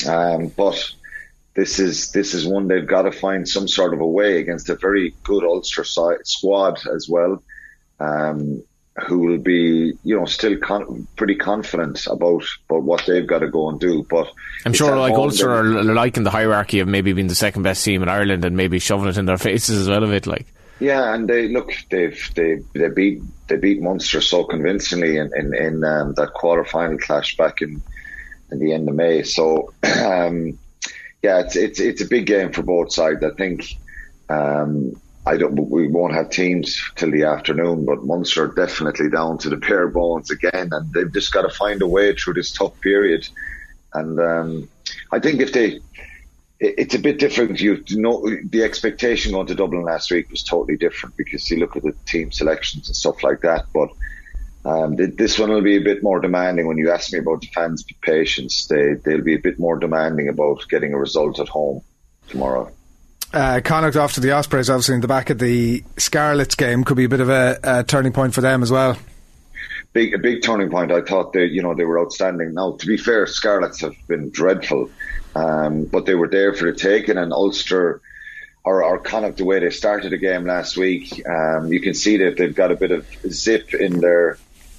Um, 0.07 0.47
but 0.47 0.91
this 1.53 1.79
is 1.79 2.11
this 2.11 2.33
is 2.33 2.47
one 2.47 2.67
they've 2.67 2.87
got 2.87 3.03
to 3.03 3.11
find 3.11 3.47
some 3.47 3.67
sort 3.67 3.93
of 3.93 3.99
a 3.99 4.07
way 4.07 4.39
against 4.39 4.69
a 4.69 4.75
very 4.75 5.13
good 5.23 5.43
Ulster 5.43 5.83
side, 5.83 6.25
squad 6.25 6.79
as 6.87 7.07
well, 7.09 7.43
um, 7.99 8.63
who 9.07 9.19
will 9.19 9.37
be 9.37 9.93
you 10.03 10.17
know 10.17 10.25
still 10.25 10.57
con- 10.57 11.07
pretty 11.17 11.35
confident 11.35 12.07
about 12.07 12.43
about 12.69 12.83
what 12.83 13.05
they've 13.05 13.27
got 13.27 13.39
to 13.39 13.49
go 13.49 13.69
and 13.69 13.79
do. 13.79 14.05
But 14.09 14.31
I'm 14.65 14.73
sure 14.73 14.95
like 14.97 15.13
Ulster 15.13 15.51
are 15.51 15.83
liking 15.83 16.23
the 16.23 16.31
hierarchy 16.31 16.79
of 16.79 16.87
maybe 16.87 17.13
being 17.13 17.27
the 17.27 17.35
second 17.35 17.63
best 17.63 17.83
team 17.83 18.01
in 18.01 18.09
Ireland 18.09 18.45
and 18.45 18.55
maybe 18.55 18.79
shoving 18.79 19.09
it 19.09 19.17
in 19.17 19.25
their 19.25 19.37
faces 19.49 19.81
as 19.81 19.89
well 19.89 20.03
a 20.03 20.07
bit. 20.07 20.25
Like 20.25 20.47
Yeah, 20.81 21.13
and 21.13 21.29
they 21.29 21.47
look 21.47 21.71
they've 21.91 22.19
they 22.35 22.57
they 22.73 22.89
beat 22.89 23.21
they 23.47 23.57
beat 23.57 23.83
Munster 23.83 24.19
so 24.19 24.43
convincingly 24.45 25.17
in 25.17 25.29
in, 25.35 25.53
in 25.53 25.83
um, 25.83 26.13
that 26.17 26.33
quarter 26.33 26.65
final 26.65 26.97
clash 26.97 27.37
back 27.37 27.61
in 27.61 27.83
in 28.51 28.57
the 28.57 28.73
end 28.73 28.89
of 28.89 28.95
May. 28.95 29.21
So 29.21 29.75
um, 30.03 30.57
yeah, 31.21 31.41
it's 31.41 31.55
it's 31.55 31.79
it's 31.79 32.01
a 32.01 32.07
big 32.07 32.25
game 32.25 32.51
for 32.51 32.63
both 32.63 32.91
sides. 32.91 33.23
I 33.23 33.29
think 33.37 33.63
um, 34.29 34.99
I 35.27 35.37
don't 35.37 35.69
we 35.69 35.87
won't 35.87 36.15
have 36.15 36.31
teams 36.31 36.75
till 36.95 37.11
the 37.11 37.25
afternoon, 37.25 37.85
but 37.85 38.03
Munster 38.03 38.45
are 38.45 38.55
definitely 38.55 39.11
down 39.11 39.37
to 39.39 39.49
the 39.49 39.57
bare 39.57 39.87
bones 39.89 40.31
again, 40.31 40.69
and 40.71 40.91
they've 40.93 41.13
just 41.13 41.31
got 41.31 41.43
to 41.43 41.55
find 41.55 41.83
a 41.83 41.87
way 41.87 42.15
through 42.15 42.33
this 42.33 42.53
tough 42.53 42.73
period. 42.81 43.23
And 43.93 44.19
um, 44.19 44.69
I 45.11 45.19
think 45.19 45.41
if 45.41 45.53
they 45.53 45.79
it's 46.61 46.93
a 46.93 46.99
bit 46.99 47.17
different. 47.17 47.59
You 47.59 47.83
know, 47.89 48.23
the 48.43 48.63
expectation 48.63 49.31
going 49.31 49.47
to 49.47 49.55
Dublin 49.55 49.83
last 49.83 50.11
week 50.11 50.29
was 50.29 50.43
totally 50.43 50.77
different 50.77 51.17
because 51.17 51.49
you 51.49 51.57
look 51.57 51.75
at 51.75 51.81
the 51.81 51.93
team 52.05 52.31
selections 52.31 52.87
and 52.87 52.95
stuff 52.95 53.23
like 53.23 53.41
that. 53.41 53.65
But 53.73 53.89
um, 54.63 54.95
this 54.95 55.39
one 55.39 55.49
will 55.49 55.63
be 55.63 55.77
a 55.77 55.81
bit 55.81 56.03
more 56.03 56.19
demanding. 56.19 56.67
When 56.67 56.77
you 56.77 56.91
ask 56.91 57.11
me 57.11 57.17
about 57.17 57.41
the 57.41 57.47
fans' 57.47 57.83
patience, 58.01 58.67
they 58.67 58.93
they'll 58.93 59.23
be 59.23 59.33
a 59.33 59.39
bit 59.39 59.57
more 59.57 59.79
demanding 59.79 60.29
about 60.29 60.67
getting 60.69 60.93
a 60.93 60.99
result 60.99 61.39
at 61.39 61.47
home 61.47 61.81
tomorrow. 62.27 62.71
Uh, 63.33 63.61
Connacht 63.63 63.95
after 63.95 64.21
the 64.21 64.31
Ospreys, 64.31 64.69
obviously 64.69 64.93
in 64.93 65.01
the 65.01 65.07
back 65.07 65.31
of 65.31 65.39
the 65.39 65.83
Scarlets 65.97 66.55
game, 66.55 66.83
could 66.83 66.97
be 66.97 67.05
a 67.05 67.09
bit 67.09 67.21
of 67.21 67.29
a, 67.29 67.57
a 67.63 67.83
turning 67.83 68.13
point 68.13 68.35
for 68.35 68.41
them 68.41 68.61
as 68.61 68.71
well 68.71 68.97
big 69.93 70.13
a 70.13 70.17
big 70.17 70.41
turning 70.41 70.69
point. 70.69 70.91
I 70.91 71.01
thought 71.01 71.33
they 71.33 71.45
you 71.45 71.61
know 71.61 71.73
they 71.75 71.83
were 71.83 71.99
outstanding. 71.99 72.53
Now 72.53 72.77
to 72.77 72.87
be 72.87 72.97
fair, 72.97 73.25
Scarlets 73.27 73.81
have 73.81 73.95
been 74.07 74.29
dreadful. 74.29 74.89
Um, 75.35 75.85
but 75.85 76.05
they 76.05 76.15
were 76.15 76.27
there 76.27 76.53
for 76.53 76.71
the 76.71 76.77
taking, 76.77 77.17
and 77.17 77.31
Ulster 77.31 78.01
are 78.63 78.99
kind 78.99 79.25
of 79.25 79.37
the 79.37 79.45
way 79.45 79.59
they 79.59 79.71
started 79.71 80.11
the 80.11 80.17
game 80.17 80.45
last 80.45 80.77
week. 80.77 81.25
Um, 81.27 81.73
you 81.73 81.79
can 81.79 81.93
see 81.95 82.17
that 82.17 82.37
they've 82.37 82.53
got 82.53 82.71
a 82.71 82.75
bit 82.75 82.91
of 82.91 83.07
zip 83.27 83.73
in 83.73 83.99
their 83.99 84.37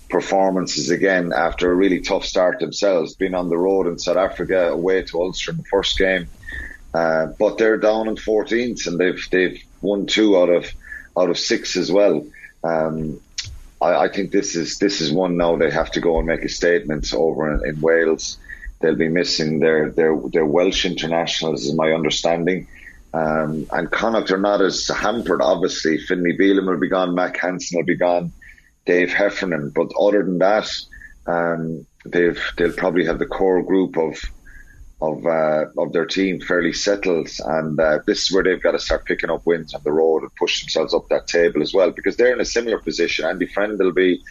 performances 0.08 0.90
again 0.90 1.32
after 1.34 1.72
a 1.72 1.74
really 1.74 2.00
tough 2.00 2.24
start 2.24 2.60
themselves, 2.60 3.14
being 3.14 3.34
on 3.34 3.48
the 3.48 3.56
road 3.56 3.86
in 3.86 3.98
South 3.98 4.18
Africa 4.18 4.68
away 4.68 5.02
to 5.02 5.20
Ulster 5.20 5.50
in 5.50 5.56
the 5.56 5.64
first 5.64 5.98
game. 5.98 6.28
Uh, 6.94 7.26
but 7.38 7.58
they're 7.58 7.78
down 7.78 8.06
in 8.06 8.16
14th, 8.16 8.86
and 8.86 8.98
they've 8.98 9.26
they've 9.30 9.64
won 9.80 10.06
two 10.06 10.38
out 10.38 10.50
of 10.50 10.70
out 11.16 11.30
of 11.30 11.38
six 11.38 11.76
as 11.76 11.90
well. 11.90 12.24
Um, 12.62 13.20
I, 13.80 14.04
I, 14.04 14.08
think 14.08 14.30
this 14.30 14.54
is 14.54 14.78
this 14.78 15.00
is 15.00 15.10
one 15.10 15.36
now 15.36 15.56
they 15.56 15.70
have 15.70 15.90
to 15.92 16.00
go 16.00 16.18
and 16.18 16.26
make 16.26 16.42
a 16.42 16.48
statement 16.48 17.12
over 17.14 17.52
in, 17.52 17.66
in 17.66 17.80
Wales. 17.80 18.36
They'll 18.82 18.96
be 18.96 19.08
missing 19.08 19.60
their 19.60 19.90
their, 19.90 20.14
their 20.32 20.44
Welsh 20.44 20.84
internationals, 20.84 21.64
is 21.64 21.74
my 21.74 21.92
understanding. 21.92 22.66
Um, 23.14 23.66
and 23.70 23.90
Connacht 23.90 24.30
are 24.30 24.38
not 24.38 24.60
as 24.60 24.88
hampered, 24.88 25.40
obviously. 25.40 25.98
Finlay 25.98 26.36
Bealham 26.36 26.66
will 26.66 26.80
be 26.80 26.88
gone, 26.88 27.14
Mack 27.14 27.36
Hansen 27.36 27.78
will 27.78 27.84
be 27.84 27.94
gone, 27.94 28.32
Dave 28.86 29.12
Heffernan. 29.12 29.70
But 29.70 29.92
other 29.98 30.22
than 30.22 30.38
that, 30.38 30.68
um, 31.26 31.86
they've 32.04 32.42
they'll 32.56 32.72
probably 32.72 33.06
have 33.06 33.18
the 33.18 33.26
core 33.26 33.62
group 33.62 33.96
of 33.96 34.18
of 35.00 35.26
uh, 35.26 35.64
of 35.76 35.92
their 35.92 36.06
team 36.06 36.40
fairly 36.40 36.72
settled, 36.72 37.28
and 37.44 37.78
uh, 37.78 37.98
this 38.06 38.22
is 38.22 38.32
where 38.32 38.44
they've 38.44 38.62
got 38.62 38.72
to 38.72 38.78
start 38.78 39.04
picking 39.04 39.30
up 39.30 39.44
wins 39.44 39.74
on 39.74 39.82
the 39.84 39.92
road 39.92 40.22
and 40.22 40.34
push 40.36 40.62
themselves 40.62 40.94
up 40.94 41.08
that 41.08 41.26
table 41.26 41.60
as 41.60 41.74
well, 41.74 41.90
because 41.90 42.16
they're 42.16 42.32
in 42.32 42.40
a 42.40 42.44
similar 42.44 42.78
position. 42.78 43.24
Andy 43.24 43.46
Friend 43.46 43.78
will 43.78 43.92
be 43.92 44.22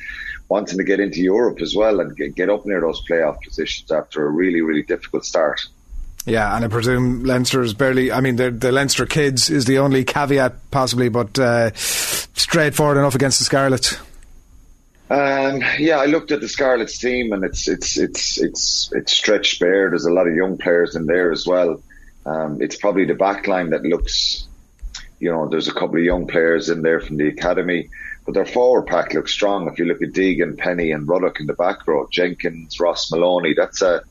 wanting 0.51 0.77
to 0.77 0.83
get 0.83 0.99
into 0.99 1.21
Europe 1.21 1.61
as 1.61 1.73
well 1.73 2.01
and 2.01 2.15
get, 2.17 2.35
get 2.35 2.49
up 2.49 2.65
near 2.65 2.81
those 2.81 3.01
playoff 3.07 3.41
positions 3.41 3.89
after 3.89 4.25
a 4.25 4.29
really, 4.29 4.59
really 4.59 4.83
difficult 4.83 5.23
start. 5.23 5.61
Yeah, 6.25 6.53
and 6.53 6.65
I 6.65 6.67
presume 6.67 7.23
Leinster 7.23 7.61
is 7.63 7.73
barely. 7.73 8.11
I 8.11 8.19
mean, 8.19 8.35
the, 8.35 8.51
the 8.51 8.71
Leinster 8.71 9.05
kids 9.05 9.49
is 9.49 9.63
the 9.63 9.79
only 9.79 10.03
caveat 10.03 10.69
possibly, 10.69 11.07
but 11.07 11.39
uh, 11.39 11.71
straightforward 11.73 12.97
enough 12.97 13.15
against 13.15 13.39
the 13.39 13.45
Scarlets. 13.45 13.95
Um, 15.09 15.63
yeah, 15.79 15.97
I 15.97 16.05
looked 16.05 16.31
at 16.31 16.41
the 16.41 16.49
Scarlets 16.49 16.97
team, 16.97 17.31
and 17.31 17.43
it's 17.43 17.67
it's 17.67 17.97
it's 17.97 18.37
it's 18.37 18.91
it's 18.93 19.11
stretched 19.13 19.59
bare. 19.61 19.89
There's 19.89 20.05
a 20.05 20.13
lot 20.13 20.27
of 20.27 20.35
young 20.35 20.57
players 20.57 20.95
in 20.95 21.05
there 21.05 21.31
as 21.31 21.47
well. 21.47 21.81
Um, 22.25 22.61
it's 22.61 22.75
probably 22.75 23.05
the 23.05 23.15
back 23.15 23.47
line 23.47 23.71
that 23.71 23.83
looks, 23.83 24.47
you 25.19 25.31
know, 25.31 25.47
there's 25.49 25.69
a 25.69 25.73
couple 25.73 25.95
of 25.95 26.03
young 26.03 26.27
players 26.27 26.69
in 26.69 26.81
there 26.81 26.99
from 26.99 27.17
the 27.17 27.29
academy. 27.29 27.89
But 28.25 28.35
their 28.35 28.45
forward 28.45 28.85
pack 28.87 29.13
looks 29.13 29.31
strong. 29.31 29.67
If 29.67 29.79
you 29.79 29.85
look 29.85 30.01
at 30.01 30.09
Deegan, 30.09 30.57
Penny, 30.57 30.91
and 30.91 31.07
Ruddock 31.07 31.39
in 31.39 31.47
the 31.47 31.53
back 31.53 31.87
row, 31.87 32.07
Jenkins, 32.11 32.79
Ross 32.79 33.09
Molony, 33.11 33.55
that's 33.55 33.81
a, 33.81 34.03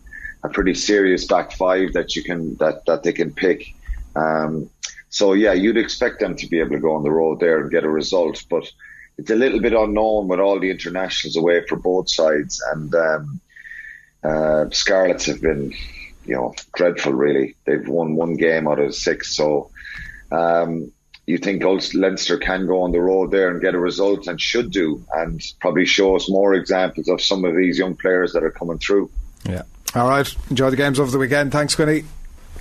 a 0.43 0.49
pretty 0.49 0.75
serious 0.75 1.27
back 1.27 1.53
five 1.53 1.93
that 1.93 2.17
you 2.17 2.25
can 2.25 2.57
that 2.57 2.85
that 2.87 3.05
they 3.05 3.13
can 3.13 3.33
pick. 3.33 3.73
Um, 4.17 4.69
so 5.11 5.33
yeah, 5.35 5.53
you'd 5.53 5.77
expect 5.77 6.19
them 6.19 6.37
to 6.37 6.49
be 6.49 6.59
able 6.59 6.71
to 6.71 6.81
go 6.81 6.95
on 6.95 7.05
the 7.05 7.11
road 7.11 7.39
there 7.39 7.61
and 7.61 7.71
get 7.71 7.85
a 7.85 7.89
result, 7.89 8.45
but 8.51 8.69
it's 9.17 9.31
a 9.31 9.37
little 9.37 9.61
bit 9.61 9.75
unknown 9.75 10.27
with 10.27 10.41
all 10.41 10.59
the 10.59 10.71
internationals 10.71 11.37
away 11.37 11.65
for 11.69 11.77
both 11.77 12.11
sides, 12.11 12.61
and 12.73 12.95
um, 12.95 13.41
uh, 14.25 14.65
Scarlets 14.71 15.27
have 15.27 15.41
been, 15.41 15.73
you 16.25 16.35
know, 16.35 16.55
dreadful. 16.75 17.13
Really, 17.13 17.55
they've 17.65 17.87
won 17.87 18.17
one 18.17 18.35
game 18.35 18.67
out 18.67 18.81
of 18.81 18.95
six, 18.95 19.37
so. 19.37 19.71
Um, 20.33 20.93
you 21.31 21.39
think 21.39 21.63
Leinster 21.63 22.37
can 22.39 22.67
go 22.67 22.83
on 22.83 22.93
the 22.93 23.01
road 23.01 23.31
there 23.31 23.51
and 23.51 23.61
get 23.61 23.75
a 23.75 23.79
result 23.79 24.27
and 24.27 24.41
should 24.41 24.71
do, 24.71 25.03
and 25.13 25.43
probably 25.61 25.87
show 25.87 26.17
us 26.17 26.29
more 26.29 26.55
examples 26.55 27.09
of 27.09 27.23
some 27.23 27.45
of 27.45 27.57
these 27.57 27.79
young 27.79 27.97
players 27.97 28.33
that 28.33 28.43
are 28.43 28.51
coming 28.51 28.79
through. 28.79 29.11
Yeah. 29.45 29.63
All 29.95 30.09
right. 30.09 30.33
Enjoy 30.51 30.71
the 30.71 30.77
games 30.77 31.01
over 31.01 31.11
the 31.11 31.19
weekend. 31.19 31.53
Thanks, 31.53 31.75
Quinny. 31.75 32.05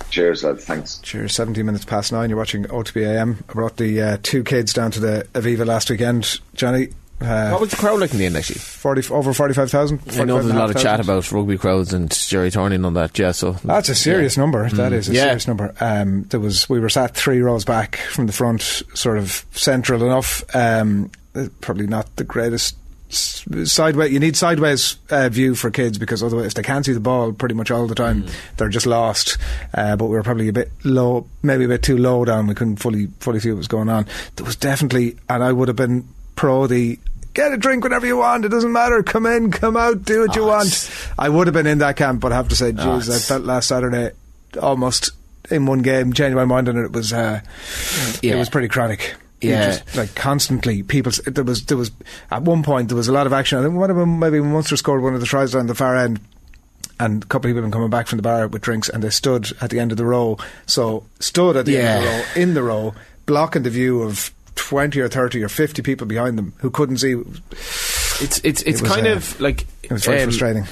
Cheers, 0.08 0.42
lads. 0.42 0.64
Thanks. 0.64 0.98
Cheers. 0.98 1.34
17 1.34 1.64
minutes 1.64 1.84
past 1.84 2.10
nine. 2.12 2.30
You're 2.30 2.38
watching 2.38 2.64
OTB 2.64 3.06
AM. 3.06 3.44
I 3.48 3.52
brought 3.52 3.76
the 3.76 4.00
uh, 4.00 4.18
two 4.22 4.42
kids 4.42 4.72
down 4.72 4.90
to 4.92 5.00
the 5.00 5.28
Aviva 5.34 5.66
last 5.66 5.90
weekend. 5.90 6.40
Johnny, 6.54 6.88
uh, 7.20 7.50
what 7.50 7.60
was 7.60 7.70
the 7.70 7.76
crowd 7.76 8.00
like 8.00 8.12
in 8.12 8.18
the 8.18 8.26
end, 8.26 8.36
actually? 8.36 8.58
40, 8.60 9.12
over 9.12 9.32
45,000. 9.32 10.00
I 10.18 10.24
know 10.24 10.34
there's 10.40 10.46
a 10.54 10.58
lot 10.58 10.70
of 10.74 10.80
chat 10.80 11.00
about 11.00 11.30
rugby 11.32 11.58
crowds 11.58 11.92
and 11.92 12.10
Jerry 12.10 12.50
Turning 12.50 12.84
on 12.84 12.94
that, 12.94 13.18
yeah. 13.18 13.32
So 13.32 13.52
That's 13.64 13.88
a 13.90 13.94
serious 13.94 14.36
yeah. 14.36 14.42
number. 14.42 14.68
That 14.70 14.92
Mm. 14.92 14.96
is 14.96 15.08
a 15.08 15.12
Yeah. 15.12 15.22
serious 15.24 15.46
number. 15.48 15.74
Um, 15.80 16.24
there 16.30 16.40
was 16.40 16.68
We 16.68 16.80
were 16.80 16.88
sat 16.88 17.14
three 17.14 17.40
rows 17.40 17.64
back 17.64 17.96
from 17.96 18.26
the 18.26 18.32
front, 18.32 18.82
sort 18.94 19.18
of 19.18 19.44
central 19.52 20.02
enough. 20.02 20.42
Um, 20.54 21.10
uh, 21.34 21.46
probably 21.60 21.86
not 21.86 22.14
the 22.16 22.24
greatest 22.24 22.76
sideways. 23.10 24.12
You 24.12 24.20
need 24.20 24.36
sideways 24.36 24.96
uh, 25.10 25.28
view 25.28 25.54
for 25.54 25.70
kids 25.70 25.98
because 25.98 26.22
otherwise, 26.22 26.46
if 26.46 26.54
they 26.54 26.62
can't 26.62 26.84
see 26.86 26.92
the 26.92 27.00
ball 27.00 27.32
pretty 27.32 27.54
much 27.54 27.70
all 27.70 27.86
the 27.86 27.94
time, 27.94 28.22
Mm. 28.22 28.30
they're 28.56 28.68
just 28.68 28.86
lost. 28.86 29.36
Uh, 29.74 29.96
but 29.96 30.06
we 30.06 30.12
were 30.16 30.22
probably 30.22 30.48
a 30.48 30.52
bit 30.52 30.70
low, 30.84 31.26
maybe 31.42 31.64
a 31.64 31.68
bit 31.68 31.82
too 31.82 31.96
low 31.98 32.24
down. 32.24 32.46
We 32.46 32.54
couldn't 32.54 32.76
fully 32.76 33.08
fully 33.20 33.40
see 33.40 33.50
what 33.50 33.58
was 33.58 33.68
going 33.68 33.88
on. 33.88 34.06
There 34.36 34.46
was 34.46 34.56
definitely, 34.56 35.16
and 35.28 35.42
I 35.42 35.52
would 35.52 35.68
have 35.68 35.76
been 35.76 36.04
pro 36.36 36.66
the. 36.66 36.98
Get 37.34 37.52
a 37.52 37.56
drink 37.56 37.84
whenever 37.84 38.06
you 38.06 38.16
want. 38.16 38.44
It 38.44 38.48
doesn't 38.48 38.72
matter. 38.72 39.02
Come 39.02 39.24
in, 39.26 39.50
come 39.52 39.76
out, 39.76 40.02
do 40.04 40.20
what 40.26 40.34
you 40.36 40.44
want. 40.44 40.90
I 41.18 41.28
would 41.28 41.46
have 41.46 41.54
been 41.54 41.66
in 41.66 41.78
that 41.78 41.96
camp, 41.96 42.20
but 42.20 42.32
I 42.32 42.36
have 42.36 42.48
to 42.48 42.56
say, 42.56 42.72
Oh, 42.76 42.96
I 42.98 43.18
felt 43.18 43.44
last 43.44 43.68
Saturday 43.68 44.10
almost 44.60 45.10
in 45.50 45.66
one 45.66 45.82
game 45.82 46.12
changed 46.12 46.34
my 46.36 46.44
mind 46.44 46.68
on 46.68 46.76
it. 46.76 46.84
It 46.86 46.92
was 46.92 47.12
uh, 47.12 47.40
Yeah. 48.20 48.34
it 48.34 48.38
was 48.38 48.48
pretty 48.48 48.68
chronic. 48.68 49.14
Yeah. 49.40 49.70
just, 49.78 49.96
like 49.96 50.14
constantly, 50.14 50.82
people. 50.82 51.12
There 51.24 51.44
was 51.44 51.64
there 51.66 51.76
was 51.76 51.90
at 52.30 52.42
one 52.42 52.62
point 52.62 52.88
there 52.88 52.96
was 52.96 53.08
a 53.08 53.12
lot 53.12 53.26
of 53.26 53.32
action. 53.32 53.58
I 53.58 53.62
think 53.62 53.74
one 53.74 53.90
of 53.90 53.96
them 53.96 54.18
maybe 54.18 54.38
Munster 54.40 54.76
scored 54.76 55.02
one 55.02 55.14
of 55.14 55.20
the 55.20 55.26
tries 55.26 55.52
down 55.52 55.66
the 55.66 55.74
far 55.74 55.96
end. 55.96 56.20
And 56.98 57.24
a 57.24 57.26
couple 57.26 57.48
of 57.48 57.54
people 57.54 57.62
been 57.62 57.70
coming 57.70 57.88
back 57.88 58.06
from 58.08 58.18
the 58.18 58.22
bar 58.22 58.46
with 58.48 58.60
drinks, 58.60 58.90
and 58.90 59.02
they 59.02 59.08
stood 59.08 59.50
at 59.62 59.70
the 59.70 59.80
end 59.80 59.90
of 59.92 59.96
the 59.96 60.04
row. 60.04 60.36
So 60.66 61.04
stood 61.20 61.56
at 61.56 61.64
the 61.64 61.78
end 61.78 61.98
of 61.98 62.02
the 62.04 62.10
row, 62.10 62.24
in 62.42 62.52
the 62.54 62.62
row, 62.62 62.94
blocking 63.24 63.62
the 63.62 63.70
view 63.70 64.02
of 64.02 64.30
twenty 64.70 65.00
or 65.00 65.08
thirty 65.08 65.42
or 65.42 65.48
fifty 65.48 65.82
people 65.82 66.06
behind 66.06 66.38
them 66.38 66.52
who 66.58 66.70
couldn't 66.70 66.98
see. 66.98 67.14
It's 68.22 68.40
it's 68.44 68.62
it's 68.62 68.80
It 68.80 68.84
kind 68.86 69.08
uh, 69.08 69.14
of 69.14 69.40
like 69.40 69.66
it 69.90 69.94
was 69.94 70.04
very 70.04 70.22
frustrating. 70.22 70.64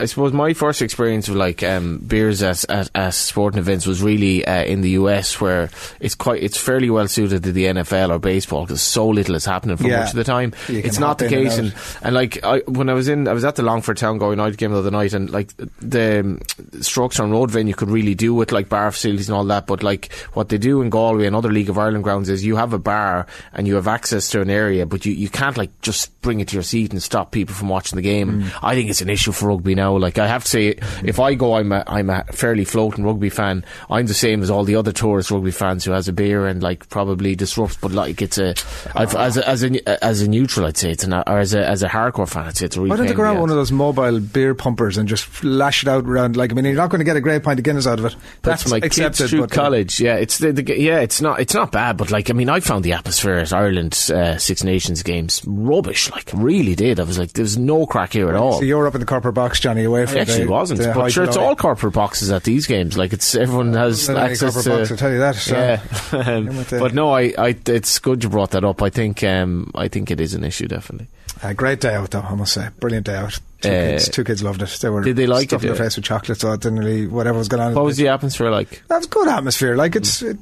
I 0.00 0.06
suppose 0.06 0.32
my 0.32 0.54
first 0.54 0.82
experience 0.82 1.28
with 1.28 1.38
like 1.38 1.62
um, 1.62 1.98
beers 1.98 2.42
at, 2.42 2.64
at 2.68 2.90
at 2.94 3.14
sporting 3.14 3.58
events 3.60 3.86
was 3.86 4.02
really 4.02 4.44
uh, 4.44 4.64
in 4.64 4.80
the 4.80 4.90
US, 4.90 5.40
where 5.40 5.70
it's 6.00 6.14
quite 6.16 6.42
it's 6.42 6.56
fairly 6.56 6.90
well 6.90 7.06
suited 7.06 7.44
to 7.44 7.52
the 7.52 7.66
NFL 7.66 8.10
or 8.10 8.18
baseball 8.18 8.62
because 8.64 8.82
so 8.82 9.06
little 9.08 9.34
is 9.36 9.44
happening 9.44 9.76
for 9.76 9.86
Yeah. 9.86 10.00
much 10.00 10.10
of 10.10 10.16
the 10.16 10.24
time. 10.24 10.54
You 10.68 10.78
It's 10.78 10.98
not 10.98 11.18
the 11.18 11.26
in 11.26 11.34
and 11.34 11.44
case, 11.44 11.58
and, 11.58 11.74
and 12.02 12.14
like 12.14 12.42
I, 12.42 12.60
when 12.66 12.88
I 12.88 12.94
was 12.94 13.08
in, 13.08 13.28
I 13.28 13.32
was 13.32 13.44
at 13.44 13.54
the 13.56 13.62
Longford 13.62 13.98
Town 13.98 14.18
going 14.18 14.40
out 14.40 14.56
game 14.56 14.72
the 14.72 14.78
other 14.78 14.90
night, 14.90 15.12
and 15.12 15.30
like 15.30 15.52
the 15.80 16.20
um, 16.20 16.38
Strokestown 16.80 17.30
Road 17.30 17.50
venue 17.50 17.74
could 17.74 17.90
really 17.90 18.14
do 18.14 18.34
with 18.34 18.52
like 18.52 18.68
bar 18.68 18.90
facilities 18.90 19.28
and 19.28 19.36
all 19.36 19.44
that, 19.44 19.66
but 19.66 19.82
like 19.82 20.12
what 20.32 20.48
they 20.48 20.58
do 20.58 20.80
in 20.82 20.90
Galway 20.90 21.26
and 21.26 21.36
other 21.36 21.52
League 21.52 21.68
of 21.68 21.78
Ireland 21.78 22.04
grounds 22.04 22.28
is 22.28 22.44
you 22.44 22.56
have 22.56 22.72
a 22.72 22.78
bar 22.78 23.26
and 23.52 23.66
you 23.68 23.74
have 23.76 23.86
access 23.88 24.28
to 24.30 24.40
an 24.40 24.50
area, 24.50 24.86
but 24.86 25.04
you, 25.06 25.12
you 25.12 25.28
can't 25.28 25.56
like 25.56 25.78
just 25.82 26.20
bring 26.22 26.40
it 26.40 26.48
to 26.48 26.54
your 26.54 26.62
seat 26.62 26.92
and 26.92 27.02
stop 27.02 27.30
people 27.30 27.54
from 27.54 27.68
watching 27.68 27.96
the 27.96 28.02
game. 28.02 28.42
Mm. 28.42 28.61
I 28.62 28.74
think 28.74 28.90
it's 28.90 29.00
an 29.00 29.10
issue 29.10 29.32
for 29.32 29.48
rugby 29.48 29.74
now. 29.74 29.96
Like 29.96 30.18
I 30.18 30.26
have 30.26 30.44
to 30.44 30.50
say, 30.50 30.78
if 31.04 31.18
I 31.18 31.34
go, 31.34 31.54
I'm 31.54 31.72
a 31.72 31.84
I'm 31.86 32.10
a 32.10 32.24
fairly 32.32 32.64
floating 32.64 33.04
rugby 33.04 33.30
fan. 33.30 33.64
I'm 33.90 34.06
the 34.06 34.14
same 34.14 34.42
as 34.42 34.50
all 34.50 34.64
the 34.64 34.76
other 34.76 34.92
tourist 34.92 35.30
rugby 35.30 35.50
fans 35.50 35.84
who 35.84 35.92
has 35.92 36.08
a 36.08 36.12
beer 36.12 36.46
and 36.46 36.62
like 36.62 36.88
probably 36.88 37.34
disrupts. 37.34 37.76
But 37.76 37.92
like 37.92 38.22
it's 38.22 38.38
a 38.38 38.54
I've, 38.94 39.14
as 39.14 39.36
a 39.36 39.48
as 39.48 39.64
a 39.64 40.04
as 40.04 40.22
a 40.22 40.28
neutral, 40.28 40.66
I'd 40.66 40.76
say 40.76 40.90
it's 40.90 41.04
an 41.04 41.12
or 41.14 41.38
as 41.38 41.54
a 41.54 41.66
as 41.66 41.82
a 41.82 41.88
hardcore 41.88 42.28
fan, 42.28 42.46
I'd 42.46 42.56
say 42.56 42.66
it's 42.66 42.76
a. 42.76 42.80
Really 42.80 42.90
Why 42.90 42.96
don't 42.96 43.06
they 43.06 43.14
go 43.14 43.22
around 43.22 43.40
one 43.40 43.50
of 43.50 43.56
those 43.56 43.72
mobile 43.72 44.20
beer 44.20 44.54
pumpers 44.54 44.98
and 44.98 45.08
just 45.08 45.44
lash 45.44 45.82
it 45.82 45.88
out 45.88 46.04
around? 46.04 46.36
Like, 46.36 46.50
I 46.52 46.54
mean, 46.54 46.64
you're 46.64 46.74
not 46.74 46.90
going 46.90 47.00
to 47.00 47.04
get 47.04 47.16
a 47.16 47.20
great 47.20 47.42
pint 47.42 47.58
of 47.58 47.64
Guinness 47.64 47.86
out 47.86 47.98
of 47.98 48.04
it. 48.04 48.16
That's, 48.42 48.68
my 48.68 48.78
accepted. 48.78 49.18
kids 49.18 49.30
through 49.30 49.40
but, 49.42 49.50
college. 49.50 50.00
Yeah, 50.00 50.16
it's 50.16 50.38
the, 50.38 50.52
the 50.52 50.78
yeah, 50.78 51.00
it's 51.00 51.20
not 51.20 51.40
it's 51.40 51.54
not 51.54 51.72
bad, 51.72 51.96
but 51.96 52.10
like 52.10 52.30
I 52.30 52.32
mean, 52.32 52.48
I 52.48 52.60
found 52.60 52.84
the 52.84 52.92
atmosphere 52.92 53.36
at 53.36 53.52
Ireland 53.52 53.92
uh, 54.12 54.38
Six 54.38 54.64
Nations 54.64 55.02
games 55.02 55.42
rubbish. 55.46 56.10
Like 56.10 56.30
really 56.32 56.74
did. 56.74 57.00
I 57.00 57.04
was 57.04 57.18
like, 57.18 57.32
there's 57.32 57.58
no 57.58 57.86
crack 57.86 58.12
here 58.12 58.28
at 58.28 58.34
all. 58.34 58.51
So 58.58 58.64
you're 58.64 58.86
up 58.86 58.94
in 58.94 59.00
the 59.00 59.06
corporate 59.06 59.34
box, 59.34 59.60
Johnny, 59.60 59.84
away 59.84 60.06
from 60.06 60.18
I 60.18 60.20
actually 60.20 60.44
the, 60.44 60.50
wasn't, 60.50 60.80
the 60.80 60.92
but 60.94 61.10
sure, 61.12 61.24
it's 61.24 61.36
all 61.36 61.56
corporate 61.56 61.94
boxes 61.94 62.30
at 62.30 62.44
these 62.44 62.66
games. 62.66 62.96
Like 62.96 63.12
it's 63.12 63.34
everyone 63.34 63.72
has 63.74 64.08
access 64.08 64.52
corporate 64.54 64.64
to. 64.64 64.70
box, 64.80 64.90
I'll 64.90 64.96
tell 64.96 65.12
you 65.12 65.18
that, 65.18 65.34
so- 65.36 65.56
yeah, 65.56 65.80
Um, 66.12 66.48
In 66.48 66.56
with 66.56 66.70
the- 66.70 66.78
but 66.78 66.94
no, 66.94 67.10
I, 67.10 67.32
I, 67.38 67.56
it's 67.66 67.98
good 67.98 68.22
you 68.22 68.28
brought 68.30 68.50
that 68.52 68.64
up. 68.64 68.82
I 68.82 68.90
think, 68.90 69.22
um, 69.24 69.70
I 69.74 69.88
think 69.88 70.10
it 70.10 70.20
is 70.20 70.34
an 70.34 70.44
issue 70.44 70.68
definitely. 70.68 71.08
A 71.42 71.54
great 71.54 71.80
day 71.80 71.94
out, 71.94 72.10
though, 72.12 72.20
I 72.20 72.34
must 72.36 72.52
say. 72.52 72.68
Brilliant 72.78 73.06
day 73.06 73.16
out. 73.16 73.38
Two, 73.62 73.68
Uh, 73.68 73.72
kids, 73.72 74.08
two 74.08 74.22
kids 74.24 74.42
loved 74.44 74.62
it. 74.62 74.68
They 74.80 74.88
were 74.88 75.02
did 75.02 75.16
they 75.16 75.26
like 75.26 75.48
stuffing 75.48 75.70
it, 75.70 75.74
their 75.74 75.84
face 75.84 75.96
with 75.96 76.04
chocolate, 76.04 76.38
so 76.40 76.52
it 76.52 76.60
didn't 76.60 76.78
really, 76.78 77.06
whatever 77.08 77.38
was 77.38 77.48
going 77.48 77.62
on. 77.62 77.74
What 77.74 77.84
was 77.84 77.96
the 77.96 78.08
atmosphere 78.08 78.50
like? 78.50 78.82
That 78.88 78.98
was 78.98 79.06
good 79.06 79.26
atmosphere. 79.28 79.74
Like 79.76 79.96
it's. 79.96 80.22
It, 80.22 80.38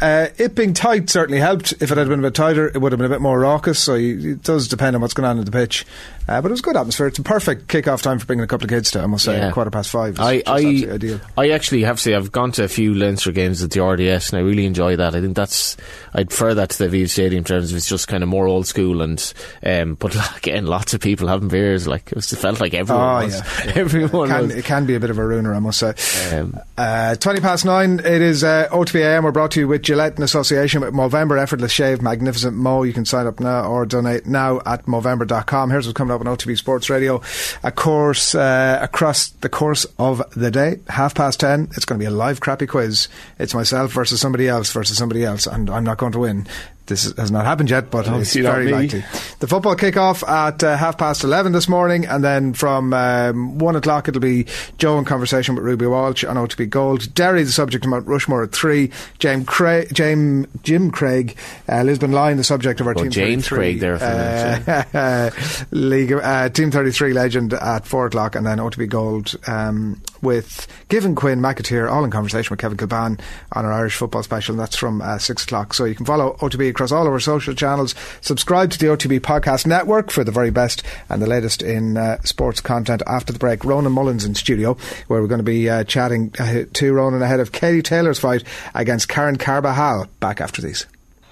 uh, 0.00 0.28
it 0.38 0.54
being 0.54 0.74
tight 0.74 1.08
certainly 1.10 1.40
helped. 1.40 1.72
If 1.80 1.90
it 1.90 1.98
had 1.98 2.08
been 2.08 2.18
a 2.20 2.22
bit 2.22 2.34
tighter, 2.34 2.68
it 2.68 2.78
would 2.80 2.92
have 2.92 2.98
been 2.98 3.06
a 3.06 3.14
bit 3.14 3.20
more 3.20 3.40
raucous. 3.40 3.78
So 3.78 3.94
you, 3.94 4.32
it 4.32 4.42
does 4.42 4.68
depend 4.68 4.96
on 4.96 5.02
what's 5.02 5.14
going 5.14 5.28
on 5.28 5.38
in 5.38 5.44
the 5.44 5.50
pitch. 5.50 5.84
Uh, 6.28 6.40
but 6.42 6.48
it 6.48 6.50
was 6.52 6.58
a 6.60 6.62
good 6.64 6.76
atmosphere. 6.76 7.06
It's 7.06 7.20
a 7.20 7.22
perfect 7.22 7.68
kick-off 7.68 8.02
time 8.02 8.18
for 8.18 8.26
bringing 8.26 8.42
a 8.42 8.48
couple 8.48 8.64
of 8.64 8.70
kids 8.70 8.90
to. 8.92 9.00
I 9.00 9.06
must 9.06 9.24
say, 9.24 9.36
Yeah. 9.38 9.52
quarter 9.52 9.70
past 9.70 9.90
five. 9.90 10.14
Is 10.14 10.18
I, 10.20 10.42
I. 10.46 11.20
I 11.36 11.50
actually 11.50 11.82
have 11.84 11.96
to 11.96 12.02
say 12.02 12.14
I've 12.14 12.32
gone 12.32 12.50
to 12.52 12.64
a 12.64 12.68
few 12.68 12.94
Leinster 12.94 13.30
games 13.30 13.62
at 13.62 13.70
the 13.70 13.80
RDS 13.84 14.32
and 14.32 14.40
I 14.40 14.42
really 14.42 14.66
enjoy 14.66 14.96
that. 14.96 15.14
I 15.14 15.20
think 15.20 15.36
that's 15.36 15.76
I'd 16.14 16.28
prefer 16.30 16.54
that 16.54 16.70
to 16.70 16.78
the 16.78 16.88
Aviva 17.04 17.08
Stadium 17.08 17.38
in 17.38 17.44
terms 17.44 17.70
of 17.70 17.76
it's 17.76 17.88
just 17.88 18.08
kind 18.08 18.24
of 18.24 18.28
more 18.28 18.46
old 18.48 18.66
school 18.66 19.02
and 19.02 19.32
um, 19.62 19.94
but 19.94 20.16
again 20.38 20.66
lots 20.66 20.94
of 20.94 21.00
people 21.00 21.28
having 21.28 21.48
beers 21.48 21.86
like 21.86 22.08
it, 22.10 22.16
was, 22.16 22.32
it 22.32 22.36
felt 22.36 22.58
like 22.60 22.74
everyone 22.74 23.22
Oh, 23.22 23.24
was 23.26 23.34
yeah. 23.64 23.72
everyone 23.76 24.28
It 24.30 24.32
can, 24.34 24.42
was 24.48 24.54
it 24.56 24.64
can 24.64 24.86
be 24.86 24.94
a 24.96 25.00
bit 25.00 25.10
of 25.10 25.18
a 25.18 25.24
ruiner, 25.24 25.54
I 25.54 25.60
must 25.60 25.78
say. 25.78 25.94
Um, 26.36 26.58
Uh, 26.76 27.14
20 27.14 27.40
past 27.40 27.64
nine, 27.64 28.00
it 28.00 28.20
is 28.22 28.42
uh, 28.42 28.68
OTB 28.72 29.00
AM. 29.00 29.22
We're 29.24 29.30
brought 29.32 29.52
to 29.52 29.60
you 29.60 29.68
with 29.68 29.82
Gillette 29.86 30.16
in 30.16 30.24
association 30.24 30.80
with 30.80 30.92
Movember 30.92 31.40
Effortless 31.40 31.70
Shave, 31.70 32.02
Magnificent 32.02 32.56
Mo. 32.56 32.82
You 32.82 32.92
can 32.92 33.04
sign 33.04 33.28
up 33.28 33.38
now 33.38 33.70
or 33.70 33.86
donate 33.86 34.26
now 34.26 34.60
at 34.66 34.86
Movember.com. 34.86 35.70
Here's 35.70 35.86
what's 35.86 35.96
coming 35.96 36.12
up 36.12 36.20
on 36.20 36.26
OTB 36.26 36.58
Sports 36.58 36.90
Radio. 36.90 37.22
A 37.62 37.70
course 37.70 38.34
uh, 38.34 38.80
across 38.82 39.28
the 39.28 39.48
course 39.48 39.86
of 39.96 40.28
the 40.34 40.50
day, 40.50 40.80
half 40.88 41.14
past 41.14 41.38
10. 41.38 41.68
It's 41.76 41.84
going 41.84 42.00
to 42.00 42.02
be 42.02 42.08
a 42.08 42.10
live 42.10 42.40
crappy 42.40 42.66
quiz. 42.66 43.06
It's 43.38 43.54
myself 43.54 43.92
versus 43.92 44.20
somebody 44.20 44.48
else 44.48 44.72
versus 44.72 44.98
somebody 44.98 45.22
else, 45.22 45.46
and 45.46 45.70
I'm 45.70 45.84
not 45.84 45.98
going 45.98 46.12
to 46.12 46.18
win. 46.18 46.48
This 46.86 47.12
has 47.16 47.30
not 47.30 47.44
happened 47.44 47.68
yet, 47.70 47.90
but 47.90 48.06
it's 48.06 48.34
very 48.34 48.70
likely. 48.70 49.04
The 49.40 49.46
football 49.48 49.74
kick-off 49.74 50.22
at 50.22 50.62
uh, 50.62 50.76
half 50.76 50.96
past 50.98 51.24
11 51.24 51.52
this 51.52 51.68
morning, 51.68 52.06
and 52.06 52.22
then 52.22 52.52
from 52.54 52.92
um, 52.92 53.58
1 53.58 53.76
o'clock 53.76 54.08
it'll 54.08 54.20
be 54.20 54.46
Joe 54.78 54.98
in 54.98 55.04
conversation 55.04 55.54
with 55.56 55.64
Ruby 55.64 55.86
Walsh 55.86 56.22
on 56.24 56.36
OTB 56.36 56.70
Gold. 56.70 57.12
Derry, 57.14 57.42
the 57.42 57.50
subject 57.52 57.84
of 57.84 57.90
Mount 57.90 58.06
Rushmore 58.06 58.44
at 58.44 58.52
3. 58.52 58.90
James 59.18 59.46
Craig, 59.46 59.88
James, 59.92 60.46
Jim 60.62 60.90
Craig, 60.90 61.36
uh, 61.68 61.82
Lisbon 61.82 62.12
Lion, 62.12 62.36
the 62.36 62.44
subject 62.44 62.80
of 62.80 62.86
our 62.86 62.94
Oh, 62.96 63.02
Team 63.02 63.10
James 63.10 63.48
33. 63.48 63.56
Craig 63.58 63.80
there 63.80 63.98
for 63.98 64.86
uh, 64.94 65.30
League, 65.72 66.12
uh, 66.12 66.48
Team 66.50 66.70
33 66.70 67.12
legend 67.12 67.52
at 67.52 67.84
4 67.86 68.06
o'clock, 68.06 68.36
and 68.36 68.46
then 68.46 68.58
OTB 68.58 68.88
Gold 68.88 69.34
um, 69.48 70.00
with 70.26 70.66
Given 70.88 71.14
Quinn 71.14 71.40
McAteer, 71.40 71.90
all 71.90 72.04
in 72.04 72.10
conversation 72.10 72.50
with 72.50 72.58
Kevin 72.60 72.76
Kilbane 72.76 73.20
on 73.52 73.64
our 73.64 73.72
Irish 73.72 73.94
football 73.94 74.22
special, 74.24 74.52
and 74.54 74.60
that's 74.60 74.76
from 74.76 75.00
uh, 75.00 75.18
6 75.18 75.44
o'clock. 75.44 75.72
So 75.72 75.84
you 75.84 75.94
can 75.94 76.04
follow 76.04 76.36
OTB 76.40 76.68
across 76.68 76.92
all 76.92 77.06
of 77.06 77.12
our 77.12 77.20
social 77.20 77.54
channels. 77.54 77.94
Subscribe 78.20 78.70
to 78.72 78.78
the 78.78 78.86
OTB 78.86 79.20
Podcast 79.20 79.66
Network 79.66 80.10
for 80.10 80.24
the 80.24 80.32
very 80.32 80.50
best 80.50 80.82
and 81.08 81.22
the 81.22 81.26
latest 81.26 81.62
in 81.62 81.96
uh, 81.96 82.20
sports 82.22 82.60
content 82.60 83.02
after 83.06 83.32
the 83.32 83.38
break. 83.38 83.64
Ronan 83.64 83.92
Mullen 83.92 84.16
in 84.24 84.34
studio, 84.34 84.76
where 85.06 85.20
we're 85.20 85.28
going 85.28 85.38
to 85.38 85.44
be 85.44 85.70
uh, 85.70 85.84
chatting 85.84 86.34
uh, 86.38 86.64
to 86.72 86.92
Ronan 86.92 87.22
ahead 87.22 87.38
of 87.40 87.52
Katie 87.52 87.82
Taylor's 87.82 88.18
fight 88.18 88.42
against 88.74 89.08
Karen 89.08 89.36
Carabajal. 89.36 90.06
Back 90.20 90.40
after 90.40 90.60
these. 90.60 90.86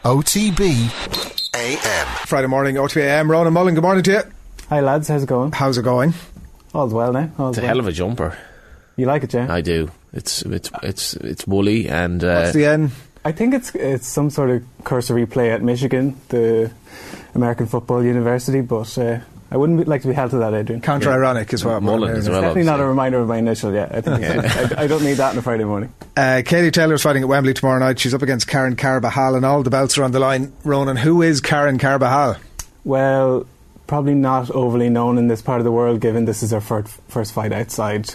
OTB 0.04 0.70
AM. 1.56 2.06
Friday 2.26 2.46
morning, 2.46 2.76
OTB 2.76 3.00
AM. 3.02 3.30
Ronan 3.30 3.52
Mullen, 3.52 3.74
good 3.74 3.82
morning 3.82 4.04
to 4.04 4.10
you. 4.12 4.22
Hi 4.68 4.80
lads, 4.80 5.08
how's 5.08 5.22
it 5.24 5.28
going? 5.28 5.52
How's 5.52 5.78
it 5.78 5.82
going? 5.82 6.14
All's 6.74 6.92
well 6.92 7.12
now. 7.12 7.30
All's 7.38 7.56
it's 7.56 7.58
a 7.58 7.60
well. 7.62 7.68
hell 7.68 7.80
of 7.80 7.86
a 7.86 7.92
jumper. 7.92 8.36
You 8.96 9.06
like 9.06 9.24
it, 9.24 9.34
yeah? 9.34 9.52
I 9.52 9.60
do. 9.60 9.90
It's 10.12 10.42
it's 10.42 10.70
it's 10.82 11.14
it's 11.16 11.46
woolly 11.46 11.88
and 11.88 12.22
uh, 12.22 12.40
What's 12.42 12.52
the 12.54 12.66
end? 12.66 12.90
I 13.24 13.32
think 13.32 13.54
it's 13.54 13.74
it's 13.74 14.06
some 14.06 14.30
sort 14.30 14.50
of 14.50 14.62
cursory 14.84 15.26
play 15.26 15.50
at 15.50 15.62
Michigan, 15.62 16.16
the 16.28 16.70
American 17.34 17.66
Football 17.66 18.04
University, 18.04 18.60
but 18.60 18.96
uh, 18.98 19.18
I 19.50 19.56
wouldn't 19.56 19.78
be- 19.80 19.84
like 19.84 20.02
to 20.02 20.08
be 20.08 20.14
held 20.14 20.30
to 20.32 20.38
that, 20.38 20.54
Adrian. 20.54 20.80
Counter 20.82 21.10
ironic 21.10 21.52
as 21.52 21.64
well. 21.64 21.80
Mullen 21.80 22.10
as 22.12 22.18
It's 22.18 22.28
well. 22.28 22.42
definitely 22.42 22.64
not 22.64 22.80
a 22.80 22.86
reminder 22.86 23.18
of 23.18 23.26
my 23.28 23.38
initial, 23.38 23.72
yeah. 23.72 23.88
I, 23.90 24.00
think 24.00 24.20
it's- 24.22 24.72
I, 24.74 24.84
I 24.84 24.86
don't 24.86 25.02
need 25.02 25.14
that 25.14 25.32
on 25.32 25.38
a 25.38 25.42
Friday 25.42 25.64
morning. 25.64 25.92
Uh, 26.16 26.42
Katie 26.46 26.70
Taylor's 26.70 27.02
fighting 27.02 27.24
at 27.24 27.28
Wembley 27.28 27.54
tomorrow 27.54 27.80
night. 27.80 27.98
She's 27.98 28.14
up 28.14 28.22
against 28.22 28.46
Karen 28.46 28.76
Carabajal, 28.76 29.34
and 29.34 29.44
all 29.44 29.64
the 29.64 29.70
belts 29.70 29.98
are 29.98 30.04
on 30.04 30.12
the 30.12 30.20
line. 30.20 30.52
Ronan, 30.62 30.96
who 30.96 31.22
is 31.22 31.40
Karen 31.40 31.76
Carabajal? 31.76 32.36
Well, 32.84 33.46
probably 33.88 34.14
not 34.14 34.48
overly 34.52 34.88
known 34.90 35.18
in 35.18 35.26
this 35.26 35.42
part 35.42 35.58
of 35.60 35.64
the 35.64 35.72
world, 35.72 36.00
given 36.00 36.24
this 36.24 36.44
is 36.44 36.52
her 36.52 36.60
first, 36.60 36.94
first 37.08 37.32
fight 37.32 37.50
outside 37.52 38.14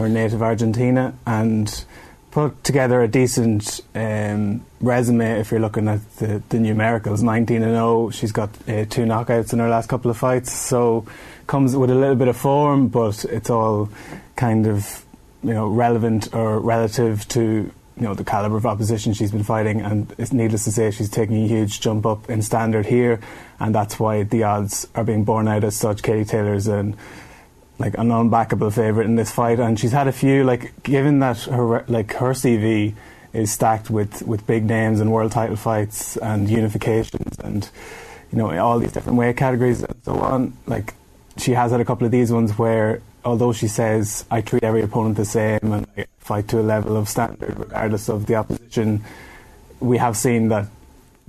her 0.00 0.08
native 0.08 0.42
Argentina, 0.42 1.14
and 1.26 1.84
put 2.30 2.62
together 2.62 3.02
a 3.02 3.08
decent 3.08 3.80
um, 3.94 4.64
resume 4.80 5.40
if 5.40 5.50
you're 5.50 5.60
looking 5.60 5.88
at 5.88 6.16
the, 6.16 6.42
the 6.48 6.58
numericals. 6.58 7.22
19 7.22 7.62
and 7.62 7.72
0. 7.72 8.10
She's 8.10 8.32
got 8.32 8.50
uh, 8.68 8.84
two 8.84 9.04
knockouts 9.04 9.52
in 9.52 9.58
her 9.58 9.68
last 9.68 9.88
couple 9.88 10.10
of 10.10 10.16
fights, 10.16 10.52
so 10.52 11.06
comes 11.46 11.76
with 11.76 11.90
a 11.90 11.94
little 11.94 12.14
bit 12.14 12.28
of 12.28 12.36
form, 12.36 12.88
but 12.88 13.24
it's 13.24 13.50
all 13.50 13.88
kind 14.36 14.66
of 14.66 15.04
you 15.42 15.54
know 15.54 15.68
relevant 15.68 16.34
or 16.34 16.60
relative 16.60 17.26
to 17.28 17.40
you 17.40 18.02
know 18.02 18.14
the 18.14 18.24
caliber 18.24 18.56
of 18.56 18.66
opposition 18.66 19.12
she's 19.12 19.32
been 19.32 19.44
fighting, 19.44 19.80
and 19.80 20.14
it's 20.16 20.32
needless 20.32 20.64
to 20.64 20.72
say 20.72 20.90
she's 20.90 21.10
taking 21.10 21.44
a 21.44 21.48
huge 21.48 21.80
jump 21.80 22.06
up 22.06 22.30
in 22.30 22.42
standard 22.42 22.86
here, 22.86 23.20
and 23.58 23.74
that's 23.74 23.98
why 23.98 24.22
the 24.22 24.44
odds 24.44 24.86
are 24.94 25.04
being 25.04 25.24
borne 25.24 25.48
out 25.48 25.64
as 25.64 25.76
such. 25.76 26.02
Katie 26.02 26.24
Taylor's 26.24 26.68
an 26.68 26.96
like 27.80 27.96
an 27.96 28.08
unbackable 28.08 28.72
favourite 28.72 29.06
in 29.06 29.16
this 29.16 29.32
fight, 29.32 29.58
and 29.58 29.80
she's 29.80 29.92
had 29.92 30.06
a 30.06 30.12
few 30.12 30.44
like 30.44 30.82
given 30.82 31.18
that 31.20 31.38
her 31.44 31.84
like 31.88 32.12
her 32.12 32.32
CV 32.32 32.94
is 33.32 33.50
stacked 33.50 33.90
with 33.90 34.22
with 34.22 34.46
big 34.46 34.64
names 34.64 35.00
and 35.00 35.10
world 35.10 35.32
title 35.32 35.56
fights 35.56 36.16
and 36.18 36.48
unifications 36.48 37.38
and 37.40 37.70
you 38.30 38.38
know 38.38 38.56
all 38.58 38.78
these 38.78 38.92
different 38.92 39.16
weight 39.18 39.36
categories 39.36 39.82
and 39.82 39.96
so 40.04 40.18
on. 40.20 40.52
Like 40.66 40.94
she 41.38 41.52
has 41.52 41.72
had 41.72 41.80
a 41.80 41.84
couple 41.84 42.04
of 42.04 42.12
these 42.12 42.30
ones 42.30 42.58
where 42.58 43.00
although 43.24 43.52
she 43.52 43.66
says 43.66 44.26
I 44.30 44.42
treat 44.42 44.62
every 44.62 44.82
opponent 44.82 45.16
the 45.16 45.24
same 45.24 45.60
and 45.62 45.86
I 45.96 46.06
fight 46.18 46.48
to 46.48 46.60
a 46.60 46.62
level 46.62 46.98
of 46.98 47.08
standard 47.08 47.58
regardless 47.58 48.10
of 48.10 48.26
the 48.26 48.34
opposition, 48.34 49.02
we 49.80 49.96
have 49.96 50.18
seen 50.18 50.48
that 50.48 50.66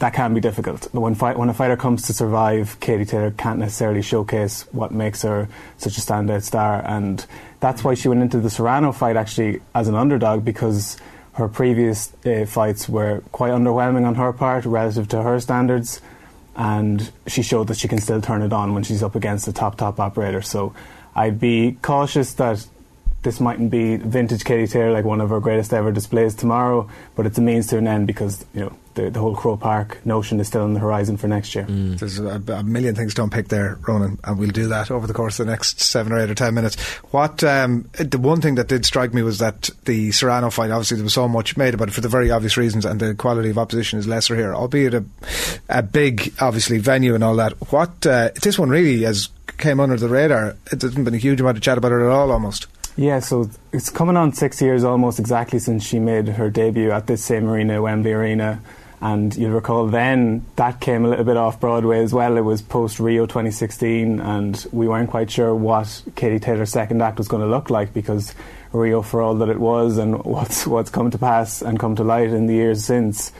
that 0.01 0.13
can 0.15 0.33
be 0.33 0.41
difficult. 0.41 0.91
When, 0.95 1.13
when 1.13 1.49
a 1.49 1.53
fighter 1.53 1.77
comes 1.77 2.01
to 2.07 2.13
survive, 2.13 2.79
Katie 2.79 3.05
Taylor 3.05 3.29
can't 3.29 3.59
necessarily 3.59 4.01
showcase 4.01 4.63
what 4.71 4.91
makes 4.91 5.21
her 5.21 5.47
such 5.77 5.95
a 5.99 6.01
standout 6.01 6.41
star, 6.41 6.83
and 6.83 7.23
that's 7.59 7.83
why 7.83 7.93
she 7.93 8.07
went 8.07 8.23
into 8.23 8.39
the 8.39 8.49
Serrano 8.49 8.91
fight 8.93 9.15
actually 9.15 9.61
as 9.75 9.87
an 9.87 9.93
underdog 9.93 10.43
because 10.43 10.97
her 11.33 11.47
previous 11.47 12.11
uh, 12.25 12.45
fights 12.47 12.89
were 12.89 13.21
quite 13.31 13.51
underwhelming 13.51 14.07
on 14.07 14.15
her 14.15 14.33
part 14.33 14.65
relative 14.65 15.07
to 15.09 15.21
her 15.21 15.39
standards, 15.39 16.01
and 16.55 17.11
she 17.27 17.43
showed 17.43 17.67
that 17.67 17.77
she 17.77 17.87
can 17.87 17.99
still 17.99 18.21
turn 18.21 18.41
it 18.41 18.51
on 18.51 18.73
when 18.73 18.81
she's 18.81 19.03
up 19.03 19.15
against 19.15 19.47
a 19.47 19.53
top 19.53 19.77
top 19.77 19.99
operator. 19.99 20.41
So 20.41 20.73
I'd 21.13 21.39
be 21.39 21.77
cautious 21.83 22.33
that 22.33 22.65
this 23.23 23.39
mightn't 23.39 23.69
be 23.69 23.97
vintage 23.97 24.43
Katie 24.43 24.67
Taylor 24.67 24.91
like 24.91 25.05
one 25.05 25.21
of 25.21 25.29
her 25.29 25.39
greatest 25.39 25.73
ever 25.73 25.91
displays 25.91 26.35
tomorrow, 26.35 26.89
but 27.15 27.25
it's 27.25 27.37
a 27.37 27.41
means 27.41 27.67
to 27.67 27.77
an 27.77 27.87
end 27.87 28.07
because 28.07 28.45
you 28.53 28.61
know 28.61 28.75
the, 28.95 29.09
the 29.09 29.19
whole 29.19 29.35
Croke 29.35 29.59
Park 29.59 30.03
notion 30.05 30.39
is 30.39 30.47
still 30.47 30.63
on 30.63 30.73
the 30.73 30.79
horizon 30.79 31.17
for 31.17 31.27
next 31.27 31.53
year. 31.55 31.65
There's 31.65 32.19
a, 32.19 32.41
a 32.51 32.63
million 32.63 32.95
things 32.95 33.13
to 33.15 33.23
unpick 33.23 33.47
there, 33.47 33.77
Ronan, 33.87 34.19
and 34.23 34.39
we'll 34.39 34.49
do 34.49 34.67
that 34.67 34.91
over 34.91 35.07
the 35.07 35.13
course 35.13 35.39
of 35.39 35.45
the 35.45 35.51
next 35.51 35.79
seven 35.79 36.11
or 36.11 36.19
eight 36.19 36.29
or 36.29 36.35
ten 36.35 36.53
minutes. 36.53 36.81
What 37.11 37.43
um, 37.43 37.89
the 37.93 38.17
one 38.17 38.41
thing 38.41 38.55
that 38.55 38.67
did 38.67 38.85
strike 38.85 39.13
me 39.13 39.21
was 39.21 39.37
that 39.37 39.69
the 39.85 40.11
Serrano 40.11 40.49
fight, 40.49 40.71
obviously, 40.71 40.97
there 40.97 41.03
was 41.03 41.13
so 41.13 41.27
much 41.27 41.55
made 41.57 41.73
about 41.73 41.89
it 41.89 41.93
for 41.93 42.01
the 42.01 42.09
very 42.09 42.31
obvious 42.31 42.57
reasons, 42.57 42.85
and 42.85 42.99
the 42.99 43.13
quality 43.13 43.51
of 43.51 43.57
opposition 43.57 43.99
is 43.99 44.07
lesser 44.07 44.35
here, 44.35 44.53
albeit 44.55 44.93
a, 44.93 45.05
a 45.69 45.83
big, 45.83 46.33
obviously, 46.39 46.79
venue 46.79 47.13
and 47.15 47.23
all 47.23 47.35
that. 47.35 47.53
What 47.71 48.05
uh, 48.05 48.31
this 48.41 48.57
one 48.57 48.69
really 48.69 49.03
has 49.03 49.29
came 49.57 49.79
under 49.79 49.95
the 49.95 50.09
radar. 50.09 50.55
It 50.71 50.81
hasn't 50.81 51.05
been 51.05 51.13
a 51.13 51.17
huge 51.17 51.39
amount 51.39 51.57
of 51.57 51.63
chat 51.63 51.77
about 51.77 51.91
it 51.91 52.01
at 52.01 52.09
all, 52.09 52.31
almost. 52.31 52.67
Yeah, 52.97 53.19
so 53.19 53.49
it's 53.71 53.89
coming 53.89 54.17
on 54.17 54.33
six 54.33 54.61
years 54.61 54.83
almost 54.83 55.17
exactly 55.17 55.59
since 55.59 55.83
she 55.83 55.97
made 55.99 56.27
her 56.27 56.49
debut 56.49 56.91
at 56.91 57.07
this 57.07 57.23
same 57.23 57.47
arena, 57.47 57.81
Wembley 57.81 58.11
Arena, 58.11 58.61
And 59.03 59.35
you'll 59.35 59.51
recall 59.51 59.87
then 59.87 60.45
that 60.57 60.79
came 60.79 61.05
a 61.05 61.09
little 61.09 61.25
bit 61.25 61.35
off 61.35 61.59
Broadway 61.59 62.03
as 62.03 62.13
well. 62.13 62.37
It 62.37 62.41
was 62.41 62.61
post 62.61 62.99
Rio 62.99 63.25
2016, 63.25 64.19
and 64.19 64.67
we 64.71 64.87
weren't 64.87 65.09
quite 65.09 65.31
sure 65.31 65.55
what 65.55 66.03
Katie 66.15 66.39
Taylor's 66.39 66.69
second 66.69 67.01
act 67.01 67.17
was 67.17 67.27
going 67.27 67.41
to 67.41 67.49
look 67.49 67.71
like 67.71 67.93
because 67.93 68.35
Rio, 68.71 69.01
for 69.01 69.21
all 69.23 69.35
that 69.35 69.49
it 69.49 69.59
was, 69.59 69.97
and 69.97 70.23
what's 70.25 70.67
what's 70.67 70.91
come 70.91 71.09
to 71.09 71.17
pass 71.17 71.63
and 71.63 71.79
come 71.79 71.95
to 71.95 72.03
light 72.03 72.29
in 72.29 72.45
the 72.45 72.53
years 72.53 72.85
since, 72.85 73.31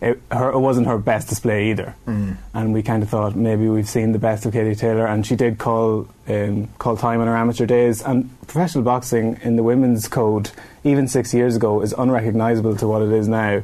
it, 0.00 0.20
her, 0.30 0.50
it 0.50 0.58
wasn't 0.58 0.86
her 0.86 0.98
best 0.98 1.28
display 1.28 1.70
either. 1.70 1.94
Mm. 2.06 2.36
And 2.54 2.72
we 2.72 2.82
kind 2.82 3.02
of 3.02 3.10
thought 3.10 3.36
maybe 3.36 3.68
we've 3.68 3.88
seen 3.88 4.12
the 4.12 4.18
best 4.18 4.46
of 4.46 4.52
Katie 4.52 4.74
Taylor, 4.74 5.06
and 5.06 5.26
she 5.26 5.36
did 5.36 5.58
call 5.58 6.08
um, 6.26 6.68
call 6.78 6.96
time 6.96 7.20
on 7.20 7.26
her 7.26 7.36
amateur 7.36 7.66
days. 7.66 8.02
And 8.02 8.30
professional 8.42 8.82
boxing 8.82 9.38
in 9.42 9.56
the 9.56 9.62
women's 9.62 10.08
code, 10.08 10.50
even 10.84 11.06
six 11.06 11.34
years 11.34 11.56
ago, 11.56 11.82
is 11.82 11.92
unrecognisable 11.92 12.76
to 12.76 12.88
what 12.88 13.02
it 13.02 13.12
is 13.12 13.28
now. 13.28 13.62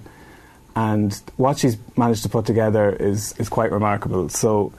And 0.75 1.15
what 1.37 1.59
she's 1.59 1.79
managed 1.97 2.23
to 2.25 2.29
put 2.29 2.45
together 2.45 2.91
is 2.91 3.33
is 3.39 3.49
quite 3.49 3.73
remarkable. 3.73 4.29
So 4.29 4.73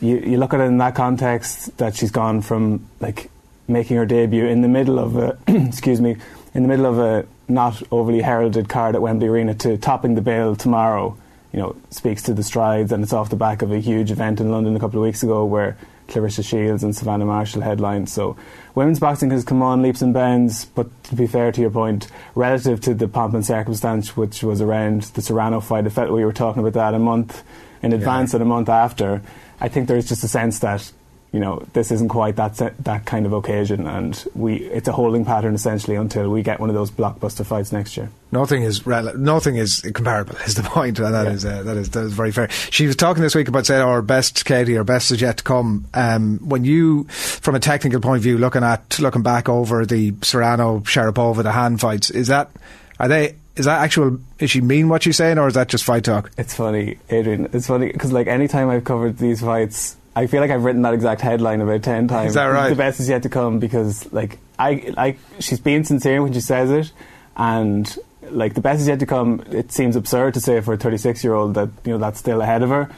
you, 0.00 0.18
you 0.18 0.36
look 0.36 0.52
at 0.52 0.60
it 0.60 0.64
in 0.64 0.78
that 0.78 0.94
context 0.94 1.76
that 1.78 1.96
she's 1.96 2.10
gone 2.10 2.42
from 2.42 2.86
like 3.00 3.30
making 3.66 3.96
her 3.96 4.06
debut 4.06 4.46
in 4.46 4.60
the 4.60 4.68
middle 4.68 4.98
of 4.98 5.16
a 5.16 5.38
excuse 5.46 6.00
me 6.00 6.16
in 6.54 6.62
the 6.62 6.68
middle 6.68 6.86
of 6.86 6.98
a 6.98 7.26
not 7.48 7.82
overly 7.90 8.20
heralded 8.20 8.68
card 8.68 8.94
at 8.94 9.02
Wembley 9.02 9.28
Arena 9.28 9.54
to 9.54 9.76
topping 9.78 10.14
the 10.14 10.20
bill 10.20 10.56
tomorrow. 10.56 11.16
You 11.52 11.60
know, 11.60 11.76
speaks 11.90 12.22
to 12.24 12.34
the 12.34 12.42
strides, 12.42 12.92
and 12.92 13.02
it's 13.02 13.12
off 13.12 13.30
the 13.30 13.36
back 13.36 13.62
of 13.62 13.72
a 13.72 13.78
huge 13.78 14.10
event 14.10 14.38
in 14.38 14.50
London 14.50 14.76
a 14.76 14.80
couple 14.80 15.00
of 15.00 15.04
weeks 15.04 15.22
ago 15.22 15.46
where 15.46 15.78
Claressa 16.08 16.44
Shields 16.44 16.82
and 16.82 16.94
Savannah 16.94 17.24
Marshall 17.24 17.62
headlined. 17.62 18.10
So, 18.10 18.36
women's 18.74 18.98
boxing 18.98 19.30
has 19.30 19.44
come 19.44 19.62
on 19.62 19.82
leaps 19.82 20.02
and 20.02 20.12
bounds, 20.12 20.66
but 20.66 20.88
to 21.04 21.14
be 21.14 21.26
fair 21.26 21.50
to 21.52 21.60
your 21.60 21.70
point, 21.70 22.08
relative 22.34 22.80
to 22.82 22.94
the 22.94 23.08
pomp 23.08 23.34
and 23.34 23.44
circumstance 23.44 24.16
which 24.16 24.42
was 24.42 24.60
around 24.60 25.02
the 25.02 25.22
Serrano 25.22 25.60
fight, 25.60 25.86
it 25.86 25.90
felt 25.90 26.10
we 26.10 26.24
were 26.24 26.32
talking 26.32 26.60
about 26.60 26.74
that 26.74 26.94
a 26.94 26.98
month 26.98 27.42
in 27.82 27.92
advance 27.92 28.34
and 28.34 28.42
a 28.42 28.46
month 28.46 28.68
after. 28.68 29.22
I 29.60 29.68
think 29.68 29.88
there's 29.88 30.08
just 30.08 30.24
a 30.24 30.28
sense 30.28 30.58
that 30.60 30.92
you 31.32 31.40
know 31.40 31.62
this 31.74 31.90
isn't 31.90 32.08
quite 32.08 32.36
that 32.36 32.56
that 32.56 33.04
kind 33.04 33.26
of 33.26 33.32
occasion, 33.32 33.86
and 33.86 34.24
we 34.34 34.56
it's 34.56 34.88
a 34.88 34.92
holding 34.92 35.24
pattern 35.24 35.54
essentially 35.54 35.96
until 35.96 36.30
we 36.30 36.42
get 36.42 36.60
one 36.60 36.70
of 36.70 36.74
those 36.74 36.90
blockbuster 36.90 37.44
fights 37.44 37.70
next 37.72 37.96
year. 37.96 38.10
Nothing 38.32 38.62
is 38.62 38.86
rel- 38.86 39.16
nothing 39.16 39.56
is 39.56 39.80
comparable. 39.94 40.36
Is 40.46 40.54
the 40.54 40.62
point, 40.64 40.98
and 40.98 41.14
that 41.14 41.26
is 41.26 41.44
uh, 41.44 41.62
that 41.64 41.76
is 41.76 41.90
that 41.90 42.04
is 42.04 42.12
very 42.12 42.32
fair. 42.32 42.48
She 42.50 42.86
was 42.86 42.96
talking 42.96 43.22
this 43.22 43.34
week 43.34 43.48
about 43.48 43.66
saying 43.66 43.82
our 43.82 44.02
best 44.02 44.44
Katie, 44.44 44.78
our 44.78 44.84
best 44.84 45.10
is 45.10 45.20
yet 45.20 45.38
to 45.38 45.44
come. 45.44 45.86
Um, 45.94 46.38
when 46.38 46.64
you, 46.64 47.04
from 47.04 47.54
a 47.54 47.60
technical 47.60 48.00
point 48.00 48.18
of 48.18 48.22
view, 48.22 48.38
looking 48.38 48.62
at 48.62 48.98
looking 48.98 49.22
back 49.22 49.48
over 49.48 49.84
the 49.84 50.14
Serrano 50.22 50.80
Sharapova 50.80 51.42
the 51.42 51.52
hand 51.52 51.80
fights, 51.80 52.10
is 52.10 52.28
that 52.28 52.50
are 52.98 53.08
they 53.08 53.36
is 53.58 53.64
that 53.64 53.82
actual? 53.82 54.18
Is 54.38 54.50
she 54.50 54.60
mean 54.60 54.88
what 54.88 55.02
she's 55.02 55.16
saying, 55.16 55.36
or 55.36 55.48
is 55.48 55.54
that 55.54 55.68
just 55.68 55.84
fight 55.84 56.04
talk? 56.04 56.30
It's 56.38 56.54
funny, 56.54 56.98
Adrian. 57.10 57.50
It's 57.52 57.66
funny 57.66 57.90
because 57.90 58.12
like 58.12 58.28
anytime 58.28 58.70
I've 58.70 58.84
covered 58.84 59.18
these 59.18 59.40
fights, 59.40 59.96
I 60.18 60.26
feel 60.26 60.40
like 60.40 60.50
I've 60.50 60.64
written 60.64 60.82
that 60.82 60.94
exact 60.94 61.20
headline 61.20 61.60
about 61.60 61.84
ten 61.84 62.08
times. 62.08 62.30
Is 62.30 62.34
that 62.34 62.46
right? 62.46 62.70
The 62.70 62.74
best 62.74 62.98
is 62.98 63.08
yet 63.08 63.22
to 63.22 63.28
come 63.28 63.60
because 63.60 64.12
like 64.12 64.40
I 64.58 64.92
like 64.96 65.18
she's 65.38 65.60
being 65.60 65.84
sincere 65.84 66.20
when 66.24 66.32
she 66.32 66.40
says 66.40 66.72
it, 66.72 66.92
and 67.36 67.96
like 68.22 68.54
the 68.54 68.60
best 68.60 68.80
is 68.80 68.88
yet 68.88 68.98
to 68.98 69.06
come. 69.06 69.44
It 69.52 69.70
seems 69.70 69.94
absurd 69.94 70.34
to 70.34 70.40
say 70.40 70.60
for 70.60 70.74
a 70.74 70.76
36 70.76 71.22
year 71.22 71.34
old 71.34 71.54
that 71.54 71.68
you 71.84 71.92
know 71.92 71.98
that's 71.98 72.18
still 72.18 72.42
ahead 72.42 72.64
of 72.64 72.70
her, 72.70 72.90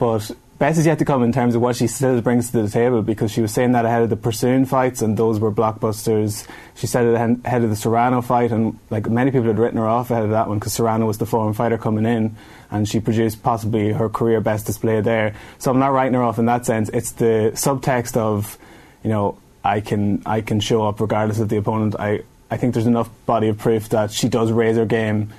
but 0.00 0.28
best 0.58 0.84
yet 0.84 0.98
to 0.98 1.04
come 1.04 1.22
in 1.22 1.32
terms 1.32 1.54
of 1.54 1.60
what 1.60 1.76
she 1.76 1.86
still 1.86 2.20
brings 2.20 2.50
to 2.50 2.62
the 2.62 2.68
table 2.68 3.02
because 3.02 3.30
she 3.30 3.40
was 3.40 3.52
saying 3.52 3.72
that 3.72 3.84
ahead 3.84 4.02
of 4.02 4.10
the 4.10 4.16
Persoon 4.16 4.64
fights 4.64 5.02
and 5.02 5.16
those 5.16 5.40
were 5.40 5.50
blockbusters. 5.50 6.46
She 6.74 6.86
said 6.86 7.06
it 7.06 7.14
ahead 7.14 7.64
of 7.64 7.70
the 7.70 7.76
Serrano 7.76 8.22
fight 8.22 8.52
and 8.52 8.78
like 8.90 9.08
many 9.08 9.30
people 9.30 9.46
had 9.48 9.58
written 9.58 9.78
her 9.78 9.88
off 9.88 10.10
ahead 10.10 10.24
of 10.24 10.30
that 10.30 10.48
one 10.48 10.58
because 10.58 10.72
Serrano 10.72 11.06
was 11.06 11.18
the 11.18 11.26
foreign 11.26 11.54
fighter 11.54 11.78
coming 11.78 12.06
in 12.06 12.36
and 12.70 12.88
she 12.88 13.00
produced 13.00 13.42
possibly 13.42 13.92
her 13.92 14.08
career 14.08 14.40
best 14.40 14.66
display 14.66 15.00
there. 15.00 15.34
So 15.58 15.70
I'm 15.70 15.78
not 15.78 15.92
writing 15.92 16.14
her 16.14 16.22
off 16.22 16.38
in 16.38 16.46
that 16.46 16.66
sense. 16.66 16.88
It's 16.90 17.12
the 17.12 17.52
subtext 17.54 18.16
of, 18.16 18.56
you 19.02 19.10
know, 19.10 19.38
I 19.64 19.80
can 19.80 20.22
I 20.26 20.40
can 20.40 20.60
show 20.60 20.86
up 20.86 21.00
regardless 21.00 21.40
of 21.40 21.48
the 21.48 21.56
opponent. 21.56 21.96
I 21.98 22.22
I 22.50 22.58
think 22.58 22.74
there's 22.74 22.86
enough 22.86 23.10
body 23.26 23.48
of 23.48 23.58
proof 23.58 23.88
that 23.88 24.12
she 24.12 24.28
does 24.28 24.52
raise 24.52 24.76
her 24.76 24.86
game 24.86 25.32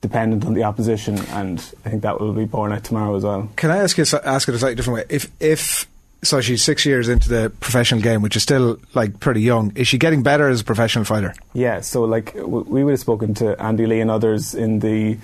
dependent 0.00 0.44
on 0.46 0.54
the 0.54 0.64
opposition, 0.64 1.18
and 1.30 1.58
I 1.84 1.90
think 1.90 2.02
that 2.02 2.20
will 2.20 2.32
be 2.32 2.46
borne 2.46 2.72
out 2.72 2.84
tomorrow 2.84 3.14
as 3.16 3.24
well. 3.24 3.50
Can 3.56 3.70
I 3.70 3.78
ask 3.78 3.98
you 3.98 4.04
ask 4.24 4.48
it 4.48 4.54
a 4.54 4.58
slightly 4.58 4.74
different 4.76 4.98
way? 4.98 5.04
If 5.08 5.30
if 5.40 5.86
so, 6.22 6.40
she's 6.40 6.62
six 6.62 6.84
years 6.84 7.08
into 7.08 7.28
the 7.28 7.50
professional 7.60 8.00
game, 8.02 8.20
which 8.22 8.36
is 8.36 8.42
still 8.42 8.78
like 8.94 9.20
pretty 9.20 9.40
young. 9.40 9.72
Is 9.74 9.88
she 9.88 9.98
getting 9.98 10.22
better 10.22 10.48
as 10.48 10.60
a 10.60 10.64
professional 10.64 11.04
fighter? 11.04 11.34
Yeah, 11.54 11.80
so 11.80 12.04
like 12.04 12.34
w- 12.34 12.64
we 12.68 12.84
would 12.84 12.92
have 12.92 13.00
spoken 13.00 13.34
to 13.34 13.60
Andy 13.60 13.86
Lee 13.86 14.00
and 14.00 14.10
others 14.10 14.54
in 14.54 14.80
the 14.80 15.18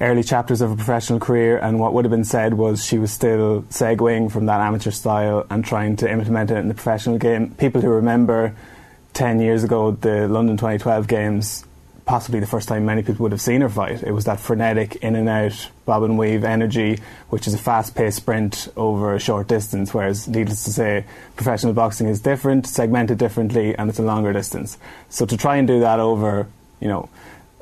early 0.00 0.24
chapters 0.24 0.60
of 0.60 0.70
her 0.70 0.76
professional 0.76 1.20
career, 1.20 1.58
and 1.58 1.78
what 1.78 1.92
would 1.94 2.04
have 2.04 2.10
been 2.10 2.24
said 2.24 2.54
was 2.54 2.84
she 2.84 2.98
was 2.98 3.12
still 3.12 3.62
segueing 3.70 4.30
from 4.30 4.46
that 4.46 4.60
amateur 4.60 4.90
style 4.90 5.46
and 5.48 5.64
trying 5.64 5.94
to 5.96 6.10
implement 6.10 6.50
it 6.50 6.56
in 6.56 6.66
the 6.68 6.74
professional 6.74 7.18
game. 7.18 7.54
People 7.54 7.80
who 7.80 7.90
remember 7.90 8.54
10 9.14 9.40
years 9.40 9.62
ago 9.62 9.92
the 9.92 10.26
London 10.26 10.56
2012 10.56 11.06
games, 11.06 11.64
possibly 12.04 12.40
the 12.40 12.46
first 12.46 12.68
time 12.68 12.84
many 12.84 13.02
people 13.02 13.22
would 13.22 13.32
have 13.32 13.40
seen 13.40 13.60
her 13.60 13.68
fight. 13.68 14.02
It 14.02 14.12
was 14.12 14.24
that 14.24 14.40
frenetic 14.40 14.96
in 14.96 15.14
and 15.14 15.28
out, 15.28 15.68
bob 15.84 16.02
and 16.02 16.18
weave 16.18 16.44
energy, 16.44 16.98
which 17.30 17.46
is 17.46 17.54
a 17.54 17.58
fast 17.58 17.94
paced 17.94 18.18
sprint 18.18 18.68
over 18.76 19.14
a 19.14 19.20
short 19.20 19.48
distance, 19.48 19.94
whereas, 19.94 20.26
needless 20.26 20.64
to 20.64 20.72
say, 20.72 21.04
professional 21.36 21.72
boxing 21.72 22.08
is 22.08 22.20
different, 22.20 22.66
segmented 22.66 23.18
differently, 23.18 23.76
and 23.76 23.88
it's 23.88 23.98
a 23.98 24.02
longer 24.02 24.32
distance. 24.32 24.78
So 25.10 25.26
to 25.26 25.36
try 25.36 25.56
and 25.56 25.68
do 25.68 25.80
that 25.80 26.00
over, 26.00 26.48
you 26.80 26.88
know, 26.88 27.08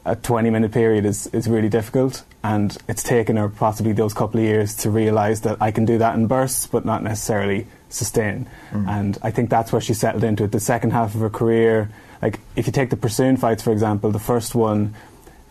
a 0.05 0.17
20 0.17 0.51
minute 0.51 0.73
period 0.73 1.05
is, 1.05 1.27
is 1.29 1.49
really 1.49 1.69
difficult 1.69 2.25
and 2.43 2.77
it's 2.89 3.03
taken 3.03 3.37
her 3.37 3.49
possibly 3.49 3.93
those 3.93 4.15
couple 4.15 4.41
of 4.41 4.47
years 4.47 4.75
to 4.75 4.91
realise 4.91 5.41
that 5.41 5.59
I 5.61 5.71
can 5.71 5.85
do 5.85 5.99
that 5.99 6.15
in 6.15 6.27
bursts 6.27 6.67
but 6.67 6.85
not 6.85 7.03
necessarily 7.03 7.67
sustain 7.91 8.49
mm. 8.71 8.89
and 8.89 9.19
I 9.23 9.31
think 9.31 9.51
that's 9.51 9.73
where 9.73 9.81
she 9.81 9.93
settled 9.93 10.25
into 10.25 10.45
it 10.45 10.53
the 10.53 10.61
second 10.61 10.93
half 10.93 11.15
of 11.15 11.21
her 11.21 11.29
career 11.29 11.91
like 12.23 12.41
if 12.57 12.67
you 12.67 12.73
take 12.73 12.91
the 12.91 12.97
Persoon 12.97 13.37
fights 13.37 13.63
for 13.63 13.73
example 13.73 14.11
the 14.11 14.19
first 14.19 14.55
one 14.55 14.95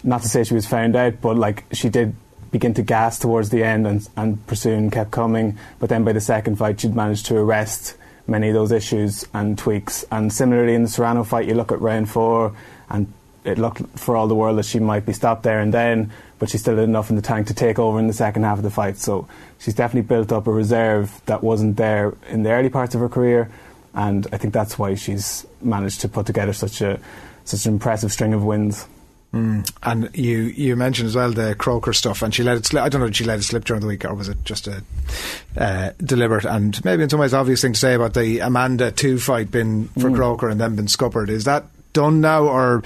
not 0.03 0.21
to 0.21 0.29
say 0.29 0.43
she 0.43 0.53
was 0.53 0.65
found 0.65 0.95
out 0.95 1.21
but 1.21 1.37
like 1.37 1.65
she 1.71 1.89
did 1.89 2.15
begin 2.51 2.73
to 2.73 2.81
gas 2.81 3.19
towards 3.19 3.49
the 3.49 3.63
end 3.63 3.85
and, 3.85 4.07
and 4.17 4.45
Persoon 4.47 4.89
kept 4.89 5.11
coming 5.11 5.57
but 5.79 5.89
then 5.89 6.03
by 6.03 6.13
the 6.13 6.21
second 6.21 6.57
fight 6.57 6.79
she'd 6.79 6.95
managed 6.95 7.25
to 7.27 7.37
arrest 7.37 7.95
many 8.27 8.49
of 8.49 8.53
those 8.53 8.71
issues 8.71 9.25
and 9.33 9.57
tweaks 9.57 10.05
and 10.11 10.31
similarly 10.31 10.73
in 10.73 10.83
the 10.83 10.89
Serrano 10.89 11.23
fight 11.23 11.47
you 11.47 11.53
look 11.53 11.71
at 11.71 11.81
round 11.81 12.09
four 12.09 12.55
and 12.89 13.11
it 13.43 13.57
looked 13.57 13.81
for 13.97 14.15
all 14.15 14.27
the 14.27 14.35
world 14.35 14.57
that 14.57 14.65
she 14.65 14.79
might 14.79 15.05
be 15.05 15.13
stopped 15.13 15.43
there 15.43 15.59
and 15.59 15.73
then, 15.73 16.11
but 16.37 16.49
she 16.49 16.57
still 16.57 16.75
had 16.75 16.83
enough 16.83 17.09
in 17.09 17.15
the 17.15 17.21
tank 17.21 17.47
to 17.47 17.53
take 17.53 17.79
over 17.79 17.99
in 17.99 18.07
the 18.07 18.13
second 18.13 18.43
half 18.43 18.57
of 18.57 18.63
the 18.63 18.69
fight. 18.69 18.97
So 18.97 19.27
she's 19.59 19.73
definitely 19.73 20.07
built 20.07 20.31
up 20.31 20.47
a 20.47 20.51
reserve 20.51 21.21
that 21.25 21.43
wasn't 21.43 21.77
there 21.77 22.13
in 22.29 22.43
the 22.43 22.51
early 22.51 22.69
parts 22.69 22.95
of 22.95 23.01
her 23.01 23.09
career, 23.09 23.49
and 23.93 24.27
I 24.31 24.37
think 24.37 24.53
that's 24.53 24.77
why 24.77 24.95
she's 24.95 25.45
managed 25.61 26.01
to 26.01 26.09
put 26.09 26.25
together 26.25 26.53
such 26.53 26.81
a 26.81 26.99
such 27.45 27.65
an 27.65 27.73
impressive 27.73 28.11
string 28.11 28.33
of 28.33 28.43
wins. 28.43 28.87
Mm. 29.33 29.69
And 29.83 30.09
you 30.15 30.39
you 30.39 30.75
mentioned 30.75 31.07
as 31.07 31.15
well 31.15 31.31
the 31.31 31.53
Croker 31.55 31.93
stuff, 31.93 32.21
and 32.21 32.33
she 32.33 32.43
let 32.43 32.57
it 32.57 32.65
slip. 32.65 32.83
I 32.83 32.89
don't 32.89 33.01
know 33.01 33.07
if 33.07 33.15
she 33.15 33.25
let 33.25 33.39
it 33.39 33.43
slip 33.43 33.63
during 33.63 33.81
the 33.81 33.87
week, 33.87 34.03
or 34.05 34.15
was 34.15 34.27
it 34.27 34.43
just 34.43 34.67
a 34.67 34.83
uh, 35.55 35.91
deliberate 35.97 36.45
and 36.45 36.83
maybe 36.83 37.03
in 37.03 37.09
some 37.09 37.19
ways 37.19 37.33
obvious 37.33 37.61
thing 37.61 37.73
to 37.73 37.79
say 37.79 37.93
about 37.93 38.15
the 38.15 38.39
Amanda 38.39 38.91
two 38.91 39.19
fight 39.19 39.51
been 39.51 39.87
for 39.89 40.09
Mm. 40.09 40.15
Croker 40.15 40.49
and 40.49 40.59
then 40.59 40.75
been 40.75 40.87
scuppered? 40.87 41.29
Is 41.29 41.43
that 41.43 41.65
done 41.93 42.21
now, 42.21 42.43
or 42.43 42.83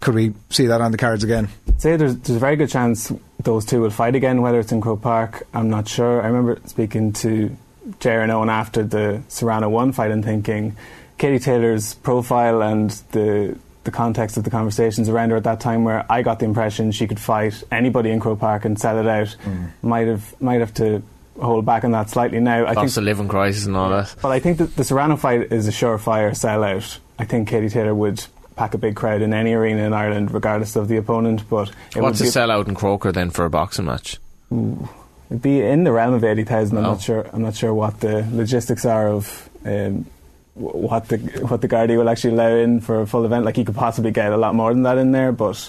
could 0.00 0.14
we 0.14 0.34
see 0.50 0.66
that 0.66 0.80
on 0.80 0.92
the 0.92 0.98
cards 0.98 1.24
again? 1.24 1.48
say 1.78 1.96
there's, 1.96 2.16
there's 2.16 2.36
a 2.36 2.40
very 2.40 2.56
good 2.56 2.70
chance 2.70 3.12
those 3.42 3.64
two 3.64 3.80
will 3.80 3.90
fight 3.90 4.14
again, 4.14 4.42
whether 4.42 4.58
it's 4.60 4.72
in 4.72 4.80
Croke 4.80 5.02
Park, 5.02 5.46
I'm 5.54 5.70
not 5.70 5.88
sure. 5.88 6.22
I 6.22 6.26
remember 6.26 6.60
speaking 6.66 7.12
to 7.14 7.56
Jaron 8.00 8.30
Owen 8.30 8.48
after 8.48 8.82
the 8.82 9.22
Serrano 9.28 9.68
1 9.68 9.92
fight 9.92 10.10
and 10.10 10.24
thinking 10.24 10.76
Katie 11.18 11.38
Taylor's 11.38 11.94
profile 11.94 12.62
and 12.62 12.90
the 13.12 13.56
the 13.84 13.90
context 13.92 14.36
of 14.36 14.42
the 14.42 14.50
conversations 14.50 15.08
around 15.08 15.30
her 15.30 15.36
at 15.36 15.44
that 15.44 15.60
time 15.60 15.84
where 15.84 16.04
I 16.10 16.22
got 16.22 16.40
the 16.40 16.44
impression 16.44 16.90
she 16.90 17.06
could 17.06 17.20
fight 17.20 17.62
anybody 17.70 18.10
in 18.10 18.18
Croke 18.18 18.40
Park 18.40 18.64
and 18.64 18.76
sell 18.78 18.98
it 18.98 19.06
out 19.06 19.36
mm. 19.44 19.70
might 19.80 20.08
have 20.08 20.38
might 20.40 20.58
have 20.60 20.74
to 20.74 21.02
hold 21.40 21.64
back 21.64 21.84
on 21.84 21.92
that 21.92 22.10
slightly 22.10 22.40
now. 22.40 22.66
I 22.66 22.74
think 22.74 22.96
of 22.96 23.02
living 23.04 23.28
crisis 23.28 23.66
and 23.66 23.76
all 23.76 23.90
that. 23.90 24.14
but 24.20 24.32
I 24.32 24.40
think 24.40 24.58
that 24.58 24.76
the 24.76 24.84
Serrano 24.84 25.16
fight 25.16 25.52
is 25.52 25.68
a 25.68 25.70
surefire 25.70 26.30
sellout. 26.30 26.98
I 27.18 27.24
think 27.24 27.48
Katie 27.48 27.68
Taylor 27.68 27.94
would 27.94 28.24
pack 28.56 28.74
a 28.74 28.78
big 28.78 28.96
crowd 28.96 29.22
in 29.22 29.32
any 29.32 29.52
arena 29.52 29.82
in 29.82 29.92
Ireland, 29.92 30.32
regardless 30.32 30.76
of 30.76 30.88
the 30.88 30.96
opponent. 30.96 31.48
But 31.48 31.70
it 31.94 32.00
What's 32.02 32.20
a 32.20 32.24
would 32.24 32.28
be, 32.28 32.38
sellout 32.38 32.68
in 32.68 32.74
Croker 32.74 33.12
then 33.12 33.30
for 33.30 33.44
a 33.44 33.50
boxing 33.50 33.84
match? 33.84 34.18
Ooh, 34.52 34.88
it'd 35.30 35.42
be 35.42 35.60
in 35.60 35.84
the 35.84 35.92
realm 35.92 36.14
of 36.14 36.24
eighty 36.24 36.44
thousand. 36.44 36.78
I'm 36.78 36.84
Oh. 36.84 36.90
not 36.92 37.00
sure. 37.02 37.26
I'm 37.32 37.42
not 37.42 37.54
sure 37.56 37.72
what 37.74 38.00
the 38.00 38.26
logistics 38.32 38.84
are 38.84 39.08
of. 39.08 39.48
Um, 39.64 40.06
what 40.54 41.08
the 41.08 41.18
what 41.48 41.60
the 41.60 41.68
Guardia 41.68 41.98
will 41.98 42.08
actually 42.08 42.32
allow 42.32 42.48
in 42.56 42.80
for 42.80 43.02
a 43.02 43.06
full 43.06 43.24
event, 43.26 43.44
like 43.44 43.58
you 43.58 43.64
could 43.64 43.74
possibly 43.74 44.10
get 44.10 44.32
a 44.32 44.36
lot 44.38 44.54
more 44.54 44.72
than 44.72 44.84
that 44.84 44.96
in 44.96 45.12
there, 45.12 45.30
but 45.30 45.68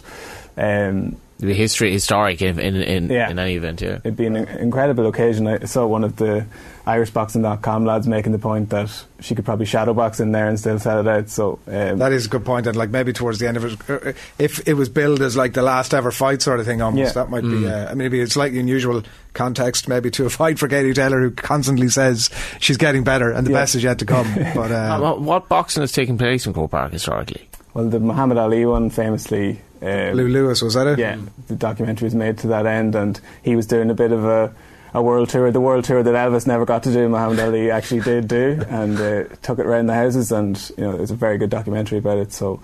um, 0.57 1.17
The 1.39 1.53
history, 1.53 1.91
historic 1.91 2.41
in 2.41 2.57
in, 2.57 2.75
in, 2.77 3.09
Yeah. 3.09 3.29
in 3.29 3.38
any 3.38 3.55
event, 3.55 3.81
yeah. 3.81 3.99
It'd 4.03 4.15
be 4.15 4.25
an 4.27 4.38
incredible 4.38 5.05
occasion. 5.07 5.45
I 5.45 5.65
saw 5.65 5.85
one 5.85 6.05
of 6.05 6.15
the 6.15 6.45
IrishBoxing.com 6.88 7.85
lads 7.85 8.07
making 8.07 8.31
the 8.31 8.39
point 8.39 8.69
that 8.69 8.89
she 9.19 9.35
could 9.35 9.45
probably 9.45 9.65
shadow 9.65 9.93
box 9.93 10.19
in 10.19 10.31
there 10.31 10.47
and 10.47 10.59
still 10.59 10.80
sell 10.80 10.99
it 11.01 11.07
out. 11.07 11.30
So 11.30 11.59
um, 11.68 11.99
That 11.99 12.11
is 12.14 12.26
a 12.26 12.30
good 12.30 12.45
point, 12.45 12.65
and 12.68 12.76
like 12.76 12.89
maybe 12.89 13.14
towards 13.14 13.39
the 13.39 13.47
end 13.47 13.57
of 13.57 13.65
it, 13.65 13.89
uh, 13.89 14.14
if 14.39 14.68
it 14.68 14.73
was 14.76 14.89
billed 14.89 15.22
as 15.22 15.35
like 15.35 15.53
the 15.53 15.61
last 15.61 15.93
ever 15.93 16.11
fight 16.11 16.41
sort 16.41 16.59
of 16.59 16.65
thing, 16.65 16.81
almost 16.81 17.15
Yeah. 17.15 17.23
that 17.23 17.30
might 17.30 17.43
Mm. 17.43 17.61
be. 17.61 17.68
Uh, 17.68 17.85
I 17.85 17.89
mean, 17.93 18.01
it'd 18.01 18.11
be 18.11 18.22
a 18.22 18.27
slightly 18.27 18.59
unusual 18.59 19.03
context, 19.34 19.88
maybe 19.88 20.09
to 20.11 20.26
a 20.26 20.30
fight 20.41 20.57
for 20.59 20.68
Katie 20.68 20.93
Taylor, 20.93 21.19
who 21.19 21.31
constantly 21.31 21.89
says 21.89 22.30
she's 22.59 22.77
getting 22.77 23.03
better 23.03 23.31
and 23.31 23.45
the 23.45 23.51
Yeah. 23.51 23.57
best 23.61 23.76
is 23.76 23.84
yet 23.84 23.99
to 23.99 24.05
come. 24.05 24.27
But 24.55 24.72
Uh, 24.72 24.76
uh, 24.76 24.99
what, 24.99 25.22
what 25.22 25.49
boxing 25.49 25.81
has 25.81 25.91
taken 25.91 26.18
place 26.18 26.45
in 26.47 26.53
Croke 26.53 26.72
Park 26.72 26.91
historically? 26.91 27.47
well, 27.73 27.85
the 27.89 27.99
Muhammad 27.99 28.38
Ali 28.38 28.65
one 28.65 28.89
famously. 28.89 29.61
Um, 29.80 30.14
Blue 30.14 30.27
Lewis 30.27 30.64
was 30.64 30.73
that 30.73 30.88
it? 30.88 30.97
Yeah, 30.97 31.18
the 31.47 31.55
documentary 31.55 32.05
was 32.07 32.15
made 32.15 32.39
to 32.39 32.47
that 32.47 32.65
end, 32.65 32.95
and 32.95 33.19
he 33.43 33.55
was 33.55 33.68
doing 33.68 33.91
a 33.91 33.93
bit 33.93 34.11
of 34.11 34.26
a, 34.26 34.51
a 34.93 35.01
world 35.01 35.30
tour. 35.30 35.51
The 35.51 35.61
world 35.61 35.85
tour 35.85 36.03
that 36.03 36.14
Elvis 36.14 36.47
never 36.47 36.65
got 36.65 36.84
to 36.84 36.93
do, 36.93 37.07
Muhammad 37.09 37.39
Ali 37.39 37.72
actually 37.72 38.01
did 38.01 38.27
do, 38.27 38.64
and 38.69 38.99
uh, 38.99 39.23
took 39.41 39.59
it 39.59 39.65
around 39.65 39.88
the 39.88 39.93
houses. 39.93 40.31
And 40.31 40.57
you 40.77 40.84
know, 40.84 40.95
it's 41.01 41.11
a 41.11 41.15
very 41.15 41.38
good 41.38 41.49
documentary 41.49 41.97
about 41.97 42.18
it. 42.18 42.34
So, 42.34 42.59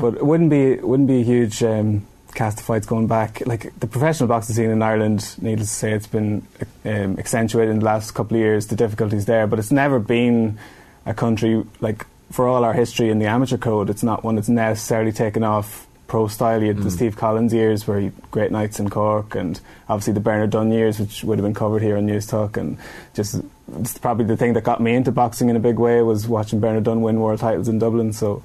but 0.00 0.14
it 0.14 0.26
wouldn't 0.26 0.50
be 0.50 0.76
wouldn't 0.76 1.08
be 1.08 1.20
a 1.20 1.24
huge 1.24 1.62
um, 1.62 2.06
cast 2.34 2.60
of 2.60 2.66
fights 2.66 2.86
going 2.86 3.06
back. 3.06 3.44
Like 3.46 3.78
the 3.80 3.86
professional 3.86 4.28
boxing 4.28 4.54
scene 4.54 4.70
in 4.70 4.82
Ireland, 4.82 5.34
needless 5.40 5.68
to 5.70 5.74
say, 5.74 5.92
it's 5.92 6.06
been 6.06 6.46
um, 6.84 7.18
accentuated 7.18 7.72
in 7.72 7.80
the 7.80 7.84
last 7.84 8.12
couple 8.12 8.36
of 8.36 8.40
years. 8.40 8.68
The 8.68 8.76
difficulties 8.76 9.26
there, 9.26 9.46
but 9.46 9.58
it's 9.58 9.72
never 9.72 9.98
been 9.98 10.58
a 11.06 11.14
country 11.14 11.64
like 11.80 12.06
for 12.30 12.46
all 12.46 12.64
our 12.64 12.74
history 12.74 13.10
in 13.10 13.18
the 13.18 13.26
amateur 13.26 13.56
code. 13.56 13.90
It's 13.90 14.02
not 14.02 14.22
one 14.22 14.36
that's 14.36 14.48
necessarily 14.48 15.12
taken 15.12 15.42
off 15.42 15.87
pro 16.08 16.26
style. 16.26 16.60
You 16.60 16.68
had 16.68 16.78
the 16.78 16.88
Mm. 16.88 16.92
Steve 16.92 17.16
Collins 17.16 17.54
years 17.54 17.86
where 17.86 18.00
he 18.00 18.10
great 18.32 18.50
nights 18.50 18.80
in 18.80 18.90
Cork, 18.90 19.36
and 19.36 19.60
obviously 19.88 20.14
the 20.14 20.20
Bernard 20.20 20.50
Dunne 20.50 20.72
years, 20.72 20.98
which 20.98 21.22
would 21.22 21.38
have 21.38 21.44
been 21.44 21.54
covered 21.54 21.82
here 21.82 21.96
on 21.96 22.06
Newstalk. 22.06 22.56
And 22.56 22.78
just 23.14 23.40
it's 23.78 23.96
probably 23.98 24.24
the 24.24 24.36
thing 24.36 24.54
that 24.54 24.64
got 24.64 24.80
me 24.80 24.94
into 24.94 25.12
boxing 25.12 25.48
in 25.48 25.54
a 25.54 25.60
big 25.60 25.78
way 25.78 26.02
was 26.02 26.26
watching 26.26 26.58
Bernard 26.58 26.84
Dunne 26.84 27.02
win 27.02 27.20
world 27.20 27.38
titles 27.38 27.68
in 27.68 27.78
Dublin. 27.78 28.12
So. 28.12 28.42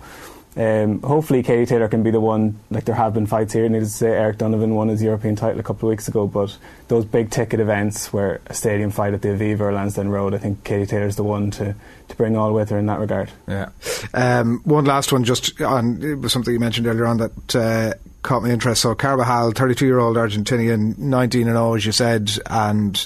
Um, 0.55 1.01
hopefully, 1.01 1.41
Katie 1.41 1.65
Taylor 1.65 1.87
can 1.87 2.03
be 2.03 2.11
the 2.11 2.19
one. 2.19 2.59
Like 2.69 2.85
there 2.85 2.93
have 2.93 3.15
been 3.15 3.25
fights 3.25 3.53
here. 3.53 3.67
Needless 3.67 3.93
to 3.93 3.97
say, 3.97 4.11
Eric 4.11 4.37
Donovan 4.37 4.75
won 4.75 4.87
his 4.87 5.01
European 5.01 5.35
title 5.35 5.59
a 5.59 5.63
couple 5.63 5.89
of 5.89 5.93
weeks 5.93 6.07
ago. 6.07 6.27
But 6.27 6.55
those 6.89 7.05
big 7.05 7.31
ticket 7.31 7.59
events, 7.59 8.13
where 8.13 8.39
a 8.45 8.53
stadium 8.53 8.91
fight 8.91 9.15
at 9.15 9.23
the 9.23 9.29
Aviva 9.29 9.61
or 9.61 9.73
Lansdowne 9.73 10.09
Road, 10.09 10.35
I 10.35 10.37
think 10.37 10.63
Katie 10.63 10.85
Taylor's 10.85 11.15
the 11.15 11.23
one 11.23 11.49
to, 11.57 11.73
to 12.13 12.17
bring 12.17 12.37
all 12.37 12.53
with 12.53 12.69
her 12.69 12.77
in 12.77 12.85
that 12.85 12.99
regard. 12.99 13.31
Yeah. 13.47 13.69
Um, 14.13 14.61
one 14.63 14.85
last 14.85 15.11
one, 15.11 15.23
just 15.23 15.59
on 15.61 16.01
it 16.01 16.19
was 16.19 16.31
something 16.31 16.53
you 16.53 16.59
mentioned 16.59 16.87
earlier 16.87 17.05
on 17.05 17.17
that 17.17 17.55
uh, 17.55 17.93
caught 18.21 18.41
my 18.41 18.49
interest. 18.49 18.81
So 18.81 18.95
Carabajal, 18.95 19.51
32 19.51 19.85
year 19.85 19.99
old 19.99 20.15
Argentinian, 20.15 20.97
19 20.97 21.47
and 21.47 21.55
0, 21.55 21.73
as 21.75 21.85
you 21.85 21.91
said, 21.91 22.31
and 22.49 23.05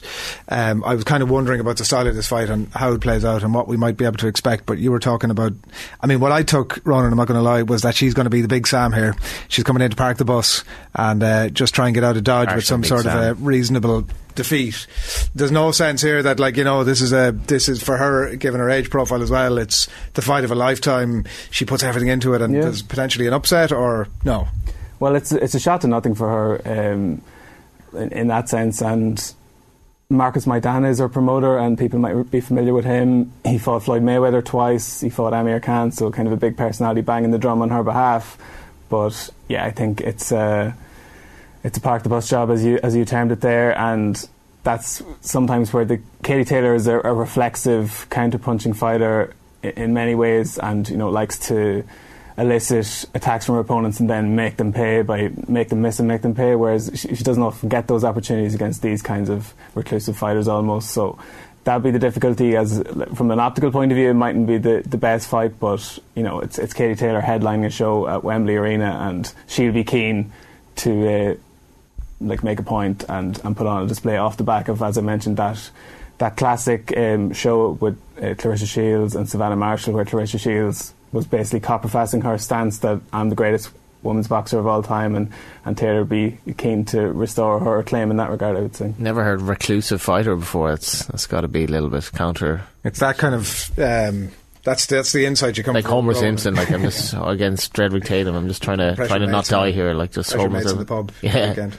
um, 0.49 0.83
I 0.83 0.95
was 0.95 1.03
kind 1.03 1.23
of 1.23 1.29
wondering 1.29 1.59
about 1.59 1.77
the 1.77 1.85
style 1.85 2.07
of 2.07 2.15
this 2.15 2.27
fight 2.27 2.49
and 2.49 2.71
how 2.73 2.93
it 2.93 3.01
plays 3.01 3.25
out 3.25 3.43
and 3.43 3.53
what 3.53 3.67
we 3.67 3.77
might 3.77 3.97
be 3.97 4.05
able 4.05 4.17
to 4.17 4.27
expect. 4.27 4.65
But 4.65 4.77
you 4.77 4.91
were 4.91 4.99
talking 4.99 5.31
about, 5.31 5.53
I 6.01 6.07
mean, 6.07 6.19
what 6.19 6.31
I 6.31 6.43
took, 6.43 6.79
Ronan, 6.85 7.11
I'm 7.11 7.17
not 7.17 7.27
going 7.27 7.39
to 7.39 7.41
lie, 7.41 7.63
was 7.63 7.81
that 7.81 7.95
she's 7.95 8.13
going 8.13 8.25
to 8.25 8.29
be 8.29 8.41
the 8.41 8.47
big 8.47 8.67
Sam 8.67 8.93
here. 8.93 9.15
She's 9.47 9.63
coming 9.63 9.81
in 9.81 9.89
to 9.89 9.97
park 9.97 10.17
the 10.17 10.25
bus 10.25 10.63
and 10.93 11.23
uh, 11.23 11.49
just 11.49 11.73
try 11.73 11.87
and 11.87 11.95
get 11.95 12.03
out 12.03 12.17
of 12.17 12.23
Dodge 12.23 12.53
with 12.53 12.65
some 12.65 12.81
Big 12.81 12.89
sort 12.89 13.05
of 13.05 13.13
a 13.13 13.33
reasonable 13.33 14.07
defeat. 14.37 14.87
There's 15.35 15.51
no 15.51 15.71
sense 15.71 16.01
here 16.01 16.23
that 16.23 16.39
like 16.39 16.55
you 16.55 16.63
know 16.63 16.85
this 16.85 17.01
is 17.01 17.11
a 17.11 17.31
this 17.47 17.67
is 17.67 17.83
for 17.83 17.97
her 17.97 18.35
given 18.37 18.61
her 18.61 18.69
age 18.69 18.89
profile 18.89 19.21
as 19.21 19.29
well. 19.29 19.57
It's 19.57 19.89
the 20.13 20.21
fight 20.21 20.45
of 20.45 20.51
a 20.51 20.55
lifetime. 20.55 21.25
She 21.51 21.65
puts 21.65 21.83
everything 21.83 22.07
into 22.07 22.33
it, 22.33 22.41
and 22.41 22.53
Yeah. 22.53 22.61
there's 22.61 22.81
potentially 22.81 23.27
an 23.27 23.33
upset 23.33 23.73
or 23.73 24.07
no. 24.23 24.47
Well, 24.99 25.15
it's 25.15 25.31
it's 25.33 25.53
a 25.55 25.59
shot 25.59 25.81
to 25.81 25.87
nothing 25.87 26.15
for 26.15 26.27
her 26.29 26.91
um, 26.93 27.21
in, 27.93 28.11
in 28.13 28.27
that 28.29 28.47
sense. 28.49 28.81
And 28.81 29.21
Marcos 30.09 30.45
Maidana 30.45 30.89
is 30.89 30.99
her 30.99 31.09
promoter, 31.09 31.57
and 31.57 31.77
people 31.77 31.99
might 31.99 32.31
be 32.31 32.39
familiar 32.39 32.73
with 32.73 32.85
him. 32.85 33.33
He 33.45 33.57
fought 33.57 33.83
Floyd 33.83 34.03
Mayweather 34.03 34.43
twice. 34.43 35.01
He 35.01 35.09
fought 35.09 35.33
Amir 35.33 35.59
Khan, 35.59 35.91
so 35.91 36.09
kind 36.11 36.27
of 36.27 36.33
a 36.33 36.37
big 36.37 36.55
personality 36.55 37.01
banging 37.01 37.31
the 37.31 37.37
drum 37.37 37.61
on 37.61 37.69
her 37.69 37.83
behalf. 37.83 38.37
But 38.89 39.29
yeah, 39.49 39.65
I 39.65 39.71
think 39.71 39.99
it's 40.01 40.31
a 40.31 40.73
it's 41.63 41.77
a 41.77 41.81
park 41.81 42.03
the 42.03 42.09
bus 42.09 42.29
job 42.29 42.49
as 42.49 42.63
you 42.63 42.79
as 42.83 42.95
you 42.95 43.05
termed 43.05 43.31
it 43.31 43.41
there, 43.41 43.77
and 43.77 44.27
that's 44.63 45.01
sometimes 45.21 45.71
where 45.71 45.85
the 45.85 46.01
Katie 46.23 46.45
Taylor 46.45 46.75
is 46.75 46.87
a, 46.87 46.99
a 46.99 47.13
reflexive 47.13 48.07
counter 48.09 48.37
punching 48.37 48.73
fighter 48.73 49.33
in, 49.63 49.71
in 49.71 49.93
many 49.93 50.15
ways, 50.15 50.57
and 50.57 50.87
you 50.89 50.97
know 50.97 51.09
likes 51.09 51.39
to 51.47 51.83
elicit 52.37 53.05
attacks 53.15 53.45
from 53.45 53.55
her 53.55 53.61
opponents 53.61 53.99
and 53.99 54.09
then 54.09 54.35
make 54.35 54.57
them 54.57 54.71
pay 54.71 55.01
by 55.01 55.31
make 55.47 55.69
them 55.69 55.81
miss 55.81 55.99
and 55.99 56.07
make 56.07 56.21
them 56.21 56.35
pay. 56.35 56.55
Whereas 56.55 56.91
she, 56.93 57.15
she 57.15 57.23
doesn't 57.23 57.41
often 57.41 57.69
get 57.69 57.87
those 57.87 58.03
opportunities 58.03 58.53
against 58.53 58.81
these 58.81 59.01
kinds 59.01 59.29
of 59.29 59.53
reclusive 59.73 60.17
fighters 60.17 60.47
almost. 60.47 60.91
So 60.91 61.17
that'd 61.63 61.83
be 61.83 61.91
the 61.91 61.99
difficulty. 61.99 62.55
As 62.55 62.83
from 63.15 63.31
an 63.31 63.39
optical 63.39 63.71
point 63.71 63.91
of 63.91 63.95
view, 63.95 64.09
it 64.09 64.13
mightn't 64.13 64.47
be 64.47 64.57
the, 64.57 64.83
the 64.85 64.97
best 64.97 65.27
fight, 65.27 65.59
but 65.59 65.97
you 66.15 66.23
know 66.23 66.39
it's 66.39 66.59
it's 66.59 66.73
Katie 66.73 66.95
Taylor 66.95 67.21
headlining 67.21 67.65
a 67.65 67.69
show 67.69 68.07
at 68.07 68.23
Wembley 68.23 68.55
Arena, 68.55 68.97
and 69.09 69.31
she'll 69.47 69.73
be 69.73 69.83
keen 69.83 70.31
to. 70.77 71.31
Uh, 71.31 71.35
like 72.19 72.43
make 72.43 72.59
a 72.59 72.63
point 72.63 73.03
and, 73.07 73.39
and 73.43 73.55
put 73.55 73.67
on 73.67 73.83
a 73.83 73.87
display 73.87 74.17
off 74.17 74.37
the 74.37 74.43
back 74.43 74.67
of, 74.67 74.81
as 74.81 74.97
I 74.97 75.01
mentioned, 75.01 75.37
that 75.37 75.69
that 76.17 76.35
classic 76.35 76.95
um, 76.97 77.31
show 77.31 77.71
with 77.73 78.01
uh, 78.17 78.33
Claressa 78.33 78.65
Shields 78.65 79.15
and 79.15 79.29
Savannah 79.29 79.55
Marshall, 79.55 79.93
where 79.93 80.05
Claressa 80.05 80.39
Shields 80.39 80.93
was 81.11 81.27
basically 81.27 81.59
copperfassing 81.59 82.23
her 82.23 82.37
stance 82.37 82.79
that 82.79 82.99
I'm 83.13 83.29
the 83.29 83.35
greatest 83.35 83.69
women's 84.03 84.27
boxer 84.27 84.57
of 84.59 84.67
all 84.67 84.81
time, 84.81 85.15
and 85.15 85.31
and 85.65 85.77
Taylor 85.77 85.99
would 85.99 86.09
be 86.09 86.37
keen 86.57 86.85
to 86.85 87.01
restore 87.01 87.59
her 87.59 87.83
claim 87.83 88.09
in 88.11 88.17
that 88.17 88.29
regard. 88.29 88.57
I 88.57 88.61
would 88.61 88.75
say. 88.75 88.93
Never 88.97 89.23
heard 89.23 89.41
reclusive 89.41 90.01
fighter 90.01 90.35
before. 90.35 90.73
It's 90.73 91.05
that's 91.05 91.27
got 91.27 91.41
to 91.41 91.47
be 91.47 91.65
a 91.65 91.67
little 91.67 91.89
bit 91.89 92.11
counter. 92.13 92.63
It's 92.83 92.99
that 92.99 93.17
kind 93.17 93.35
of. 93.35 93.79
Um, 93.79 94.29
that's 94.67 94.85
that's 94.85 95.11
the 95.13 95.25
insight 95.25 95.57
you 95.57 95.63
come 95.63 95.73
Like 95.73 95.85
from 95.85 95.91
Homer 95.93 96.13
Ronan. 96.13 96.37
Simpson, 96.37 96.55
like 96.55 96.69
I'm 96.71 96.81
just 96.81 97.15
against 97.21 97.73
Drederick 97.73 98.03
Tatum. 98.03 98.35
I'm 98.35 98.47
just 98.47 98.61
trying 98.61 98.77
to 98.79 98.93
Pressure 98.95 99.07
trying 99.07 99.21
to 99.21 99.27
not 99.27 99.45
die 99.45 99.71
here. 99.71 99.93
Like 99.93 100.11
just 100.11 100.29
pressure 100.31 100.47
Homer's 100.47 100.63
mates 100.65 100.71
in 100.73 100.79
the 100.79 100.85
pub 100.85 101.11
Yeah. 101.21 101.49
weekend. 101.49 101.77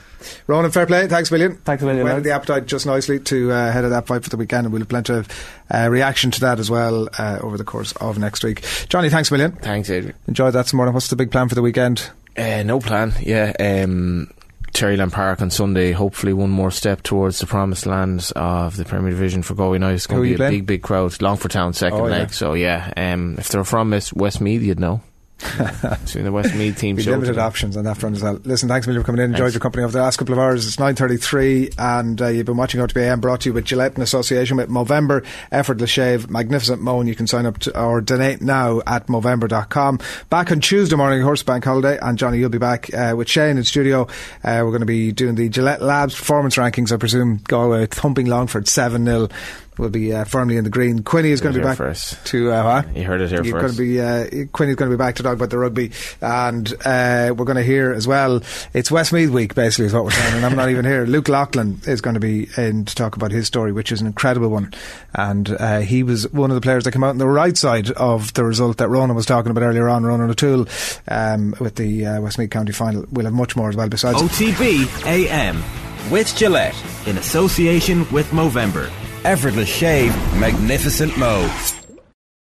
Ronan, 0.48 0.70
fair 0.72 0.86
play. 0.86 1.06
Thanks 1.06 1.30
a 1.30 1.34
million. 1.34 1.56
Thanks 1.58 1.82
a 1.82 1.86
million. 1.86 2.04
Whetted 2.04 2.24
the 2.24 2.32
appetite 2.32 2.66
just 2.66 2.86
nicely 2.86 3.20
to 3.20 3.52
uh, 3.52 3.70
head 3.70 3.84
of 3.84 3.90
that 3.90 4.06
fight 4.08 4.24
for 4.24 4.30
the 4.30 4.36
weekend, 4.36 4.64
and 4.66 4.72
we'll 4.72 4.80
have 4.80 4.88
plenty 4.88 5.12
of 5.12 5.28
uh, 5.72 5.88
reaction 5.88 6.30
to 6.32 6.40
that 6.40 6.58
as 6.58 6.70
well 6.70 7.08
uh, 7.18 7.38
over 7.42 7.56
the 7.56 7.62
course 7.64 7.92
of 8.00 8.18
next 8.18 8.42
week. 8.42 8.64
Johnny, 8.88 9.10
thanks 9.10 9.30
a 9.30 9.34
million. 9.34 9.52
Thanks, 9.52 9.88
Adrian. 9.90 10.16
Enjoy 10.26 10.50
that 10.50 10.66
some 10.66 10.78
more. 10.78 10.90
What's 10.90 11.08
the 11.08 11.14
big 11.16 11.30
plan 11.30 11.48
for 11.48 11.54
the 11.54 11.62
weekend? 11.62 12.10
Uh, 12.36 12.62
no 12.64 12.80
plan. 12.80 13.12
Yeah. 13.20 13.52
Um, 13.60 14.30
Cherryland 14.78 15.12
Park 15.12 15.42
on 15.42 15.50
Sunday. 15.50 15.90
Hopefully, 15.92 16.32
one 16.32 16.50
more 16.50 16.70
step 16.70 17.02
towards 17.02 17.40
the 17.40 17.46
promised 17.46 17.84
land 17.86 18.30
of 18.36 18.76
the 18.76 18.84
Premier 18.84 19.10
Division 19.10 19.42
for 19.42 19.54
Galway 19.54 19.76
United. 19.76 19.94
It's 19.96 20.06
going 20.06 20.22
to 20.22 20.28
be 20.28 20.34
a 20.34 20.36
playing? 20.36 20.52
big, 20.52 20.66
big 20.66 20.82
crowd. 20.82 21.20
Longford 21.20 21.50
Town 21.50 21.72
second 21.72 21.98
Oh, 22.00 22.06
yeah. 22.06 22.18
leg. 22.18 22.32
So 22.32 22.54
yeah. 22.54 22.92
Um, 22.96 23.36
if 23.38 23.48
they're 23.48 23.64
from 23.64 23.90
West- 23.90 24.14
Westmeath, 24.14 24.62
you'd 24.62 24.78
know. 24.80 25.00
Seeing 26.04 26.24
the 26.24 26.32
Westmeath 26.32 26.78
team 26.78 26.96
Be 26.96 27.02
show 27.02 27.12
limited 27.12 27.32
today. 27.32 27.40
options 27.42 27.76
on 27.76 27.84
that 27.84 27.96
front 27.96 28.16
as 28.16 28.22
well. 28.22 28.40
Listen, 28.44 28.68
thanks 28.68 28.86
a 28.86 28.90
million 28.90 29.02
for 29.02 29.06
coming 29.06 29.22
in. 29.22 29.30
Enjoyed 29.30 29.44
Thanks. 29.44 29.54
your 29.54 29.60
company 29.60 29.84
over 29.84 29.92
the 29.92 30.00
last 30.00 30.16
couple 30.16 30.32
of 30.34 30.38
hours. 30.40 30.66
It's 30.66 30.76
9.33 30.76 31.74
and 31.78 32.20
uh, 32.20 32.26
you've 32.26 32.46
been 32.46 32.56
watching 32.56 32.80
OTB 32.80 32.96
AM 33.02 33.20
brought 33.20 33.42
to 33.42 33.50
you 33.50 33.52
with 33.52 33.64
Gillette 33.64 33.94
in 33.96 34.02
association 34.02 34.56
with 34.56 34.68
Movember. 34.68 35.24
Effortless 35.52 35.90
Shave, 35.90 36.28
Magnificent 36.28 36.82
Mo. 36.82 37.02
You 37.02 37.14
can 37.14 37.26
sign 37.28 37.46
up 37.46 37.58
to, 37.60 37.80
or 37.80 38.00
donate 38.00 38.40
now 38.42 38.80
at 38.86 39.06
Movember.com. 39.06 40.00
Back 40.28 40.50
on 40.50 40.60
Tuesday 40.60 40.96
morning, 40.96 41.22
Horse 41.22 41.44
Bank 41.44 41.64
Holiday. 41.64 41.98
And 42.02 42.18
Johnny, 42.18 42.38
you'll 42.38 42.48
be 42.50 42.58
back 42.58 42.92
uh, 42.92 43.14
with 43.16 43.28
Shane 43.28 43.56
in 43.58 43.64
studio. 43.64 44.02
Uh, 44.42 44.62
we're 44.64 44.70
going 44.70 44.80
to 44.80 44.86
be 44.86 45.12
doing 45.12 45.36
the 45.36 45.48
Gillette 45.48 45.82
Labs 45.82 46.16
performance 46.16 46.56
rankings. 46.56 46.90
I 46.90 46.96
presume 46.96 47.40
Galway 47.46 47.86
thumping 47.86 48.26
Longford 48.26 48.64
7-0. 48.66 49.30
Will 49.78 49.90
be 49.90 50.12
uh, 50.12 50.24
firmly 50.24 50.56
in 50.56 50.64
the 50.64 50.70
green. 50.70 51.02
Quinny 51.04 51.30
is 51.30 51.40
going 51.40 51.54
to 51.54 51.60
be 51.60 51.64
back 51.64 51.76
first. 51.76 52.24
to 52.26 52.50
uh, 52.52 52.64
what? 52.82 52.96
You 52.96 53.04
heard 53.04 53.20
it 53.20 53.30
here 53.30 53.44
You're 53.44 53.60
first. 53.60 53.76
going 53.78 53.88
to 53.88 54.32
be 54.32 54.42
uh, 54.42 54.46
Quinny's 54.52 54.74
going 54.74 54.90
to 54.90 54.96
be 54.96 54.98
back 54.98 55.14
to 55.16 55.22
talk 55.22 55.34
about 55.34 55.50
the 55.50 55.58
rugby, 55.58 55.92
and 56.20 56.72
uh, 56.84 57.32
we're 57.36 57.44
going 57.44 57.56
to 57.56 57.62
hear 57.62 57.92
as 57.92 58.06
well. 58.08 58.42
It's 58.74 58.90
Westmeath 58.90 59.30
week, 59.30 59.54
basically, 59.54 59.86
is 59.86 59.94
what 59.94 60.04
we're 60.04 60.10
saying, 60.10 60.34
and 60.34 60.44
I'm 60.44 60.56
not 60.56 60.68
even 60.68 60.84
here. 60.84 61.06
Luke 61.06 61.28
Loughlin 61.28 61.80
is 61.86 62.00
going 62.00 62.14
to 62.14 62.20
be 62.20 62.48
in 62.56 62.84
to 62.86 62.94
talk 62.94 63.14
about 63.16 63.30
his 63.30 63.46
story, 63.46 63.70
which 63.72 63.92
is 63.92 64.00
an 64.00 64.06
incredible 64.08 64.48
one, 64.48 64.72
and 65.14 65.50
uh, 65.50 65.78
he 65.80 66.02
was 66.02 66.30
one 66.32 66.50
of 66.50 66.56
the 66.56 66.60
players 66.60 66.84
that 66.84 66.92
came 66.92 67.04
out 67.04 67.10
on 67.10 67.18
the 67.18 67.28
right 67.28 67.56
side 67.56 67.90
of 67.92 68.34
the 68.34 68.44
result 68.44 68.78
that 68.78 68.88
Ronan 68.88 69.14
was 69.14 69.26
talking 69.26 69.50
about 69.50 69.62
earlier 69.62 69.88
on. 69.88 70.04
Ronan 70.04 70.30
O'Toole 70.30 70.66
um, 71.06 71.54
with 71.60 71.76
the 71.76 72.04
uh, 72.04 72.20
Westmeath 72.20 72.50
County 72.50 72.72
final. 72.72 73.04
We'll 73.12 73.26
have 73.26 73.34
much 73.34 73.54
more 73.54 73.68
as 73.68 73.76
well. 73.76 73.88
Besides, 73.88 74.20
OTB 74.20 75.06
AM 75.06 75.62
with 76.10 76.34
Gillette 76.36 76.74
in 77.06 77.18
association 77.18 78.10
with 78.10 78.26
Movember. 78.30 78.90
Effortless 79.24 79.68
shave, 79.68 80.14
magnificent 80.38 81.16
mo. 81.16 81.48